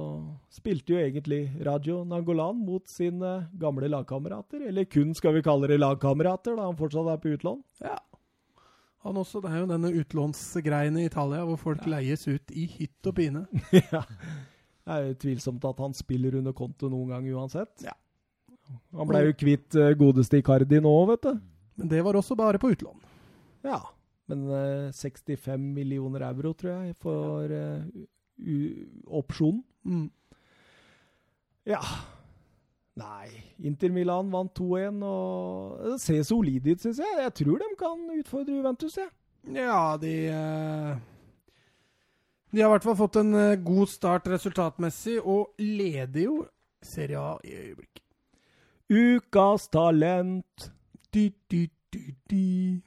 spilte 0.53 0.95
jo 0.95 1.01
egentlig 1.01 1.41
Radio 1.65 1.99
Nangolan 2.07 2.57
mot 2.65 2.87
sine 2.89 3.33
gamle 3.61 3.89
lagkamerater. 3.93 4.63
Eller 4.69 4.87
kun, 4.89 5.13
skal 5.17 5.35
vi 5.37 5.43
kalle 5.45 5.69
det 5.69 5.77
lagkamerater, 5.81 6.57
da 6.57 6.65
han 6.65 6.79
fortsatt 6.79 7.11
er 7.13 7.21
på 7.21 7.35
utlån. 7.35 7.61
Ja. 7.85 7.99
Han 9.05 9.17
også, 9.21 9.41
Det 9.41 9.51
er 9.51 9.61
jo 9.61 9.69
denne 9.69 9.93
utlånsgreiene 10.01 11.01
i 11.01 11.09
Italia 11.09 11.45
hvor 11.45 11.57
folk 11.61 11.85
leies 11.89 12.27
ut 12.29 12.53
i 12.53 12.67
hytt 12.69 13.09
og 13.09 13.15
pine. 13.17 13.45
ja. 13.93 14.01
Det 14.81 14.93
er 14.95 15.07
jo 15.07 15.17
tvilsomt 15.21 15.65
at 15.69 15.81
han 15.83 15.93
spiller 15.97 16.39
under 16.39 16.55
konto 16.57 16.89
noen 16.89 17.13
gang 17.13 17.27
uansett. 17.35 17.85
Ja. 17.85 17.93
Han 18.95 19.09
ble 19.09 19.25
jo 19.27 19.37
kvitt 19.37 19.75
eh, 19.77 19.93
godeste 19.99 20.39
Icardi 20.41 20.79
nå, 20.81 20.93
vet 21.11 21.27
du. 21.27 21.41
Men 21.81 21.91
det 21.91 22.01
var 22.05 22.17
også 22.17 22.37
bare 22.39 22.59
på 22.61 22.71
utlån. 22.73 22.97
Ja. 23.67 23.81
Men 24.31 24.47
eh, 24.55 24.95
65 24.95 25.59
millioner 25.75 26.25
euro, 26.29 26.53
tror 26.57 26.71
jeg, 26.73 26.95
for 27.01 27.51
eh, 27.51 28.01
opsjonen. 29.21 29.61
Mm. 29.85 30.09
Ja. 31.69 31.81
Nei. 33.01 33.29
Inter 33.63 33.93
Milan 33.93 34.31
vant 34.33 34.53
2-1, 34.57 34.99
og 35.07 35.93
det 35.93 35.99
ser 36.03 36.23
solid 36.27 36.67
ut, 36.67 36.81
syns 36.83 36.99
jeg. 37.01 37.17
Jeg 37.23 37.33
tror 37.41 37.61
de 37.61 37.69
kan 37.79 38.03
utfordre 38.17 38.57
Juventus, 38.57 38.97
jeg. 38.99 39.11
Ja, 39.55 39.97
de 40.01 40.15
eh, 40.29 40.97
De 42.51 42.59
har 42.59 42.67
i 42.67 42.73
hvert 42.73 42.83
fall 42.83 42.97
fått 42.99 43.15
en 43.21 43.33
eh, 43.39 43.55
god 43.63 43.87
start 43.87 44.27
resultatmessig, 44.27 45.19
og 45.23 45.53
leder 45.61 46.25
jo 46.25 46.37
Serie 46.83 47.19
A 47.19 47.37
i 47.47 47.53
øyeblikket. 47.55 48.03
Ukas 48.91 49.69
talent. 49.71 50.71
Du, 51.15 51.29
du, 51.51 51.61
du. 52.27 52.81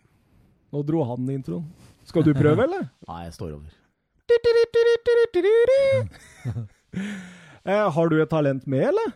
Nå 0.75 0.83
dro 0.85 1.05
han 1.09 1.31
introen. 1.33 1.65
Skal 2.05 2.27
du 2.27 2.35
prøve, 2.37 2.67
eller? 2.67 2.91
Nei, 3.09 3.23
jeg 3.25 3.37
står 3.39 3.55
over. 3.57 3.73
eh, 7.65 7.87
har 7.97 8.13
du 8.13 8.19
et 8.21 8.31
talent 8.33 8.67
med, 8.69 8.85
eller? 8.91 9.15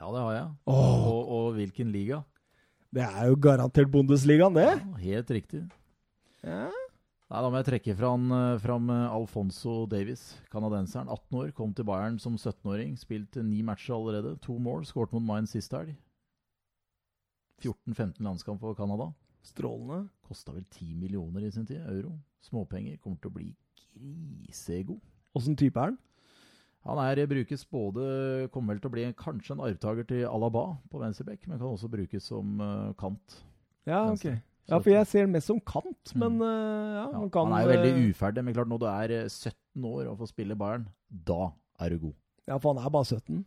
Ja, 0.00 0.08
det 0.12 0.22
har 0.22 0.32
jeg. 0.38 0.48
Oh. 0.68 1.04
Og, 1.10 1.20
og 1.36 1.46
hvilken 1.58 1.92
liga? 1.92 2.22
Det 2.96 3.04
er 3.04 3.28
jo 3.28 3.36
garantert 3.42 3.90
Bundesligaen, 3.92 4.56
det. 4.56 4.68
Ja, 4.72 5.00
helt 5.04 5.32
riktig. 5.36 5.62
Ja. 6.46 6.68
Nei, 7.26 7.40
Da 7.42 7.50
må 7.50 7.58
jeg 7.58 7.66
trekke 7.66 7.96
fram, 7.98 8.30
eh, 8.30 8.58
fram 8.62 8.90
eh, 8.90 9.10
Alfonso 9.10 9.84
Davies, 9.90 10.36
canadenseren. 10.52 11.08
18 11.10 11.38
år, 11.40 11.52
kom 11.52 11.74
til 11.74 11.84
Bayern 11.88 12.20
som 12.22 12.36
17-åring. 12.38 12.94
Spilt 13.00 13.36
ni 13.42 13.62
matcher 13.66 13.96
allerede. 13.96 14.36
To 14.46 14.58
mål. 14.62 14.86
Skåret 14.86 15.12
mot 15.12 15.24
Mainz 15.26 15.50
sist 15.56 15.74
helg. 15.74 15.96
14-15 17.64 18.22
landskamp 18.22 18.60
for 18.60 18.78
Canada. 18.78 19.10
Strålende. 19.42 20.08
Kosta 20.28 20.54
vel 20.54 20.64
10 20.70 20.94
millioner 20.94 21.42
i 21.42 21.50
sin 21.50 21.66
tid, 21.66 21.82
euro. 21.90 22.14
Småpenger. 22.46 23.00
Kommer 23.02 23.18
til 23.18 23.32
å 23.32 23.38
bli 23.40 23.50
grisegod. 23.96 25.00
Åssen 25.34 25.58
type 25.58 25.80
er 25.80 25.90
han? 25.90 25.98
Han 26.86 27.00
er, 27.02 27.26
brukes 27.26 27.64
både 27.66 28.46
Kommer 28.54 28.76
vel 28.76 28.80
til 28.80 28.90
å 28.92 28.94
bli 28.94 29.06
kanskje 29.18 29.56
en 29.56 29.64
arvtaker 29.66 30.06
til 30.06 30.28
Alaba 30.30 30.76
på 30.86 31.00
venstrebekk, 31.02 31.48
men 31.48 31.58
kan 31.58 31.72
også 31.72 31.90
brukes 31.90 32.28
som 32.30 32.60
eh, 32.62 32.92
kant. 33.00 33.40
Ja, 33.88 34.04
ok. 34.04 34.12
Venstre. 34.12 34.36
Ja, 34.66 34.78
for 34.82 34.90
jeg 34.90 35.06
ser 35.06 35.20
han 35.26 35.30
mest 35.34 35.46
som 35.50 35.60
kant, 35.62 36.12
men 36.18 36.38
mm. 36.40 36.42
ja, 36.42 37.02
Ja, 37.04 37.18
han 37.20 37.28
kan 37.30 37.46
han 37.52 37.54
er 37.60 37.66
jo 37.66 37.70
veldig 37.70 37.90
eh, 37.92 38.08
uferdig, 38.10 38.42
men 38.44 38.54
klart 38.56 38.70
når 38.72 38.80
du 38.82 38.86
er 38.90 39.12
eh, 39.14 39.28
17 39.30 39.84
år 39.86 40.08
og 40.10 40.16
får 40.18 40.30
spille 40.32 40.56
Bayern, 40.58 40.88
da 41.10 41.52
er 41.84 41.92
du 41.94 41.98
god. 42.08 42.16
Ja, 42.50 42.56
for 42.58 42.74
han 42.74 42.82
er 42.84 42.90
bare 42.90 43.04
17. 43.06 43.44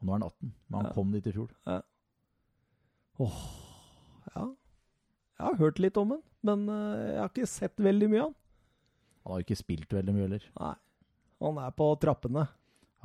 Og 0.00 0.06
nå 0.06 0.12
er 0.12 0.18
han 0.18 0.26
18, 0.26 0.50
men 0.68 0.78
han 0.80 0.88
Ja. 0.90 0.94
kom 0.96 1.12
dit 1.14 1.26
i 1.30 1.32
fjor. 1.36 1.48
Åh, 3.18 3.38
ja. 4.34 4.44
Jeg 5.38 5.46
har 5.46 5.56
hørt 5.62 5.78
litt 5.82 5.96
om 6.02 6.10
han, 6.16 6.22
men 6.42 6.66
eh, 6.68 7.06
jeg 7.14 7.20
har 7.22 7.30
ikke 7.32 7.46
sett 7.50 7.78
veldig 7.82 8.08
mye 8.10 8.20
av 8.24 8.28
han. 8.32 8.36
Han 9.24 9.32
har 9.32 9.40
jo 9.42 9.46
ikke 9.46 9.60
spilt 9.62 9.92
veldig 9.94 10.14
mye 10.16 10.26
heller. 10.26 10.44
Nei. 10.58 10.74
Han 11.44 11.58
er 11.62 11.70
på 11.78 11.88
trappene. 12.02 12.46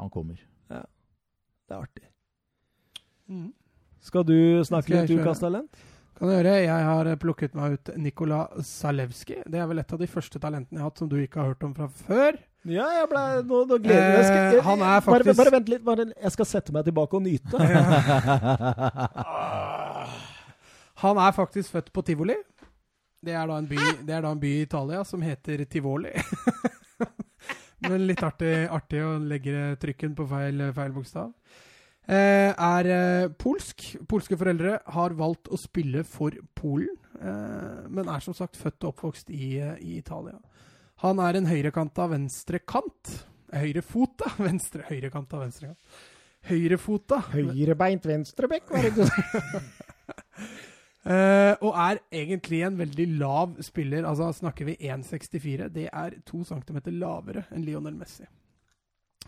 Han 0.01 0.09
kommer. 0.09 0.39
Det 0.69 1.75
er 1.77 1.79
artig. 1.83 2.05
Mm. 3.29 3.51
Skal 4.03 4.25
du 4.27 4.35
snakke 4.65 4.89
Skal 4.89 4.97
litt 5.05 5.11
kjøre? 5.13 5.23
ukas 5.23 5.39
talent? 5.41 5.77
Kan 6.23 6.31
jeg 6.31 6.39
gjøre. 6.45 6.51
Jeg 6.63 6.83
har 6.87 7.07
plukket 7.19 7.51
meg 7.59 7.73
ut 7.75 7.89
Nikola 7.99 8.45
Zalewski. 8.63 9.41
Det 9.43 9.59
er 9.59 9.65
vel 9.67 9.81
et 9.81 9.89
av 9.91 9.99
de 9.99 10.07
første 10.07 10.39
talentene 10.39 10.79
jeg 10.79 10.79
har 10.79 10.87
hatt 10.87 10.95
som 11.01 11.09
du 11.11 11.17
ikke 11.19 11.35
har 11.41 11.49
hørt 11.51 11.65
om 11.67 11.73
fra 11.75 11.89
før. 11.91 12.37
Ja, 12.63 12.85
jeg 12.95 13.09
ble, 13.11 13.23
nå, 13.49 13.57
nå 13.67 13.75
gleder 13.83 14.07
jeg 14.07 14.15
meg. 14.15 14.23
Skal- 14.29 14.55
Eh, 14.55 14.63
han 14.63 14.79
er 14.79 14.87
bare, 14.87 15.03
faktisk- 15.03 15.35
bare 15.41 15.51
vent 15.57 15.67
litt. 15.73 15.83
Bare, 15.83 16.05
jeg 16.23 16.31
skal 16.31 16.47
sette 16.47 16.71
meg 16.71 16.85
tilbake 16.87 17.11
og 17.19 17.23
nyte. 17.25 17.59
Han 21.03 21.19
er 21.19 21.31
faktisk 21.35 21.67
født 21.75 21.91
på 21.91 21.99
Tivoli. 22.07 22.39
Det 23.23 23.33
er 23.35 23.43
da 23.47 23.57
en 23.59 23.67
by, 23.67 23.75
det 24.07 24.13
er 24.15 24.21
da 24.23 24.31
en 24.31 24.39
by 24.39 24.47
i 24.47 24.61
Italia 24.63 25.03
som 25.03 25.19
heter 25.23 25.65
Tivoli. 25.67 26.11
Men 27.83 28.05
litt 28.07 28.21
artig, 28.23 28.69
artig 28.71 29.01
å 29.03 29.17
legge 29.19 29.73
trykken 29.81 30.13
på 30.15 30.23
feil, 30.29 30.61
feil 30.75 30.91
bokstav. 30.95 31.33
Eh, 32.03 32.51
er 32.51 32.89
eh, 32.91 33.29
polsk. 33.39 33.85
Polske 34.11 34.37
foreldre 34.39 34.79
har 34.95 35.15
valgt 35.15 35.47
å 35.47 35.59
spille 35.59 36.03
for 36.07 36.35
Polen, 36.57 36.97
eh, 37.19 37.85
men 37.87 38.09
er 38.11 38.23
som 38.25 38.35
sagt 38.35 38.59
født 38.59 38.83
og 38.83 38.91
oppvokst 38.91 39.31
i, 39.31 39.55
i 39.79 39.99
Italia. 40.01 40.35
Han 41.03 41.21
er 41.23 41.39
en 41.39 41.47
høyrekanta 41.47 42.09
venstrekant. 42.11 43.13
Høyrefota 43.53 44.33
venstre 44.41 44.83
Høyrekanta 44.89 45.39
venstrekant. 45.43 45.79
Høyrefota 46.49 47.21
Høyrebeint 47.31 48.05
venstrebekk, 48.09 48.71
var 48.73 48.89
det 48.89 48.95
du? 48.99 49.07
Eh, 51.03 51.51
og 51.59 51.75
er 51.75 51.97
egentlig 52.15 52.61
en 52.63 52.77
veldig 52.79 53.05
lav 53.19 53.57
spiller. 53.59 54.05
Altså 54.07 54.29
Snakker 54.37 54.69
vi 54.69 54.77
1,64. 54.87 55.67
Det 55.75 55.89
er 55.91 56.15
to 56.23 56.45
centimeter 56.47 56.95
lavere 56.95 57.43
enn 57.51 57.65
Lionel 57.67 57.97
Messi. 57.99 58.23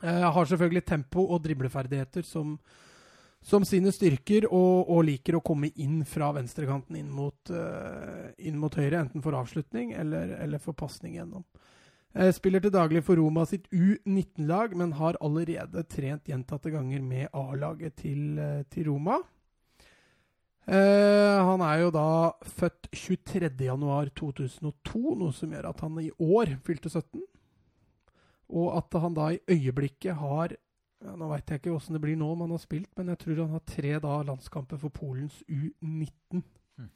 Eh, 0.03 0.31
har 0.31 0.45
selvfølgelig 0.45 0.85
tempo 0.85 1.19
og 1.31 1.43
dribleferdigheter 1.45 2.21
som, 2.27 2.59
som 3.43 3.65
sine 3.67 3.91
styrker, 3.95 4.45
og, 4.49 4.89
og 4.91 5.05
liker 5.07 5.35
å 5.37 5.43
komme 5.45 5.69
inn 5.81 6.05
fra 6.07 6.31
venstrekanten 6.35 6.95
inn 6.99 7.11
mot, 7.13 7.51
uh, 7.53 8.29
inn 8.37 8.57
mot 8.59 8.75
høyre, 8.75 8.99
enten 9.05 9.23
for 9.23 9.33
avslutning 9.39 9.93
eller, 9.95 10.25
eller 10.43 10.59
for 10.63 10.73
pasning 10.77 11.13
gjennom. 11.19 11.43
Eh, 12.15 12.31
spiller 12.35 12.59
til 12.63 12.75
daglig 12.75 13.03
for 13.07 13.15
Roma 13.19 13.45
sitt 13.47 13.65
U19-lag, 13.71 14.75
men 14.75 14.97
har 14.99 15.21
allerede 15.23 15.83
trent 15.91 16.27
gjentatte 16.31 16.69
ganger 16.75 17.01
med 17.03 17.25
A-laget 17.35 17.93
til, 18.03 18.21
til 18.71 18.83
Roma. 18.91 19.17
Han 20.65 21.61
er 21.61 21.83
jo 21.83 21.89
da 21.93 22.33
født 22.57 22.87
23.1.2002, 22.89 25.01
noe 25.19 25.33
som 25.37 25.51
gjør 25.53 25.67
at 25.69 25.83
han 25.85 25.93
i 26.01 26.09
år 26.17 26.55
fylte 26.65 26.89
17. 26.89 27.21
Og 28.53 28.75
at 28.77 28.99
han 29.01 29.17
da 29.17 29.31
i 29.33 29.41
øyeblikket 29.49 30.19
har 30.19 30.53
ja, 31.05 31.11
Nå 31.17 31.27
veit 31.29 31.49
jeg 31.51 31.59
ikke 31.59 31.73
åssen 31.75 31.93
det 31.93 32.01
blir 32.01 32.15
nå 32.17 32.27
om 32.31 32.45
han 32.45 32.53
har 32.55 32.61
spilt, 32.61 32.89
men 32.97 33.11
jeg 33.11 33.19
tror 33.21 33.41
han 33.43 33.53
har 33.53 33.63
tre 33.67 33.91
da 34.01 34.13
landskamper 34.25 34.79
for 34.81 34.93
Polens 34.95 35.41
U19. 35.45 36.41
Mm. 36.79 36.87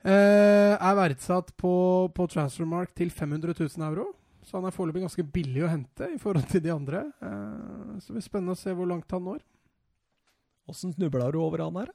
Eh, 0.00 0.74
er 0.76 0.96
verdsatt 0.96 1.50
på, 1.58 1.72
på 2.14 2.26
Transfermark 2.30 2.92
til 2.96 3.10
500 3.10 3.56
000 3.56 3.86
euro. 3.88 4.10
Så 4.46 4.56
han 4.56 4.68
er 4.68 4.74
foreløpig 4.74 5.02
ganske 5.04 5.24
billig 5.32 5.64
å 5.66 5.70
hente 5.72 6.06
i 6.14 6.20
forhold 6.20 6.46
til 6.52 6.62
de 6.64 6.72
andre. 6.72 7.02
Eh, 7.20 7.96
så 8.00 8.12
det 8.12 8.20
blir 8.20 8.26
spennende 8.28 8.56
å 8.56 8.60
se 8.60 8.76
hvor 8.76 8.88
langt 8.88 9.10
han 9.12 9.26
når. 9.26 9.42
Åssen 10.70 10.94
snubla 10.94 11.32
du 11.34 11.40
over 11.42 11.64
han 11.66 11.80
her? 11.82 11.92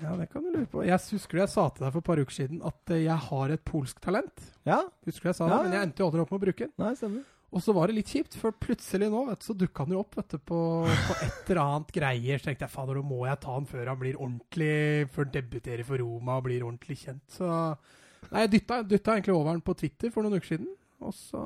Ja, 0.00 0.12
det 0.16 0.28
kan 0.28 0.44
du 0.44 0.50
lure 0.52 0.68
på. 0.68 0.82
Jeg 0.84 1.00
husker 1.12 1.40
jeg 1.40 1.52
sa 1.52 1.70
til 1.72 1.86
deg 1.86 1.94
for 1.94 2.02
et 2.02 2.08
par 2.08 2.20
uker 2.20 2.36
siden 2.36 2.60
at 2.68 2.92
eh, 2.92 3.06
jeg 3.06 3.16
har 3.28 3.52
et 3.52 3.64
polsk 3.68 4.00
talent. 4.04 4.44
Ja? 4.68 4.82
Husker 5.08 5.28
du 5.28 5.32
jeg 5.32 5.38
sa 5.38 5.48
Ja, 5.48 5.56
det? 5.56 5.68
Men 5.68 5.76
jeg 5.78 5.88
endte 5.88 6.04
jo 6.04 6.08
aldri 6.10 6.24
opp 6.24 6.32
med 6.34 6.40
å 6.40 6.44
bruke 6.46 6.68
den. 6.68 6.74
Nei, 6.80 6.92
stemmer. 6.98 7.24
Og 7.54 7.62
så 7.62 7.72
var 7.72 7.88
det 7.88 8.00
litt 8.00 8.10
kjipt, 8.10 8.34
for 8.40 8.54
plutselig 8.58 9.06
nå 9.12 9.20
vet 9.28 9.40
du, 9.40 9.46
så 9.46 9.54
dukka 9.56 9.84
han 9.86 9.94
jo 9.94 10.00
opp 10.02 10.16
vet 10.18 10.34
du, 10.34 10.40
på, 10.50 10.58
på 10.86 11.18
et 11.22 11.52
eller 11.52 11.60
annet 11.62 11.92
greier. 11.94 12.40
Så 12.40 12.48
tenkte 12.48 12.66
jeg 12.66 12.74
fader, 12.74 12.98
nå 12.98 13.06
må 13.06 13.20
jeg 13.28 13.40
ta 13.44 13.54
han 13.54 13.68
før 13.70 13.92
han 13.92 14.00
blir 14.00 14.18
ordentlig 14.18 14.72
Før 15.14 15.28
han 15.28 15.36
debuterer 15.36 15.86
for 15.86 16.02
Roma 16.02 16.40
og 16.40 16.48
blir 16.48 16.66
ordentlig 16.66 16.98
kjent. 17.04 17.22
Så 17.38 17.46
Nei, 18.26 18.42
jeg 18.42 18.52
dytta, 18.56 18.80
dytta 18.82 19.14
egentlig 19.14 19.36
over 19.36 19.52
han 19.52 19.62
på 19.62 19.76
Twitter 19.78 20.10
for 20.10 20.26
noen 20.26 20.40
uker 20.40 20.56
siden. 20.56 20.68
Og 21.04 21.14
så 21.14 21.42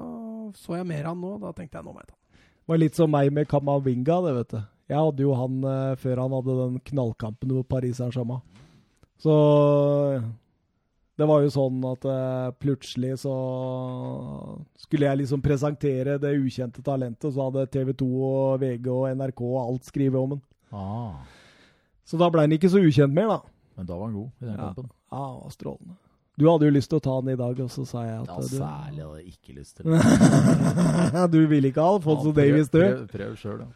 så 0.56 0.78
jeg 0.78 0.88
mer 0.88 1.04
av 1.04 1.12
han 1.14 1.22
nå. 1.22 1.36
Da 1.42 1.52
tenkte 1.54 1.78
jeg 1.78 1.86
nå 1.86 1.92
må 1.92 2.02
jeg 2.02 2.10
ta 2.10 2.16
han. 2.16 2.44
Det 2.60 2.72
var 2.72 2.80
litt 2.80 2.98
som 2.98 3.10
meg 3.10 3.32
med 3.34 3.48
Kamavinga, 3.50 4.16
det, 4.24 4.34
vet 4.38 4.54
du. 4.54 4.60
Jeg 4.90 4.98
hadde 4.98 5.22
jo 5.24 5.34
han 5.38 5.64
eh, 5.66 5.96
før 6.00 6.22
han 6.24 6.34
hadde 6.34 6.56
den 6.60 6.80
knallkampen 6.90 7.52
mot 7.54 7.68
Paris 7.70 7.98
Saint-Germain. 8.00 8.42
Så 9.20 9.34
det 11.20 11.26
var 11.28 11.42
jo 11.44 11.50
sånn 11.52 11.82
at 11.90 12.04
uh, 12.08 12.50
plutselig 12.62 13.12
så 13.22 13.34
skulle 14.80 15.06
jeg 15.10 15.20
liksom 15.22 15.42
presentere 15.44 16.16
det 16.22 16.32
ukjente 16.40 16.82
talentet, 16.86 17.32
så 17.34 17.48
hadde 17.48 17.66
TV 17.74 17.92
2 18.00 18.08
og 18.30 18.60
VG 18.62 18.88
og 18.92 19.08
NRK 19.20 19.42
og 19.46 19.58
alt 19.66 19.88
skrevet 19.90 20.16
om 20.20 20.34
den. 20.36 20.42
Ah, 20.72 21.20
Så 22.06 22.18
da 22.18 22.28
ble 22.32 22.44
han 22.46 22.54
ikke 22.56 22.70
så 22.72 22.80
ukjent 22.82 23.14
mer, 23.14 23.28
da. 23.30 23.40
men 23.76 23.86
da 23.86 23.96
var 23.98 24.08
han 24.08 24.14
god 24.16 24.30
i 24.40 24.46
den 24.48 24.54
Ja. 24.56 24.62
kampen. 24.70 24.88
Ja, 25.12 25.26
han 25.26 25.40
var 25.44 25.50
strålende. 25.54 25.96
Du 26.40 26.46
hadde 26.48 26.64
jo 26.70 26.72
lyst 26.72 26.88
til 26.88 26.98
å 27.00 27.02
ta 27.04 27.14
den 27.20 27.34
i 27.34 27.36
dag, 27.36 27.58
og 27.60 27.68
så 27.70 27.84
sa 27.86 28.02
jeg 28.06 28.20
at 28.22 28.28
Ja, 28.30 28.40
særlig 28.48 29.02
hadde 29.04 29.18
jeg 29.20 29.34
ikke 29.34 29.56
lyst 29.58 29.76
til 29.76 29.84
det. 31.14 31.30
du 31.34 31.40
vil 31.50 31.64
ikke 31.68 31.82
ha 31.84 31.94
Alfonso 31.98 32.30
Ja, 32.30 32.32
prøv- 32.32 32.40
Davies, 32.40 32.68
du? 32.70 32.78
Prøv, 32.80 33.06
prøv 33.12 33.36
sjøl, 33.36 33.58
da. 33.58 33.66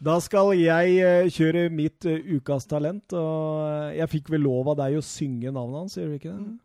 Da 0.00 0.16
skal 0.24 0.54
jeg 0.56 0.96
eh, 1.04 1.28
kjøre 1.28 1.68
mitt 1.72 2.06
eh, 2.08 2.24
ukas 2.38 2.64
talent, 2.70 3.12
og 3.12 3.66
eh, 3.68 3.98
jeg 3.98 4.08
fikk 4.14 4.30
vel 4.32 4.42
lov 4.46 4.68
av 4.72 4.76
deg 4.80 4.96
å 4.96 5.04
synge 5.04 5.52
navnet 5.52 5.78
hans, 5.82 5.96
gjør 5.98 6.08
du 6.08 6.16
ikke 6.16 6.32
det? 6.32 6.56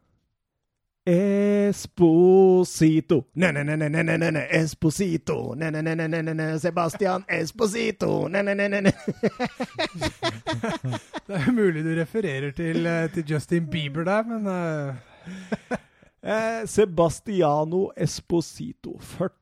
Esposito. 1.66 3.18
Ne-ne-ne-ne-ne-ne-ne. 3.38 4.44
Esposito. 4.58 5.54
Ne, 5.60 5.70
ne, 5.70 5.82
ne, 5.86 5.94
ne, 6.00 6.08
ne, 6.10 6.34
ne, 6.34 6.48
Sebastian 6.64 7.22
Esposito. 7.30 8.28
Ne, 8.32 8.42
ne, 8.42 8.56
ne, 8.58 8.68
ne, 8.72 8.82
ne. 8.88 8.94
Det 11.28 11.36
er 11.42 11.52
mulig 11.54 11.84
du 11.86 11.92
refererer 12.00 12.52
til, 12.58 12.86
eh, 12.90 13.10
til 13.14 13.24
Justin 13.36 13.68
Bieber 13.70 14.04
der, 14.08 14.24
men 14.32 14.48
eh, 14.50 14.96
Eh, 16.26 16.66
Sebastiano 16.66 17.92
Esposito. 17.96 18.98
ført 18.98 19.38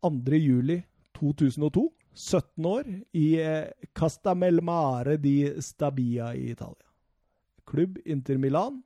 2. 0.00 0.38
juli 0.38 0.82
2002. 1.12 1.92
17 2.14 2.66
år 2.70 2.88
i 3.12 3.26
eh, 3.42 3.70
Castamelmare 3.92 5.18
di 5.20 5.36
Stabia 5.62 6.32
i 6.34 6.50
Italia. 6.54 6.88
Klubb 7.66 7.98
Inter 8.04 8.38
Milan. 8.38 8.82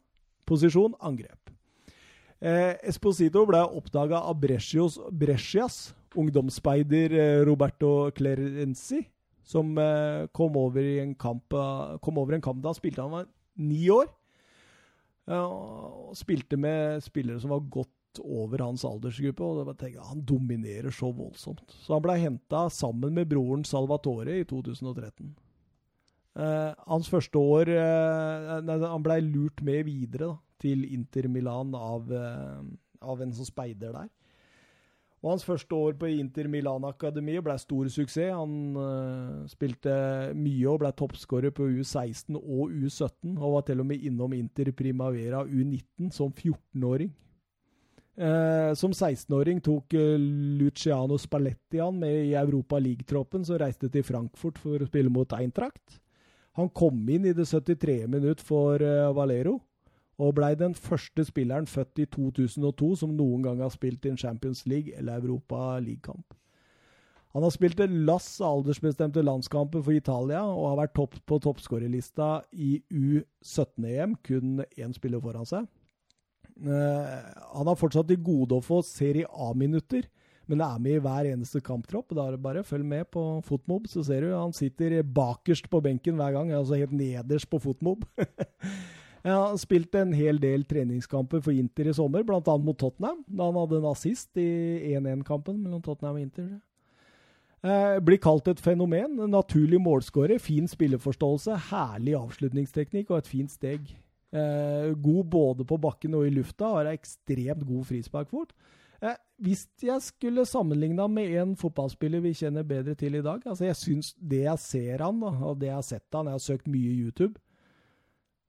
Posisjon 0.48 0.94
angrep. 1.04 1.50
Eh, 2.40 2.74
Esposito 2.88 3.44
ble 3.46 3.60
oppdaga 3.60 4.22
av 4.24 4.38
Brescios, 4.40 4.96
Brescias 5.12 5.92
ungdomsspeider 6.16 7.12
eh, 7.12 7.40
Roberto 7.44 8.10
Clerenzi, 8.16 9.02
som 9.44 9.78
eh, 9.78 10.26
kom, 10.32 10.56
over 10.56 10.84
i 10.84 10.98
en 11.02 11.14
kamp, 11.14 11.54
kom 12.02 12.20
over 12.20 12.36
en 12.36 12.44
kamp 12.44 12.62
da 12.62 12.72
han 12.72 12.78
spilte 12.78 13.04
han 13.04 13.14
var 13.14 13.28
ni 13.60 13.88
år. 13.92 14.08
Eh, 15.28 15.44
og 15.44 16.16
spilte 16.18 16.58
med 16.60 17.04
spillere 17.04 17.40
som 17.42 17.52
var 17.54 17.66
godt 17.68 17.92
over 18.22 18.64
hans 18.64 18.84
aldersgruppe. 18.88 19.44
og 19.44 19.66
det 19.66 19.76
tenkte, 19.78 19.98
jeg, 20.00 20.08
Han 20.08 20.24
dominerer 20.24 20.90
så 20.90 21.12
voldsomt. 21.12 21.64
Så 21.68 21.94
han 21.94 22.02
ble 22.02 22.16
henta 22.18 22.68
sammen 22.70 23.14
med 23.14 23.28
broren 23.28 23.64
Salvatore 23.64 24.40
i 24.40 24.44
2013. 24.48 25.34
Eh, 26.38 26.74
hans 26.86 27.08
første 27.10 27.38
år 27.38 27.68
eh, 27.72 28.84
Han 28.86 29.02
blei 29.02 29.18
lurt 29.24 29.62
med 29.62 29.84
videre 29.88 30.26
da, 30.26 30.36
til 30.62 30.84
Inter 30.86 31.26
Milan 31.28 31.74
av, 31.74 32.12
eh, 32.12 32.62
av 33.02 33.22
en 33.22 33.32
som 33.34 33.44
speider 33.44 33.92
der. 33.92 34.08
Og 35.18 35.32
Hans 35.32 35.44
første 35.44 35.74
år 35.74 35.96
på 35.98 36.06
Inter 36.14 36.46
Milan-akademiet 36.46 37.42
ble 37.42 37.56
stor 37.58 37.88
suksess. 37.90 38.30
Han 38.30 38.76
eh, 38.78 39.48
spilte 39.50 39.94
mye 40.38 40.68
og 40.70 40.84
ble 40.84 40.92
toppskårer 40.94 41.50
på 41.54 41.66
U16 41.80 42.38
og 42.38 42.70
U17, 42.70 43.34
og 43.34 43.56
var 43.56 43.66
til 43.66 43.82
og 43.82 43.88
med 43.90 44.04
innom 44.06 44.36
Inter 44.36 44.70
Primavera 44.70 45.42
U19 45.42 46.12
som 46.14 46.30
14-åring. 46.30 47.10
Eh, 48.18 48.72
som 48.74 48.90
16-åring 48.90 49.60
tok 49.62 49.94
eh, 49.94 50.18
Luciano 50.58 51.14
Spalletti 51.22 51.78
han 51.78 52.00
med 52.00 52.24
i 52.24 52.34
Europa 52.34 52.80
League-troppen, 52.82 53.44
som 53.46 53.60
reiste 53.62 53.86
til 53.94 54.02
Frankfurt 54.02 54.58
for 54.58 54.82
å 54.82 54.88
spille 54.88 55.12
mot 55.12 55.30
Eintracht. 55.36 56.00
Han 56.58 56.72
kom 56.74 56.98
inn 57.14 57.28
i 57.30 57.34
det 57.36 57.46
73. 57.46 58.08
minutt 58.10 58.42
for 58.42 58.82
eh, 58.82 59.06
Valero, 59.14 59.60
og 60.18 60.34
blei 60.34 60.56
den 60.58 60.74
første 60.74 61.22
spilleren 61.28 61.70
født 61.70 62.02
i 62.02 62.08
2002 62.10 62.90
som 63.04 63.14
noen 63.14 63.46
gang 63.46 63.62
har 63.62 63.70
spilt 63.70 64.02
i 64.02 64.10
en 64.10 64.18
Champions 64.18 64.64
League 64.66 64.90
eller 64.98 65.22
Europa 65.22 65.78
League-kamp. 65.78 66.34
Han 67.36 67.46
har 67.46 67.54
spilt 67.54 67.78
en 67.84 68.00
lass 68.08 68.40
aldersbestemte 68.42 69.22
landskamper 69.22 69.84
for 69.84 69.94
Italia 69.94 70.42
og 70.42 70.72
har 70.72 70.80
vært 70.80 70.96
topp 70.98 71.14
på 71.22 71.38
toppskårerlista 71.44 72.40
i 72.50 72.80
U17-EM, 72.90 74.18
kun 74.26 74.64
én 74.74 74.96
spiller 74.96 75.22
foran 75.22 75.46
seg. 75.46 75.68
Eh, 76.58 77.16
han 77.54 77.70
har 77.70 77.78
fortsatt 77.78 78.08
til 78.10 78.20
gode 78.24 78.58
å 78.58 78.64
få 78.64 78.80
Serie 78.86 79.28
A-minutter, 79.30 80.08
men 80.48 80.62
er 80.64 80.78
med 80.82 80.96
i 80.96 81.02
hver 81.04 81.28
eneste 81.30 81.60
kamptropp. 81.64 82.14
Da 82.16 82.26
er 82.26 82.36
det 82.36 82.44
bare 82.44 82.66
følg 82.66 82.86
med 82.88 83.10
på 83.14 83.24
Fotmob, 83.46 83.88
så 83.90 84.04
ser 84.06 84.24
du 84.24 84.32
han 84.32 84.54
sitter 84.56 85.00
bakerst 85.02 85.68
på 85.70 85.82
benken 85.84 86.18
hver 86.18 86.34
gang, 86.36 86.54
altså 86.56 86.80
helt 86.80 86.94
nederst 86.96 87.50
på 87.50 87.60
Fotmob. 87.62 88.06
Jeg 89.26 89.34
har 89.34 89.56
spilt 89.60 89.96
en 89.98 90.12
hel 90.14 90.38
del 90.40 90.62
treningskamper 90.64 91.42
for 91.44 91.52
Inter 91.52 91.90
i 91.90 91.92
sommer, 91.92 92.22
bl.a. 92.24 92.54
mot 92.62 92.78
Tottenham, 92.78 93.24
da 93.26 93.48
han 93.50 93.58
hadde 93.58 93.80
en 93.80 93.90
assist 93.90 94.38
i 94.40 94.94
1-1-kampen 94.94 95.58
mellom 95.58 95.82
Tottenham 95.84 96.20
og 96.20 96.22
Inter. 96.22 96.52
Eh, 97.66 97.98
blir 98.06 98.20
kalt 98.22 98.46
et 98.48 98.62
fenomen. 98.62 99.18
En 99.18 99.34
naturlig 99.34 99.80
målskårer, 99.82 100.38
fin 100.38 100.70
spilleforståelse, 100.70 101.58
herlig 101.72 102.14
avslutningsteknikk 102.16 103.10
og 103.10 103.18
et 103.18 103.30
fint 103.30 103.52
steg. 103.52 103.90
Eh, 104.28 104.90
god 104.92 105.24
både 105.32 105.64
på 105.64 105.78
bakken 105.80 106.14
og 106.18 106.26
i 106.26 106.32
lufta, 106.34 106.68
har 106.74 106.90
ekstremt 106.90 107.64
god 107.64 107.86
frisparkfot. 107.88 108.52
Eh, 109.00 109.16
hvis 109.40 109.66
jeg 109.80 110.02
skulle 110.02 110.44
sammenligna 110.44 111.06
med 111.08 111.32
en 111.40 111.54
fotballspiller 111.56 112.20
vi 112.20 112.34
kjenner 112.34 112.66
bedre 112.66 112.96
til 112.98 113.14
i 113.14 113.20
dag 113.22 113.44
altså 113.46 113.68
Jeg 113.68 113.76
syns 113.78 114.08
det 114.18 114.40
jeg 114.42 114.58
ser 114.58 115.04
han, 115.06 115.20
da, 115.22 115.30
og 115.46 115.60
det 115.60 115.68
jeg 115.68 115.76
har 115.76 115.86
sett 115.86 116.18
han, 116.18 116.26
jeg 116.26 116.34
har 116.34 116.42
søkt 116.42 116.66
mye 116.66 116.96
YouTube, 116.96 117.38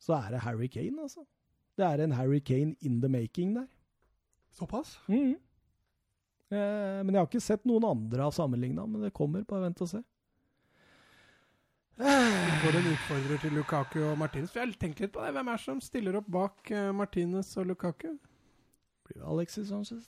så 0.01 0.17
er 0.17 0.31
det 0.33 0.41
Harry 0.47 0.67
Kane, 0.67 1.03
altså. 1.03 1.21
Det 1.77 1.85
er 1.85 2.01
en 2.03 2.15
Harry 2.17 2.39
Kane 2.41 2.75
in 2.81 2.99
the 3.01 3.07
making 3.07 3.53
der. 3.55 3.67
såpass. 4.51 4.97
Mhm. 5.07 5.35
Eh, 6.51 7.03
men 7.05 7.13
jeg 7.13 7.19
har 7.21 7.27
ikke 7.27 7.45
sett 7.45 7.65
noen 7.69 7.85
andre 7.85 8.25
av 8.25 8.31
sammenligna, 8.33 8.85
men 8.89 9.01
det 9.05 9.13
kommer. 9.13 9.45
Bare 9.45 9.67
vent 9.67 9.81
og 9.85 9.87
se. 9.91 10.01
Vi 11.99 12.59
får 12.63 12.77
en 12.79 12.85
utfordrer 12.93 13.41
til 13.41 13.57
Lukaku 13.59 13.97
og 14.07 14.17
Martinez. 14.17 14.53
For 14.53 14.61
jeg 14.61 14.69
har 14.69 14.79
tenkt 14.79 15.01
litt 15.03 15.11
på 15.11 15.23
det. 15.23 15.33
Hvem 15.35 15.49
er 15.51 15.57
det 15.59 15.65
som 15.65 15.81
stiller 15.83 16.15
opp 16.19 16.29
bak 16.31 16.71
eh, 16.71 16.91
Martinez 16.95 17.49
og 17.59 17.67
Lukaku 17.73 18.13
Blir 19.09 19.25
Alexis 19.27 19.67
Sanchez? 19.67 20.07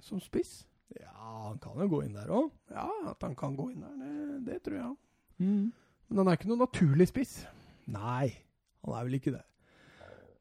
som 0.00 0.20
spiss? 0.20 0.64
Ja, 0.96 1.12
han 1.46 1.58
kan 1.62 1.76
jo 1.78 1.88
gå 1.90 2.00
inn 2.06 2.16
der 2.16 2.30
òg. 2.32 2.50
Ja, 2.72 2.88
at 3.12 3.22
han 3.22 3.36
kan 3.38 3.54
gå 3.58 3.68
inn 3.70 3.84
der, 3.84 3.92
det, 4.00 4.38
det 4.46 4.58
tror 4.64 4.78
jeg. 4.78 4.94
Mm. 5.44 5.68
Men 6.08 6.22
han 6.22 6.30
er 6.30 6.38
ikke 6.38 6.50
noen 6.50 6.64
naturlig 6.64 7.10
spiss. 7.10 7.34
Nei, 7.90 8.32
han 8.84 8.96
er 8.96 9.06
vel 9.06 9.18
ikke 9.20 9.34
det. 9.36 9.44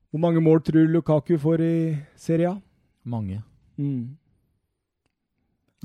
Hvor 0.10 0.24
mange 0.24 0.42
mål 0.42 0.64
tror 0.66 0.88
du 0.88 0.94
Lukaku 0.96 1.36
får 1.38 1.62
i 1.62 1.74
Serie 2.18 2.50
A? 2.50 2.56
Mange. 3.04 3.44
Mm. 3.78 4.16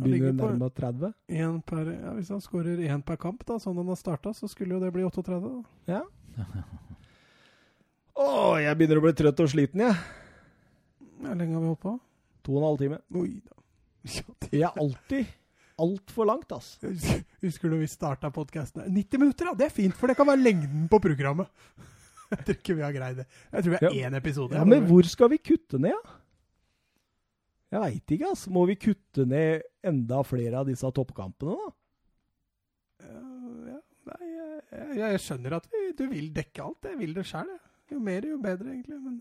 Begynner 0.03 0.33
på- 0.39 0.49
nærmere 0.51 0.75
30? 0.75 1.13
En 1.29 1.61
per, 1.63 1.87
ja, 1.93 2.13
hvis 2.17 2.29
han 2.35 2.41
skårer 2.43 2.81
én 2.89 3.03
per 3.07 3.17
kamp, 3.17 3.45
da, 3.47 3.59
sånn 3.63 3.77
han 3.79 3.87
har 3.93 3.97
starta, 4.01 4.33
så 4.35 4.49
skulle 4.51 4.75
jo 4.75 4.81
det 4.83 4.93
bli 4.93 5.05
38. 5.07 5.39
Da. 5.41 5.63
Ja. 5.95 6.03
Å, 8.15 8.27
jeg 8.63 8.77
begynner 8.79 9.01
å 9.01 9.05
bli 9.05 9.13
trøtt 9.19 9.41
og 9.43 9.49
sliten, 9.51 9.81
jeg. 9.83 9.95
Hvor 11.25 11.35
lenge 11.39 11.55
har 11.57 11.63
vi 11.65 11.71
holdt 11.73 11.83
på? 11.83 11.95
To 12.47 12.53
og 12.55 12.61
en 12.61 12.67
halv 12.69 12.83
time. 12.83 12.99
Oi 13.19 13.31
da. 13.41 13.57
Ja, 14.05 14.35
det- 14.45 14.61
er 14.61 14.83
alltid 14.85 15.33
altfor 15.85 16.29
langt, 16.31 16.53
ass. 16.55 16.77
Husker- 17.43 17.71
du 17.73 17.79
vi 17.81 17.89
starta 17.91 18.31
podkasten? 18.31 18.85
90 18.95 19.19
minutter, 19.19 19.51
da! 19.51 19.55
Det 19.59 19.67
er 19.67 19.75
fint, 19.75 19.95
for 19.99 20.07
det 20.11 20.17
kan 20.19 20.27
være 20.31 20.43
lengden 20.45 20.87
på 20.93 21.01
programmet. 21.03 21.49
Jeg 22.35 22.45
tror 22.47 22.57
ikke 22.59 22.75
vi 22.79 22.83
har 22.83 22.95
greid 22.95 23.17
det. 23.21 23.25
Jeg 23.53 23.63
tror 23.67 23.73
vi 23.75 23.79
har 23.87 23.97
én 24.11 24.15
episode. 24.19 24.55
Ja, 24.59 24.65
Men 24.67 24.87
hvor 24.89 25.07
skal 25.07 25.29
vi 25.31 25.39
kutte 25.39 25.79
ned, 25.79 25.95
da? 26.03 26.15
Jeg 27.75 27.83
veit 27.83 28.13
ikke, 28.15 28.31
altså. 28.31 28.53
Må 28.55 28.65
vi 28.71 28.77
kutte 28.79 29.27
ned 29.27 29.65
enda 29.85 30.21
flere 30.27 30.61
av 30.63 30.69
disse 30.71 30.91
toppkampene, 30.95 31.57
da? 31.59 31.73
Ja, 33.05 33.81
nei, 34.11 34.29
jeg, 34.31 34.91
jeg, 35.01 35.23
skjønner 35.25 35.57
at 35.59 35.67
vi, 35.73 35.81
du 35.99 36.05
vil 36.13 36.29
dekke 36.37 36.69
alt. 36.69 36.91
Jeg 36.93 37.01
vil 37.01 37.17
det 37.17 37.27
sjøl, 37.29 37.51
jeg. 37.51 37.63
Jo 37.93 37.99
mer, 38.01 38.27
jo 38.31 38.39
bedre, 38.41 38.71
egentlig. 38.73 39.01
Men 39.03 39.19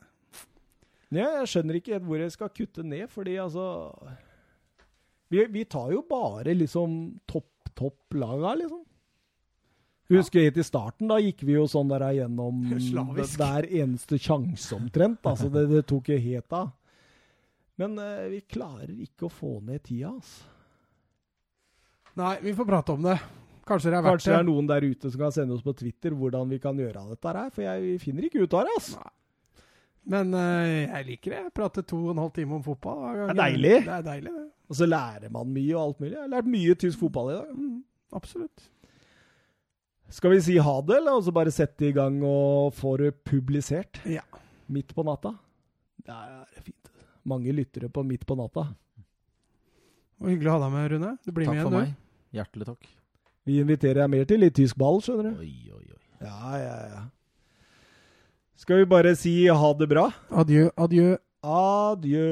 ja, 1.13 1.31
jeg 1.41 1.49
skjønner 1.51 1.77
ikke 1.77 1.93
helt 1.93 2.05
hvor 2.07 2.21
jeg 2.23 2.33
skal 2.33 2.53
kutte 2.57 2.85
ned, 2.85 3.03
fordi 3.11 3.35
altså 3.41 3.65
Vi, 5.29 5.43
vi 5.53 5.65
tar 5.69 5.91
jo 5.93 6.01
bare 6.09 6.55
liksom 6.55 6.95
topp, 7.29 7.73
topp 7.77 8.17
laga, 8.17 8.53
liksom. 8.61 8.81
Husker 10.13 10.41
jeg 10.41 10.51
helt 10.51 10.61
i 10.61 10.65
starten, 10.67 11.09
da 11.09 11.17
gikk 11.21 11.41
vi 11.47 11.55
jo 11.55 11.65
sånn 11.69 11.89
der 11.89 12.05
gjennom 12.19 12.61
Slavisk. 12.89 13.37
hver 13.39 13.65
eneste 13.65 14.19
sjanse 14.21 14.77
omtrent. 14.77 15.25
Altså, 15.25 15.49
det, 15.53 15.67
det 15.71 15.85
tok 15.89 16.11
jo 16.13 16.19
helt 16.21 16.53
av. 16.53 16.69
Men 17.81 17.95
uh, 17.97 18.25
vi 18.29 18.43
klarer 18.45 18.91
ikke 18.91 19.27
å 19.27 19.33
få 19.33 19.57
ned 19.65 19.81
tida, 19.85 20.13
altså. 20.13 20.49
Nei, 22.19 22.35
vi 22.43 22.53
får 22.53 22.67
prate 22.69 22.93
om 22.93 23.05
det. 23.07 23.15
Kanskje 23.65 23.89
det 23.89 23.97
er 23.97 24.03
verdt 24.05 24.19
Kanskje 24.19 24.33
det 24.35 24.39
er 24.43 24.45
noen 24.45 24.67
der 24.69 24.85
ute 24.85 25.09
som 25.09 25.21
kan 25.23 25.33
sende 25.33 25.55
oss 25.55 25.63
på 25.65 25.73
Twitter 25.79 26.13
hvordan 26.13 26.51
vi 26.51 26.59
kan 26.61 26.77
gjøre 26.77 27.07
dette 27.09 27.31
her, 27.33 27.53
for 27.55 27.65
jeg 27.65 27.95
finner 28.03 28.27
ikke 28.27 28.43
ut 28.43 28.53
av 28.59 28.67
det. 28.67 28.75
altså. 28.77 29.05
Men 30.13 30.35
uh, 30.35 30.67
jeg 30.83 31.07
liker 31.07 31.33
det. 31.33 31.39
Jeg 31.47 31.55
prater 31.55 31.87
to 31.87 32.01
og 32.03 32.11
en 32.13 32.21
halv 32.25 32.35
time 32.35 32.59
om 32.59 32.65
fotball. 32.65 33.01
Det 33.17 33.31
er 33.31 33.39
deilig. 33.39 33.73
Det 33.87 33.95
er 33.95 34.05
deilig, 34.09 34.35
det. 34.35 34.45
Og 34.69 34.79
så 34.79 34.89
lærer 34.89 35.33
man 35.33 35.49
mye 35.55 35.73
og 35.73 35.81
alt 35.81 36.03
mulig. 36.03 36.13
Jeg 36.13 36.21
har 36.21 36.31
lært 36.35 36.53
mye 36.53 36.77
tysk 36.83 37.01
fotball 37.01 37.31
i 37.31 37.39
dag. 37.39 37.57
Mm, 37.57 37.81
absolutt. 38.19 38.69
Skal 40.13 40.35
vi 40.35 40.43
si 40.45 40.59
ha 40.61 40.75
det, 40.85 40.99
eller 40.99 41.17
og 41.17 41.25
så 41.25 41.33
bare 41.33 41.53
sette 41.53 41.87
i 41.87 41.95
gang 41.95 42.19
og 42.27 42.75
få 42.77 42.97
det 43.01 43.15
publisert? 43.25 44.03
Ja. 44.05 44.21
Midt 44.69 44.93
på 44.93 45.05
natta? 45.07 45.33
Det 46.03 46.13
er 46.13 46.61
fint. 46.61 46.92
Mange 47.29 47.53
lyttere 47.55 47.89
på 47.93 48.03
Midt 48.05 48.25
på 48.27 48.35
natta. 48.39 48.67
Og 50.21 50.29
hyggelig 50.31 50.51
å 50.51 50.57
ha 50.57 50.61
deg 50.65 50.73
med, 50.75 50.85
Rune. 50.93 51.11
Du 51.23 51.31
blir 51.31 51.47
takk 51.47 51.55
med 51.55 51.59
igjen, 51.59 51.69
for 51.69 51.77
meg. 51.79 51.95
Hjertelig 52.35 52.69
takk. 52.69 52.93
Vi 53.43 53.59
inviterer 53.59 54.03
deg 54.03 54.11
mer 54.13 54.27
til 54.29 54.39
litt 54.43 54.55
tysk 54.55 54.79
ball, 54.79 55.01
skjønner 55.03 55.31
du. 55.31 55.43
Oi, 55.43 55.53
oi, 55.75 55.85
oi. 55.91 56.01
Ja, 56.23 56.55
ja, 56.61 56.75
ja. 56.93 57.03
Skal 58.59 58.83
vi 58.83 58.85
bare 58.87 59.15
si 59.19 59.33
ha 59.49 59.73
det 59.75 59.89
bra? 59.91 60.05
Adjø, 60.31 60.69
adjø. 60.79 61.17
Adjø. 61.43 62.27